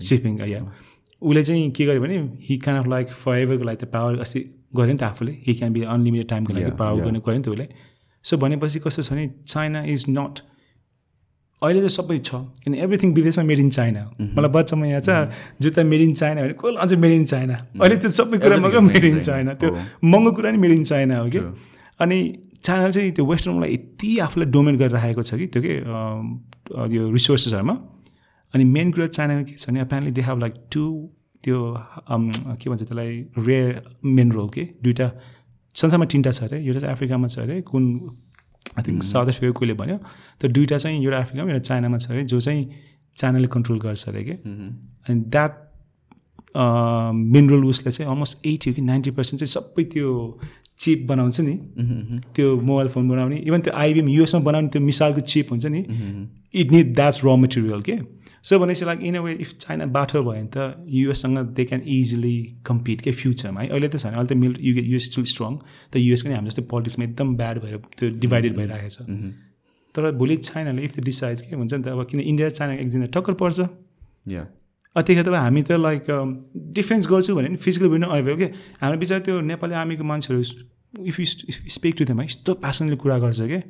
सिपिङ 0.00 0.40
या 0.48 0.60
उसले 1.22 1.42
चाहिँ 1.44 1.70
के 1.70 1.86
गर्यो 1.86 2.00
भने 2.02 2.16
he 2.48 2.56
can 2.58 2.76
of 2.78 2.86
like 2.88 3.08
for 3.12 3.36
एभरको 3.38 3.64
लागि 3.64 3.76
त 3.76 3.88
पावर 3.90 4.18
अस्ति 4.20 4.40
गऱ्यो 4.74 4.92
नि 4.92 4.98
त 4.98 5.02
आफूले। 5.02 5.32
हि 5.46 5.54
क्यान 5.54 5.72
बी 5.72 5.80
अनलिमिटेड 5.84 6.28
टाइमको 6.28 6.52
लागि 6.52 6.70
पावर. 6.78 7.02
गर्ने 7.04 7.20
गऱ्यो 7.26 7.38
नि 7.38 7.42
त 7.42 7.48
उसले। 7.48 7.68
सो 8.24 8.36
भनेपछि 8.38 8.78
कस्तो 8.80 9.02
छ 9.02 9.12
भने 9.12 9.30
चाइना 9.46 9.82
इज 9.92 10.04
नट 10.08 10.34
अहिले 11.62 11.80
चाहिँ 11.80 11.94
सबै 11.96 12.18
छ 12.18 12.34
किन 12.62 12.74
एभ्रिथिङ 12.84 13.12
विदेशमा 13.14 13.44
मेड 13.50 13.58
इन 13.58 13.70
चाइना 13.70 14.00
हो 14.04 14.10
मलाई 14.36 14.50
बच्चामा 14.56 14.86
यहाँ 14.86 15.00
छ 15.00 15.10
जुत्ता 15.62 15.82
मेड 15.92 16.00
इन 16.00 16.14
चाइना 16.20 16.42
भने 16.42 16.54
कसले 16.62 16.78
अझै 16.84 16.96
मेड 17.04 17.12
इन 17.12 17.24
चाइना 17.32 17.56
अहिले 17.80 17.96
त्यो 18.02 18.10
सबै 18.18 18.38
कुरामा 18.44 18.68
is 18.68 18.82
मेड 18.82 19.04
इन 19.04 19.20
चाइना. 19.20 19.54
त्यो। 19.54 19.70
महँगो 20.04 20.32
कुरा 20.36 20.50
नि 20.50 20.58
मेड 20.64 20.72
इन 20.72 20.84
चाइना 20.84 21.18
हो 21.18 21.28
कि. 21.30 21.40
अनि 22.02 22.18
चाइना 22.62 22.90
चाहिँ 22.90 23.10
त्यो 23.12 23.24
वेस्टर्नलाई 23.26 23.74
यति 23.74 24.18
आफूलाई 24.26 24.50
डोमेट 24.50 24.76
गरेर 24.82 24.92
राखेको 24.92 25.22
छ 25.22 25.34
कि 25.40 25.46
त्यो 25.54 25.62
के 25.62 25.74
यो 26.96 27.10
रिसोर्सेसहरूमा 27.10 27.74
अनि 28.54 28.64
मेन 28.74 28.90
कुरा 28.92 29.06
चाइनामा 29.06 29.42
के 29.42 29.54
छ 29.54 29.68
भने 29.68 29.80
apparently 29.80 30.12
they 30.18 30.22
have 30.28 30.38
like 30.40 30.54
to 30.72 30.84
त्यो 31.44 31.58
के 32.10 32.70
भन्छ 32.70 32.82
त्यसलाई 32.82 33.10
रेयर 33.38 33.82
मिनरल 34.18 34.48
के? 34.54 34.64
दुइटा 34.82 35.08
संसारमा 35.74 36.06
तिनवटा 36.12 36.32
छ 36.32 36.42
अरे 36.42 36.58
एउटा 36.66 36.80
चाहिँ 36.80 36.94
अफ्रिकामा 36.94 37.28
छ 37.28 37.38
अरे 37.38 37.60
कुन 37.70 37.84
आई 38.78 38.82
थिङ्क 38.88 39.02
साउथ 39.02 39.26
अफ्रिका 39.28 39.52
कोहीले 39.58 39.74
भन्यो 39.74 39.96
त्यो 40.40 40.50
दुइटा 40.50 40.78
चाहिँ 40.78 41.02
एउटा 41.04 41.18
अफ्रिकामा 41.18 41.50
एउटा 41.50 41.62
चाइनामा 41.68 41.98
छ 41.98 42.10
अरे 42.10 42.24
जो 42.24 42.40
चाहिँ 42.40 42.62
चाइनाले 43.16 43.48
कन्ट्रोल 43.48 43.78
गर्छ 43.80 44.08
अरे 44.08 44.24
कि। 44.24 44.32
अनि 44.32 45.20
द्याट 45.34 45.52
मिनरल 46.56 47.64
उसले 47.64 47.90
चाहिँ 47.92 48.10
अलमोस्ट 48.12 48.46
एटी 48.46 48.70
हो 48.70 48.74
कि 48.74 48.82
नाइन्टी 48.82 49.10
पर्सेन्ट 49.10 49.44
चाहिँ 49.44 49.52
सबै 49.52 49.84
त्यो 49.92 50.40
चिप 50.78 51.06
बनाउँछ 51.08 51.40
नि। 51.40 51.54
त्यो 52.34 52.60
मोबाइल 52.60 52.88
फोन 52.88 53.08
बनाउने। 53.08 53.36
इभन 53.36 53.60
त्यो 53.60 53.74
आइबिएम 53.74 54.08
युएसमा 54.08 54.40
बनाउने 54.40 54.68
त्यो 54.68 54.82
मिसालको 54.82 55.20
चिप 55.20 55.50
हुन्छ 55.50 55.66
नि। 55.66 55.80
इट 56.60 56.72
निड 56.72 56.94
द्याट्स 56.94 57.24
र 57.24 57.36
मटेरियल 57.36 57.82
के 57.82 57.96
सो 58.44 58.58
भनेपछि 58.58 58.84
like 58.84 59.00
in 59.08 59.14
a 59.16 59.20
way 59.22 59.32
if 59.40 59.52
China 59.60 59.86
बाटो 59.96 60.22
भयो 60.22 60.30
भने 60.30 60.48
त 60.56 60.86
युएससँग 60.88 61.38
दे 61.56 61.64
क्यान 61.64 61.82
इजिली 61.96 62.36
कम्पिट 62.66 63.00
के 63.00 63.12
फ्युचरमा 63.12 63.60
है? 63.60 63.68
अहिले 63.68 63.88
त 63.88 63.96
छैन 63.96 64.12
अहिले 64.14 64.28
त 64.28 64.38
मिल 64.38 64.56
यु 64.60 64.72
युएस 64.82 65.04
स्टिल 65.10 65.24
स्ट्रङ 65.32 65.56
त 65.92 65.96
युएस 65.96 66.22
पनि 66.22 66.34
हाम्रो 66.34 66.50
जस्तै 66.50 66.62
पोलिटिक्समा 66.72 67.04
एकदम 67.04 67.36
ब्याड 67.36 67.58
भएर 67.62 67.76
त्यो 67.98 68.10
डिभाइडेड 68.24 68.56
भइरहेको 68.56 68.88
छ। 68.88 68.98
तर 69.94 70.10
भोलि 70.18 70.36
चाइनाले 70.48 70.82
इफ 70.82 70.96
द 70.96 71.04
डिसाइड्स 71.04 71.42
के 71.42 71.56
हुन्छ 71.56 71.72
नि 71.74 71.82
त 71.82 71.88
अब 71.94 72.04
किन 72.10 72.20
इन्डिया 72.20 72.48
चाइना 72.58 72.74
एकजना 72.82 73.06
टक्कर 73.14 73.34
पर्छ। 73.42 73.60
त्यतिखेर 74.96 75.24
त 75.24 75.34
हामी 75.34 75.62
त 75.62 75.72
लाइक 75.78 76.04
डिफेन्स 76.76 77.06
गर्छु 77.08 77.34
भने 77.36 77.56
फिजिकल 77.56 77.88
भिडियो 77.88 78.08
नआइभयो 78.08 78.36
कि 78.36 78.46
हाम्रो 78.80 78.98
बिचरा 78.98 79.18
त्यो 79.28 79.40
नेपाली 79.40 79.74
आर्मीको 79.82 80.04
मान्छेहरू 80.04 80.40
if 81.08 81.20
you 81.20 81.26
speak 81.76 81.94
to 81.98 82.04
them 82.04 82.20
है 82.20 82.26
यस्तो 82.26 82.54
प्यासनले 82.64 82.96
कुरा 83.00 83.18
गर्छ 83.24 83.40
क्या 83.52 83.60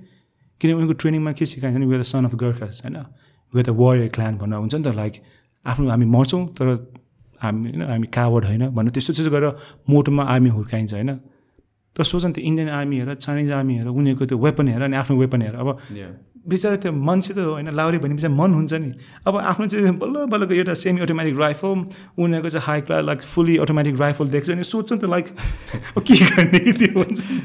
किनभने 0.60 0.74
उनीहरूको 0.74 0.98
ट्रेनिङमा 1.02 1.32
के 1.38 1.46
सिकाइन्छ 1.46 1.78
भने 1.78 1.98
द 1.98 2.02
सन 2.10 2.24
अफ 2.24 2.34
गर्खस 2.42 2.80
होइन? 2.84 2.98
वे 3.54 3.62
द 3.62 3.70
वारियर 3.82 4.08
क्लान 4.08 4.36
भनेर 4.38 4.58
हुन्छ 4.58 4.74
नि 4.74 4.82
त 4.82 4.94
लाइक 4.94 5.14
आफ्नो 5.66 5.88
हामी 5.90 6.06
मर्छौँ 6.16 6.42
तर 6.58 6.66
हामी 7.42 7.70
होइन 7.70 7.82
हामी 7.90 8.06
कावर्ड 8.06 8.44
होइन 8.44 8.68
भनेर 8.70 8.92
त्यस्तो 8.92 9.12
त्यस्तो 9.12 9.32
गरेर 9.32 9.50
मोटोमा 9.90 10.22
आर्मी 10.24 10.50
हुर्काइन्छ 10.50 10.94
होइन। 10.94 11.10
तर 11.96 12.02
सोच 12.02 12.24
न 12.24 12.32
त्यो 12.32 12.44
इन्डियन 12.44 12.68
आर्मी 12.70 12.96
हेर 12.98 13.14
चाइनिज 13.14 13.50
आर्मी 13.52 13.74
हेर 13.76 13.88
उनीहरूको 13.88 14.26
त्यो 14.26 14.38
वेपन 14.38 14.68
हेर 14.68 14.82
अनि 14.82 14.96
आफ्नो 14.96 15.16
वेपन 15.16 15.42
हेर। 15.42 15.54
अब 15.54 15.68
बिचरा 16.48 16.76
त्यो 16.76 16.92
मान्छे 16.92 17.34
त 17.34 17.38
होइन 17.38 17.68
लाउरे 17.70 17.98
भने 17.98 18.14
बिचरा 18.14 18.30
मन 18.30 18.54
हुन्छ 18.54 18.72
नि। 18.74 18.90
अब 19.26 19.36
आफ्नो 19.36 19.66
चाहिँ 19.66 19.94
बल्ल 19.98 20.24
बल्लको 20.26 20.54
एउटा 20.54 20.74
सेमी 20.74 21.00
अटोमेटिक 21.00 21.38
राइफल 21.38 21.84
उनीहरूको 22.18 22.48
चाहिँ 22.48 22.66
high 22.66 22.80
class 22.86 23.04
like 23.04 23.20
fully 23.22 23.56
automatic 23.58 24.00
rifle 24.00 24.28
देख्छ 24.28 24.50
अनि 24.50 24.64
सोध्छ 24.64 24.92
नि 24.92 24.98
त 24.98 25.04
लाइक 25.04 25.26
के 26.06 26.14
गर्ने 26.24 26.72
त्यो 26.72 26.92
हुन्छ 26.98 27.20
नि। 27.30 27.40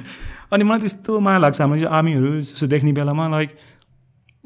अनि 0.54 0.64
मलाई 0.64 0.80
त्यस्तो 0.80 1.20
माया 1.20 1.38
लाग्छ 1.38 1.62
हाम्रो 1.62 1.78
यो 1.78 1.90
आर्मीहरू 1.90 2.30
जस्तो 2.42 2.68
देख्ने 2.68 2.92
बेलामा 2.94 3.28
लाइक 3.28 3.50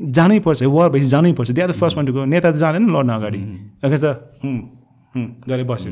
जानै 0.02 0.40
पर्छ 0.40 0.64
वार 0.64 0.90
भएपछि 0.90 1.08
जानै 1.14 1.32
पर्छ 1.38 1.52
त्यहाँ 1.52 1.70
त 1.72 1.76
फर्स्ट 1.78 1.98
वान 1.98 2.06
टु 2.06 2.14
गो 2.14 2.26
नेता 2.26 2.52
त 2.52 2.56
जाँदैन 2.58 2.82
नि 2.86 2.92
लड्न 2.92 3.10
अगाडि। 3.12 3.40
अगर 3.86 3.98
त 3.98 4.06
गरेर 5.50 5.66
बस्यो 5.70 5.92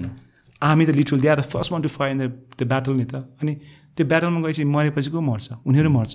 आर्मी 0.61 0.83
त 0.85 0.89
लिटरल 0.97 1.19
द्या 1.21 1.35
the 1.35 1.41
first 1.45 1.71
one 1.71 1.81
to 1.81 1.89
fight 1.89 2.11
in 2.11 2.17
the 2.19 2.31
त्यो 2.57 2.65
ब्याटल 2.67 2.93
नि 2.97 3.05
त। 3.05 3.15
अनि 3.41 3.53
त्यो 3.95 4.05
ब्याटलमा 4.07 4.39
गएपछि 4.41 4.63
मरेपछि 4.65 5.09
को 5.11 5.21
मर्छ? 5.21 5.47
उनीहरू 5.67 5.89
मर्छ। 5.89 6.13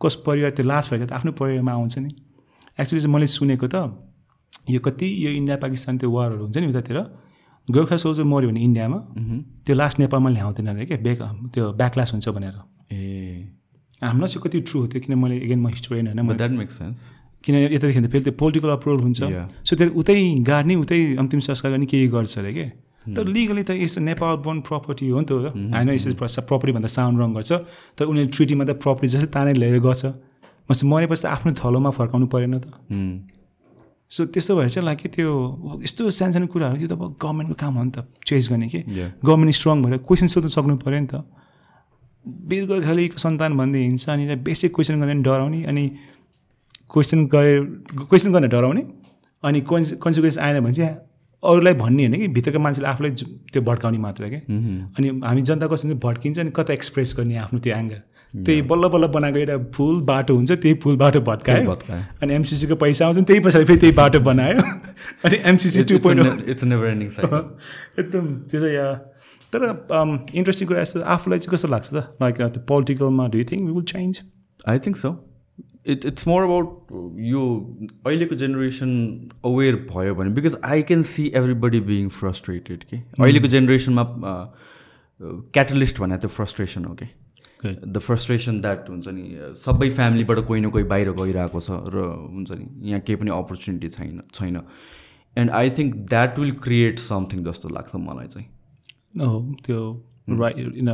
कस 0.00 0.14
परिवार 0.26 0.50
त्यो 0.54 0.64
लास्ट 0.66 0.86
भएको 0.94 1.06
त 1.06 1.12
आफ्नो 1.12 1.32
परिवारमा 1.34 1.72
आउँछ 1.72 1.98
नि। 1.98 2.10
एक्चुली 2.78 3.00
चाहिँ 3.02 3.12
मैले 3.14 3.26
सुनेको 3.26 3.66
त 3.66 3.76
यो 4.70 4.78
कति 4.78 5.06
यो 5.26 5.30
इन्डिया 5.34 5.56
पाकिस्तान 5.58 5.98
त्यो 5.98 6.08
वारहरू 6.10 6.44
हुन्छ 6.44 6.56
नि 6.56 6.66
उतातिर। 6.70 6.98
गोर्खा 7.68 7.96
सोल्जर 8.00 8.24
मऱ्यो 8.24 8.48
भने 8.48 8.60
इन्डियामा। 8.62 8.98
त्यो 9.66 9.74
लास्ट 9.74 9.96
नेपालमा 10.00 10.30
ल्याउँदैन 10.30 10.68
अरे 10.68 10.84
क्या 10.86 10.98
बेक 11.02 11.18
त्यो 11.52 11.72
ब्याकलास 11.76 12.12
हुन्छ 12.12 12.28
भनेर। 12.28 12.56
ए। 12.92 13.57
हाम्रो 14.02 14.26
चाहिँ 14.26 14.42
कति 14.44 14.60
ट्रु 14.68 14.80
हो 14.80 14.86
त्यो 14.86 15.00
किन 15.00 15.18
मैले 15.18 15.36
एगेन 15.46 15.60
म 15.60 15.68
हिस्टोरियन 15.68 16.06
होइन 16.06 16.36
द्याट 16.36 16.50
मेक 16.58 16.70
सेन्स 16.70 16.98
किन 17.44 17.54
यतादेखि 17.54 18.00
त 18.00 18.10
फेरि 18.10 18.24
त्यो 18.24 18.34
पोलिटिकल 18.38 18.70
अप्रुभल 18.70 19.02
हुन्छ. 19.02 19.20
सो 19.64 19.76
त्यो 19.76 19.90
उतै 20.00 20.16
गाड्ने 20.42 20.74
उतै 20.84 20.98
अन्तिम 21.22 21.40
संस्कार 21.40 21.72
गर्ने 21.72 21.86
केही 21.86 22.06
गर्छ 22.14 22.38
अरे 22.38 22.52
के? 22.54 22.66
तर 23.16 23.24
लिगली 23.24 23.62
त 23.62 23.70
यस 23.78 23.98
नेपाल 24.04 24.36
बोर्न 24.44 24.60
प्रपर्टी 24.68 25.08
हो 25.08 25.18
नि 25.18 25.26
त 25.26 25.32
होइन 25.54 25.88
यस 25.94 26.38
प्रपर्टी 26.44 26.72
भन्दा 26.76 26.90
साउन्ड 26.92 27.20
रङ 27.20 27.30
गर्छ। 27.34 27.52
तर 27.96 28.04
उनीहरूले 28.10 28.32
ट्रिटीमा 28.36 28.64
त 28.64 28.70
प्रपर्टी 28.84 29.08
जस्तै 29.14 29.30
तानेर 29.34 29.56
लिएर 29.56 29.78
गर्छ। 29.80 30.04
मस 30.68 30.84
मरेपछि 30.84 31.22
त 31.22 31.26
आफ्नो 31.34 31.50
थलोमा 31.56 31.90
फर्काउनु 31.98 32.26
परेन 32.26 32.58
त। 32.58 32.66
सो 34.10 34.24
त्यस्तो 34.34 34.52
भएर 34.56 34.68
चाहिँ 34.68 34.84
लाइक 34.84 35.00
त्यो 35.14 35.30
यस्तो 35.84 36.10
सानसानो 36.10 36.46
कुराहरू 36.52 36.76
त्यो 36.80 36.88
त 36.88 36.92
अब 36.92 37.02
गभर्मेन्टको 37.16 37.56
काम 37.56 37.72
हो 37.78 37.82
नि 37.84 37.92
त 37.96 37.98
चेन्ज 38.26 38.44
गर्ने 38.50 38.68
कि. 38.68 38.80
गभर्मेन्ट 39.24 39.54
स्ट्रङ 39.56 39.76
भएर 39.84 39.96
क्वेसन 40.04 40.26
सोध्नु 40.32 40.50
सक्नु 40.52 40.76
पऱ्यो 40.84 41.00
नि 41.00 41.08
त। 41.12 41.24
गोर्खालीको 42.66 43.18
सन्तान 43.18 43.56
भन्दै 43.56 43.78
हिँड्छ 43.78 44.08
अनि 44.08 44.36
बेसिक 44.36 44.74
क्वेसन 44.74 45.00
गर्ने 45.00 45.14
डराउने 45.22 45.64
अनि 45.64 45.88
क्वेसन 46.90 47.26
गरे 47.26 47.60
क्वेसन 48.08 48.32
गर्न 48.32 48.48
डराउने 48.48 48.82
अनि 49.42 49.60
कन्स 49.60 49.92
कन्सिक्वेन्स 49.92 50.38
आएन 50.38 50.60
भने 50.60 50.72
चाहिँ 50.72 50.96
अरूलाई 51.42 51.74
भन्ने 51.74 52.06
होइन 52.06 52.20
कि 52.20 52.28
भित्रको 52.28 52.58
मान्छेले 52.58 52.88
आफूलाई 52.88 53.10
त्यो 53.52 53.62
भड्काउने 53.62 53.98
मात्र 53.98 54.28
क्या। 54.28 54.40
अनि 54.98 55.20
हामी 55.24 55.42
जनता 55.42 55.66
हुन्छ 55.66 55.84
भड्किन्छ 55.84 56.38
अनि 56.38 56.50
कता 56.50 56.72
एक्सप्रेस 56.72 57.14
गर्ने 57.18 57.36
आफ्नो 57.36 57.60
त्यो 57.60 57.76
एङ्गल 57.76 58.00
त्यही 58.34 58.62
बल्ल 58.62 58.88
बल्ल 58.88 59.06
बनाएको 59.06 59.38
एउटा 59.38 59.58
फुल 59.72 60.00
बाटो 60.00 60.34
हुन्छ 60.34 60.52
त्यही 60.52 60.74
फुल 60.74 60.96
बाटो 60.96 61.20
भत्कायो। 61.20 61.70
भत्कायो। 61.70 62.02
अनि 62.22 62.34
एमसिसीको 62.34 62.76
पैसा 62.76 63.06
आउँछ 63.06 63.18
त्यही 63.18 63.40
पछाडि 63.40 63.64
फेरि 63.64 63.78
त्यही 63.78 63.92
बाटो 63.92 64.20
बनायो। 64.20 64.60
अनि 65.24 65.38
एमसिसी 65.44 65.84
टु 65.84 65.98
पोइन्ट 65.98 66.48
एकदम 67.98 68.34
त्यो 68.50 68.60
चाहिँ 68.60 68.74
या 68.74 68.88
तर 69.52 69.62
इन्ट्रेस्टिङ 70.34 70.68
कुरा 70.68 70.80
यस्तो 70.80 71.00
आफूलाई 71.14 71.38
चाहिँ 71.38 71.54
कस्तो 71.54 71.68
लाग्छ 71.68 71.88
त? 71.94 71.96
लाइक 72.22 72.36
त्यो 72.36 72.62
पोलिटिकलमा 72.68 73.26
do 73.34 73.44
think 73.50 73.62
we 73.66 73.72
will 73.72 73.86
change 73.92 74.22
I 74.68 74.78
think 74.86 74.96
so 74.96 75.12
it 75.92 76.04
it's 76.06 76.28
more 76.28 76.42
about 76.44 76.68
यो 77.26 77.44
अहिलेको 78.06 78.34
जेनेरेसन 78.42 78.90
अवेर 79.52 79.76
भयो 79.92 80.14
भने 80.14 80.30
because 80.40 80.56
I 80.72 80.82
can 80.90 81.02
see 81.12 81.30
everybody 81.40 81.80
being 81.92 82.08
frustrated 82.16 82.84
कि 82.90 82.96
अहिलेको 82.96 83.48
जेनेरेसनमा 83.54 84.04
क्याटलिस्ट 85.56 86.00
भने 86.00 86.16
त्यो 86.24 86.30
फ्रस्ट्रेसन 86.34 86.84
हो 86.84 86.94
कि 87.00 87.08
द 87.64 87.98
फ्रस्ट्रेसन 87.98 88.60
द्याट 88.60 88.90
हुन्छ 88.90 89.08
नि 89.14 89.24
सबै 89.62 89.88
फ्यामिलीबाट 89.90 90.38
कोही 90.50 90.60
न 90.60 90.70
कोही 90.76 90.84
बाहिर 90.92 91.10
गइरहेको 91.22 91.60
छ 91.60 91.80
र 91.94 92.04
हुन्छ 92.36 92.50
नि 92.60 92.90
यहाँ 92.90 93.00
केही 93.06 93.16
पनि 93.22 93.30
अपर्च्युनिटी 93.38 93.88
छैन 93.96 94.20
छैन। 94.34 94.60
And 95.36 95.50
I 95.62 95.70
think 95.78 95.96
that 96.12 96.38
will 96.38 96.52
create 96.68 96.98
something 97.06 97.44
जस्तो 97.44 97.68
लाग्छ 97.74 97.94
मलाई 98.04 98.26
चाहिँ। 98.36 98.46
त्यो 99.14 99.78
राइट 100.30 100.56
इन 100.58 100.88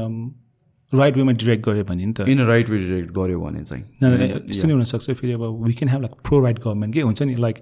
राइट 0.93 1.17
वेमा 1.17 1.33
डिरेक्ट 1.33 1.65
गऱ्यो 1.69 1.85
भने 1.85 2.07
नि 2.07 2.13
त। 2.13 2.29
इन 2.29 2.41
राइट 2.47 2.71
वे 2.71 2.79
डिरेक्ट 2.79 3.11
गऱ्यो 3.15 3.41
भने 3.41 3.65
चाहिँ। 3.65 3.85
त्यस्तो 4.01 4.67
नै 4.69 4.75
हुनसक्छ 4.75 5.11
फेरि 5.11 5.33
अब 5.33 5.43
we 5.65 5.73
can 5.73 5.91
have 5.91 6.01
like 6.01 6.15
pro 6.25 6.41
right 6.45 6.59
government 6.59 6.95
के 6.95 7.01
हुन्छ 7.01 7.23
नि 7.23 7.35
लाइक 7.37 7.59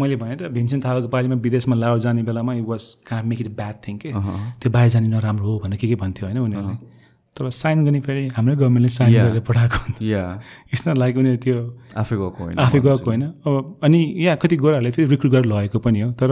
मैले 0.00 0.16
भने 0.16 0.36
त 0.36 0.42
भीमसेन 0.52 0.80
थापाको 0.80 1.08
पालिमा 1.08 1.34
विदेशमा 1.42 1.76
लाओ 1.76 1.98
जाने 1.98 2.22
बेलामा 2.22 2.54
it 2.54 2.66
was 2.68 2.82
can 3.08 3.26
make 3.26 3.40
it 3.40 3.48
bad 3.56 3.74
thing 3.86 3.96
के 3.98 4.12
त्यो 4.12 4.70
बाहिर 4.70 4.90
जाने 4.90 5.08
नराम्रो 5.08 5.46
हो 5.46 5.58
भनेर 5.64 5.78
के 5.78 5.88
के 5.88 5.94
भन्थ्यो 5.96 6.26
होइन 6.26 6.38
उनीहरूले। 6.38 6.94
तर 7.36 7.50
साइन 7.52 7.84
गर्ने 7.84 8.00
फेरि 8.00 8.28
हाम्रै 8.36 8.54
गभर्मेन्टले 8.56 8.88
साइन. 8.88 9.12
गरेर 9.14 9.40
पठाएको 9.48 9.78
इट्स 9.96 10.88
नट 10.88 10.98
लाइक 10.98 11.16
उनीहरू 11.16 11.38
त्यो 11.44 11.56
आफै 11.96 12.16
गएको 12.16 12.44
होइन 12.44 12.58
आफै 12.58 12.80
गएको 12.80 13.10
होइन। 13.10 13.22
अब 13.22 13.80
अनि 13.84 14.00
यहाँ 14.18 14.36
कति 14.42 14.56
गोराहरूले 14.56 14.90
फेरि 14.90 15.08
रिक्रुट 15.10 15.32
गरेर 15.32 15.46
लगेको 15.46 15.78
पनि 15.78 16.00
हो 16.00 16.10
तर 16.12 16.30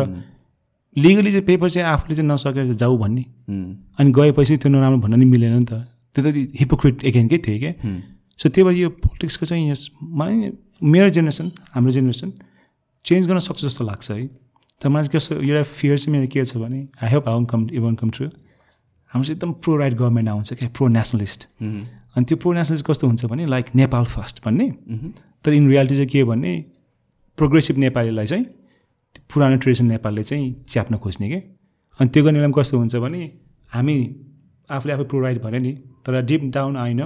लिगली 0.96 1.30
चाहिँ 1.30 1.46
पेपर 1.46 1.70
चाहिँ 1.70 1.88
आफूले 1.88 2.14
चाहिँ 2.16 2.30
नसकेर 2.30 2.72
जाऊ 2.74 2.96
भन्ने। 2.98 3.24
अनि 3.98 4.12
गएपछि 4.12 4.56
त्यो 4.56 4.70
नराम्रो 4.72 4.98
भन्न 5.00 5.18
नि 5.18 5.24
मिलेन 5.24 5.58
नि 5.58 5.64
त। 5.64 5.72
त्यो 6.16 6.20
त 6.24 6.26
हिपोक्रिट 6.60 7.04
एगेनकै 7.04 7.38
थियो 7.38 7.58
क्या? 7.58 7.72
सो 8.38 8.48
त्यही 8.48 8.64
भएर 8.64 8.76
यो 8.76 8.88
पोलिटिक्सको 9.02 9.46
चाहिँ 9.46 9.70
यस 9.70 9.90
मलाई 10.02 10.52
मेरो 10.82 11.08
जेनेरेसन 11.10 11.50
हाम्रो 11.74 11.92
जेनेरेसन 11.92 12.32
चेन्ज 13.04 13.26
गर्न 13.28 13.38
सक्छ 13.38 13.64
जस्तो 13.64 13.84
लाग्छ 13.84 14.10
है। 14.10 14.26
तर 14.82 14.88
मलाई 14.88 15.08
कस्तो 15.14 15.34
एउटा 15.40 15.62
फियर 15.62 15.98
चाहिँ 15.98 16.12
मेरो 16.18 16.28
के 16.30 16.44
छ 16.44 16.56
भने 16.56 16.80
I 17.02 17.12
hope 17.14 17.28
I 17.28 17.44
come 17.50 17.68
even 17.72 17.94
come 17.94 18.10
true 18.10 18.26
हाम्रो 18.26 19.24
चाहिँ 19.24 19.36
एकदम 19.36 19.52
प्रो 19.62 19.76
राइट 19.76 19.94
गभर्मेन्ट 19.94 20.28
आउँछ 20.28 20.52
क्या 20.54 20.68
प्रो 20.74 20.88
नेसनलिस्ट 20.88 21.46
अनि 21.62 22.24
त्यो 22.24 22.36
प्रो 22.38 22.52
नेसनलिस्ट 22.52 22.86
कस्तो 22.86 23.06
हुन्छ 23.06 23.24
भने 23.30 23.46
लाइक 23.46 23.66
नेपाल 23.74 24.04
फर्स्ट 24.14 24.44
भन्ने। 24.46 24.68
तर 25.44 25.52
इन 25.52 25.68
रियालिटी 25.70 25.94
चाहिँ 25.94 26.08
के 26.08 26.20
हो 26.20 26.26
भने 26.26 26.52
प्रोग्रेसिभ 27.38 27.78
नेपालीलाई 27.78 28.26
चाहिँ 28.26 28.44
पुरानो 29.32 29.56
ट्रेडिसन 29.56 29.86
नेपालले 29.86 30.22
चाहिँ 30.24 30.52
च्याप्न 30.68 30.96
खोज्ने 30.98 31.28
के? 31.28 31.36
अनि 32.00 32.08
त्यो 32.10 32.22
गर्ने 32.24 32.38
बेलामा 32.38 32.60
कस्तो 32.60 32.78
हुन्छ 32.78 32.96
भने 32.96 33.22
हामी 33.72 33.96
आफूले 34.70 34.92
आफू 34.94 35.04
प्रोभाइड 35.04 35.42
भने 35.42 35.58
नि 35.58 35.72
तर 36.06 36.20
डिप 36.22 36.42
डाउन 36.54 36.76
आइन 36.76 37.00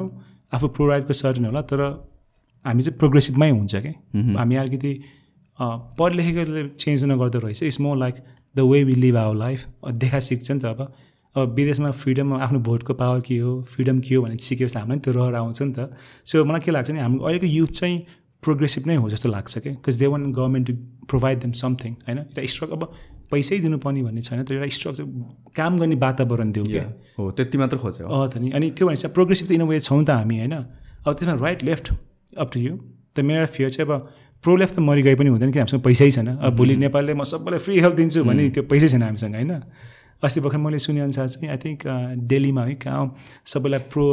आफू 0.53 0.69
प्रोभाइडको 0.77 1.12
सर्टन 1.15 1.45
होला 1.45 1.62
तर 1.70 1.81
हामी 2.65 2.83
चाहिँ 2.83 2.99
प्रोग्रेसिभमै 2.99 3.51
हुन्छ 3.51 3.75
कि? 3.77 3.93
हामी 4.39 4.55
अलिकति 4.57 4.93
पढ 5.99 6.12
लेखेकोले 6.15 6.69
चेन्ज 6.78 7.05
नगर्दो 7.05 7.39
रहेछ। 7.39 7.62
It's 7.62 7.81
more 7.81 7.97
like 7.97 8.15
the 8.55 8.61
way 8.70 8.83
we 8.85 8.95
live 8.95 9.17
our 9.17 9.37
life 9.37 9.67
देखा 9.95 10.20
सिक्छ 10.20 10.51
नि 10.51 10.61
त 10.61 10.65
अब। 10.65 10.93
अब 11.37 11.55
विदेशमा 11.55 11.91
फ्रिडम 11.93 12.33
आफ्नो 12.35 12.59
भोटको 12.67 12.95
पावर 12.95 13.20
के 13.20 13.37
हो 13.39 13.51
फ्रिडम 13.62 13.99
के 14.01 14.15
हो 14.15 14.23
भने 14.23 14.37
सिकेपछि 14.37 14.78
हामीलाई 14.78 14.99
त्यो 14.99 15.12
रहर 15.15 15.35
आउँछ 15.35 15.62
नि 15.62 15.73
त। 15.78 15.91
सो 16.25 16.45
मलाई 16.45 16.61
के 16.61 16.70
लाग्छ 16.70 16.91
नि 16.91 16.99
हाम्रो 16.99 17.25
अहिलेको 17.25 17.47
युथ 17.47 17.70
चाहिँ 17.78 17.99
प्रोग्रेसिभ 18.42 18.86
नै 18.86 18.97
हो 18.97 19.10
जस्तो 19.10 19.28
लाग्छ 19.28 19.58
क्या 19.58 19.73
because 19.73 19.99
they 19.99 20.07
want 20.07 20.33
government 20.33 20.67
to 20.67 20.75
provide 21.07 21.39
them 21.41 21.52
something 21.52 21.92
होइन? 22.07 22.18
एउटा 22.18 22.47
स्ट्रक 22.47 22.70
अब 22.70 22.83
पैसै 23.31 23.58
दिनुपर्ने 23.60 24.02
भन्ने 24.02 24.23
छैन 24.23 24.42
तर 24.44 24.55
एउटा 24.55 24.68
स्ट्रक 24.76 24.97
काम 25.57 25.78
गर्ने 25.78 25.97
वातावरण 25.97 26.52
दिउँ 26.52 26.67
क्या 26.67 26.84
हो 27.18 27.31
त्यति 27.31 27.58
मात्र 27.58 27.76
खोज्यो। 27.76 28.07
अँ 28.07 28.28
त 28.31 28.39
नि। 28.39 28.50
अनि 28.50 28.70
त्यो 28.70 28.86
भने 28.86 28.97
चाहिँ 28.97 29.15
प्रोग्रेसिभ 29.15 29.49
त 29.49 29.52
इन 29.52 29.62
वे 29.62 29.81
छौँ 29.81 30.05
त 30.05 30.10
हामी 30.10 30.39
होइन? 30.39 30.55
अब 31.07 31.12
त्यसमा 31.12 31.34
right 31.34 31.65
left 31.65 31.92
up 32.39 32.49
to 32.52 32.60
you 32.60 32.73
त 33.15 33.20
मेरो 33.20 33.47
फियर 33.47 33.70
चाहिँ 33.70 33.91
अब 33.91 33.92
प्रो 34.44 34.57
लेफ्ट 34.57 34.75
त 34.75 34.78
मरि 34.78 35.02
गए 35.02 35.15
पनि 35.18 35.28
हुँदैन 35.28 35.50
कि 35.50 35.58
हामीसँग 35.58 35.83
पैसै 35.83 36.10
छैन। 36.10 36.28
अब 36.39 36.57
भोलि 36.57 36.76
नेपालले 36.78 37.15
म 37.15 37.25
सबैलाई 37.26 37.58
फ्री 37.58 37.81
हेल्थ 37.81 37.97
दिन्छु 37.97 38.25
भने 38.25 38.49
त्यो 38.55 38.62
पैसै 38.70 38.89
छैन 38.89 39.02
हामीसँग 39.02 39.34
होइन? 39.34 39.52
अस्ति 40.25 40.41
भर्खर 40.41 40.59
मैले 40.59 40.79
सुनेअनुसार 40.79 41.29
चाहिँ 41.29 41.49
आई 41.51 41.57
थिङ्क 41.65 41.83
दिल्लीमा 42.27 42.65
है 42.65 42.75
कहाँ 42.75 43.15
सबैलाई 43.47 43.81
प्रो 43.93 44.05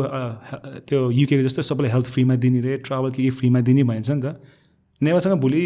त्यो 0.85 0.99
युकेको 1.11 1.43
जस्तो 1.43 1.61
सबैलाई 1.61 1.91
हेल्थ 1.91 2.05
फ्रीमा 2.05 2.35
दिने 2.35 2.61
रे 2.61 2.77
ट्राभल 2.85 3.11
के 3.11 3.23
के 3.23 3.29
फ्रीमा 3.29 3.59
दिने 3.65 3.83
भनेको 3.83 4.03
छ 4.03 4.11
नि 4.11 4.21
त। 4.21 4.37
नेपालसँग 5.01 5.41
भोलि 5.41 5.61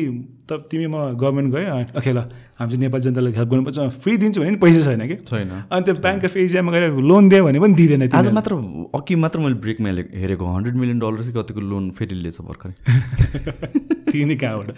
त 0.47 0.63
तिमी 0.71 0.87
म 0.87 1.13
गभर्मेन्ट 1.19 1.53
गयो 1.53 1.99
ओके 1.99 2.11
ल 2.11 2.19
हामी 2.55 2.69
चाहिँ 2.71 2.81
नेपाली 2.81 3.01
जनतालाई 3.03 3.33
हेल्प 3.35 3.49
गर्नुपर्छ 3.49 3.79
फ्री 3.99 4.17
दिन्छु 4.17 4.41
भने 4.41 4.49
पनि 4.49 4.59
पैसा 4.63 4.81
छैन 4.87 5.07
कि? 5.07 5.15
छैन। 5.27 5.51
अनि 5.69 5.83
त्यो 5.85 5.93
ब्याङ्क 6.07 6.25
अफ 6.25 6.37
एसियामा 6.37 6.71
गएर 6.71 6.95
लोन 7.03 7.29
दियो 7.29 7.43
भने 7.45 7.59
पनि 7.59 7.73
दिँदैन 7.73 8.09
आज। 8.09 8.31
मात्र 8.31 8.55
अघि 8.95 9.15
मात्र 9.15 9.39
मैले 9.39 9.59
ब्रेकमा 9.65 9.89
हेरेको 10.23 10.45
हन्ड्रेड 10.55 10.75
मिलियन 10.75 10.99
डलर 10.99 11.19
चाहिँ 11.19 11.35
कतिको 11.35 11.61
लोन 11.61 11.91
फेरि 11.99 12.15
लिएछ 12.15 12.41
भर्खरै? 12.41 12.73
तिनी 14.11 14.35
कहाँबाट? 14.39 14.71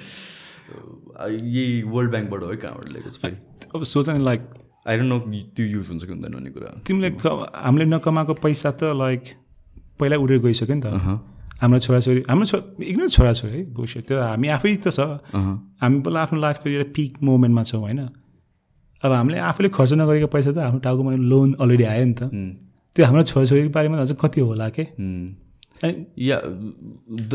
यही 1.22 1.82
वर्ल्ड 1.94 2.12
ब्याङ्कबाट 2.12 2.44
है 2.44 2.58
कहाँबाट 2.58 2.90
लिएको 2.90 3.78
अब 3.78 3.84
सोच 3.84 4.10
न 4.10 4.20
लाइक 4.26 4.42
आई 4.88 4.98
डोन्ट 4.98 5.10
नो 5.10 5.18
त्यो 5.56 5.66
युज 5.66 5.90
हुन्छ 5.90 6.04
कि 6.06 6.12
हुँदैन 6.12 6.32
भन्ने 6.34 6.52
कुरा। 6.52 6.70
तिमीले 6.88 7.10
हामीले 7.18 7.86
नकमाएको 7.86 8.34
पैसा 8.42 8.70
त 8.80 8.98
लाइक 8.98 9.22
पहिला 10.00 10.16
उडेर 10.18 10.40
गइसक्यो 10.42 10.76
नि 10.76 10.82
त। 10.82 10.88
हाम्रो 11.62 11.80
छोराछोरी 11.86 12.22
हाम्रो 12.30 12.46
छो 12.50 12.58
एकदमै 12.82 13.08
छोराछोरी 13.14 13.58
है 13.58 13.64
बुझ्यो 13.74 14.02
त्यो 14.02 14.18
हामी 14.18 14.48
आफै 14.58 14.76
त 14.82 14.90
छ। 14.90 15.00
हामी 15.82 15.98
पहिला 16.02 16.20
आफ्नो 16.26 16.40
लाइफको 16.42 16.66
एउटा 16.70 16.88
पिक 16.98 17.12
मोमेन्टमा 17.22 17.64
छौँ 17.70 17.82
होइन? 17.86 18.02
अब 19.04 19.12
हामीले 19.12 19.38
आफूले 19.50 19.70
खर्च 19.70 19.92
नगरेको 20.02 20.28
पैसा 20.34 20.52
त 20.52 20.58
हाम्रो 20.66 20.82
टाउकोमा 20.82 21.12
लोन 21.32 21.50
अलरेडी 21.62 21.86
आयो 21.86 22.06
नि 22.06 22.16
त। 22.18 22.22
त्यो 22.96 23.02
हाम्रो 23.06 23.24
छोराछोरीको 23.30 23.70
बारेमा 23.70 23.98
अझ 24.02 24.12
कति 24.18 24.40
होला 24.42 24.68
के? 24.74 24.84
या 25.84 26.38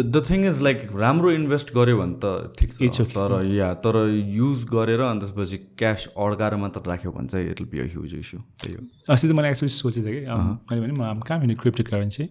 द 0.09 0.23
थिङ 0.29 0.45
इज 0.49 0.63
लाइक 0.63 0.83
राम्रो 0.95 1.31
इन्भेस्ट 1.33 1.73
गऱ्यो 1.77 1.97
भने 1.99 2.15
त 2.25 2.53
ठिक 2.59 2.73
छ. 2.73 3.01
तर 3.15 3.33
या 3.53 3.73
तर 3.87 3.97
युज 4.35 4.65
गरेर 4.73 5.01
अनि 5.03 5.21
त्यसपछि 5.21 5.59
क्यास 5.79 6.07
अड्काएर 6.27 6.57
मात्र 6.65 6.83
राख्यो 6.89 7.13
भने 7.13 7.29
चाहिँ 7.29 7.51
it 7.51 7.61
will 7.61 7.69
be 7.71 7.79
a 7.79 7.87
huge 7.93 8.15
issue 8.15 8.41
त्यही 8.63 8.75
हो 8.77 8.83
अस्ति 9.15 9.29
त 9.29 9.33
मैले 9.39 9.49
एक्चुली 9.51 9.69
सोचेको 9.77 10.07
थिएँ 10.09 10.21
कि 10.21 10.25
अम, 10.27 10.59
मैले 10.71 10.81
भने 10.81 10.93
म 10.93 11.21
कहाँ 11.27 11.41
भने 11.41 11.55
crypto 11.63 11.85
currency 11.91 12.29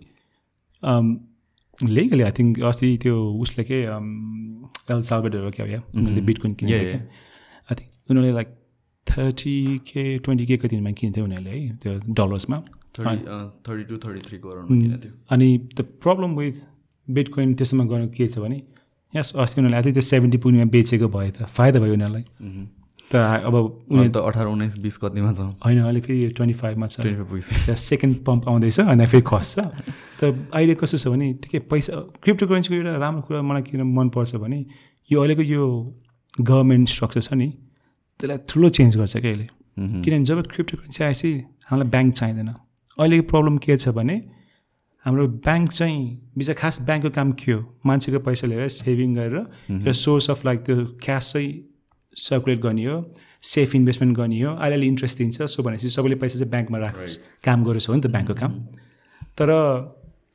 legally 1.80 2.24
I 2.24 2.32
think 2.40 2.64
अस्ति 2.66 2.98
त्यो 3.04 3.16
उसले 3.44 3.64
के 3.72 3.80
एल 3.84 5.02
सालबेटहरू 5.12 5.52
क्या 5.58 5.66
या 5.66 5.82
उनीहरूले 5.96 6.22
बिटकोइन 6.30 6.54
क्या? 6.62 6.78
आई 6.78 7.76
थिङ्क 7.76 8.12
उनीहरूले 8.12 8.34
लाइक 8.34 8.50
थर्टी 9.08 9.56
के 9.92 10.04
ट्वेन्टी 10.26 10.46
के 10.52 10.58
कतिमा 10.64 10.92
किन्थ्यो 11.02 11.24
उनीहरूले 11.24 11.52
है 11.60 11.76
त्यो 11.84 11.92
डलर्समा 12.20 12.58
थर्टी 12.98 13.84
टू 13.84 13.98
थर्टी 14.06 14.22
थ्री 14.28 14.38
करोडमा 14.38 14.68
किनेको 14.68 14.98
थियो 15.04 15.14
अनि 15.32 15.48
द 15.78 15.82
प्रब्लम 16.04 16.36
विथ 16.38 16.56
बिटकोइन 17.08 17.54
त्यसोमा 17.60 17.84
गर्नु 17.92 18.08
के 18.16 18.28
छ 18.28 18.40
भने 18.46 18.62
यस 19.14 19.36
अस्ति 19.36 19.62
उनीहरूले 19.62 19.78
अझै 19.82 19.92
त्यो 19.92 20.02
सेभेन्टी 20.12 20.38
पुग्नेमा 20.44 20.72
बेचेको 20.72 21.08
भए 21.08 21.30
त 21.32 21.46
फाइदा 21.58 21.80
भयो 21.80 21.94
उनीहरूलाई। 21.94 22.26
त 23.12 23.16
अब 23.16 23.56
उनीहरू 23.56 24.12
त 24.12 24.18
अठार 24.18 24.48
उन्नाइस 24.50 24.78
बिस 24.82 24.98
कतिमा 24.98 25.32
छ? 25.34 25.42
होइन 25.62 25.80
अहिले 25.82 26.02
फेरि 26.02 26.30
ट्वेन्टी 26.36 26.56
फाइभमा 26.58 26.88
छ। 26.88 27.00
त्यहाँ 27.00 27.76
सेकेन्ड 27.78 28.16
पम्प 28.26 28.50
आउँदैछ 28.50 28.80
अनि 28.80 29.06
फेरि 29.06 29.24
खस्छ। 29.30 29.60
तर 30.20 30.28
अहिले 30.58 30.76
कस्तो 30.82 30.98
छ 30.98 31.08
भने 31.14 31.28
ठिकै 31.44 31.60
पैसा 31.70 31.94
क्रिप्टो 32.24 32.46
करेन्सीको 32.50 32.76
एउटा 32.76 32.96
राम्रो 33.06 33.22
कुरा 33.30 33.42
मलाई 33.46 33.62
किन 33.70 33.82
मनपर्छ 33.94 34.36
भने 34.42 34.60
यो 35.10 35.18
अहिलेको 35.22 35.44
यो 35.54 35.64
गभर्मेन्ट 36.42 36.86
स्ट्रक्चर 36.90 37.22
छ 37.22 37.34
नि 37.38 37.50
त्यसलाई 38.20 38.38
ठुलो 38.50 38.68
चेन्ज 38.74 38.98
गर्छ 38.98 39.16
क्या 39.18 39.32
अहिले। 39.32 39.48
किनभने 40.04 40.26
जब 40.26 40.42
क्रिप्टो 40.50 40.76
करेन्सी 40.78 41.04
आएपछि 41.04 41.32
हामीलाई 41.70 41.90
ब्याङ्क 41.94 42.14
चाहिँदैन। 42.20 42.50
अहिलेको 42.98 43.28
प्रब्लम 43.32 43.58
के 43.58 43.78
छ 43.78 43.90
भने 43.98 44.16
हाम्रो 45.06 45.28
ब्याङ्क 45.46 45.72
चाहिँ 45.72 46.00
बिचरा 46.38 46.54
खास 46.62 46.82
ब्याङ्कको 46.82 47.10
काम 47.16 47.32
के 47.40 47.52
हो? 47.52 47.60
मान्छेको 47.86 48.20
पैसा 48.28 48.48
लिएर 48.48 48.68
सेभिङ 48.80 49.14
गरेर 49.16 49.38
यो 49.88 49.94
सोर्स 49.94 50.30
अफ 50.30 50.46
लाइक 50.46 50.60
त्यो 50.66 50.76
क्यास 51.04 51.34
चाहिँ 51.34 51.50
सर्कुलेट 52.18 52.60
गर्ने 52.62 52.86
हो 52.86 52.96
सेफ 53.44 53.76
इन्भेस्टमेन्ट 53.76 54.18
गर्ने 54.18 54.42
हो 54.42 54.54
अलिअलि 54.56 54.88
इन्ट्रेस्ट 54.88 55.18
दिन्छ 55.18 55.42
सो 55.42 55.64
भनेपछि 55.64 55.90
सबैले 55.90 56.16
पैसा 56.24 56.40
चाहिँ 56.40 56.52
ब्याङ्कमा 56.52 56.78
राखोस् 56.86 57.18
काम 57.46 57.64
गरोस् 57.64 57.90
हो 57.90 57.96
नि 57.96 58.02
त 58.02 58.08
ब्याङ्कको 58.16 58.36
काम। 58.42 58.52
तर 59.38 59.50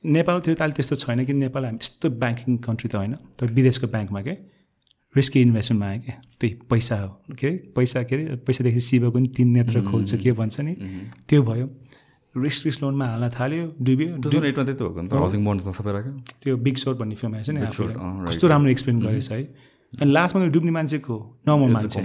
नेपालतिर 0.06 0.54
त 0.54 0.60
अहिले 0.62 0.74
त्यस्तो 0.78 0.96
छैन 0.96 1.24
कि 1.24 1.32
नेपाल 1.32 1.64
हामी 1.64 1.78
त्यस्तो 1.78 2.10
ब्याङ्किङ 2.22 2.56
कन्ट्री 2.66 2.88
त 2.88 2.94
होइन 2.94 3.14
तर 3.40 3.46
विदेशको 3.56 3.86
ब्याङ्कमा 3.86 4.22
के? 4.22 4.34
रिस्की 5.16 5.40
इन्भेस्टमेन्टमा 5.42 5.86
आयो 5.90 6.00
क्या 6.06 6.16
त्यही 6.40 6.52
पैसा 6.70 6.96
हो 7.00 7.08
के? 7.34 7.48
अरे 7.48 7.72
पैसा 7.76 8.02
के 8.06 8.14
अरे? 8.14 8.36
पैसादेखि 8.46 8.80
शिवको 8.80 9.18
नि 9.18 9.28
तिन 9.36 9.48
नेत्र 9.56 9.82
खोल्छ 9.90 10.14
के 10.22 10.32
भन्छ 10.38 10.60
नि? 10.60 10.74
त्यो 11.28 11.42
भयो। 11.42 11.66
रिस्क 12.34 12.82
लोनमा 12.82 13.06
हाल्न 13.06 13.28
थाल्यो। 13.34 13.64
डुब्यो 13.82 14.08
टु 14.22 14.28
थाउजन्ड 14.30 14.46
एटमा 14.46 14.64
त्यही 14.64 14.78
त 14.78 14.82
भएको 14.82 15.00
नि 15.02 15.08
त 15.08 15.12
हाउसिङ 15.18 15.40
सबै 15.74 15.92
राख्यो? 15.92 16.12
त्यो 16.42 16.56
बिग 16.56 16.76
सोट 16.78 16.96
भन्ने 16.98 17.14
फिल्म 17.18 17.34
आएछ 17.34 17.50
नि. 17.50 17.60
कस्तो 18.30 18.46
राम्रो 18.46 18.70
एक्सप्लेन 18.70 18.98
गरेछ 19.00 19.30
है। 19.32 19.42
अनि 19.98 20.10
लास्टमा 20.14 20.46
डुब्ने 20.54 20.70
मान्छेको 20.70 21.14
नर्मल 21.48 21.70
मान्छे। 21.74 22.00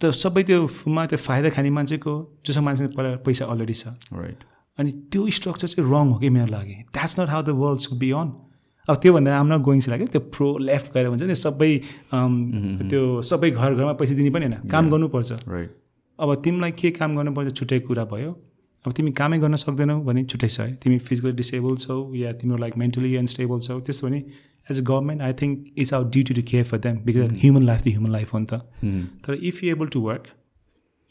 त 0.00 0.14
सबै 0.14 0.42
त्यो 0.46 0.66
फिल्ममा 0.70 1.02
त्यो 1.10 1.18
फाइदा 1.18 1.48
खाने 1.50 1.70
मान्छेको 1.74 2.12
जोसँग 2.46 2.64
मान्छेको 2.64 2.94
पहिला 2.94 3.16
पैसा 3.26 3.44
अलरेडी 3.50 3.74
छ। 3.74 3.98
राइट 4.14 4.38
अनि 4.78 4.90
त्यो 5.10 5.22
स्ट्रक्चर 5.26 5.68
चाहिँ 5.74 5.90
रङ 5.90 6.06
हो 6.14 6.18
कि 6.22 6.28
मेरो 6.30 6.46
लागि। 6.54 6.76
That's 6.94 7.18
not 7.18 7.28
how 7.34 7.42
the 7.42 7.50
world 7.58 7.80
should 7.82 7.98
be 7.98 8.10
on 8.14 8.28
अब 8.88 8.94
त्योभन्दा 9.02 9.30
राम्रो 9.34 9.58
गोइङ 9.66 9.80
लाग्यो 9.90 10.06
त्यो 10.14 10.22
प्रो 10.30 10.48
लेफ्ट 10.62 10.86
गएर 10.94 11.10
भन्छ 11.10 11.22
नि 11.26 11.34
सबै 11.34 11.72
अम, 12.14 12.32
त्यो 12.86 13.02
सबै 13.26 13.50
घर 13.50 13.74
घरमा 13.74 13.92
पैसा 13.98 14.14
दिने 14.14 14.30
पनि 14.30 14.46
होइन। 14.46 14.70
काम 14.70 14.84
गर्नुपर्छ। 14.90 15.30
राइट 15.50 15.70
अब 16.18 16.34
तिमीलाई 16.46 16.72
के 16.78 16.90
काम 16.94 17.10
गर्नुपर्छ? 17.18 17.48
छुट्टै 17.58 17.78
कुरा 17.82 18.04
भयो। 18.06 18.30
अब 18.84 18.92
तिमी 18.96 19.10
कामै 19.20 19.38
गर्न 19.38 19.56
सक्दैनौ 19.62 20.00
भने 20.04 20.24
छुट्टै 20.24 20.48
छ 20.48 20.60
है। 20.60 20.74
तिमी 20.82 20.98
फिजिकली 21.08 21.32
डिसेबल 21.40 21.76
छौ 21.86 21.98
या 22.16 22.32
तिम्रो 22.42 22.56
लाइक 22.64 22.76
मेन्टली 22.84 23.16
अनस्टेबल 23.16 23.60
छौ 23.66 23.80
त्यस्तो 23.80 24.06
भने 24.06 24.22
as 24.70 24.80
a 24.80 24.84
government 24.84 25.22
I 25.22 25.32
think 25.42 25.66
it's 25.78 25.94
our 25.94 26.10
duty 26.16 26.34
to 26.34 26.42
care 26.50 26.64
for 26.70 26.78
them 26.86 26.96
because 27.04 27.36
human 27.42 27.62
life 27.70 27.82
त 27.82 27.88
ह्युमन 27.88 28.10
लाइफ 28.12 28.34
हो 28.34 28.38
नि 28.38 28.46
त। 28.52 28.60
तर 29.26 29.44
if 29.50 29.62
you 29.64 29.70
able 29.72 29.86
to 29.94 30.00
work 30.08 30.32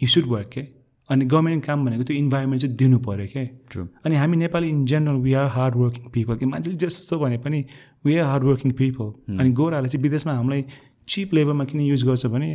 you 0.01 0.07
should 0.15 0.25
work 0.33 0.49
के 0.53 0.65
अनि 1.09 1.25
गभर्मेन्ट 1.25 1.65
काम 1.65 1.85
भनेको 1.85 2.03
त्यो 2.03 2.15
इन्भाइरोमेन्ट 2.17 2.61
चाहिँ 2.61 2.75
दिनु 2.77 2.97
पऱ्यो 3.03 3.27
के 3.33 3.45
ट्रु 3.71 3.85
अनि 4.05 4.15
हामी 4.15 4.37
Nepali 4.37 4.69
in 4.69 4.85
general 4.91 5.19
we 5.25 5.33
are 5.41 5.47
hard 5.57 5.75
working 5.83 6.09
people 6.13 6.35
कि 6.37 6.45
मान्छेले 6.45 6.77
जस्तो 6.83 7.19
भने 7.19 7.37
पनि 7.45 7.63
we 8.05 8.17
are 8.17 8.25
hard 8.31 8.43
working 8.43 8.71
people 8.81 9.37
अनि 9.39 9.49
गोराहरूले 9.59 9.89
चाहिँ 9.89 10.03
विदेशमा 10.03 10.33
हामीलाई 10.39 10.65
चिप 11.07 11.33
लेभलमा 11.33 11.65
किन 11.71 11.81
युज 11.81 12.03
गर्छ 12.07 12.25
भने 12.35 12.49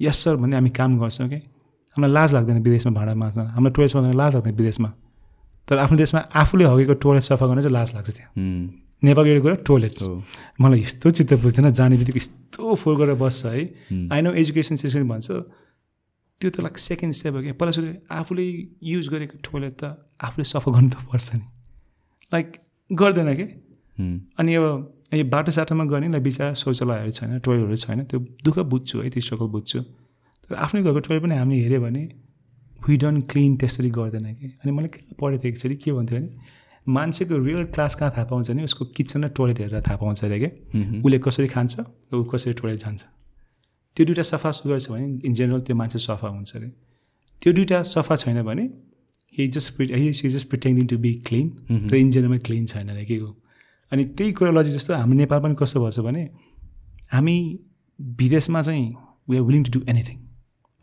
यस 0.00 0.24
सर 0.24 0.36
भन्ने 0.36 0.56
हामी 0.56 0.70
काम 0.78 0.98
गर्छौँ 1.00 1.28
कि 1.28 1.40
हामीलाई 1.94 2.12
लाज 2.12 2.34
लाग्दैन 2.34 2.58
विदेशमा 2.62 2.92
भाडा 2.98 3.14
माझ्न 3.14 3.40
हामीलाई 3.54 3.72
टुरिस्ट 3.74 3.96
बनाउन 3.96 4.14
लाज 4.22 4.34
लाग्दैन 4.34 4.54
विदेशमा। 4.54 4.90
तर 5.68 5.76
आफ्नो 5.78 5.96
देशमा 5.98 6.20
आफूले 6.36 6.64
हगेको 6.64 6.94
टोइलेट 7.02 7.22
सफा 7.24 7.46
गर्न 7.46 7.60
चाहिँ 7.60 7.72
लाज 7.72 7.88
लाग्छ 7.94 8.10
त्यहाँ. 8.10 8.32
नेपालको 9.02 9.28
एउटा 9.30 9.42
कुरा 9.42 9.56
टोइलेट। 9.68 9.96
मलाई 10.60 10.80
यस्तो 10.80 11.10
चित्त 11.16 11.32
बुझ्दैन 11.42 11.70
जाने 11.72 11.96
बित्तिकै 11.96 12.18
यस्तो 12.18 12.74
फोहोर 12.74 12.96
गरेर 13.00 13.16
बस्छ 13.20 13.46
है। 13.46 13.62
आई 14.12 14.20
नो 14.22 14.32
एजुकेसन 14.42 14.76
सिस्टम 14.76 15.08
भन्छ 15.08 15.28
त्यो 16.40 16.50
त 16.50 16.60
लाइक 16.60 16.78
सेकेन्ड 16.78 17.14
स्टेप 17.14 17.34
हो 17.34 17.40
क्या। 17.42 17.52
पहिला 17.54 17.72
सुरु 17.72 17.88
आफूले 18.10 18.44
युज 18.82 19.08
गरेको 19.08 19.36
टोइलेट 19.44 19.74
त 19.80 19.82
आफूले 20.20 20.44
सफा 20.44 20.68
गर्नु 20.72 20.90
त 20.90 20.96
पर्छ 21.08 21.28
नि। 21.34 21.44
लाइक 22.32 22.46
गर्दैन 22.90 23.30
कि. 23.38 23.46
अनि 24.38 24.54
अब 24.54 24.64
यो 25.14 25.24
बाटो 25.30 25.50
साटोमा 25.54 25.84
गर्ने 25.86 26.18
बिचरा 26.20 26.52
शौचालयहरू 26.58 27.10
छैन 27.16 27.38
टोइलेटहरू 27.38 27.76
छैन 27.76 27.98
त्यो 28.10 28.18
दुःख 28.44 28.58
बुझ्छु 28.66 29.00
है 29.00 29.10
त्यो 29.14 29.20
स्ट्रगल 29.22 29.48
बुझ्छु। 29.54 29.78
तर 30.44 30.54
आफ्नै 30.64 30.82
घरको 30.82 31.00
टोइलेट 31.00 31.22
पनि 31.22 31.36
हामीले 31.36 31.62
हेऱ्यो 31.62 31.80
भने 31.80 32.02
वी 32.88 32.96
डन्ट 32.96 33.30
क्लिन 33.30 33.56
त्यसरी 33.56 33.90
गर्दैन 33.90 34.34
कि। 34.34 34.46
अनि 34.60 34.72
मैले 34.72 34.88
के 34.88 35.00
पढेको 35.20 35.42
थिएँ 35.42 35.52
एकचोटि 35.52 35.76
के 35.76 35.92
भन्थ्यो 35.92 36.18
भने 36.18 36.52
मान्छेको 36.86 37.38
रियल 37.44 37.64
क्लास 37.74 37.94
कहाँ 37.94 38.10
थाहा 38.16 38.24
पाउँछ 38.30 38.50
नि? 38.50 38.64
उसको 38.64 38.84
किचन 38.96 39.24
र 39.24 39.28
टोइलेट 39.36 39.60
हेरेर 39.60 39.82
थाहा 39.88 39.96
पाउँछ 39.96 40.24
अरे 40.24 40.38
क्या। 40.38 40.50
उसले 41.00 41.18
कसरी 41.18 41.48
खान्छ 41.48 41.80
र 41.80 42.16
ऊ 42.16 42.24
कसरी 42.32 42.52
टोइलेट 42.54 42.78
जान्छ। 42.80 43.02
त्यो 43.96 44.06
दुइटा 44.06 44.22
सफा 44.22 44.50
सुग्घर 44.50 44.78
छ 44.78 44.90
भने 44.90 45.06
इन 45.24 45.34
जेनरल 45.34 45.60
त्यो 45.60 45.76
मान्छे 45.76 45.98
सफा 45.98 46.28
हुन्छ 46.28 46.56
अरे। 46.56 46.68
त्यो 47.42 47.52
दुइटा 47.52 47.82
सफा 47.82 48.16
छैन 48.16 48.42
भने 48.42 48.64
he 49.38 49.46
just 49.48 49.80
he 49.80 50.12
see 50.12 50.28
just 50.30 50.48
pretending 50.50 50.86
to 50.86 50.98
be 50.98 51.12
clean 51.26 51.46
र 51.90 51.96
इन 51.96 52.10
जेनरलमा 52.10 52.38
क्लिन 52.46 52.66
छैन 52.66 52.88
अरे 52.88 53.04
के 53.04 53.16
हो 53.16 53.30
अनि 53.92 54.04
त्यही 54.18 54.32
कुरा 54.32 54.50
लजिक 54.50 54.72
जस्तो 54.74 54.94
हाम्रो 54.94 55.16
नेपाल 55.18 55.40
पनि 55.40 55.54
कस्तो 55.58 55.84
भएछ 55.84 55.98
भने 56.06 56.22
हामी 57.12 57.36
विदेशमा 58.20 58.62
चाहिँ 58.62 58.84
we 59.30 59.36
are 59.36 59.42
willing 59.42 59.64
to 59.64 59.78
do 59.78 59.84
anything 59.88 60.18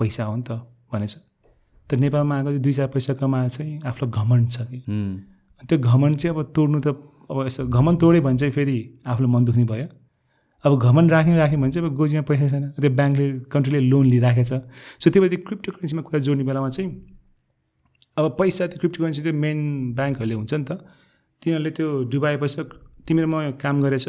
पैसा 0.02 0.24
हो 0.26 0.36
नि 0.36 0.44
त 0.50 0.52
भनेछ। 0.92 1.14
तर 1.90 1.98
नेपालमा 1.98 2.36
आएको 2.38 2.50
दुई 2.66 2.74
चार 2.74 2.88
पैसा 2.98 3.14
कमाएर 3.22 3.50
चाहिँ 3.56 3.80
आफूलाई 3.86 4.12
घमण्ड 4.12 4.46
छ 4.52 4.58
कि. 4.72 4.80
त्यो 5.70 5.78
घमण्ड 5.78 6.16
चाहिँ 6.18 6.36
अब 6.36 6.52
तोड्नु 6.56 6.80
त 6.82 6.88
अब 7.32 7.38
यसो 7.48 7.68
घमण्ड 7.68 8.00
तोड्यो 8.00 8.22
भने 8.22 8.38
चाहिँ 8.38 8.54
फेरि 8.54 8.78
आफूलाई 9.08 9.32
मन 9.32 9.46
दुख्ने 9.46 9.64
भयो। 9.72 9.88
अब 10.64 10.72
घमण्ड 10.78 11.12
राख्यो 11.12 11.36
राख्यो 11.36 11.58
भने 11.60 11.72
चाहिँ 11.72 11.88
अब 11.90 11.96
गोजीमा 11.98 12.22
पैसा 12.30 12.48
छैन। 12.50 12.64
त्यो 12.82 12.92
ब्याङ्कले 13.00 13.26
कन्ट्रीले 13.54 13.80
लोन 13.92 14.06
लिइराखेको 14.14 14.46
छ। 14.50 14.54
सो 15.02 15.10
त्यो 15.10 15.22
भएर 15.22 15.36
क्रिप्टो 15.48 15.70
करेन्सीमा 15.72 16.02
कुरा 16.06 16.20
जोड्ने 16.26 16.44
बेलामा 16.50 16.70
चाहिँ 16.76 16.90
अब 18.18 18.26
पैसा 18.40 18.68
त्यो 18.68 18.78
क्रिप्टो 18.82 19.00
करेन्सी 19.02 19.22
त्यो 19.26 19.34
मेन 19.34 19.58
ब्याङ्कहरूले 19.98 20.36
हुन्छ 20.38 20.54
नि 20.54 20.66
त 20.70 20.72
तिनीहरूले 21.42 21.72
त्यो 21.78 21.88
डुबाएपछि 22.12 22.62
तिमीले 23.08 23.28
म 23.32 23.58
काम 23.58 23.76
गरेछ। 23.82 24.08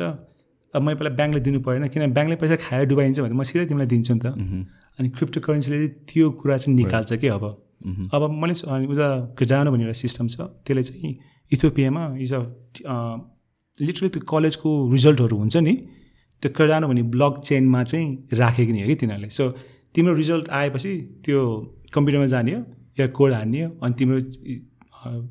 अब 0.74 0.80
मैले 0.82 0.96
पहिला 0.98 1.12
ब्याङ्कले 1.18 1.40
दिनु 1.46 1.58
परेन। 1.64 1.88
किनभने 1.88 2.12
ब्याङ्कले 2.16 2.36
पैसा 2.42 2.56
खाएर 2.64 2.84
डुबाइन्छ 2.92 3.18
भने 3.24 3.34
म 3.36 3.42
सिधै 3.48 3.66
तिमीलाई 3.70 3.88
दिन्छु 3.92 4.12
नि 4.14 4.20
त। 4.20 4.26
अनि 4.98 5.08
क्रिप्टो 5.08 5.40
करेन्सीले 5.40 5.88
त्यो 6.08 6.30
कुरा 6.40 6.56
चाहिँ 6.56 6.76
निकाल्छ 6.76 7.12
कि 7.14 7.28
अब? 7.28 7.44
अब 8.14 8.22
मैले 8.42 8.54
अनि 8.70 8.86
उता 8.86 9.08
जानु 9.42 9.70
भन्ने 9.70 9.84
एउटा 9.84 9.98
सिस्टम 9.98 10.26
छ 10.28 10.40
त्यसले 10.66 10.82
चाहिँ 10.82 11.10
इथोपियामा 11.52 12.02
इज 12.20 12.32
अ 12.32 12.40
लिटरली 13.78 14.08
त्यो 14.08 14.22
कलेजको 14.28 14.70
रिजल्टहरू 14.92 15.36
हुन्छ 15.38 15.56
नि 15.66 15.74
त्यो 16.42 16.50
कडानो 16.56 16.88
भन्ने 16.88 17.02
ब्लक 17.14 17.38
चेनमा 17.44 17.82
चाहिँ 17.84 18.06
राखेको 18.32 18.72
नि 18.72 18.80
हो 18.82 18.86
कि 18.88 18.94
तिनीहरूले। 19.02 19.28
सो 19.30 19.44
तिम्रो 19.94 20.14
रिजल्ट 20.14 20.48
आएपछि 20.50 20.92
त्यो 21.24 21.38
कम्प्युटरमा 21.94 22.26
जाने 22.34 22.52
हो 22.54 22.60
या 23.00 23.06
कोड 23.18 23.32
हान्ने 23.32 23.62
हो 23.62 23.70
अनि 23.82 23.94
तिम्रो 23.98 24.18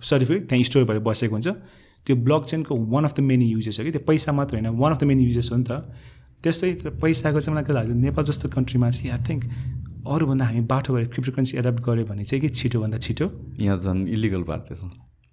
सर्टिफिकेट 0.02 0.48
त्यहाँ 0.50 0.64
स्टोर 0.64 0.84
भएर 0.84 1.00
बसेको 1.00 1.36
हुन्छ। 1.36 1.48
त्यो 2.08 2.16
ब्लक 2.16 2.44
चेनको 2.46 2.76
one 2.94 3.04
of 3.06 3.14
the 3.16 3.20
many 3.30 3.46
uses 3.46 3.80
हो 3.80 3.86
कि 3.86 3.92
त्यो 3.92 4.02
पैसा 4.08 4.32
मात्र 4.32 4.56
होइन 4.58 4.68
one 4.78 4.92
of 4.92 5.00
the 5.00 5.04
many 5.12 5.24
uses 5.24 5.50
हो 5.52 5.58
नि 5.58 5.64
त। 5.70 5.72
त्यस्तै 6.44 6.74
तर 6.82 6.90
पैसाको 7.02 7.40
चाहिँ 7.40 7.54
मलाई 7.56 7.66
के 7.68 7.74
लाग्छ 7.74 7.90
नेपाल 8.08 8.26
जस्तो 8.26 8.50
कन्ट्रीमा 8.50 8.90
चाहिँ 8.90 9.12
आई 9.12 9.22
थिङ्क 9.30 9.42
अरूभन्दा 10.08 10.46
हामी 10.46 10.62
बाटो 10.74 10.94
भएर 10.94 11.08
क्रिप्टो 11.14 11.32
करेन्सी 11.32 11.58
एडप्ट 11.58 11.80
गऱ्यो 11.86 12.06
भने 12.10 12.24
चाहिँ 12.26 12.42
के 12.42 12.50
छिटोभन्दा 12.50 12.98
छिटो? 12.98 13.26
यहाँ 13.62 13.78
झन् 13.78 14.08
इलिगल 14.10 14.44
पार्दैछ 14.50 14.82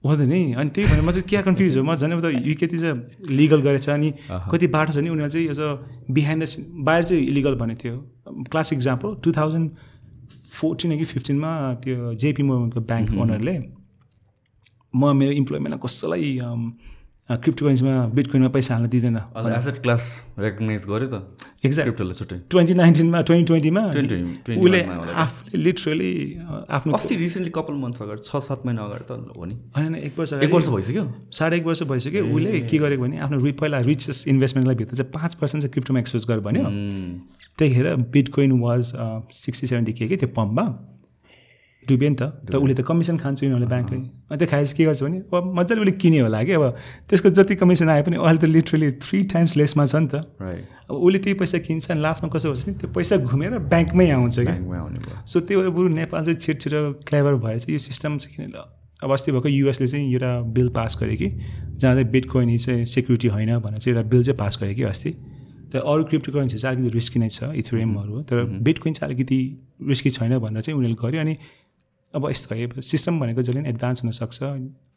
हुँदैन 0.04 0.28
नि। 0.28 0.40
अनि 0.54 0.70
त्यही 0.70 0.86
भनेर 0.88 1.02
म 1.02 1.10
चाहिँ 1.10 1.28
क्या 1.28 1.40
कन्फ्युज 1.42 1.76
हो। 1.76 1.82
म 1.82 1.94
झन् 1.94 2.12
अब 2.12 2.20
त 2.20 2.26
युकेती 2.46 2.78
चाहिँ 2.78 3.34
लिगल 3.36 3.60
गरेछ 3.62 3.88
अनि 3.88 4.12
कति 4.52 4.66
बाटो 4.68 4.92
छ 4.92 4.98
नि 4.98 5.08
उनीहरू 5.08 5.30
चाहिँ 5.32 5.48
एज 5.48 5.60
अ 5.60 5.70
बिहाइन्ड 6.12 6.44
द 6.44 6.46
बाहिर 6.86 7.04
चाहिँ 7.04 7.24
इलिगल 7.24 7.54
भनेको 7.56 7.80
थियो। 7.82 7.96
Class 8.52 8.72
example 8.72 9.14
two 9.24 9.32
thousand 9.32 9.70
fourteen 10.52 10.96
कि 10.98 11.04
फिफ्टिनमा 11.04 11.50
त्यो 11.82 12.14
जेपी 12.14 12.42
मोर्गनको 12.42 12.80
ब्याङ्क 12.80 13.08
ओनरले 13.16 13.54
म 14.94 15.16
मेरो 15.16 15.32
इम्प्लोइमेन्टमा 15.32 15.80
कसैलाई 15.84 16.30
क्रिप्टो 17.28 17.64
करेन्सीमा 17.64 17.92
बिटकोइनमा 18.16 18.48
पैसा 18.48 18.74
हाल्न 18.74 18.88
दिँदैन। 18.88 19.16
एसेट 19.52 19.78
क्लास 19.84 20.04
रेकगनाइज 20.38 20.84
गर्यो 20.88 21.08
त? 21.12 21.36
एक्ज्याक्ट 21.64 22.00
छुट्टै। 22.18 22.36
ट्वेन्टी 22.48 22.74
नाइन्टिनमा 22.74 23.20
ट्वेन्टी 23.20 23.46
ट्वेन्टीमा 23.46 23.82
2020 23.92 24.56
उसले 24.56 24.80
21 24.80 24.88
मा 24.88 24.94
होला। 24.94 25.12
आफूले 25.12 25.62
लिटरली 25.62 26.12
आफ्नो 26.72 26.92
अस्ति 26.96 27.16
रिसेन्टली 27.16 27.52
कपाल 27.52 27.76
मन्थ 27.76 28.02
अगाडि 28.02 28.22
छ 28.24 28.40
सात 28.48 28.64
महिना 28.66 28.82
अगाडि 28.82 29.04
त 29.04 29.36
हो 29.36 29.44
नि। 29.44 29.54
होइन 29.76 29.94
एक 30.08 30.18
वर्ष 30.18 30.32
एक 30.40 30.52
वर्ष 30.52 30.68
भइसक्यो? 30.68 31.04
साढे 31.28 31.56
एक 31.56 31.64
वर्ष 31.68 31.82
भइसक्यो। 31.84 32.24
उसले 32.24 32.60
के 32.64 32.78
गरेको 32.78 33.02
भने 33.02 33.18
आफ्नो 33.20 33.44
रि 33.44 33.52
पहिला 33.60 33.78
रिचेस 33.84 34.24
इन्भेस्टमेन्टलाई 34.28 34.76
भित्र 34.76 34.96
चाहिँ 34.96 35.12
पाँच 35.12 35.34
पर्सेन्ट 35.36 35.62
चाहिँ 35.62 35.72
क्रिप्टोमा 35.72 36.00
एक्सपोज 36.00 36.24
गर 36.24 36.40
भन्यो. 36.40 36.64
त्यतिखेर 37.58 37.94
बिटकोइन 38.08 38.52
वाज 38.60 38.92
सिक्सटी 39.36 39.66
सेभेन्टी 39.66 39.92
के 39.92 40.08
के 40.08 40.16
त्यो 40.16 40.28
पम्पमा। 40.32 40.64
डुब्यो 41.88 42.08
नि 42.08 42.16
त। 42.20 42.22
त 42.46 42.54
उसले 42.54 42.74
त 42.74 42.80
कमिसन 42.84 43.16
खान्छ 43.16 43.38
उनीहरूले 43.44 43.68
ब्याङ्कले। 43.72 43.98
अनि 44.28 44.36
त्यो 44.38 44.48
खाएपछि 44.52 44.74
के 44.76 44.84
गर्छ 44.84 45.02
भने 45.02 45.18
अब 45.32 45.44
मजाले 45.58 45.80
उसले 45.80 45.94
किन्यो 45.96 46.22
होला 46.24 46.38
कि 46.44 46.52
अब। 46.52 46.64
त्यसको 47.08 47.28
जति 47.32 47.54
कमिसन 47.56 47.88
आए 47.88 48.02
पनि 48.04 48.16
अहिले 48.20 48.38
त 48.38 48.44
लिटरली 48.44 48.88
थ्री 49.00 49.18
टाइम्स 49.32 49.56
लेसमा 49.56 49.84
छ 49.86 49.94
नि 49.96 50.08
त। 50.12 50.14
अब 50.88 50.94
उसले 50.96 51.18
त्यही 51.18 51.34
पैसा 51.40 51.58
किन्छ 51.64 51.90
अनि 51.90 52.00
लास्टमा 52.00 52.28
कसो 52.28 52.48
हुन्छ 52.48 52.62
नि 52.68 52.74
त्यो 52.80 52.88
पैसा 52.92 53.16
घुमेर 53.24 53.58
ब्याङ्कमै 53.72 54.08
आउँछ 54.10 54.38
कि 54.40 54.54
सो 55.24 55.40
त्यही 55.40 55.56
भएर 55.60 55.70
बरु 55.76 55.88
नेपाल 55.96 56.24
चाहिँ 56.24 56.38
छिटो 56.38 56.58
छिटो 56.60 56.80
क्लेभर 57.08 57.34
भएर 57.44 57.58
चाहिँ 57.58 57.72
यो 57.74 57.80
सिस्टम 57.88 58.18
चाहिँ 58.18 58.36
किन 58.36 58.52
ल 58.56 58.64
अब 58.98 59.12
अस्ति 59.12 59.32
भएको 59.32 59.48
युएसले 59.48 59.86
चाहिँ 59.86 60.06
एउटा 60.12 60.30
बिल 60.54 60.68
पास 60.74 60.98
गर्यो 61.00 61.16
कि 61.16 61.28
जहाँ 61.78 61.94
चाहिँ 61.94 62.10
बिटकोइन 62.10 62.56
चाहिँ 62.58 62.86
सेक्युरिटी 62.86 63.28
होइन 63.30 63.58
भनेर 63.62 63.78
चाहिँ 63.78 63.94
एउटा 63.94 64.08
बिल 64.10 64.22
चाहिँ 64.24 64.38
पास 64.38 64.58
गर्यो 64.62 64.74
कि 64.74 64.82
अस्ति। 64.90 65.10
तर 65.70 65.78
अरू 65.78 66.04
क्रिप्टो 66.10 66.32
करेन्सी 66.32 66.58
चाहिँ 66.58 66.76
अलिकति 66.76 66.90
रिस्की 66.96 67.18
नै 67.20 67.28
छ 67.28 67.52
इथेरियमहरू 67.62 68.22
तर 68.26 68.36
बिटकोइन 68.66 68.92
चाहिँ 68.94 69.14
अलिकति 69.14 69.38
रिस्की 69.86 70.10
छैन 70.10 70.38
भनेर 70.42 70.62
चाहिँ 70.66 70.78
उनीहरूले 70.78 70.98
गर्यो। 70.98 71.20
अनि 71.20 71.34
अब 72.14 72.28
यस्तो 72.30 72.54
है 72.54 72.80
सिस्टम 72.82 73.20
भनेको 73.20 73.42
जहिले 73.42 73.60
पनि 73.60 73.68
एडभान्स 73.68 74.02
हुनसक्छ। 74.04 74.38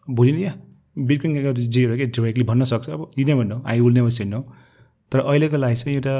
भोलि 0.07 0.31
नि 0.31 0.51
बिटकोइन 0.95 1.53
जिरो 1.55 1.95
के 1.97 2.05
डिरेक्टली 2.05 2.43
भन्न 2.43 2.63
सक्छ। 2.71 2.89
अब 2.89 3.11
you 3.17 3.43
know 3.43 3.61
I 3.67 3.79
will 3.81 3.93
never 3.93 4.09
say 4.09 4.25
no 4.25 4.41
तर 5.11 5.19
अहिलेको 5.19 5.57
लागि 5.57 5.75
चाहिँ 5.75 5.95
एउटा 5.95 6.15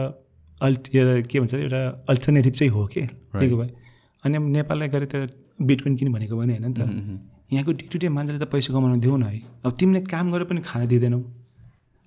अल्ट 0.62 0.96
एउटा 0.96 1.14
के 1.28 1.40
भन्छ 1.40 1.54
एउटा 1.54 1.82
अल्टरनेटिभ 2.10 2.54
चाहिँ 2.54 2.72
हो 2.72 2.86
कि? 2.88 3.02
त्यही 3.02 3.56
भए 3.56 3.70
अनि 4.24 4.36
अब 4.38 4.44
नेपाललाई 4.52 4.88
गरे 4.90 5.08
त 5.12 5.16
बिटकोइन 5.62 5.96
किन 5.96 6.12
भनेको 6.14 6.38
पनि 6.38 6.54
होइन 6.54 6.66
नि 6.68 6.74
त। 6.74 6.80
यहाँको 7.54 7.72
डे 7.72 7.86
टु 7.92 8.00
डे 8.00 8.10
मान्छेले 8.10 8.40
त 8.40 8.48
पैसा 8.52 8.74
कमाउनु 8.74 9.00
देऊ 9.02 9.18
न 9.18 9.24
है। 9.24 9.42
अब 9.66 9.72
तिमीले 9.80 10.02
काम 10.08 10.32
गरेर 10.32 10.46
पनि 10.48 10.62
खान 10.62 10.88
दिँदैनौ। 10.88 11.20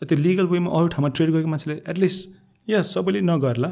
त्यो 0.02 0.16
लिगल 0.18 0.46
वेमा 0.46 0.70
अरू 0.70 0.86
ठाउँमा 0.92 1.08
ट्रेड 1.16 1.30
गरेको 1.32 1.48
मान्छेले 1.48 1.76
एटलिस्ट 1.88 2.20
या 2.68 2.82
सबैले 2.84 3.20
नगर्ला 3.24 3.70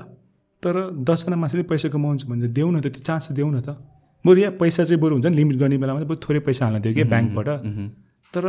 तर 0.62 0.74
दसजना 1.04 1.36
मान्छेले 1.36 1.64
पैसा 1.68 1.88
कमाउँछ 1.88 2.24
भने 2.26 2.48
देऊ 2.48 2.70
न 2.70 2.80
त 2.80 2.86
त्यो 2.92 3.02
चान्स 3.08 3.32
देऊ 3.32 3.50
न 3.50 3.60
त। 3.60 3.76
बरु 4.24 4.38
या 4.40 4.50
पैसा 4.60 4.84
चाहिँ 4.84 5.00
बरु 5.00 5.14
हुन्छ 5.14 5.26
नि 5.26 5.36
लिमिट 5.36 5.56
गर्ने 5.56 5.78
बेलामा 5.78 6.00
बरु 6.10 6.20
थोरै 6.24 6.40
पैसा 6.48 6.64
हाल्न 6.64 6.80
दियो 6.82 6.94
क्या 6.94 7.04
ब्याङ्कबाट 7.12 7.48
तर 8.34 8.44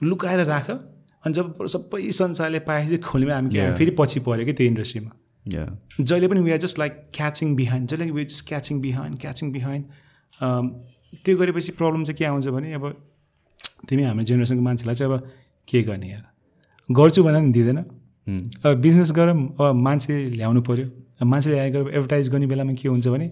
लुकाएर 0.00 0.40
राख। 0.46 0.70
अनि 0.70 1.32
जब 1.34 1.66
सबै 1.66 2.10
संसारले 2.18 2.58
पाएपछि 2.68 2.96
खोल्यौँ 3.04 3.32
हामी 3.32 3.50
के. 3.50 3.74
फेरि 3.78 3.92
पछि 3.98 4.20
पऱ्यो 4.26 4.44
कि 4.46 4.52
त्यो 4.52 4.66
इन्डस्ट्रीमा 4.66 5.12
जहिले 6.00 6.28
पनि 6.28 6.40
we 6.40 6.50
are 6.50 6.58
just 6.64 6.78
like 6.78 6.92
catching 7.14 7.54
behind 7.56 7.88
जहिले 7.88 8.10
we 8.10 8.24
just 8.24 8.46
catching 8.48 8.80
behind 8.80 9.18
catching 9.20 9.52
behind 9.52 9.84
त्यो 11.24 11.36
गरेपछि 11.36 11.72
प्रब्लम 11.78 12.04
चाहिँ 12.04 12.16
के 12.18 12.24
आउँछ 12.24 12.48
भने 12.56 12.72
अब 12.74 12.84
तिमी 13.88 14.02
हाम्रो 14.02 14.24
जेनेरेसनको 14.24 14.62
मान्छेलाई 14.62 14.94
चाहिँ 14.94 15.12
अब 15.12 15.30
के 15.68 15.82
गर्ने 15.82 16.10
यार? 16.10 16.24
गर्छु 16.88 17.22
भन्दा 17.24 17.40
पनि 17.40 17.52
दिँदैन। 17.52 17.78
अब 18.64 18.74
बिजनेस 18.80 19.12
गरौँ 19.12 19.36
अब 19.36 19.74
मान्छे 19.86 20.14
ल्याउनु 20.40 20.60
पऱ्यो 20.62 20.86
मान्छे 21.26 21.50
ल्याएर 21.50 21.76
एडभर्टाइज 21.76 22.28
गर्ने 22.32 22.46
बेलामा 22.46 22.72
के 22.80 22.88
हुन्छ 22.88 23.08
भने 23.08 23.28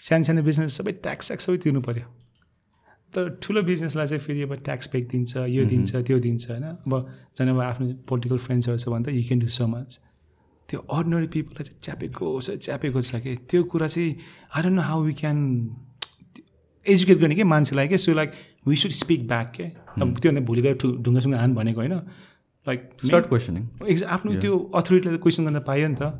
सानो 0.00 0.24
सानो 0.24 0.42
बिजनेस 0.48 0.76
सबै 0.78 0.92
ट्याक्स 1.04 1.26
स्याक्स 1.26 1.44
सबै 1.46 1.56
तिर्नु 1.64 1.80
पऱ्यो 1.88 2.06
तर 3.14 3.28
ठुलो 3.42 3.62
बिजनेसलाई 3.62 4.06
चाहिँ 4.06 4.22
फेरि 4.24 4.42
अब 4.42 4.54
ट्याक्स 4.64 4.88
ब्याक 4.92 5.04
दिन्छ 5.10 5.36
यो 5.48 5.64
दिन्छ 5.64 5.90
त्यो 5.96 6.18
दिन्छ 6.26 6.50
होइन? 6.50 6.64
अब 6.64 6.92
झन् 7.38 7.48
अब 7.48 7.60
आफ्नो 7.70 7.86
पोलिटिकल 8.08 8.38
फ्रेन्ड्सहरू 8.46 8.78
छ 8.78 8.88
भने 8.92 9.04
त 9.04 9.08
you 9.16 9.22
can 9.28 9.40
do 9.40 9.48
so 9.48 9.66
much 9.66 9.98
त्यो 10.68 10.78
अर्डिनरी 10.96 11.26
पिपललाई 11.34 11.64
चाहिँ 11.64 11.80
च्यापेको 11.80 12.26
छ 12.40 12.48
च्यापेको 12.66 13.00
छ 13.00 13.20
कि? 13.24 13.36
त्यो 13.48 13.62
कुरा 13.72 13.86
चाहिँ 13.88 14.10
I 14.54 14.62
don't 14.62 14.76
know 14.76 14.82
how 14.90 15.02
we 15.04 15.12
can 15.20 15.36
educate 16.86 17.18
गर्ने 17.18 17.34
कि 17.34 17.44
मान्छेलाई 17.54 17.88
के? 17.88 17.98
So 17.98 18.12
like 18.14 18.30
we 18.68 18.76
should 18.76 18.92
speak 19.02 19.26
back 19.28 19.52
के? 19.56 19.66
अब 20.00 20.18
त्योभन्दा 20.20 20.44
भोलि 20.44 20.62
गएर 20.62 20.74
ठु 20.76 20.88
ढुङ्गासुङ्गा 21.04 21.38
हान 21.40 21.54
भनेको 21.54 21.80
होइन। 21.80 21.94
लाइक 22.66 22.80
स्टार्ट 23.04 23.26
क्वेसनिङ 23.26 23.62
एक्ज 23.88 24.02
आफ्नो 24.04 24.34
त्यो 24.40 24.58
अथोरिटीलाई 24.74 25.16
त 25.16 25.20
क्वेसन 25.22 25.44
गर्न 25.48 25.60
पायो 25.64 25.88
नि 25.88 25.96
त। 25.96 26.12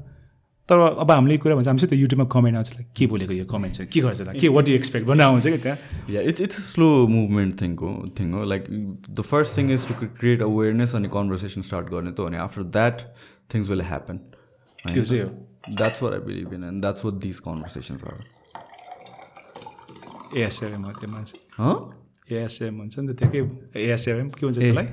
तर 0.68 0.78
अब 0.78 1.10
हामीले 1.10 1.34
यो 1.34 1.40
कुरा 1.40 1.54
भन्छ 1.56 1.68
हामी 1.68 1.78
चाहिँ 1.80 1.88
त्यो 1.90 1.98
युट्युबमा 1.98 2.26
कमेन्ट 2.32 2.56
आउँछ 2.56 2.70
के 2.96 3.06
बोलेको 3.08 3.32
यो 3.32 3.44
कमेन्ट 3.48 3.74
चाहिँ? 3.76 3.88
के 3.92 4.00
गर्छ 4.00 4.20
त 4.20 4.36
के 4.40 4.48
वाट 4.56 4.68
यु 4.68 4.74
एक्सपेक्ट 4.76 5.06
भनेर 5.08 5.26
आउँछ 5.26 5.46
कि 5.48 5.58
त्यहाँ? 5.64 5.78
या 6.10 6.20
it's 6.28 6.40
it's 6.40 6.58
slow 6.72 6.88
movement 7.08 7.60
थिङको 7.60 7.88
thing 8.18 8.32
हो 8.32 8.42
like 8.52 8.64
the 9.10 9.20
first 9.30 9.56
thing 9.58 9.70
is 9.72 9.86
to 9.88 9.94
create 10.04 10.42
awareness 10.42 10.94
अनि 10.96 11.08
कन्भर्सेसन 11.16 11.62
स्टार्ट 11.68 11.86
गर्ने 11.94 12.12
त 12.12 12.20
हो 12.20 12.24
अनि 12.28 12.36
after 12.44 12.62
that 12.76 12.96
things 13.54 13.68
will 13.68 13.82
happen 13.92 14.16
त्यो 14.84 15.04
चाहिँ 15.04 15.22
हो। 15.22 15.30
That's 15.80 16.02
where 16.02 16.10
I 16.14 16.20
believe 16.26 16.52
in 16.54 16.64
and 16.64 16.80
that's 16.80 17.04
what 17.04 17.14
this 17.24 17.38
conversations 17.48 18.04
R 18.04 18.16
A 20.36 20.48
sir 20.52 20.76
म 20.76 20.92
त्यो 21.00 21.08
मान्छे? 21.12 21.36
एएसएम 22.36 22.74
हुन्छ 22.78 22.98
नि 22.98 23.12
त 23.12 23.16
त्यो 23.18 23.28
के? 23.32 23.40
एएसएम 23.80 24.28
के 24.36 24.46
हुन्छ 24.46 24.58
त्यसलाई? 24.58 24.86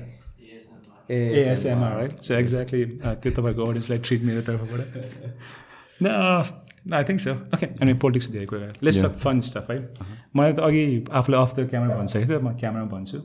एएसएमआर 1.10 2.00
है 2.00 2.08
सो 2.16 2.34
एक्ज्याक्टली 2.34 2.84
त्यो 3.04 3.30
तपाईँको 3.36 3.62
अडियन्सलाई 3.64 3.98
ट्रिट 4.08 4.22
मेरो 4.24 4.42
तर्फबाट। 4.48 4.80
न 6.02 6.06
आई 6.94 7.04
थिङ्क 7.04 7.20
सो 7.20 7.32
ओके 7.54 7.66
अनि 7.82 7.92
पोलिटिक्स 8.02 8.30
धेरै 8.32 8.46
कुरा 8.46 8.66
लेट्स 8.82 9.04
अफ 9.04 9.14
फन 9.22 9.40
स्टफ 9.46 9.70
है 9.70 9.78
मलाई 10.36 10.52
त 10.52 10.58
अघि 10.68 10.84
आफूले 11.20 11.36
अफ 11.36 11.50
द 11.56 11.68
क्यामेरा 11.70 11.96
भनिसकेको 11.96 12.26
थियो 12.28 12.40
म 12.40 12.52
क्यामेरा 12.60 12.84
भन्छु। 12.92 13.18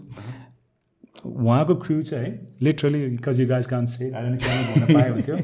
उहाँको 1.21 1.73
क्रु 1.81 2.01
चाहिँ 2.01 2.25
है 2.25 2.31
लिटरली 2.63 2.99
बिकज 3.07 3.39
यु 3.39 3.47
गाइज 3.47 3.65
कान 3.73 3.85
से 3.85 4.11
आइरन 4.11 4.35
क्यामेरा 4.35 4.63
भन्न 4.73 4.85
पायो 4.93 5.13
हुन्थ्यो 5.13 5.35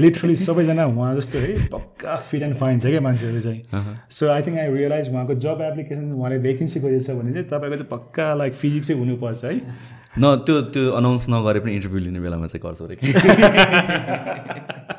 लिटरली 0.00 0.36
सबैजना 0.36 0.84
उहाँ 0.86 1.14
जस्तो 1.16 1.38
है 1.38 1.52
पक्का 1.72 2.16
फिट 2.30 2.42
एन्ड 2.42 2.56
फाइन 2.56 2.78
छ 2.78 2.86
क्या 2.86 3.00
मान्छेहरू 3.06 3.40
चाहिँ। 3.40 3.60
So 4.10 4.28
I 4.30 4.42
think 4.46 4.58
I 4.58 4.66
realize 4.74 5.08
उहाँको 5.10 5.34
जब 5.44 5.58
एप्लिकेसन 5.70 6.12
उहाँले 6.12 6.38
भेकेन्सी 6.46 6.80
गरेछ 6.80 7.10
भने 7.10 7.32
चाहिँ 7.32 7.48
तपाईँको 7.48 7.76
चाहिँ 7.76 7.90
पक्का 7.90 8.26
लाइक 8.42 8.52
फिजिक्स 8.62 8.86
चाहिँ 8.88 9.00
हुनुपर्छ 9.00 9.44
है। 9.44 9.54
न 10.18 10.36
त्यो 10.46 10.56
त्यो 10.76 10.84
अनाउन्स 11.00 11.24
नगरे 11.30 11.60
पनि 11.60 11.72
इन्टरभ्यू 11.74 12.00
लिने 12.06 12.20
बेलामा 12.20 12.46
चाहिँ 12.46 12.62
गर्छ 12.66 12.80
अरे 12.82 12.96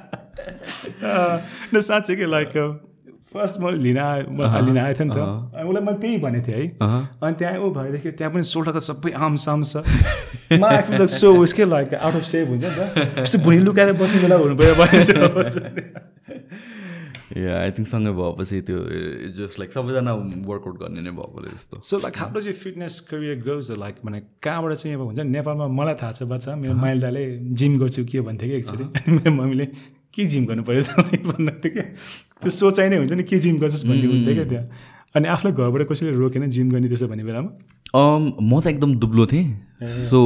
न 1.03 1.79
साँच्चै 1.81 2.15
कि 2.15 2.25
लाइक 2.27 2.53
फर्स्ट 3.33 3.59
म 3.61 3.69
लिन 3.77 3.97
आए 3.99 4.25
म 4.29 4.41
लिन 4.65 4.77
आएको 4.77 4.99
थिएँ 4.99 5.07
नि 5.07 5.13
त 5.13 5.19
उसलाई 5.59 5.83
मैले 5.83 5.97
त्यही 5.97 6.17
भनेको 6.17 6.47
थिएँ 6.47 6.57
है 6.57 6.63
अनि 7.19 7.35
त्यहाँ 7.35 7.59
ऊ 7.59 7.69
भएदेखि 7.71 8.11
त्यहाँ 8.13 8.33
पनि 8.33 8.43
सोल्डरको 8.45 8.79
सबै 8.81 9.11
आम 9.19 9.35
साम 9.37 9.63
छ 9.63 9.83
म 10.53 10.63
लाइक 10.63 11.09
सो 11.11 11.33
उसकै 11.37 11.65
लाइक 11.67 11.93
आउट 11.95 12.15
अफ 12.15 12.25
सेप 12.25 12.47
हुन्छ 12.49 12.63
नि 12.63 12.71
त 12.75 13.19
यस्तो 13.19 13.37
भुइँ 13.39 13.59
लुकाएर 13.61 13.93
बस्ने 13.95 14.19
बेला 14.21 14.35
हुनु 14.37 14.55
पऱ्यो 14.55 14.73
या 17.37 17.59
आई 17.59 17.71
थिङ्क 17.71 17.87
सँगै 17.87 18.11
भएपछि 18.13 18.61
त्यो 18.63 18.77
जस्ट 19.35 19.59
लाइक 19.59 19.71
सबैजना 19.71 20.13
वर्कआउट 20.47 20.77
गर्ने 20.79 21.01
नै 21.01 21.11
भएकोले 21.11 21.51
जस्तो 21.51 21.79
so 21.83 21.97
like 21.99 22.17
does 22.33 22.47
you 22.47 22.53
fitness 22.55 22.99
career 23.09 23.35
grows 23.41 23.71
like 23.77 23.95
भने 24.05 24.19
कहाँबाट 24.41 24.73
चाहिँ 24.73 24.95
अब 24.95 25.01
हुन्छ 25.03 25.19
नेपालमा 25.27 25.67
मलाई 25.73 25.95
थाहा 26.01 26.11
छ 26.13 26.29
बच्चा 26.31 26.55
मेरो 26.57 26.73
माइल 26.79 27.01
दाले 27.01 27.23
जिम 27.53 27.77
गर्छु 27.79 28.05
के 28.07 28.21
भन्थ्यो 28.23 28.49
कि 28.49 28.55
एकचोटि 28.55 29.11
मेरो 29.11 29.31
मम्मीले 29.33 29.67
के 30.17 30.25
जिम 30.25 30.45
गर्नु 30.49 30.63
पऱ्यो 30.65 30.81
त 30.83 30.89
भन्नु 31.29 31.51
थियो 31.61 31.73
क्या? 31.77 31.85
त्यो 32.41 32.49
सोचाइ 32.49 32.89
नै 32.89 32.97
हुन्छ 32.97 33.13
नि 33.13 33.23
के 33.29 33.37
जिम 33.45 33.57
गर्छस् 33.61 33.85
भन्ने 33.87 34.07
हुन्थ्यो 34.09 34.33
क्या 34.33 34.45
त्यहाँ। 34.49 34.65
अनि 35.15 35.27
आफूलाई 35.33 35.53
घरबाट 35.53 35.87
कसैले 35.89 36.11
रोकेन 36.17 36.49
जिम 36.57 36.67
गर्ने 36.71 36.87
त्यसो 36.89 37.07
भन्ने 37.07 37.23
बेलामा? 37.23 37.49
म 37.95 38.59
चाहिँ 38.59 38.75
एकदम 38.75 38.95
दुब्लो 38.99 39.25
थिएँ। 39.31 39.45
सो 40.09 40.19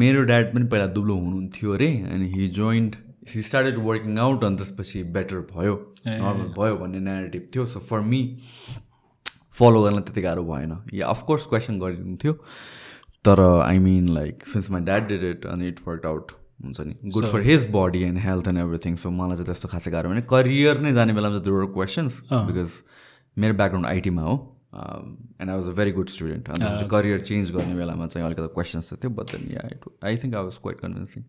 मेरो 0.00 0.22
ड्याड 0.30 0.54
पनि 0.54 0.64
पहिला 0.72 0.86
दुब्लो 0.96 1.14
हुनुहुन्थ्यो 1.16 1.72
अरे 1.74 1.90
अनि 2.14 2.26
he 2.34 2.46
joined 2.58 2.96
he 3.28 3.42
started 3.42 3.78
working 3.84 4.18
out 4.18 4.44
अनि 4.44 4.56
त्यसपछि 4.56 5.02
बेटर 5.16 5.40
भयो। 5.52 5.74
नर्मल 6.06 6.52
भयो 6.58 6.76
भन्ने 6.76 7.00
नेगेटिभ 7.08 7.46
थियो। 7.54 7.64
सो 7.66 7.80
फर 7.90 8.00
मी 8.10 8.20
फलो 9.58 9.82
गर्न 9.82 10.00
त्यति 10.00 10.20
गाह्रो 10.22 10.44
भएन। 10.44 10.72
या 10.94 11.06
अफकोर्स 11.06 11.46
क्वेसन 11.46 11.78
गरिदिन्थ्यो। 11.80 12.32
तर 13.24 13.40
I 13.62 13.78
mean 13.84 14.08
like 14.14 14.46
since 14.46 14.70
my 14.70 14.82
dad 14.88 15.08
did 15.08 15.24
it 15.30 15.46
अनि 15.46 15.68
इट 15.68 15.78
वर्क 15.88 16.06
आउट 16.06 16.32
हुन्छ 16.60 16.80
नि? 16.80 16.94
Good 17.14 17.26
for 17.32 17.42
his 17.46 17.66
body 17.72 18.02
and 18.02 18.18
health 18.18 18.48
and 18.48 18.58
everything 18.58 18.96
so 19.02 19.10
मलाई 19.10 19.36
चाहिँ 19.36 19.46
त्यस्तो 19.46 19.68
खासै 19.68 19.90
गाह्रो 19.90 20.10
भने 20.10 20.22
करियर 20.30 20.80
नै 20.80 20.92
जाने 20.92 21.12
बेलामा 21.18 21.34
चाहिँ 21.34 21.44
दुईवटा 21.44 21.72
क्वेसन्स 21.74 22.22
बिकज 22.32 22.70
मेरो 23.36 23.54
ब्याकग्राउन्ड 23.54 23.88
आइटीमा 23.88 24.22
हो। 24.22 24.34
And 25.40 25.50
I 25.50 25.56
was 25.56 25.68
a 25.68 25.74
very 25.76 25.92
good 25.98 26.08
student 26.16 26.48
अन्त 26.50 26.88
करियर 26.90 27.20
चेन्ज 27.30 27.50
गर्ने 27.56 27.74
बेलामा 27.74 28.06
चाहिँ 28.06 28.26
अलिकति 28.26 28.48
क्वेसन्स 28.54 28.92
थियो 29.04 29.10
but 29.20 29.36
then 29.36 29.46
yeah 29.52 29.62
it 29.72 29.88
I 30.04 30.16
think 30.24 30.34
I 30.34 30.42
was 30.44 30.58
quite 30.62 30.80
convincing 30.80 31.22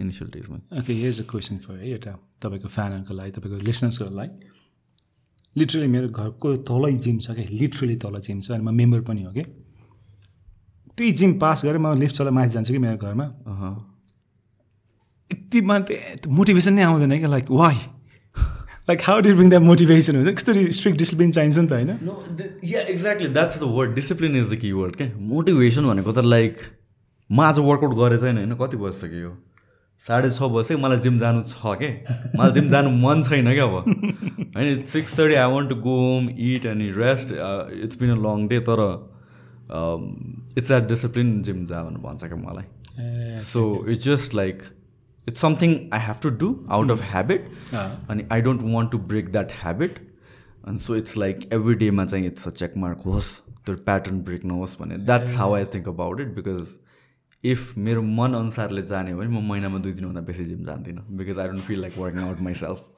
initial 0.00 0.30
डेजमा 0.30 0.58
okay 0.80 0.92
his 1.00 1.20
uh 1.20 1.24
question 1.30 1.56
for 1.64 1.78
है 1.78 1.90
एउटा 1.92 2.18
तपाईँको 2.42 2.68
फ्यानहरूको 2.76 3.14
लागि 3.14 3.30
तपाईँको 3.38 3.64
लिसनर्सहरूको 3.70 4.18
लागि 4.18 4.52
लिटरली 5.56 5.86
मेरो 5.86 6.08
घरको 6.20 6.56
तलै 6.68 6.92
जिम 7.06 7.18
छ 7.18 7.38
क्या 7.38 7.46
लिटरली 7.62 7.96
तल 8.04 8.20
जिम 8.28 8.40
छ 8.40 8.50
अनि 8.50 8.64
म 8.64 8.74
मेम्बर 8.74 9.00
पनि 9.08 9.22
हो 9.22 9.32
कि 9.32 9.42
त्यही 10.98 11.12
जिम 11.20 11.38
पास 11.38 11.64
गरेर 11.64 11.78
म 11.78 11.94
लिफ्ट 11.98 12.14
चला 12.16 12.30
माथि 12.30 12.50
जान्छु 12.50 12.72
कि 12.72 12.78
मेरो 12.86 12.98
घरमा? 13.06 13.26
यति 15.30 15.60
मात्रै 15.70 15.96
मोटिभेसन 16.28 16.72
नै 16.74 16.82
आउँदैन 16.82 17.18
क्या 17.18 17.28
like 17.28 17.50
why 17.50 17.74
like 18.88 19.00
how 19.02 19.20
did 19.20 19.36
bring 19.36 19.48
that 19.50 19.62
motivation 19.62 20.16
हुन्छ 20.16 20.34
कस्तो 20.36 20.52
स्ट्रिक्ट 20.78 20.98
डिसिप्लिन 20.98 21.30
चाहिन्छ 21.32 21.58
नि 21.58 21.66
त 21.66 21.72
होइन? 21.72 21.90
No 22.02 22.12
yeah 22.68 22.80
exactly 22.82 23.28
that's 23.28 23.60
the 23.60 23.70
word 23.76 23.94
discipline 23.94 24.36
is 24.36 24.52
the 24.52 24.58
key 24.60 24.72
word 24.72 24.96
क्या 24.96 25.08
मोटिभेसन 25.32 25.88
भनेको 25.88 26.12
त 26.12 26.24
लाइक 26.26 26.54
म 27.30 27.40
आज 27.40 27.58
वर्कआउट 27.66 27.94
गरेँ 27.98 28.18
छैन 28.20 28.36
होइन? 28.36 28.54
कति 28.60 28.76
बजिसक्यो 28.76 29.32
साढे 30.04 30.30
छ 30.30 30.50
बजे 30.52 30.76
मलाई 30.76 30.98
जिम 31.00 31.16
जानु 31.18 31.42
छ 31.48 31.74
के? 31.80 31.88
मलाई 32.36 32.52
जिम 32.52 32.68
जानु 32.68 32.90
मन 32.98 33.22
छैन 33.22 33.52
क्या 33.52 33.64
अब। 33.64 33.74
होइन? 34.56 34.84
Six 34.92 35.18
thirty 35.18 35.34
I 35.34 35.52
want 35.52 35.68
to 35.70 35.76
go 35.88 35.96
home 36.00 36.28
it 36.28 36.66
and 36.66 36.98
rest 36.98 37.32
it's 37.32 37.98
been 38.00 38.10
a 38.10 38.20
long 38.26 38.46
day 38.48 38.60
तर 38.68 38.82
इट्स 40.58 40.70
एट 40.70 40.88
डिसिप्लिन 40.88 41.30
जिम 41.42 41.64
जा 41.64 41.82
भनेर 41.82 42.00
भन्छ 42.04 42.24
क्या 42.24 42.38
मलाई। 42.38 43.38
So 43.42 43.62
it's 43.88 44.04
just 44.04 44.34
like 44.34 44.62
it's 45.26 45.40
something 45.40 45.76
I 45.92 46.00
have 46.00 46.20
to 46.22 46.30
do 46.38 46.54
out 46.70 46.90
of 46.90 47.02
habit 47.04 47.48
अनि 47.74 48.26
I 48.32 48.42
don't 48.42 48.62
want 48.64 48.90
to 48.92 48.98
break 49.10 49.32
that 49.32 49.52
habit 49.54 49.98
अनि 50.66 50.78
so 50.78 50.96
it's 50.96 51.16
like 51.16 51.48
every 51.52 51.74
डेमा 51.76 52.04
चाहिँ 52.04 52.26
इट्स 52.26 52.48
अ 52.48 52.50
चेकमार्क 52.52 53.02
होस् 53.06 53.34
त्यो 53.66 53.76
प्याटर्न 53.84 54.20
ब्रेक 54.22 54.44
नहोस् 54.44 54.78
भने 54.80 54.96
that's 55.04 55.36
how 55.36 55.54
I 55.54 55.64
think 55.74 55.88
about 55.88 56.20
it 56.20 56.34
because 56.34 56.74
if 57.44 57.76
मेरो 57.78 58.02
मन 58.14 58.34
अनुसारले 58.34 58.82
जाने 58.84 59.12
हो 59.12 59.18
भने 59.18 59.28
म 59.30 59.42
महिनामा 59.48 59.78
दुई 59.78 59.92
दिनभन्दा 59.92 60.20
बेसी 60.22 60.44
जिम 60.44 60.64
जान्दिनँ 60.64 61.06
because 61.16 61.38
I 61.38 61.48
don't 61.48 61.62
feel 61.64 61.80
like 61.80 61.98
working 61.98 62.22
out 62.22 62.40
myself 62.42 62.90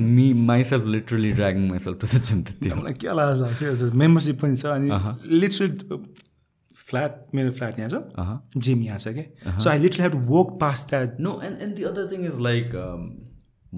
me 0.00 0.32
myself 0.44 0.84
literally 0.86 1.32
dragging 1.32 1.68
myself 1.70 2.00
to 2.00 2.06
the 2.06 2.20
gym 2.22 2.42
त्यति 2.42 2.70
मलाई 2.70 2.92
क्या 3.00 3.12
लाज 3.14 3.40
लाग्छ 3.40 3.90
मेम्बरसिप 3.96 4.40
पनि 4.42 4.56
छ 4.56 4.66
अनि 4.68 5.38
लिटरली 5.40 6.02
फ्ल्याट 6.88 7.34
मेरो 7.34 7.52
फ्ल्याट 7.52 7.78
यहाँ 7.78 7.88
छ 7.90 8.60
जिम 8.66 8.82
यहाँ 8.82 8.98
छ 8.98 9.14
क्या 9.16 9.58
so 9.58 9.70
I 9.70 9.78
literally 9.78 10.02
have 10.02 10.12
to 10.12 10.18
work 10.34 10.58
past 10.60 10.86
that 10.90 11.20
no 11.20 11.40
and 11.44 11.62
and 11.62 11.74
the 11.76 11.82
other 11.90 12.06
thing 12.12 12.24
is 12.26 12.40
like 12.42 12.72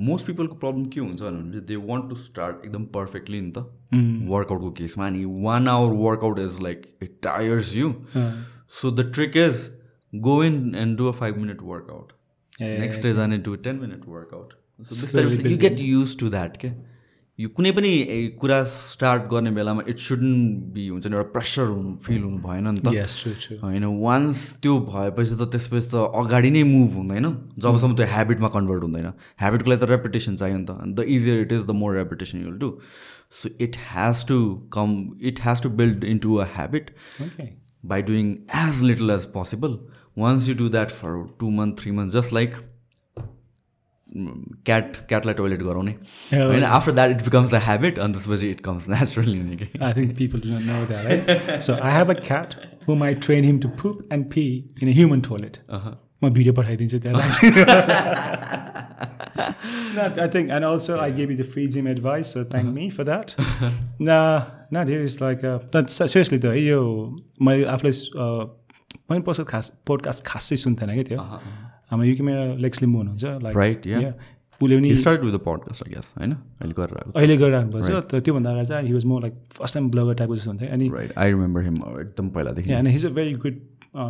most 0.09 0.27
पिपलको 0.27 0.57
problem 0.57 0.85
के 0.95 1.01
हुन्छ 1.01 1.21
भने 1.23 1.61
दे 1.69 1.77
वान्ट 1.87 2.09
टु 2.11 2.17
स्टार्ट 2.25 2.65
एकदम 2.65 2.85
पर्फेक्टली 2.97 3.41
नि 3.41 3.51
त? 3.51 3.65
वर्कआउटको 4.31 4.71
केसमा 4.81 5.07
अनि 5.07 5.25
one 5.45 5.69
hour 5.69 5.95
workout 6.01 6.39
is 6.39 6.61
like 6.63 6.87
it 7.03 7.19
tires 7.23 7.75
you 7.77 7.93
so 8.81 8.91
the 8.91 9.11
trick 9.15 9.37
is 9.37 9.69
go 10.13 10.43
in 10.45 10.75
and 10.79 10.97
do 10.99 11.09
a 11.09 11.13
five 11.19 11.37
minute 11.37 11.63
workout 11.73 12.13
next 12.63 13.03
day 13.03 13.13
जाने 13.15 13.39
do 13.49 13.55
ten 13.67 13.77
minute 13.81 14.07
workout 14.09 14.53
so 14.81 14.95
बिस्तारै 14.95 15.51
you 15.53 15.59
get 15.59 15.81
use 15.81 16.19
to 16.19 16.29
that 16.29 16.57
के 16.57 16.71
यो 17.41 17.49
कुनै 17.57 17.71
पनि 17.77 17.91
कुरा 18.41 18.59
start 18.71 19.23
गर्ने 19.33 19.51
बेलामा 19.59 19.83
it 19.89 19.99
shouldn't 20.07 20.65
be 20.73 20.87
हुन्छ 20.89 21.07
नि 21.07 21.17
एउटा 21.17 21.29
प्रेसर 21.37 21.67
हुनु 21.75 21.91
फिल 22.07 22.23
हुनु 22.23 22.39
भएन 22.47 22.67
नि 22.69 22.81
त। 22.87 23.61
होइन 23.63 23.85
वान्स 24.01 24.43
त्यो 24.63 24.75
भएपछि 24.91 25.35
त 25.37 25.49
त्यसपछि 25.55 25.89
त 25.93 26.03
अगाडि 26.23 26.51
नै 26.57 26.63
मुभ 26.73 26.91
हुँदैन। 27.01 27.27
जबसम्म 27.67 27.97
त्यो 28.01 28.07
ह्याबिटमा 28.17 28.49
कन्भर्ट 28.57 28.83
हुँदैन। 28.89 29.09
ह्याबिटको 29.45 29.71
लागि 29.71 29.81
त 29.85 29.91
रेपुटेसन 29.95 30.37
चाहियो 30.43 30.59
नि 30.59 30.67
त। 30.69 30.99
The 30.99 31.09
easier 31.17 31.41
it 31.47 31.53
is 31.53 31.65
the 31.67 31.79
more 31.85 31.97
reputation 32.03 32.45
you'll 32.45 32.59
to 32.59 32.69
so 33.39 33.55
it 33.69 33.81
has 33.95 34.27
to 34.33 34.39
come 34.77 34.93
it 35.33 35.41
has 35.47 35.63
to 35.63 35.71
build 35.81 36.05
into 36.13 36.37
a 36.37 36.47
habit 36.59 36.95
by 37.91 37.99
doing 38.07 38.33
as 38.63 38.79
little 38.87 39.11
as 39.13 39.23
possible. 39.35 39.75
Once 40.23 40.47
you 40.49 40.55
do 40.57 40.67
that 40.73 40.91
for 40.97 41.13
two 41.43 41.51
months, 41.59 41.83
three 41.83 41.93
months, 41.99 42.17
just 42.17 42.35
like 42.37 42.59
cat 44.69 44.97
catलाई 45.11 45.35
toilet 45.35 45.63
गराउने 45.63 45.95
होइन 46.33 46.65
after 46.65 46.93
that 46.93 47.11
it 47.11 47.23
becomes 47.25 47.55
a 47.55 47.59
habit 47.65 47.99
अनि 47.99 48.13
त्यसपछि 48.13 48.51
it 48.51 48.61
comes 48.61 48.89
naturally 48.89 49.39
नि 49.43 49.57
कि 49.57 49.69
I 49.79 49.93
think 49.93 50.17
people 50.19 50.41
know 50.51 50.85
that 50.87 51.05
right 51.07 51.61
so 51.63 51.75
I 51.75 51.97
have 51.97 52.11
a 52.11 52.21
cat 52.21 52.55
whom 52.89 53.03
I 53.05 53.15
train 53.27 53.45
him 53.45 53.59
to 53.61 53.69
poop 53.83 54.09
and 54.13 54.31
pee 54.35 54.47
in 54.83 54.89
a 54.89 54.95
human 54.95 55.21
toilet 55.29 55.59
म 56.25 56.31
video 56.31 56.53
पठाइदिन्छु 56.55 56.99
त्यहाँ 56.99 57.19
think, 60.29 60.51
and 60.51 60.65
also 60.65 60.99
I 61.01 61.11
gave 61.11 61.31
you 61.31 61.37
the 61.37 61.45
free 61.45 61.67
gym 61.69 61.87
advice, 61.87 62.33
so 62.33 62.45
thank 62.45 62.69
me 62.75 62.91
for 62.91 63.05
that. 63.05 63.35
nah, 63.99 64.45
not 64.71 64.89
here. 64.89 65.03
It's 65.03 65.21
like, 65.21 65.45
uh, 65.45 65.59
but 65.73 65.91
seriously 65.91 66.39
though, 66.39 66.53
यो 66.53 66.81
मैले 67.43 67.65
आफूलाई 67.65 67.93
मैले 69.11 69.21
post 69.23 69.43
खास 69.49 69.73
podcast 69.87 70.25
खासै 70.27 70.57
सुन्थेन 70.57 70.95
क्या 70.95 71.05
त्यो 71.09 71.19
हाम्रो 71.91 72.07
युकेमा 72.09 72.33
लेक्स 72.61 72.83
लिम्बू 72.83 72.99
हुनुहुन्छ 72.99 73.25
लाइक 73.45 73.57
राइट 73.57 73.87
या 73.87 74.13
उसले 74.61 74.77
पनि 74.77 74.95
start 74.97 75.21
with 75.25 75.33
the 75.33 75.41
podcast 75.45 75.83
I 75.87 75.95
guess 75.95 76.13
होइन? 76.19 76.33
अहिले 76.61 76.75
गरिरहेको 76.79 77.19
अहिले 77.19 77.37
गरिराख्नु 77.37 77.73
पर्छ 77.73 77.91
तर 78.11 78.21
त्योभन्दा 78.21 78.51
अगाडि 78.51 78.69
चाहिँ 78.69 78.87
he 78.87 78.93
was 78.93 79.05
more 79.13 79.21
like 79.23 79.35
first 79.53 79.75
time 79.75 79.91
blogger 79.91 80.15
टाइपको 80.15 80.37
जस्तो 80.37 80.51
हुन्थ्यो 80.51 80.69
अनि 80.73 80.89
राइट 80.95 81.13
आई 81.19 81.29
रिमेम्बर 81.31 81.63
हिम 81.65 81.77
एकदम 82.01 82.29
पहिलादेखि। 82.31 82.73
And 82.73 82.89
his 82.89 83.07
uh 83.07 83.09
very 83.19 83.33
good 83.45 83.61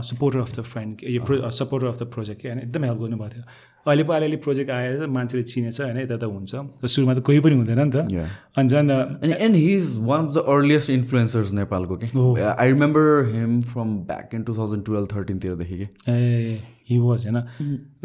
supporter 0.04 0.38
of 0.38 0.52
the 0.58 0.62
friend 0.62 1.04
यो 1.10 1.22
pro 1.24 1.50
supporter 1.58 1.86
of 1.86 1.98
the 1.98 2.06
project 2.14 2.46
होइन 2.46 2.58
एकदम 2.58 2.84
हेल्प 2.84 2.98
गर्नुभएको 3.00 3.34
थियो। 3.34 3.44
अहिले 3.86 4.04
पो 4.04 4.12
अलिअलि 4.12 4.36
प्रोजेक्ट 4.46 4.70
आएर 4.70 5.06
मान्छेले 5.08 5.42
चिनेछ 5.42 5.80
होइन 5.80 5.98
यता 5.98 6.16
त 6.16 6.24
हुन्छ। 6.24 6.86
सुरुमा 6.86 7.14
त 7.14 7.20
कोही 7.28 7.40
पनि 7.40 7.54
हुँदैन 7.54 7.80
नि 7.80 7.90
त। 7.90 8.28
अनि 8.58 8.68
झन् 8.68 8.90
and 8.90 9.56
he 9.56 9.70
is 9.76 9.86
one 10.10 10.26
of 10.26 10.34
the 10.34 10.44
earliest 10.56 10.90
influencers 10.90 11.52
नेपालको 11.52 11.96
कि 11.96 12.10
I 12.42 12.66
remember 12.72 13.06
him 13.34 13.60
from 13.70 13.96
back 14.10 14.34
in 14.34 14.42
two 14.42 14.56
thousand 14.58 14.84
twelve 14.86 15.08
थर्टिनतिरदेखि 15.14 15.78
कि 15.78 15.88
ए 16.12 16.60
हि 16.90 16.98
वाज 16.98 17.26
होइन 17.26 17.40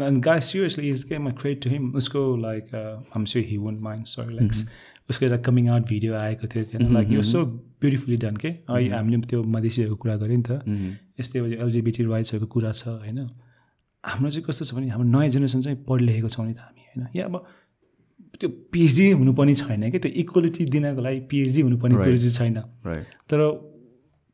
अनि 0.06 0.20
गाई 0.20 0.40
सिरियसली 0.40 0.90
इज 0.90 1.02
के 1.02 1.18
माई 1.18 1.32
क्रेड 1.32 1.62
टु 1.62 1.70
हिम 1.70 1.94
उसको 1.94 2.36
like 2.36 2.74
um 3.16 3.24
sure 3.24 3.44
he 3.48 3.56
won't 3.56 3.80
mind 3.80 4.04
sorry 4.06 4.34
like 4.34 4.52
उसको 5.10 5.26
एउटा 5.26 5.36
coming 5.36 5.68
out 5.68 5.88
video 5.88 6.14
आएको 6.14 6.46
थियो 6.46 6.64
क्या 6.64 6.88
लाइक 6.92 7.10
यो 7.10 7.22
सो 7.22 7.44
ब्युटिफुल्ली 7.80 8.16
डन 8.16 8.36
के 8.36 8.48
अहिले 8.48 8.90
हामीले 8.90 9.20
त्यो 9.26 9.42
मधेसीहरूको 9.42 9.96
कुरा 9.96 10.16
गऱ्यो 10.16 10.36
नि 10.36 10.44
त 10.46 10.50
यस्तै 11.20 11.38
एलजिबिटी 11.38 12.04
राइट्सहरूको 12.04 12.46
कुरा 12.46 12.72
छ 12.72 12.88
होइन 12.88 13.18
हाम्रो 14.04 14.30
चाहिँ 14.30 14.44
कस्तो 14.44 14.64
छ 14.64 14.74
भने 14.74 14.88
हाम्रो 14.88 15.08
नयाँ 15.08 15.28
जेनेरेसन 15.28 15.60
चाहिँ 15.60 15.78
पढिलेखेको 15.88 16.28
छौँ 16.28 16.46
नि 16.46 16.52
त 16.52 16.58
हामी 16.58 16.82
होइन? 16.86 17.06
या 17.16 17.24
अब 17.24 17.44
त्यो 18.40 18.48
पिएचडी 18.72 19.10
हुनुपर्ने 19.10 19.54
छैन 19.54 19.90
कि? 19.90 19.98
त्यो 19.98 20.10
इक्वालिटी 20.22 20.64
दिनको 20.64 21.02
लागि 21.02 21.20
पिएचडी 21.30 21.60
हुनुपर्ने 21.60 21.94
कुरो 21.96 22.16
चाहिँ 22.16 22.30
छैन। 22.30 22.60
तर 23.30 23.40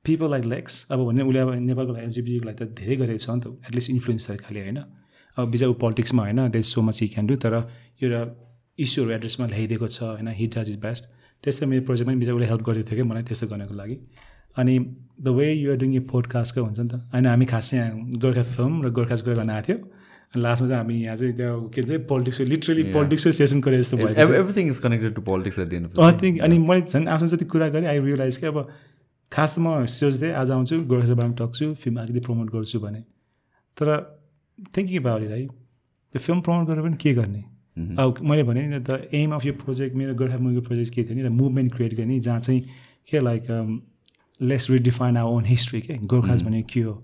पिपल 0.05 0.31
लाइक 0.31 0.45
लेक्स 0.47 0.87
अब 0.91 1.05
भने 1.07 1.23
उसले 1.23 1.41
अब 1.41 1.53
नेपालको 1.63 1.93
लागि 1.93 2.05
एलजिबिटीको 2.05 2.47
लागि 2.47 2.59
त 2.59 2.69
धेरै 2.79 2.97
गरेको 2.97 3.19
छ 3.19 3.31
नि 3.31 3.41
त 3.41 3.47
एटलिस्ट 3.69 3.91
इन्फ्लुएन्स 3.91 4.31
खालि 4.45 4.61
होइन। 4.61 4.79
अब 5.37 5.51
बिजा 5.51 5.67
ऊ 5.69 5.75
पोलिटिक्समा 5.83 6.23
होइन 6.23 6.49
देश 6.51 6.67
so 6.75 6.83
much 6.83 7.03
he 7.03 7.09
can 7.09 7.27
do 7.27 7.37
तर 7.45 7.55
एउटा 8.03 8.23
इस्युहरू 8.79 9.13
एड्रेसमा 9.13 9.47
ल्याइदिएको 9.47 9.87
छ 9.89 10.03
होइन 10.03 10.29
हिट 10.41 10.59
डज 10.59 10.71
इज 10.71 10.79
बेस्ट 10.83 11.05
त्यस्तै 11.45 11.67
मेरो 11.67 11.85
प्रोजेक्टमा 11.87 12.19
बिजा 12.19 12.35
उसले 12.35 12.47
हेल्प 12.47 12.63
गरिदिएको 12.69 12.91
थियो 12.91 13.05
कि 13.05 13.09
मलाई 13.11 13.23
त्यस्तो 13.31 13.47
गर्नको 13.49 13.75
लागि। 13.75 13.97
अनि 14.57 14.75
the 15.23 15.29
way 15.39 15.47
you're 15.53 15.77
doing 15.79 15.95
a 15.95 16.01
पोडकास्टको 16.13 16.63
हुन्छ 16.63 16.79
नि 16.79 16.89
त। 16.89 16.95
होइन 17.15 17.27
हामी 17.27 17.47
खास 17.47 17.71
चाहिँ 17.71 17.85
यहाँ 17.85 18.21
गोर्खा 18.23 18.43
फिल्म 18.53 18.83
र 18.83 18.91
कुरा 18.93 19.17
गर्न 19.23 19.51
आएको 19.51 19.67
थियो। 19.69 19.79
अनि 20.33 20.43
लास्टमा 20.43 20.69
चाहिँ 20.69 20.83
हामी 20.83 20.95
यहाँ 21.03 21.17
चाहिँ 21.17 21.35
त्यो 21.37 21.57
के 21.75 21.83
भन्छ 21.83 22.07
पोलिटिक्स 22.09 22.41
लिटरली 22.53 22.83
पोलिटिक्सकै 22.93 23.33
सेसन 23.33 23.61
गरे 23.61 23.79
जस्तो 23.79 23.97
भयो 23.97 24.35
everything 24.35 24.69
is 24.69 24.79
connected 24.85 25.15
to 25.15 25.23
politics 25.23 25.59
अनि 26.43 26.59
मैले 26.59 26.81
झन् 26.83 27.09
आफ्नो 27.09 27.29
जति 27.29 27.45
कुरा 27.53 27.69
गरेँ 27.69 27.89
आई 27.89 27.99
रियलाइज 28.01 28.37
कि 28.37 28.47
अब 28.47 28.59
खास 29.33 29.59
म 29.59 29.85
सोच्दै 29.89 30.31
आज 30.37 30.51
आउँछु 30.51 30.79
गोर्खा 30.85 31.15
बारेमा 31.15 31.35
टक्छु 31.41 31.73
फिल्म 31.83 32.01
अलिकति 32.01 32.21
प्रमोट 32.21 32.49
गर्छु 32.53 32.81
भने। 32.81 33.01
तर 33.77 33.89
थिङ्किङ 34.77 35.01
अबाउट 35.01 35.23
इट 35.23 35.31
है 35.31 35.47
त्यो 35.47 36.19
फिल्म 36.21 36.41
प्रमोट 36.41 36.67
गरेर 36.69 36.83
पनि 36.83 36.97
के 37.01 37.13
गर्ने? 37.15 37.43
अब 37.97 38.19
मैले 38.21 38.43
भने 38.43 38.67
नि 38.69 38.79
द 38.79 39.09
एम 39.15 39.33
अफ 39.35 39.45
यो 39.47 39.53
प्रोजेक्ट 39.65 39.97
मेरो 39.97 40.15
गोर्खा 40.15 40.39
मुभीको 40.39 40.63
प्रोजेक्ट 40.69 40.95
के 40.95 41.05
थियो 41.05 41.15
नि 41.17 41.29
मुभमेन्ट 41.33 41.75
क्रिएट 41.75 41.95
गर्ने 41.97 42.19
जहाँ 42.21 42.41
चाहिँ 42.41 42.61
के 43.09 43.21
like 43.21 43.47
less 44.41 44.71
redefine 44.71 45.17
our 45.17 45.33
own 45.33 45.45
history 45.45 45.81
के? 45.81 45.97
गोर्खाज 46.13 46.43
भनेको 46.43 46.69
के 46.73 46.81
हो? 46.81 46.95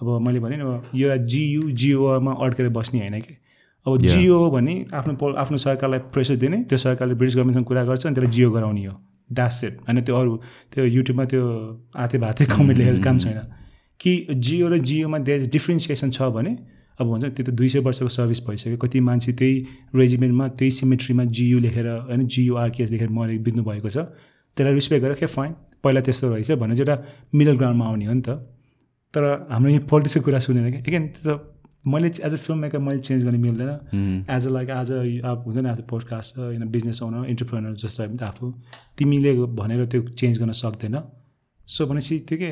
अब 0.00 0.20
मैले 0.26 0.40
भने 0.40 0.56
नि 0.56 0.62
अब 0.62 0.90
यो 0.94 1.16
जियु 1.16 1.70
जिओमा 1.70 2.32
अड्केर 2.32 2.68
बस्ने 2.74 3.00
होइन 3.00 3.20
कि? 3.20 3.34
अब 3.86 3.96
जियो 3.98 4.38
हो 4.38 4.50
भने 4.50 4.74
आफ्नो 4.94 5.32
आफ्नो 5.32 5.56
सरकारलाई 5.58 5.98
प्रेसर 6.10 6.36
दिने 6.42 6.62
त्यो 6.66 6.78
सरकारले 6.78 7.14
ब्रिटिस 7.14 7.36
गभर्मेन्टसँग 7.36 7.66
कुरा 7.66 7.84
गर्छ 7.84 8.06
अनि 8.06 8.14
त्यसलाई 8.14 8.32
जियो 8.32 8.50
गराउने 8.50 8.84
हो। 8.84 8.94
द्यास 9.32 9.60
सेट 9.60 9.80
होइन 9.86 10.00
त्यो 10.02 10.16
अरू 10.16 10.36
त्यो 10.72 10.84
युट्युबमा 10.86 11.24
त्यो 11.24 11.44
आते 11.96 12.18
भाते 12.18 12.44
कमेन्ट 12.46 12.78
लेखेर 12.78 13.02
काम 13.04 13.18
छैन। 13.18 13.40
कि 14.00 14.12
जियो 14.30 14.68
र 14.68 14.78
जियोमा 14.78 15.18
देश 15.18 15.48
डिफ्रेन्सिएसन 15.50 16.10
छ 16.10 16.22
भने 16.34 16.56
अब 17.00 17.06
हुन्छ 17.08 17.24
त्यो 17.24 17.44
त 17.46 17.50
दुई 17.50 17.68
सय 17.68 17.78
वर्षको 17.78 18.08
सर्भिस 18.08 18.40
भइसक्यो। 18.46 18.76
कति 18.78 19.00
मान्छे 19.00 19.32
त्यही 19.32 19.54
रेजिमेन्टमा 19.94 20.48
त्यही 20.58 20.70
सिमेट्रीमा 20.70 21.24
जियु 21.24 21.58
लेखेर 21.58 21.86
होइन 21.86 22.26
जियु 22.26 22.54
आरकेएस 22.56 22.90
लेखेर 22.90 23.08
मरे 23.08 23.38
बित्नु 23.38 23.62
भएको 23.64 23.90
छ। 23.90 23.96
त्यसलाई 24.56 24.74
रिस्पेक्ट 24.74 25.02
गरेर 25.04 25.16
के 25.16 25.26
फाइन 25.26 25.52
पहिला 25.84 26.00
त्यस्तो 26.00 26.28
रहेछ 26.30 26.50
भने 26.58 26.76
चाहिँ 26.76 26.86
एउटा 26.86 26.96
मिडल 27.34 27.56
ग्राउन्डमा 27.56 27.86
आउने 27.86 28.06
हो 28.06 28.14
नि 28.14 28.22
त। 28.22 28.30
तर 29.14 29.22
हाम्रो 29.50 29.70
यहाँ 29.70 29.86
पोलिटिक्सको 29.90 30.24
कुरा 30.24 30.38
सुनेन 30.38 30.70
कि 30.72 30.78
एगेन 30.88 31.06
त्यो 31.08 31.22
त 31.26 31.57
मैले 31.84 32.08
एज 32.08 32.20
अ 32.20 32.36
फिल्म 32.36 32.58
मेकर 32.60 32.78
मैले 32.78 32.98
चेन्ज 32.98 33.24
गर्ने 33.24 33.38
मिल्दैन। 33.38 34.24
एज 34.30 34.46
अ 34.46 34.50
लाइक 34.50 34.70
आज 34.70 34.90
अब 34.92 35.42
हुन्छ 35.46 35.58
नि 35.58 35.68
आज 35.68 35.80
पोडकास्ट 35.90 36.38
होइन 36.38 36.64
बिजनेस 36.70 37.02
ओनर 37.02 37.28
इन्टरप्रेनर 37.30 37.74
जस्तो 37.74 38.06
पनि 38.06 38.16
त 38.16 38.22
आफू। 38.22 38.52
तिमीले 38.98 39.34
भनेर 39.60 39.86
त्यो 39.86 40.02
चेन्ज 40.02 40.38
गर्न 40.38 40.52
सक्दैन। 40.60 41.00
सो 41.68 41.86
भनेपछि 41.86 42.18
त्यो 42.28 42.38
के 42.38 42.50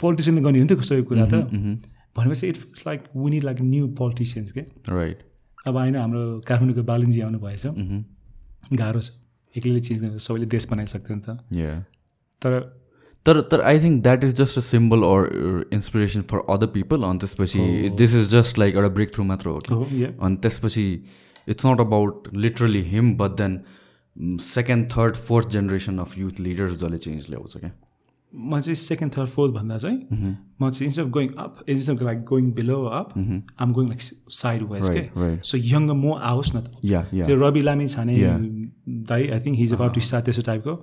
पोलिटिसियनले 0.00 0.42
गर्ने 0.42 0.58
हो 0.58 0.64
नि 0.64 0.74
त 0.74 0.80
सबै 0.82 1.02
कुरा 1.02 1.26
त। 1.26 1.34
भनेपछि 2.16 2.48
it 2.48 2.56
feels 2.56 2.86
like 2.86 3.00
we 3.16 3.30
need 3.30 3.44
like 3.44 3.60
new 3.62 3.88
politicians 3.98 4.52
के 4.52 4.60
राइट 4.90 5.18
अब 5.66 5.76
होइन 5.76 5.96
हाम्रो 5.96 6.22
काठमाडौँको 6.48 6.82
बालनजी 6.84 7.20
आउनु 7.20 7.38
भएछ। 7.38 7.66
गाह्रो 8.72 9.00
छ। 9.00 9.10
एक्लैले 9.54 9.80
चेन्ज 9.80 10.00
गर्न 10.02 10.18
सबैले 10.18 10.46
देश 10.52 10.68
बनाइसक्थ्यो 10.70 11.16
नि 11.16 11.22
त 11.22 11.28
तर 12.42 12.52
तर 13.26 13.40
तर 13.52 13.60
I 13.68 13.78
think 13.80 14.02
that 14.02 14.24
is 14.24 14.34
just 14.40 14.58
a 14.58 14.60
symbol 14.62 15.02
or 15.02 15.28
inspiration 15.72 16.20
for 16.32 16.44
other 16.54 16.66
people 16.74 17.02
अनि 17.10 17.18
त्यसपछि 17.18 17.60
दिस 17.98 18.14
इज 18.14 18.30
जस्ट 18.30 18.58
लाइक 18.58 18.74
एउटा 18.74 18.88
ब्रेक 18.98 19.14
थ्रु 19.14 19.24
मात्र 19.24 19.48
हो 19.48 19.58
कि 19.60 20.04
अनि 20.04 20.36
त्यसपछि 20.42 20.84
it's 21.48 21.66
not 21.66 21.80
about 21.80 22.28
literally 22.44 22.82
him 22.90 23.14
but 23.16 23.36
then 23.40 23.58
second 24.42 24.90
third 24.90 25.16
fourth 25.28 25.48
generation 25.50 25.98
of 25.98 26.18
youth 26.18 26.40
leaders 26.40 26.78
जसले 26.78 26.98
change 26.98 27.26
ल्याउँछ 27.30 27.56
क्या 27.56 27.72
म 28.32 28.60
चाहिँ 28.60 28.74
सेकेन्ड 28.76 29.12
थर्ड 29.16 29.28
फोर्थ 29.28 29.52
भन्दा 29.54 29.76
चाहिँ 29.78 29.98
म 30.62 30.70
चाहिँ 30.70 30.86
instead 30.86 31.00
of 31.00 31.08
going 31.16 31.28
up 31.38 31.58
instead 31.68 31.90
of 31.90 32.02
like 32.02 32.22
going 32.30 32.50
below 32.52 32.82
up 32.98 33.12
um 33.60 33.72
going 33.72 33.88
like 33.88 34.00
side 34.02 34.62
wise 34.70 34.88
के. 34.88 35.36
सो 35.42 35.58
यङ 35.58 35.86
म 35.90 36.12
आओस् 36.30 36.54
न 36.56 36.60
त 36.60 36.68
त्यो 37.14 37.36
रवि 37.36 37.60
लामी 37.60 37.88
छाने. 37.88 38.16
दाई 39.08 39.28
I 39.28 39.40
think 39.40 39.58
his 39.58 39.72
about 39.72 39.94
to 39.94 40.00
start 40.00 40.24
त्यस्तो 40.24 40.42
टाइपको 40.42 40.74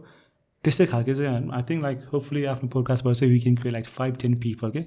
त्यस्तै 0.63 0.85
खालको 0.85 1.13
चाहिँ 1.13 1.49
आई 1.51 1.63
थिङ्क 1.69 1.81
लाइक 1.83 2.03
होपफुली 2.13 2.43
आफ्नो 2.53 2.69
पोडकास्टबाट 2.73 3.15
चाहिँ 3.15 3.33
we 3.33 3.39
can 3.39 3.55
create 3.55 3.73
like 3.73 3.87
five 3.87 4.15
ten 4.21 4.33
people 4.43 4.69
के 4.71 4.83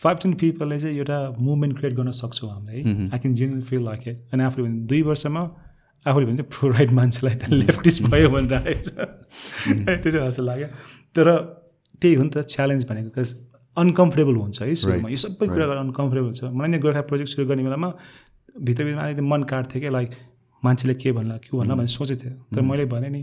फाइभ 0.00 0.18
टेन 0.22 0.32
पिपलले 0.40 0.78
चाहिँ 0.80 0.96
एउटा 0.96 1.18
मुभमेन्ट 1.38 1.78
क्रिएट 1.78 1.94
गर्न 1.94 2.10
सक्छौँ 2.18 2.50
हामीले 2.50 2.82
है? 2.82 3.08
I 3.12 3.18
can 3.18 3.34
general 3.34 3.62
feel 3.70 3.82
like 3.84 4.08
it 4.08 4.34
अनि 4.34 4.42
आफूले 4.44 4.68
भने 4.68 4.80
दुई 4.92 5.02
वर्षमा 5.02 5.42
आफूले 6.06 6.26
भने 6.26 6.42
प्रो 6.54 6.70
राइट 6.70 6.90
मान्छेलाई 6.98 7.34
त 7.34 7.48
लेफ्टिस्ट 7.52 8.02
भयो 8.10 8.28
भनेर 8.30 8.54
आएछ। 8.54 8.88
त्यो 8.94 10.10
चाहिँ 10.10 10.28
जस्तो 10.28 10.42
लाग्यो। 10.42 10.66
तर 11.14 11.26
त्यही 12.02 12.14
हो 12.14 12.22
नि 12.22 12.30
त 12.30 12.44
च्यालेन्ज 12.54 12.86
भनेको 12.88 13.08
बिकज 13.08 13.34
अनकम्फर्टेबल 13.76 14.36
हुन्छ 14.36 14.62
है 14.62 14.74
सुरुमा। 14.74 15.08
यो 15.08 15.16
सबै 15.24 15.46
कुरा 15.46 15.66
गरेर 15.66 15.78
अनकम्फर्टेबल 15.78 16.26
हुन्छ। 16.26 16.44
मलाई 16.44 16.68
नै 16.68 16.78
गोर्खा 16.84 17.02
प्रोजेक्ट 17.10 17.30
सुरु 17.32 17.46
गर्ने 17.48 17.62
बेलामा 17.64 17.90
भित्रभित्रमा 18.68 19.02
अलिकति 19.02 19.26
मन 19.32 19.42
काट्थ्यो 19.50 19.80
क्या 19.80 19.90
लाइक 19.90 20.10
मान्छेले 20.62 20.94
के 21.02 21.12
भन्ला 21.18 21.36
के 21.42 21.56
भन्ला 21.58 21.74
भनेर 21.74 21.92
सोचेको 21.98 22.20
थिएँ। 22.22 22.34
तर 22.54 22.60
मैले 22.70 22.84
भने 22.94 23.08
नि 23.08 23.22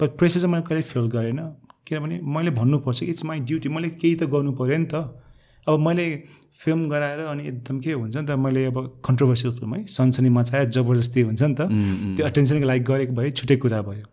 तर 0.00 0.06
प्रेसर 0.18 0.40
चाहिँ 0.40 0.52
मैले 0.52 0.64
कहिले 0.68 0.82
फिल 0.82 1.06
गरेन। 1.12 1.40
किनभने 1.86 2.20
मैले 2.24 2.50
भन्नुपर्छ 2.56 3.02
इट्स 3.02 3.24
माई 3.24 3.40
ड्युटी 3.48 3.68
मैले 3.68 3.88
केही 4.00 4.14
त 4.16 4.22
गर्नु 4.32 4.52
पऱ्यो 4.56 4.78
नि 4.78 4.88
त। 4.88 4.94
अब 5.66 5.78
मैले 5.78 6.04
फिल्म 6.56 6.88
गराएर 6.88 7.20
अनि 7.30 7.42
एकदम 7.48 7.80
के 7.80 7.92
हुन्छ 7.92 8.16
नि 8.16 8.26
त 8.26 8.30
मैले 8.40 8.64
अब 8.72 8.76
कन्ट्रोभर्सियल 9.04 9.52
फिल्म 9.54 9.74
है 9.74 9.84
सनसनी 9.86 10.28
मचाएर 10.32 10.68
जबरजस्ती 10.72 11.20
हुन्छ 11.20 11.42
नि 11.42 11.54
त। 11.54 11.60
त्यो 12.16 12.26
अटेन्सनको 12.26 12.66
लागि 12.66 12.82
गरेको 12.90 13.12
भए 13.12 13.30
छुट्टै 13.30 13.56
कुरा 13.60 13.80
भयो। 13.82 14.04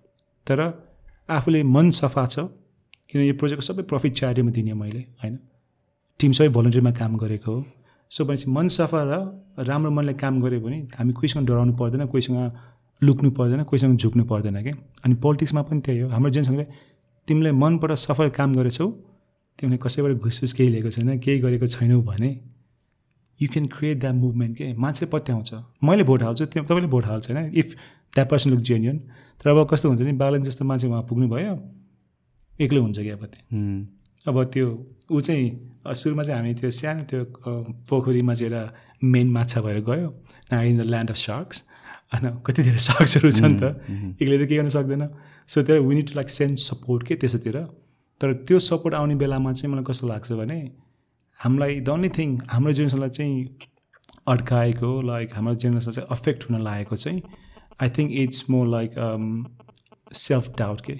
तर 0.48 0.60
आफूले 1.30 1.64
मन 1.64 1.90
सफा 1.96 2.26
छ 2.28 2.52
किन 3.08 3.22
यो 3.24 3.34
प्रोजेक्टको 3.40 3.66
सबै 3.68 3.84
प्रफिट 3.88 4.14
च्यारिटीमा 4.20 4.52
दिने 4.52 4.74
मैले 4.76 5.02
होइन। 5.24 5.40
टिम 6.20 6.32
सबै 6.38 6.50
भोलिन्टियरमा 6.58 6.92
काम 7.00 7.16
गरेको 7.24 7.52
हो। 7.52 7.60
सो 8.12 8.26
भनेपछि 8.26 8.48
मन 8.52 8.68
सफा 8.76 9.02
र 9.08 9.14
राम्रो 9.68 9.92
मनले 9.92 10.14
काम 10.20 10.34
गऱ्यो 10.42 10.60
भने 10.60 10.78
हामी 10.98 11.14
कोहीसँग 11.14 11.48
डराउनु 11.48 11.74
पर्दैन 11.80 12.06
कोहीसँग 12.12 12.38
लुक्नु 13.02 13.30
पर्दैन 13.32 13.64
कोहीसँग 13.64 13.98
झुक्नु 13.98 14.24
पर्दैन 14.26 14.62
क्या 14.64 14.74
अनि 15.06 15.16
पोलिटिक्समा 15.24 15.62
पनि 15.62 15.82
त्यही 15.86 16.00
हो। 16.00 16.10
हाम्रो 16.10 16.30
जेन्सहरूले 16.32 16.66
तिमीले 17.28 17.52
मनबाट 17.54 17.92
सफल 18.00 18.30
काम 18.38 18.54
गरेछौ 18.56 18.88
तिमीले 19.60 19.78
कसैबाट 19.84 20.12
घुसघुस 20.18 20.54
केही 20.54 20.70
लिएको 20.70 20.90
छैन 20.90 21.20
केही 21.20 21.40
गरेको 21.40 21.68
छैनौ 21.68 22.02
भने 22.02 22.30
you 23.40 23.48
can 23.54 23.66
create 23.68 24.00
that 24.00 24.16
movement 24.16 24.58
के? 24.58 24.74
मान्छे 24.74 25.06
पत्याउँछ। 25.06 25.54
मैले 25.84 26.04
भोट 26.04 26.24
हाल्छु 26.24 26.46
त्यो 26.46 26.64
तपाईँले 26.64 26.88
भोट 26.88 27.06
हाल्छ 27.06 27.32
होइन 27.32 27.52
if 27.54 27.76
that 28.14 28.30
person 28.30 28.50
look 28.50 28.60
genuine 28.70 28.98
तर 29.42 29.50
अब 29.50 29.68
कस्तो 29.72 29.90
हुन्छ 29.90 30.02
नि 30.02 30.12
बालन 30.18 30.44
जस्तो 30.44 30.66
मान्छे 30.66 30.88
उहाँ 30.88 31.02
पुग्नु 31.10 31.28
भयो 31.30 31.54
एक्लो 32.60 32.82
हुन्छ 32.82 33.00
क्या 33.00 33.16
अब 33.16 33.26
त्यो। 33.26 33.44
अब 34.26 34.44
त्यो 34.54 34.68
ऊ 35.12 35.20
चाहिँ 35.22 35.94
सुरुमा 35.96 36.24
चाहिँ 36.24 36.40
हामी 36.40 36.54
त्यो 36.54 36.72
सानो 36.72 37.04
त्यो 37.10 37.24
पोखरीमा 37.90 38.34
चाहिँ 38.34 38.52
एउटा 38.52 38.74
मेन 39.04 39.28
माछा 39.32 39.62
भएर 39.62 39.80
गयो 39.90 40.10
in 40.52 40.78
the 40.78 40.86
land 40.86 41.10
of 41.10 41.16
sharks 41.18 41.64
होइन 42.12 42.26
कति 42.46 42.64
धेरै 42.64 42.82
सार्क्सहरू 42.88 43.32
छ 43.32 43.44
नि 43.44 43.58
त 43.62 43.64
एक्लै 44.22 44.38
त 44.38 44.48
के 44.50 44.56
गर्न 44.58 44.70
सक्दैन। 44.76 45.04
सो 45.48 45.64
त्यो 45.68 45.82
we 45.84 45.96
need 45.96 46.08
to 46.10 46.16
like 46.16 46.30
send 46.30 46.58
support 46.66 47.08
के 47.08 47.16
त्यसोतिर। 47.22 47.58
तर 48.22 48.34
त्यो 48.48 48.60
सपोर्ट 48.68 48.94
आउने 48.96 49.16
बेलामा 49.16 49.52
चाहिँ 49.54 49.74
मलाई 49.74 49.84
कस्तो 49.88 50.08
लाग्छ 50.08 50.32
भने 50.42 50.60
हामीलाई 51.40 51.80
द 51.80 51.90
ओन्ली 51.90 52.10
थिङ 52.18 52.30
हाम्रो 52.50 52.74
जेनेरेसनलाई 52.74 53.10
चाहिँ 53.18 53.36
अड्काएको 54.28 54.90
लाइक 55.10 55.36
हाम्रो 55.36 55.54
जेनेरेसन 55.64 55.92
चाहिँ 55.92 56.08
अफेक्ट 56.12 56.50
हुन 56.50 56.62
लागेको 56.62 56.96
चाहिँ 56.96 57.22
I 57.82 57.90
think 57.98 58.12
it's 58.22 58.50
more 58.50 58.68
like 58.68 58.92
self 60.16 60.50
doubt 60.58 60.82
के। 60.82 60.96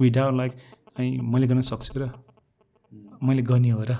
विदाउट 0.00 0.34
लाइक 0.36 0.52
मैले 1.32 1.46
गर्न 1.46 1.60
सक्छु 1.70 1.98
र। 2.00 2.10
मैले 3.22 3.42
गर्ने 3.42 3.70
हो 3.70 3.82
र। 3.82 3.96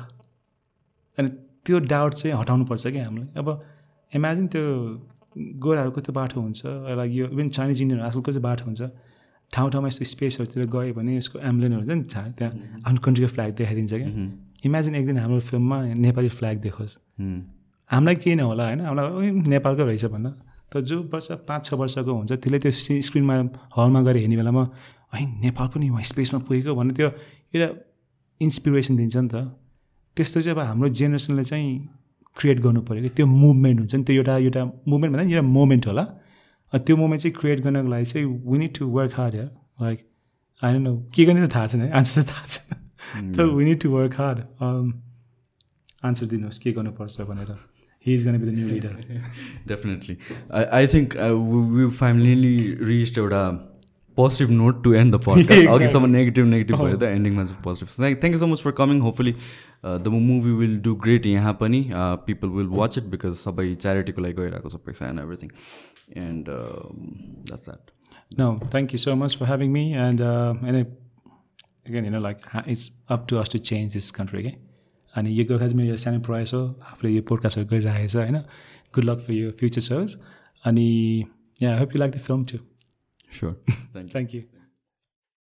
अनि 1.18 1.28
त्यो 1.66 1.78
डाउट 1.90 2.14
चाहिँ 2.14 2.36
हटाउनुपर्छ 2.39 2.86
क्या 2.86 3.05
हामीले 3.05 3.26
अब 3.40 3.48
इमेजिन 4.12 4.47
त्यो 4.55 4.64
गोराहरू 5.36 5.91
कस्तो 5.97 6.12
बाटो 6.12 6.41
हुन्छ 6.41 6.61
लाइक 6.99 7.11
यो 7.12 7.27
इभन 7.35 7.49
चाइनिज 7.49 7.83
इन्डियनहरू 7.83 8.07
आजकल 8.09 8.23
कस्तो 8.23 8.41
बाटो 8.41 8.65
हुन्छ। 8.65 8.83
ठाउँ 9.52 9.70
ठाउँमा 9.73 9.89
यस्तो 9.89 10.05
स्पेसहरूतिर 10.05 10.67
गयो 10.75 10.93
भने 10.94 11.17
यसको 11.17 11.39
एम्ब्लेनहरू 11.39 11.81
हुन्छ 11.83 11.93
नि 11.93 12.05
छा- 12.05 12.33
त्यहाँ 12.39 12.52
आफ्नो 12.86 13.01
कन्ट्रीको 13.05 13.31
फ्ल्याग 13.35 13.51
देखाइदिन्छ 13.61 13.93
क्या। 13.94 14.09
इमेजिन 14.67 14.94
एक 14.94 15.07
दिन 15.07 15.17
हाम्रो 15.19 15.41
फिल्ममा 15.51 15.77
नेपाली 16.05 16.28
फ्ल्याग 16.39 16.57
देखोस्। 16.67 16.93
हामीलाई 17.91 18.15
केही 18.23 18.36
नहोला 18.36 18.65
होइन 18.67 18.81
हामीलाई 18.81 19.31
नेपालको 19.52 19.83
रहेछ 19.85 20.05
भन्न। 20.15 20.27
तर 20.73 20.81
जो 20.89 20.97
वर्ष 21.12 21.28
पाँच 21.49 21.62
छ 21.67 21.75
वर्षको 21.81 22.12
हुन्छ 22.12 22.33
त्यसले 22.33 22.59
त्यो 22.65 22.70
स्क्रिनमा 23.09 23.35
हलमा 23.77 24.01
गएर 24.07 24.17
हेर्ने 24.17 24.36
बेलामा 24.36 24.62
है 25.15 25.25
नेपाल 25.41 25.67
पनि 25.69 25.91
वहाँ 25.91 26.02
स्पेसमा 26.12 26.39
पुगेको 26.49 26.75
भन्ने 26.75 26.93
त्यो 26.97 27.09
एउटा 27.55 27.69
इन्सपिरेसन 28.41 28.97
दिन्छ 28.97 29.17
नि 29.17 29.28
त। 29.28 29.35
त्यस्तो 30.17 30.41
चाहिँ 30.41 30.57
अब 30.57 30.65
हाम्रो 30.65 30.89
जेनेरेसनले 30.89 31.44
चाहिँ 31.44 31.69
क्रिएट 32.36 32.61
गर्नु 32.61 32.81
पऱ्यो 32.89 33.02
कि? 33.02 33.09
त्यो 33.17 33.27
मुभमेन्ट 33.27 33.78
हुन्छ 33.81 33.94
नि 33.94 34.05
त्यो 34.05 34.17
एउटा 34.17 34.36
एउटा 34.36 34.65
मुभमेन्ट 34.65 35.12
भन्दा 35.12 35.25
नि 35.25 35.33
एउटा 35.33 35.49
मोमेन्ट 35.49 35.86
होला। 35.86 36.05
त्यो 36.73 36.97
मोमेन्ट 36.97 37.23
चाहिँ 37.23 37.35
क्रिएट 37.41 37.61
गर्नको 37.65 37.89
लागि 37.91 38.05
चाहिँ 38.12 38.27
we 38.27 38.59
need 38.59 38.73
to 38.78 38.86
work 38.97 39.12
hard 39.17 39.35
यार 39.35 39.51
लाइक 39.83 39.99
आई 40.62 40.78
नो 40.78 40.97
के 41.15 41.25
गर्ने 41.25 41.47
त 41.47 41.55
थाहा 41.55 41.67
छैन 41.67 41.81
है? 41.81 41.91
आन्सर 41.91 42.23
त 42.23 42.28
थाहा 42.28 42.44
छैन। 42.47 43.33
त 43.33 43.41
we 43.57 43.65
need 43.65 43.81
to 43.83 43.91
work 43.91 44.15
hard 44.20 44.39
answer 46.05 46.27
दिनुहोस् 46.27 46.59
के 46.59 46.73
गर्नुपर्छ 46.73 47.20
भनेर। 47.31 47.51
He 48.07 48.15
is 48.15 48.27
gonna 48.27 48.39
be 48.39 48.47
the 48.47 48.55
new 48.55 48.69
leader 48.69 48.94
definitely 49.69 50.17
I 50.51 50.65
I 50.78 50.86
think 50.94 51.17
we 51.75 51.85
finally 51.99 52.57
reach 52.89 53.19
एउटा 53.19 53.43
Positive 54.17 54.51
note 54.51 54.83
to 54.83 54.93
end 54.93 55.16
the 55.16 55.19
podcast 55.25 55.67
अघिसम्म 55.69 56.09
negative 56.11 56.45
negative 56.45 56.77
भयो 56.77 56.98
त 56.98 57.11
एन्डिङमा 57.17 57.45
चाहिँ 57.45 57.61
positive 57.64 58.22
thank 58.22 58.33
you 58.33 58.40
so 58.40 58.48
much 58.53 58.64
for 58.64 58.72
coming 58.80 59.01
hopefully 59.01 59.35
the 60.06 60.16
movie 60.30 60.56
will 60.61 60.80
do 60.88 60.95
great 61.03 61.25
यहाँ 61.27 61.53
पनि 61.59 61.83
people 62.30 62.56
will 62.56 62.72
watch 62.80 62.98
it 62.98 63.11
because 63.14 63.35
सबै 63.43 63.67
च्यारिटीको 63.75 64.22
लागि 64.22 64.41
गइरहेको 64.41 64.69
छ 64.69 64.82
पैसा 64.88 65.09
and 65.09 65.19
everything 65.19 65.51
and 66.24 66.49
that's 66.49 67.69
that 67.69 67.95
No, 68.32 68.59
thank 68.69 68.91
you 68.91 68.98
so 68.99 69.16
much 69.16 69.38
for 69.38 69.45
having 69.45 69.72
me. 69.72 69.93
And 69.95 70.22
uh, 70.22 70.53
and 70.61 70.77
it, 70.77 70.90
again, 71.85 72.03
you 72.03 72.11
know, 72.11 72.19
like 72.19 72.45
ha- 72.45 72.64
it's 72.67 72.91
up 73.09 73.27
to 73.27 73.40
us 73.40 73.49
to 73.49 73.59
change 73.59 73.93
this 73.93 74.11
country. 74.11 74.41
Okay? 74.41 74.57
अनि 75.14 75.32
यो 75.32 75.45
गोर्खा 75.45 75.67
चाहिँ 75.67 75.77
मेरो 75.77 75.95
सानो 75.98 76.19
प्रयास 76.22 76.53
हो 76.53 76.59
आफूले 76.91 77.11
यो 77.11 77.22
पोडकास्टहरू 77.30 77.67
गरिरहेको 77.67 78.07
छ 78.07 78.16
होइन 78.17 78.38
गुड 78.95 79.03
लक 79.03 79.19
फर 79.19 79.33
यो 79.33 79.51
फ्युचर 79.59 79.82
सर्स 79.82 80.16
अनि 80.64 80.90
yeah 81.61 81.72
I 81.72 81.80
hope 81.80 81.95
you 81.95 81.99
like 81.99 82.11
the 82.14 82.19
film 82.25 82.43
to 82.51 82.57
Sure 83.39 83.55
thank 83.69 84.05
you 84.05 84.09
thank 84.12 84.35
you 84.35 84.43